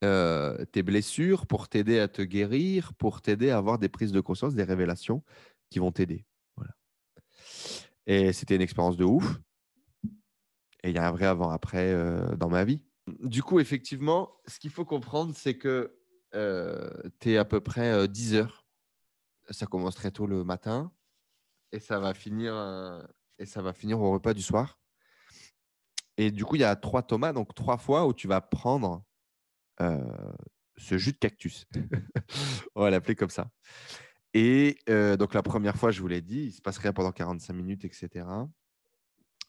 tes 0.00 0.82
blessures, 0.82 1.46
pour 1.46 1.68
t'aider 1.68 1.98
à 1.98 2.08
te 2.08 2.22
guérir, 2.22 2.94
pour 2.94 3.20
t'aider 3.20 3.50
à 3.50 3.58
avoir 3.58 3.78
des 3.78 3.88
prises 3.88 4.12
de 4.12 4.20
conscience, 4.20 4.54
des 4.54 4.62
révélations 4.62 5.22
qui 5.68 5.80
vont 5.80 5.90
t'aider. 5.90 6.24
Voilà. 6.56 6.72
Et 8.06 8.32
c'était 8.32 8.54
une 8.54 8.62
expérience 8.62 8.96
de 8.96 9.04
ouf. 9.04 9.40
Et 10.84 10.90
il 10.90 10.94
y 10.94 10.98
a 10.98 11.06
un 11.06 11.10
vrai 11.10 11.26
avant-après 11.26 11.92
dans 12.36 12.48
ma 12.48 12.64
vie. 12.64 12.80
Du 13.20 13.42
coup, 13.42 13.58
effectivement, 13.58 14.30
ce 14.46 14.58
qu'il 14.58 14.70
faut 14.70 14.84
comprendre, 14.84 15.34
c'est 15.36 15.58
que 15.58 15.98
tu 16.32 17.32
es 17.32 17.36
à 17.36 17.44
peu 17.44 17.60
près 17.60 18.08
10 18.08 18.36
heures. 18.36 18.65
Ça 19.50 19.66
commence 19.66 19.94
très 19.94 20.10
tôt 20.10 20.26
le 20.26 20.44
matin 20.44 20.92
et 21.72 21.80
ça 21.80 21.98
va 21.98 22.14
finir, 22.14 22.54
et 23.38 23.46
ça 23.46 23.62
va 23.62 23.72
finir 23.72 24.00
au 24.00 24.10
repas 24.12 24.34
du 24.34 24.42
soir. 24.42 24.80
Et 26.16 26.30
du 26.30 26.44
coup, 26.44 26.56
il 26.56 26.62
y 26.62 26.64
a 26.64 26.74
trois 26.76 27.02
tomates, 27.02 27.34
donc 27.34 27.54
trois 27.54 27.76
fois 27.76 28.06
où 28.06 28.14
tu 28.14 28.26
vas 28.28 28.40
prendre 28.40 29.04
ce 29.78 30.98
jus 30.98 31.12
de 31.12 31.18
cactus. 31.18 31.66
On 32.74 32.82
va 32.82 32.90
l'appeler 32.90 33.14
comme 33.14 33.30
ça. 33.30 33.50
Et 34.32 34.78
donc, 35.18 35.34
la 35.34 35.42
première 35.42 35.76
fois, 35.76 35.90
je 35.90 36.00
vous 36.00 36.08
l'ai 36.08 36.22
dit, 36.22 36.44
il 36.44 36.52
se 36.52 36.62
passe 36.62 36.78
rien 36.78 36.92
pendant 36.92 37.12
45 37.12 37.52
minutes, 37.52 37.84
etc. 37.84 38.26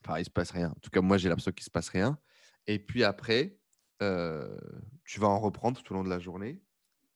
Enfin, 0.06 0.20
il 0.20 0.26
se 0.26 0.30
passe 0.30 0.52
rien. 0.52 0.70
En 0.70 0.80
tout 0.82 0.90
cas, 0.90 1.02
moi, 1.02 1.18
j'ai 1.18 1.30
l'impression 1.30 1.52
qu'il 1.52 1.66
se 1.66 1.72
passe 1.72 1.90
rien. 1.90 2.20
Et 2.68 2.80
puis 2.80 3.04
après, 3.04 3.58
tu 4.00 5.20
vas 5.20 5.28
en 5.28 5.40
reprendre 5.40 5.82
tout 5.82 5.94
au 5.94 5.96
long 5.96 6.04
de 6.04 6.10
la 6.10 6.20
journée. 6.20 6.62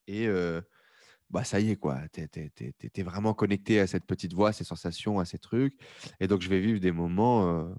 Et 0.08 0.28
bah, 1.32 1.44
ça 1.44 1.60
y 1.60 1.72
est, 1.72 1.76
quoi. 1.78 2.00
Tu 2.14 2.22
es, 2.22 3.04
vraiment 3.04 3.34
connecté 3.34 3.80
à 3.80 3.88
cette 3.88 4.06
petite 4.06 4.34
voix, 4.34 4.50
à 4.50 4.54
ces 4.54 4.64
sensations, 4.64 5.20
à 5.20 5.26
ces 5.26 5.40
trucs. 5.40 5.76
Et 6.20 6.28
donc, 6.28 6.42
je 6.42 6.50
vais 6.50 6.60
vivre 6.60 6.80
des 6.80 6.92
moments 6.92 7.74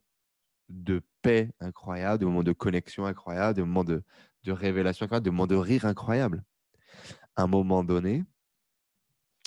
de 0.73 1.03
paix 1.21 1.51
incroyable, 1.61 2.19
des 2.19 2.25
moments 2.25 2.43
de 2.43 2.53
connexion 2.53 3.07
incroyable, 3.07 3.55
des 3.55 3.63
moments 3.63 3.85
de, 3.85 4.03
révélation 4.47 5.05
incroyable, 5.05 5.25
des 5.25 5.31
moments 5.31 5.47
de 5.47 5.55
rire 5.55 5.85
incroyable. 5.85 6.45
À 7.37 7.43
un 7.43 7.47
moment 7.47 7.85
donné, 7.85 8.25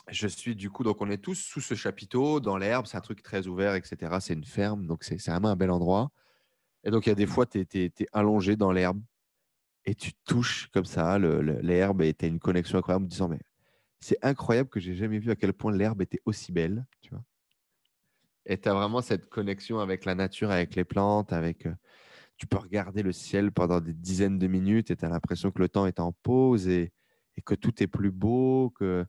je 0.09 0.27
suis 0.27 0.55
du 0.55 0.69
coup, 0.69 0.83
donc 0.83 1.01
on 1.01 1.09
est 1.09 1.17
tous 1.17 1.35
sous 1.35 1.61
ce 1.61 1.73
chapiteau, 1.75 2.39
dans 2.39 2.57
l'herbe, 2.57 2.85
c'est 2.85 2.97
un 2.97 3.01
truc 3.01 3.23
très 3.23 3.47
ouvert, 3.47 3.75
etc. 3.75 4.17
C'est 4.21 4.33
une 4.33 4.45
ferme, 4.45 4.85
donc 4.85 5.03
c'est 5.03 5.19
vraiment 5.27 5.49
un 5.49 5.55
bel 5.55 5.71
endroit. 5.71 6.11
Et 6.83 6.91
donc 6.91 7.07
il 7.07 7.09
y 7.09 7.11
a 7.11 7.15
des 7.15 7.25
fois, 7.27 7.45
tu 7.45 7.59
es, 7.59 7.91
allongé 8.13 8.55
dans 8.55 8.71
l'herbe 8.71 9.01
et 9.85 9.95
tu 9.95 10.13
touches 10.25 10.69
comme 10.73 10.85
ça 10.85 11.17
l'herbe 11.19 12.01
et 12.01 12.13
tu 12.13 12.25
as 12.25 12.27
une 12.27 12.39
connexion 12.39 12.77
incroyable 12.77 13.05
en 13.05 13.07
disant 13.07 13.27
mais 13.27 13.39
c'est 13.99 14.17
incroyable 14.23 14.69
que 14.69 14.79
j'ai 14.79 14.95
jamais 14.95 15.19
vu 15.19 15.31
à 15.31 15.35
quel 15.35 15.53
point 15.53 15.71
l'herbe 15.71 16.01
était 16.01 16.21
aussi 16.25 16.51
belle, 16.51 16.85
tu 17.01 17.09
vois. 17.09 17.23
Et 18.45 18.59
tu 18.59 18.69
as 18.69 18.73
vraiment 18.73 19.01
cette 19.01 19.27
connexion 19.27 19.79
avec 19.79 20.05
la 20.05 20.13
nature, 20.13 20.51
avec 20.51 20.75
les 20.75 20.83
plantes, 20.83 21.33
avec 21.33 21.65
euh, 21.65 21.73
tu 22.37 22.45
peux 22.45 22.57
regarder 22.57 23.01
le 23.01 23.11
ciel 23.11 23.51
pendant 23.51 23.81
des 23.81 23.93
dizaines 23.93 24.37
de 24.37 24.47
minutes 24.47 24.91
et 24.91 24.95
tu 24.95 25.05
as 25.05 25.09
l'impression 25.09 25.51
que 25.51 25.59
le 25.59 25.69
temps 25.69 25.87
est 25.87 25.99
en 25.99 26.11
pause 26.11 26.67
et, 26.67 26.91
et 27.37 27.41
que 27.41 27.55
tout 27.55 27.81
est 27.81 27.87
plus 27.87 28.11
beau, 28.11 28.71
que 28.71 29.05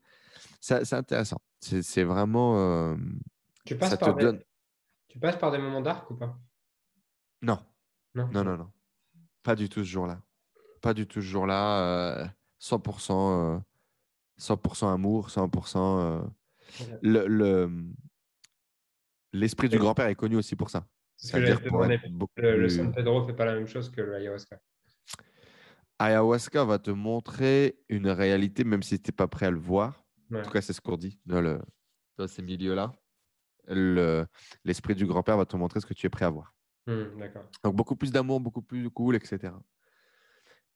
c'est 0.60 0.92
intéressant. 0.94 1.40
C'est 1.60 2.04
vraiment 2.04 2.58
euh, 2.58 2.96
tu 3.64 3.76
passes, 3.76 3.96
par 3.96 4.14
des... 4.14 4.32
tu 5.08 5.18
passes 5.18 5.36
par 5.36 5.50
des 5.50 5.58
moments 5.58 5.80
d'arc 5.80 6.10
ou 6.10 6.14
pas? 6.14 6.38
Non. 7.42 7.58
non. 8.14 8.28
Non, 8.32 8.44
non, 8.44 8.70
Pas 9.42 9.54
du 9.54 9.68
tout 9.68 9.84
ce 9.84 9.88
jour-là. 9.88 10.22
Pas 10.80 10.94
du 10.94 11.06
tout 11.06 11.20
ce 11.20 11.26
jour-là. 11.26 12.30
100%, 12.60 13.56
euh, 13.56 13.58
100% 14.40 14.84
euh, 14.84 14.94
amour, 14.94 15.28
100%. 15.28 16.30
le, 17.02 17.70
l'esprit 19.32 19.68
du 19.68 19.78
grand-père 19.78 20.06
est 20.06 20.14
connu 20.14 20.36
aussi 20.36 20.56
pour 20.56 20.70
ça. 20.70 20.86
C'est-à-dire 21.16 21.62
pour 21.62 21.84
le, 21.84 22.68
San 22.68 22.92
Pedro 22.92 23.22
ne 23.22 23.26
fait 23.26 23.34
pas 23.34 23.46
la 23.46 23.54
même 23.54 23.66
chose 23.66 23.90
que 23.90 24.00
l'ayahuasca. 24.02 24.58
Ayahuasca 25.98 26.64
va 26.64 26.78
te 26.78 26.90
montrer 26.90 27.78
une 27.88 28.08
réalité, 28.08 28.64
même 28.64 28.82
si 28.82 29.00
tu 29.00 29.10
n'es 29.10 29.14
pas 29.14 29.28
prêt 29.28 29.46
à 29.46 29.50
le 29.50 29.58
voir. 29.58 30.04
En 30.34 30.42
tout 30.42 30.50
cas, 30.50 30.60
c'est 30.60 30.72
ce 30.72 30.80
qu'on 30.80 30.96
dit 30.96 31.18
dans, 31.24 31.40
le, 31.40 31.60
dans 32.18 32.26
ces 32.26 32.42
milieux-là. 32.42 32.92
L'esprit 34.64 34.94
du 34.94 35.06
grand-père 35.06 35.36
va 35.36 35.46
te 35.46 35.56
montrer 35.56 35.80
ce 35.80 35.86
que 35.86 35.94
tu 35.94 36.06
es 36.06 36.10
prêt 36.10 36.26
à 36.26 36.30
voir. 36.30 36.54
Mmh, 36.86 37.04
Donc, 37.64 37.74
beaucoup 37.74 37.96
plus 37.96 38.12
d'amour, 38.12 38.40
beaucoup 38.40 38.62
plus 38.62 38.90
cool, 38.90 39.16
etc. 39.16 39.52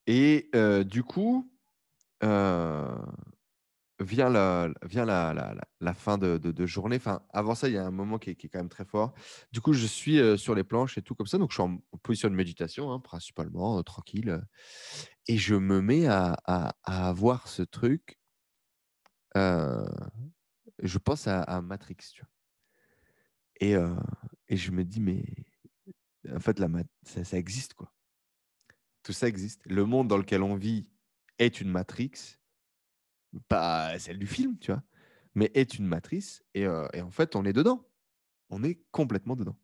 Et 0.06 0.48
euh, 0.54 0.82
du 0.82 1.04
coup, 1.04 1.52
euh, 2.24 2.96
vient, 4.01 4.28
la, 4.28 4.70
vient 4.82 5.05
la, 5.05 5.55
la, 5.81 5.94
fin 5.94 6.18
de, 6.18 6.39
de, 6.39 6.66
journée. 6.66 6.98
Avant 7.31 7.55
ça, 7.55 7.68
il 7.68 7.74
y 7.74 7.78
a 7.78 7.86
un 7.86 7.90
moment 7.90 8.18
qui 8.18 8.31
est, 8.31 8.35
qui 8.35 8.47
est, 8.47 8.51
quand 8.51 8.59
même 8.59 8.68
très 8.68 8.85
fort. 8.85 9.14
Du 9.52 9.60
coup, 9.60 9.72
je 9.72 9.86
suis 9.86 10.18
euh, 10.18 10.36
sur 10.36 10.55
les 10.55 10.64
planches 10.64 10.98
et 10.98 11.02
tout 11.02 11.14
comme 11.14 11.27
ça. 11.27 11.39
Donc, 11.39 11.51
je 11.51 11.55
suis 11.55 11.62
en 11.62 11.78
position 12.02 12.28
de 12.31 12.35
méditation, 12.35 12.90
hein, 12.93 13.01
principalement, 13.01 13.82
tranquille. 13.82 14.43
Et 15.27 15.36
je 15.36 15.55
me 15.55 15.81
mets 15.81 16.06
à, 16.06 16.36
à, 16.47 17.14
ce 17.44 17.62
truc. 17.62 18.18
je 19.35 20.98
pense 20.98 21.27
à, 21.27 21.60
Matrix. 21.62 21.97
Et, 23.60 23.74
et 24.48 24.56
je 24.56 24.70
me 24.70 24.85
dis, 24.85 25.01
mais 25.01 25.24
en 26.35 26.40
fait, 26.40 26.59
la 26.59 26.68
ça, 27.02 27.24
ça, 27.24 27.39
existe, 27.39 27.74
quoi. 27.74 27.93
Tout 29.02 29.12
ça 29.12 29.28
existe. 29.28 29.62
Le 29.66 29.85
monde 29.85 30.09
dans 30.09 30.18
lequel 30.18 30.43
on 30.43 30.56
vit 30.56 30.89
est 31.39 31.60
une 31.60 31.70
matrice, 31.70 32.39
pas 33.48 33.98
celle 33.98 34.19
du 34.19 34.27
film, 34.27 34.59
tu 34.59 34.73
vois, 34.73 34.82
mais 35.35 35.51
est 35.55 35.74
une 35.74 35.86
matrice. 35.86 36.43
Et, 36.55 36.66
euh, 36.66 36.86
en 37.02 37.11
fait, 37.11 37.36
on 37.36 37.44
est 37.44 37.52
dedans. 37.52 37.86
On 38.51 38.65
est 38.65 38.81
complètement 38.90 39.36
dedans. 39.36 39.57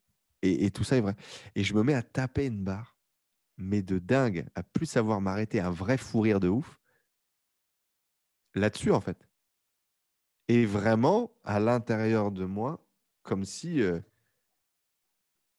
Et, 0.42 0.70
tout 0.70 0.84
ça 0.84 0.96
est 0.96 1.00
vrai. 1.00 1.16
Et 1.56 1.64
je 1.64 1.74
me 1.74 1.82
mets 1.82 1.94
à 1.94 2.02
taper 2.02 2.46
une 2.46 2.62
barre, 2.62 2.96
mais 3.56 3.82
de 3.82 3.98
dingue, 3.98 4.46
à 4.54 4.62
plus 4.62 4.86
savoir 4.86 5.20
m'arrêter, 5.20 5.60
un 5.60 5.70
vrai 5.70 5.96
fou 5.96 6.20
rire 6.20 6.38
de 6.38 6.48
ouf, 6.48 6.78
là-dessus, 8.54 8.92
en 8.92 9.00
fait. 9.00 9.28
Et 10.48 10.66
vraiment, 10.66 11.32
à 11.42 11.58
l'intérieur 11.58 12.30
de 12.30 12.44
moi, 12.44 12.86
comme 13.22 13.44
si 13.44 13.82
euh, 13.82 13.98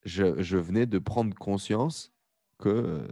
je, 0.05 0.57
venais 0.57 0.85
de 0.85 0.99
prendre 0.99 1.35
conscience 1.35 2.13
que 2.59 3.07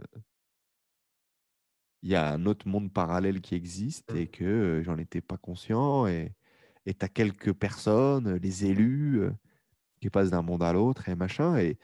il 2.06 2.10
y 2.10 2.14
a 2.14 2.32
un 2.32 2.46
autre 2.46 2.68
monde 2.68 2.92
parallèle 2.92 3.40
qui 3.40 3.56
existe 3.56 4.14
et 4.14 4.26
mmh. 4.26 4.28
que 4.28 4.82
j'en 4.84 4.96
étais 4.96 5.20
pas 5.20 5.36
conscient. 5.36 6.06
Et 6.06 6.32
tu 6.86 6.94
as 7.00 7.08
quelques 7.08 7.52
personnes, 7.52 8.36
les 8.36 8.64
élus, 8.64 9.22
qui 10.00 10.08
passent 10.08 10.30
d'un 10.30 10.42
monde 10.42 10.62
à 10.62 10.72
l'autre 10.72 11.08
et 11.08 11.16
machin. 11.16 11.58
Et, 11.58 11.78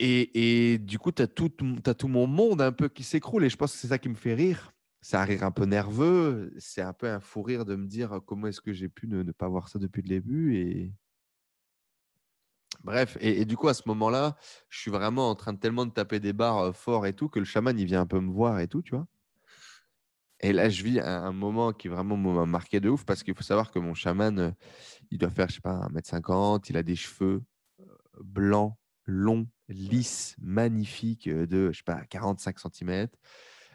et, 0.00 0.72
et 0.72 0.78
du 0.78 0.98
coup, 0.98 1.12
tu 1.12 1.22
as, 1.22 1.28
tout, 1.28 1.52
as 1.86 1.94
tout 1.94 2.08
mon 2.08 2.26
monde 2.26 2.60
un 2.60 2.72
peu 2.72 2.88
qui 2.88 3.04
s'écroule. 3.04 3.44
Et 3.44 3.50
je 3.50 3.56
pense 3.56 3.72
que 3.72 3.78
c'est 3.78 3.86
ça 3.86 3.98
qui 4.00 4.08
me 4.08 4.16
fait 4.16 4.34
rire. 4.34 4.72
C'est 5.00 5.16
un 5.16 5.22
rire 5.22 5.44
un 5.44 5.52
peu 5.52 5.64
nerveux. 5.64 6.52
C'est 6.58 6.82
un 6.82 6.92
peu 6.92 7.08
un 7.08 7.20
fou 7.20 7.42
rire 7.42 7.64
de 7.64 7.76
me 7.76 7.86
dire 7.86 8.20
comment 8.26 8.48
est-ce 8.48 8.60
que 8.60 8.72
j'ai 8.72 8.88
pu 8.88 9.06
ne, 9.06 9.22
ne, 9.22 9.30
pas 9.30 9.46
voir 9.46 9.68
ça 9.68 9.78
depuis 9.78 10.02
le 10.02 10.08
début. 10.08 10.56
Et, 10.56 10.92
Bref, 12.84 13.18
et, 13.20 13.44
du 13.44 13.56
coup, 13.56 13.68
à 13.68 13.74
ce 13.74 13.82
moment-là, 13.86 14.36
je 14.68 14.78
suis 14.78 14.90
vraiment 14.90 15.30
en 15.30 15.34
train 15.34 15.52
de 15.52 15.58
tellement 15.58 15.84
de 15.84 15.90
taper 15.90 16.20
des 16.20 16.32
barres 16.32 16.58
euh, 16.58 16.72
forts 16.72 17.06
et 17.06 17.12
tout 17.12 17.28
que 17.28 17.38
le 17.38 17.44
chaman, 17.44 17.78
il 17.78 17.86
vient 17.86 18.00
un 18.00 18.06
peu 18.06 18.20
me 18.20 18.30
voir 18.30 18.60
et 18.60 18.68
tout, 18.68 18.82
tu 18.82 18.94
vois. 18.94 19.06
Et 20.40 20.52
là, 20.52 20.68
je 20.68 20.84
vis 20.84 21.00
un, 21.00 21.32
moment 21.32 21.72
qui 21.72 21.88
vraiment 21.88 22.16
m'a 22.16 22.46
marqué 22.46 22.78
de 22.78 22.88
ouf 22.88 23.04
parce 23.04 23.24
qu'il 23.24 23.34
faut 23.34 23.42
savoir 23.42 23.72
que 23.72 23.80
mon 23.80 23.94
chaman, 23.94 24.38
euh, 24.38 24.50
il 25.10 25.18
doit 25.18 25.30
faire, 25.30 25.48
je 25.48 25.54
sais 25.54 25.60
pas, 25.60 25.88
1m50, 25.88 26.70
il 26.70 26.76
a 26.76 26.84
des 26.84 26.94
cheveux 26.94 27.42
euh, 27.80 27.84
blancs, 28.22 28.76
longs, 29.04 29.48
lisses, 29.68 30.36
magnifiques, 30.38 31.28
de, 31.28 31.72
je 31.72 31.78
sais 31.78 31.84
pas, 31.84 32.04
45 32.04 32.56
cm. 32.60 33.08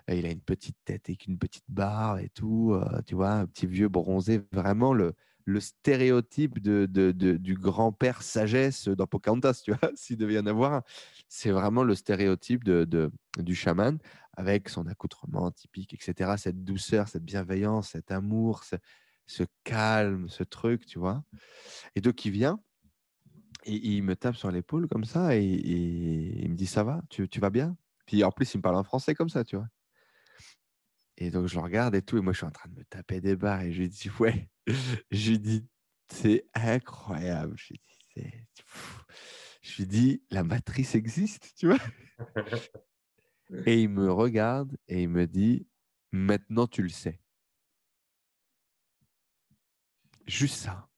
Il 0.10 0.26
a 0.26 0.32
une 0.32 0.42
petite 0.42 0.78
tête 0.86 1.08
avec 1.08 1.28
une 1.28 1.38
petite 1.38 1.66
barre 1.70 2.20
et 2.20 2.30
tout, 2.30 2.78
tu 3.06 3.16
vois, 3.16 3.32
un 3.32 3.46
petit 3.46 3.68
vieux 3.68 3.88
bronzé, 3.88 4.42
vraiment 4.52 4.94
le, 4.94 5.14
le 5.46 5.60
stéréotype 5.60 6.60
de, 6.60 6.86
du 7.12 7.56
grand-père 7.56 8.22
sagesse 8.22 8.88
dans 8.88 9.08
Pocahontas, 9.08 9.62
tu 9.64 9.72
vois, 9.72 9.92
s'il 9.96 10.18
devait 10.18 10.36
y 10.36 10.40
en 10.40 10.46
avoir. 10.46 10.84
C'est 11.28 11.52
vraiment 11.52 11.84
le 11.84 11.96
stéréotype 11.96 12.64
de, 12.64 13.12
du 13.38 13.56
chaman 13.56 13.98
avec 14.36 14.70
son 14.70 14.88
accoutrement 14.88 15.52
typique, 15.52 15.94
etc. 15.94 16.36
Cette 16.38 16.64
douceur, 16.64 17.08
cette 17.08 17.26
bienveillance, 17.26 17.90
cet 17.90 18.12
amour, 18.12 18.64
ce, 18.64 19.44
calme, 19.64 20.30
ce 20.30 20.44
truc, 20.44 20.86
tu 20.86 21.00
vois. 21.00 21.24
Et 21.96 22.02
donc, 22.02 22.24
il 22.26 22.32
vient 22.32 22.60
et, 23.66 23.76
il 23.76 24.04
me 24.04 24.16
tape 24.16 24.36
sur 24.36 24.52
l'épaule 24.52 24.88
comme 24.88 25.06
ça 25.06 25.36
et, 25.36 25.44
il 25.44 26.50
me 26.50 26.56
dit 26.56 26.68
Ça 26.68 26.84
va? 26.84 27.02
Tu, 27.10 27.28
tu 27.30 27.40
vas 27.40 27.50
bien? 27.50 27.78
Puis 28.06 28.24
en 28.24 28.32
plus, 28.32 28.54
il 28.54 28.58
me 28.58 28.62
parle 28.62 28.76
en 28.76 28.84
français 28.84 29.14
comme 29.14 29.30
ça, 29.30 29.44
tu 29.44 29.56
vois. 29.56 29.68
Et 31.18 31.30
donc, 31.30 31.48
je 31.48 31.56
le 31.56 31.62
regarde 31.62 31.96
et 31.96 32.02
tout. 32.02 32.18
Et 32.18 32.22
moi, 32.22 32.34
je 32.34 32.38
suis 32.38 32.46
en 32.46 32.52
train 32.52 32.70
de 32.70 32.76
me 32.76 32.84
taper 32.86 33.22
des 33.22 33.36
barres. 33.36 33.62
Et 33.62 33.72
je 33.72 33.80
lui 33.82 33.90
dis, 33.90 34.10
ouais. 34.20 34.50
je 35.12 35.32
lui 35.32 35.40
dis, 35.40 35.68
c'est 36.10 36.46
incroyable. 36.54 37.56
Je 37.58 37.74
lui 37.74 37.80
dis, 37.80 37.94
je 39.62 39.78
lui 39.78 39.88
dis, 39.88 40.24
la 40.30 40.44
matrice 40.44 40.96
existe, 40.96 41.54
tu 41.58 41.68
vois. 41.68 41.80
et 43.66 43.82
il 43.82 43.90
me 43.90 44.12
regarde 44.12 44.78
et 44.88 45.04
il 45.04 45.10
me 45.10 45.26
dit, 45.26 45.68
maintenant, 46.12 46.68
tu 46.68 46.84
le 46.84 46.90
sais. 46.90 47.20
Juste 50.28 50.56
ça. 50.56 50.90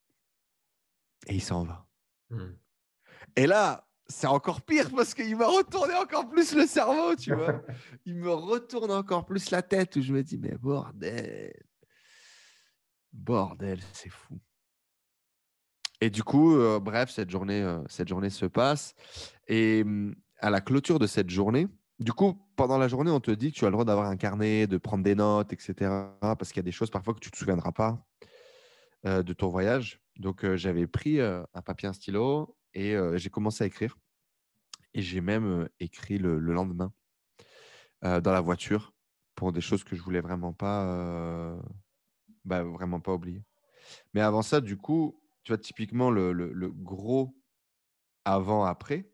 Et 1.27 1.35
il 1.35 1.41
s'en 1.41 1.63
va. 1.63 1.87
Mmh. 2.29 2.53
Et 3.35 3.47
là, 3.47 3.84
c'est 4.07 4.27
encore 4.27 4.61
pire 4.61 4.89
parce 4.95 5.13
qu'il 5.13 5.35
m'a 5.35 5.47
retourné 5.47 5.93
encore 5.95 6.29
plus 6.29 6.53
le 6.55 6.67
cerveau, 6.67 7.15
tu 7.15 7.33
vois. 7.33 7.61
Il 8.05 8.15
me 8.15 8.31
retourne 8.31 8.91
encore 8.91 9.25
plus 9.25 9.49
la 9.49 9.61
tête 9.61 9.95
où 9.95 10.01
je 10.01 10.13
me 10.13 10.21
dis, 10.21 10.37
mais 10.37 10.55
bordel, 10.57 11.53
bordel, 13.11 13.79
c'est 13.93 14.09
fou. 14.09 14.39
Et 16.01 16.09
du 16.09 16.23
coup, 16.23 16.55
euh, 16.55 16.79
bref, 16.79 17.09
cette 17.09 17.29
journée, 17.29 17.61
euh, 17.61 17.81
cette 17.87 18.07
journée 18.07 18.29
se 18.29 18.45
passe. 18.45 18.93
Et 19.47 19.83
mm, 19.83 20.15
à 20.39 20.49
la 20.49 20.61
clôture 20.61 20.99
de 20.99 21.07
cette 21.07 21.29
journée, 21.29 21.67
du 21.99 22.11
coup, 22.11 22.37
pendant 22.55 22.77
la 22.77 22.87
journée, 22.87 23.09
on 23.09 23.21
te 23.21 23.31
dit 23.31 23.51
que 23.51 23.57
tu 23.57 23.65
as 23.65 23.69
le 23.69 23.71
droit 23.71 23.85
d'avoir 23.85 24.07
un 24.07 24.17
carnet, 24.17 24.67
de 24.67 24.77
prendre 24.77 25.03
des 25.03 25.15
notes, 25.15 25.53
etc. 25.53 25.73
Parce 26.19 26.49
qu'il 26.49 26.57
y 26.57 26.59
a 26.59 26.63
des 26.63 26.71
choses 26.71 26.89
parfois 26.91 27.13
que 27.13 27.19
tu 27.19 27.29
ne 27.29 27.31
te 27.31 27.37
souviendras 27.37 27.71
pas 27.71 28.05
euh, 29.05 29.23
de 29.23 29.33
ton 29.33 29.47
voyage. 29.47 30.01
Donc, 30.17 30.45
j'avais 30.55 30.87
pris 30.87 31.19
un 31.19 31.61
papier, 31.65 31.89
un 31.89 31.93
stylo 31.93 32.54
et 32.75 32.95
j'ai 33.15 33.29
commencé 33.29 33.63
à 33.63 33.67
écrire. 33.67 33.97
Et 34.93 35.01
j'ai 35.01 35.21
même 35.21 35.67
écrit 35.79 36.17
le, 36.17 36.37
lendemain 36.39 36.93
dans 38.01 38.31
la 38.31 38.41
voiture 38.41 38.93
pour 39.33 39.51
des 39.51 39.61
choses 39.61 39.83
que 39.83 39.95
je 39.95 40.01
voulais 40.01 40.21
vraiment 40.21 40.53
pas, 40.53 41.57
bah, 42.43 42.63
vraiment 42.63 42.99
pas 42.99 43.13
oublier. 43.13 43.43
Mais 44.13 44.21
avant 44.21 44.41
ça, 44.41 44.61
du 44.61 44.77
coup, 44.77 45.19
tu 45.43 45.51
vois, 45.51 45.57
typiquement 45.57 46.11
le, 46.11 46.31
le, 46.33 46.71
gros 46.71 47.35
avant-après, 48.25 49.09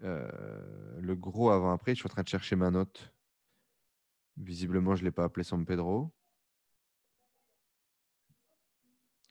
le 0.00 1.14
gros 1.14 1.50
avant-après, 1.50 1.94
je 1.94 2.00
suis 2.00 2.06
en 2.06 2.10
train 2.10 2.22
de 2.22 2.28
chercher 2.28 2.56
ma 2.56 2.70
note. 2.70 3.12
Visiblement, 4.36 4.96
je 4.96 5.02
ne 5.02 5.06
l'ai 5.06 5.12
pas 5.12 5.24
appelé 5.24 5.44
San 5.44 5.64
Pedro. 5.64 6.12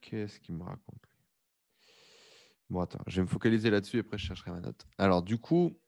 Qu'est-ce 0.02 0.40
qu'il 0.40 0.56
me 0.56 0.64
raconte? 0.64 1.09
Bon, 2.70 2.82
attends, 2.82 3.00
je 3.08 3.18
vais 3.18 3.24
me 3.24 3.28
focaliser 3.28 3.70
là-dessus 3.70 3.98
et 3.98 4.00
après 4.02 4.18
je 4.18 4.26
chercherai 4.26 4.52
ma 4.52 4.60
note. 4.60 4.86
Alors, 4.98 5.24
du 5.24 5.40
coup, 5.40 5.80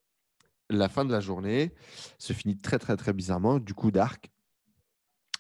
la 0.70 0.90
fin 0.90 1.06
de 1.06 1.12
la 1.12 1.20
journée 1.20 1.74
se 2.18 2.34
finit 2.34 2.58
très, 2.58 2.80
très, 2.80 2.98
très 2.98 3.14
bizarrement. 3.14 3.60
Du 3.60 3.74
coup, 3.74 3.92
Dark, 3.92 4.32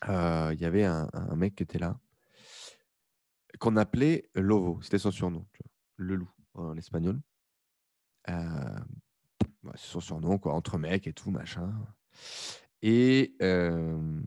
euh, 0.09 0.51
il 0.53 0.61
y 0.61 0.65
avait 0.65 0.83
un, 0.83 1.09
mec 1.35 1.55
qui 1.55 1.63
était 1.63 1.79
là, 1.79 1.99
qu'on 3.59 3.75
appelait 3.77 4.29
Lovo. 4.35 4.81
C'était 4.81 4.99
son 4.99 5.11
surnom, 5.11 5.47
le 5.95 6.15
loup 6.15 6.31
en 6.53 6.77
espagnol. 6.77 7.19
Euh, 8.29 8.79
c'est 9.75 9.91
son 9.91 9.99
surnom, 9.99 10.37
quoi, 10.37 10.53
entre 10.53 10.77
mecs 10.77 11.07
et 11.07 11.13
tout, 11.13 11.31
machin. 11.31 11.73
Et 12.81 13.35
euh, 13.41 14.21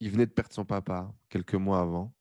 il 0.00 0.10
venait 0.10 0.26
de 0.26 0.32
perdre 0.32 0.52
son 0.52 0.64
papa 0.64 1.12
quelques 1.28 1.54
mois 1.54 1.80
avant. 1.80 2.14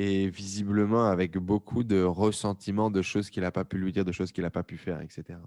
Et 0.00 0.30
visiblement 0.30 1.06
avec 1.06 1.36
beaucoup 1.36 1.82
de 1.82 2.02
ressentiment 2.02 2.88
de 2.90 3.02
choses 3.02 3.30
qu'il 3.30 3.42
n'a 3.42 3.50
pas 3.50 3.64
pu 3.64 3.78
lui 3.78 3.92
dire, 3.92 4.04
de 4.04 4.12
choses 4.12 4.30
qu'il 4.30 4.44
n'a 4.44 4.50
pas 4.50 4.62
pu 4.62 4.78
faire, 4.78 5.00
etc. 5.00 5.38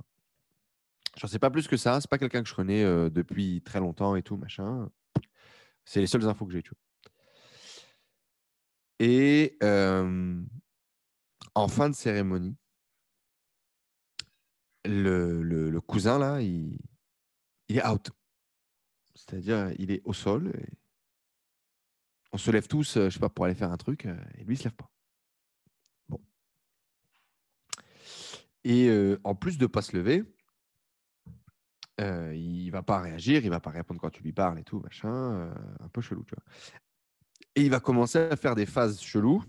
J'en 1.18 1.28
sais 1.28 1.40
pas 1.40 1.50
plus 1.50 1.68
que 1.70 1.78
ça. 1.78 2.00
C'est 2.02 2.10
pas 2.10 2.18
quelqu'un 2.18 2.44
que 2.44 2.50
je 2.50 2.54
connais 2.54 2.84
euh, 2.84 3.10
depuis 3.10 3.62
très 3.62 3.80
longtemps 3.80 4.16
et 4.16 4.22
tout, 4.22 4.36
machin. 4.36 4.90
C'est 5.86 6.02
les 6.02 6.08
seules 6.08 6.28
infos 6.28 6.46
que 6.46 6.52
j'ai, 6.52 6.64
Et 9.00 9.58
euh, 9.64 10.42
en 11.56 11.68
fin 11.70 11.90
de 11.90 11.96
cérémonie, 11.96 12.58
le, 14.86 15.80
cousin, 15.80 16.20
là, 16.20 16.42
il, 16.42 16.78
il 17.70 17.78
est 17.78 17.88
out. 17.88 18.12
C'est-à-dire, 19.16 19.72
il 19.80 19.92
est 19.92 20.02
au 20.04 20.14
sol. 20.14 20.52
On 22.34 22.38
se 22.38 22.52
lève 22.52 22.68
tous, 22.68 22.98
euh, 22.98 23.10
je 23.10 23.16
sais 23.16 23.20
pas, 23.20 23.30
pour 23.30 23.46
aller 23.46 23.56
faire 23.56 23.72
un 23.72 23.78
truc, 23.78 24.06
euh, 24.06 24.18
et 24.38 24.44
lui, 24.44 24.56
il 24.56 24.58
se 24.58 24.64
lève 24.66 24.76
pas. 24.76 24.90
Bon. 26.10 26.22
Et 28.64 28.88
euh, 28.88 29.20
en 29.24 29.36
plus 29.36 29.58
de 29.58 29.66
pas 29.68 29.82
se 29.82 29.96
lever, 29.96 30.24
euh, 32.00 32.34
il 32.36 32.70
va 32.72 32.84
pas 32.84 33.00
réagir, 33.00 33.44
il 33.44 33.50
va 33.50 33.60
pas 33.60 33.70
répondre 33.70 34.00
quand 34.00 34.10
tu 34.10 34.24
lui 34.24 34.34
parles 34.34 34.60
et 34.60 34.64
tout, 34.64 34.80
machin, 34.80 35.54
un 35.80 35.90
peu 35.90 36.02
chelou, 36.02 36.24
tu 36.26 36.36
vois. 36.36 36.44
Et 37.56 37.64
il 37.64 37.70
va 37.70 37.80
commencer 37.80 38.18
à 38.18 38.36
faire 38.38 38.56
des 38.56 38.66
phases 38.66 39.02
cheloues, 39.02 39.44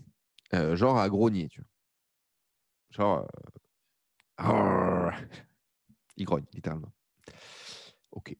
genre 0.75 0.99
à 0.99 1.09
grogner, 1.09 1.49
tu 1.49 1.61
vois. 1.61 1.69
Genre, 2.91 3.29
il 6.17 6.25
grogne, 6.25 6.45
littéralement. 6.53 6.93
Ok. 8.11 8.37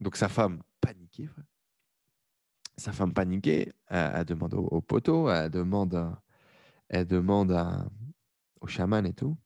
Donc 0.00 0.16
sa 0.16 0.28
femme 0.28 0.62
paniquée, 0.80 1.28
sa 2.76 2.92
femme 2.92 3.12
paniquée, 3.12 3.72
elle, 3.88 4.24
demande 4.24 4.54
au, 4.54 4.80
poteau, 4.80 5.28
elle 5.30 5.50
demande, 5.50 6.16
demande 6.90 7.90
au 8.60 8.66
chaman 8.66 9.06
et 9.06 9.12
tout. 9.12 9.36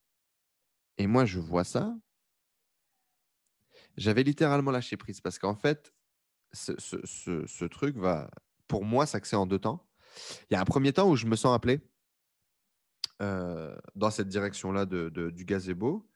Et 0.99 1.07
moi, 1.07 1.25
je 1.25 1.39
vois 1.39 1.65
ça. 1.65 1.97
J'avais 3.97 4.23
littéralement 4.23 4.71
lâché 4.71 4.97
prise 4.97 5.21
parce 5.21 5.39
qu'en 5.39 5.55
fait, 5.55 5.93
ce, 6.53 7.65
truc 7.65 7.97
va, 7.97 8.31
pour 8.69 8.85
moi, 8.85 9.07
s'accéder 9.07 9.37
en 9.37 9.47
deux 9.47 9.59
temps. 9.59 9.87
Il 10.51 10.55
y 10.55 10.57
a 10.57 10.61
un 10.61 10.65
premier 10.65 10.93
temps 10.93 11.09
où 11.11 11.17
je 11.17 11.27
me 11.27 11.37
sens 11.37 11.55
appelé 11.55 11.81
euh, 13.23 13.77
dans 13.95 14.11
cette 14.11 14.29
direction-là 14.29 14.87
du 14.87 15.45
gazebo. 15.45 16.09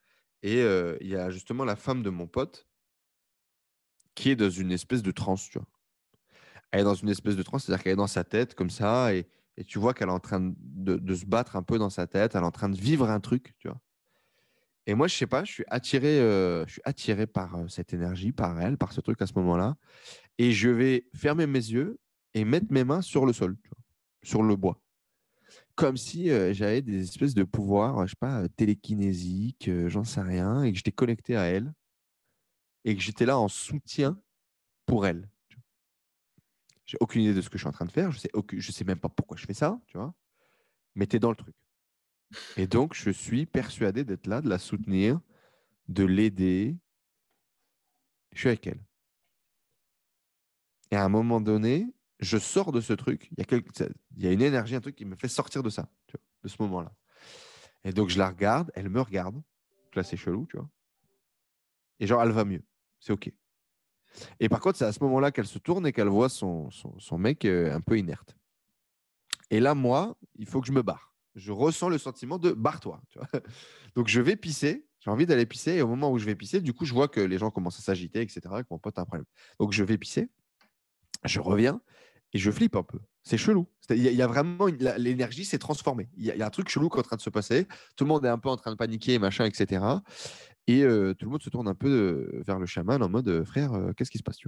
Et 0.42 0.62
euh, 0.62 0.96
il 1.00 1.08
y 1.08 1.16
a 1.16 1.30
justement 1.30 1.64
la 1.64 1.76
femme 1.76 2.02
de 2.02 2.10
mon 2.10 2.26
pote 2.26 2.66
qui 4.14 4.30
est 4.30 4.36
dans 4.36 4.50
une 4.50 4.72
espèce 4.72 5.02
de 5.02 5.10
transe, 5.10 5.48
tu 5.48 5.58
vois. 5.58 5.68
Elle 6.70 6.80
est 6.80 6.84
dans 6.84 6.94
une 6.94 7.08
espèce 7.08 7.36
de 7.36 7.42
transe, 7.42 7.64
c'est-à-dire 7.64 7.82
qu'elle 7.82 7.92
est 7.92 7.96
dans 7.96 8.06
sa 8.06 8.24
tête 8.24 8.54
comme 8.54 8.70
ça, 8.70 9.14
et, 9.14 9.26
tu 9.66 9.78
vois 9.78 9.92
qu'elle 9.92 10.08
est 10.08 10.12
en 10.12 10.20
train 10.20 10.54
de, 10.58 11.14
se 11.14 11.26
battre 11.26 11.56
un 11.56 11.62
peu 11.62 11.78
dans 11.78 11.90
sa 11.90 12.06
tête, 12.06 12.34
elle 12.34 12.42
est 12.42 12.46
en 12.46 12.50
train 12.50 12.70
de 12.70 12.76
vivre 12.76 13.10
un 13.10 13.20
truc, 13.20 13.54
tu 13.58 13.68
vois. 13.68 13.78
Et 14.86 14.94
moi, 14.94 15.06
je 15.06 15.14
sais 15.14 15.26
pas, 15.26 15.44
je 15.44 15.52
suis 15.52 15.64
attiré, 15.68 16.18
euh, 16.18 16.66
je 16.66 16.72
suis 16.72 16.82
attiré 16.84 17.26
par 17.26 17.56
euh, 17.56 17.68
cette 17.68 17.92
énergie, 17.92 18.32
par 18.32 18.58
elle, 18.60 18.78
par 18.78 18.92
ce 18.92 19.02
truc 19.02 19.20
à 19.20 19.26
ce 19.26 19.34
moment-là, 19.34 19.76
et 20.38 20.52
je 20.52 20.70
vais 20.70 21.06
fermer 21.14 21.46
mes 21.46 21.58
yeux 21.58 21.98
et 22.32 22.44
mettre 22.44 22.66
mes 22.70 22.84
mains 22.84 23.02
sur 23.02 23.26
le 23.26 23.34
sol, 23.34 23.56
sur 24.22 24.42
le 24.42 24.56
bois, 24.56 24.80
comme 25.74 25.98
si 25.98 26.30
euh, 26.30 26.54
j'avais 26.54 26.80
des 26.80 27.02
espèces 27.02 27.34
de 27.34 27.44
pouvoirs, 27.44 28.06
je 28.06 28.12
sais 28.12 28.16
pas, 28.18 28.48
télékinésiques, 28.48 29.70
j'en 29.88 30.04
sais 30.04 30.22
rien, 30.22 30.62
et 30.62 30.72
que 30.72 30.76
j'étais 30.78 30.92
connecté 30.92 31.36
à 31.36 31.42
elle 31.42 31.74
et 32.84 32.96
que 32.96 33.02
j'étais 33.02 33.26
là 33.26 33.38
en 33.38 33.48
soutien 33.48 34.20
pour 34.86 35.06
elle. 35.06 35.28
J'ai 36.90 36.96
aucune 36.98 37.22
idée 37.22 37.34
de 37.34 37.40
ce 37.40 37.48
que 37.48 37.56
je 37.56 37.62
suis 37.62 37.68
en 37.68 37.72
train 37.72 37.84
de 37.84 37.92
faire. 37.92 38.10
Je 38.10 38.18
sais, 38.18 38.30
je 38.52 38.72
sais 38.72 38.82
même 38.82 38.98
pas 38.98 39.08
pourquoi 39.08 39.36
je 39.36 39.46
fais 39.46 39.54
ça, 39.54 39.80
tu 39.86 39.96
vois. 39.96 40.12
Mais 40.96 41.06
tu 41.06 41.14
es 41.14 41.18
dans 41.20 41.30
le 41.30 41.36
truc. 41.36 41.54
Et 42.56 42.66
donc, 42.66 42.94
je 42.94 43.10
suis 43.10 43.46
persuadé 43.46 44.02
d'être 44.02 44.26
là, 44.26 44.40
de 44.40 44.48
la 44.48 44.58
soutenir, 44.58 45.20
de 45.86 46.02
l'aider. 46.02 46.76
Je 48.32 48.40
suis 48.40 48.48
avec 48.48 48.66
elle. 48.66 48.82
Et 50.90 50.96
à 50.96 51.04
un 51.04 51.08
moment 51.08 51.40
donné, 51.40 51.86
je 52.18 52.38
sors 52.38 52.72
de 52.72 52.80
ce 52.80 52.92
truc. 52.92 53.30
Il 53.36 53.44
y 54.16 54.26
a 54.26 54.32
une 54.32 54.42
énergie, 54.42 54.74
un 54.74 54.80
truc 54.80 54.96
qui 54.96 55.04
me 55.04 55.14
fait 55.14 55.28
sortir 55.28 55.62
de 55.62 55.70
ça, 55.70 55.88
de 56.42 56.48
ce 56.48 56.60
moment-là. 56.62 56.92
Et 57.84 57.92
donc, 57.92 58.08
je 58.08 58.18
la 58.18 58.28
regarde, 58.28 58.72
elle 58.74 58.88
me 58.88 59.00
regarde. 59.00 59.40
Là, 59.94 60.02
c'est 60.02 60.16
chelou, 60.16 60.48
tu 60.50 60.56
vois. 60.56 60.68
Et 62.00 62.08
genre, 62.08 62.20
elle 62.20 62.32
va 62.32 62.44
mieux 62.44 62.64
c'est 63.00 63.12
OK. 63.12 63.32
Et 64.38 64.48
par 64.48 64.60
contre, 64.60 64.78
c'est 64.78 64.84
à 64.84 64.92
ce 64.92 65.02
moment-là 65.04 65.30
qu'elle 65.30 65.46
se 65.46 65.58
tourne 65.58 65.86
et 65.86 65.92
qu'elle 65.92 66.08
voit 66.08 66.28
son, 66.28 66.70
mec 67.12 67.44
euh, 67.44 67.74
un 67.74 67.80
peu 67.80 67.98
inerte. 67.98 68.36
Et 69.50 69.60
là, 69.60 69.74
moi, 69.74 70.16
il 70.36 70.46
faut 70.46 70.60
que 70.60 70.66
je 70.66 70.72
me 70.72 70.82
barre. 70.82 71.14
Je 71.34 71.52
ressens 71.52 71.88
le 71.88 71.98
sentiment 71.98 72.38
de 72.38 72.52
barre-toi. 72.52 73.00
Donc, 73.94 74.08
je 74.08 74.20
vais 74.20 74.36
pisser. 74.36 74.86
J'ai 75.00 75.10
envie 75.10 75.26
d'aller 75.26 75.46
pisser. 75.46 75.72
Et 75.72 75.82
au 75.82 75.88
moment 75.88 76.10
où 76.10 76.18
je 76.18 76.26
vais 76.26 76.34
pisser, 76.34 76.60
du 76.60 76.72
coup, 76.72 76.84
je 76.84 76.92
vois 76.92 77.08
que 77.08 77.20
les 77.20 77.38
gens 77.38 77.50
commencent 77.50 77.78
à 77.78 77.82
s'agiter, 77.82 78.20
etc. 78.20 78.40
Et 78.58 78.62
que 78.62 78.68
mon 78.70 78.78
pote 78.78 78.98
a 78.98 79.02
un 79.02 79.04
problème. 79.04 79.26
Donc, 79.58 79.72
je 79.72 79.82
vais 79.84 79.98
pisser. 79.98 80.28
Je 81.24 81.40
reviens 81.40 81.80
et 82.32 82.38
je 82.38 82.50
flippe 82.50 82.76
un 82.76 82.82
peu. 82.82 82.98
C'est 83.22 83.36
chelou. 83.36 83.66
Il 83.90 83.98
y, 83.98 84.22
a 84.22 84.26
vraiment 84.26 84.66
l'énergie 84.96 85.44
s'est 85.44 85.58
transformée. 85.58 86.08
Il 86.16 86.24
y, 86.24 86.42
a 86.42 86.46
un 86.46 86.50
truc 86.50 86.68
chelou 86.68 86.88
qui 86.88 86.96
est 86.96 87.00
en 87.00 87.04
train 87.04 87.16
de 87.16 87.20
se 87.20 87.30
passer. 87.30 87.66
Tout 87.96 88.04
le 88.04 88.08
monde 88.08 88.24
est 88.24 88.28
un 88.28 88.38
peu 88.38 88.48
en 88.48 88.56
train 88.56 88.70
de 88.70 88.76
paniquer, 88.76 89.18
machin, 89.18 89.44
etc. 89.44 89.84
Et 90.66 90.82
tout 90.82 91.24
le 91.24 91.28
monde 91.28 91.42
se 91.42 91.50
tourne 91.50 91.68
un 91.68 91.74
peu 91.74 92.40
vers 92.46 92.58
le 92.58 92.66
chaman 92.66 93.02
en 93.02 93.08
mode 93.08 93.44
frère, 93.44 93.72
qu'est-ce 93.96 94.10
qui 94.10 94.18
se 94.18 94.22
passe 94.22 94.38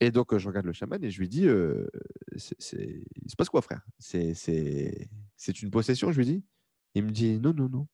Et 0.00 0.10
donc 0.10 0.36
je 0.36 0.48
regarde 0.48 0.66
le 0.66 0.72
chaman 0.72 1.02
et 1.02 1.10
je 1.10 1.18
lui 1.18 1.28
dis 1.28 1.46
il 1.46 2.40
se 2.40 3.36
passe 3.36 3.48
quoi, 3.48 3.62
frère? 3.62 3.82
C'est 3.98 5.62
une 5.62 5.70
possession 5.70 6.12
Je 6.12 6.18
lui 6.18 6.26
dis? 6.26 6.44
Il 6.94 7.04
me 7.04 7.10
dit 7.10 7.38
non, 7.38 7.54
non, 7.54 7.68
non. 7.68 7.86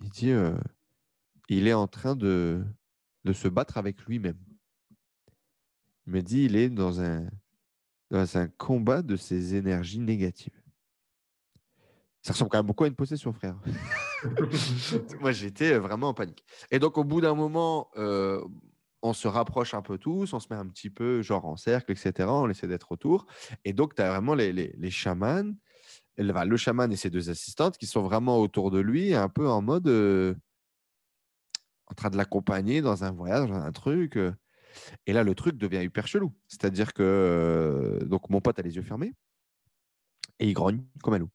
Il 0.00 0.10
dit 0.10 0.32
il 1.48 1.66
est 1.66 1.72
en 1.72 1.88
train 1.88 2.14
de, 2.14 2.62
de 3.24 3.32
se 3.32 3.48
battre 3.48 3.78
avec 3.78 4.00
lui-même. 4.02 4.38
Il 6.06 6.12
me 6.12 6.22
dit 6.22 6.44
il 6.44 6.56
est 6.56 6.68
dans 6.68 7.00
un, 7.00 7.26
dans 8.12 8.36
un 8.36 8.46
combat 8.46 9.00
de 9.00 9.16
ses 9.16 9.54
énergies 9.54 9.98
négatives. 9.98 10.52
Ça 12.20 12.34
ressemble 12.34 12.50
quand 12.50 12.58
même 12.58 12.66
beaucoup 12.66 12.84
à 12.84 12.86
une 12.86 12.94
possession, 12.94 13.32
frère. 13.32 13.56
Moi, 15.20 15.32
j'étais 15.32 15.76
vraiment 15.78 16.10
en 16.10 16.14
panique. 16.14 16.44
Et 16.70 16.78
donc, 16.78 16.98
au 16.98 17.04
bout 17.04 17.22
d'un 17.22 17.34
moment, 17.34 17.88
euh, 17.96 18.44
on 19.00 19.14
se 19.14 19.26
rapproche 19.26 19.72
un 19.72 19.80
peu 19.80 19.96
tous, 19.96 20.32
on 20.34 20.38
se 20.38 20.46
met 20.50 20.56
un 20.56 20.68
petit 20.68 20.90
peu 20.90 21.22
genre 21.22 21.46
en 21.46 21.56
cercle, 21.56 21.90
etc. 21.90 22.28
On 22.28 22.50
essaie 22.50 22.68
d'être 22.68 22.92
autour. 22.92 23.26
Et 23.64 23.72
donc, 23.72 23.94
tu 23.94 24.02
as 24.02 24.10
vraiment 24.10 24.34
les, 24.34 24.52
les, 24.52 24.74
les 24.76 24.90
chamans, 24.90 25.50
le 26.18 26.56
chaman 26.58 26.92
et 26.92 26.96
ses 26.96 27.10
deux 27.10 27.30
assistantes 27.30 27.78
qui 27.78 27.86
sont 27.86 28.02
vraiment 28.02 28.38
autour 28.38 28.70
de 28.70 28.78
lui, 28.78 29.14
un 29.14 29.30
peu 29.30 29.48
en 29.48 29.62
mode 29.62 29.88
euh, 29.88 30.34
en 31.86 31.94
train 31.94 32.10
de 32.10 32.18
l'accompagner 32.18 32.82
dans 32.82 33.04
un 33.04 33.10
voyage, 33.10 33.48
dans 33.48 33.56
un 33.56 33.72
truc. 33.72 34.18
Euh. 34.18 34.32
Et 35.06 35.12
là, 35.12 35.22
le 35.22 35.34
truc 35.34 35.56
devient 35.56 35.82
hyper 35.82 36.06
chelou. 36.06 36.32
C'est-à-dire 36.48 36.92
que 36.92 37.98
donc 38.06 38.30
mon 38.30 38.40
pote 38.40 38.58
a 38.58 38.62
les 38.62 38.76
yeux 38.76 38.82
fermés 38.82 39.14
et 40.38 40.48
il 40.48 40.54
grogne 40.54 40.84
comme 41.02 41.14
un 41.14 41.18
loup. 41.18 41.30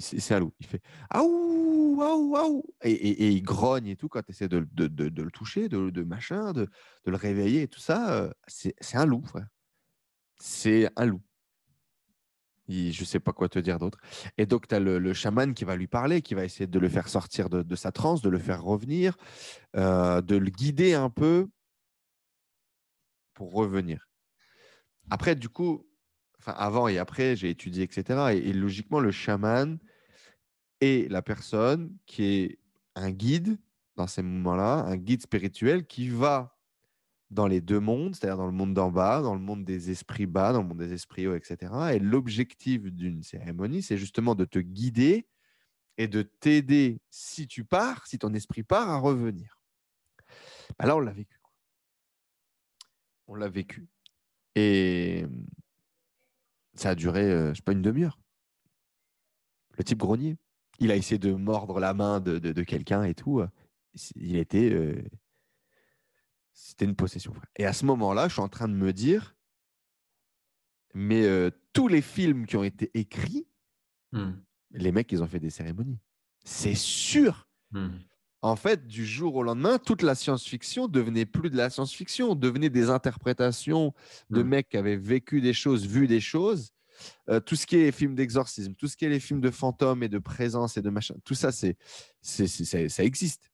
C'est 0.00 0.34
un 0.34 0.40
loup. 0.40 0.52
Il 0.60 0.66
fait 0.66 0.82
Aouh, 1.10 2.02
aouh, 2.02 2.36
aouh. 2.36 2.62
Et, 2.82 3.28
il 3.30 3.42
grogne 3.42 3.86
et 3.86 3.96
tout 3.96 4.08
quand 4.08 4.22
tu 4.22 4.32
essaies 4.32 4.48
de, 4.48 4.58
le 4.58 5.30
toucher, 5.30 5.68
de, 5.68 6.02
machin, 6.02 6.52
de, 6.52 6.68
le 7.06 7.16
réveiller 7.16 7.62
et 7.62 7.68
tout 7.68 7.80
ça. 7.80 8.12
Euh, 8.12 8.30
c'est 8.46 8.74
un 8.94 9.06
loup, 9.06 9.22
frère. 9.24 9.46
C'est 10.38 10.90
un 10.96 11.06
loup. 11.06 11.22
Je 12.68 12.90
je 12.90 13.04
sais 13.04 13.20
pas 13.20 13.32
quoi 13.32 13.48
te 13.48 13.58
dire 13.58 13.78
d'autre. 13.78 13.98
Et 14.38 14.44
donc, 14.44 14.66
tu 14.68 14.74
as 14.74 14.80
le, 14.80 15.12
chaman 15.14 15.54
qui 15.54 15.64
va 15.64 15.76
lui 15.76 15.86
parler, 15.86 16.20
qui 16.20 16.34
va 16.34 16.44
essayer 16.44 16.66
de 16.66 16.78
le 16.78 16.88
faire 16.88 17.08
sortir 17.08 17.48
de, 17.48 17.76
sa 17.76 17.92
transe, 17.92 18.22
de 18.22 18.28
le 18.28 18.38
faire 18.38 18.62
revenir, 18.62 19.16
euh, 19.76 20.20
de 20.20 20.36
le 20.36 20.50
guider 20.50 20.94
un 20.94 21.10
peu 21.10 21.48
pour 23.36 23.52
revenir. 23.52 24.08
Après, 25.10 25.36
du 25.36 25.48
coup, 25.48 25.86
avant 26.46 26.88
et 26.88 26.98
après, 26.98 27.36
j'ai 27.36 27.50
étudié, 27.50 27.84
etc. 27.84 28.32
Et, 28.32 28.52
logiquement, 28.52 28.98
le 28.98 29.12
chaman 29.12 29.78
est 30.80 31.10
la 31.10 31.22
personne 31.22 31.96
qui 32.06 32.24
est 32.24 32.58
un 32.96 33.10
guide 33.10 33.58
dans 33.94 34.06
ces 34.06 34.22
moments-là, 34.22 34.84
un 34.86 34.96
guide 34.96 35.22
spirituel 35.22 35.86
qui 35.86 36.08
va 36.08 36.58
dans 37.30 37.46
les 37.46 37.60
deux 37.60 37.80
mondes, 37.80 38.14
c'est-à-dire 38.14 38.36
dans 38.36 38.46
le 38.46 38.52
monde 38.52 38.74
d'en 38.74 38.90
bas, 38.90 39.20
dans 39.20 39.34
le 39.34 39.40
monde 39.40 39.64
des 39.64 39.90
esprits 39.90 40.26
bas, 40.26 40.52
dans 40.52 40.62
le 40.62 40.68
monde 40.68 40.78
des 40.78 40.92
esprits 40.92 41.26
hauts, 41.26 41.34
etc. 41.34 41.72
Et 41.94 41.98
l'objectif 41.98 42.82
d'une 42.82 43.22
cérémonie, 43.22 43.82
c'est 43.82 43.98
justement 43.98 44.34
de 44.34 44.44
te 44.44 44.58
guider 44.58 45.28
et 45.98 46.08
de 46.08 46.22
t'aider 46.22 47.00
si 47.10 47.46
tu 47.46 47.64
pars, 47.64 48.06
si 48.06 48.18
ton 48.18 48.32
esprit 48.32 48.62
part, 48.62 48.88
à 48.88 48.96
revenir. 48.96 49.58
Bah 50.78 50.86
là, 50.86 50.96
on 50.96 51.00
l'a 51.00 51.12
vécu. 51.12 51.35
On 53.26 53.34
l'a 53.34 53.48
vécu. 53.48 53.88
Et 54.54 55.26
ça 56.74 56.90
a 56.90 56.94
duré, 56.94 57.22
je 57.22 57.28
euh, 57.28 57.50
je 57.50 57.56
sais 57.56 57.62
pas, 57.62 57.72
une 57.72 57.82
demi-heure. 57.82 58.18
Le 59.76 59.84
type 59.84 59.98
grognier. 59.98 60.36
Il 60.78 60.90
a 60.90 60.96
essayé 60.96 61.18
de 61.18 61.32
mordre 61.32 61.80
la 61.80 61.94
main 61.94 62.20
de, 62.20 62.38
de, 62.38 62.62
quelqu'un 62.62 63.02
et 63.04 63.14
tout. 63.14 63.42
Il 64.14 64.36
était. 64.36 64.70
Euh, 64.70 65.02
c'était 66.52 66.84
une 66.84 66.96
possession. 66.96 67.34
Et 67.56 67.64
à 67.64 67.72
ce 67.72 67.84
moment-là, 67.86 68.28
je 68.28 68.34
suis 68.34 68.42
en 68.42 68.48
train 68.48 68.68
de 68.68 68.74
me 68.74 68.92
dire 68.92 69.36
mais 70.96 71.26
euh, 71.26 71.50
tous 71.74 71.88
les 71.88 72.00
films 72.00 72.46
qui 72.46 72.56
ont 72.56 72.64
été 72.64 72.90
écrits, 72.94 73.46
hmm. 74.12 74.32
les 74.70 74.92
mecs, 74.92 75.12
ils 75.12 75.22
ont 75.22 75.26
fait 75.26 75.38
des 75.38 75.50
cérémonies. 75.50 76.00
C'est 76.42 76.74
sûr. 76.74 77.46
Hmm. 77.70 77.98
En 78.46 78.54
fait, 78.54 78.86
du 78.86 79.04
jour 79.04 79.34
au 79.34 79.42
lendemain, 79.42 79.76
toute 79.78 80.02
la 80.02 80.14
science-fiction 80.14 80.86
devenait 80.86 81.26
plus 81.26 81.50
de 81.50 81.56
la 81.56 81.68
science-fiction, 81.68 82.36
devenait 82.36 82.70
des 82.70 82.90
interprétations 82.90 83.92
de 84.30 84.40
hmm. 84.40 84.46
mecs 84.46 84.68
qui 84.68 84.76
avaient 84.76 84.96
vécu 84.96 85.40
des 85.40 85.52
choses, 85.52 85.84
vu 85.84 86.06
des 86.06 86.20
choses. 86.20 86.70
Euh, 87.28 87.40
tout 87.40 87.56
ce 87.56 87.66
qui 87.66 87.74
est 87.74 87.82
les 87.82 87.92
films 87.92 88.14
d'exorcisme, 88.14 88.74
tout 88.74 88.86
ce 88.86 88.96
qui 88.96 89.04
est 89.04 89.08
les 89.08 89.18
films 89.18 89.40
de 89.40 89.50
fantômes 89.50 90.04
et 90.04 90.08
de 90.08 90.18
présence 90.18 90.76
et 90.76 90.82
de 90.82 90.90
machin, 90.90 91.16
tout 91.24 91.34
ça, 91.34 91.50
c'est, 91.50 91.76
ça 92.22 93.02
existe. 93.04 93.50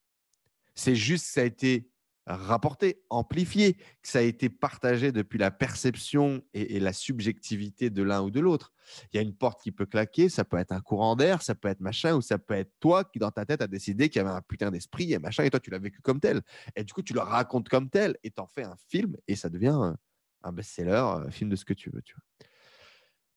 C'est 0.74 0.94
juste 0.94 1.24
ça 1.24 1.40
a 1.40 1.44
été 1.44 1.89
rapporté, 2.27 3.03
amplifié, 3.11 3.74
que 3.74 4.09
ça 4.09 4.20
a 4.20 4.23
été 4.23 4.49
partagé 4.49 5.12
depuis 5.12 5.39
la 5.39 5.51
perception 5.51 6.43
et, 6.55 6.78
la 6.78 6.93
subjectivité 6.93 7.90
de 7.90 8.03
l'un 8.03 8.23
ou 8.23 8.31
de 8.31 8.40
l'autre. 8.40 8.73
Il 9.12 9.16
y 9.16 9.19
a 9.19 9.23
une 9.23 9.35
porte 9.35 9.62
qui 9.62 9.73
peut 9.73 9.86
claquer, 9.86 10.28
ça 10.28 10.44
peut 10.44 10.57
être 10.57 10.73
un 10.73 10.81
courant 10.81 11.16
d'air, 11.16 11.43
ça 11.43 11.55
peut 11.55 11.69
être 11.69 11.81
machin, 11.81 12.15
ou 12.15 12.20
ça 12.20 12.39
peut 12.39 12.55
être 12.55 12.73
toi 12.81 13.05
qui, 13.05 13.19
dans 13.19 13.31
ta 13.31 13.44
tête, 13.44 13.62
a 13.62 13.66
décidé 13.66 14.09
qu'il 14.09 14.20
y 14.20 14.24
avait 14.24 14.35
un 14.35 14.43
putain 14.43 14.70
d'esprit 14.70 15.12
et 15.12 15.19
machin, 15.19 15.44
et 15.44 15.51
toi, 15.51 15.61
tu 15.61 15.70
l'as 15.70 15.78
vécu 15.78 16.01
comme 16.01 16.20
tel. 16.20 16.43
Et 16.77 16.85
du 16.85 16.93
coup, 16.93 17.03
tu 17.03 17.12
le 17.12 17.20
racontes 17.20 17.69
comme 17.69 17.90
tel, 17.90 18.16
et 18.23 18.31
t'en 18.31 18.47
fais 18.47 18.65
un 18.65 18.77
film, 18.89 19.16
et 19.27 19.36
ça 19.36 19.49
devient 19.49 19.94
un 20.43 20.53
best-seller, 20.53 21.24
un 21.27 21.31
film 21.31 21.51
de 21.51 21.57
ce 21.57 21.65
que 21.65 21.74
tu 21.74 21.90
veux. 21.90 22.03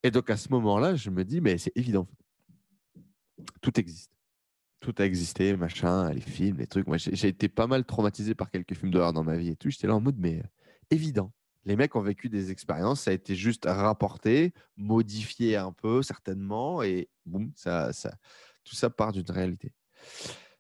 Et 0.04 0.12
donc, 0.12 0.30
à 0.30 0.38
ce 0.38 0.50
moment-là, 0.50 0.96
je 0.96 1.10
me 1.10 1.24
dis, 1.24 1.42
mais 1.42 1.58
c'est 1.58 1.76
évident. 1.76 2.08
Tout 3.62 3.80
existe 3.80 4.15
tout 4.80 4.94
a 4.98 5.06
existé, 5.06 5.56
machin, 5.56 6.12
les 6.12 6.22
films, 6.22 6.58
les 6.58 6.68
trucs. 6.68 6.88
Moi, 6.88 6.98
j'ai 6.98 7.28
été 7.28 7.50
pas 7.50 7.68
mal 7.68 7.86
traumatisé 7.86 8.36
par 8.36 8.52
quelques 8.52 8.76
films 8.76 8.92
d'horreur 8.92 9.14
dans 9.14 9.24
ma 9.24 9.38
vie 9.38 9.50
et 9.50 9.56
tout. 9.56 9.70
J'étais 9.70 9.88
là 9.88 9.96
en 9.96 10.02
mode, 10.02 10.18
mais 10.20 10.40
euh, 10.40 10.48
évident. 10.92 11.32
Les 11.66 11.76
mecs 11.76 11.96
ont 11.96 12.02
vécu 12.02 12.30
des 12.30 12.52
expériences, 12.52 13.02
ça 13.02 13.12
a 13.12 13.14
été 13.16 13.36
juste 13.36 13.66
rapporté, 13.66 14.54
modifié 14.78 15.56
un 15.56 15.72
peu, 15.72 16.04
certainement, 16.04 16.84
et 16.84 17.10
boum, 17.26 17.52
ça, 17.56 17.90
tout 18.64 18.76
ça 18.76 18.92
part 18.92 19.12
d'une 19.12 19.30
réalité. 19.30 19.74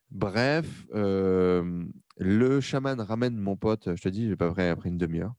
Bref, 0.09 0.87
euh, 0.95 1.85
le 2.17 2.59
chaman 2.59 2.99
ramène 2.99 3.37
mon 3.37 3.55
pote, 3.55 3.95
je 3.95 4.01
te 4.01 4.09
dis, 4.09 4.27
j'ai 4.27 4.35
pas 4.35 4.49
vrai 4.49 4.69
après 4.69 4.89
une 4.89 4.97
demi-heure. 4.97 5.35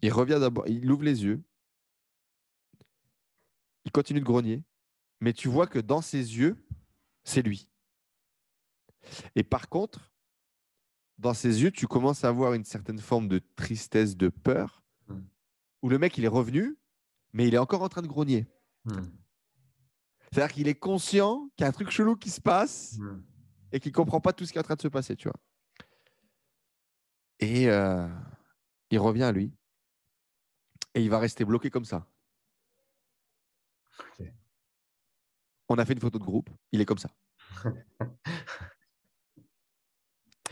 Il 0.00 0.12
revient 0.12 0.38
d'abord, 0.40 0.66
il 0.66 0.90
ouvre 0.90 1.04
les 1.04 1.24
yeux, 1.24 1.42
il 3.84 3.92
continue 3.92 4.20
de 4.20 4.24
grogner, 4.24 4.62
mais 5.20 5.32
tu 5.32 5.48
vois 5.48 5.66
que 5.66 5.78
dans 5.78 6.00
ses 6.00 6.38
yeux, 6.38 6.56
c'est 7.24 7.42
lui. 7.42 7.68
Et 9.34 9.42
par 9.42 9.68
contre, 9.68 10.12
dans 11.18 11.34
ses 11.34 11.62
yeux, 11.62 11.70
tu 11.70 11.86
commences 11.86 12.24
à 12.24 12.28
avoir 12.28 12.54
une 12.54 12.64
certaine 12.64 12.98
forme 12.98 13.28
de 13.28 13.40
tristesse, 13.56 14.16
de 14.16 14.28
peur, 14.28 14.82
hmm. 15.08 15.20
où 15.82 15.88
le 15.88 15.98
mec, 15.98 16.18
il 16.18 16.24
est 16.24 16.28
revenu, 16.28 16.76
mais 17.32 17.48
il 17.48 17.54
est 17.54 17.58
encore 17.58 17.82
en 17.82 17.88
train 17.88 18.02
de 18.02 18.06
grogner. 18.06 18.46
Hmm. 18.84 19.02
C'est-à-dire 20.30 20.54
qu'il 20.54 20.68
est 20.68 20.74
conscient 20.74 21.48
qu'il 21.56 21.64
y 21.64 21.66
a 21.66 21.68
un 21.68 21.72
truc 21.72 21.90
chelou 21.90 22.16
qui 22.16 22.30
se 22.30 22.40
passe 22.40 22.98
hmm. 22.98 23.22
et 23.72 23.80
qu'il 23.80 23.92
ne 23.92 23.96
comprend 23.96 24.20
pas 24.20 24.32
tout 24.32 24.44
ce 24.44 24.52
qui 24.52 24.58
est 24.58 24.60
en 24.60 24.64
train 24.64 24.74
de 24.74 24.82
se 24.82 24.88
passer, 24.88 25.16
tu 25.16 25.28
vois. 25.28 25.40
Et 27.38 27.68
euh, 27.68 28.08
il 28.90 28.98
revient 28.98 29.24
à 29.24 29.32
lui. 29.32 29.52
Et 30.94 31.02
il 31.02 31.10
va 31.10 31.18
rester 31.18 31.44
bloqué 31.44 31.70
comme 31.70 31.84
ça. 31.84 32.06
On 35.68 35.76
a 35.78 35.84
fait 35.84 35.94
une 35.94 36.00
photo 36.00 36.18
de 36.18 36.24
groupe. 36.24 36.50
Il 36.72 36.80
est 36.80 36.84
comme 36.84 36.98
ça. 36.98 37.10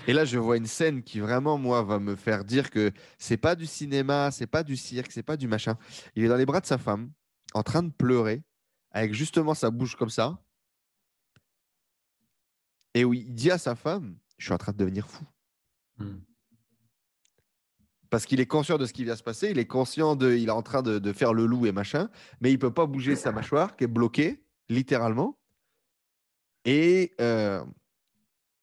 Et 0.07 0.13
là, 0.13 0.25
je 0.25 0.39
vois 0.39 0.57
une 0.57 0.67
scène 0.67 1.03
qui 1.03 1.21
vraiment, 1.21 1.57
moi, 1.57 1.83
va 1.83 1.99
me 1.99 2.15
faire 2.15 2.45
dire 2.45 2.71
que 2.71 2.93
c'est 3.19 3.37
pas 3.39 3.55
du 3.55 3.67
cinéma, 3.67 4.31
c'est 4.31 4.47
pas 4.47 4.63
du 4.63 4.77
cirque, 4.77 5.11
c'est 5.13 5.23
pas 5.23 5.37
du 5.37 5.49
machin. 5.49 5.79
Il 6.15 6.25
est 6.25 6.29
dans 6.29 6.37
les 6.37 6.45
bras 6.45 6.61
de 6.61 6.67
sa 6.67 6.79
femme, 6.79 7.11
en 7.55 7.63
train 7.63 7.83
de 7.83 7.91
pleurer, 7.91 8.43
avec 8.91 9.15
justement 9.15 9.55
sa 9.55 9.71
bouche 9.71 9.97
comme 9.97 10.11
ça. 10.11 10.39
Et 12.93 13.05
oui, 13.05 13.25
il 13.27 13.35
dit 13.35 13.51
à 13.51 13.59
sa 13.59 13.75
femme 13.75 14.17
Je 14.37 14.45
suis 14.45 14.53
en 14.53 14.59
train 14.59 14.73
de 14.73 14.77
devenir 14.77 15.09
fou. 15.09 15.25
Hmm. 15.99 16.19
Parce 18.11 18.27
qu'il 18.27 18.41
est 18.41 18.47
conscient 18.47 18.79
de 18.79 18.87
ce 18.87 18.93
qui 18.93 19.05
vient 19.05 19.17
se 19.17 19.23
passer, 19.23 19.51
il 19.51 19.59
est 19.59 19.67
conscient 19.67 20.17
de. 20.17 20.35
Il 20.35 20.49
est 20.49 20.53
en 20.53 20.63
train 20.63 20.83
de, 20.83 20.99
de 20.99 21.13
faire 21.13 21.33
le 21.33 21.47
loup 21.47 21.67
et 21.67 21.73
machin, 21.73 22.11
mais 22.41 22.53
il 22.53 22.59
peut 22.59 22.73
pas 22.73 22.87
bouger 22.87 23.17
sa 23.17 23.33
mâchoire 23.33 23.75
qui 23.75 23.85
est 23.85 23.89
bloquée 23.89 24.44
littéralement. 24.69 25.39
Et, 26.65 27.13
euh, 27.21 27.65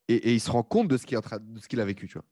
et, 0.07 0.33
il 0.33 0.39
se 0.39 0.51
rend 0.51 0.63
compte 0.63 0.88
de 0.88 0.97
ce 0.97 1.05
qu'il 1.05 1.80
a 1.80 1.85
vécu. 1.85 2.07
Tu 2.07 2.13
vois. 2.13 2.25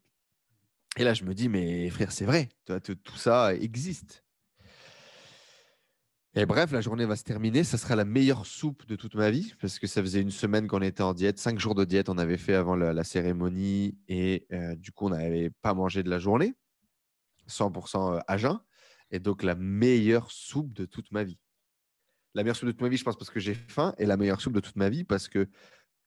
Et 0.97 1.03
là, 1.03 1.13
je 1.13 1.23
me 1.23 1.33
dis, 1.33 1.49
mais 1.49 1.89
frère, 1.89 2.11
c'est 2.11 2.25
vrai, 2.25 2.49
tout 2.65 3.17
ça 3.17 3.53
existe. 3.55 4.23
Et 6.35 6.45
bref, 6.45 6.71
la 6.71 6.81
journée 6.81 7.05
va 7.05 7.15
se 7.15 7.23
terminer. 7.23 7.63
Ça 7.63 7.77
sera 7.77 7.95
la 7.95 8.05
meilleure 8.05 8.45
soupe 8.45 8.85
de 8.85 8.95
toute 8.95 9.15
ma 9.15 9.31
vie 9.31 9.53
parce 9.59 9.79
que 9.79 9.87
ça 9.87 10.01
faisait 10.01 10.21
une 10.21 10.31
semaine 10.31 10.67
qu'on 10.67 10.81
était 10.81 11.01
en 11.01 11.13
diète, 11.13 11.39
cinq 11.39 11.57
jours 11.57 11.73
de 11.73 11.85
diète 11.85 12.07
on 12.07 12.17
avait 12.17 12.37
fait 12.37 12.53
avant 12.53 12.75
la, 12.75 13.03
cérémonie 13.03 13.97
et 14.07 14.45
euh, 14.51 14.75
du 14.75 14.91
coup, 14.91 15.07
on 15.07 15.09
n'avait 15.09 15.49
pas 15.61 15.73
mangé 15.73 16.03
de 16.03 16.09
la 16.09 16.19
journée, 16.19 16.53
100% 17.47 18.17
euh, 18.17 18.19
à 18.27 18.37
jeun. 18.37 18.59
Et 19.11 19.19
donc, 19.19 19.41
la 19.41 19.55
meilleure 19.55 20.31
soupe 20.31 20.71
de 20.73 20.85
toute 20.85 21.11
ma 21.11 21.23
vie 21.23 21.39
la 22.33 22.43
meilleure 22.43 22.55
soupe 22.55 22.67
de 22.67 22.71
toute 22.71 22.81
ma 22.81 22.89
vie, 22.89 22.97
je 22.97 23.03
pense, 23.03 23.17
parce 23.17 23.29
que 23.29 23.39
j'ai 23.39 23.53
faim, 23.53 23.93
et 23.97 24.05
la 24.05 24.17
meilleure 24.17 24.41
soupe 24.41 24.53
de 24.53 24.59
toute 24.59 24.75
ma 24.75 24.89
vie, 24.89 25.03
parce 25.03 25.27
que 25.27 25.47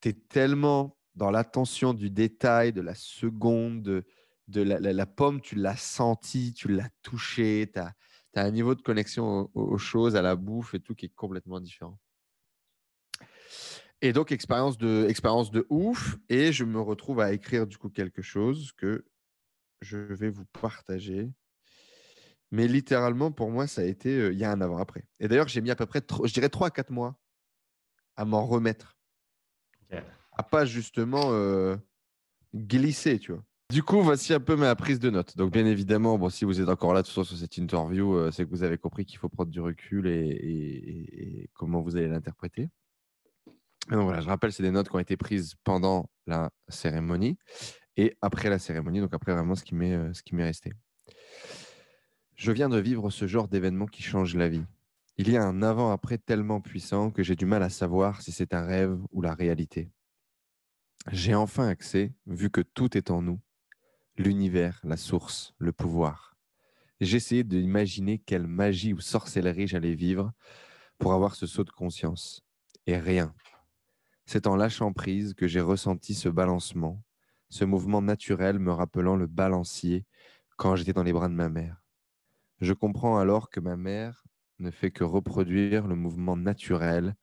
tu 0.01 0.11
es 0.11 0.13
tellement 0.13 0.97
dans 1.15 1.31
l'attention 1.31 1.95
du 1.95 2.11
détail, 2.11 2.73
de 2.73 2.81
la 2.81 2.95
seconde, 2.95 4.05
de, 4.49 4.63
la, 4.63 5.07
pomme, 5.07 5.41
tu 5.41 5.57
l'as 5.57 5.77
senti, 5.77 6.53
tu 6.55 6.69
l'as 6.69 6.89
touché, 7.03 7.71
tu 7.73 7.81
as, 7.81 7.95
un 8.35 8.51
niveau 8.51 8.75
de 8.75 8.83
connexion 8.83 9.51
aux, 9.55 9.79
choses, 9.79 10.17
à 10.17 10.23
la 10.23 10.37
bouffe 10.37 10.75
et 10.75 10.81
tout 10.81 10.95
qui 10.95 11.07
est 11.07 11.15
complètement 11.15 11.61
différent. 11.61 11.99
Et 14.01 14.13
donc, 14.13 14.33
expérience 14.33 14.79
de, 14.79 15.07
expérience 15.09 15.51
de 15.51 15.67
ouf, 15.69 16.17
et 16.29 16.53
je 16.53 16.65
me 16.65 16.81
retrouve 16.81 17.21
à 17.21 17.33
écrire 17.33 17.67
du 17.67 17.79
coup 17.79 17.89
quelque 17.89 18.23
chose 18.23 18.73
que 18.73 19.05
je 19.81 19.99
vais 19.99 20.31
vous 20.31 20.47
partager. 20.47 21.31
Mais 22.53 22.69
littéralement, 22.69 23.33
pour 23.33 23.51
moi, 23.51 23.67
ça 23.67 23.81
a 23.81 23.85
été, 23.85 24.11
euh, 24.11 24.33
il 24.33 24.39
y 24.39 24.45
a 24.45 24.53
un 24.53 24.61
avant-après. 24.61 25.05
Et 25.19 25.27
d'ailleurs, 25.27 25.49
j'ai 25.49 25.63
mis 25.63 25.71
à 25.71 25.75
peu 25.75 25.87
près, 25.87 26.03
je 26.25 26.33
dirais, 26.35 26.51
3 26.51 26.69
à 26.69 26.71
4 26.71 26.91
mois 26.91 27.19
à 28.15 28.27
m'en 28.27 28.47
remettre. 28.47 28.99
À 30.35 30.43
pas 30.43 30.65
justement 30.65 31.33
euh, 31.33 31.77
glisser, 32.55 33.19
tu 33.19 33.33
vois. 33.33 33.43
Du 33.71 33.83
coup, 33.83 34.03
voici 34.03 34.35
un 34.35 34.41
peu 34.41 34.55
ma 34.55 34.75
prise 34.77 34.99
de 34.99 35.09
notes. 35.09 35.37
Donc, 35.37 35.51
bien 35.51 35.65
évidemment, 35.65 36.19
bon, 36.19 36.29
si 36.29 36.45
vous 36.45 36.61
êtes 36.61 36.69
encore 36.69 36.93
là 36.93 37.03
sur 37.05 37.27
cette 37.27 37.57
interview, 37.57 38.15
euh, 38.15 38.31
c'est 38.31 38.45
que 38.45 38.51
vous 38.51 38.63
avez 38.63 38.77
compris 38.77 39.07
qu'il 39.07 39.19
faut 39.19 39.31
prendre 39.31 39.51
du 39.51 39.61
recul 39.61 40.07
et, 40.07 41.49
comment 41.55 41.81
vous 41.81 41.97
allez 41.97 42.09
l'interpréter. 42.09 42.69
Donc 43.91 44.03
voilà, 44.03 44.21
je 44.21 44.29
rappelle, 44.29 44.53
c'est 44.53 44.63
des 44.63 44.71
notes 44.71 44.89
qui 44.89 44.97
ont 44.97 45.01
été 45.01 45.17
prises 45.17 45.55
pendant 45.65 46.09
la 46.27 46.51
cérémonie 46.69 47.37
et 47.97 48.17
après 48.21 48.49
la 48.49 48.59
cérémonie, 48.59 49.01
donc 49.01 49.13
après 49.13 49.33
vraiment 49.33 49.55
ce 49.55 49.65
qui 49.65 49.75
m'est 49.75 50.15
ce 50.15 50.23
qui 50.23 50.37
m'est 50.37 50.45
resté. 50.45 50.73
Je 52.43 52.51
viens 52.51 52.69
de 52.69 52.81
vivre 52.81 53.09
ce 53.11 53.29
genre 53.29 53.47
d'événement 53.47 53.87
qui 53.87 54.03
change 54.03 54.35
la 54.35 54.49
vie. 54.49 54.65
Il 55.17 55.31
y 55.31 55.37
a 55.37 55.45
un 55.45 55.63
avant-après 55.63 56.19
tellement 56.19 56.61
puissant 56.61 57.13
que 57.13 57.23
j'ai 57.23 57.37
du 57.37 57.47
mal 57.47 57.63
à 57.63 57.71
savoir 57.71 58.21
si 58.21 58.33
c'est 58.33 58.53
un 58.53 58.67
rêve 58.67 58.99
ou 59.13 59.23
la 59.23 59.33
réalité. 59.33 59.93
J'ai 61.13 61.37
enfin 61.37 61.69
accès, 61.69 62.13
vu 62.27 62.51
que 62.51 62.61
tout 62.61 62.99
est 62.99 63.13
en 63.13 63.23
nous, 63.23 63.39
l'univers, 64.19 64.81
la 64.83 64.97
source, 64.97 65.55
le 65.59 65.71
pouvoir. 65.71 66.37
J'ai 67.01 67.19
essayé 67.19 67.45
d'imaginer 67.45 68.19
quelle 68.19 68.49
magie 68.49 68.93
ou 68.93 68.99
sorcellerie 68.99 69.69
j'allais 69.69 69.95
vivre 69.95 70.33
pour 70.99 71.13
avoir 71.13 71.37
ce 71.37 71.47
saut 71.47 71.63
de 71.63 71.71
conscience. 71.71 72.43
Et 72.89 72.99
rien. 72.99 73.33
C'est 74.27 74.49
en 74.49 74.57
lâchant 74.57 74.93
prise 74.93 75.35
que 75.35 75.47
j'ai 75.47 75.61
ressenti 75.61 76.13
ce 76.13 76.29
balancement, 76.29 77.05
ce 77.51 77.65
mouvement 77.65 78.03
naturel 78.03 78.59
me 78.59 78.73
rappelant 78.73 79.15
le 79.15 79.29
balancier 79.29 80.07
quand 80.57 80.75
j'étais 80.75 80.93
dans 80.93 81.05
les 81.05 81.13
bras 81.13 81.29
de 81.29 81.35
ma 81.35 81.49
mère. 81.49 81.82
Je 82.63 82.75
comprends 82.75 83.19
alors 83.19 83.51
que 83.51 83.59
ma 83.59 83.77
mère 83.77 84.23
ne 84.61 84.71
fait 84.71 84.93
que 84.93 85.03
reproduire 85.03 85.89
le 85.89 85.97
mouvement 85.97 86.37
naturel 86.37 87.17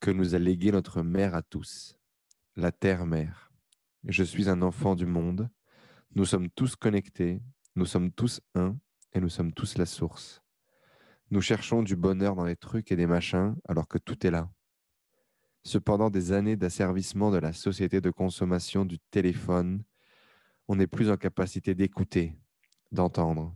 que 0.00 0.10
nous 0.10 0.34
a 0.34 0.40
légué 0.40 0.72
notre 0.72 1.02
mère 1.02 1.36
à 1.36 1.42
tous, 1.42 1.96
la 2.56 2.72
terre-mère. 2.72 3.52
Je 4.08 4.24
suis 4.24 4.50
un 4.50 4.60
enfant 4.60 4.96
du 4.96 5.06
monde. 5.06 5.48
Nous 6.16 6.24
sommes 6.24 6.50
tous 6.50 6.74
connectés, 6.74 7.40
nous 7.76 7.86
sommes 7.86 8.10
tous 8.10 8.40
un 8.56 8.76
et 9.12 9.20
nous 9.20 9.28
sommes 9.28 9.52
tous 9.52 9.78
la 9.78 9.86
source. 9.86 10.42
Nous 11.30 11.40
cherchons 11.40 11.84
du 11.84 11.94
bonheur 11.94 12.34
dans 12.34 12.44
les 12.44 12.56
trucs 12.56 12.90
et 12.90 12.96
des 12.96 13.06
machins 13.06 13.54
alors 13.68 13.86
que 13.86 13.98
tout 13.98 14.26
est 14.26 14.32
là. 14.32 14.50
Cependant, 15.62 16.10
des 16.10 16.32
années 16.32 16.56
d'asservissement 16.56 17.30
de 17.30 17.38
la 17.38 17.52
société 17.52 18.00
de 18.00 18.10
consommation 18.10 18.84
du 18.84 18.98
téléphone, 18.98 19.84
on 20.66 20.74
n'est 20.74 20.88
plus 20.88 21.08
en 21.08 21.16
capacité 21.16 21.76
d'écouter, 21.76 22.34
d'entendre 22.90 23.54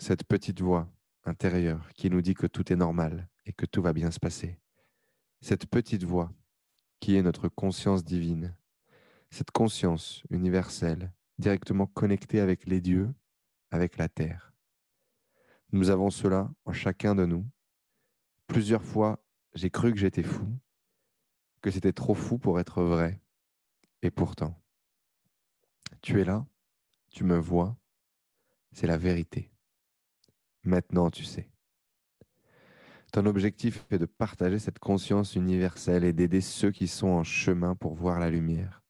cette 0.00 0.24
petite 0.24 0.62
voix 0.62 0.90
intérieure 1.24 1.92
qui 1.92 2.08
nous 2.08 2.22
dit 2.22 2.32
que 2.32 2.46
tout 2.46 2.72
est 2.72 2.76
normal 2.76 3.28
et 3.44 3.52
que 3.52 3.66
tout 3.66 3.82
va 3.82 3.92
bien 3.92 4.10
se 4.10 4.18
passer. 4.18 4.58
cette 5.42 5.66
petite 5.66 6.04
voix 6.04 6.32
qui 7.00 7.16
est 7.16 7.22
notre 7.22 7.48
conscience 7.48 8.02
divine, 8.02 8.56
cette 9.30 9.50
conscience 9.50 10.22
universelle, 10.30 11.12
directement 11.38 11.86
connectée 11.86 12.40
avec 12.40 12.66
les 12.66 12.80
dieux, 12.80 13.12
avec 13.70 13.98
la 13.98 14.08
terre. 14.08 14.54
Nous 15.72 15.90
avons 15.90 16.10
cela 16.10 16.50
en 16.64 16.72
chacun 16.72 17.14
de 17.14 17.26
nous. 17.26 17.46
Plusieurs 18.46 18.84
fois, 18.84 19.22
j'ai 19.54 19.70
cru 19.70 19.92
que 19.92 19.98
j'étais 19.98 20.22
fou, 20.22 20.46
que 21.60 21.70
c'était 21.70 21.92
trop 21.92 22.14
fou 22.14 22.38
pour 22.38 22.58
être 22.58 22.82
vrai. 22.82 23.20
Et 24.00 24.10
pourtant, 24.10 24.58
tu 26.00 26.20
es 26.20 26.24
là, 26.24 26.46
tu 27.10 27.24
me 27.24 27.36
vois, 27.36 27.76
c'est 28.72 28.86
la 28.86 28.96
vérité. 28.96 29.50
Maintenant, 30.62 31.10
tu 31.10 31.24
sais. 31.24 31.48
Ton 33.12 33.26
objectif 33.26 33.86
est 33.90 33.98
de 33.98 34.06
partager 34.06 34.58
cette 34.58 34.78
conscience 34.78 35.34
universelle 35.34 36.04
et 36.04 36.12
d'aider 36.12 36.40
ceux 36.40 36.70
qui 36.70 36.86
sont 36.86 37.08
en 37.08 37.24
chemin 37.24 37.74
pour 37.74 37.94
voir 37.94 38.20
la 38.20 38.30
lumière. 38.30 38.82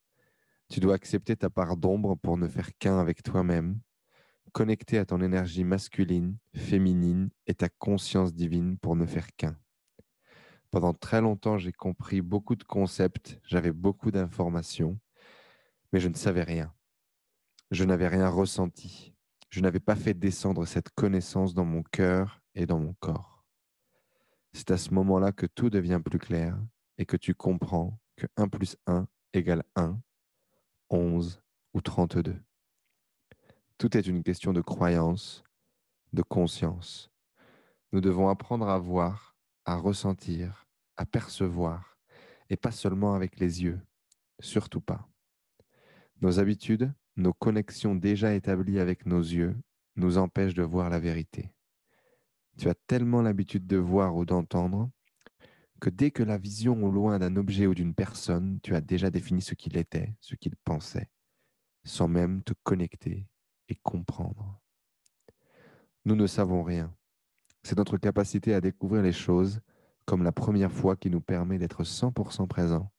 Tu 0.69 0.79
dois 0.81 0.95
accepter 0.95 1.37
ta 1.37 1.49
part 1.49 1.77
d'ombre 1.77 2.17
pour 2.17 2.37
ne 2.37 2.47
faire 2.47 2.77
qu'un 2.79 2.99
avec 2.99 3.23
toi-même, 3.23 3.81
connecter 4.53 4.99
à 4.99 5.07
ton 5.07 5.23
énergie 5.23 5.65
masculine, 5.65 6.37
féminine 6.55 7.31
et 7.47 7.55
ta 7.55 7.69
conscience 7.69 8.35
divine 8.35 8.77
pour 8.79 8.95
ne 8.95 9.07
faire 9.07 9.29
qu'un. 9.37 9.57
Pendant 10.71 10.93
très 10.93 11.21
longtemps, 11.21 11.59
j'ai 11.59 11.73
compris 11.73 12.21
beaucoup 12.21 12.57
de 12.57 12.65
concepts, 12.65 13.41
j'avais 13.45 13.73
beaucoup 13.73 14.11
d'informations, 14.11 15.01
mais 15.93 16.01
je 16.01 16.09
ne 16.09 16.15
savais 16.15 16.45
rien. 16.45 16.73
Je 17.71 17.85
n'avais 17.85 18.09
rien 18.09 18.29
ressenti. 18.29 19.15
Je 19.51 19.61
n'avais 19.61 19.81
pas 19.81 19.97
fait 19.97 20.15
descendre 20.15 20.65
cette 20.65 20.91
connaissance 20.91 21.55
dans 21.55 21.65
mon 21.65 21.83
cœur 21.83 22.41
et 22.55 22.67
dans 22.67 22.79
mon 22.79 22.95
corps. 22.95 23.45
C'est 24.53 24.71
à 24.71 24.79
ce 24.79 24.95
moment-là 24.95 25.33
que 25.33 25.47
tout 25.47 25.71
devient 25.71 26.01
plus 26.05 26.21
clair 26.21 26.57
et 26.99 27.05
que 27.05 27.17
tu 27.17 27.35
comprends 27.35 27.99
que 28.17 28.27
1 28.37 28.49
plus 28.49 28.77
1 28.87 29.09
égale 29.33 29.65
1, 29.75 30.01
11 30.91 31.43
ou 31.75 31.81
32. 31.81 32.41
Tout 33.77 33.97
est 33.97 34.07
une 34.07 34.23
question 34.23 34.53
de 34.53 34.61
croyance, 34.61 35.43
de 36.13 36.23
conscience. 36.23 37.11
Nous 37.93 38.01
devons 38.01 38.29
apprendre 38.29 38.69
à 38.69 38.79
voir, 38.79 39.37
à 39.65 39.77
ressentir, 39.77 40.69
à 40.97 41.07
percevoir, 41.07 41.99
et 42.51 42.57
pas 42.57 42.73
seulement 42.73 43.15
avec 43.15 43.41
les 43.41 43.63
yeux, 43.63 43.81
surtout 44.39 44.81
pas. 44.81 45.09
Nos 46.21 46.39
habitudes, 46.39 46.93
nos 47.17 47.33
connexions 47.33 47.95
déjà 47.95 48.35
établies 48.35 48.79
avec 48.79 49.07
nos 49.07 49.21
yeux 49.21 49.57
nous 49.97 50.19
empêchent 50.19 50.55
de 50.55 50.63
voir 50.63 50.91
la 50.91 50.99
vérité. 50.99 51.53
Tu 52.59 52.69
as 52.69 52.75
tellement 52.87 53.23
l'habitude 53.23 53.67
de 53.67 53.77
voir 53.77 54.17
ou 54.17 54.25
d'entendre 54.25 54.91
que 55.81 55.91
dès 55.91 56.11
que 56.11 56.23
la 56.23 56.39
vision 56.39 56.83
au 56.85 56.91
loin 56.91 57.19
d'un 57.19 57.37
objet 57.37 57.67
ou 57.67 57.75
d'une 57.75 57.95
personne, 57.95 58.61
tu 58.63 58.75
as 58.75 58.81
déjà 58.81 59.11
défini 59.11 59.41
ce 59.41 59.55
qu'il 59.55 59.77
était, 59.77 60.15
ce 60.21 60.35
qu'il 60.35 60.55
pensait, 60.57 61.09
sans 61.85 62.07
même 62.07 62.43
te 62.43 62.53
connecter 62.63 63.27
et 63.69 63.77
comprendre. 63.77 64.61
Nous 66.05 66.17
ne 66.17 66.27
savons 66.27 66.63
rien. 66.63 66.95
C'est 67.63 67.77
notre 67.77 67.97
capacité 67.97 68.55
à 68.55 68.61
découvrir 68.61 69.03
les 69.03 69.13
choses 69.13 69.61
comme 70.05 70.23
la 70.23 70.33
première 70.33 70.73
fois 70.73 70.97
qui 70.97 71.11
nous 71.11 71.21
permet 71.21 71.59
d'être 71.59 71.83
100% 71.83 72.47
présent 72.47 72.91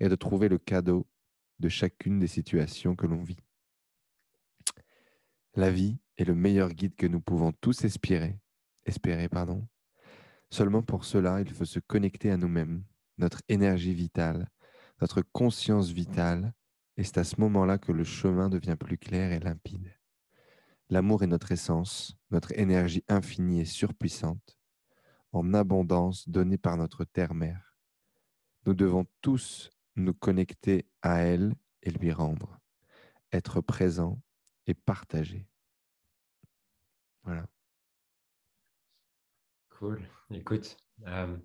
et 0.00 0.08
de 0.08 0.14
trouver 0.14 0.48
le 0.48 0.58
cadeau 0.58 1.06
de 1.58 1.68
chacune 1.68 2.18
des 2.18 2.26
situations 2.26 2.94
que 2.94 3.06
l'on 3.06 3.22
vit. 3.22 3.38
La 5.58 5.72
vie 5.72 5.98
est 6.16 6.24
le 6.24 6.36
meilleur 6.36 6.68
guide 6.68 6.94
que 6.94 7.08
nous 7.08 7.20
pouvons 7.20 7.50
tous 7.50 7.84
espérer, 7.84 8.38
espérer 8.84 9.28
pardon, 9.28 9.66
Seulement 10.50 10.84
pour 10.84 11.04
cela, 11.04 11.40
il 11.40 11.50
faut 11.50 11.64
se 11.64 11.80
connecter 11.80 12.30
à 12.30 12.36
nous-mêmes, 12.36 12.84
notre 13.16 13.42
énergie 13.48 13.92
vitale, 13.92 14.52
notre 15.00 15.20
conscience 15.20 15.90
vitale, 15.90 16.54
et 16.96 17.02
c'est 17.02 17.18
à 17.18 17.24
ce 17.24 17.40
moment-là 17.40 17.76
que 17.76 17.90
le 17.90 18.04
chemin 18.04 18.48
devient 18.48 18.76
plus 18.78 18.98
clair 18.98 19.32
et 19.32 19.40
limpide. 19.40 19.98
L'amour 20.90 21.24
est 21.24 21.26
notre 21.26 21.50
essence, 21.50 22.16
notre 22.30 22.56
énergie 22.56 23.02
infinie 23.08 23.62
et 23.62 23.64
surpuissante, 23.64 24.60
en 25.32 25.54
abondance 25.54 26.28
donnée 26.28 26.58
par 26.58 26.76
notre 26.76 27.04
terre-mère. 27.04 27.74
Nous 28.64 28.74
devons 28.74 29.08
tous 29.22 29.70
nous 29.96 30.14
connecter 30.14 30.86
à 31.02 31.18
elle 31.18 31.52
et 31.82 31.90
lui 31.90 32.12
rendre, 32.12 32.60
être 33.32 33.60
présents 33.60 34.20
et 34.68 34.74
partager. 34.74 35.46
Voilà. 37.24 37.46
Cool. 39.70 40.02
Écoute, 40.30 40.76
euh, 41.06 41.36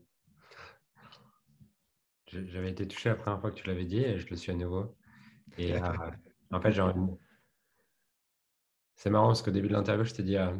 j'avais 2.28 2.72
été 2.72 2.88
touché 2.88 3.10
la 3.10 3.16
première 3.16 3.40
fois 3.40 3.52
que 3.52 3.56
tu 3.56 3.68
l'avais 3.68 3.86
dit 3.86 4.00
et 4.00 4.20
je 4.20 4.30
le 4.30 4.36
suis 4.36 4.52
à 4.52 4.56
nouveau. 4.56 4.96
Et 5.58 5.76
euh, 5.76 5.80
en 6.52 6.60
fait, 6.60 6.74
c'est 8.96 9.10
marrant 9.10 9.28
parce 9.28 9.42
qu'au 9.42 9.52
début 9.52 9.68
de 9.68 9.74
l'interview, 9.74 10.04
je 10.04 10.14
t'ai 10.14 10.24
dit 10.24 10.38
euh, 10.38 10.54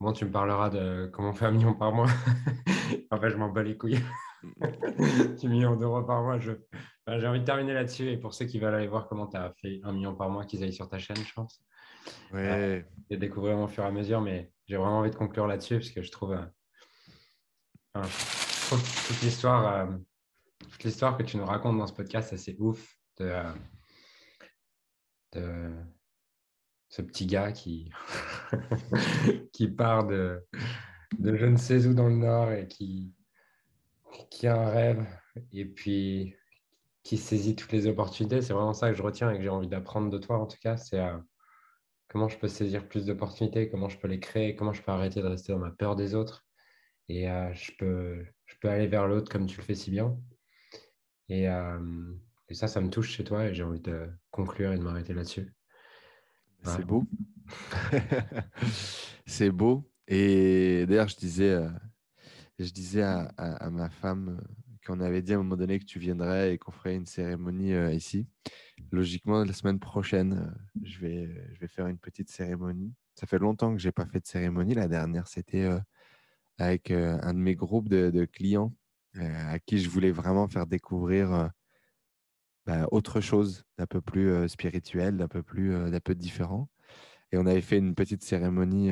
Bon, 0.00 0.12
tu 0.12 0.24
me 0.24 0.30
parleras 0.30 0.70
de 0.70 1.10
comment 1.12 1.30
on 1.30 1.34
fait 1.34 1.46
un 1.46 1.50
million 1.50 1.74
par 1.74 1.92
mois. 1.92 2.06
en 3.10 3.20
fait, 3.20 3.30
je 3.30 3.36
m'en 3.36 3.48
bats 3.48 3.62
les 3.62 3.76
couilles. 3.76 4.00
10 5.36 5.48
millions 5.48 5.76
d'euros 5.76 6.04
par 6.04 6.22
mois. 6.22 6.38
Je... 6.38 6.52
J'ai 7.06 7.26
envie 7.26 7.40
de 7.40 7.44
terminer 7.44 7.74
là-dessus. 7.74 8.10
Et 8.10 8.18
pour 8.18 8.34
ceux 8.34 8.44
qui 8.44 8.58
veulent 8.58 8.74
aller 8.74 8.86
voir 8.86 9.08
comment 9.08 9.26
tu 9.26 9.36
as 9.36 9.52
fait 9.60 9.80
un 9.82 9.92
million 9.92 10.14
par 10.14 10.30
mois, 10.30 10.44
qu'ils 10.44 10.62
aillent 10.62 10.72
sur 10.72 10.88
ta 10.88 10.98
chaîne, 10.98 11.16
je 11.16 11.32
pense. 11.32 11.62
Ouais. 12.32 12.84
et 13.10 13.16
découvrir 13.16 13.58
au 13.58 13.68
fur 13.68 13.84
et 13.84 13.86
à 13.86 13.90
mesure. 13.90 14.20
Mais 14.20 14.50
j'ai 14.66 14.76
vraiment 14.76 14.98
envie 14.98 15.10
de 15.10 15.16
conclure 15.16 15.46
là-dessus 15.46 15.78
parce 15.78 15.90
que 15.90 16.02
je 16.02 16.10
trouve 16.10 16.36
toute 17.92 19.22
l'histoire, 19.22 19.74
euh, 19.74 19.96
toute 20.70 20.84
l'histoire 20.84 21.16
que 21.16 21.22
tu 21.22 21.36
nous 21.36 21.46
racontes 21.46 21.78
dans 21.78 21.86
ce 21.86 21.92
podcast, 21.92 22.36
c'est 22.36 22.56
ouf 22.58 22.98
de, 23.18 23.24
euh, 23.24 23.52
de, 25.32 25.70
ce 26.88 27.02
petit 27.02 27.26
gars 27.26 27.52
qui, 27.52 27.90
qui 29.52 29.68
part 29.68 30.06
de, 30.06 30.44
de 31.18 31.36
je 31.36 31.46
ne 31.46 31.56
sais 31.56 31.86
où 31.86 31.94
dans 31.94 32.08
le 32.08 32.16
Nord 32.16 32.52
et 32.52 32.66
qui, 32.66 33.14
qui 34.30 34.46
a 34.46 34.56
un 34.56 34.70
rêve 34.70 35.06
et 35.52 35.64
puis 35.64 36.34
qui 37.02 37.16
saisit 37.16 37.56
toutes 37.56 37.72
les 37.72 37.86
opportunités. 37.86 38.42
C'est 38.42 38.52
vraiment 38.52 38.74
ça 38.74 38.90
que 38.90 38.96
je 38.96 39.02
retiens 39.02 39.30
et 39.30 39.36
que 39.36 39.42
j'ai 39.42 39.48
envie 39.48 39.68
d'apprendre 39.68 40.10
de 40.10 40.18
toi 40.18 40.38
en 40.38 40.46
tout 40.46 40.58
cas. 40.60 40.76
C'est 40.76 41.00
euh, 41.00 41.16
comment 42.08 42.28
je 42.28 42.38
peux 42.38 42.48
saisir 42.48 42.88
plus 42.88 43.06
d'opportunités, 43.06 43.68
comment 43.68 43.88
je 43.88 43.98
peux 43.98 44.08
les 44.08 44.20
créer, 44.20 44.56
comment 44.56 44.72
je 44.72 44.82
peux 44.82 44.92
arrêter 44.92 45.20
de 45.20 45.26
rester 45.26 45.52
dans 45.52 45.58
ma 45.58 45.70
peur 45.70 45.96
des 45.96 46.14
autres 46.14 46.48
et 47.08 47.30
euh, 47.30 47.52
je, 47.54 47.72
peux, 47.78 48.24
je 48.44 48.54
peux 48.60 48.68
aller 48.68 48.86
vers 48.86 49.06
l'autre 49.06 49.30
comme 49.30 49.46
tu 49.46 49.56
le 49.56 49.62
fais 49.62 49.74
si 49.74 49.90
bien. 49.90 50.16
Et, 51.28 51.48
euh, 51.48 52.14
et 52.48 52.54
ça, 52.54 52.68
ça 52.68 52.80
me 52.80 52.90
touche 52.90 53.10
chez 53.10 53.24
toi 53.24 53.46
et 53.46 53.54
j'ai 53.54 53.62
envie 53.62 53.80
de 53.80 54.10
conclure 54.30 54.72
et 54.72 54.78
de 54.78 54.82
m'arrêter 54.82 55.14
là-dessus. 55.14 55.52
C'est 56.64 56.84
beau. 56.84 57.04
c'est 59.26 59.50
beau. 59.50 59.90
Et 60.06 60.84
d'ailleurs, 60.86 61.08
je 61.08 61.16
disais, 61.16 61.50
euh, 61.50 61.70
je 62.58 62.70
disais 62.70 63.02
à, 63.02 63.28
à, 63.36 63.70
ma 63.70 63.88
femme 63.88 64.42
qu'on 64.88 65.00
avait 65.00 65.22
dit 65.22 65.32
à 65.32 65.36
un 65.36 65.38
moment 65.38 65.56
donné 65.56 65.78
que 65.78 65.84
tu 65.84 65.98
viendrais 65.98 66.54
et 66.54 66.58
qu'on 66.58 66.72
ferait 66.72 66.96
une 66.96 67.06
cérémonie 67.06 67.72
ici. 67.94 68.26
Logiquement, 68.90 69.44
la 69.44 69.52
semaine 69.52 69.78
prochaine, 69.78 70.54
je, 70.82 70.98
vais, 71.00 71.28
je 71.52 71.60
vais 71.60 71.68
faire 71.68 71.86
une 71.86 71.98
petite 71.98 72.30
cérémonie. 72.30 72.92
Ça 73.14 73.26
fait 73.26 73.38
longtemps 73.38 73.72
que 73.72 73.78
je 73.80 73.88
n'ai 73.88 73.92
pas 73.92 74.06
fait 74.06 74.20
de 74.20 74.26
cérémonie. 74.26 74.74
La 74.74 74.88
dernière, 74.88 75.28
c'était 75.28 75.68
avec 76.58 76.90
euh, 76.90 77.18
un 77.22 77.34
de 77.34 77.38
mes 77.38 77.54
groupes 77.54 77.88
de, 77.88 78.24
clients 78.24 78.74
euh, 79.16 79.52
à 79.52 79.58
qui 79.58 79.78
je 79.78 79.88
voulais 79.88 80.10
vraiment 80.10 80.48
faire 80.48 80.66
découvrir 80.66 81.32
euh, 81.32 81.48
bah, 82.66 82.86
autre 82.90 83.20
chose 83.20 83.64
d'un 83.78 83.86
peu 83.86 84.00
plus 84.00 84.48
spirituel, 84.48 85.16
d'un 85.16 85.28
peu 85.28 85.42
plus 85.42 85.90
d'un 85.90 86.00
peu 86.00 86.14
différent. 86.14 86.68
Et 87.32 87.38
on 87.38 87.46
avait 87.46 87.62
fait 87.62 87.78
une 87.78 87.94
petite 87.94 88.22
cérémonie 88.22 88.90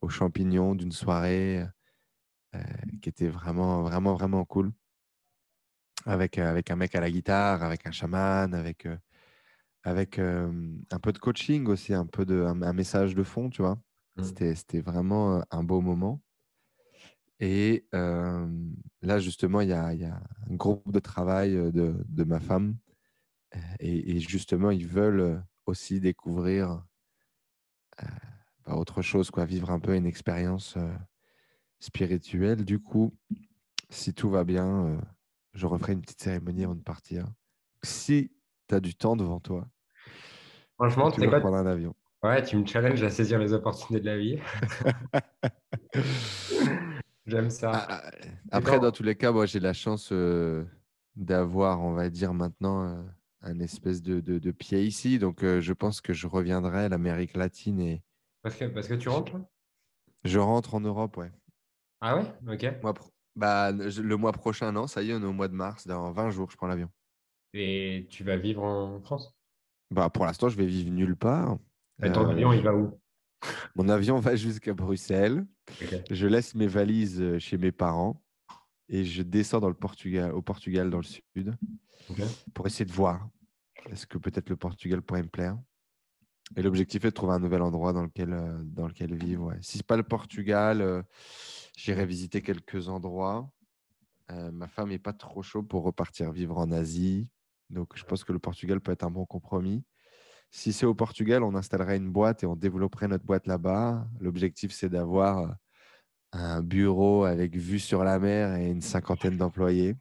aux 0.00 0.08
champignons 0.08 0.74
d'une 0.74 0.92
soirée 0.92 1.64
qui 3.02 3.08
était 3.08 3.28
vraiment, 3.28 3.82
vraiment, 3.82 4.14
vraiment 4.14 4.44
cool. 4.44 4.72
Avec, 6.06 6.38
avec 6.38 6.70
un 6.70 6.76
mec 6.76 6.94
à 6.94 7.00
la 7.00 7.10
guitare, 7.10 7.62
avec 7.62 7.86
un 7.86 7.90
chaman, 7.90 8.54
avec, 8.54 8.88
avec 9.82 10.18
un 10.18 10.98
peu 11.02 11.12
de 11.12 11.18
coaching 11.18 11.66
aussi, 11.66 11.92
un 11.92 12.06
peu 12.06 12.24
de 12.24 12.42
un, 12.42 12.72
message 12.72 13.14
de 13.14 13.22
fond, 13.22 13.50
tu 13.50 13.62
vois. 13.62 13.78
Mmh. 14.16 14.54
C'était 14.54 14.80
vraiment 14.80 15.44
un 15.50 15.62
beau 15.62 15.80
moment. 15.80 16.22
Et 17.40 17.86
là, 17.92 19.18
justement, 19.18 19.62
il 19.62 19.70
y, 19.70 19.72
a, 19.72 19.86
un 19.88 20.54
groupe 20.54 20.92
de 20.92 21.00
travail 21.00 21.54
de, 21.72 22.24
ma 22.24 22.38
femme. 22.38 22.76
Et, 23.80 24.20
justement, 24.20 24.70
ils 24.70 24.86
veulent 24.86 25.42
aussi 25.66 26.00
découvrir 26.00 26.84
bah, 28.66 28.76
autre 28.76 29.00
chose, 29.00 29.30
quoi, 29.30 29.46
vivre 29.46 29.70
un 29.70 29.80
peu 29.80 29.96
une 29.96 30.06
expérience 30.06 30.76
spirituelle. 31.78 32.64
Du 32.64 32.78
coup, 32.78 33.16
si 33.88 34.12
tout 34.12 34.28
va 34.28 34.44
bien, 34.44 35.00
je 35.54 35.66
referai 35.66 35.92
une 35.92 36.00
petite 36.00 36.22
cérémonie 36.22 36.64
avant 36.64 36.74
de 36.74 36.82
partir. 36.82 37.26
Si 37.82 38.32
tu 38.68 38.74
as 38.74 38.80
du 38.80 38.94
temps 38.94 39.16
devant 39.16 39.40
toi, 39.40 39.66
franchement, 40.76 41.10
tu 41.10 41.26
vas 41.26 41.40
prendre 41.40 41.56
un 41.56 41.66
avion. 41.66 41.94
Ouais, 42.22 42.42
tu 42.42 42.56
me 42.56 42.66
challenges 42.66 43.02
à 43.02 43.10
saisir 43.10 43.38
les 43.38 43.52
opportunités 43.54 44.00
de 44.00 44.06
la 44.06 44.18
vie. 44.18 44.38
J'aime 47.26 47.50
ça. 47.50 47.70
Ah, 47.72 47.86
ah, 47.88 48.10
après, 48.50 48.78
dans 48.78 48.92
tous 48.92 49.02
les 49.02 49.14
cas, 49.14 49.32
moi, 49.32 49.46
j'ai 49.46 49.60
la 49.60 49.72
chance 49.72 50.10
euh, 50.12 50.64
d'avoir, 51.16 51.80
on 51.80 51.92
va 51.92 52.10
dire 52.10 52.34
maintenant, 52.34 52.84
euh, 52.84 53.02
un 53.42 53.58
espèce 53.60 54.02
de, 54.02 54.20
de, 54.20 54.50
pied 54.50 54.82
ici. 54.82 55.18
Donc, 55.18 55.42
euh, 55.42 55.60
je 55.60 55.72
pense 55.72 56.00
que 56.00 56.12
je 56.12 56.26
reviendrai 56.26 56.84
à 56.84 56.88
l'Amérique 56.88 57.36
latine. 57.36 57.80
Et... 57.80 58.02
Parce, 58.42 58.56
que, 58.56 58.66
parce 58.66 58.88
que 58.88 58.94
tu 58.94 59.08
rentres 59.08 59.36
Je 60.24 60.38
rentre 60.38 60.74
en 60.74 60.80
Europe, 60.80 61.16
ouais. 61.16 61.30
Ah 62.00 62.16
ouais? 62.16 62.24
Ok. 62.52 62.66
Moi, 62.82 62.94
bah, 63.40 63.72
le 63.72 64.16
mois 64.16 64.32
prochain, 64.32 64.70
non, 64.70 64.86
ça 64.86 65.02
y 65.02 65.10
est, 65.10 65.14
on 65.14 65.22
est 65.22 65.24
au 65.24 65.32
mois 65.32 65.48
de 65.48 65.54
mars. 65.54 65.86
Dans 65.86 66.12
20 66.12 66.30
jours, 66.30 66.50
je 66.50 66.56
prends 66.58 66.66
l'avion. 66.66 66.90
Et 67.54 68.06
tu 68.10 68.22
vas 68.22 68.36
vivre 68.36 68.62
en 68.62 69.00
France? 69.00 69.34
Bah, 69.90 70.10
Pour 70.10 70.26
l'instant, 70.26 70.50
je 70.50 70.58
vais 70.58 70.66
vivre 70.66 70.90
nulle 70.90 71.16
part. 71.16 71.56
Et 72.02 72.12
ton 72.12 72.28
avion, 72.28 72.52
il 72.52 72.62
va 72.62 72.74
où? 72.74 73.00
mon 73.74 73.88
avion 73.88 74.18
va 74.20 74.36
jusqu'à 74.36 74.74
Bruxelles. 74.74 75.46
Je 76.10 76.26
laisse 76.26 76.54
mes 76.54 76.66
valises 76.66 77.20
euh, 77.20 77.38
chez 77.38 77.56
mes 77.56 77.72
parents 77.72 78.22
et 78.90 79.04
je 79.04 79.22
descends 79.22 79.60
dans 79.60 79.68
le 79.68 79.74
Portugal, 79.74 80.32
au 80.34 80.42
Portugal 80.42 80.90
dans 80.90 80.98
le 80.98 81.04
sud 81.04 81.56
pour 82.52 82.66
essayer 82.66 82.84
de 82.84 82.92
voir. 82.92 83.26
Est-ce 83.90 84.06
que 84.06 84.18
peut-être 84.18 84.50
le 84.50 84.56
Portugal 84.56 85.00
pourrait 85.00 85.22
me 85.22 85.28
plaire? 85.28 85.56
Et 86.56 86.62
l'objectif 86.62 87.04
est 87.04 87.08
de 87.08 87.14
trouver 87.14 87.34
un 87.34 87.38
nouvel 87.38 87.62
endroit 87.62 87.92
dans 87.92 88.02
lequel, 88.02 88.32
euh, 88.32 88.62
dans 88.64 88.88
lequel 88.88 89.14
vivre. 89.14 89.54
Si 89.60 89.72
ce 89.72 89.78
n'est 89.78 89.86
pas 89.86 89.96
le 89.96 90.02
Portugal, 90.02 90.80
euh, 90.80 91.02
j'irai 91.76 92.06
visiter 92.06 92.42
quelques 92.42 92.88
endroits. 92.88 93.50
ma 94.52 94.68
femme 94.68 94.90
n'est 94.90 94.98
pas 94.98 95.12
trop 95.12 95.42
chaud 95.42 95.62
pour 95.62 95.82
repartir 95.82 96.30
vivre 96.30 96.56
en 96.58 96.70
Asie. 96.70 97.28
Donc, 97.68 97.96
je 97.96 98.04
pense 98.04 98.24
que 98.24 98.32
le 98.32 98.38
Portugal 98.38 98.80
peut 98.80 98.92
être 98.92 99.04
un 99.04 99.10
bon 99.10 99.26
compromis. 99.26 99.84
Si 100.50 100.72
c'est 100.72 100.86
au 100.86 100.94
Portugal, 100.94 101.44
on 101.44 101.54
installerait 101.54 101.96
une 101.96 102.10
boîte 102.10 102.42
et 102.42 102.46
on 102.46 102.56
développerait 102.56 103.06
notre 103.06 103.24
boîte 103.24 103.46
là-bas. 103.46 104.06
L'objectif, 104.18 104.72
c'est 104.72 104.88
d'avoir 104.88 105.38
euh, 105.38 105.48
un 106.32 106.62
bureau 106.62 107.24
avec 107.24 107.56
vue 107.56 107.78
sur 107.78 108.02
la 108.02 108.18
mer 108.18 108.56
et 108.56 108.68
une 108.68 108.80
cinquantaine 108.80 109.36
d'employés. 109.36 109.96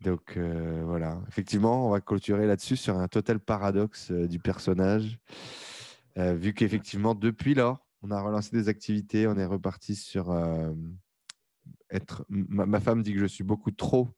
Donc 0.00 0.36
euh, 0.36 0.82
voilà, 0.84 1.20
effectivement, 1.28 1.86
on 1.86 1.90
va 1.90 2.00
clôturer 2.00 2.46
là-dessus 2.46 2.76
sur 2.76 2.98
un 2.98 3.08
total 3.08 3.40
paradoxe 3.40 4.10
euh, 4.10 4.28
du 4.28 4.38
personnage, 4.38 5.18
vu 6.16 6.54
qu'effectivement, 6.54 7.14
depuis 7.14 7.54
lors, 7.54 7.86
on 8.00 8.10
a 8.10 8.20
relancé 8.20 8.56
des 8.56 8.68
activités, 8.68 9.26
on 9.26 9.36
est 9.36 9.44
reparti 9.44 9.94
sur 9.94 10.34
être. 11.90 12.24
ma, 12.30 12.80
femme 12.80 13.02
dit 13.02 13.12
que 13.12 13.20
je 13.20 13.26
suis 13.26 13.44
beaucoup 13.44 13.70
trop, 13.70 14.08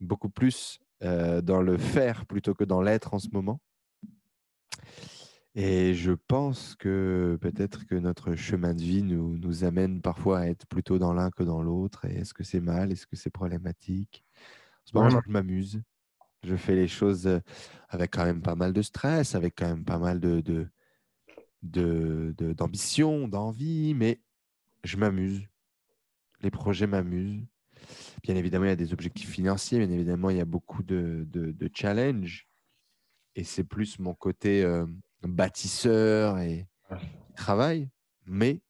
beaucoup 0.00 0.30
plus 0.30 0.80
dans 1.02 1.60
le 1.60 1.76
faire 1.76 2.24
plutôt 2.24 2.54
que 2.54 2.64
dans 2.64 2.80
l'être 2.80 3.12
en 3.12 3.18
ce 3.18 3.28
moment. 3.30 3.60
Et 5.56 5.94
je 5.94 6.10
pense 6.10 6.74
que 6.74 7.38
peut-être 7.40 7.86
que 7.86 7.94
notre 7.94 8.34
chemin 8.34 8.74
de 8.74 8.82
vie 8.82 9.04
nous, 9.04 9.38
nous 9.38 9.62
amène 9.62 10.00
parfois 10.00 10.40
à 10.40 10.46
être 10.48 10.66
plutôt 10.66 10.98
dans 10.98 11.12
l'un 11.12 11.30
que 11.30 11.44
dans 11.44 11.62
l'autre. 11.62 12.06
Et 12.06 12.14
est-ce 12.16 12.34
que 12.34 12.42
c'est 12.42 12.60
mal? 12.60 12.90
Est-ce 12.90 13.06
que 13.06 13.14
c'est 13.14 13.30
problématique? 13.30 14.24
En 14.84 14.90
ce 14.90 14.96
moment, 14.96 15.22
je 15.24 15.30
m'amuse. 15.30 15.82
Je 16.42 16.56
fais 16.56 16.74
les 16.74 16.88
choses 16.88 17.26
euh, 17.26 17.40
avec 17.88 18.12
quand 18.12 18.24
même 18.24 18.42
pas 18.42 18.54
mal 18.54 18.72
de 18.72 18.82
stress, 18.82 19.34
avec 19.34 19.54
quand 19.56 19.68
même 19.68 19.84
pas 19.84 19.98
mal 19.98 20.20
de, 20.20 20.40
de, 20.40 20.68
de, 21.62 22.52
d'ambition, 22.52 23.28
d'envie, 23.28 23.94
mais 23.94 24.20
je 24.82 24.96
m'amuse. 24.96 25.46
Les 26.42 26.50
projets 26.50 26.86
m'amusent. 26.86 27.42
Bien 28.22 28.36
évidemment, 28.36 28.66
il 28.66 28.68
y 28.68 28.72
a 28.72 28.76
des 28.76 28.92
objectifs 28.92 29.30
financiers, 29.30 29.78
bien 29.78 29.90
évidemment, 29.90 30.30
il 30.30 30.36
y 30.36 30.40
a 30.40 30.44
beaucoup 30.44 30.82
de 30.82 31.70
challenges. 31.74 32.46
Et 33.36 33.44
c'est 33.44 33.64
plus 33.64 33.98
mon 33.98 34.14
côté 34.14 34.62
euh, 34.62 34.86
bâtisseur 35.22 36.38
et 36.38 36.66
travail, 37.34 37.90
mais 38.26 38.60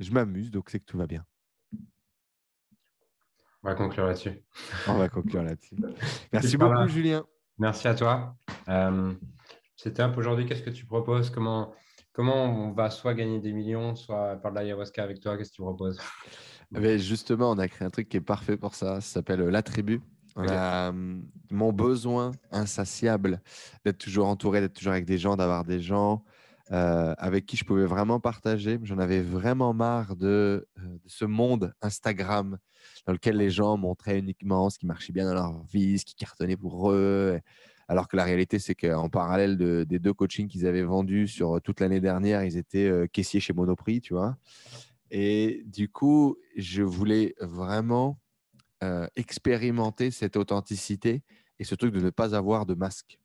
je 0.00 0.10
m'amuse, 0.10 0.50
donc 0.50 0.70
c'est 0.70 0.80
que 0.80 0.84
tout 0.84 0.98
va 0.98 1.06
bien. 1.06 1.24
On 3.66 3.70
va 3.70 3.74
conclure 3.74 4.06
là-dessus. 4.06 4.44
On 4.86 4.94
va 4.94 5.08
conclure 5.08 5.42
là-dessus. 5.42 5.74
Merci 6.32 6.56
beaucoup, 6.56 6.86
Julien. 6.86 7.24
Merci 7.58 7.88
à 7.88 7.96
toi. 7.96 8.36
Euh, 8.68 9.12
C'était 9.74 10.02
un 10.02 10.10
peu 10.10 10.20
aujourd'hui. 10.20 10.46
Qu'est-ce 10.46 10.62
que 10.62 10.70
tu 10.70 10.86
proposes? 10.86 11.30
Comment, 11.30 11.74
comment 12.12 12.44
on 12.44 12.70
va 12.70 12.90
soit 12.90 13.14
gagner 13.14 13.40
des 13.40 13.52
millions, 13.52 13.96
soit 13.96 14.38
faire 14.38 14.52
de 14.52 14.56
l'ayahuasca 14.56 15.02
avec 15.02 15.18
toi? 15.18 15.36
Qu'est-ce 15.36 15.50
que 15.50 15.56
tu 15.56 15.62
proposes? 15.62 15.98
Eh 16.76 16.78
ben, 16.78 16.96
Justement, 16.96 17.50
on 17.50 17.58
a 17.58 17.66
créé 17.66 17.84
un 17.84 17.90
truc 17.90 18.08
qui 18.08 18.18
est 18.18 18.20
parfait 18.20 18.56
pour 18.56 18.76
ça. 18.76 19.00
Ça 19.00 19.14
s'appelle 19.14 19.40
La 19.40 19.62
Tribu. 19.64 20.00
Hum, 20.36 21.26
mon 21.50 21.72
besoin 21.72 22.30
insatiable 22.52 23.40
d'être 23.84 23.98
toujours 23.98 24.28
entouré, 24.28 24.60
d'être 24.60 24.74
toujours 24.74 24.92
avec 24.92 25.06
des 25.06 25.18
gens, 25.18 25.34
d'avoir 25.34 25.64
des 25.64 25.80
gens 25.80 26.22
euh, 26.72 27.14
avec 27.18 27.46
qui 27.46 27.56
je 27.56 27.64
pouvais 27.64 27.86
vraiment 27.86 28.20
partager. 28.20 28.78
J'en 28.82 28.98
avais 28.98 29.22
vraiment 29.22 29.72
marre 29.72 30.16
de, 30.16 30.66
euh, 30.78 30.82
de, 30.82 31.08
ce 31.08 31.24
monde 31.24 31.72
Instagram 31.80 32.58
dans 33.06 33.12
lequel 33.12 33.36
les 33.36 33.50
gens 33.50 33.76
montraient 33.76 34.18
uniquement 34.18 34.68
ce 34.70 34.78
qui 34.78 34.86
marchait 34.86 35.12
bien 35.12 35.26
dans 35.26 35.34
leur 35.34 35.64
vie, 35.66 35.98
ce 35.98 36.04
qui 36.04 36.14
cartonnait 36.14 36.56
pour 36.56 36.90
eux. 36.90 37.40
Alors 37.88 38.08
que 38.08 38.16
la 38.16 38.24
réalité, 38.24 38.58
c'est 38.58 38.74
qu'en 38.74 39.08
parallèle 39.08 39.56
de, 39.56 39.84
des 39.84 39.98
deux 39.98 40.12
coachings 40.12 40.48
qu'ils 40.48 40.66
avaient 40.66 40.82
vendus 40.82 41.28
sur 41.28 41.60
toute 41.62 41.80
l'année 41.80 42.00
dernière, 42.00 42.42
ils 42.44 42.56
étaient 42.56 42.88
euh, 42.88 43.06
caissiers 43.06 43.40
chez 43.40 43.52
Monoprix, 43.52 44.00
tu 44.00 44.14
vois. 44.14 44.36
Et 45.10 45.62
du 45.66 45.88
coup, 45.88 46.36
je 46.56 46.82
voulais 46.82 47.34
vraiment 47.40 48.18
euh, 48.82 49.06
expérimenter 49.14 50.10
cette 50.10 50.36
authenticité 50.36 51.22
et 51.60 51.64
ce 51.64 51.74
truc 51.76 51.94
de 51.94 52.00
ne 52.00 52.10
pas 52.10 52.34
avoir 52.34 52.66
de 52.66 52.74
masque. 52.74 53.20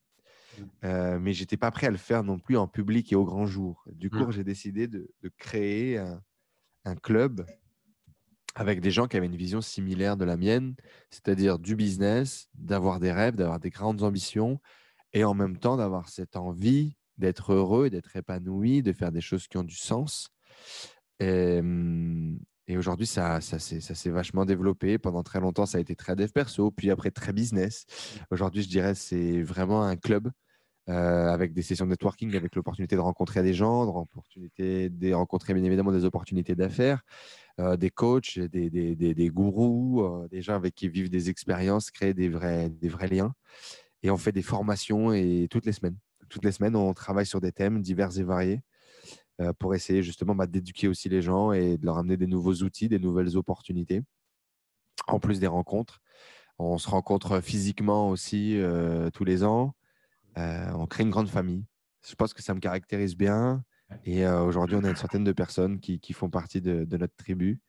Euh, 0.83 1.19
mais 1.19 1.33
j'étais 1.33 1.57
pas 1.57 1.71
prêt 1.71 1.87
à 1.87 1.91
le 1.91 1.97
faire 1.97 2.23
non 2.23 2.39
plus 2.39 2.57
en 2.57 2.67
public 2.67 3.11
et 3.11 3.15
au 3.15 3.23
grand 3.23 3.45
jour. 3.45 3.83
Du 3.91 4.09
coup, 4.09 4.25
mmh. 4.25 4.31
j'ai 4.31 4.43
décidé 4.43 4.87
de, 4.87 5.09
créer 5.37 5.97
un, 5.97 6.95
club 6.95 7.45
avec 8.55 8.81
des 8.81 8.91
gens 8.91 9.07
qui 9.07 9.17
avaient 9.17 9.27
une 9.27 9.35
vision 9.35 9.61
similaire 9.61 10.17
de 10.17 10.25
la 10.25 10.35
mienne, 10.37 10.75
c'est-à-dire 11.09 11.57
du 11.57 11.75
business, 11.75 12.49
d'avoir 12.53 12.99
des 12.99 13.11
rêves, 13.11 13.35
d'avoir 13.35 13.59
des 13.59 13.69
grandes 13.69 14.03
ambitions 14.03 14.59
et 15.13 15.23
en 15.23 15.33
même 15.33 15.57
temps 15.57 15.77
d'avoir 15.77 16.09
cette 16.09 16.35
envie 16.35 16.95
d'être 17.17 17.53
heureux, 17.53 17.89
d'être 17.89 18.15
épanoui, 18.15 18.81
de 18.81 18.93
faire 18.93 19.11
des 19.11 19.21
choses 19.21 19.47
qui 19.47 19.57
ont 19.57 19.63
du 19.63 19.75
sens. 19.75 20.29
Et, 21.19 21.61
et 22.71 22.77
aujourd'hui, 22.77 23.05
ça, 23.05 23.41
s'est 23.41 24.09
vachement 24.09 24.45
développé. 24.45 24.97
Pendant 24.97 25.23
très 25.23 25.41
longtemps, 25.41 25.65
ça 25.65 25.77
a 25.77 25.81
été 25.81 25.93
très 25.93 26.15
dev 26.15 26.29
perso, 26.29 26.71
puis 26.71 26.89
après 26.89 27.11
très 27.11 27.33
business. 27.33 27.85
Aujourd'hui, 28.31 28.63
je 28.63 28.69
dirais 28.69 28.95
c'est 28.95 29.41
vraiment 29.41 29.83
un 29.83 29.97
club 29.97 30.31
euh, 30.87 31.27
avec 31.27 31.51
des 31.51 31.63
sessions 31.63 31.83
de 31.83 31.89
networking, 31.89 32.33
avec 32.33 32.55
l'opportunité 32.55 32.95
de 32.95 33.01
rencontrer 33.01 33.43
des 33.43 33.53
gens, 33.53 33.83
l'opportunité 33.83 34.89
de 34.89 35.11
rencontrer 35.11 35.53
bien 35.53 35.65
évidemment 35.65 35.91
des 35.91 36.05
opportunités 36.05 36.55
d'affaires, 36.55 37.01
euh, 37.59 37.75
des 37.75 37.89
coachs, 37.89 38.39
des, 38.39 38.69
des, 38.69 38.95
des, 38.95 39.29
gourous, 39.29 40.01
euh, 40.01 40.29
des 40.29 40.41
gens 40.41 40.55
avec 40.55 40.73
qui 40.73 40.87
vivent 40.87 41.09
des 41.09 41.29
expériences, 41.29 41.91
créer 41.91 42.13
des 42.13 42.29
vrais, 42.29 42.69
des 42.69 42.87
vrais 42.87 43.09
liens. 43.09 43.33
Et 44.01 44.09
on 44.11 44.17
fait 44.17 44.31
des 44.31 44.43
formations 44.43 45.11
et 45.11 45.47
toutes 45.51 45.65
les 45.65 45.73
semaines. 45.73 45.97
Toutes 46.29 46.45
les 46.45 46.53
semaines, 46.53 46.77
on 46.77 46.93
travaille 46.93 47.25
sur 47.25 47.41
des 47.41 47.51
thèmes 47.51 47.81
divers 47.81 48.17
et 48.17 48.23
variés. 48.23 48.61
Euh, 49.41 49.53
pour 49.53 49.73
essayer 49.73 50.03
justement 50.03 50.35
bah, 50.35 50.45
d'éduquer 50.45 50.87
aussi 50.87 51.09
les 51.09 51.21
gens 51.21 51.51
et 51.51 51.77
de 51.77 51.85
leur 51.85 51.97
amener 51.97 52.15
des 52.17 52.27
nouveaux 52.27 52.53
outils, 52.55 52.89
des 52.89 52.99
nouvelles 52.99 53.37
opportunités, 53.37 54.01
en 55.07 55.19
plus 55.19 55.39
des 55.39 55.47
rencontres. 55.47 55.99
On 56.59 56.77
se 56.77 56.89
rencontre 56.89 57.41
physiquement 57.41 58.09
aussi 58.09 58.59
euh, 58.59 59.09
tous 59.09 59.23
les 59.23 59.43
ans. 59.43 59.73
Euh, 60.37 60.71
on 60.75 60.85
crée 60.85 61.03
une 61.03 61.09
grande 61.09 61.29
famille. 61.29 61.65
Je 62.07 62.13
pense 62.13 62.33
que 62.33 62.43
ça 62.43 62.53
me 62.53 62.59
caractérise 62.59 63.15
bien. 63.15 63.63
Et 64.05 64.25
aujourd'hui, 64.25 64.77
on 64.77 64.83
a 64.85 64.89
une 64.89 64.95
centaine 64.95 65.25
de 65.25 65.33
personnes 65.33 65.79
qui, 65.79 66.13
font 66.13 66.29
partie 66.29 66.61
de, 66.61 66.85
notre 66.95 67.15
tribu. 67.15 67.59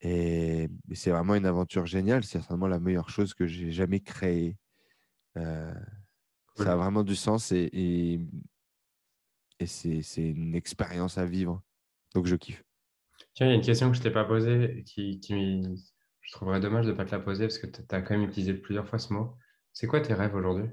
Et, 0.00 0.68
c'est 0.94 1.10
vraiment 1.10 1.34
une 1.34 1.46
aventure 1.46 1.86
géniale. 1.86 2.22
C'est 2.22 2.38
certainement 2.38 2.68
la 2.68 2.78
meilleure 2.78 3.10
chose 3.10 3.34
que 3.34 3.46
j'ai 3.46 3.72
jamais 3.72 3.98
créée. 4.00 4.56
ça 5.34 5.72
a 6.58 6.76
vraiment 6.76 7.02
du 7.02 7.16
sens 7.16 7.50
et, 7.50 7.70
et 7.72 8.20
c'est 9.64 10.02
une 10.16 10.54
expérience 10.54 11.18
à 11.18 11.24
vivre. 11.24 11.62
Donc 12.14 12.26
je 12.26 12.36
kiffe. 12.36 12.64
Tiens, 13.34 13.46
il 13.46 13.50
y 13.50 13.52
a 13.52 13.56
une 13.56 13.62
question 13.62 13.88
que 13.88 13.94
je 13.94 14.00
ne 14.00 14.04
t'ai 14.04 14.10
pas 14.10 14.24
posée 14.24 14.84
qui, 14.86 15.20
qui 15.20 15.62
je 16.20 16.32
trouverais 16.32 16.60
dommage 16.60 16.86
de 16.86 16.92
ne 16.92 16.96
pas 16.96 17.04
te 17.04 17.10
la 17.10 17.20
poser 17.20 17.46
parce 17.46 17.58
que 17.58 17.66
tu 17.66 17.82
as 17.90 18.02
quand 18.02 18.16
même 18.16 18.28
utilisé 18.28 18.54
plusieurs 18.54 18.86
fois 18.86 18.98
ce 18.98 19.12
mot. 19.12 19.36
C'est 19.72 19.86
quoi 19.86 20.00
tes 20.00 20.14
rêves 20.14 20.34
aujourd'hui? 20.34 20.70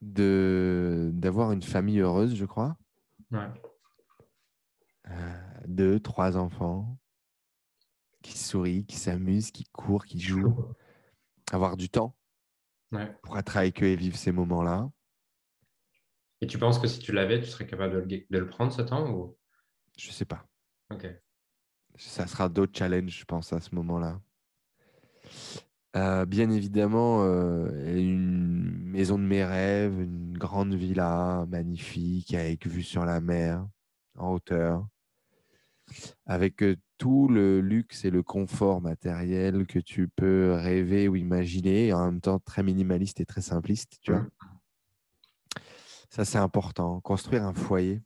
De 0.00 1.10
D'avoir 1.14 1.52
une 1.52 1.62
famille 1.62 2.00
heureuse, 2.00 2.34
je 2.34 2.44
crois. 2.44 2.76
Ouais. 3.30 3.48
Euh, 5.08 5.38
deux, 5.66 6.00
trois 6.00 6.36
enfants 6.36 6.98
qui 8.22 8.38
sourient, 8.38 8.86
qui 8.86 8.96
s'amusent, 8.96 9.50
qui 9.50 9.64
courent, 9.64 10.04
qui 10.04 10.18
jouent. 10.18 10.74
Avoir 11.52 11.76
du 11.76 11.88
temps 11.90 12.16
pour 13.22 13.38
être 13.38 13.56
avec 13.56 13.82
eux 13.82 13.86
et 13.86 13.96
vivre 13.96 14.16
ces 14.16 14.32
moments-là. 14.32 14.90
Et 16.40 16.46
tu 16.46 16.58
penses 16.58 16.78
que 16.78 16.86
si 16.86 16.98
tu 16.98 17.12
l'avais, 17.12 17.40
tu 17.40 17.46
serais 17.46 17.66
capable 17.66 18.06
de 18.06 18.26
le, 18.28 18.46
prendre 18.46 18.72
ce 18.72 18.82
temps 18.82 19.10
ou... 19.10 19.36
Je 19.96 20.10
sais 20.10 20.24
pas. 20.24 20.46
Ok. 20.92 21.06
Ça 21.96 22.26
sera 22.26 22.48
d'autres 22.48 22.76
challenges, 22.76 23.18
je 23.18 23.24
pense, 23.24 23.52
à 23.52 23.60
ce 23.60 23.74
moment-là. 23.74 24.20
Euh, 25.96 26.26
bien 26.26 26.50
évidemment, 26.50 27.22
euh, 27.22 27.68
une 27.96 28.90
maison 28.90 29.16
de 29.16 29.22
mes 29.22 29.44
rêves, 29.44 30.00
une 30.00 30.36
grande 30.36 30.74
villa 30.74 31.46
magnifique 31.48 32.34
avec 32.34 32.66
vue 32.66 32.82
sur 32.82 33.04
la 33.04 33.20
mer 33.20 33.64
en 34.16 34.32
hauteur, 34.32 34.86
avec 36.26 36.64
tout 36.98 37.28
le 37.28 37.60
luxe 37.60 38.04
et 38.04 38.10
le 38.10 38.22
confort 38.22 38.80
matériel 38.80 39.66
que 39.66 39.78
tu 39.78 40.08
peux 40.08 40.54
rêver 40.54 41.08
ou 41.08 41.16
imaginer, 41.16 41.92
en 41.92 42.06
même 42.06 42.20
temps 42.20 42.38
très 42.38 42.62
minimaliste 42.62 43.20
et 43.20 43.26
très 43.26 43.42
simpliste, 43.42 43.98
tu 44.00 44.12
vois. 44.12 44.22
Mm. 44.22 44.30
Ça, 46.10 46.24
c'est 46.24 46.38
important. 46.38 47.00
Construire 47.00 47.44
un 47.44 47.54
foyer 47.54 48.00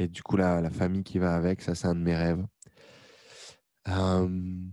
et 0.00 0.08
du 0.08 0.22
coup, 0.22 0.38
la, 0.38 0.62
la 0.62 0.70
famille 0.70 1.02
qui 1.02 1.18
va 1.18 1.34
avec, 1.34 1.60
ça, 1.60 1.74
c'est 1.74 1.86
un 1.86 1.94
de 1.94 2.00
mes 2.00 2.16
rêves. 2.16 2.42
Euh, 3.88 4.66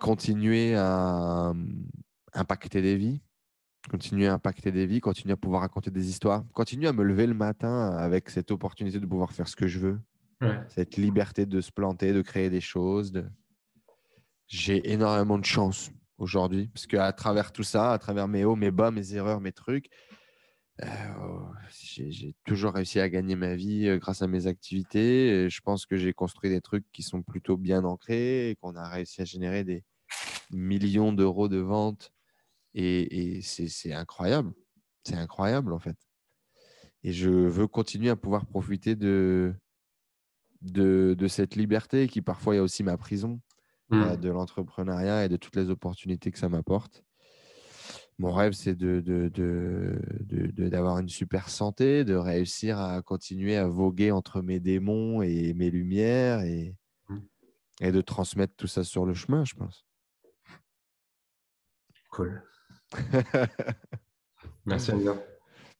continuer 0.00 0.74
à 0.74 1.52
impacter 2.34 2.82
des 2.82 2.96
vies, 2.96 3.20
continuer 3.88 4.26
à 4.26 4.34
impacter 4.34 4.72
des 4.72 4.86
vies, 4.86 5.00
continuer 5.00 5.34
à 5.34 5.36
pouvoir 5.36 5.60
raconter 5.60 5.92
des 5.92 6.08
histoires, 6.08 6.44
continuer 6.54 6.88
à 6.88 6.92
me 6.92 7.04
lever 7.04 7.28
le 7.28 7.34
matin 7.34 7.90
avec 7.96 8.28
cette 8.30 8.50
opportunité 8.50 8.98
de 8.98 9.06
pouvoir 9.06 9.30
faire 9.30 9.46
ce 9.46 9.54
que 9.54 9.68
je 9.68 9.78
veux, 9.78 10.00
Cette 10.68 10.96
liberté 10.96 11.46
de 11.46 11.60
se 11.60 11.72
planter, 11.72 12.12
de 12.12 12.22
créer 12.22 12.50
des 12.50 12.60
choses. 12.60 13.24
J'ai 14.46 14.92
énormément 14.92 15.38
de 15.38 15.44
chance 15.44 15.90
aujourd'hui, 16.18 16.68
parce 16.68 16.86
qu'à 16.86 17.12
travers 17.12 17.52
tout 17.52 17.62
ça, 17.62 17.92
à 17.92 17.98
travers 17.98 18.28
mes 18.28 18.44
hauts, 18.44 18.56
mes 18.56 18.70
bas, 18.70 18.90
mes 18.90 19.14
erreurs, 19.14 19.40
mes 19.40 19.52
trucs, 19.52 19.88
euh, 20.82 20.88
j'ai 21.70 22.34
toujours 22.44 22.74
réussi 22.74 23.00
à 23.00 23.08
gagner 23.08 23.34
ma 23.34 23.54
vie 23.54 23.88
euh, 23.88 23.98
grâce 23.98 24.20
à 24.20 24.26
mes 24.26 24.46
activités. 24.46 25.48
Je 25.48 25.60
pense 25.62 25.86
que 25.86 25.96
j'ai 25.96 26.12
construit 26.12 26.50
des 26.50 26.60
trucs 26.60 26.84
qui 26.92 27.02
sont 27.02 27.22
plutôt 27.22 27.56
bien 27.56 27.84
ancrés 27.84 28.50
et 28.50 28.56
qu'on 28.56 28.76
a 28.76 28.86
réussi 28.88 29.22
à 29.22 29.24
générer 29.24 29.64
des 29.64 29.84
millions 30.50 31.12
d'euros 31.12 31.48
de 31.48 31.58
ventes. 31.58 32.12
Et, 32.74 33.40
c'est 33.42 33.94
incroyable. 33.94 34.52
C'est 35.02 35.16
incroyable, 35.16 35.72
en 35.72 35.78
fait. 35.78 35.96
Et 37.02 37.12
je 37.12 37.30
veux 37.30 37.66
continuer 37.66 38.10
à 38.10 38.16
pouvoir 38.16 38.44
profiter 38.44 38.96
de, 38.96 39.54
de, 40.72 41.14
de 41.18 41.28
cette 41.28 41.54
liberté 41.56 42.06
qui 42.08 42.22
parfois 42.22 42.56
est 42.56 42.60
aussi 42.60 42.82
ma 42.82 42.96
prison, 42.96 43.40
Mm. 43.88 44.02
euh, 44.02 44.16
de 44.16 44.30
l'entrepreneuriat 44.30 45.24
et 45.24 45.28
de 45.28 45.36
toutes 45.36 45.54
les 45.54 45.70
opportunités 45.70 46.32
que 46.32 46.38
ça 46.40 46.48
m'apporte. 46.48 47.04
Mon 48.18 48.32
rêve, 48.32 48.52
c'est 48.52 48.74
de, 48.74 49.00
de, 49.00 50.00
d'avoir 50.68 50.98
une 50.98 51.08
super 51.08 51.48
santé, 51.50 52.02
de 52.04 52.14
réussir 52.16 52.80
à 52.80 53.00
continuer 53.02 53.56
à 53.56 53.68
voguer 53.68 54.10
entre 54.10 54.42
mes 54.42 54.58
démons 54.58 55.22
et 55.22 55.54
mes 55.54 55.70
lumières 55.70 56.40
et, 56.40 56.74
Mm. 57.08 57.18
et 57.82 57.92
de 57.92 58.00
transmettre 58.00 58.54
tout 58.56 58.66
ça 58.66 58.82
sur 58.82 59.06
le 59.06 59.14
chemin, 59.14 59.44
je 59.44 59.54
pense. 59.54 59.86
Cool. 62.10 62.42
Merci. 64.64 64.92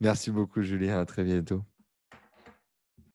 Merci 0.00 0.30
beaucoup, 0.30 0.62
Julien. 0.62 1.00
À 1.00 1.06
très 1.06 1.24
bientôt. 1.24 1.64